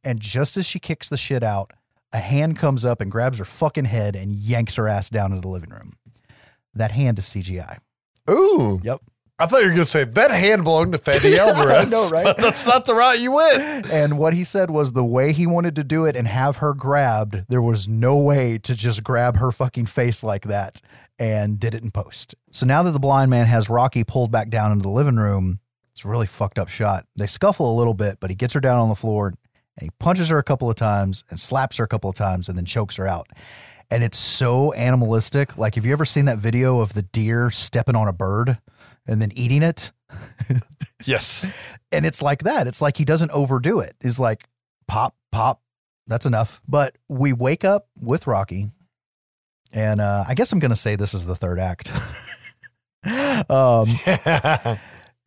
And 0.01 0.21
just 0.21 0.55
as 0.55 0.65
she 0.65 0.79
kicks 0.79 1.09
the 1.09 1.17
shit 1.17 1.43
out, 1.43 1.71
a 2.13 2.19
hand 2.19 2.57
comes 2.57 2.85
up 2.85 3.01
and 3.01 3.11
grabs 3.11 3.39
her 3.39 3.45
fucking 3.45 3.85
head 3.85 4.15
and 4.15 4.33
yanks 4.33 4.75
her 4.75 4.87
ass 4.87 5.09
down 5.09 5.31
into 5.31 5.41
the 5.41 5.49
living 5.49 5.71
room. 5.71 5.97
That 6.73 6.91
hand 6.91 7.19
is 7.19 7.25
CGI. 7.25 7.79
Ooh. 8.29 8.79
Yep. 8.81 9.01
I 9.39 9.45
thought 9.47 9.61
you 9.61 9.65
were 9.65 9.73
going 9.73 9.83
to 9.83 9.85
say 9.85 10.05
that 10.05 10.31
hand 10.31 10.63
belonged 10.63 10.93
to 10.93 10.99
Fede 10.99 11.37
Alvarez. 11.37 11.85
I 11.87 11.89
know, 11.89 12.07
right? 12.07 12.23
But 12.23 12.37
that's 12.41 12.65
not 12.65 12.85
the 12.85 12.95
route 12.95 13.19
you 13.19 13.33
went. 13.33 13.91
And 13.91 14.17
what 14.17 14.33
he 14.33 14.45
said 14.45 14.69
was 14.69 14.93
the 14.93 15.03
way 15.03 15.33
he 15.33 15.45
wanted 15.45 15.75
to 15.75 15.83
do 15.83 16.05
it 16.05 16.15
and 16.15 16.27
have 16.29 16.57
her 16.57 16.73
grabbed, 16.73 17.43
there 17.49 17.61
was 17.61 17.89
no 17.89 18.15
way 18.15 18.57
to 18.59 18.73
just 18.73 19.03
grab 19.03 19.37
her 19.37 19.51
fucking 19.51 19.87
face 19.87 20.23
like 20.23 20.43
that 20.43 20.81
and 21.19 21.59
did 21.59 21.73
it 21.75 21.83
in 21.83 21.91
post. 21.91 22.35
So 22.51 22.65
now 22.65 22.83
that 22.83 22.91
the 22.91 22.99
blind 22.99 23.29
man 23.29 23.45
has 23.45 23.69
Rocky 23.69 24.03
pulled 24.03 24.31
back 24.31 24.49
down 24.49 24.71
into 24.71 24.83
the 24.83 24.89
living 24.89 25.15
room, 25.17 25.59
it's 25.93 26.03
a 26.03 26.07
really 26.07 26.25
fucked 26.25 26.57
up 26.59 26.69
shot. 26.69 27.05
They 27.15 27.27
scuffle 27.27 27.71
a 27.71 27.77
little 27.77 27.93
bit, 27.93 28.19
but 28.19 28.29
he 28.29 28.35
gets 28.35 28.53
her 28.53 28.59
down 28.59 28.79
on 28.79 28.89
the 28.89 28.95
floor 28.95 29.27
and 29.27 29.37
he 29.81 29.89
punches 29.99 30.29
her 30.29 30.37
a 30.39 30.43
couple 30.43 30.69
of 30.69 30.75
times 30.75 31.23
and 31.29 31.39
slaps 31.39 31.77
her 31.77 31.83
a 31.83 31.87
couple 31.87 32.09
of 32.09 32.15
times 32.15 32.49
and 32.49 32.57
then 32.57 32.65
chokes 32.65 32.95
her 32.95 33.07
out. 33.07 33.27
And 33.91 34.03
it's 34.03 34.17
so 34.17 34.73
animalistic. 34.73 35.55
Like, 35.57 35.75
have 35.75 35.85
you 35.85 35.91
ever 35.93 36.05
seen 36.05 36.25
that 36.25 36.39
video 36.39 36.79
of 36.79 36.93
the 36.93 37.03
deer 37.03 37.51
stepping 37.51 37.95
on 37.95 38.07
a 38.07 38.13
bird 38.13 38.57
and 39.05 39.21
then 39.21 39.31
eating 39.33 39.61
it? 39.63 39.91
Yes. 41.05 41.45
and 41.91 42.05
it's 42.05 42.21
like 42.21 42.43
that. 42.43 42.65
It's 42.65 42.81
like 42.81 42.95
he 42.95 43.03
doesn't 43.03 43.31
overdo 43.31 43.79
it. 43.81 43.93
He's 44.01 44.19
like 44.19 44.47
pop, 44.87 45.15
pop. 45.33 45.61
That's 46.07 46.25
enough. 46.25 46.61
But 46.67 46.97
we 47.09 47.33
wake 47.33 47.65
up 47.65 47.87
with 48.01 48.25
Rocky, 48.25 48.71
and 49.73 49.99
uh, 49.99 50.23
I 50.27 50.33
guess 50.35 50.51
I'm 50.51 50.59
gonna 50.59 50.75
say 50.75 50.95
this 50.95 51.13
is 51.13 51.25
the 51.25 51.35
third 51.35 51.59
act. 51.59 51.91
um, 53.49 53.89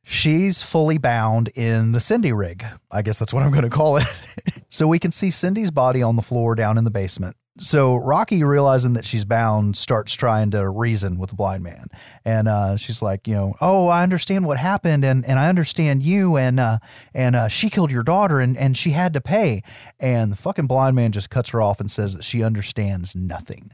she's 0.04 0.62
fully 0.62 0.98
bound 0.98 1.48
in 1.48 1.92
the 1.92 2.00
Cindy 2.00 2.32
rig. 2.32 2.64
I 2.90 3.02
guess 3.02 3.18
that's 3.18 3.32
what 3.34 3.42
I'm 3.42 3.52
gonna 3.52 3.70
call 3.70 3.98
it. 3.98 4.06
so 4.68 4.86
we 4.86 4.98
can 4.98 5.10
see 5.12 5.30
Cindy's 5.30 5.70
body 5.70 6.02
on 6.02 6.16
the 6.16 6.22
floor 6.22 6.54
down 6.54 6.78
in 6.78 6.84
the 6.84 6.90
basement. 6.90 7.36
So 7.58 7.96
Rocky, 7.96 8.44
realizing 8.44 8.92
that 8.94 9.06
she's 9.06 9.24
bound, 9.24 9.78
starts 9.78 10.12
trying 10.14 10.50
to 10.50 10.68
reason 10.68 11.18
with 11.18 11.30
the 11.30 11.36
blind 11.36 11.62
man, 11.62 11.86
and 12.22 12.48
uh, 12.48 12.76
she's 12.76 13.00
like, 13.00 13.26
you 13.26 13.34
know, 13.34 13.54
oh, 13.62 13.88
I 13.88 14.02
understand 14.02 14.44
what 14.44 14.58
happened, 14.58 15.06
and 15.06 15.24
and 15.24 15.38
I 15.38 15.48
understand 15.48 16.02
you, 16.02 16.36
and 16.36 16.60
uh, 16.60 16.78
and 17.14 17.34
uh, 17.34 17.48
she 17.48 17.70
killed 17.70 17.90
your 17.90 18.02
daughter, 18.02 18.40
and 18.40 18.58
and 18.58 18.76
she 18.76 18.90
had 18.90 19.14
to 19.14 19.22
pay, 19.22 19.62
and 19.98 20.32
the 20.32 20.36
fucking 20.36 20.66
blind 20.66 20.96
man 20.96 21.12
just 21.12 21.30
cuts 21.30 21.50
her 21.50 21.62
off 21.62 21.80
and 21.80 21.90
says 21.90 22.14
that 22.14 22.24
she 22.24 22.42
understands 22.42 23.16
nothing, 23.16 23.72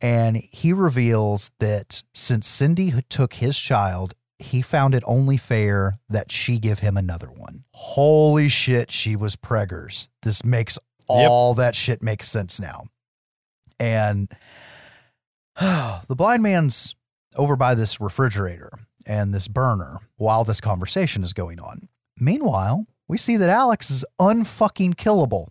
and 0.00 0.36
he 0.36 0.72
reveals 0.72 1.50
that 1.58 2.02
since 2.14 2.46
Cindy 2.46 2.92
took 3.08 3.34
his 3.34 3.58
child. 3.58 4.14
He 4.40 4.62
found 4.62 4.94
it 4.94 5.02
only 5.04 5.36
fair 5.36 5.98
that 6.08 6.30
she 6.30 6.60
give 6.60 6.78
him 6.78 6.96
another 6.96 7.26
one. 7.26 7.64
Holy 7.72 8.48
shit, 8.48 8.88
she 8.88 9.16
was 9.16 9.34
preggers. 9.34 10.08
This 10.22 10.44
makes 10.44 10.78
all 11.08 11.54
that 11.54 11.74
shit 11.74 12.04
make 12.04 12.22
sense 12.22 12.60
now. 12.60 12.84
And 13.80 14.28
the 15.60 16.14
blind 16.16 16.42
man's 16.44 16.94
over 17.34 17.56
by 17.56 17.74
this 17.74 18.00
refrigerator 18.00 18.70
and 19.06 19.34
this 19.34 19.48
burner 19.48 19.98
while 20.16 20.44
this 20.44 20.60
conversation 20.60 21.24
is 21.24 21.32
going 21.32 21.58
on. 21.58 21.88
Meanwhile, 22.20 22.86
we 23.08 23.16
see 23.16 23.36
that 23.36 23.48
Alex 23.48 23.90
is 23.90 24.04
unfucking 24.20 24.94
killable. 24.94 25.48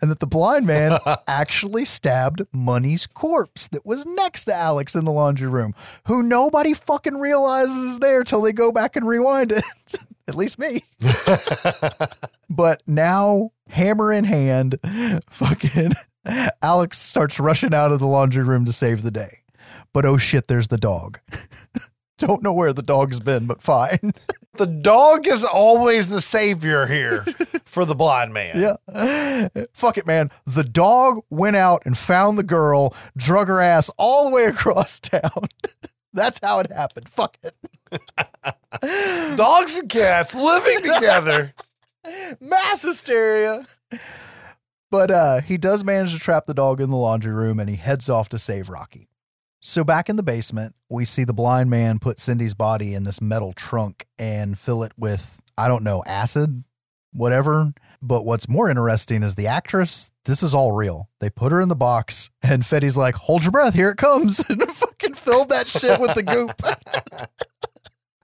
And 0.00 0.10
that 0.10 0.20
the 0.20 0.26
blind 0.26 0.66
man 0.66 0.98
actually 1.28 1.84
stabbed 1.84 2.42
Money's 2.52 3.06
corpse 3.06 3.68
that 3.68 3.84
was 3.84 4.06
next 4.06 4.44
to 4.46 4.54
Alex 4.54 4.94
in 4.94 5.04
the 5.04 5.12
laundry 5.12 5.48
room, 5.48 5.74
who 6.06 6.22
nobody 6.22 6.74
fucking 6.74 7.18
realizes 7.18 7.76
is 7.76 7.98
there 7.98 8.24
till 8.24 8.40
they 8.40 8.52
go 8.52 8.72
back 8.72 8.96
and 8.96 9.06
rewind 9.06 9.52
it. 9.52 9.64
At 10.28 10.36
least 10.36 10.58
me. 10.58 10.84
but 12.50 12.82
now, 12.86 13.52
hammer 13.68 14.10
in 14.10 14.24
hand, 14.24 14.78
fucking 15.28 15.92
Alex 16.62 16.98
starts 16.98 17.38
rushing 17.38 17.74
out 17.74 17.92
of 17.92 18.00
the 18.00 18.06
laundry 18.06 18.42
room 18.42 18.64
to 18.64 18.72
save 18.72 19.02
the 19.02 19.10
day. 19.10 19.40
But 19.92 20.06
oh 20.06 20.16
shit, 20.16 20.46
there's 20.46 20.68
the 20.68 20.78
dog. 20.78 21.20
Don't 22.18 22.42
know 22.42 22.52
where 22.52 22.72
the 22.72 22.82
dog's 22.82 23.20
been, 23.20 23.46
but 23.46 23.62
fine. 23.62 24.12
The 24.56 24.66
dog 24.66 25.26
is 25.26 25.44
always 25.44 26.08
the 26.08 26.20
savior 26.20 26.86
here 26.86 27.24
for 27.64 27.84
the 27.84 27.94
blind 27.94 28.32
man. 28.32 28.78
Yeah. 28.88 29.48
Fuck 29.72 29.98
it, 29.98 30.06
man. 30.06 30.30
The 30.46 30.62
dog 30.64 31.20
went 31.28 31.56
out 31.56 31.82
and 31.84 31.98
found 31.98 32.38
the 32.38 32.44
girl, 32.44 32.94
drug 33.16 33.48
her 33.48 33.60
ass 33.60 33.90
all 33.98 34.28
the 34.28 34.34
way 34.34 34.44
across 34.46 35.00
town. 35.00 35.48
That's 36.12 36.38
how 36.42 36.60
it 36.60 36.70
happened. 36.70 37.08
Fuck 37.08 37.36
it. 37.42 39.36
Dogs 39.36 39.78
and 39.78 39.88
cats 39.88 40.34
living 40.34 40.82
together. 40.82 41.52
Mass 42.40 42.82
hysteria. 42.82 43.66
But 44.92 45.10
uh, 45.10 45.40
he 45.40 45.58
does 45.58 45.82
manage 45.82 46.12
to 46.12 46.20
trap 46.20 46.46
the 46.46 46.54
dog 46.54 46.80
in 46.80 46.90
the 46.90 46.96
laundry 46.96 47.32
room 47.32 47.58
and 47.58 47.68
he 47.68 47.74
heads 47.74 48.08
off 48.08 48.28
to 48.28 48.38
save 48.38 48.68
Rocky. 48.68 49.08
So 49.66 49.82
back 49.82 50.10
in 50.10 50.16
the 50.16 50.22
basement, 50.22 50.74
we 50.90 51.06
see 51.06 51.24
the 51.24 51.32
blind 51.32 51.70
man 51.70 51.98
put 51.98 52.18
Cindy's 52.18 52.52
body 52.52 52.92
in 52.92 53.04
this 53.04 53.22
metal 53.22 53.54
trunk 53.54 54.06
and 54.18 54.58
fill 54.58 54.82
it 54.82 54.92
with, 54.98 55.40
I 55.56 55.68
don't 55.68 55.82
know, 55.82 56.02
acid, 56.06 56.64
whatever. 57.14 57.72
But 58.02 58.26
what's 58.26 58.46
more 58.46 58.68
interesting 58.68 59.22
is 59.22 59.36
the 59.36 59.46
actress, 59.46 60.10
this 60.26 60.42
is 60.42 60.54
all 60.54 60.72
real. 60.72 61.08
They 61.18 61.30
put 61.30 61.50
her 61.50 61.62
in 61.62 61.70
the 61.70 61.76
box 61.76 62.28
and 62.42 62.66
Fede's 62.66 62.98
like, 62.98 63.14
hold 63.14 63.42
your 63.42 63.52
breath, 63.52 63.72
here 63.72 63.88
it 63.88 63.96
comes. 63.96 64.38
And 64.50 64.70
fucking 64.70 65.14
filled 65.14 65.48
that 65.48 65.66
shit 65.66 65.98
with 65.98 66.12
the 66.12 66.22
goop. 66.22 66.60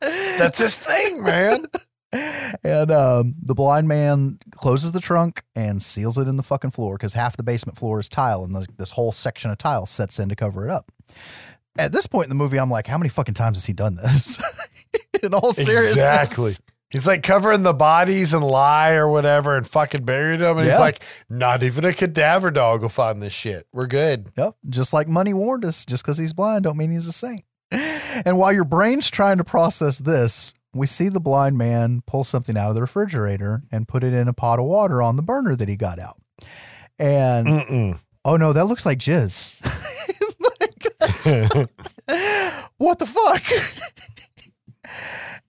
That's 0.03 0.59
his 0.59 0.77
thing, 0.77 1.25
man. 1.25 1.65
and 2.13 2.91
um, 2.91 3.35
the 3.43 3.55
blind 3.55 3.89
man 3.89 4.39
closes 4.57 4.93
the 4.93 5.01
trunk 5.01 5.43
and 5.55 5.83
seals 5.83 6.19
it 6.19 6.27
in 6.29 6.37
the 6.37 6.43
fucking 6.43 6.71
floor 6.73 6.97
because 6.97 7.15
half 7.15 7.37
the 7.37 7.43
basement 7.43 7.79
floor 7.79 8.01
is 8.01 8.09
tile 8.09 8.43
and 8.45 8.55
this, 8.55 8.67
this 8.79 8.91
whole 8.93 9.13
section 9.13 9.51
of 9.51 9.59
tile 9.59 9.87
sets 9.87 10.19
in 10.19 10.29
to 10.29 10.37
cover 10.37 10.67
it 10.67 10.71
up. 10.71 10.91
At 11.79 11.93
this 11.93 12.07
point 12.07 12.25
in 12.25 12.29
the 12.31 12.35
movie, 12.35 12.59
I'm 12.59 12.71
like, 12.71 12.87
how 12.89 12.99
many 12.99 13.09
fucking 13.09 13.35
times 13.35 13.57
has 13.57 13.65
he 13.67 13.73
done 13.73 13.95
this? 13.95 14.39
in 15.23 15.33
all 15.33 15.53
seriousness. 15.53 15.97
Exactly. 15.97 16.53
He's 16.91 17.07
like 17.07 17.23
covering 17.23 17.63
the 17.63 17.73
bodies 17.73 18.33
and 18.35 18.45
lie 18.45 18.95
or 18.95 19.09
whatever 19.09 19.57
and 19.57 19.65
fucking 19.67 20.05
buried 20.05 20.41
them. 20.41 20.59
And 20.59 20.67
Yeah. 20.67 20.73
he's 20.73 20.81
like, 20.81 21.05
not 21.29 21.63
even 21.63 21.85
a 21.85 21.93
cadaver 21.93 22.51
dog 22.51 22.83
will 22.83 22.89
find 22.89 23.23
this 23.23 23.33
shit. 23.33 23.69
We're 23.73 23.87
good. 23.87 24.31
Yep. 24.37 24.57
Just 24.69 24.93
like 24.93 25.07
Money 25.07 25.33
warned 25.33 25.65
us, 25.65 25.87
just 25.87 26.03
because 26.05 26.19
he's 26.19 26.33
blind 26.33 26.65
don't 26.65 26.77
mean 26.77 26.91
he's 26.91 27.07
a 27.07 27.13
saint. 27.13 27.45
And 27.71 28.37
while 28.37 28.53
your 28.53 28.65
brain's 28.65 29.09
trying 29.09 29.37
to 29.39 29.45
process 29.45 30.01
this, 30.01 30.53
we 30.75 30.87
see 30.87 31.09
the 31.09 31.21
blind 31.21 31.59
man 31.59 32.03
pull 32.07 32.25
something 32.25 32.57
out 32.57 32.69
of 32.69 32.75
the 32.75 32.81
refrigerator 32.81 33.63
and 33.73 33.89
put 33.89 34.05
it 34.05 34.13
in 34.13 34.29
a 34.29 34.33
pot 34.33 34.59
of 34.59 34.67
water 34.67 35.03
on 35.03 35.17
the 35.17 35.23
burner 35.23 35.57
that 35.57 35.69
he 35.69 35.77
got 35.77 35.99
out. 35.99 36.21
And 36.99 37.47
Mm-mm. 37.47 38.01
oh 38.25 38.37
no, 38.37 38.53
that 38.53 38.67
looks 38.67 38.87
like 38.87 38.99
jizz. 38.99 39.61
Like, 40.61 41.71
what 42.79 42.99
the 42.99 43.07
fuck? 43.07 43.43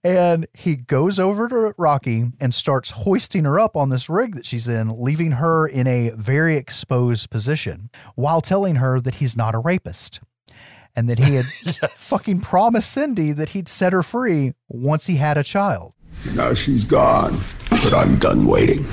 and 0.04 0.46
he 0.54 0.76
goes 0.76 1.18
over 1.18 1.48
to 1.48 1.74
Rocky 1.78 2.24
and 2.40 2.54
starts 2.54 2.90
hoisting 2.90 3.44
her 3.44 3.58
up 3.58 3.76
on 3.76 3.90
this 3.90 4.08
rig 4.08 4.34
that 4.34 4.46
she's 4.46 4.68
in, 4.68 5.00
leaving 5.00 5.32
her 5.32 5.66
in 5.66 5.86
a 5.86 6.10
very 6.10 6.56
exposed 6.56 7.30
position 7.30 7.90
while 8.14 8.40
telling 8.40 8.76
her 8.76 9.00
that 9.00 9.16
he's 9.16 9.36
not 9.36 9.54
a 9.54 9.58
rapist 9.58 10.20
and 10.94 11.08
that 11.08 11.18
he 11.18 11.34
had 11.34 11.46
fucking 11.90 12.40
promised 12.40 12.90
Cindy 12.92 13.32
that 13.32 13.50
he'd 13.50 13.68
set 13.68 13.92
her 13.92 14.02
free 14.02 14.52
once 14.68 15.06
he 15.06 15.16
had 15.16 15.38
a 15.38 15.44
child. 15.44 15.94
Now 16.34 16.54
she's 16.54 16.84
gone, 16.84 17.38
but 17.70 17.94
I'm 17.94 18.18
done 18.18 18.46
waiting. 18.46 18.86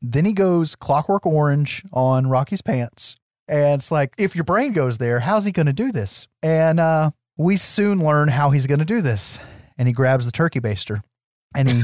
Then 0.00 0.24
he 0.24 0.32
goes 0.32 0.74
clockwork 0.76 1.26
orange 1.26 1.84
on 1.92 2.28
Rocky's 2.28 2.62
pants. 2.62 3.16
And 3.48 3.80
it's 3.80 3.90
like, 3.90 4.14
if 4.16 4.34
your 4.34 4.44
brain 4.44 4.72
goes 4.72 4.98
there, 4.98 5.20
how's 5.20 5.44
he 5.44 5.52
going 5.52 5.66
to 5.66 5.72
do 5.72 5.92
this? 5.92 6.28
And 6.42 6.78
uh, 6.78 7.10
we 7.36 7.56
soon 7.56 7.98
learn 7.98 8.28
how 8.28 8.50
he's 8.50 8.66
going 8.66 8.78
to 8.78 8.84
do 8.84 9.02
this. 9.02 9.38
And 9.76 9.88
he 9.88 9.92
grabs 9.92 10.24
the 10.24 10.32
turkey 10.32 10.60
baster 10.60 11.02
and 11.54 11.68
he, 11.68 11.82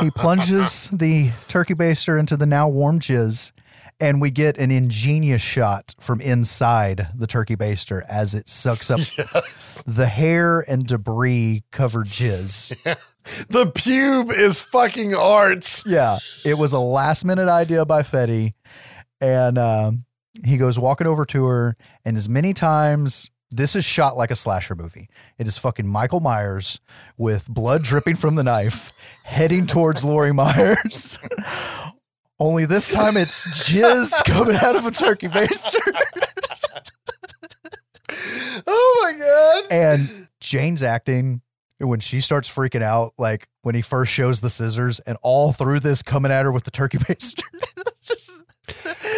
he 0.00 0.10
plunges 0.14 0.88
the 0.92 1.30
turkey 1.48 1.74
baster 1.74 2.18
into 2.18 2.36
the 2.36 2.46
now 2.46 2.68
warm 2.68 3.00
jizz. 3.00 3.52
And 3.98 4.20
we 4.20 4.30
get 4.30 4.58
an 4.58 4.70
ingenious 4.70 5.40
shot 5.40 5.94
from 5.98 6.20
inside 6.20 7.08
the 7.14 7.26
turkey 7.26 7.56
baster 7.56 8.02
as 8.08 8.34
it 8.34 8.46
sucks 8.48 8.90
up 8.90 9.00
the 9.86 10.06
hair 10.06 10.60
and 10.60 10.86
debris 10.86 11.64
covered 11.72 12.06
jizz. 12.06 12.76
The 13.48 13.66
pube 13.66 14.32
is 14.32 14.60
fucking 14.60 15.12
arts. 15.12 15.82
Yeah, 15.84 16.18
it 16.44 16.56
was 16.58 16.72
a 16.72 16.78
last 16.78 17.24
minute 17.24 17.48
idea 17.48 17.84
by 17.84 18.04
Fede, 18.04 18.54
and 19.20 19.58
um, 19.58 20.04
he 20.44 20.56
goes 20.56 20.78
walking 20.78 21.08
over 21.08 21.24
to 21.26 21.44
her, 21.46 21.76
and 22.04 22.16
as 22.16 22.28
many 22.28 22.54
times 22.54 23.32
this 23.50 23.76
is 23.76 23.84
shot 23.84 24.16
like 24.16 24.30
a 24.30 24.36
slasher 24.36 24.74
movie. 24.74 25.08
It 25.38 25.46
is 25.46 25.58
fucking 25.58 25.86
Michael 25.86 26.20
Myers 26.20 26.80
with 27.16 27.48
blood 27.48 27.82
dripping 27.82 28.16
from 28.16 28.34
the 28.34 28.42
knife, 28.42 28.92
heading 29.24 29.66
towards 29.66 30.04
Lori 30.04 30.32
Myers. 30.32 31.18
Only 32.38 32.66
this 32.66 32.88
time 32.88 33.16
it's 33.16 33.46
jizz 33.68 34.24
coming 34.26 34.56
out 34.56 34.76
of 34.76 34.84
a 34.86 34.90
turkey 34.90 35.28
baster. 35.28 35.80
Oh 38.66 39.00
my 39.04 39.18
god. 39.18 39.64
And 39.70 40.28
Jane's 40.40 40.82
acting 40.82 41.42
when 41.78 42.00
she 42.00 42.20
starts 42.20 42.48
freaking 42.48 42.82
out, 42.82 43.12
like 43.18 43.48
when 43.62 43.74
he 43.74 43.82
first 43.82 44.12
shows 44.12 44.40
the 44.40 44.50
scissors 44.50 45.00
and 45.00 45.18
all 45.22 45.52
through 45.52 45.80
this 45.80 46.02
coming 46.02 46.32
at 46.32 46.44
her 46.44 46.52
with 46.52 46.64
the 46.64 46.70
turkey 46.70 46.98
baster. 46.98 47.42
Just 48.02 48.42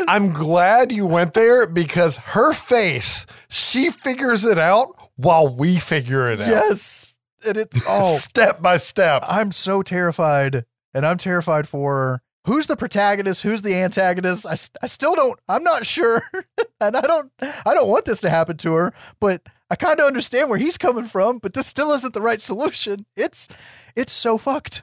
I'm 0.09 0.33
glad 0.33 0.91
you 0.93 1.07
went 1.07 1.35
there 1.35 1.67
because 1.67 2.17
her 2.19 2.53
face, 2.53 3.27
she 3.49 3.91
figures 3.91 4.45
it 4.45 4.59
out 4.59 4.95
while 5.17 5.55
we 5.55 5.79
figure 5.79 6.27
it 6.31 6.41
out. 6.41 6.49
yes. 6.49 7.15
And 7.47 7.57
it's 7.57 7.79
oh 7.89 8.17
step 8.17 8.61
by 8.61 8.79
step. 8.79 9.25
I'm 9.29 9.53
so 9.53 9.83
terrified, 9.83 10.65
and 10.93 11.07
I'm 11.07 11.19
terrified 11.19 11.69
for 11.69 12.23
who's 12.49 12.67
the 12.67 12.77
protagonist, 12.77 13.43
who's 13.43 13.63
the 13.63 13.75
antagonist. 13.75 14.47
I, 14.47 14.57
I 14.83 14.87
still 14.87 15.15
don't. 15.15 15.39
I'm 15.49 15.63
not 15.63 15.87
sure, 15.87 16.23
and 16.81 16.97
I 16.97 17.01
don't. 17.03 17.31
I 17.41 17.75
don't 17.75 17.89
want 17.89 18.07
this 18.07 18.21
to 18.23 18.31
happen 18.31 18.57
to 18.59 18.73
her, 18.75 18.93
but 19.21 19.43
I 19.71 19.77
kind 19.77 20.01
of 20.01 20.07
understand 20.07 20.49
where 20.49 20.59
he's 20.59 20.79
coming 20.79 21.05
from. 21.05 21.39
But 21.39 21.53
this 21.53 21.67
still 21.67 21.93
isn't 21.93 22.15
the 22.15 22.23
right 22.23 22.41
solution. 22.41 23.07
It's 23.17 23.49
it's 23.95 24.13
so 24.13 24.39
fucked. 24.39 24.83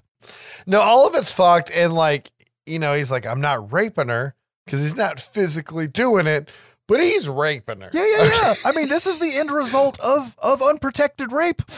No, 0.66 0.80
all 0.80 1.08
of 1.08 1.16
it's 1.16 1.32
fucked. 1.32 1.72
And 1.72 1.94
like, 1.94 2.32
you 2.66 2.80
know, 2.80 2.94
he's 2.94 3.12
like, 3.12 3.26
I'm 3.26 3.42
not 3.42 3.72
raping 3.72 4.10
her 4.10 4.36
because 4.66 4.82
he's 4.82 4.96
not 4.96 5.20
physically 5.20 5.88
doing 5.88 6.28
it, 6.28 6.50
but 6.88 7.00
he's 7.00 7.28
raping 7.28 7.82
her. 7.82 7.90
Yeah, 7.94 8.06
yeah, 8.06 8.24
yeah. 8.24 8.54
I 8.66 8.72
mean, 8.74 8.90
this 8.90 9.08
is 9.08 9.20
the 9.20 9.36
end 9.36 9.52
result 9.52 10.00
of 10.00 10.38
of 10.40 10.62
unprotected 10.62 11.32
rape. 11.32 11.62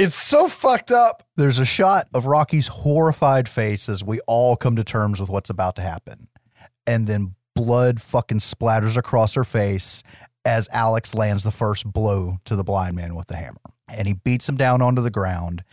It's 0.00 0.16
so 0.16 0.48
fucked 0.48 0.90
up. 0.90 1.24
There's 1.36 1.58
a 1.58 1.66
shot 1.66 2.08
of 2.14 2.24
Rocky's 2.24 2.68
horrified 2.68 3.46
face 3.50 3.86
as 3.86 4.02
we 4.02 4.18
all 4.20 4.56
come 4.56 4.76
to 4.76 4.82
terms 4.82 5.20
with 5.20 5.28
what's 5.28 5.50
about 5.50 5.76
to 5.76 5.82
happen. 5.82 6.28
And 6.86 7.06
then 7.06 7.34
blood 7.54 8.00
fucking 8.00 8.38
splatters 8.38 8.96
across 8.96 9.34
her 9.34 9.44
face 9.44 10.02
as 10.42 10.70
Alex 10.72 11.14
lands 11.14 11.44
the 11.44 11.50
first 11.50 11.84
blow 11.84 12.38
to 12.46 12.56
the 12.56 12.64
blind 12.64 12.96
man 12.96 13.14
with 13.14 13.26
the 13.26 13.36
hammer. 13.36 13.60
And 13.88 14.08
he 14.08 14.14
beats 14.14 14.48
him 14.48 14.56
down 14.56 14.80
onto 14.80 15.02
the 15.02 15.10
ground, 15.10 15.64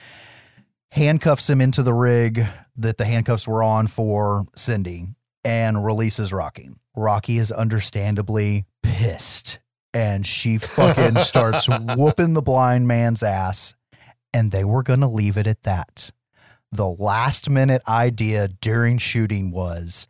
handcuffs 0.91 1.49
him 1.49 1.61
into 1.61 1.81
the 1.81 1.93
rig 1.93 2.45
that 2.75 2.97
the 2.97 3.05
handcuffs 3.05 3.47
were 3.47 3.63
on 3.63 3.87
for 3.87 4.45
Cindy, 4.57 5.07
and 5.45 5.85
releases 5.85 6.33
Rocky. 6.33 6.71
Rocky 6.97 7.37
is 7.37 7.49
understandably 7.49 8.65
pissed. 8.83 9.59
And 9.93 10.25
she 10.27 10.57
fucking 10.57 11.15
starts 11.19 11.69
whooping 11.69 12.33
the 12.33 12.41
blind 12.41 12.89
man's 12.89 13.23
ass 13.23 13.73
and 14.33 14.51
they 14.51 14.63
were 14.63 14.83
going 14.83 15.01
to 15.01 15.07
leave 15.07 15.37
it 15.37 15.47
at 15.47 15.63
that. 15.63 16.11
The 16.71 16.87
last 16.87 17.49
minute 17.49 17.81
idea 17.87 18.47
during 18.47 18.97
shooting 18.97 19.51
was 19.51 20.07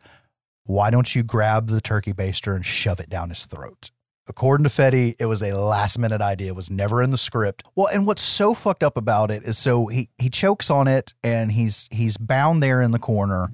why 0.64 0.90
don't 0.90 1.14
you 1.14 1.22
grab 1.22 1.68
the 1.68 1.80
turkey 1.80 2.12
baster 2.12 2.54
and 2.54 2.64
shove 2.64 3.00
it 3.00 3.08
down 3.08 3.30
his 3.30 3.46
throat? 3.46 3.90
According 4.26 4.64
to 4.64 4.70
Fede, 4.70 5.16
it 5.18 5.24
was 5.24 5.42
a 5.42 5.52
last 5.52 5.98
minute 5.98 6.20
idea. 6.20 6.48
It 6.48 6.56
was 6.56 6.70
never 6.70 7.02
in 7.02 7.10
the 7.10 7.16
script. 7.16 7.64
Well, 7.74 7.88
and 7.90 8.06
what's 8.06 8.20
so 8.20 8.52
fucked 8.52 8.82
up 8.82 8.98
about 8.98 9.30
it 9.30 9.44
is 9.44 9.56
so 9.56 9.86
he 9.86 10.10
he 10.18 10.28
chokes 10.28 10.68
on 10.68 10.86
it 10.86 11.14
and 11.24 11.50
he's 11.50 11.88
he's 11.90 12.18
bound 12.18 12.62
there 12.62 12.82
in 12.82 12.90
the 12.90 12.98
corner, 12.98 13.50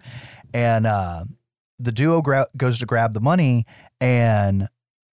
and 0.53 0.85
uh, 0.85 1.27
the 1.79 1.93
duo 1.93 2.23
gra- 2.23 2.49
goes 2.57 2.81
to 2.81 2.87
grab 2.87 3.15
the 3.15 3.21
money 3.21 3.67
and 4.01 4.69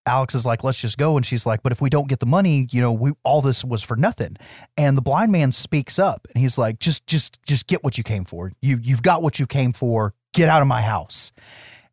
Alex 0.06 0.34
is 0.34 0.46
like, 0.46 0.64
let's 0.64 0.80
just 0.80 0.98
go. 0.98 1.16
And 1.16 1.26
she's 1.26 1.46
like, 1.46 1.62
but 1.64 1.72
if 1.72 1.82
we 1.82 1.90
don't 1.90 2.10
get 2.10 2.20
the 2.20 2.26
money, 2.26 2.68
you 2.72 2.82
know, 2.82 2.92
we 2.92 3.12
all 3.24 3.42
this 3.42 3.64
was 3.64 3.84
for 3.84 3.96
nothing. 3.96 4.36
And 4.76 4.98
the 4.98 5.02
blind 5.02 5.32
man 5.32 5.52
speaks 5.52 6.00
up 6.00 6.28
and 6.34 6.42
he's 6.42 6.58
like, 6.58 6.80
just, 6.80 7.06
just, 7.08 7.40
just 7.46 7.68
get 7.68 7.84
what 7.84 7.98
you 7.98 8.04
came 8.04 8.26
for. 8.26 8.52
You, 8.62 8.80
you've 8.82 9.04
got 9.04 9.22
what 9.22 9.40
you 9.40 9.46
came 9.46 9.74
for. 9.74 10.14
Get 10.34 10.50
out 10.50 10.62
of 10.62 10.68
my 10.68 10.82
house. 10.82 11.32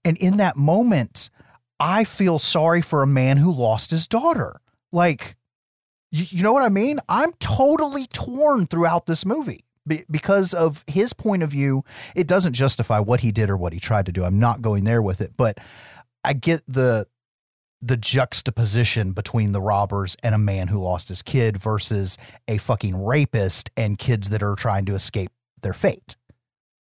And 0.04 0.16
in 0.18 0.38
that 0.38 0.56
moment, 0.56 1.28
I 1.80 2.04
feel 2.04 2.38
sorry 2.38 2.82
for 2.82 3.02
a 3.02 3.06
man 3.06 3.36
who 3.36 3.52
lost 3.52 3.90
his 3.90 4.06
daughter. 4.06 4.60
Like, 4.90 5.36
you, 6.10 6.24
you 6.30 6.42
know 6.42 6.52
what 6.52 6.62
I 6.62 6.70
mean? 6.70 7.00
I'm 7.08 7.32
totally 7.40 8.06
torn 8.06 8.66
throughout 8.66 9.06
this 9.06 9.26
movie 9.26 9.64
because 10.10 10.54
of 10.54 10.84
his 10.86 11.12
point 11.12 11.42
of 11.42 11.50
view. 11.50 11.82
It 12.14 12.26
doesn't 12.26 12.54
justify 12.54 13.00
what 13.00 13.20
he 13.20 13.32
did 13.32 13.50
or 13.50 13.56
what 13.56 13.72
he 13.72 13.80
tried 13.80 14.06
to 14.06 14.12
do. 14.12 14.24
I'm 14.24 14.38
not 14.38 14.62
going 14.62 14.84
there 14.84 15.02
with 15.02 15.20
it, 15.20 15.32
but 15.36 15.58
I 16.24 16.32
get 16.32 16.62
the 16.66 17.06
the 17.80 17.96
juxtaposition 17.96 19.12
between 19.12 19.52
the 19.52 19.60
robbers 19.60 20.16
and 20.22 20.34
a 20.34 20.38
man 20.38 20.68
who 20.68 20.78
lost 20.78 21.08
his 21.08 21.22
kid 21.22 21.56
versus 21.56 22.18
a 22.46 22.58
fucking 22.58 23.02
rapist 23.02 23.70
and 23.76 23.98
kids 23.98 24.28
that 24.30 24.42
are 24.42 24.54
trying 24.54 24.84
to 24.84 24.94
escape 24.94 25.30
their 25.62 25.72
fate. 25.72 26.16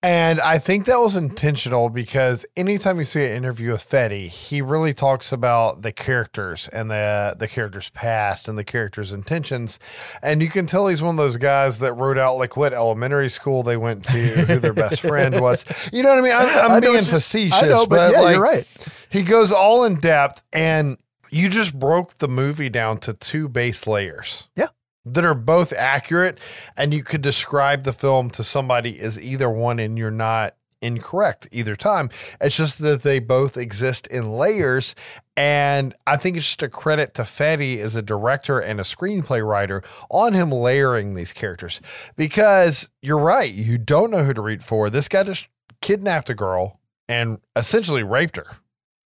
And 0.04 0.40
I 0.40 0.60
think 0.60 0.86
that 0.86 1.00
was 1.00 1.16
intentional 1.16 1.90
because 1.90 2.46
anytime 2.56 3.00
you 3.00 3.04
see 3.04 3.26
an 3.26 3.32
interview 3.32 3.72
with 3.72 3.82
Fede, 3.82 4.30
he 4.30 4.62
really 4.62 4.94
talks 4.94 5.32
about 5.32 5.82
the 5.82 5.92
characters 5.92 6.70
and 6.72 6.92
the 6.92 7.36
the 7.38 7.48
characters' 7.48 7.90
past 7.90 8.48
and 8.48 8.60
the 8.60 8.64
characters' 8.64 9.12
intentions. 9.12 9.80
And 10.22 10.42
you 10.44 10.50
can 10.50 10.68
tell 10.68 10.88
he's 10.88 11.02
one 11.02 11.16
of 11.16 11.18
those 11.18 11.38
guys 11.38 11.80
that 11.80 11.94
wrote 11.94 12.20
out 12.20 12.38
like 12.38 12.56
what 12.56 12.74
elementary 12.74 13.28
school 13.30 13.64
they 13.64 13.76
went 13.76 14.04
to, 14.06 14.46
who 14.46 14.60
their 14.60 14.74
best 14.74 15.02
friend 15.02 15.42
was. 15.42 15.66
You 15.92 16.04
know 16.04 16.10
what 16.10 16.20
I 16.20 16.22
mean? 16.22 16.34
I'm, 16.34 16.66
I'm 16.66 16.72
I 16.74 16.80
being 16.80 16.94
you- 16.96 17.02
facetious, 17.02 17.64
I 17.64 17.68
know, 17.68 17.88
but 17.88 18.12
yeah, 18.12 18.22
like, 18.22 18.34
you're 18.36 18.44
right. 18.44 18.68
He 19.10 19.24
goes 19.24 19.52
all 19.52 19.84
in 19.86 19.96
depth, 20.00 20.44
and 20.54 20.98
you 21.32 21.50
just 21.50 21.78
broke 21.78 22.18
the 22.20 22.28
movie 22.28 22.70
down 22.70 23.00
to 23.00 23.14
two 23.14 23.48
base 23.50 23.88
layers. 23.88 24.48
Yeah. 24.56 24.68
That 25.14 25.26
are 25.26 25.34
both 25.34 25.74
accurate, 25.74 26.38
and 26.76 26.94
you 26.94 27.04
could 27.04 27.22
describe 27.22 27.84
the 27.84 27.94
film 27.94 28.30
to 28.32 28.44
somebody 28.44 29.00
as 29.00 29.20
either 29.20 29.50
one, 29.50 29.80
and 29.80 29.98
you're 29.98 30.12
not 30.12 30.56
incorrect 30.82 31.48
either 31.52 31.76
time. 31.76 32.10
It's 32.40 32.56
just 32.56 32.80
that 32.80 33.02
they 33.02 33.20
both 33.20 33.58
exist 33.58 34.06
in 34.08 34.32
layers. 34.32 34.94
And 35.36 35.94
I 36.06 36.18
think 36.18 36.38
it's 36.38 36.46
just 36.46 36.62
a 36.62 36.70
credit 36.70 37.16
to 37.16 37.26
Fede 37.26 37.80
as 37.80 37.96
a 37.96 38.02
director 38.04 38.60
and 38.60 38.80
a 38.80 38.84
screenplay 38.84 39.46
writer 39.48 39.82
on 40.12 40.34
him 40.34 40.52
layering 40.52 41.16
these 41.16 41.34
characters. 41.34 41.82
Because 42.16 42.90
you're 43.02 43.18
right, 43.18 43.52
you 43.52 43.80
don't 43.80 44.12
know 44.12 44.24
who 44.24 44.34
to 44.36 44.42
root 44.42 44.62
for. 44.62 44.90
This 44.92 45.08
guy 45.08 45.24
just 45.24 45.48
kidnapped 45.82 46.30
a 46.30 46.36
girl 46.36 46.80
and 47.10 47.40
essentially 47.56 48.04
raped 48.04 48.36
her 48.38 48.58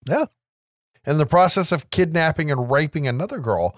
Yeah. 0.07 0.27
in 1.07 1.19
the 1.19 1.27
process 1.27 1.70
of 1.73 1.91
kidnapping 1.91 2.51
and 2.51 2.70
raping 2.70 3.07
another 3.07 3.41
girl. 3.41 3.77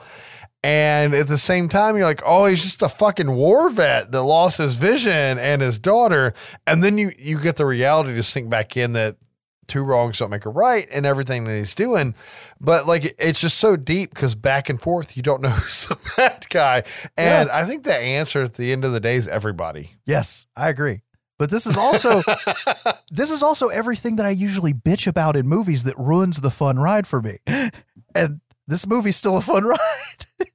And 0.62 1.14
at 1.14 1.26
the 1.26 1.38
same 1.38 1.68
time, 1.68 1.96
you're 1.96 2.04
like, 2.04 2.22
oh, 2.26 2.46
he's 2.46 2.62
just 2.62 2.82
a 2.82 2.88
fucking 2.88 3.32
war 3.32 3.70
vet 3.70 4.12
that 4.12 4.22
lost 4.22 4.58
his 4.58 4.76
vision 4.76 5.38
and 5.38 5.62
his 5.62 5.78
daughter. 5.78 6.34
And 6.66 6.84
then 6.84 6.98
you 6.98 7.12
you 7.18 7.38
get 7.38 7.56
the 7.56 7.64
reality 7.64 8.14
to 8.14 8.22
sink 8.22 8.50
back 8.50 8.76
in 8.76 8.92
that 8.92 9.16
two 9.68 9.82
wrongs 9.84 10.18
don't 10.18 10.30
make 10.30 10.44
a 10.44 10.50
right 10.50 10.86
and 10.90 11.06
everything 11.06 11.44
that 11.44 11.56
he's 11.56 11.74
doing. 11.74 12.14
But 12.60 12.86
like 12.86 13.14
it's 13.18 13.40
just 13.40 13.58
so 13.58 13.76
deep 13.76 14.10
because 14.10 14.34
back 14.34 14.68
and 14.68 14.80
forth, 14.80 15.16
you 15.16 15.22
don't 15.22 15.40
know 15.42 15.48
who's 15.48 15.88
the 15.88 15.96
bad 16.16 16.46
guy. 16.50 16.82
And 17.16 17.50
I 17.50 17.64
think 17.64 17.84
the 17.84 17.96
answer 17.96 18.42
at 18.42 18.54
the 18.54 18.72
end 18.72 18.84
of 18.84 18.92
the 18.92 19.00
day 19.00 19.16
is 19.16 19.28
everybody. 19.28 19.92
Yes, 20.04 20.46
I 20.56 20.68
agree. 20.68 21.00
But 21.38 21.50
this 21.50 21.66
is 21.66 21.78
also 21.78 22.20
this 23.10 23.30
is 23.30 23.42
also 23.42 23.68
everything 23.68 24.16
that 24.16 24.26
I 24.26 24.30
usually 24.30 24.74
bitch 24.74 25.06
about 25.06 25.36
in 25.36 25.48
movies 25.48 25.84
that 25.84 25.96
ruins 25.96 26.42
the 26.42 26.50
fun 26.50 26.78
ride 26.78 27.06
for 27.06 27.22
me. 27.22 27.38
And 28.12 28.40
this 28.70 28.86
movie's 28.86 29.16
still 29.16 29.36
a 29.36 29.42
fun 29.42 29.64
ride. 29.66 29.78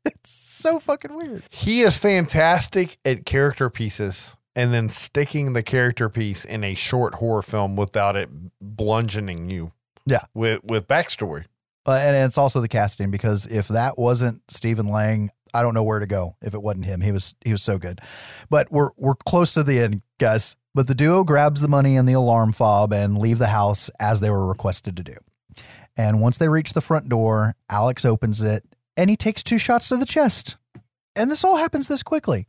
it's 0.06 0.30
so 0.30 0.80
fucking 0.80 1.16
weird. 1.16 1.44
He 1.50 1.82
is 1.82 1.98
fantastic 1.98 2.98
at 3.06 3.26
character 3.26 3.70
pieces 3.70 4.36
and 4.56 4.74
then 4.74 4.90
sticking 4.90 5.54
the 5.54 5.64
character 5.64 6.10
piece 6.10 6.46
in 6.46 6.64
a 6.64 6.74
short 6.74 7.16
horror 7.16 7.42
film 7.42 7.76
without 7.76 8.16
it 8.16 8.30
bludgeoning 8.62 9.50
you. 9.50 9.72
Yeah. 10.08 10.26
With 10.34 10.64
with 10.64 10.88
backstory. 10.88 11.46
But 11.84 12.02
and 12.02 12.16
it's 12.16 12.38
also 12.38 12.62
the 12.62 12.68
casting 12.68 13.12
because 13.12 13.46
if 13.48 13.68
that 13.68 13.98
wasn't 13.98 14.42
Stephen 14.48 14.88
Lang, 14.88 15.30
I 15.54 15.62
don't 15.62 15.74
know 15.74 15.84
where 15.84 16.00
to 16.00 16.08
go 16.08 16.36
if 16.42 16.54
it 16.54 16.62
wasn't 16.62 16.86
him. 16.86 17.02
He 17.02 17.12
was 17.12 17.36
he 17.44 17.52
was 17.52 17.64
so 17.64 17.78
good. 17.78 18.02
But 18.50 18.72
we're 18.72 18.90
we're 18.98 19.16
close 19.16 19.54
to 19.54 19.64
the 19.64 19.80
end, 19.80 20.02
guys. 20.20 20.56
But 20.74 20.88
the 20.88 20.96
duo 20.96 21.24
grabs 21.24 21.62
the 21.62 21.68
money 21.68 21.96
and 21.96 22.08
the 22.08 22.14
alarm 22.14 22.52
fob 22.52 22.92
and 22.92 23.18
leave 23.18 23.38
the 23.38 23.48
house 23.48 23.90
as 24.00 24.20
they 24.20 24.30
were 24.30 24.46
requested 24.48 24.98
to 24.98 25.04
do. 25.04 25.16
And 25.98 26.22
once 26.22 26.38
they 26.38 26.50
reach 26.50 26.74
the 26.74 26.82
front 26.82 27.10
door, 27.10 27.56
Alex 27.70 28.06
opens 28.06 28.42
it 28.42 28.64
and 28.98 29.10
he 29.10 29.16
takes 29.16 29.44
two 29.44 29.58
shots 29.58 29.90
to 29.90 29.98
the 29.98 30.06
chest. 30.06 30.58
And 31.16 31.32
this 31.32 31.44
all 31.44 31.58
happens 31.58 31.88
this 31.88 32.04
quickly. 32.04 32.46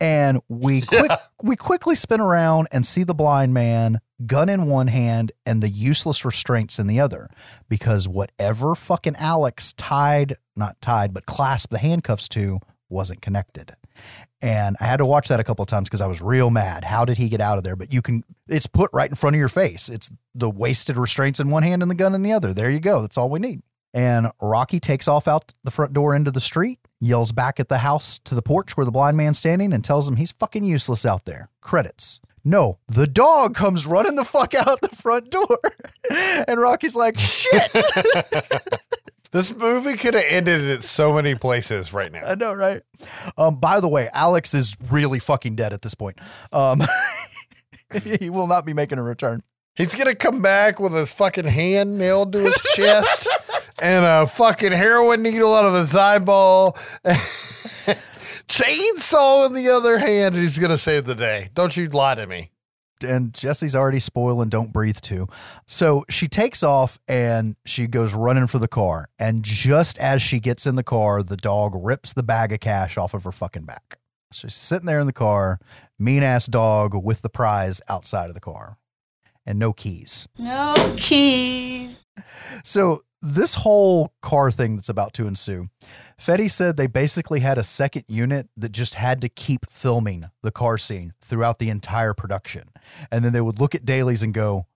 And 0.00 0.40
we 0.48 0.80
quick 0.86 1.10
we 1.42 1.56
quickly 1.56 1.94
spin 1.94 2.20
around 2.20 2.68
and 2.72 2.86
see 2.86 3.04
the 3.04 3.14
blind 3.14 3.54
man, 3.54 4.00
gun 4.26 4.48
in 4.48 4.66
one 4.66 4.88
hand 4.88 5.32
and 5.44 5.62
the 5.62 5.68
useless 5.68 6.24
restraints 6.24 6.78
in 6.78 6.86
the 6.86 7.00
other. 7.00 7.28
Because 7.68 8.08
whatever 8.08 8.74
fucking 8.74 9.16
Alex 9.16 9.72
tied, 9.72 10.36
not 10.54 10.80
tied, 10.80 11.12
but 11.12 11.26
clasped 11.26 11.72
the 11.72 11.78
handcuffs 11.78 12.28
to 12.30 12.60
wasn't 12.88 13.20
connected. 13.20 13.76
And 14.42 14.76
I 14.80 14.84
had 14.84 14.98
to 14.98 15.06
watch 15.06 15.28
that 15.28 15.40
a 15.40 15.44
couple 15.44 15.64
times 15.64 15.88
because 15.88 16.00
I 16.00 16.06
was 16.06 16.20
real 16.20 16.50
mad. 16.50 16.84
How 16.84 17.04
did 17.04 17.16
he 17.16 17.28
get 17.28 17.40
out 17.40 17.56
of 17.58 17.64
there? 17.64 17.76
But 17.76 17.92
you 17.92 18.02
can, 18.02 18.22
it's 18.48 18.66
put 18.66 18.90
right 18.92 19.08
in 19.08 19.16
front 19.16 19.34
of 19.34 19.40
your 19.40 19.48
face. 19.48 19.88
It's 19.88 20.10
the 20.34 20.50
wasted 20.50 20.96
restraints 20.96 21.40
in 21.40 21.50
one 21.50 21.62
hand 21.62 21.82
and 21.82 21.90
the 21.90 21.94
gun 21.94 22.14
in 22.14 22.22
the 22.22 22.32
other. 22.32 22.52
There 22.52 22.70
you 22.70 22.80
go. 22.80 23.00
That's 23.00 23.16
all 23.16 23.30
we 23.30 23.38
need. 23.38 23.62
And 23.94 24.30
Rocky 24.42 24.78
takes 24.78 25.08
off 25.08 25.26
out 25.26 25.54
the 25.64 25.70
front 25.70 25.94
door 25.94 26.14
into 26.14 26.30
the 26.30 26.40
street, 26.40 26.80
yells 27.00 27.32
back 27.32 27.58
at 27.58 27.70
the 27.70 27.78
house 27.78 28.18
to 28.24 28.34
the 28.34 28.42
porch 28.42 28.76
where 28.76 28.84
the 28.84 28.92
blind 28.92 29.16
man's 29.16 29.38
standing 29.38 29.72
and 29.72 29.82
tells 29.82 30.06
him 30.06 30.16
he's 30.16 30.32
fucking 30.32 30.64
useless 30.64 31.06
out 31.06 31.24
there. 31.24 31.48
Credits. 31.62 32.20
No, 32.44 32.78
the 32.86 33.06
dog 33.06 33.54
comes 33.54 33.86
running 33.86 34.14
the 34.14 34.24
fuck 34.24 34.54
out 34.54 34.80
the 34.80 34.90
front 34.90 35.30
door. 35.30 35.58
and 36.46 36.60
Rocky's 36.60 36.94
like, 36.94 37.18
shit. 37.18 37.72
This 39.36 39.54
movie 39.54 39.98
could 39.98 40.14
have 40.14 40.24
ended 40.26 40.62
at 40.70 40.82
so 40.82 41.12
many 41.12 41.34
places 41.34 41.92
right 41.92 42.10
now. 42.10 42.22
I 42.24 42.36
know, 42.36 42.54
right? 42.54 42.80
Um, 43.36 43.56
by 43.56 43.80
the 43.80 43.88
way, 43.88 44.08
Alex 44.14 44.54
is 44.54 44.78
really 44.90 45.18
fucking 45.18 45.56
dead 45.56 45.74
at 45.74 45.82
this 45.82 45.92
point. 45.92 46.18
Um, 46.52 46.80
he 48.02 48.30
will 48.30 48.46
not 48.46 48.64
be 48.64 48.72
making 48.72 48.96
a 48.96 49.02
return. 49.02 49.42
He's 49.74 49.94
gonna 49.94 50.14
come 50.14 50.40
back 50.40 50.80
with 50.80 50.94
his 50.94 51.12
fucking 51.12 51.44
hand 51.44 51.98
nailed 51.98 52.32
to 52.32 52.38
his 52.38 52.58
chest 52.76 53.28
and 53.78 54.06
a 54.06 54.26
fucking 54.26 54.72
heroin 54.72 55.22
needle 55.22 55.54
out 55.54 55.66
of 55.66 55.74
his 55.74 55.94
eyeball. 55.94 56.78
Chainsaw 58.48 59.48
in 59.48 59.52
the 59.52 59.68
other 59.68 59.98
hand, 59.98 60.34
and 60.34 60.42
he's 60.42 60.58
gonna 60.58 60.78
save 60.78 61.04
the 61.04 61.14
day. 61.14 61.50
Don't 61.52 61.76
you 61.76 61.90
lie 61.90 62.14
to 62.14 62.26
me. 62.26 62.52
And 63.02 63.32
Jesse's 63.32 63.76
already 63.76 63.98
spoiling 63.98 64.48
Don't 64.48 64.72
Breathe 64.72 65.00
too. 65.00 65.28
So 65.66 66.04
she 66.08 66.28
takes 66.28 66.62
off 66.62 66.98
and 67.08 67.56
she 67.64 67.86
goes 67.86 68.14
running 68.14 68.46
for 68.46 68.58
the 68.58 68.68
car. 68.68 69.08
And 69.18 69.42
just 69.42 69.98
as 69.98 70.22
she 70.22 70.40
gets 70.40 70.66
in 70.66 70.76
the 70.76 70.82
car, 70.82 71.22
the 71.22 71.36
dog 71.36 71.72
rips 71.74 72.12
the 72.12 72.22
bag 72.22 72.52
of 72.52 72.60
cash 72.60 72.96
off 72.96 73.14
of 73.14 73.24
her 73.24 73.32
fucking 73.32 73.64
back. 73.64 73.98
She's 74.32 74.54
sitting 74.54 74.86
there 74.86 75.00
in 75.00 75.06
the 75.06 75.12
car, 75.12 75.60
mean 75.98 76.22
ass 76.22 76.46
dog 76.46 76.94
with 76.94 77.22
the 77.22 77.28
prize 77.28 77.80
outside 77.88 78.28
of 78.28 78.34
the 78.34 78.40
car 78.40 78.78
and 79.46 79.58
no 79.58 79.72
keys. 79.72 80.26
No 80.38 80.74
keys. 80.96 82.06
So 82.64 83.02
this 83.22 83.54
whole 83.54 84.12
car 84.20 84.50
thing 84.50 84.76
that's 84.76 84.88
about 84.88 85.14
to 85.14 85.26
ensue, 85.26 85.68
Fede 86.18 86.50
said 86.50 86.76
they 86.76 86.86
basically 86.86 87.40
had 87.40 87.58
a 87.58 87.64
second 87.64 88.04
unit 88.08 88.48
that 88.56 88.72
just 88.72 88.94
had 88.94 89.20
to 89.20 89.28
keep 89.28 89.70
filming 89.70 90.24
the 90.42 90.50
car 90.50 90.78
scene 90.78 91.12
throughout 91.20 91.58
the 91.58 91.68
entire 91.68 92.14
production. 92.14 92.70
And 93.10 93.24
then 93.24 93.32
they 93.32 93.40
would 93.40 93.60
look 93.60 93.74
at 93.74 93.84
dailies 93.84 94.22
and 94.22 94.32
go, 94.32 94.66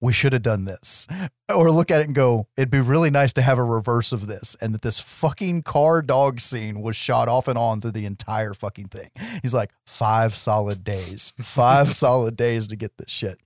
we 0.00 0.12
should 0.12 0.32
have 0.32 0.42
done 0.42 0.64
this. 0.64 1.06
Or 1.54 1.70
look 1.70 1.90
at 1.90 2.00
it 2.00 2.06
and 2.06 2.14
go, 2.14 2.48
it'd 2.56 2.70
be 2.70 2.80
really 2.80 3.10
nice 3.10 3.34
to 3.34 3.42
have 3.42 3.58
a 3.58 3.64
reverse 3.64 4.12
of 4.12 4.26
this. 4.26 4.56
And 4.62 4.72
that 4.72 4.80
this 4.80 4.98
fucking 4.98 5.60
car 5.60 6.00
dog 6.00 6.40
scene 6.40 6.80
was 6.80 6.96
shot 6.96 7.28
off 7.28 7.48
and 7.48 7.58
on 7.58 7.82
through 7.82 7.90
the 7.90 8.06
entire 8.06 8.54
fucking 8.54 8.88
thing. 8.88 9.10
He's 9.42 9.52
like, 9.52 9.70
five 9.84 10.36
solid 10.36 10.84
days, 10.84 11.34
five 11.42 11.92
solid 11.94 12.34
days 12.34 12.66
to 12.68 12.76
get 12.76 12.96
this 12.96 13.10
shit. 13.10 13.38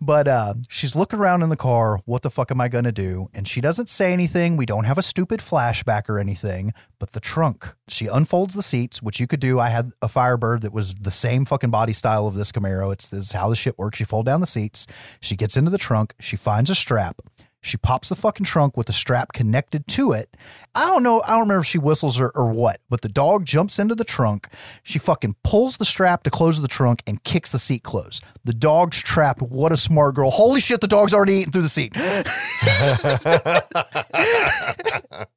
But 0.00 0.28
uh, 0.28 0.54
she's 0.68 0.94
looking 0.94 1.18
around 1.18 1.42
in 1.42 1.48
the 1.48 1.56
car. 1.56 2.00
What 2.04 2.22
the 2.22 2.30
fuck 2.30 2.50
am 2.50 2.60
I 2.60 2.68
going 2.68 2.84
to 2.84 2.92
do? 2.92 3.28
And 3.34 3.48
she 3.48 3.60
doesn't 3.60 3.88
say 3.88 4.12
anything. 4.12 4.56
We 4.56 4.66
don't 4.66 4.84
have 4.84 4.98
a 4.98 5.02
stupid 5.02 5.40
flashback 5.40 6.08
or 6.08 6.18
anything. 6.18 6.72
But 6.98 7.12
the 7.12 7.20
trunk, 7.20 7.74
she 7.88 8.06
unfolds 8.06 8.54
the 8.54 8.62
seats, 8.62 9.02
which 9.02 9.18
you 9.18 9.26
could 9.26 9.40
do. 9.40 9.58
I 9.58 9.70
had 9.70 9.90
a 10.00 10.08
Firebird 10.08 10.62
that 10.62 10.72
was 10.72 10.94
the 10.94 11.10
same 11.10 11.44
fucking 11.44 11.70
body 11.70 11.92
style 11.92 12.26
of 12.26 12.34
this 12.34 12.52
Camaro. 12.52 12.92
It's 12.92 13.08
this 13.08 13.24
is 13.24 13.32
how 13.32 13.48
the 13.48 13.56
shit 13.56 13.78
works. 13.78 13.98
You 13.98 14.06
fold 14.06 14.26
down 14.26 14.40
the 14.40 14.46
seats. 14.46 14.86
She 15.20 15.36
gets 15.36 15.56
into 15.56 15.70
the 15.70 15.78
trunk. 15.78 16.14
She 16.20 16.36
finds 16.36 16.70
a 16.70 16.74
strap. 16.74 17.20
She 17.60 17.76
pops 17.76 18.08
the 18.08 18.16
fucking 18.16 18.46
trunk 18.46 18.76
with 18.76 18.88
a 18.88 18.92
strap 18.92 19.32
connected 19.32 19.86
to 19.88 20.12
it. 20.12 20.36
I 20.74 20.86
don't 20.86 21.02
know. 21.02 21.20
I 21.22 21.30
don't 21.30 21.40
remember 21.40 21.62
if 21.62 21.66
she 21.66 21.78
whistles 21.78 22.20
or, 22.20 22.30
or 22.34 22.50
what, 22.50 22.80
but 22.88 23.00
the 23.00 23.08
dog 23.08 23.44
jumps 23.44 23.80
into 23.80 23.96
the 23.96 24.04
trunk. 24.04 24.48
She 24.84 24.98
fucking 24.98 25.34
pulls 25.42 25.76
the 25.76 25.84
strap 25.84 26.22
to 26.22 26.30
close 26.30 26.60
the 26.60 26.68
trunk 26.68 27.02
and 27.06 27.22
kicks 27.24 27.50
the 27.50 27.58
seat 27.58 27.82
closed. 27.82 28.22
The 28.44 28.54
dog's 28.54 29.02
trapped. 29.02 29.42
What 29.42 29.72
a 29.72 29.76
smart 29.76 30.14
girl. 30.14 30.30
Holy 30.30 30.60
shit, 30.60 30.80
the 30.80 30.86
dog's 30.86 31.12
already 31.12 31.34
eating 31.34 31.52
through 31.52 31.62
the 31.62 31.68
seat. 31.68 31.94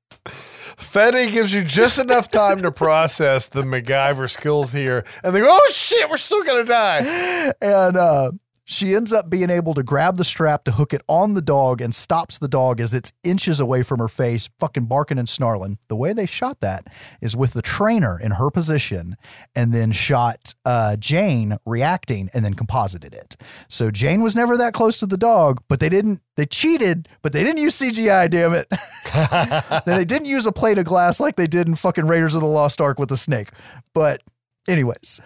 Fede 0.77 1.31
gives 1.31 1.53
you 1.53 1.63
just 1.63 1.99
enough 1.99 2.29
time 2.29 2.61
to 2.61 2.71
process 2.71 3.47
the 3.47 3.63
MacGyver 3.63 4.29
skills 4.29 4.71
here, 4.71 5.05
and 5.23 5.35
they 5.35 5.39
go, 5.39 5.47
"Oh 5.49 5.69
shit, 5.71 6.09
we're 6.09 6.17
still 6.17 6.43
gonna 6.43 6.65
die." 6.65 7.53
and 7.61 7.97
uh, 7.97 8.31
she 8.71 8.95
ends 8.95 9.11
up 9.11 9.29
being 9.29 9.49
able 9.49 9.73
to 9.73 9.83
grab 9.83 10.15
the 10.15 10.23
strap 10.23 10.63
to 10.63 10.71
hook 10.71 10.93
it 10.93 11.01
on 11.09 11.33
the 11.33 11.41
dog 11.41 11.81
and 11.81 11.93
stops 11.93 12.37
the 12.37 12.47
dog 12.47 12.79
as 12.79 12.93
it's 12.93 13.11
inches 13.21 13.59
away 13.59 13.83
from 13.83 13.99
her 13.99 14.07
face, 14.07 14.49
fucking 14.59 14.85
barking 14.85 15.17
and 15.17 15.27
snarling. 15.27 15.77
The 15.89 15.95
way 15.97 16.13
they 16.13 16.25
shot 16.25 16.61
that 16.61 16.87
is 17.21 17.35
with 17.35 17.51
the 17.51 17.61
trainer 17.61 18.17
in 18.17 18.31
her 18.31 18.49
position 18.49 19.17
and 19.53 19.73
then 19.73 19.91
shot 19.91 20.55
uh, 20.63 20.95
Jane 20.95 21.57
reacting 21.65 22.29
and 22.33 22.45
then 22.45 22.53
composited 22.53 23.13
it. 23.13 23.35
So 23.67 23.91
Jane 23.91 24.21
was 24.21 24.37
never 24.37 24.55
that 24.55 24.73
close 24.73 24.99
to 24.99 25.05
the 25.05 25.17
dog, 25.17 25.61
but 25.67 25.81
they 25.81 25.89
didn't, 25.89 26.21
they 26.37 26.45
cheated, 26.45 27.09
but 27.21 27.33
they 27.33 27.43
didn't 27.43 27.61
use 27.61 27.77
CGI, 27.77 28.29
damn 28.29 28.53
it. 28.53 29.83
they 29.85 30.05
didn't 30.05 30.27
use 30.27 30.45
a 30.45 30.51
plate 30.53 30.77
of 30.77 30.85
glass 30.85 31.19
like 31.19 31.35
they 31.35 31.47
did 31.47 31.67
in 31.67 31.75
fucking 31.75 32.07
Raiders 32.07 32.35
of 32.35 32.41
the 32.41 32.47
Lost 32.47 32.79
Ark 32.79 32.99
with 32.99 33.09
the 33.09 33.17
snake. 33.17 33.49
But, 33.93 34.21
anyways. 34.69 35.19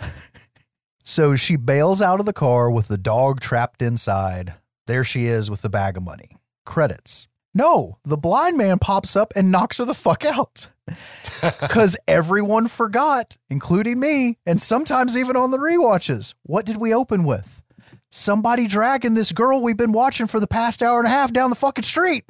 So 1.07 1.35
she 1.35 1.55
bails 1.55 2.01
out 2.01 2.19
of 2.19 2.25
the 2.25 2.33
car 2.33 2.71
with 2.71 2.87
the 2.87 2.97
dog 2.97 3.39
trapped 3.39 3.83
inside. 3.83 4.55
There 4.87 5.03
she 5.03 5.27
is 5.27 5.51
with 5.51 5.61
the 5.61 5.69
bag 5.69 5.97
of 5.97 6.03
money. 6.03 6.31
Credits. 6.65 7.27
No, 7.53 7.99
the 8.03 8.17
blind 8.17 8.57
man 8.57 8.79
pops 8.79 9.15
up 9.15 9.31
and 9.35 9.51
knocks 9.51 9.77
her 9.77 9.85
the 9.85 9.93
fuck 9.93 10.25
out. 10.25 10.67
Because 11.61 11.95
everyone 12.07 12.67
forgot, 12.67 13.37
including 13.51 13.99
me, 13.99 14.39
and 14.47 14.59
sometimes 14.59 15.15
even 15.15 15.35
on 15.35 15.51
the 15.51 15.59
rewatches. 15.59 16.33
What 16.41 16.65
did 16.65 16.77
we 16.77 16.91
open 16.91 17.23
with? 17.23 17.61
Somebody 18.09 18.67
dragging 18.67 19.13
this 19.13 19.31
girl 19.31 19.61
we've 19.61 19.77
been 19.77 19.91
watching 19.91 20.25
for 20.25 20.39
the 20.39 20.47
past 20.47 20.81
hour 20.81 20.97
and 20.97 21.07
a 21.07 21.11
half 21.11 21.31
down 21.31 21.51
the 21.51 21.55
fucking 21.55 21.83
street. 21.83 22.25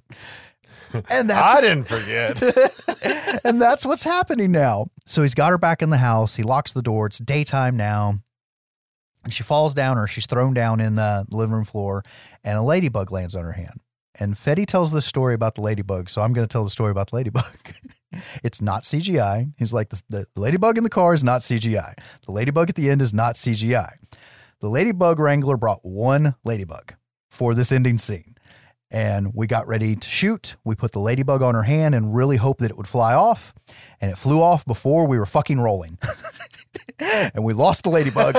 And 1.10 1.30
that's 1.30 1.54
I 1.54 1.62
didn't 1.62 1.86
forget. 1.86 3.42
and 3.46 3.62
that's 3.62 3.86
what's 3.86 4.04
happening 4.04 4.52
now. 4.52 4.88
So 5.06 5.22
he's 5.22 5.36
got 5.36 5.52
her 5.52 5.58
back 5.58 5.82
in 5.82 5.92
the 5.92 5.98
house. 5.98 6.36
He 6.36 6.44
locks 6.44 6.74
the 6.74 6.82
door. 6.82 7.06
It's 7.06 7.20
daytime 7.20 7.78
now. 7.78 8.20
And 9.26 9.34
she 9.34 9.44
falls 9.44 9.74
down 9.74 9.98
or 9.98 10.08
she's 10.08 10.28
thrown 10.28 10.54
down 10.54 10.80
in 10.80 10.96
the 10.96 11.26
living 11.32 11.56
room 11.56 11.66
floor 11.66 12.04
and 12.44 12.58
a 12.58 12.62
ladybug 12.62 13.12
lands 13.12 13.36
on 13.36 13.44
her 13.44 13.54
hand. 13.54 13.82
And 14.18 14.38
Fede 14.38 14.68
tells 14.68 14.92
this 14.92 15.06
story 15.06 15.34
about 15.34 15.56
the 15.56 15.62
ladybug. 15.62 16.10
So 16.10 16.22
I'm 16.22 16.32
going 16.32 16.48
to 16.48 16.52
tell 16.52 16.64
the 16.64 16.70
story 16.70 16.92
about 16.92 17.10
the 17.10 17.18
ladybug. 17.18 17.58
it's 18.44 18.62
not 18.62 18.84
CGI. 18.84 19.52
He's 19.58 19.74
like, 19.74 19.90
the, 19.90 20.02
the 20.10 20.28
ladybug 20.36 20.78
in 20.78 20.84
the 20.84 20.90
car 20.90 21.14
is 21.14 21.24
not 21.24 21.42
CGI. 21.42 21.96
The 22.26 22.32
ladybug 22.32 22.70
at 22.70 22.76
the 22.76 22.90
end 22.90 23.02
is 23.02 23.14
not 23.14 23.36
CGI. 23.36 23.94
The 24.62 24.70
ladybug 24.70 25.20
wrangler 25.20 25.58
brought 25.58 25.80
one 25.84 26.36
ladybug 26.46 26.94
for 27.30 27.54
this 27.54 27.72
ending 27.72 27.98
scene. 27.98 28.35
And 28.96 29.34
we 29.36 29.46
got 29.46 29.68
ready 29.68 29.98
to 29.98 30.10
shoot. 30.10 30.56
We 30.64 30.74
put 30.74 30.94
the 30.94 31.02
ladybug 31.02 31.42
on 31.42 31.54
her 31.54 31.64
hand 31.64 31.94
and 31.94 32.16
really 32.16 32.38
hoped 32.38 32.62
that 32.62 32.72
it 32.72 32.78
would 32.78 32.88
fly 32.88 33.14
off. 33.14 33.54
And 34.00 34.10
it 34.10 34.18
flew 34.18 34.42
off 34.42 34.66
before 34.66 35.06
we 35.06 35.20
were 35.20 35.26
fucking 35.26 35.60
rolling. 35.60 35.98
and 37.00 37.44
we 37.44 37.52
lost 37.52 37.84
the 37.84 37.90
ladybug. 37.90 38.38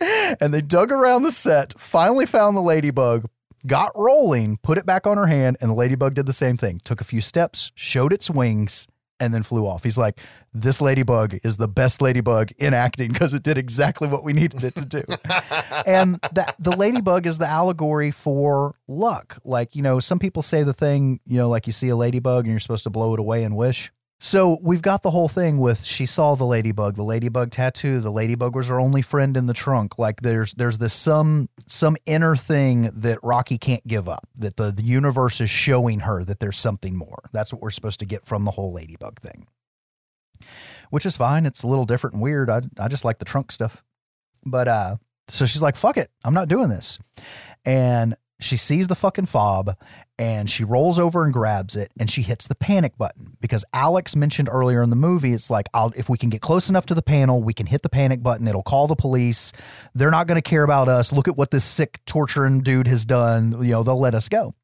and 0.40 0.52
they 0.52 0.62
dug 0.62 0.90
around 0.90 1.22
the 1.22 1.30
set, 1.30 1.78
finally 1.78 2.26
found 2.26 2.56
the 2.56 2.60
ladybug, 2.60 3.26
got 3.64 3.92
rolling, 3.94 4.56
put 4.64 4.78
it 4.78 4.84
back 4.84 5.06
on 5.06 5.16
her 5.16 5.26
hand, 5.26 5.58
and 5.60 5.70
the 5.70 5.76
ladybug 5.76 6.14
did 6.14 6.26
the 6.26 6.32
same 6.32 6.56
thing. 6.56 6.80
Took 6.82 7.00
a 7.00 7.04
few 7.04 7.20
steps, 7.20 7.70
showed 7.76 8.12
its 8.12 8.28
wings, 8.28 8.88
and 9.22 9.32
then 9.32 9.44
flew 9.44 9.66
off. 9.66 9.84
He's 9.84 9.96
like, 9.96 10.20
This 10.52 10.80
ladybug 10.80 11.38
is 11.44 11.56
the 11.56 11.68
best 11.68 12.02
ladybug 12.02 12.50
in 12.58 12.74
acting 12.74 13.12
because 13.12 13.32
it 13.32 13.44
did 13.44 13.56
exactly 13.56 14.08
what 14.08 14.24
we 14.24 14.32
needed 14.32 14.64
it 14.64 14.74
to 14.74 14.84
do. 14.84 15.02
and 15.86 16.18
that 16.32 16.56
the 16.58 16.76
ladybug 16.76 17.26
is 17.26 17.38
the 17.38 17.48
allegory 17.48 18.10
for 18.10 18.74
luck. 18.88 19.38
Like, 19.44 19.76
you 19.76 19.82
know, 19.82 20.00
some 20.00 20.18
people 20.18 20.42
say 20.42 20.64
the 20.64 20.74
thing, 20.74 21.20
you 21.24 21.38
know, 21.38 21.48
like 21.48 21.68
you 21.68 21.72
see 21.72 21.88
a 21.88 21.96
ladybug 21.96 22.44
and 22.44 22.52
you're 22.52 22.60
supposed 22.60 22.82
to 22.82 22.90
blow 22.90 23.14
it 23.14 23.20
away 23.20 23.44
and 23.44 23.56
wish. 23.56 23.92
So 24.24 24.60
we've 24.62 24.82
got 24.82 25.02
the 25.02 25.10
whole 25.10 25.28
thing 25.28 25.58
with 25.58 25.84
she 25.84 26.06
saw 26.06 26.36
the 26.36 26.44
ladybug, 26.44 26.94
the 26.94 27.02
ladybug 27.02 27.50
tattoo, 27.50 27.98
the 27.98 28.12
ladybug 28.12 28.54
was 28.54 28.68
her 28.68 28.78
only 28.78 29.02
friend 29.02 29.36
in 29.36 29.46
the 29.46 29.52
trunk. 29.52 29.98
Like 29.98 30.20
there's 30.20 30.52
there's 30.52 30.78
this 30.78 30.94
some 30.94 31.48
some 31.66 31.96
inner 32.06 32.36
thing 32.36 32.82
that 32.94 33.18
Rocky 33.24 33.58
can't 33.58 33.84
give 33.84 34.08
up. 34.08 34.28
That 34.36 34.56
the, 34.56 34.70
the 34.70 34.84
universe 34.84 35.40
is 35.40 35.50
showing 35.50 36.00
her 36.00 36.22
that 36.22 36.38
there's 36.38 36.60
something 36.60 36.94
more. 36.94 37.18
That's 37.32 37.52
what 37.52 37.60
we're 37.60 37.72
supposed 37.72 37.98
to 37.98 38.06
get 38.06 38.24
from 38.24 38.44
the 38.44 38.52
whole 38.52 38.72
ladybug 38.72 39.20
thing. 39.20 39.48
Which 40.90 41.04
is 41.04 41.16
fine. 41.16 41.44
It's 41.44 41.64
a 41.64 41.66
little 41.66 41.84
different 41.84 42.14
and 42.14 42.22
weird. 42.22 42.48
I 42.48 42.60
I 42.78 42.86
just 42.86 43.04
like 43.04 43.18
the 43.18 43.24
trunk 43.24 43.50
stuff. 43.50 43.82
But 44.46 44.68
uh 44.68 44.96
so 45.26 45.46
she's 45.46 45.62
like, 45.62 45.74
fuck 45.74 45.96
it, 45.96 46.12
I'm 46.24 46.34
not 46.34 46.46
doing 46.46 46.68
this. 46.68 46.96
And 47.64 48.14
she 48.38 48.56
sees 48.56 48.86
the 48.86 48.94
fucking 48.94 49.26
fob 49.26 49.76
and 50.22 50.48
she 50.48 50.62
rolls 50.62 51.00
over 51.00 51.24
and 51.24 51.32
grabs 51.32 51.74
it 51.74 51.90
and 51.98 52.08
she 52.08 52.22
hits 52.22 52.46
the 52.46 52.54
panic 52.54 52.96
button. 52.96 53.36
Because 53.40 53.64
Alex 53.72 54.14
mentioned 54.14 54.48
earlier 54.48 54.80
in 54.80 54.90
the 54.90 54.94
movie 54.94 55.32
it's 55.32 55.50
like 55.50 55.66
I'll 55.74 55.92
if 55.96 56.08
we 56.08 56.16
can 56.16 56.30
get 56.30 56.40
close 56.40 56.70
enough 56.70 56.86
to 56.86 56.94
the 56.94 57.02
panel 57.02 57.42
we 57.42 57.52
can 57.52 57.66
hit 57.66 57.82
the 57.82 57.88
panic 57.88 58.22
button. 58.22 58.46
It'll 58.46 58.62
call 58.62 58.86
the 58.86 58.94
police. 58.94 59.52
They're 59.96 60.12
not 60.12 60.28
going 60.28 60.40
to 60.40 60.48
care 60.48 60.62
about 60.62 60.88
us. 60.88 61.12
Look 61.12 61.26
at 61.26 61.36
what 61.36 61.50
this 61.50 61.64
sick 61.64 61.98
torturing 62.06 62.60
dude 62.60 62.86
has 62.86 63.04
done. 63.04 63.64
You 63.64 63.72
know 63.72 63.82
they'll 63.82 63.98
let 63.98 64.14
us 64.14 64.28
go. 64.28 64.54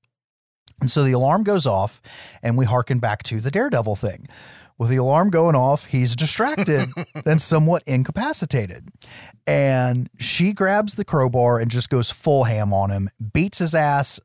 And 0.80 0.88
so 0.88 1.02
the 1.02 1.10
alarm 1.10 1.42
goes 1.42 1.66
off 1.66 2.00
and 2.40 2.56
we 2.56 2.64
harken 2.64 3.00
back 3.00 3.24
to 3.24 3.40
the 3.40 3.50
daredevil 3.50 3.96
thing. 3.96 4.28
With 4.78 4.90
the 4.90 4.96
alarm 4.96 5.30
going 5.30 5.56
off, 5.56 5.86
he's 5.86 6.14
distracted 6.14 6.88
and 7.26 7.42
somewhat 7.42 7.82
incapacitated. 7.84 8.90
And 9.44 10.08
she 10.20 10.52
grabs 10.52 10.94
the 10.94 11.04
crowbar 11.04 11.58
and 11.58 11.68
just 11.68 11.90
goes 11.90 12.12
full 12.12 12.44
ham 12.44 12.72
on 12.72 12.90
him, 12.90 13.10
beats 13.32 13.58
his 13.58 13.74
ass 13.74 14.20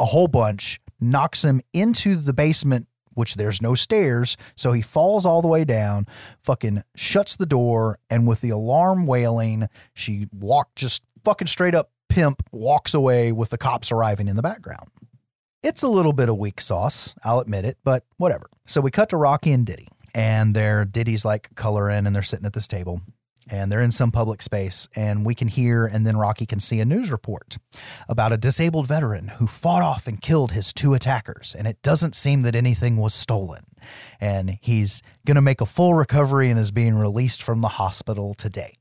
a 0.00 0.06
whole 0.06 0.28
bunch, 0.28 0.80
knocks 1.00 1.44
him 1.44 1.60
into 1.72 2.16
the 2.16 2.32
basement, 2.32 2.86
which 3.14 3.34
there's 3.34 3.60
no 3.60 3.74
stairs. 3.74 4.36
So 4.56 4.72
he 4.72 4.82
falls 4.82 5.26
all 5.26 5.42
the 5.42 5.48
way 5.48 5.64
down, 5.64 6.06
fucking 6.42 6.82
shuts 6.94 7.36
the 7.36 7.46
door. 7.46 7.98
And 8.08 8.26
with 8.26 8.40
the 8.40 8.50
alarm 8.50 9.06
wailing, 9.06 9.68
she 9.94 10.28
walked 10.32 10.76
just 10.76 11.02
fucking 11.24 11.48
straight 11.48 11.74
up 11.74 11.90
pimp, 12.08 12.42
walks 12.52 12.94
away 12.94 13.32
with 13.32 13.50
the 13.50 13.58
cops 13.58 13.90
arriving 13.90 14.28
in 14.28 14.36
the 14.36 14.42
background. 14.42 14.90
It's 15.62 15.82
a 15.82 15.88
little 15.88 16.12
bit 16.12 16.28
of 16.28 16.36
weak 16.36 16.60
sauce, 16.60 17.14
I'll 17.24 17.38
admit 17.38 17.64
it, 17.64 17.78
but 17.84 18.04
whatever. 18.16 18.46
So 18.66 18.80
we 18.80 18.90
cut 18.90 19.08
to 19.10 19.16
Rocky 19.16 19.52
and 19.52 19.64
Diddy, 19.64 19.88
and 20.14 20.54
they're 20.54 20.84
Diddy's 20.84 21.24
like 21.24 21.54
coloring 21.54 22.06
and 22.06 22.14
they're 22.14 22.22
sitting 22.22 22.46
at 22.46 22.52
this 22.52 22.68
table 22.68 23.00
and 23.50 23.70
they're 23.70 23.82
in 23.82 23.90
some 23.90 24.10
public 24.10 24.42
space 24.42 24.88
and 24.94 25.26
we 25.26 25.34
can 25.34 25.48
hear 25.48 25.86
and 25.86 26.06
then 26.06 26.16
Rocky 26.16 26.46
can 26.46 26.60
see 26.60 26.80
a 26.80 26.84
news 26.84 27.10
report 27.10 27.58
about 28.08 28.32
a 28.32 28.36
disabled 28.36 28.86
veteran 28.86 29.28
who 29.28 29.46
fought 29.46 29.82
off 29.82 30.06
and 30.06 30.20
killed 30.20 30.52
his 30.52 30.72
two 30.72 30.94
attackers 30.94 31.54
and 31.56 31.66
it 31.66 31.82
doesn't 31.82 32.14
seem 32.14 32.42
that 32.42 32.54
anything 32.54 32.96
was 32.96 33.14
stolen 33.14 33.64
and 34.20 34.58
he's 34.60 35.02
going 35.26 35.34
to 35.34 35.42
make 35.42 35.60
a 35.60 35.66
full 35.66 35.94
recovery 35.94 36.50
and 36.50 36.58
is 36.58 36.70
being 36.70 36.94
released 36.94 37.42
from 37.42 37.60
the 37.60 37.68
hospital 37.68 38.34
today. 38.34 38.74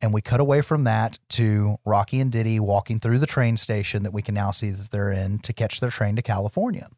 And 0.00 0.12
we 0.12 0.20
cut 0.20 0.40
away 0.40 0.62
from 0.62 0.82
that 0.84 1.20
to 1.30 1.78
Rocky 1.84 2.18
and 2.18 2.32
Diddy 2.32 2.58
walking 2.58 2.98
through 2.98 3.20
the 3.20 3.26
train 3.26 3.56
station 3.56 4.02
that 4.02 4.12
we 4.12 4.20
can 4.20 4.34
now 4.34 4.50
see 4.50 4.70
that 4.70 4.90
they're 4.90 5.12
in 5.12 5.38
to 5.40 5.52
catch 5.52 5.78
their 5.78 5.90
train 5.90 6.16
to 6.16 6.22
California. 6.22 6.88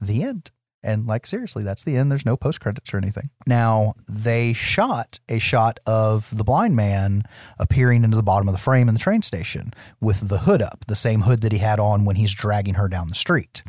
The 0.00 0.22
end. 0.22 0.52
And 0.82 1.06
like 1.06 1.26
seriously, 1.26 1.64
that's 1.64 1.82
the 1.82 1.96
end. 1.96 2.10
There's 2.10 2.24
no 2.24 2.36
post 2.36 2.60
credits 2.60 2.94
or 2.94 2.98
anything. 2.98 3.30
Now 3.46 3.94
they 4.08 4.52
shot 4.52 5.18
a 5.28 5.38
shot 5.40 5.80
of 5.86 6.28
the 6.36 6.44
blind 6.44 6.76
man 6.76 7.24
appearing 7.58 8.04
into 8.04 8.16
the 8.16 8.22
bottom 8.22 8.48
of 8.48 8.54
the 8.54 8.60
frame 8.60 8.88
in 8.88 8.94
the 8.94 9.00
train 9.00 9.22
station 9.22 9.72
with 10.00 10.28
the 10.28 10.38
hood 10.38 10.62
up, 10.62 10.84
the 10.86 10.94
same 10.96 11.22
hood 11.22 11.40
that 11.40 11.50
he 11.52 11.58
had 11.58 11.80
on 11.80 12.04
when 12.04 12.16
he's 12.16 12.32
dragging 12.32 12.74
her 12.74 12.88
down 12.88 13.08
the 13.08 13.14
street. 13.14 13.62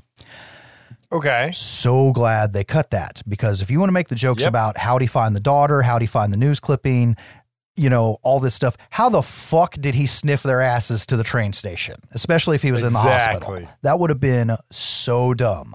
Okay. 1.12 1.50
So 1.56 2.12
glad 2.12 2.54
they 2.54 2.64
cut 2.64 2.92
that 2.92 3.24
because 3.28 3.64
if 3.64 3.72
you 3.72 3.80
want 3.80 3.90
to 3.90 3.94
make 3.94 4.10
the 4.10 4.16
jokes 4.16 4.42
Yep. 4.44 4.50
about 4.50 4.78
how'd 4.78 5.02
he 5.02 5.08
find 5.08 5.36
the 5.36 5.40
daughter, 5.40 5.82
how'd 5.82 6.02
he 6.02 6.08
find 6.08 6.32
the 6.32 6.38
news 6.38 6.60
clipping, 6.60 7.18
you 7.76 7.90
know, 7.90 8.18
all 8.22 8.40
this 8.40 8.54
stuff, 8.54 8.78
how 8.92 9.10
the 9.10 9.24
fuck 9.24 9.74
did 9.80 9.96
he 9.96 10.06
sniff 10.06 10.44
their 10.44 10.62
asses 10.62 11.08
to 11.08 11.18
the 11.18 11.24
train 11.24 11.54
station, 11.54 11.96
especially 12.12 12.56
if 12.56 12.62
he 12.62 12.72
was 12.72 12.84
in 12.84 12.94
the 12.94 13.00
hospital? 13.00 13.50
That 13.82 14.00
would 14.00 14.12
have 14.12 14.20
been 14.20 14.56
so 14.72 15.34
dumb. 15.34 15.74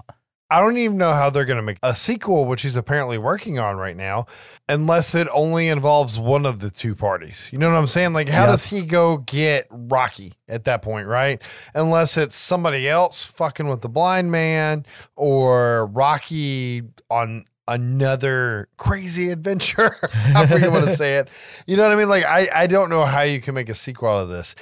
I 0.55 0.61
don't 0.61 0.77
even 0.77 0.97
know 0.97 1.11
how 1.11 1.29
they're 1.29 1.43
going 1.45 1.57
to 1.57 1.61
make 1.63 1.77
a 1.83 1.93
sequel, 1.93 2.45
which 2.45 2.61
he's 2.61 2.77
apparently 2.77 3.17
working 3.17 3.59
on 3.59 3.75
right 3.75 3.97
now, 3.97 4.25
unless 4.69 5.13
it 5.13 5.27
only 5.33 5.67
involves 5.67 6.17
one 6.17 6.45
of 6.45 6.59
the 6.59 6.69
two 6.71 6.95
parties. 6.95 7.49
You 7.51 7.57
know 7.57 7.69
what 7.69 7.77
I'm 7.77 7.87
saying? 7.87 8.13
Like, 8.13 8.29
how 8.29 8.45
Yeah. 8.45 8.51
does 8.51 8.65
he 8.67 8.81
go 8.85 9.17
get 9.17 9.67
Rocky 9.69 10.33
at 10.47 10.63
that 10.63 10.81
point, 10.81 11.07
right? 11.07 11.41
Unless 11.73 12.15
it's 12.15 12.37
somebody 12.37 12.87
else 12.87 13.25
fucking 13.25 13.67
with 13.67 13.81
the 13.81 13.89
blind 13.89 14.31
man 14.31 14.85
or 15.17 15.87
Rocky 15.87 16.83
on 17.09 17.43
another 17.67 18.69
crazy 18.77 19.29
adventure. 19.31 19.95
I 20.35 20.45
forget 20.47 20.71
what 20.71 20.85
to 20.85 20.95
say 20.95 21.17
it. 21.17 21.29
You 21.67 21.75
know 21.77 21.83
what 21.83 21.91
I 21.91 21.95
mean? 21.95 22.09
Like, 22.09 22.23
I, 22.25 22.47
I 22.55 22.67
don't 22.67 22.89
know 22.89 23.05
how 23.05 23.21
you 23.21 23.41
can 23.41 23.55
make 23.55 23.69
a 23.69 23.73
sequel 23.73 24.09
out 24.09 24.21
of 24.23 24.29
this. 24.29 24.55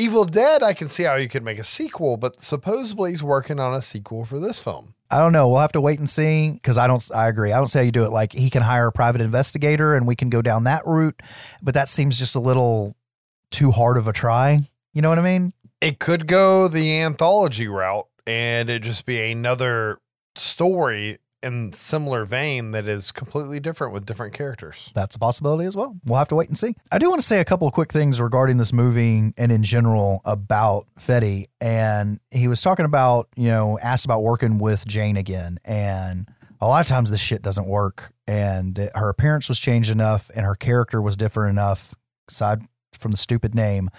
Evil 0.00 0.24
Dead, 0.24 0.62
I 0.62 0.72
can 0.72 0.88
see 0.88 1.02
how 1.02 1.16
you 1.16 1.28
could 1.28 1.44
make 1.44 1.58
a 1.58 1.64
sequel, 1.64 2.16
but 2.16 2.42
supposedly 2.42 3.10
he's 3.10 3.22
working 3.22 3.60
on 3.60 3.74
a 3.74 3.82
sequel 3.82 4.24
for 4.24 4.38
this 4.38 4.58
film. 4.58 4.94
I 5.10 5.18
don't 5.18 5.32
know. 5.32 5.48
We'll 5.48 5.60
have 5.60 5.72
to 5.72 5.80
wait 5.80 5.98
and 5.98 6.08
see 6.08 6.52
because 6.52 6.78
I 6.78 6.86
don't. 6.86 7.04
I 7.14 7.28
agree. 7.28 7.52
I 7.52 7.58
don't 7.58 7.66
see 7.66 7.80
how 7.80 7.84
you 7.84 7.92
do 7.92 8.04
it. 8.04 8.10
Like 8.10 8.32
he 8.32 8.48
can 8.48 8.62
hire 8.62 8.86
a 8.86 8.92
private 8.92 9.20
investigator 9.20 9.94
and 9.94 10.06
we 10.06 10.16
can 10.16 10.30
go 10.30 10.40
down 10.40 10.64
that 10.64 10.86
route, 10.86 11.20
but 11.62 11.74
that 11.74 11.88
seems 11.88 12.18
just 12.18 12.34
a 12.34 12.40
little 12.40 12.96
too 13.50 13.70
hard 13.72 13.96
of 13.96 14.06
a 14.08 14.12
try. 14.12 14.60
You 14.92 15.02
know 15.02 15.08
what 15.08 15.18
I 15.18 15.22
mean? 15.22 15.52
it 15.80 15.98
could 15.98 16.26
go 16.26 16.68
the 16.68 17.00
anthology 17.00 17.66
route 17.66 18.06
and 18.26 18.68
it 18.68 18.82
just 18.82 19.06
be 19.06 19.30
another 19.30 19.98
story 20.36 21.18
in 21.42 21.72
similar 21.72 22.24
vein 22.24 22.72
that 22.72 22.86
is 22.86 23.12
completely 23.12 23.60
different 23.60 23.92
with 23.92 24.04
different 24.06 24.34
characters. 24.34 24.90
That's 24.94 25.16
a 25.16 25.18
possibility 25.18 25.66
as 25.66 25.76
well. 25.76 25.96
We'll 26.04 26.18
have 26.18 26.28
to 26.28 26.34
wait 26.34 26.48
and 26.48 26.58
see. 26.58 26.74
I 26.92 26.98
do 26.98 27.08
want 27.08 27.20
to 27.20 27.26
say 27.26 27.40
a 27.40 27.44
couple 27.44 27.66
of 27.66 27.72
quick 27.72 27.92
things 27.92 28.20
regarding 28.20 28.58
this 28.58 28.72
movie 28.72 29.32
and 29.36 29.52
in 29.52 29.62
general 29.62 30.20
about 30.24 30.86
Fede. 30.98 31.48
And 31.60 32.20
he 32.30 32.48
was 32.48 32.60
talking 32.60 32.84
about, 32.84 33.28
you 33.36 33.48
know, 33.48 33.78
asked 33.80 34.04
about 34.04 34.22
working 34.22 34.58
with 34.58 34.86
Jane 34.86 35.16
again. 35.16 35.58
And 35.64 36.28
a 36.60 36.66
lot 36.66 36.80
of 36.80 36.86
times 36.86 37.10
this 37.10 37.20
shit 37.20 37.42
doesn't 37.42 37.66
work. 37.66 38.12
And 38.26 38.90
her 38.94 39.08
appearance 39.08 39.48
was 39.48 39.58
changed 39.58 39.90
enough 39.90 40.30
and 40.34 40.44
her 40.44 40.54
character 40.54 41.00
was 41.00 41.16
different 41.16 41.50
enough, 41.50 41.94
aside 42.28 42.60
from 42.92 43.12
the 43.12 43.16
stupid 43.16 43.54
name, 43.54 43.90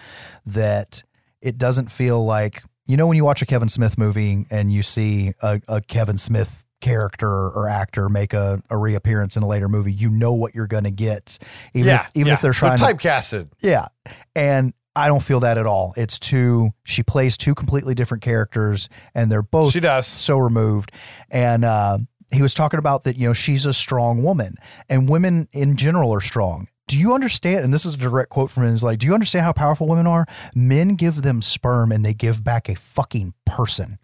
that 0.45 1.03
it 1.41 1.57
doesn't 1.57 1.91
feel 1.91 2.23
like, 2.23 2.63
you 2.87 2.97
know, 2.97 3.07
when 3.07 3.17
you 3.17 3.25
watch 3.25 3.41
a 3.41 3.45
Kevin 3.45 3.69
Smith 3.69 3.97
movie 3.97 4.45
and 4.51 4.71
you 4.71 4.83
see 4.83 5.33
a, 5.41 5.59
a 5.67 5.81
Kevin 5.81 6.17
Smith 6.17 6.60
character 6.82 7.27
or 7.30 7.69
actor 7.69 8.10
make 8.10 8.34
a, 8.34 8.61
a 8.69 8.77
reappearance 8.77 9.38
in 9.38 9.43
a 9.43 9.48
later 9.48 9.69
movie, 9.69 9.93
you 9.93 10.10
know 10.10 10.34
what 10.34 10.53
you're 10.56 10.68
going 10.68 10.84
to 10.84 10.92
get. 10.92 11.38
Even 11.74 11.88
yeah, 11.88 12.01
if, 12.06 12.11
even 12.16 12.27
yeah. 12.27 12.34
if 12.34 12.42
they're 12.42 12.53
trying 12.53 12.77
to 12.77 12.84
typecasted. 12.84 13.50
yeah. 13.60 13.88
And 14.35 14.74
I 14.95 15.08
don't 15.08 15.24
feel 15.24 15.40
that 15.42 15.58
at 15.58 15.66
all. 15.66 15.93
It's 15.95 16.19
two, 16.19 16.72
she 16.84 17.01
plays 17.03 17.38
two 17.38 17.56
completely 17.56 17.95
different 17.95 18.24
characters 18.24 18.90
and 19.16 19.32
they're 19.32 19.42
both 19.42 19.72
She 19.72 19.80
does. 19.80 20.06
so 20.06 20.38
removed. 20.38 20.92
And 21.30 21.64
uh, 21.64 22.00
he 22.32 22.42
was 22.42 22.53
talking 22.53 22.77
about 22.77 23.03
that, 23.03 23.18
you 23.18 23.27
know, 23.27 23.34
she's 23.34 23.66
a 23.66 23.74
strong 23.74 24.22
woman 24.24 24.56
and 24.90 25.08
women 25.08 25.48
in 25.53 25.77
general 25.77 26.14
are 26.14 26.22
strong. 26.22 26.68
Do 26.88 26.98
you 26.98 27.14
understand? 27.14 27.64
And 27.64 27.74
this 27.74 27.85
is 27.85 27.93
a 27.93 27.98
direct 27.98 28.32
quote 28.32 28.51
from 28.51 28.64
him. 28.64 28.74
Is 28.74 28.84
like, 28.84 29.00
do 29.00 29.08
you 29.08 29.14
understand 29.14 29.45
how 29.45 29.53
powerful 29.53 29.88
women 29.88 30.08
are? 30.08 30.26
Men 30.53 30.95
give 30.95 31.22
them 31.22 31.42
sperm 31.42 31.90
and 31.90 32.03
they 32.06 32.14
give 32.14 32.43
back 32.43 32.68
a 32.68 32.76
fucking 32.76 33.34
person. 33.45 33.98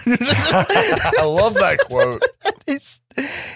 I 0.06 1.24
love 1.24 1.54
that 1.54 1.80
quote. 1.86 2.22
he's 2.66 3.00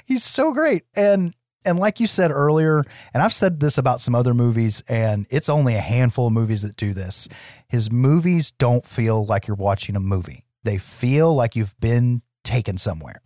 he's 0.07 0.25
so 0.25 0.53
great. 0.53 0.85
And 0.95 1.35
and 1.65 1.79
like 1.79 2.01
you 2.01 2.07
said 2.07 2.31
earlier 2.31 2.85
and 3.13 3.23
i've 3.23 3.35
said 3.35 3.61
this 3.61 3.79
about 3.79 4.01
some 4.01 4.15
other 4.15 4.33
movies 4.33 4.83
and 4.89 5.27
it's 5.29 5.49
only 5.49 5.75
a 5.75 5.81
handful 5.81 6.29
of 6.29 6.33
movies 6.33 6.63
that 6.63 6.77
do 6.77 6.95
this. 6.95 7.29
His 7.69 7.91
movies 7.91 8.51
don't 8.53 8.87
feel 8.87 9.27
like 9.27 9.47
you're 9.47 9.57
watching 9.57 9.97
a 9.97 10.01
movie. 10.01 10.45
They 10.65 10.79
feel 10.79 11.35
like 11.35 11.57
you've 11.57 11.79
been 11.81 12.23
taken 12.45 12.79
somewhere. 12.79 13.21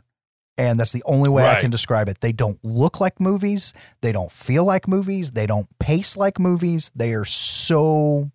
And 0.58 0.78
that's 0.78 0.92
the 0.92 1.02
only 1.06 1.30
way 1.30 1.46
i 1.46 1.60
can 1.60 1.70
describe 1.70 2.08
it. 2.08 2.20
They 2.20 2.32
don't 2.32 2.58
look 2.62 3.00
like 3.00 3.18
movies. 3.18 3.72
They 4.02 4.12
don't 4.12 4.30
feel 4.30 4.64
like 4.64 4.86
movies. 4.86 5.30
They 5.30 5.46
don't 5.46 5.66
pace 5.78 6.16
like 6.16 6.38
movies. 6.38 6.90
They 6.94 7.14
are 7.14 7.24
so 7.24 8.30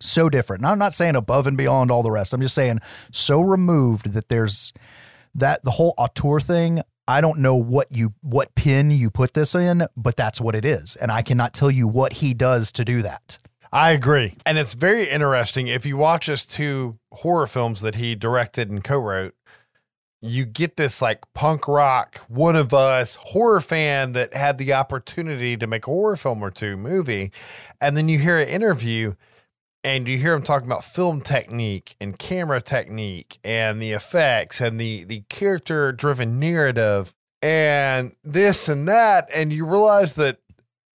so 0.00 0.28
different 0.28 0.62
and 0.62 0.70
i'm 0.70 0.78
not 0.78 0.94
saying 0.94 1.16
above 1.16 1.46
and 1.46 1.56
beyond 1.56 1.90
all 1.90 2.02
the 2.02 2.10
rest 2.10 2.32
i'm 2.32 2.40
just 2.40 2.54
saying 2.54 2.78
so 3.10 3.40
removed 3.40 4.12
that 4.12 4.28
there's 4.28 4.72
that 5.34 5.62
the 5.64 5.72
whole 5.72 5.94
auteur 5.98 6.40
thing 6.40 6.80
i 7.08 7.20
don't 7.20 7.38
know 7.38 7.56
what 7.56 7.86
you 7.90 8.14
what 8.22 8.54
pin 8.54 8.90
you 8.90 9.10
put 9.10 9.34
this 9.34 9.54
in 9.54 9.86
but 9.96 10.16
that's 10.16 10.40
what 10.40 10.54
it 10.54 10.64
is 10.64 10.96
and 10.96 11.10
i 11.10 11.22
cannot 11.22 11.52
tell 11.52 11.70
you 11.70 11.86
what 11.86 12.14
he 12.14 12.34
does 12.34 12.72
to 12.72 12.84
do 12.84 13.02
that 13.02 13.38
I 13.72 13.90
agree. 13.90 14.36
And 14.46 14.56
it's 14.56 14.72
very 14.72 15.08
interesting. 15.08 15.66
If 15.66 15.84
you 15.84 15.98
watch 15.98 16.26
his 16.26 16.46
two 16.46 16.98
horror 17.12 17.46
films 17.46 17.80
that 17.82 17.96
he 17.96 18.14
directed 18.14 18.70
and 18.70 18.82
co 18.82 18.98
wrote, 18.98 19.34
you 20.22 20.44
get 20.44 20.76
this 20.76 21.02
like 21.02 21.20
punk 21.34 21.68
rock, 21.68 22.18
one 22.28 22.56
of 22.56 22.72
us 22.72 23.16
horror 23.16 23.60
fan 23.60 24.12
that 24.12 24.34
had 24.34 24.58
the 24.58 24.72
opportunity 24.72 25.56
to 25.56 25.66
make 25.66 25.86
a 25.86 25.90
horror 25.90 26.16
film 26.16 26.42
or 26.42 26.50
two 26.50 26.76
movie. 26.76 27.32
And 27.80 27.96
then 27.96 28.08
you 28.08 28.18
hear 28.18 28.38
an 28.38 28.48
interview 28.48 29.14
and 29.86 30.08
you 30.08 30.18
hear 30.18 30.34
him 30.34 30.42
talking 30.42 30.66
about 30.66 30.84
film 30.84 31.20
technique 31.20 31.94
and 32.00 32.18
camera 32.18 32.60
technique 32.60 33.38
and 33.44 33.80
the 33.80 33.92
effects 33.92 34.60
and 34.60 34.80
the, 34.80 35.04
the 35.04 35.20
character 35.28 35.92
driven 35.92 36.40
narrative 36.40 37.14
and 37.40 38.16
this 38.24 38.68
and 38.68 38.88
that. 38.88 39.28
And 39.32 39.52
you 39.52 39.64
realize 39.64 40.14
that 40.14 40.38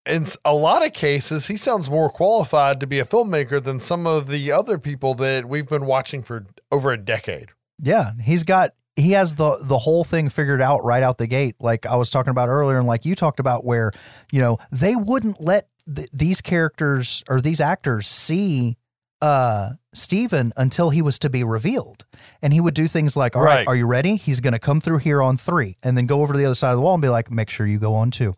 in 0.05 0.25
a 0.43 0.53
lot 0.53 0.85
of 0.85 0.91
cases, 0.91 1.47
he 1.47 1.55
sounds 1.55 1.89
more 1.89 2.09
qualified 2.09 2.81
to 2.81 2.87
be 2.87 2.99
a 2.99 3.05
filmmaker 3.05 3.63
than 3.63 3.79
some 3.79 4.05
of 4.05 4.27
the 4.27 4.51
other 4.51 4.77
people 4.77 5.13
that 5.15 5.47
we've 5.47 5.69
been 5.69 5.85
watching 5.85 6.21
for 6.21 6.45
over 6.69 6.91
a 6.91 6.97
decade. 6.97 7.49
yeah 7.79 8.11
he's 8.21 8.43
got 8.43 8.71
he 8.97 9.11
has 9.11 9.35
the 9.35 9.57
the 9.61 9.77
whole 9.77 10.03
thing 10.03 10.27
figured 10.27 10.61
out 10.61 10.83
right 10.83 11.01
out 11.03 11.17
the 11.17 11.27
gate 11.27 11.55
like 11.59 11.85
i 11.85 11.95
was 11.95 12.09
talking 12.09 12.31
about 12.31 12.47
earlier 12.49 12.77
and 12.77 12.87
like 12.87 13.05
you 13.05 13.15
talked 13.15 13.39
about 13.39 13.63
where 13.65 13.91
you 14.31 14.39
know 14.41 14.57
they 14.71 14.95
wouldn't 14.95 15.41
let 15.41 15.67
th- 15.93 16.09
these 16.13 16.41
characters 16.41 17.23
or 17.29 17.41
these 17.41 17.59
actors 17.59 18.07
see 18.07 18.77
uh 19.21 19.71
Stephen 19.93 20.53
until 20.55 20.89
he 20.89 21.01
was 21.01 21.19
to 21.19 21.29
be 21.29 21.43
revealed. 21.43 22.05
And 22.41 22.53
he 22.53 22.61
would 22.61 22.73
do 22.73 22.87
things 22.87 23.15
like, 23.17 23.35
"All 23.35 23.43
right, 23.43 23.57
Right. 23.57 23.67
are 23.67 23.75
you 23.75 23.85
ready? 23.85 24.15
He's 24.15 24.39
going 24.39 24.53
to 24.53 24.59
come 24.59 24.79
through 24.81 24.99
here 24.99 25.21
on 25.21 25.37
3." 25.37 25.77
And 25.83 25.97
then 25.97 26.05
go 26.07 26.21
over 26.21 26.33
to 26.33 26.39
the 26.39 26.45
other 26.45 26.55
side 26.55 26.71
of 26.71 26.77
the 26.77 26.81
wall 26.81 26.93
and 26.95 27.01
be 27.01 27.09
like, 27.09 27.29
"Make 27.29 27.49
sure 27.49 27.67
you 27.67 27.77
go 27.79 27.93
on 27.95 28.09
2." 28.11 28.33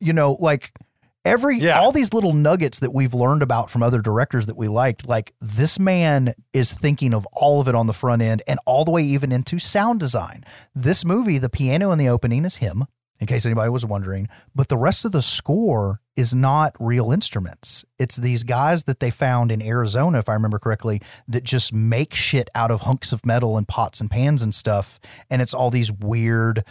You 0.00 0.12
know, 0.12 0.36
like 0.40 0.72
every 1.24 1.58
Yeah. 1.60 1.78
all 1.80 1.92
these 1.92 2.12
little 2.12 2.32
nuggets 2.32 2.78
that 2.80 2.92
we've 2.94 3.14
learned 3.14 3.42
about 3.42 3.70
from 3.70 3.82
other 3.82 4.00
directors 4.00 4.46
that 4.46 4.56
we 4.56 4.68
liked, 4.68 5.06
like 5.08 5.32
this 5.40 5.78
man 5.78 6.34
is 6.52 6.72
thinking 6.72 7.14
of 7.14 7.26
all 7.32 7.60
of 7.60 7.68
it 7.68 7.74
on 7.74 7.86
the 7.86 7.92
front 7.92 8.22
end 8.22 8.42
and 8.48 8.58
all 8.66 8.84
the 8.84 8.90
way 8.90 9.02
even 9.02 9.30
into 9.32 9.58
sound 9.58 10.00
design. 10.00 10.44
This 10.74 11.04
movie, 11.04 11.38
the 11.38 11.48
piano 11.50 11.90
in 11.92 11.98
the 11.98 12.08
opening 12.08 12.44
is 12.44 12.56
him, 12.56 12.86
in 13.20 13.26
case 13.28 13.46
anybody 13.46 13.70
was 13.70 13.86
wondering, 13.86 14.28
but 14.54 14.68
the 14.68 14.76
rest 14.76 15.04
of 15.04 15.12
the 15.12 15.22
score 15.22 16.00
is 16.16 16.34
not 16.34 16.74
real 16.78 17.10
instruments. 17.10 17.84
It's 17.98 18.16
these 18.16 18.44
guys 18.44 18.84
that 18.84 19.00
they 19.00 19.10
found 19.10 19.50
in 19.50 19.62
Arizona, 19.62 20.18
if 20.18 20.28
I 20.28 20.34
remember 20.34 20.58
correctly, 20.58 21.00
that 21.28 21.44
just 21.44 21.72
make 21.72 22.14
shit 22.14 22.48
out 22.54 22.70
of 22.70 22.82
hunks 22.82 23.12
of 23.12 23.24
metal 23.24 23.56
and 23.56 23.66
pots 23.66 24.00
and 24.00 24.10
pans 24.10 24.42
and 24.42 24.54
stuff. 24.54 25.00
And 25.30 25.40
it's 25.40 25.54
all 25.54 25.70
these 25.70 25.90
weird, 25.90 26.64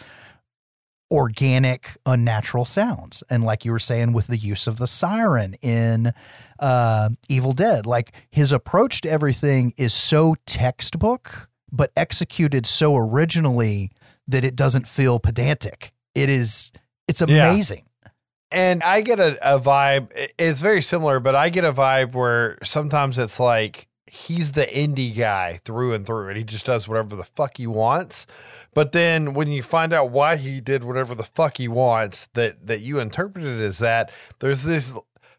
organic, 1.09 1.97
unnatural 2.05 2.65
sounds. 2.65 3.23
And 3.29 3.43
like 3.43 3.65
you 3.65 3.71
were 3.71 3.79
saying, 3.79 4.13
with 4.13 4.27
the 4.27 4.37
use 4.37 4.67
of 4.67 4.77
the 4.77 4.87
siren 4.87 5.55
in 5.55 6.13
uh, 6.59 7.09
Evil 7.27 7.53
Dead, 7.53 7.85
like 7.85 8.13
his 8.29 8.51
approach 8.51 9.01
to 9.01 9.09
everything 9.09 9.73
is 9.75 9.93
so 9.93 10.35
textbook, 10.45 11.49
but 11.71 11.91
executed 11.97 12.65
so 12.67 12.95
originally 12.95 13.91
that 14.27 14.43
it 14.43 14.55
doesn't 14.55 14.87
feel 14.87 15.19
pedantic. 15.19 15.91
It 16.13 16.29
is 16.29 16.71
it's 17.07 17.21
Yeah. 17.77 17.90
And 18.51 18.83
I 18.83 19.01
get 19.01 19.19
a, 19.19 19.55
a 19.55 19.59
vibe, 19.59 20.11
it's 20.37 20.59
very 20.59 20.81
similar, 20.81 21.19
but 21.19 21.35
I 21.35 21.49
get 21.49 21.63
a 21.63 21.73
vibe 21.73 22.13
where 22.13 22.57
sometimes 22.63 23.17
it's 23.17 23.39
like 23.39 23.87
he's 24.11 24.51
the 24.51 24.65
indie 24.65 25.15
guy 25.15 25.61
through 25.63 25.93
and 25.93 26.05
through 26.05 26.27
and 26.27 26.37
he 26.37 26.43
just 26.43 26.65
does 26.65 26.85
whatever 26.85 27.15
the 27.15 27.23
fuck 27.23 27.55
he 27.55 27.65
wants. 27.65 28.27
But 28.73 28.91
then 28.91 29.33
when 29.33 29.47
you 29.47 29.63
find 29.63 29.93
out 29.93 30.11
why 30.11 30.35
he 30.35 30.59
did 30.59 30.83
whatever 30.83 31.15
the 31.15 31.23
fuck 31.23 31.57
he 31.57 31.69
wants, 31.69 32.27
that 32.33 32.67
that 32.67 32.81
you 32.81 32.99
interpreted 32.99 33.61
as 33.61 33.79
that, 33.79 34.11
there's 34.39 34.63
this 34.63 34.91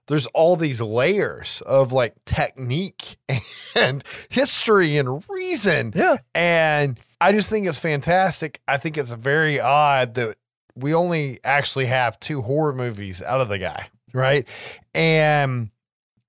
there's 0.08 0.26
all 0.28 0.57
these 0.57 0.81
layers 0.81 1.62
of 1.66 1.92
like 1.92 2.15
technique 2.24 3.16
and 3.76 4.02
history 4.31 4.97
and 4.97 5.23
reason. 5.28 5.92
Yeah. 5.94 6.16
And 6.34 6.99
I 7.20 7.32
just 7.32 7.50
think 7.50 7.66
it's 7.66 7.78
fantastic. 7.78 8.60
I 8.66 8.78
think 8.78 8.97
it's 8.99 9.12
very 9.12 9.60
odd 9.60 10.15
that 10.15 10.36
we 10.75 10.94
only 10.94 11.41
actually 11.44 11.86
have 11.86 12.18
two 12.20 12.42
horror 12.42 12.75
movies 12.75 13.23
out 13.23 13.41
of 13.41 13.49
the 13.49 13.59
guy, 13.59 13.89
right? 14.12 14.47
And 14.94 15.70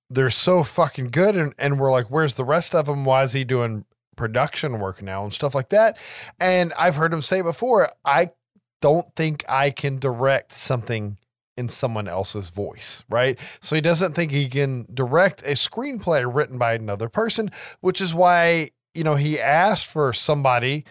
they're 0.09 0.29
so 0.29 0.63
fucking 0.63 1.09
good. 1.09 1.35
And, 1.35 1.53
and 1.57 1.79
we're 1.79 1.91
like, 1.91 2.07
where's 2.07 2.35
the 2.35 2.45
rest 2.45 2.75
of 2.75 2.85
them? 2.85 3.05
Why 3.05 3.23
is 3.23 3.33
he 3.33 3.43
doing 3.43 3.85
production 4.15 4.79
work 4.79 5.01
now 5.01 5.23
and 5.23 5.33
stuff 5.33 5.55
like 5.55 5.69
that? 5.69 5.97
And 6.39 6.73
I've 6.77 6.95
heard 6.95 7.13
him 7.13 7.21
say 7.21 7.41
before, 7.41 7.89
I 8.05 8.31
don't 8.81 9.15
think 9.15 9.43
I 9.47 9.69
can 9.69 9.97
direct 9.97 10.51
something 10.51 11.17
in 11.55 11.69
someone 11.69 12.07
else's 12.07 12.49
voice, 12.49 13.03
right? 13.09 13.37
So 13.61 13.75
he 13.75 13.81
doesn't 13.81 14.13
think 14.13 14.31
he 14.31 14.49
can 14.49 14.87
direct 14.93 15.41
a 15.43 15.51
screenplay 15.51 16.29
written 16.31 16.57
by 16.57 16.73
another 16.73 17.09
person, 17.09 17.51
which 17.79 18.01
is 18.01 18.13
why, 18.13 18.71
you 18.93 19.03
know, 19.03 19.15
he 19.15 19.39
asked 19.39 19.85
for 19.85 20.13
somebody 20.13 20.83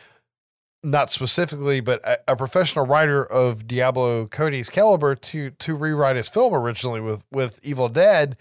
not 0.83 1.11
specifically, 1.11 1.81
but 1.81 2.01
a, 2.05 2.33
a 2.33 2.37
professional 2.37 2.87
writer 2.87 3.25
of 3.25 3.67
Diablo 3.67 4.27
Cody's 4.27 4.69
caliber 4.69 5.15
to 5.15 5.51
to 5.51 5.77
rewrite 5.77 6.17
his 6.17 6.29
film 6.29 6.55
originally 6.55 7.01
with 7.01 7.25
with 7.31 7.61
Evil 7.63 7.89
Dead. 7.89 8.37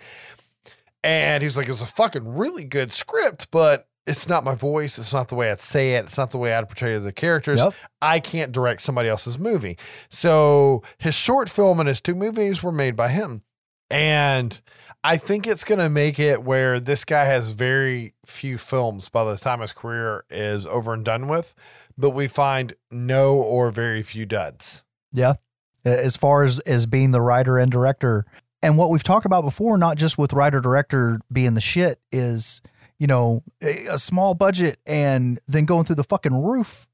And 1.03 1.42
he 1.42 1.48
was 1.48 1.58
like, 1.58 1.68
it's 1.68 1.82
a 1.82 1.88
fucking 1.88 2.36
really 2.36 2.64
good 2.64 2.94
script, 2.94 3.50
but 3.50 3.88
it's 4.06 4.28
not 4.30 4.44
my 4.44 4.56
voice. 4.56 5.00
It's 5.00 5.14
not 5.14 5.30
the 5.30 5.36
way 5.36 5.52
I'd 5.52 5.61
say 5.61 5.95
it. 5.95 6.06
It's 6.06 6.18
not 6.18 6.32
the 6.32 6.38
way 6.38 6.53
I'd 6.53 6.68
portray 6.68 6.98
the 6.98 7.11
characters. 7.11 7.60
I 8.02 8.20
can't 8.20 8.52
direct 8.52 8.82
somebody 8.82 9.10
else's 9.10 9.40
movie. 9.40 9.78
So 10.10 10.84
his 11.00 11.16
short 11.16 11.50
film 11.50 11.80
and 11.80 11.90
his 11.90 12.02
two 12.02 12.16
movies 12.16 12.61
were 12.61 12.72
made 12.72 12.95
by 12.95 13.10
him. 13.10 13.44
And 13.90 14.60
I 15.03 15.18
think 15.18 15.48
it's 15.48 15.64
going 15.64 15.80
to 15.80 15.90
make 15.90 16.20
it 16.20 16.44
where 16.44 16.80
this 16.80 17.03
guy 17.03 17.26
has 17.26 17.52
very 17.52 18.14
few 18.26 18.58
films 18.58 19.10
by 19.10 19.24
the 19.24 19.38
time 19.38 19.61
his 19.61 19.74
career 19.74 20.24
is 20.30 20.66
over 20.66 20.94
and 20.94 21.03
done 21.03 21.28
with, 21.28 21.53
but 21.98 22.11
we 22.11 22.28
find 22.28 22.76
no 22.90 23.36
or 23.36 23.72
very 23.72 24.03
few 24.03 24.26
duds. 24.26 24.84
Yeah. 25.11 25.36
As 25.84 26.16
far 26.16 26.44
as 26.44 26.60
as 26.60 26.86
being 26.86 27.11
the 27.11 27.22
writer 27.22 27.58
and 27.58 27.72
director. 27.72 28.26
And 28.61 28.78
what 28.78 28.90
we've 28.92 29.03
talked 29.03 29.26
about 29.26 29.44
before, 29.44 29.78
not 29.78 29.98
just 29.98 30.18
with 30.18 30.34
writer 30.34 30.61
director 30.61 31.20
being 31.32 31.56
the 31.56 31.61
shit, 31.61 32.00
is, 32.11 32.61
you 33.00 33.08
know, 33.08 33.44
a, 33.61 33.98
small 33.98 34.36
budget 34.36 34.78
and 34.86 35.40
then 35.48 35.66
going 35.66 35.86
through 35.86 35.95
the 35.95 36.03
fucking 36.03 36.36
roof 36.44 36.88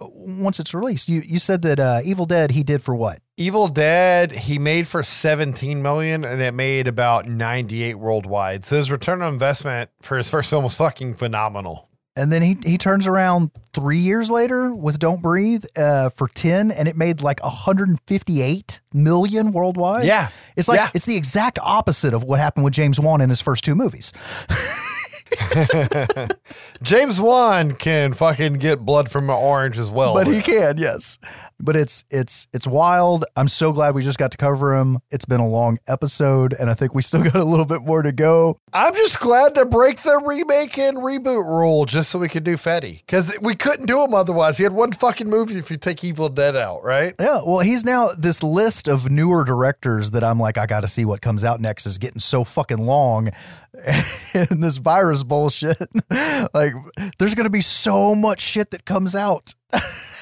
once 0.00 0.60
it's 0.60 0.74
released. 0.74 1.08
You 1.08 1.22
you 1.24 1.38
said 1.38 1.62
that 1.62 1.80
uh, 1.80 2.00
Evil 2.04 2.26
Dead 2.26 2.50
he 2.50 2.62
did 2.62 2.82
for 2.82 2.94
what? 2.94 3.20
Evil 3.36 3.68
Dead, 3.68 4.32
he 4.32 4.58
made 4.58 4.86
for 4.86 5.02
17 5.02 5.82
million 5.82 6.24
and 6.24 6.40
it 6.40 6.52
made 6.52 6.86
about 6.86 7.26
98 7.26 7.94
worldwide. 7.94 8.64
So 8.64 8.76
his 8.76 8.90
return 8.90 9.22
on 9.22 9.32
investment 9.32 9.90
for 10.02 10.18
his 10.18 10.30
first 10.30 10.50
film 10.50 10.64
was 10.64 10.76
fucking 10.76 11.14
phenomenal. 11.14 11.88
And 12.16 12.30
then 12.30 12.42
he 12.42 12.56
he 12.64 12.78
turns 12.78 13.08
around 13.08 13.50
three 13.72 13.98
years 13.98 14.30
later 14.30 14.72
with 14.72 15.00
Don't 15.00 15.20
Breathe 15.20 15.64
uh, 15.76 16.10
for 16.10 16.28
ten, 16.28 16.70
and 16.70 16.86
it 16.86 16.96
made 16.96 17.22
like 17.22 17.42
158 17.42 18.80
million 18.92 19.50
worldwide. 19.52 20.04
Yeah. 20.04 20.28
it's 20.56 20.68
like 20.68 20.78
Yeah. 20.78 20.90
it's 20.94 21.06
the 21.06 21.16
exact 21.16 21.58
opposite 21.60 22.14
of 22.14 22.22
what 22.22 22.38
happened 22.38 22.64
with 22.64 22.74
James 22.74 23.00
Wan 23.00 23.20
in 23.20 23.30
his 23.30 23.40
first 23.40 23.64
two 23.64 23.74
movies. 23.74 24.12
James 26.82 27.20
Wan 27.20 27.72
can 27.72 28.12
fucking 28.12 28.54
get 28.54 28.80
blood 28.80 29.10
from 29.10 29.30
an 29.30 29.36
orange 29.36 29.78
as 29.78 29.90
well. 29.90 30.14
but 30.14 30.26
he 30.26 30.40
can, 30.40 30.78
yes. 30.78 31.18
But 31.60 31.76
it's 31.76 32.04
it's 32.10 32.46
it's 32.52 32.66
wild. 32.66 33.24
I'm 33.36 33.48
so 33.48 33.72
glad 33.72 33.94
we 33.94 34.02
just 34.02 34.18
got 34.18 34.30
to 34.32 34.36
cover 34.36 34.76
him. 34.76 34.98
It's 35.10 35.24
been 35.24 35.40
a 35.40 35.48
long 35.48 35.78
episode, 35.86 36.52
and 36.58 36.68
I 36.68 36.74
think 36.74 36.94
we 36.94 37.02
still 37.02 37.22
got 37.24 37.36
a 37.36 37.44
little 37.44 37.64
bit 37.64 37.82
more 37.82 38.02
to 38.02 38.12
go. 38.12 38.58
I'm 38.72 38.94
just 38.94 39.20
glad 39.20 39.54
to 39.54 39.64
break 39.64 40.02
the 40.02 40.18
remake 40.18 40.76
and 40.78 40.98
reboot 40.98 41.44
rule 41.44 41.84
just 41.84 42.10
so 42.10 42.18
we 42.18 42.28
could 42.28 42.44
do 42.44 42.56
Fede. 42.56 43.00
Because 43.06 43.36
we 43.40 43.54
couldn't 43.54 43.86
do 43.86 44.02
him 44.02 44.14
otherwise. 44.14 44.58
He 44.58 44.64
had 44.64 44.72
one 44.72 44.92
fucking 44.92 45.28
movie 45.30 45.58
if 45.58 45.70
you 45.70 45.76
take 45.76 46.02
Evil 46.02 46.28
Dead 46.28 46.56
out, 46.56 46.82
right? 46.84 47.14
Yeah, 47.20 47.40
well, 47.46 47.60
he's 47.60 47.84
now 47.84 48.10
this 48.18 48.42
list 48.42 48.88
of 48.88 49.10
newer 49.10 49.44
directors 49.44 50.10
that 50.10 50.24
I'm 50.24 50.38
like, 50.40 50.58
I 50.58 50.66
got 50.66 50.80
to 50.80 50.88
see 50.88 51.04
what 51.04 51.20
comes 51.20 51.44
out 51.44 51.60
next 51.60 51.86
is 51.86 51.98
getting 51.98 52.20
so 52.20 52.44
fucking 52.44 52.78
long. 52.84 53.30
And 54.34 54.64
this 54.64 54.78
virus 54.78 55.22
bullshit, 55.22 55.78
like, 56.54 56.72
there's 57.18 57.36
going 57.36 57.44
to 57.44 57.50
be 57.50 57.60
so 57.60 58.16
much 58.16 58.40
shit 58.40 58.72
that 58.72 58.84
comes 58.84 59.14
out 59.14 59.54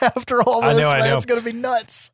after 0.03 0.43
all 0.43 0.61
this, 0.61 0.77
I 0.77 0.81
know, 0.81 0.91
I 0.91 1.09
know. 1.09 1.17
It's 1.17 1.25
going 1.25 1.41
to 1.41 1.45
be 1.45 1.59
nuts. 1.59 2.11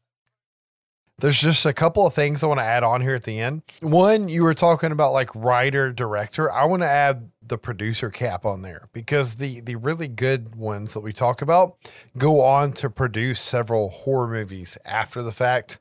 There's 1.18 1.40
just 1.40 1.66
a 1.66 1.72
couple 1.72 2.06
of 2.06 2.14
things 2.14 2.44
I 2.44 2.46
want 2.46 2.60
to 2.60 2.64
add 2.64 2.84
on 2.84 3.00
here 3.00 3.16
at 3.16 3.24
the 3.24 3.40
end. 3.40 3.62
One, 3.80 4.28
you 4.28 4.44
were 4.44 4.54
talking 4.54 4.92
about 4.92 5.12
like 5.12 5.34
writer, 5.34 5.92
director. 5.92 6.50
I 6.52 6.64
want 6.66 6.82
to 6.82 6.88
add 6.88 7.32
the 7.44 7.58
producer 7.58 8.10
cap 8.10 8.44
on 8.44 8.62
there 8.62 8.88
because 8.92 9.36
the 9.36 9.60
the 9.60 9.74
really 9.74 10.06
good 10.06 10.54
ones 10.54 10.92
that 10.92 11.00
we 11.00 11.12
talk 11.12 11.42
about 11.42 11.76
go 12.16 12.42
on 12.42 12.72
to 12.74 12.88
produce 12.88 13.40
several 13.40 13.88
horror 13.88 14.28
movies 14.28 14.78
after 14.84 15.20
the 15.22 15.32
fact. 15.32 15.80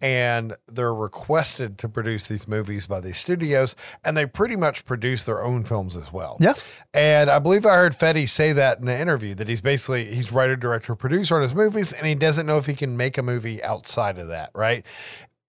And 0.00 0.54
they're 0.68 0.94
requested 0.94 1.76
to 1.78 1.88
produce 1.88 2.26
these 2.26 2.46
movies 2.46 2.86
by 2.86 3.00
these 3.00 3.18
studios, 3.18 3.74
and 4.04 4.16
they 4.16 4.26
pretty 4.26 4.54
much 4.54 4.84
produce 4.84 5.24
their 5.24 5.42
own 5.42 5.64
films 5.64 5.96
as 5.96 6.12
well. 6.12 6.36
Yeah. 6.40 6.54
And 6.94 7.28
I 7.28 7.40
believe 7.40 7.66
I 7.66 7.74
heard 7.74 7.96
Fede 7.96 8.28
say 8.28 8.52
that 8.52 8.78
in 8.78 8.86
an 8.86 9.00
interview 9.00 9.34
that 9.34 9.48
he's 9.48 9.60
basically 9.60 10.14
he's 10.14 10.30
writer, 10.30 10.54
director, 10.54 10.94
producer 10.94 11.34
on 11.34 11.42
his 11.42 11.54
movies, 11.54 11.92
and 11.92 12.06
he 12.06 12.14
doesn't 12.14 12.46
know 12.46 12.58
if 12.58 12.66
he 12.66 12.74
can 12.74 12.96
make 12.96 13.18
a 13.18 13.22
movie 13.22 13.62
outside 13.64 14.18
of 14.18 14.28
that, 14.28 14.50
right? 14.54 14.86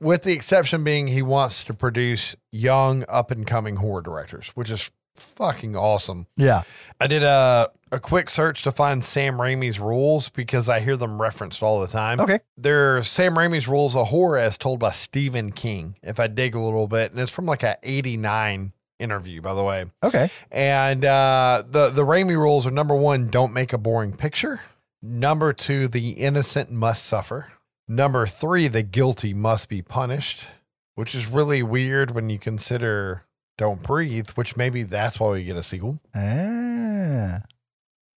With 0.02 0.24
the 0.24 0.34
exception 0.34 0.84
being 0.84 1.08
he 1.08 1.22
wants 1.22 1.64
to 1.66 1.74
produce 1.74 2.36
young, 2.52 3.06
up 3.08 3.32
and 3.32 3.46
coming 3.46 3.76
horror 3.76 4.02
directors, 4.02 4.50
which 4.56 4.72
is 4.72 4.90
fucking 5.20 5.76
awesome. 5.76 6.28
Yeah. 6.36 6.64
I 7.00 7.08
did 7.08 7.24
a 7.24 7.72
a 7.92 8.00
quick 8.00 8.30
search 8.30 8.64
to 8.64 8.72
find 8.72 9.04
Sam 9.04 9.38
Raimi's 9.38 9.80
rules 9.80 10.30
because 10.30 10.70
I 10.70 10.80
hear 10.80 10.96
them 10.96 11.22
referenced 11.22 11.64
all 11.64 11.82
the 11.82 11.88
time. 11.88 12.20
Okay. 12.20 12.40
They're 12.58 13.04
Sam 13.04 13.36
Raimi's 13.36 13.68
rules 13.68 13.96
of 13.96 14.08
horror 14.08 14.38
as 14.38 14.58
told 14.58 14.80
by 14.80 14.92
Stephen 14.92 15.52
King. 15.52 15.98
If 16.04 16.20
I 16.20 16.28
dig 16.28 16.56
a 16.56 16.60
little 16.60 16.88
bit, 16.88 17.12
and 17.12 17.20
it's 17.20 17.32
from 17.32 17.46
like 17.46 17.64
a 17.64 17.78
'89 17.84 18.74
interview, 19.00 19.42
by 19.42 19.54
the 19.54 19.64
way. 19.64 19.86
Okay. 20.04 20.30
And 20.52 21.04
uh, 21.04 21.64
the 21.68 21.90
the 21.90 22.06
Raimi 22.06 22.36
rules 22.36 22.68
are 22.68 22.72
number 22.72 22.96
one: 22.96 23.28
don't 23.28 23.54
make 23.54 23.74
a 23.74 23.78
boring 23.78 24.16
picture. 24.16 24.62
Number 25.02 25.54
two: 25.54 25.88
the 25.88 26.12
innocent 26.12 26.72
must 26.72 27.06
suffer. 27.06 27.54
Number 27.88 28.28
three: 28.28 28.68
the 28.68 28.84
guilty 28.84 29.34
must 29.34 29.70
be 29.70 29.82
punished. 29.82 30.46
Which 30.96 31.16
is 31.16 31.28
really 31.28 31.64
weird 31.64 32.12
when 32.12 32.30
you 32.30 32.38
consider 32.38 33.24
"Don't 33.60 33.84
Breathe," 33.84 34.30
which 34.30 34.58
maybe 34.58 34.82
that's 34.84 35.20
why 35.20 35.30
we 35.30 35.44
get 35.44 35.56
a 35.58 35.64
sequel. 35.64 36.00
Ah. 36.16 37.42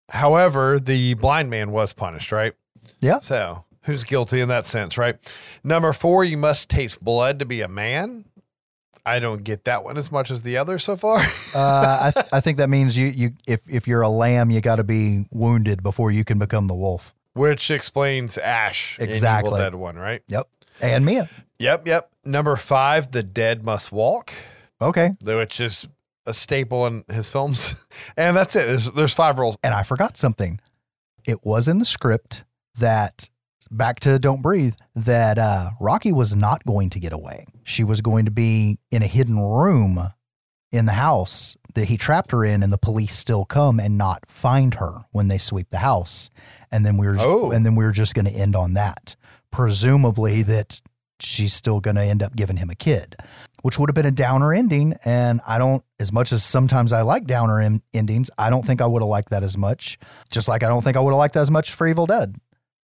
However, 0.09 0.79
the 0.79 1.15
blind 1.15 1.51
man 1.51 1.73
was 1.73 1.93
punished, 1.93 2.33
right? 2.33 2.55
Yeah. 3.01 3.19
So 3.19 3.65
who's 3.83 4.05
guilty 4.05 4.41
in 4.41 4.49
that 4.49 4.67
sense, 4.67 4.97
right? 4.97 5.17
Number 5.65 5.93
four: 5.93 6.25
you 6.25 6.37
must 6.37 6.71
taste 6.71 7.03
blood 7.05 7.39
to 7.41 7.45
be 7.45 7.61
a 7.61 7.69
man. 7.69 8.25
I 9.05 9.19
don't 9.19 9.43
get 9.43 9.65
that 9.65 9.83
one 9.83 9.99
as 9.99 10.13
much 10.13 10.31
as 10.31 10.43
the 10.43 10.57
other 10.59 10.79
so 10.79 10.97
far. 10.97 11.21
Uh, 11.55 11.99
I, 12.05 12.11
th- 12.13 12.27
I 12.33 12.41
think 12.41 12.57
that 12.57 12.71
means 12.71 12.97
you, 12.97 13.09
you 13.09 13.33
if, 13.47 13.61
if 13.69 13.87
you're 13.87 14.01
a 14.01 14.09
lamb, 14.09 14.51
you 14.51 14.63
got 14.63 14.77
to 14.77 14.85
be 14.85 15.27
wounded 15.31 15.83
before 15.83 16.11
you 16.11 16.25
can 16.25 16.39
become 16.39 16.67
the 16.67 16.75
wolf. 16.75 17.15
Which 17.35 17.71
explains 17.71 18.39
Ash 18.39 18.97
Exactly. 18.99 19.61
Dead 19.61 19.75
1, 19.75 19.97
right? 19.97 20.23
Yep. 20.29 20.49
And 20.81 21.05
Mia. 21.05 21.29
Yep, 21.59 21.87
yep. 21.87 22.11
Number 22.25 22.57
five, 22.57 23.11
The 23.11 23.23
Dead 23.23 23.67
Must 23.67 23.93
Walk, 23.93 24.33
Okay. 24.83 25.11
which 25.23 25.61
is 25.61 25.87
a 26.27 26.35
staple 26.35 26.87
in 26.87 27.05
his 27.11 27.31
films. 27.31 27.85
and 28.17 28.37
that's 28.37 28.55
it. 28.57 28.67
There's, 28.67 28.93
there's 28.93 29.15
five 29.15 29.39
roles. 29.39 29.57
And 29.63 29.75
I 29.75 29.83
forgot 29.83 30.17
something. 30.17 30.61
It 31.25 31.39
was 31.45 31.69
in 31.69 31.79
the 31.79 31.85
script 31.85 32.45
that 32.77 33.29
back 33.71 34.01
to 34.01 34.19
Don't 34.19 34.43
Breathe 34.43 34.75
that 34.95 35.39
uh, 35.39 35.71
Rocky 35.81 36.13
was 36.13 36.37
not 36.37 36.65
going 36.65 36.91
to 36.91 37.01
get 37.01 37.13
away. 37.13 37.47
She 37.65 37.85
was 37.85 38.01
going 38.01 38.25
to 38.27 38.31
be 38.31 38.79
in 38.91 39.03
a 39.03 39.07
hidden 39.07 39.39
room 39.39 40.11
in 40.71 40.87
the 40.87 40.93
house 40.93 41.57
that 41.75 41.87
he 41.87 41.97
trapped 41.97 42.33
her 42.33 42.45
in, 42.45 42.63
and 42.63 42.73
the 42.73 42.79
police 42.79 43.17
still 43.17 43.45
come 43.45 43.81
and 43.81 43.97
not 43.97 44.25
find 44.29 44.75
her 44.75 45.05
when 45.13 45.29
they 45.29 45.39
sweep 45.39 45.71
the 45.71 45.79
house. 45.79 46.29
And 46.71 46.85
then 46.85 46.97
we 46.99 47.07
were, 47.07 47.17
Oh. 47.19 47.51
and 47.51 47.65
then 47.65 47.75
we 47.77 47.85
were 47.85 47.93
just 47.93 48.15
going 48.15 48.27
to 48.27 48.31
end 48.33 48.55
on 48.57 48.75
that, 48.75 49.17
presumably 49.51 50.43
that 50.43 50.81
she's 51.21 51.53
still 51.55 51.81
going 51.81 51.97
to 51.97 52.03
end 52.03 52.23
up 52.23 52.35
giving 52.37 52.57
him 52.57 52.69
a 52.69 52.75
kid. 52.75 53.17
Which 53.63 53.79
would 53.79 53.89
have 53.89 53.95
been 53.95 54.07
a 54.07 54.11
downer 54.11 54.53
ending. 54.53 54.95
And 55.05 55.41
I 55.47 55.57
don't, 55.59 55.83
as 55.99 56.13
much 56.13 56.33
as 56.33 56.45
sometimes 56.45 56.93
I 56.93 57.03
like 57.03 57.27
downer 57.27 57.61
en- 57.61 57.83
endings, 57.95 58.31
I 58.37 58.51
don't 58.51 58.65
think 58.67 58.81
I 58.81 58.87
would 58.87 59.03
have 59.03 59.09
liked 59.09 59.31
that 59.31 59.43
as 59.43 59.57
much. 59.57 59.99
Just 60.31 60.49
like 60.49 60.63
I 60.63 60.69
don't 60.69 60.83
think 60.83 60.97
I 60.97 61.01
would 61.01 61.13
have 61.13 61.19
liked 61.19 61.35
that 61.35 61.41
as 61.41 61.51
much 61.51 61.73
for 61.73 61.87
Evil 61.87 62.07
Dead. 62.07 62.37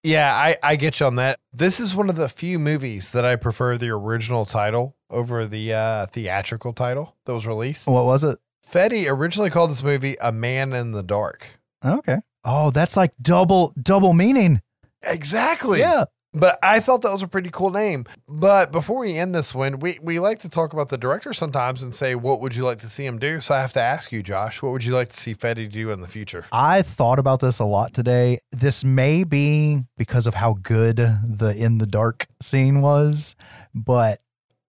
Yeah, 0.05 0.33
I, 0.33 0.57
I 0.63 0.77
get 0.77 1.01
you 1.01 1.07
on 1.07 1.17
that. 1.17 1.41
This 1.53 1.81
is 1.81 1.97
one 1.97 2.09
of 2.09 2.17
the 2.17 2.29
few 2.29 2.59
movies 2.59 3.11
that 3.11 3.25
I 3.25 3.37
prefer 3.37 3.77
the 3.77 3.91
original 3.91 4.47
title 4.47 4.97
over 5.11 5.47
the 5.47 5.75
uh, 5.75 6.07
theatrical 6.07 6.73
title 6.73 7.17
that 7.25 7.35
was 7.35 7.47
released. 7.47 7.87
What 7.87 8.05
was 8.05 8.23
it? 8.23 8.39
Fede 8.65 9.09
originally 9.09 9.51
called 9.51 9.71
this 9.71 9.83
movie 9.83 10.17
A 10.21 10.31
Man 10.31 10.73
in 10.73 10.93
the 10.93 11.03
Dark. 11.03 11.59
Okay. 11.85 12.19
Oh, 12.45 12.71
that's 12.71 12.97
like 12.97 13.13
double 13.21 13.75
double 13.81 14.13
meaning. 14.13 14.63
Exactly. 15.03 15.81
Yeah. 15.81 16.05
But 16.35 16.59
I 16.63 16.81
thought 16.81 17.03
that 17.03 17.13
was 17.13 17.23
a 17.23 17.29
pretty 17.29 17.51
cool 17.51 17.71
name. 17.71 18.05
But 18.29 18.71
before 18.71 18.99
we 18.99 19.17
end 19.17 19.35
this 19.35 19.55
one, 19.55 19.79
we, 19.79 19.99
we 20.03 20.19
like 20.19 20.41
to 20.41 20.49
talk 20.49 20.73
about 20.75 20.91
the 20.91 20.99
director 20.99 21.33
sometimes 21.33 21.83
and 21.83 21.95
say, 21.95 22.15
what 22.15 22.41
would 22.41 22.55
you 22.55 22.65
like 22.65 22.81
to 22.81 22.89
see 22.89 23.07
him 23.07 23.19
do? 23.19 23.41
So 23.41 23.55
I 23.55 23.61
have 23.61 23.73
to 23.75 23.81
ask 23.81 24.13
you, 24.13 24.23
Josh, 24.23 24.61
what 24.61 24.73
would 24.73 24.85
you 24.85 24.95
like 24.95 25.09
to 25.09 25.17
see 25.17 25.33
Fede 25.33 25.71
do 25.73 25.91
in 25.91 26.03
the 26.03 26.09
future? 26.09 26.45
I 26.53 26.83
thought 26.83 27.19
about 27.19 27.41
this 27.41 27.59
a 27.61 27.65
lot 27.65 27.95
today. 27.95 28.41
This 28.53 28.85
may 28.85 29.25
be 29.25 29.85
because 29.97 30.27
of 30.27 30.35
how 30.35 30.57
good 30.63 30.97
the 30.97 31.55
in 31.57 31.79
the 31.79 31.87
dark 31.87 32.27
scene 32.41 32.83
was, 32.83 33.35
but 33.75 34.21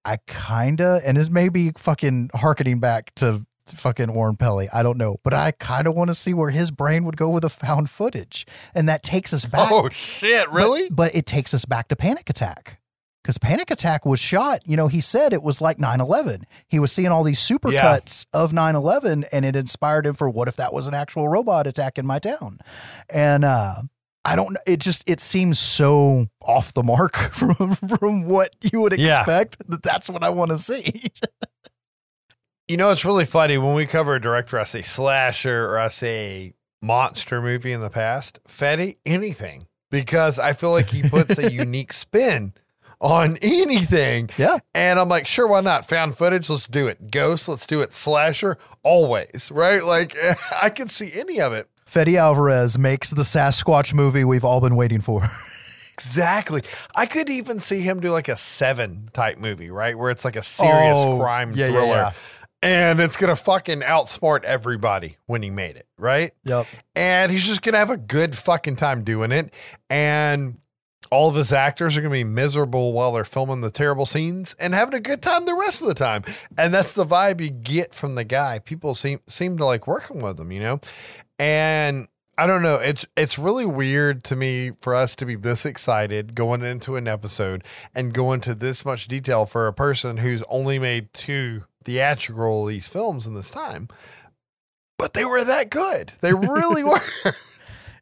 I 0.06 0.18
kind 0.28 0.80
of, 0.80 1.02
and 1.04 1.18
this 1.18 1.30
may 1.30 1.50
be 1.50 1.72
fucking 1.78 2.32
harkening 2.34 2.80
back 2.80 3.14
to 3.16 3.46
fucking 3.72 4.10
Oren 4.10 4.36
Peli. 4.36 4.68
I 4.74 4.84
don't 4.84 4.98
know, 4.98 5.18
but 5.24 5.34
I 5.34 5.52
kind 5.52 5.88
of 5.88 5.96
want 5.96 6.10
to 6.10 6.16
see 6.16 6.34
where 6.34 6.50
his 6.52 6.72
brain 6.72 7.06
would 7.06 7.18
go 7.18 7.30
with 7.30 7.44
the 7.44 7.50
found 7.50 7.90
footage. 7.90 8.46
And 8.76 8.88
that 8.90 9.04
takes 9.04 9.34
us 9.34 9.46
back. 9.46 9.72
Oh, 9.72 9.90
shit. 9.90 10.50
Really? 10.52 10.90
But, 10.90 10.96
but 10.96 11.16
it 11.16 11.26
takes 11.26 11.54
us 11.54 11.66
back 11.66 11.88
to 11.90 11.96
Panic 11.96 12.30
Attack. 12.30 12.80
Because 13.22 13.38
Panic 13.38 13.70
Attack 13.70 14.06
was 14.06 14.20
shot, 14.20 14.62
you 14.66 14.78
know, 14.78 14.88
he 14.88 15.02
said 15.02 15.34
it 15.34 15.44
was 15.44 15.60
like 15.60 15.78
9 15.78 16.00
11. 16.00 16.46
He 16.68 16.80
was 16.80 16.92
seeing 16.92 17.10
all 17.10 17.24
these 17.24 17.40
supercuts 17.40 18.26
of 18.34 18.54
9 18.54 18.76
11, 18.76 19.26
and 19.34 19.44
it 19.46 19.56
inspired 19.58 20.06
him 20.06 20.16
for 20.16 20.30
what 20.30 20.48
if 20.48 20.56
that 20.56 20.74
was 20.74 20.88
an 20.88 20.94
actual 20.94 21.28
robot 21.28 21.68
attack 21.68 21.98
in 21.98 22.06
my 22.06 22.20
town? 22.20 22.60
And, 23.10 23.44
uh, 23.44 23.82
I 24.26 24.36
don't 24.36 24.54
know. 24.54 24.60
It 24.66 24.80
just 24.82 25.10
it 25.10 25.22
seems 25.22 25.60
so 25.60 26.28
off 26.42 26.74
the 26.74 26.84
mark 26.84 27.16
from 27.34 27.56
from 27.76 28.28
what 28.28 28.54
you 28.72 28.82
would 28.82 28.98
Yeah. 29.00 29.18
expect 29.20 29.58
that 29.70 29.82
that's 29.82 30.10
what 30.10 30.24
I 30.24 30.30
want 30.30 30.52
to 30.52 30.58
see. 30.58 31.06
You 32.70 32.78
know, 32.78 32.92
it's 32.92 33.04
really 33.04 33.26
funny 33.26 33.58
when 33.58 33.74
we 33.74 33.88
cover 33.88 34.14
a 34.14 34.22
director, 34.22 34.60
I 34.60 34.64
say 34.64 34.84
slasher 34.84 35.66
or 35.72 35.80
I 35.80 35.88
say 35.88 36.54
monster 36.84 37.42
movie 37.42 37.72
in 37.72 37.82
the 37.82 37.90
past, 37.90 38.40
Fede, 38.48 38.98
anything, 39.08 39.66
because 39.90 40.38
I 40.38 40.54
feel 40.54 40.70
like 40.70 40.92
he 40.92 41.02
puts 41.02 41.40
a 41.40 41.52
unique 41.52 41.92
spin 41.92 42.54
on 43.02 43.38
anything. 43.42 44.30
Yeah. 44.38 44.60
And 44.76 45.00
I'm 45.00 45.10
like, 45.10 45.26
sure, 45.26 45.48
why 45.48 45.62
not? 45.62 45.88
Found 45.90 46.16
footage, 46.16 46.48
let's 46.48 46.68
do 46.68 46.88
it. 46.88 47.10
Ghost, 47.10 47.50
let's 47.50 47.66
do 47.66 47.82
it. 47.82 47.92
Slasher, 47.92 48.60
always, 48.84 49.50
right? 49.52 49.84
Like, 49.84 50.16
I 50.62 50.70
can 50.70 50.90
see 50.90 51.12
any 51.16 51.42
of 51.42 51.54
it. 51.54 51.68
Fede 51.88 52.18
Alvarez 52.18 52.78
makes 52.78 53.10
the 53.10 53.24
Sasquatch 53.24 53.96
movie 53.96 54.24
we've 54.24 54.46
all 54.46 54.62
been 54.62 54.76
waiting 54.76 55.02
for. 55.02 55.28
Exactly. 56.00 56.62
I 56.96 57.06
could 57.08 57.30
even 57.30 57.60
see 57.60 57.82
him 57.82 58.00
do 58.00 58.10
like 58.12 58.30
a 58.30 58.38
seven 58.38 59.10
type 59.12 59.38
movie, 59.38 59.70
right? 59.70 59.98
Where 59.98 60.10
it's 60.12 60.24
like 60.24 60.38
a 60.38 60.42
serious 60.42 60.96
Oh, 60.98 61.18
crime 61.20 61.52
yeah, 61.54 61.66
yeah, 61.66 61.72
thriller. 61.74 61.88
yeah. 61.88 62.12
And 62.62 63.00
it's 63.00 63.16
going 63.16 63.34
to 63.34 63.42
fucking 63.42 63.82
outsmart 63.82 64.44
everybody 64.44 65.16
when 65.28 65.42
he 65.42 65.50
made 65.50 65.78
it, 65.78 65.88
right? 65.98 66.32
Yep. 66.44 66.68
and 66.96 67.32
he's 67.32 67.44
just 67.48 67.62
gonna 67.62 67.78
have 67.78 67.90
a 67.90 67.98
good 67.98 68.38
fucking 68.38 68.76
time 68.76 69.04
doing 69.04 69.32
it. 69.32 69.54
And 69.90 70.60
all 71.12 71.30
of 71.30 71.36
his 71.36 71.54
actors 71.54 71.96
are 71.96 72.02
gonna 72.02 72.12
be 72.12 72.24
miserable 72.26 72.92
while 72.94 73.14
they're 73.14 73.24
filming 73.24 73.62
the 73.62 73.72
terrible 73.72 74.06
scenes 74.06 74.56
and 74.60 74.74
having 74.74 74.94
a 74.94 75.00
good 75.00 75.22
time 75.22 75.46
the 75.46 75.56
rest 75.56 75.82
of 75.82 75.88
the 75.88 75.94
time. 75.94 76.24
And 76.58 76.74
that's 76.74 76.94
the 76.94 77.06
vibe 77.06 77.40
you 77.42 77.50
get 77.50 77.94
from 77.94 78.16
the 78.16 78.26
guy. 78.26 78.60
People 78.60 78.94
seem 78.94 79.22
seem 79.28 79.58
to 79.58 79.66
like 79.66 79.88
working 79.88 80.22
with 80.22 80.40
him, 80.40 80.52
you 80.52 80.60
know? 80.60 80.82
And 81.40 82.08
I 82.40 82.48
don't 82.48 82.62
know. 82.62 82.76
It's 82.76 83.06
it's 83.18 83.38
really 83.38 83.66
weird 83.66 84.24
to 84.26 84.36
me 84.38 84.72
for 84.80 84.96
us 84.96 85.14
to 85.18 85.26
be 85.26 85.36
this 85.36 85.66
excited 85.66 86.36
going 86.36 86.64
into 86.64 86.96
an 86.96 87.06
episode 87.06 87.66
and 87.94 88.14
go 88.14 88.32
into 88.32 88.56
this 88.56 88.86
much 88.86 89.10
detail 89.10 89.46
for 89.46 89.68
a 89.68 89.74
person 89.74 90.16
who's 90.16 90.42
only 90.44 90.80
made 90.80 91.14
two 91.14 91.66
theatrical 91.84 92.62
release 92.62 92.88
films 92.88 93.28
in 93.28 93.34
this 93.34 93.50
time. 93.50 93.90
But 94.98 95.16
they 95.16 95.26
were 95.26 95.44
that 95.44 95.70
good. 95.70 96.14
They 96.22 96.34
really 96.34 96.84
were. 96.86 97.02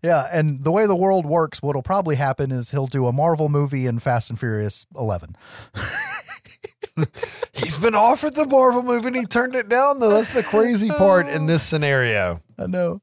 Yeah, 0.03 0.27
and 0.31 0.63
the 0.63 0.71
way 0.71 0.85
the 0.85 0.95
world 0.95 1.25
works, 1.25 1.59
what'll 1.63 1.81
probably 1.81 2.15
happen 2.15 2.51
is 2.51 2.69
he'll 2.69 2.85
do 2.85 3.07
a 3.07 3.11
Marvel 3.11 3.49
movie 3.49 3.87
in 3.87 3.97
Fast 3.97 4.29
and 4.29 4.39
Furious 4.39 4.85
11. 4.95 5.35
He's 7.53 7.79
been 7.79 7.95
offered 7.95 8.35
the 8.35 8.45
Marvel 8.45 8.83
movie 8.83 9.07
and 9.07 9.15
he 9.15 9.25
turned 9.25 9.55
it 9.55 9.67
down, 9.67 9.99
though. 9.99 10.11
That's 10.11 10.29
the 10.29 10.43
crazy 10.43 10.89
part 10.89 11.27
in 11.27 11.45
this 11.47 11.63
scenario. 11.63 12.41
I 12.59 12.67
know. 12.67 13.01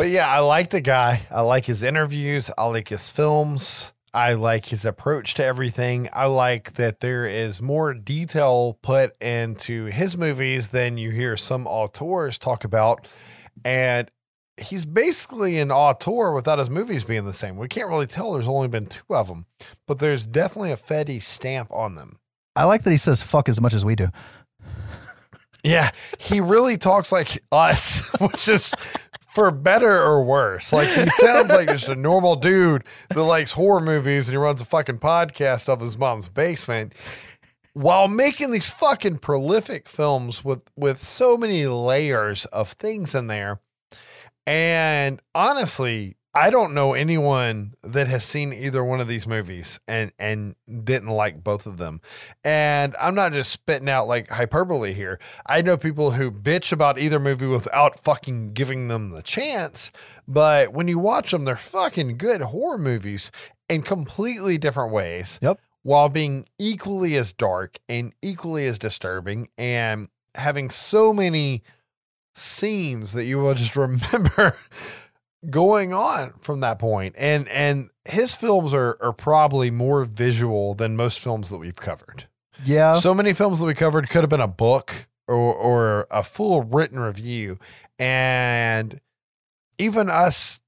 But 0.00 0.08
yeah, 0.08 0.26
I 0.26 0.38
like 0.38 0.70
the 0.70 0.80
guy. 0.80 1.26
I 1.30 1.42
like 1.42 1.66
his 1.66 1.82
interviews. 1.82 2.50
I 2.56 2.64
like 2.68 2.88
his 2.88 3.10
films. 3.10 3.92
I 4.14 4.32
like 4.32 4.64
his 4.64 4.86
approach 4.86 5.34
to 5.34 5.44
everything. 5.44 6.08
I 6.14 6.24
like 6.24 6.72
that 6.76 7.00
there 7.00 7.26
is 7.26 7.60
more 7.60 7.92
detail 7.92 8.78
put 8.80 9.14
into 9.20 9.84
his 9.84 10.16
movies 10.16 10.68
than 10.68 10.96
you 10.96 11.10
hear 11.10 11.36
some 11.36 11.66
auteurs 11.66 12.38
talk 12.38 12.64
about. 12.64 13.08
And 13.62 14.10
he's 14.56 14.86
basically 14.86 15.58
an 15.58 15.70
auteur 15.70 16.32
without 16.32 16.58
his 16.58 16.70
movies 16.70 17.04
being 17.04 17.26
the 17.26 17.34
same. 17.34 17.58
We 17.58 17.68
can't 17.68 17.90
really 17.90 18.06
tell. 18.06 18.32
There's 18.32 18.48
only 18.48 18.68
been 18.68 18.86
two 18.86 19.04
of 19.10 19.28
them, 19.28 19.44
but 19.86 19.98
there's 19.98 20.26
definitely 20.26 20.72
a 20.72 20.78
Fede 20.78 21.22
stamp 21.22 21.70
on 21.70 21.94
them. 21.96 22.16
I 22.56 22.64
like 22.64 22.84
that 22.84 22.90
he 22.90 22.96
says 22.96 23.22
fuck 23.22 23.50
as 23.50 23.60
much 23.60 23.74
as 23.74 23.84
we 23.84 23.96
do. 23.96 24.08
Yeah, 25.62 25.90
he 26.18 26.40
really 26.40 26.78
talks 26.78 27.12
like 27.12 27.42
us, 27.52 28.08
which 28.20 28.48
is 28.48 28.72
for 29.32 29.50
better 29.50 30.02
or 30.02 30.24
worse. 30.24 30.72
Like 30.72 30.88
he 30.88 31.06
sounds 31.06 31.50
like 31.50 31.68
just 31.68 31.88
a 31.88 31.94
normal 31.94 32.36
dude 32.36 32.84
that 33.10 33.22
likes 33.22 33.52
horror 33.52 33.80
movies 33.80 34.28
and 34.28 34.34
he 34.34 34.36
runs 34.36 34.60
a 34.60 34.64
fucking 34.64 34.98
podcast 34.98 35.68
of 35.68 35.80
his 35.80 35.96
mom's 35.96 36.28
basement 36.28 36.92
while 37.72 38.08
making 38.08 38.50
these 38.50 38.68
fucking 38.68 39.18
prolific 39.18 39.88
films 39.88 40.44
with 40.44 40.62
with 40.76 41.02
so 41.02 41.36
many 41.36 41.66
layers 41.66 42.44
of 42.46 42.72
things 42.72 43.14
in 43.14 43.28
there. 43.28 43.60
And 44.46 45.20
honestly, 45.34 46.16
I 46.32 46.50
don't 46.50 46.74
know 46.74 46.94
anyone 46.94 47.74
that 47.82 48.06
has 48.06 48.22
seen 48.22 48.52
either 48.52 48.84
one 48.84 49.00
of 49.00 49.08
these 49.08 49.26
movies 49.26 49.80
and 49.88 50.12
and 50.18 50.54
didn't 50.84 51.08
like 51.08 51.42
both 51.42 51.66
of 51.66 51.78
them. 51.78 52.00
And 52.44 52.94
I'm 53.00 53.16
not 53.16 53.32
just 53.32 53.50
spitting 53.50 53.88
out 53.88 54.06
like 54.06 54.30
hyperbole 54.30 54.92
here. 54.92 55.18
I 55.46 55.60
know 55.60 55.76
people 55.76 56.12
who 56.12 56.30
bitch 56.30 56.70
about 56.70 57.00
either 57.00 57.18
movie 57.18 57.46
without 57.46 57.98
fucking 57.98 58.52
giving 58.52 58.86
them 58.86 59.10
the 59.10 59.22
chance, 59.22 59.90
but 60.28 60.72
when 60.72 60.86
you 60.86 61.00
watch 61.00 61.32
them, 61.32 61.44
they're 61.44 61.56
fucking 61.56 62.16
good 62.16 62.42
horror 62.42 62.78
movies 62.78 63.32
in 63.68 63.82
completely 63.82 64.56
different 64.56 64.92
ways. 64.92 65.38
Yep. 65.42 65.58
While 65.82 66.10
being 66.10 66.46
equally 66.58 67.16
as 67.16 67.32
dark 67.32 67.78
and 67.88 68.12
equally 68.22 68.66
as 68.66 68.78
disturbing 68.78 69.48
and 69.58 70.08
having 70.36 70.70
so 70.70 71.12
many 71.12 71.64
scenes 72.36 73.14
that 73.14 73.24
you 73.24 73.38
will 73.38 73.54
just 73.54 73.74
remember 73.76 74.54
going 75.48 75.94
on 75.94 76.34
from 76.40 76.60
that 76.60 76.78
point. 76.78 77.14
And 77.16 77.48
and 77.48 77.90
his 78.04 78.34
films 78.34 78.74
are 78.74 78.98
are 79.00 79.12
probably 79.12 79.70
more 79.70 80.04
visual 80.04 80.74
than 80.74 80.96
most 80.96 81.18
films 81.20 81.50
that 81.50 81.58
we've 81.58 81.76
covered. 81.76 82.26
Yeah. 82.62 82.94
so 82.94 83.14
many 83.14 83.32
films 83.32 83.58
that 83.60 83.66
we 83.66 83.72
covered 83.72 84.10
could 84.10 84.20
have 84.20 84.28
been 84.28 84.40
a 84.40 84.48
book 84.48 85.08
or 85.26 85.54
or 85.54 86.06
a 86.10 86.22
full 86.22 86.62
written 86.62 86.98
review. 86.98 87.58
And 87.98 89.00
even 89.78 90.10
us 90.10 90.60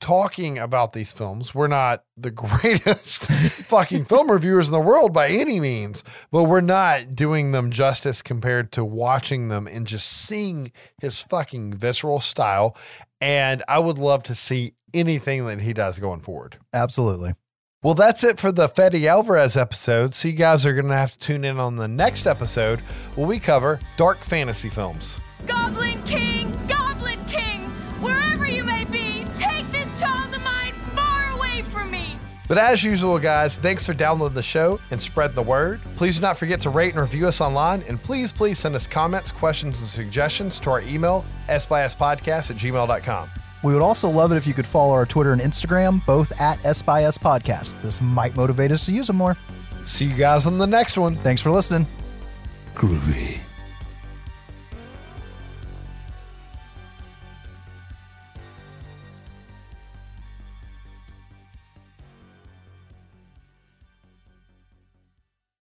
talking 0.00 0.58
about 0.58 0.92
these 0.92 1.12
films 1.12 1.54
we're 1.54 1.66
not 1.66 2.04
the 2.14 2.30
greatest 2.30 3.24
fucking 3.24 4.04
film 4.04 4.30
reviewers 4.30 4.68
in 4.68 4.72
the 4.72 4.80
world 4.80 5.14
by 5.14 5.28
any 5.30 5.58
means 5.58 6.04
but 6.30 6.42
we're 6.42 6.60
not 6.60 7.14
doing 7.14 7.52
them 7.52 7.70
justice 7.70 8.20
compared 8.20 8.70
to 8.70 8.84
watching 8.84 9.48
them 9.48 9.66
and 9.66 9.86
just 9.86 10.10
seeing 10.10 10.70
his 11.00 11.22
fucking 11.22 11.72
visceral 11.72 12.20
style 12.20 12.76
and 13.20 13.62
i 13.68 13.78
would 13.78 13.98
love 13.98 14.22
to 14.22 14.34
see 14.34 14.74
anything 14.92 15.44
that 15.46 15.60
he 15.60 15.72
does 15.72 15.98
going 15.98 16.20
forward 16.20 16.56
Absolutely. 16.72 17.34
well, 17.82 17.94
that's 17.94 18.22
it 18.24 18.38
for 18.40 18.50
the 18.52 18.68
Fede 18.68 19.04
Alvarez 19.06 19.56
episode. 19.56 20.14
So 20.14 20.28
you 20.28 20.34
guys 20.34 20.64
are 20.64 20.72
going 20.72 20.88
to 20.88 20.96
have 20.96 21.12
to 21.12 21.18
tune 21.18 21.44
in 21.44 21.58
on 21.58 21.76
the 21.76 21.88
next 21.88 22.26
episode 22.26 22.80
where 23.14 23.26
we 23.26 23.38
cover 23.38 23.78
dark 23.96 24.18
fantasy 24.18 24.68
films. 24.70 25.20
Goblin 25.46 26.02
King, 26.04 26.43
But 32.46 32.58
as 32.58 32.84
usual, 32.84 33.18
guys, 33.18 33.56
thanks 33.56 33.86
for 33.86 33.94
downloading 33.94 34.34
the 34.34 34.42
show 34.42 34.78
and 34.90 35.00
spread 35.00 35.34
the 35.34 35.42
word. 35.42 35.80
Please 35.96 36.16
do 36.16 36.22
not 36.22 36.36
forget 36.36 36.60
to 36.62 36.70
rate 36.70 36.92
and 36.92 37.00
review 37.00 37.26
us 37.26 37.40
online. 37.40 37.82
And 37.88 38.02
please, 38.02 38.32
please 38.32 38.58
send 38.58 38.74
us 38.74 38.86
comments, 38.86 39.32
questions, 39.32 39.80
and 39.80 39.88
suggestions 39.88 40.60
to 40.60 40.70
our 40.70 40.82
email, 40.82 41.24
sbspodcast 41.48 42.50
at 42.50 42.56
gmail.com. 42.56 43.30
We 43.62 43.72
would 43.72 43.82
also 43.82 44.10
love 44.10 44.30
it 44.30 44.36
if 44.36 44.46
you 44.46 44.52
could 44.52 44.66
follow 44.66 44.92
our 44.92 45.06
Twitter 45.06 45.32
and 45.32 45.40
Instagram, 45.40 46.04
both 46.04 46.38
at 46.38 46.62
S 46.66 46.82
Podcast. 46.82 47.80
This 47.80 48.00
might 48.02 48.36
motivate 48.36 48.70
us 48.70 48.84
to 48.86 48.92
use 48.92 49.06
them 49.06 49.16
more. 49.16 49.38
See 49.86 50.04
you 50.04 50.14
guys 50.14 50.46
on 50.46 50.58
the 50.58 50.66
next 50.66 50.98
one. 50.98 51.16
Thanks 51.16 51.40
for 51.40 51.50
listening. 51.50 51.86
Groovy. 52.74 53.40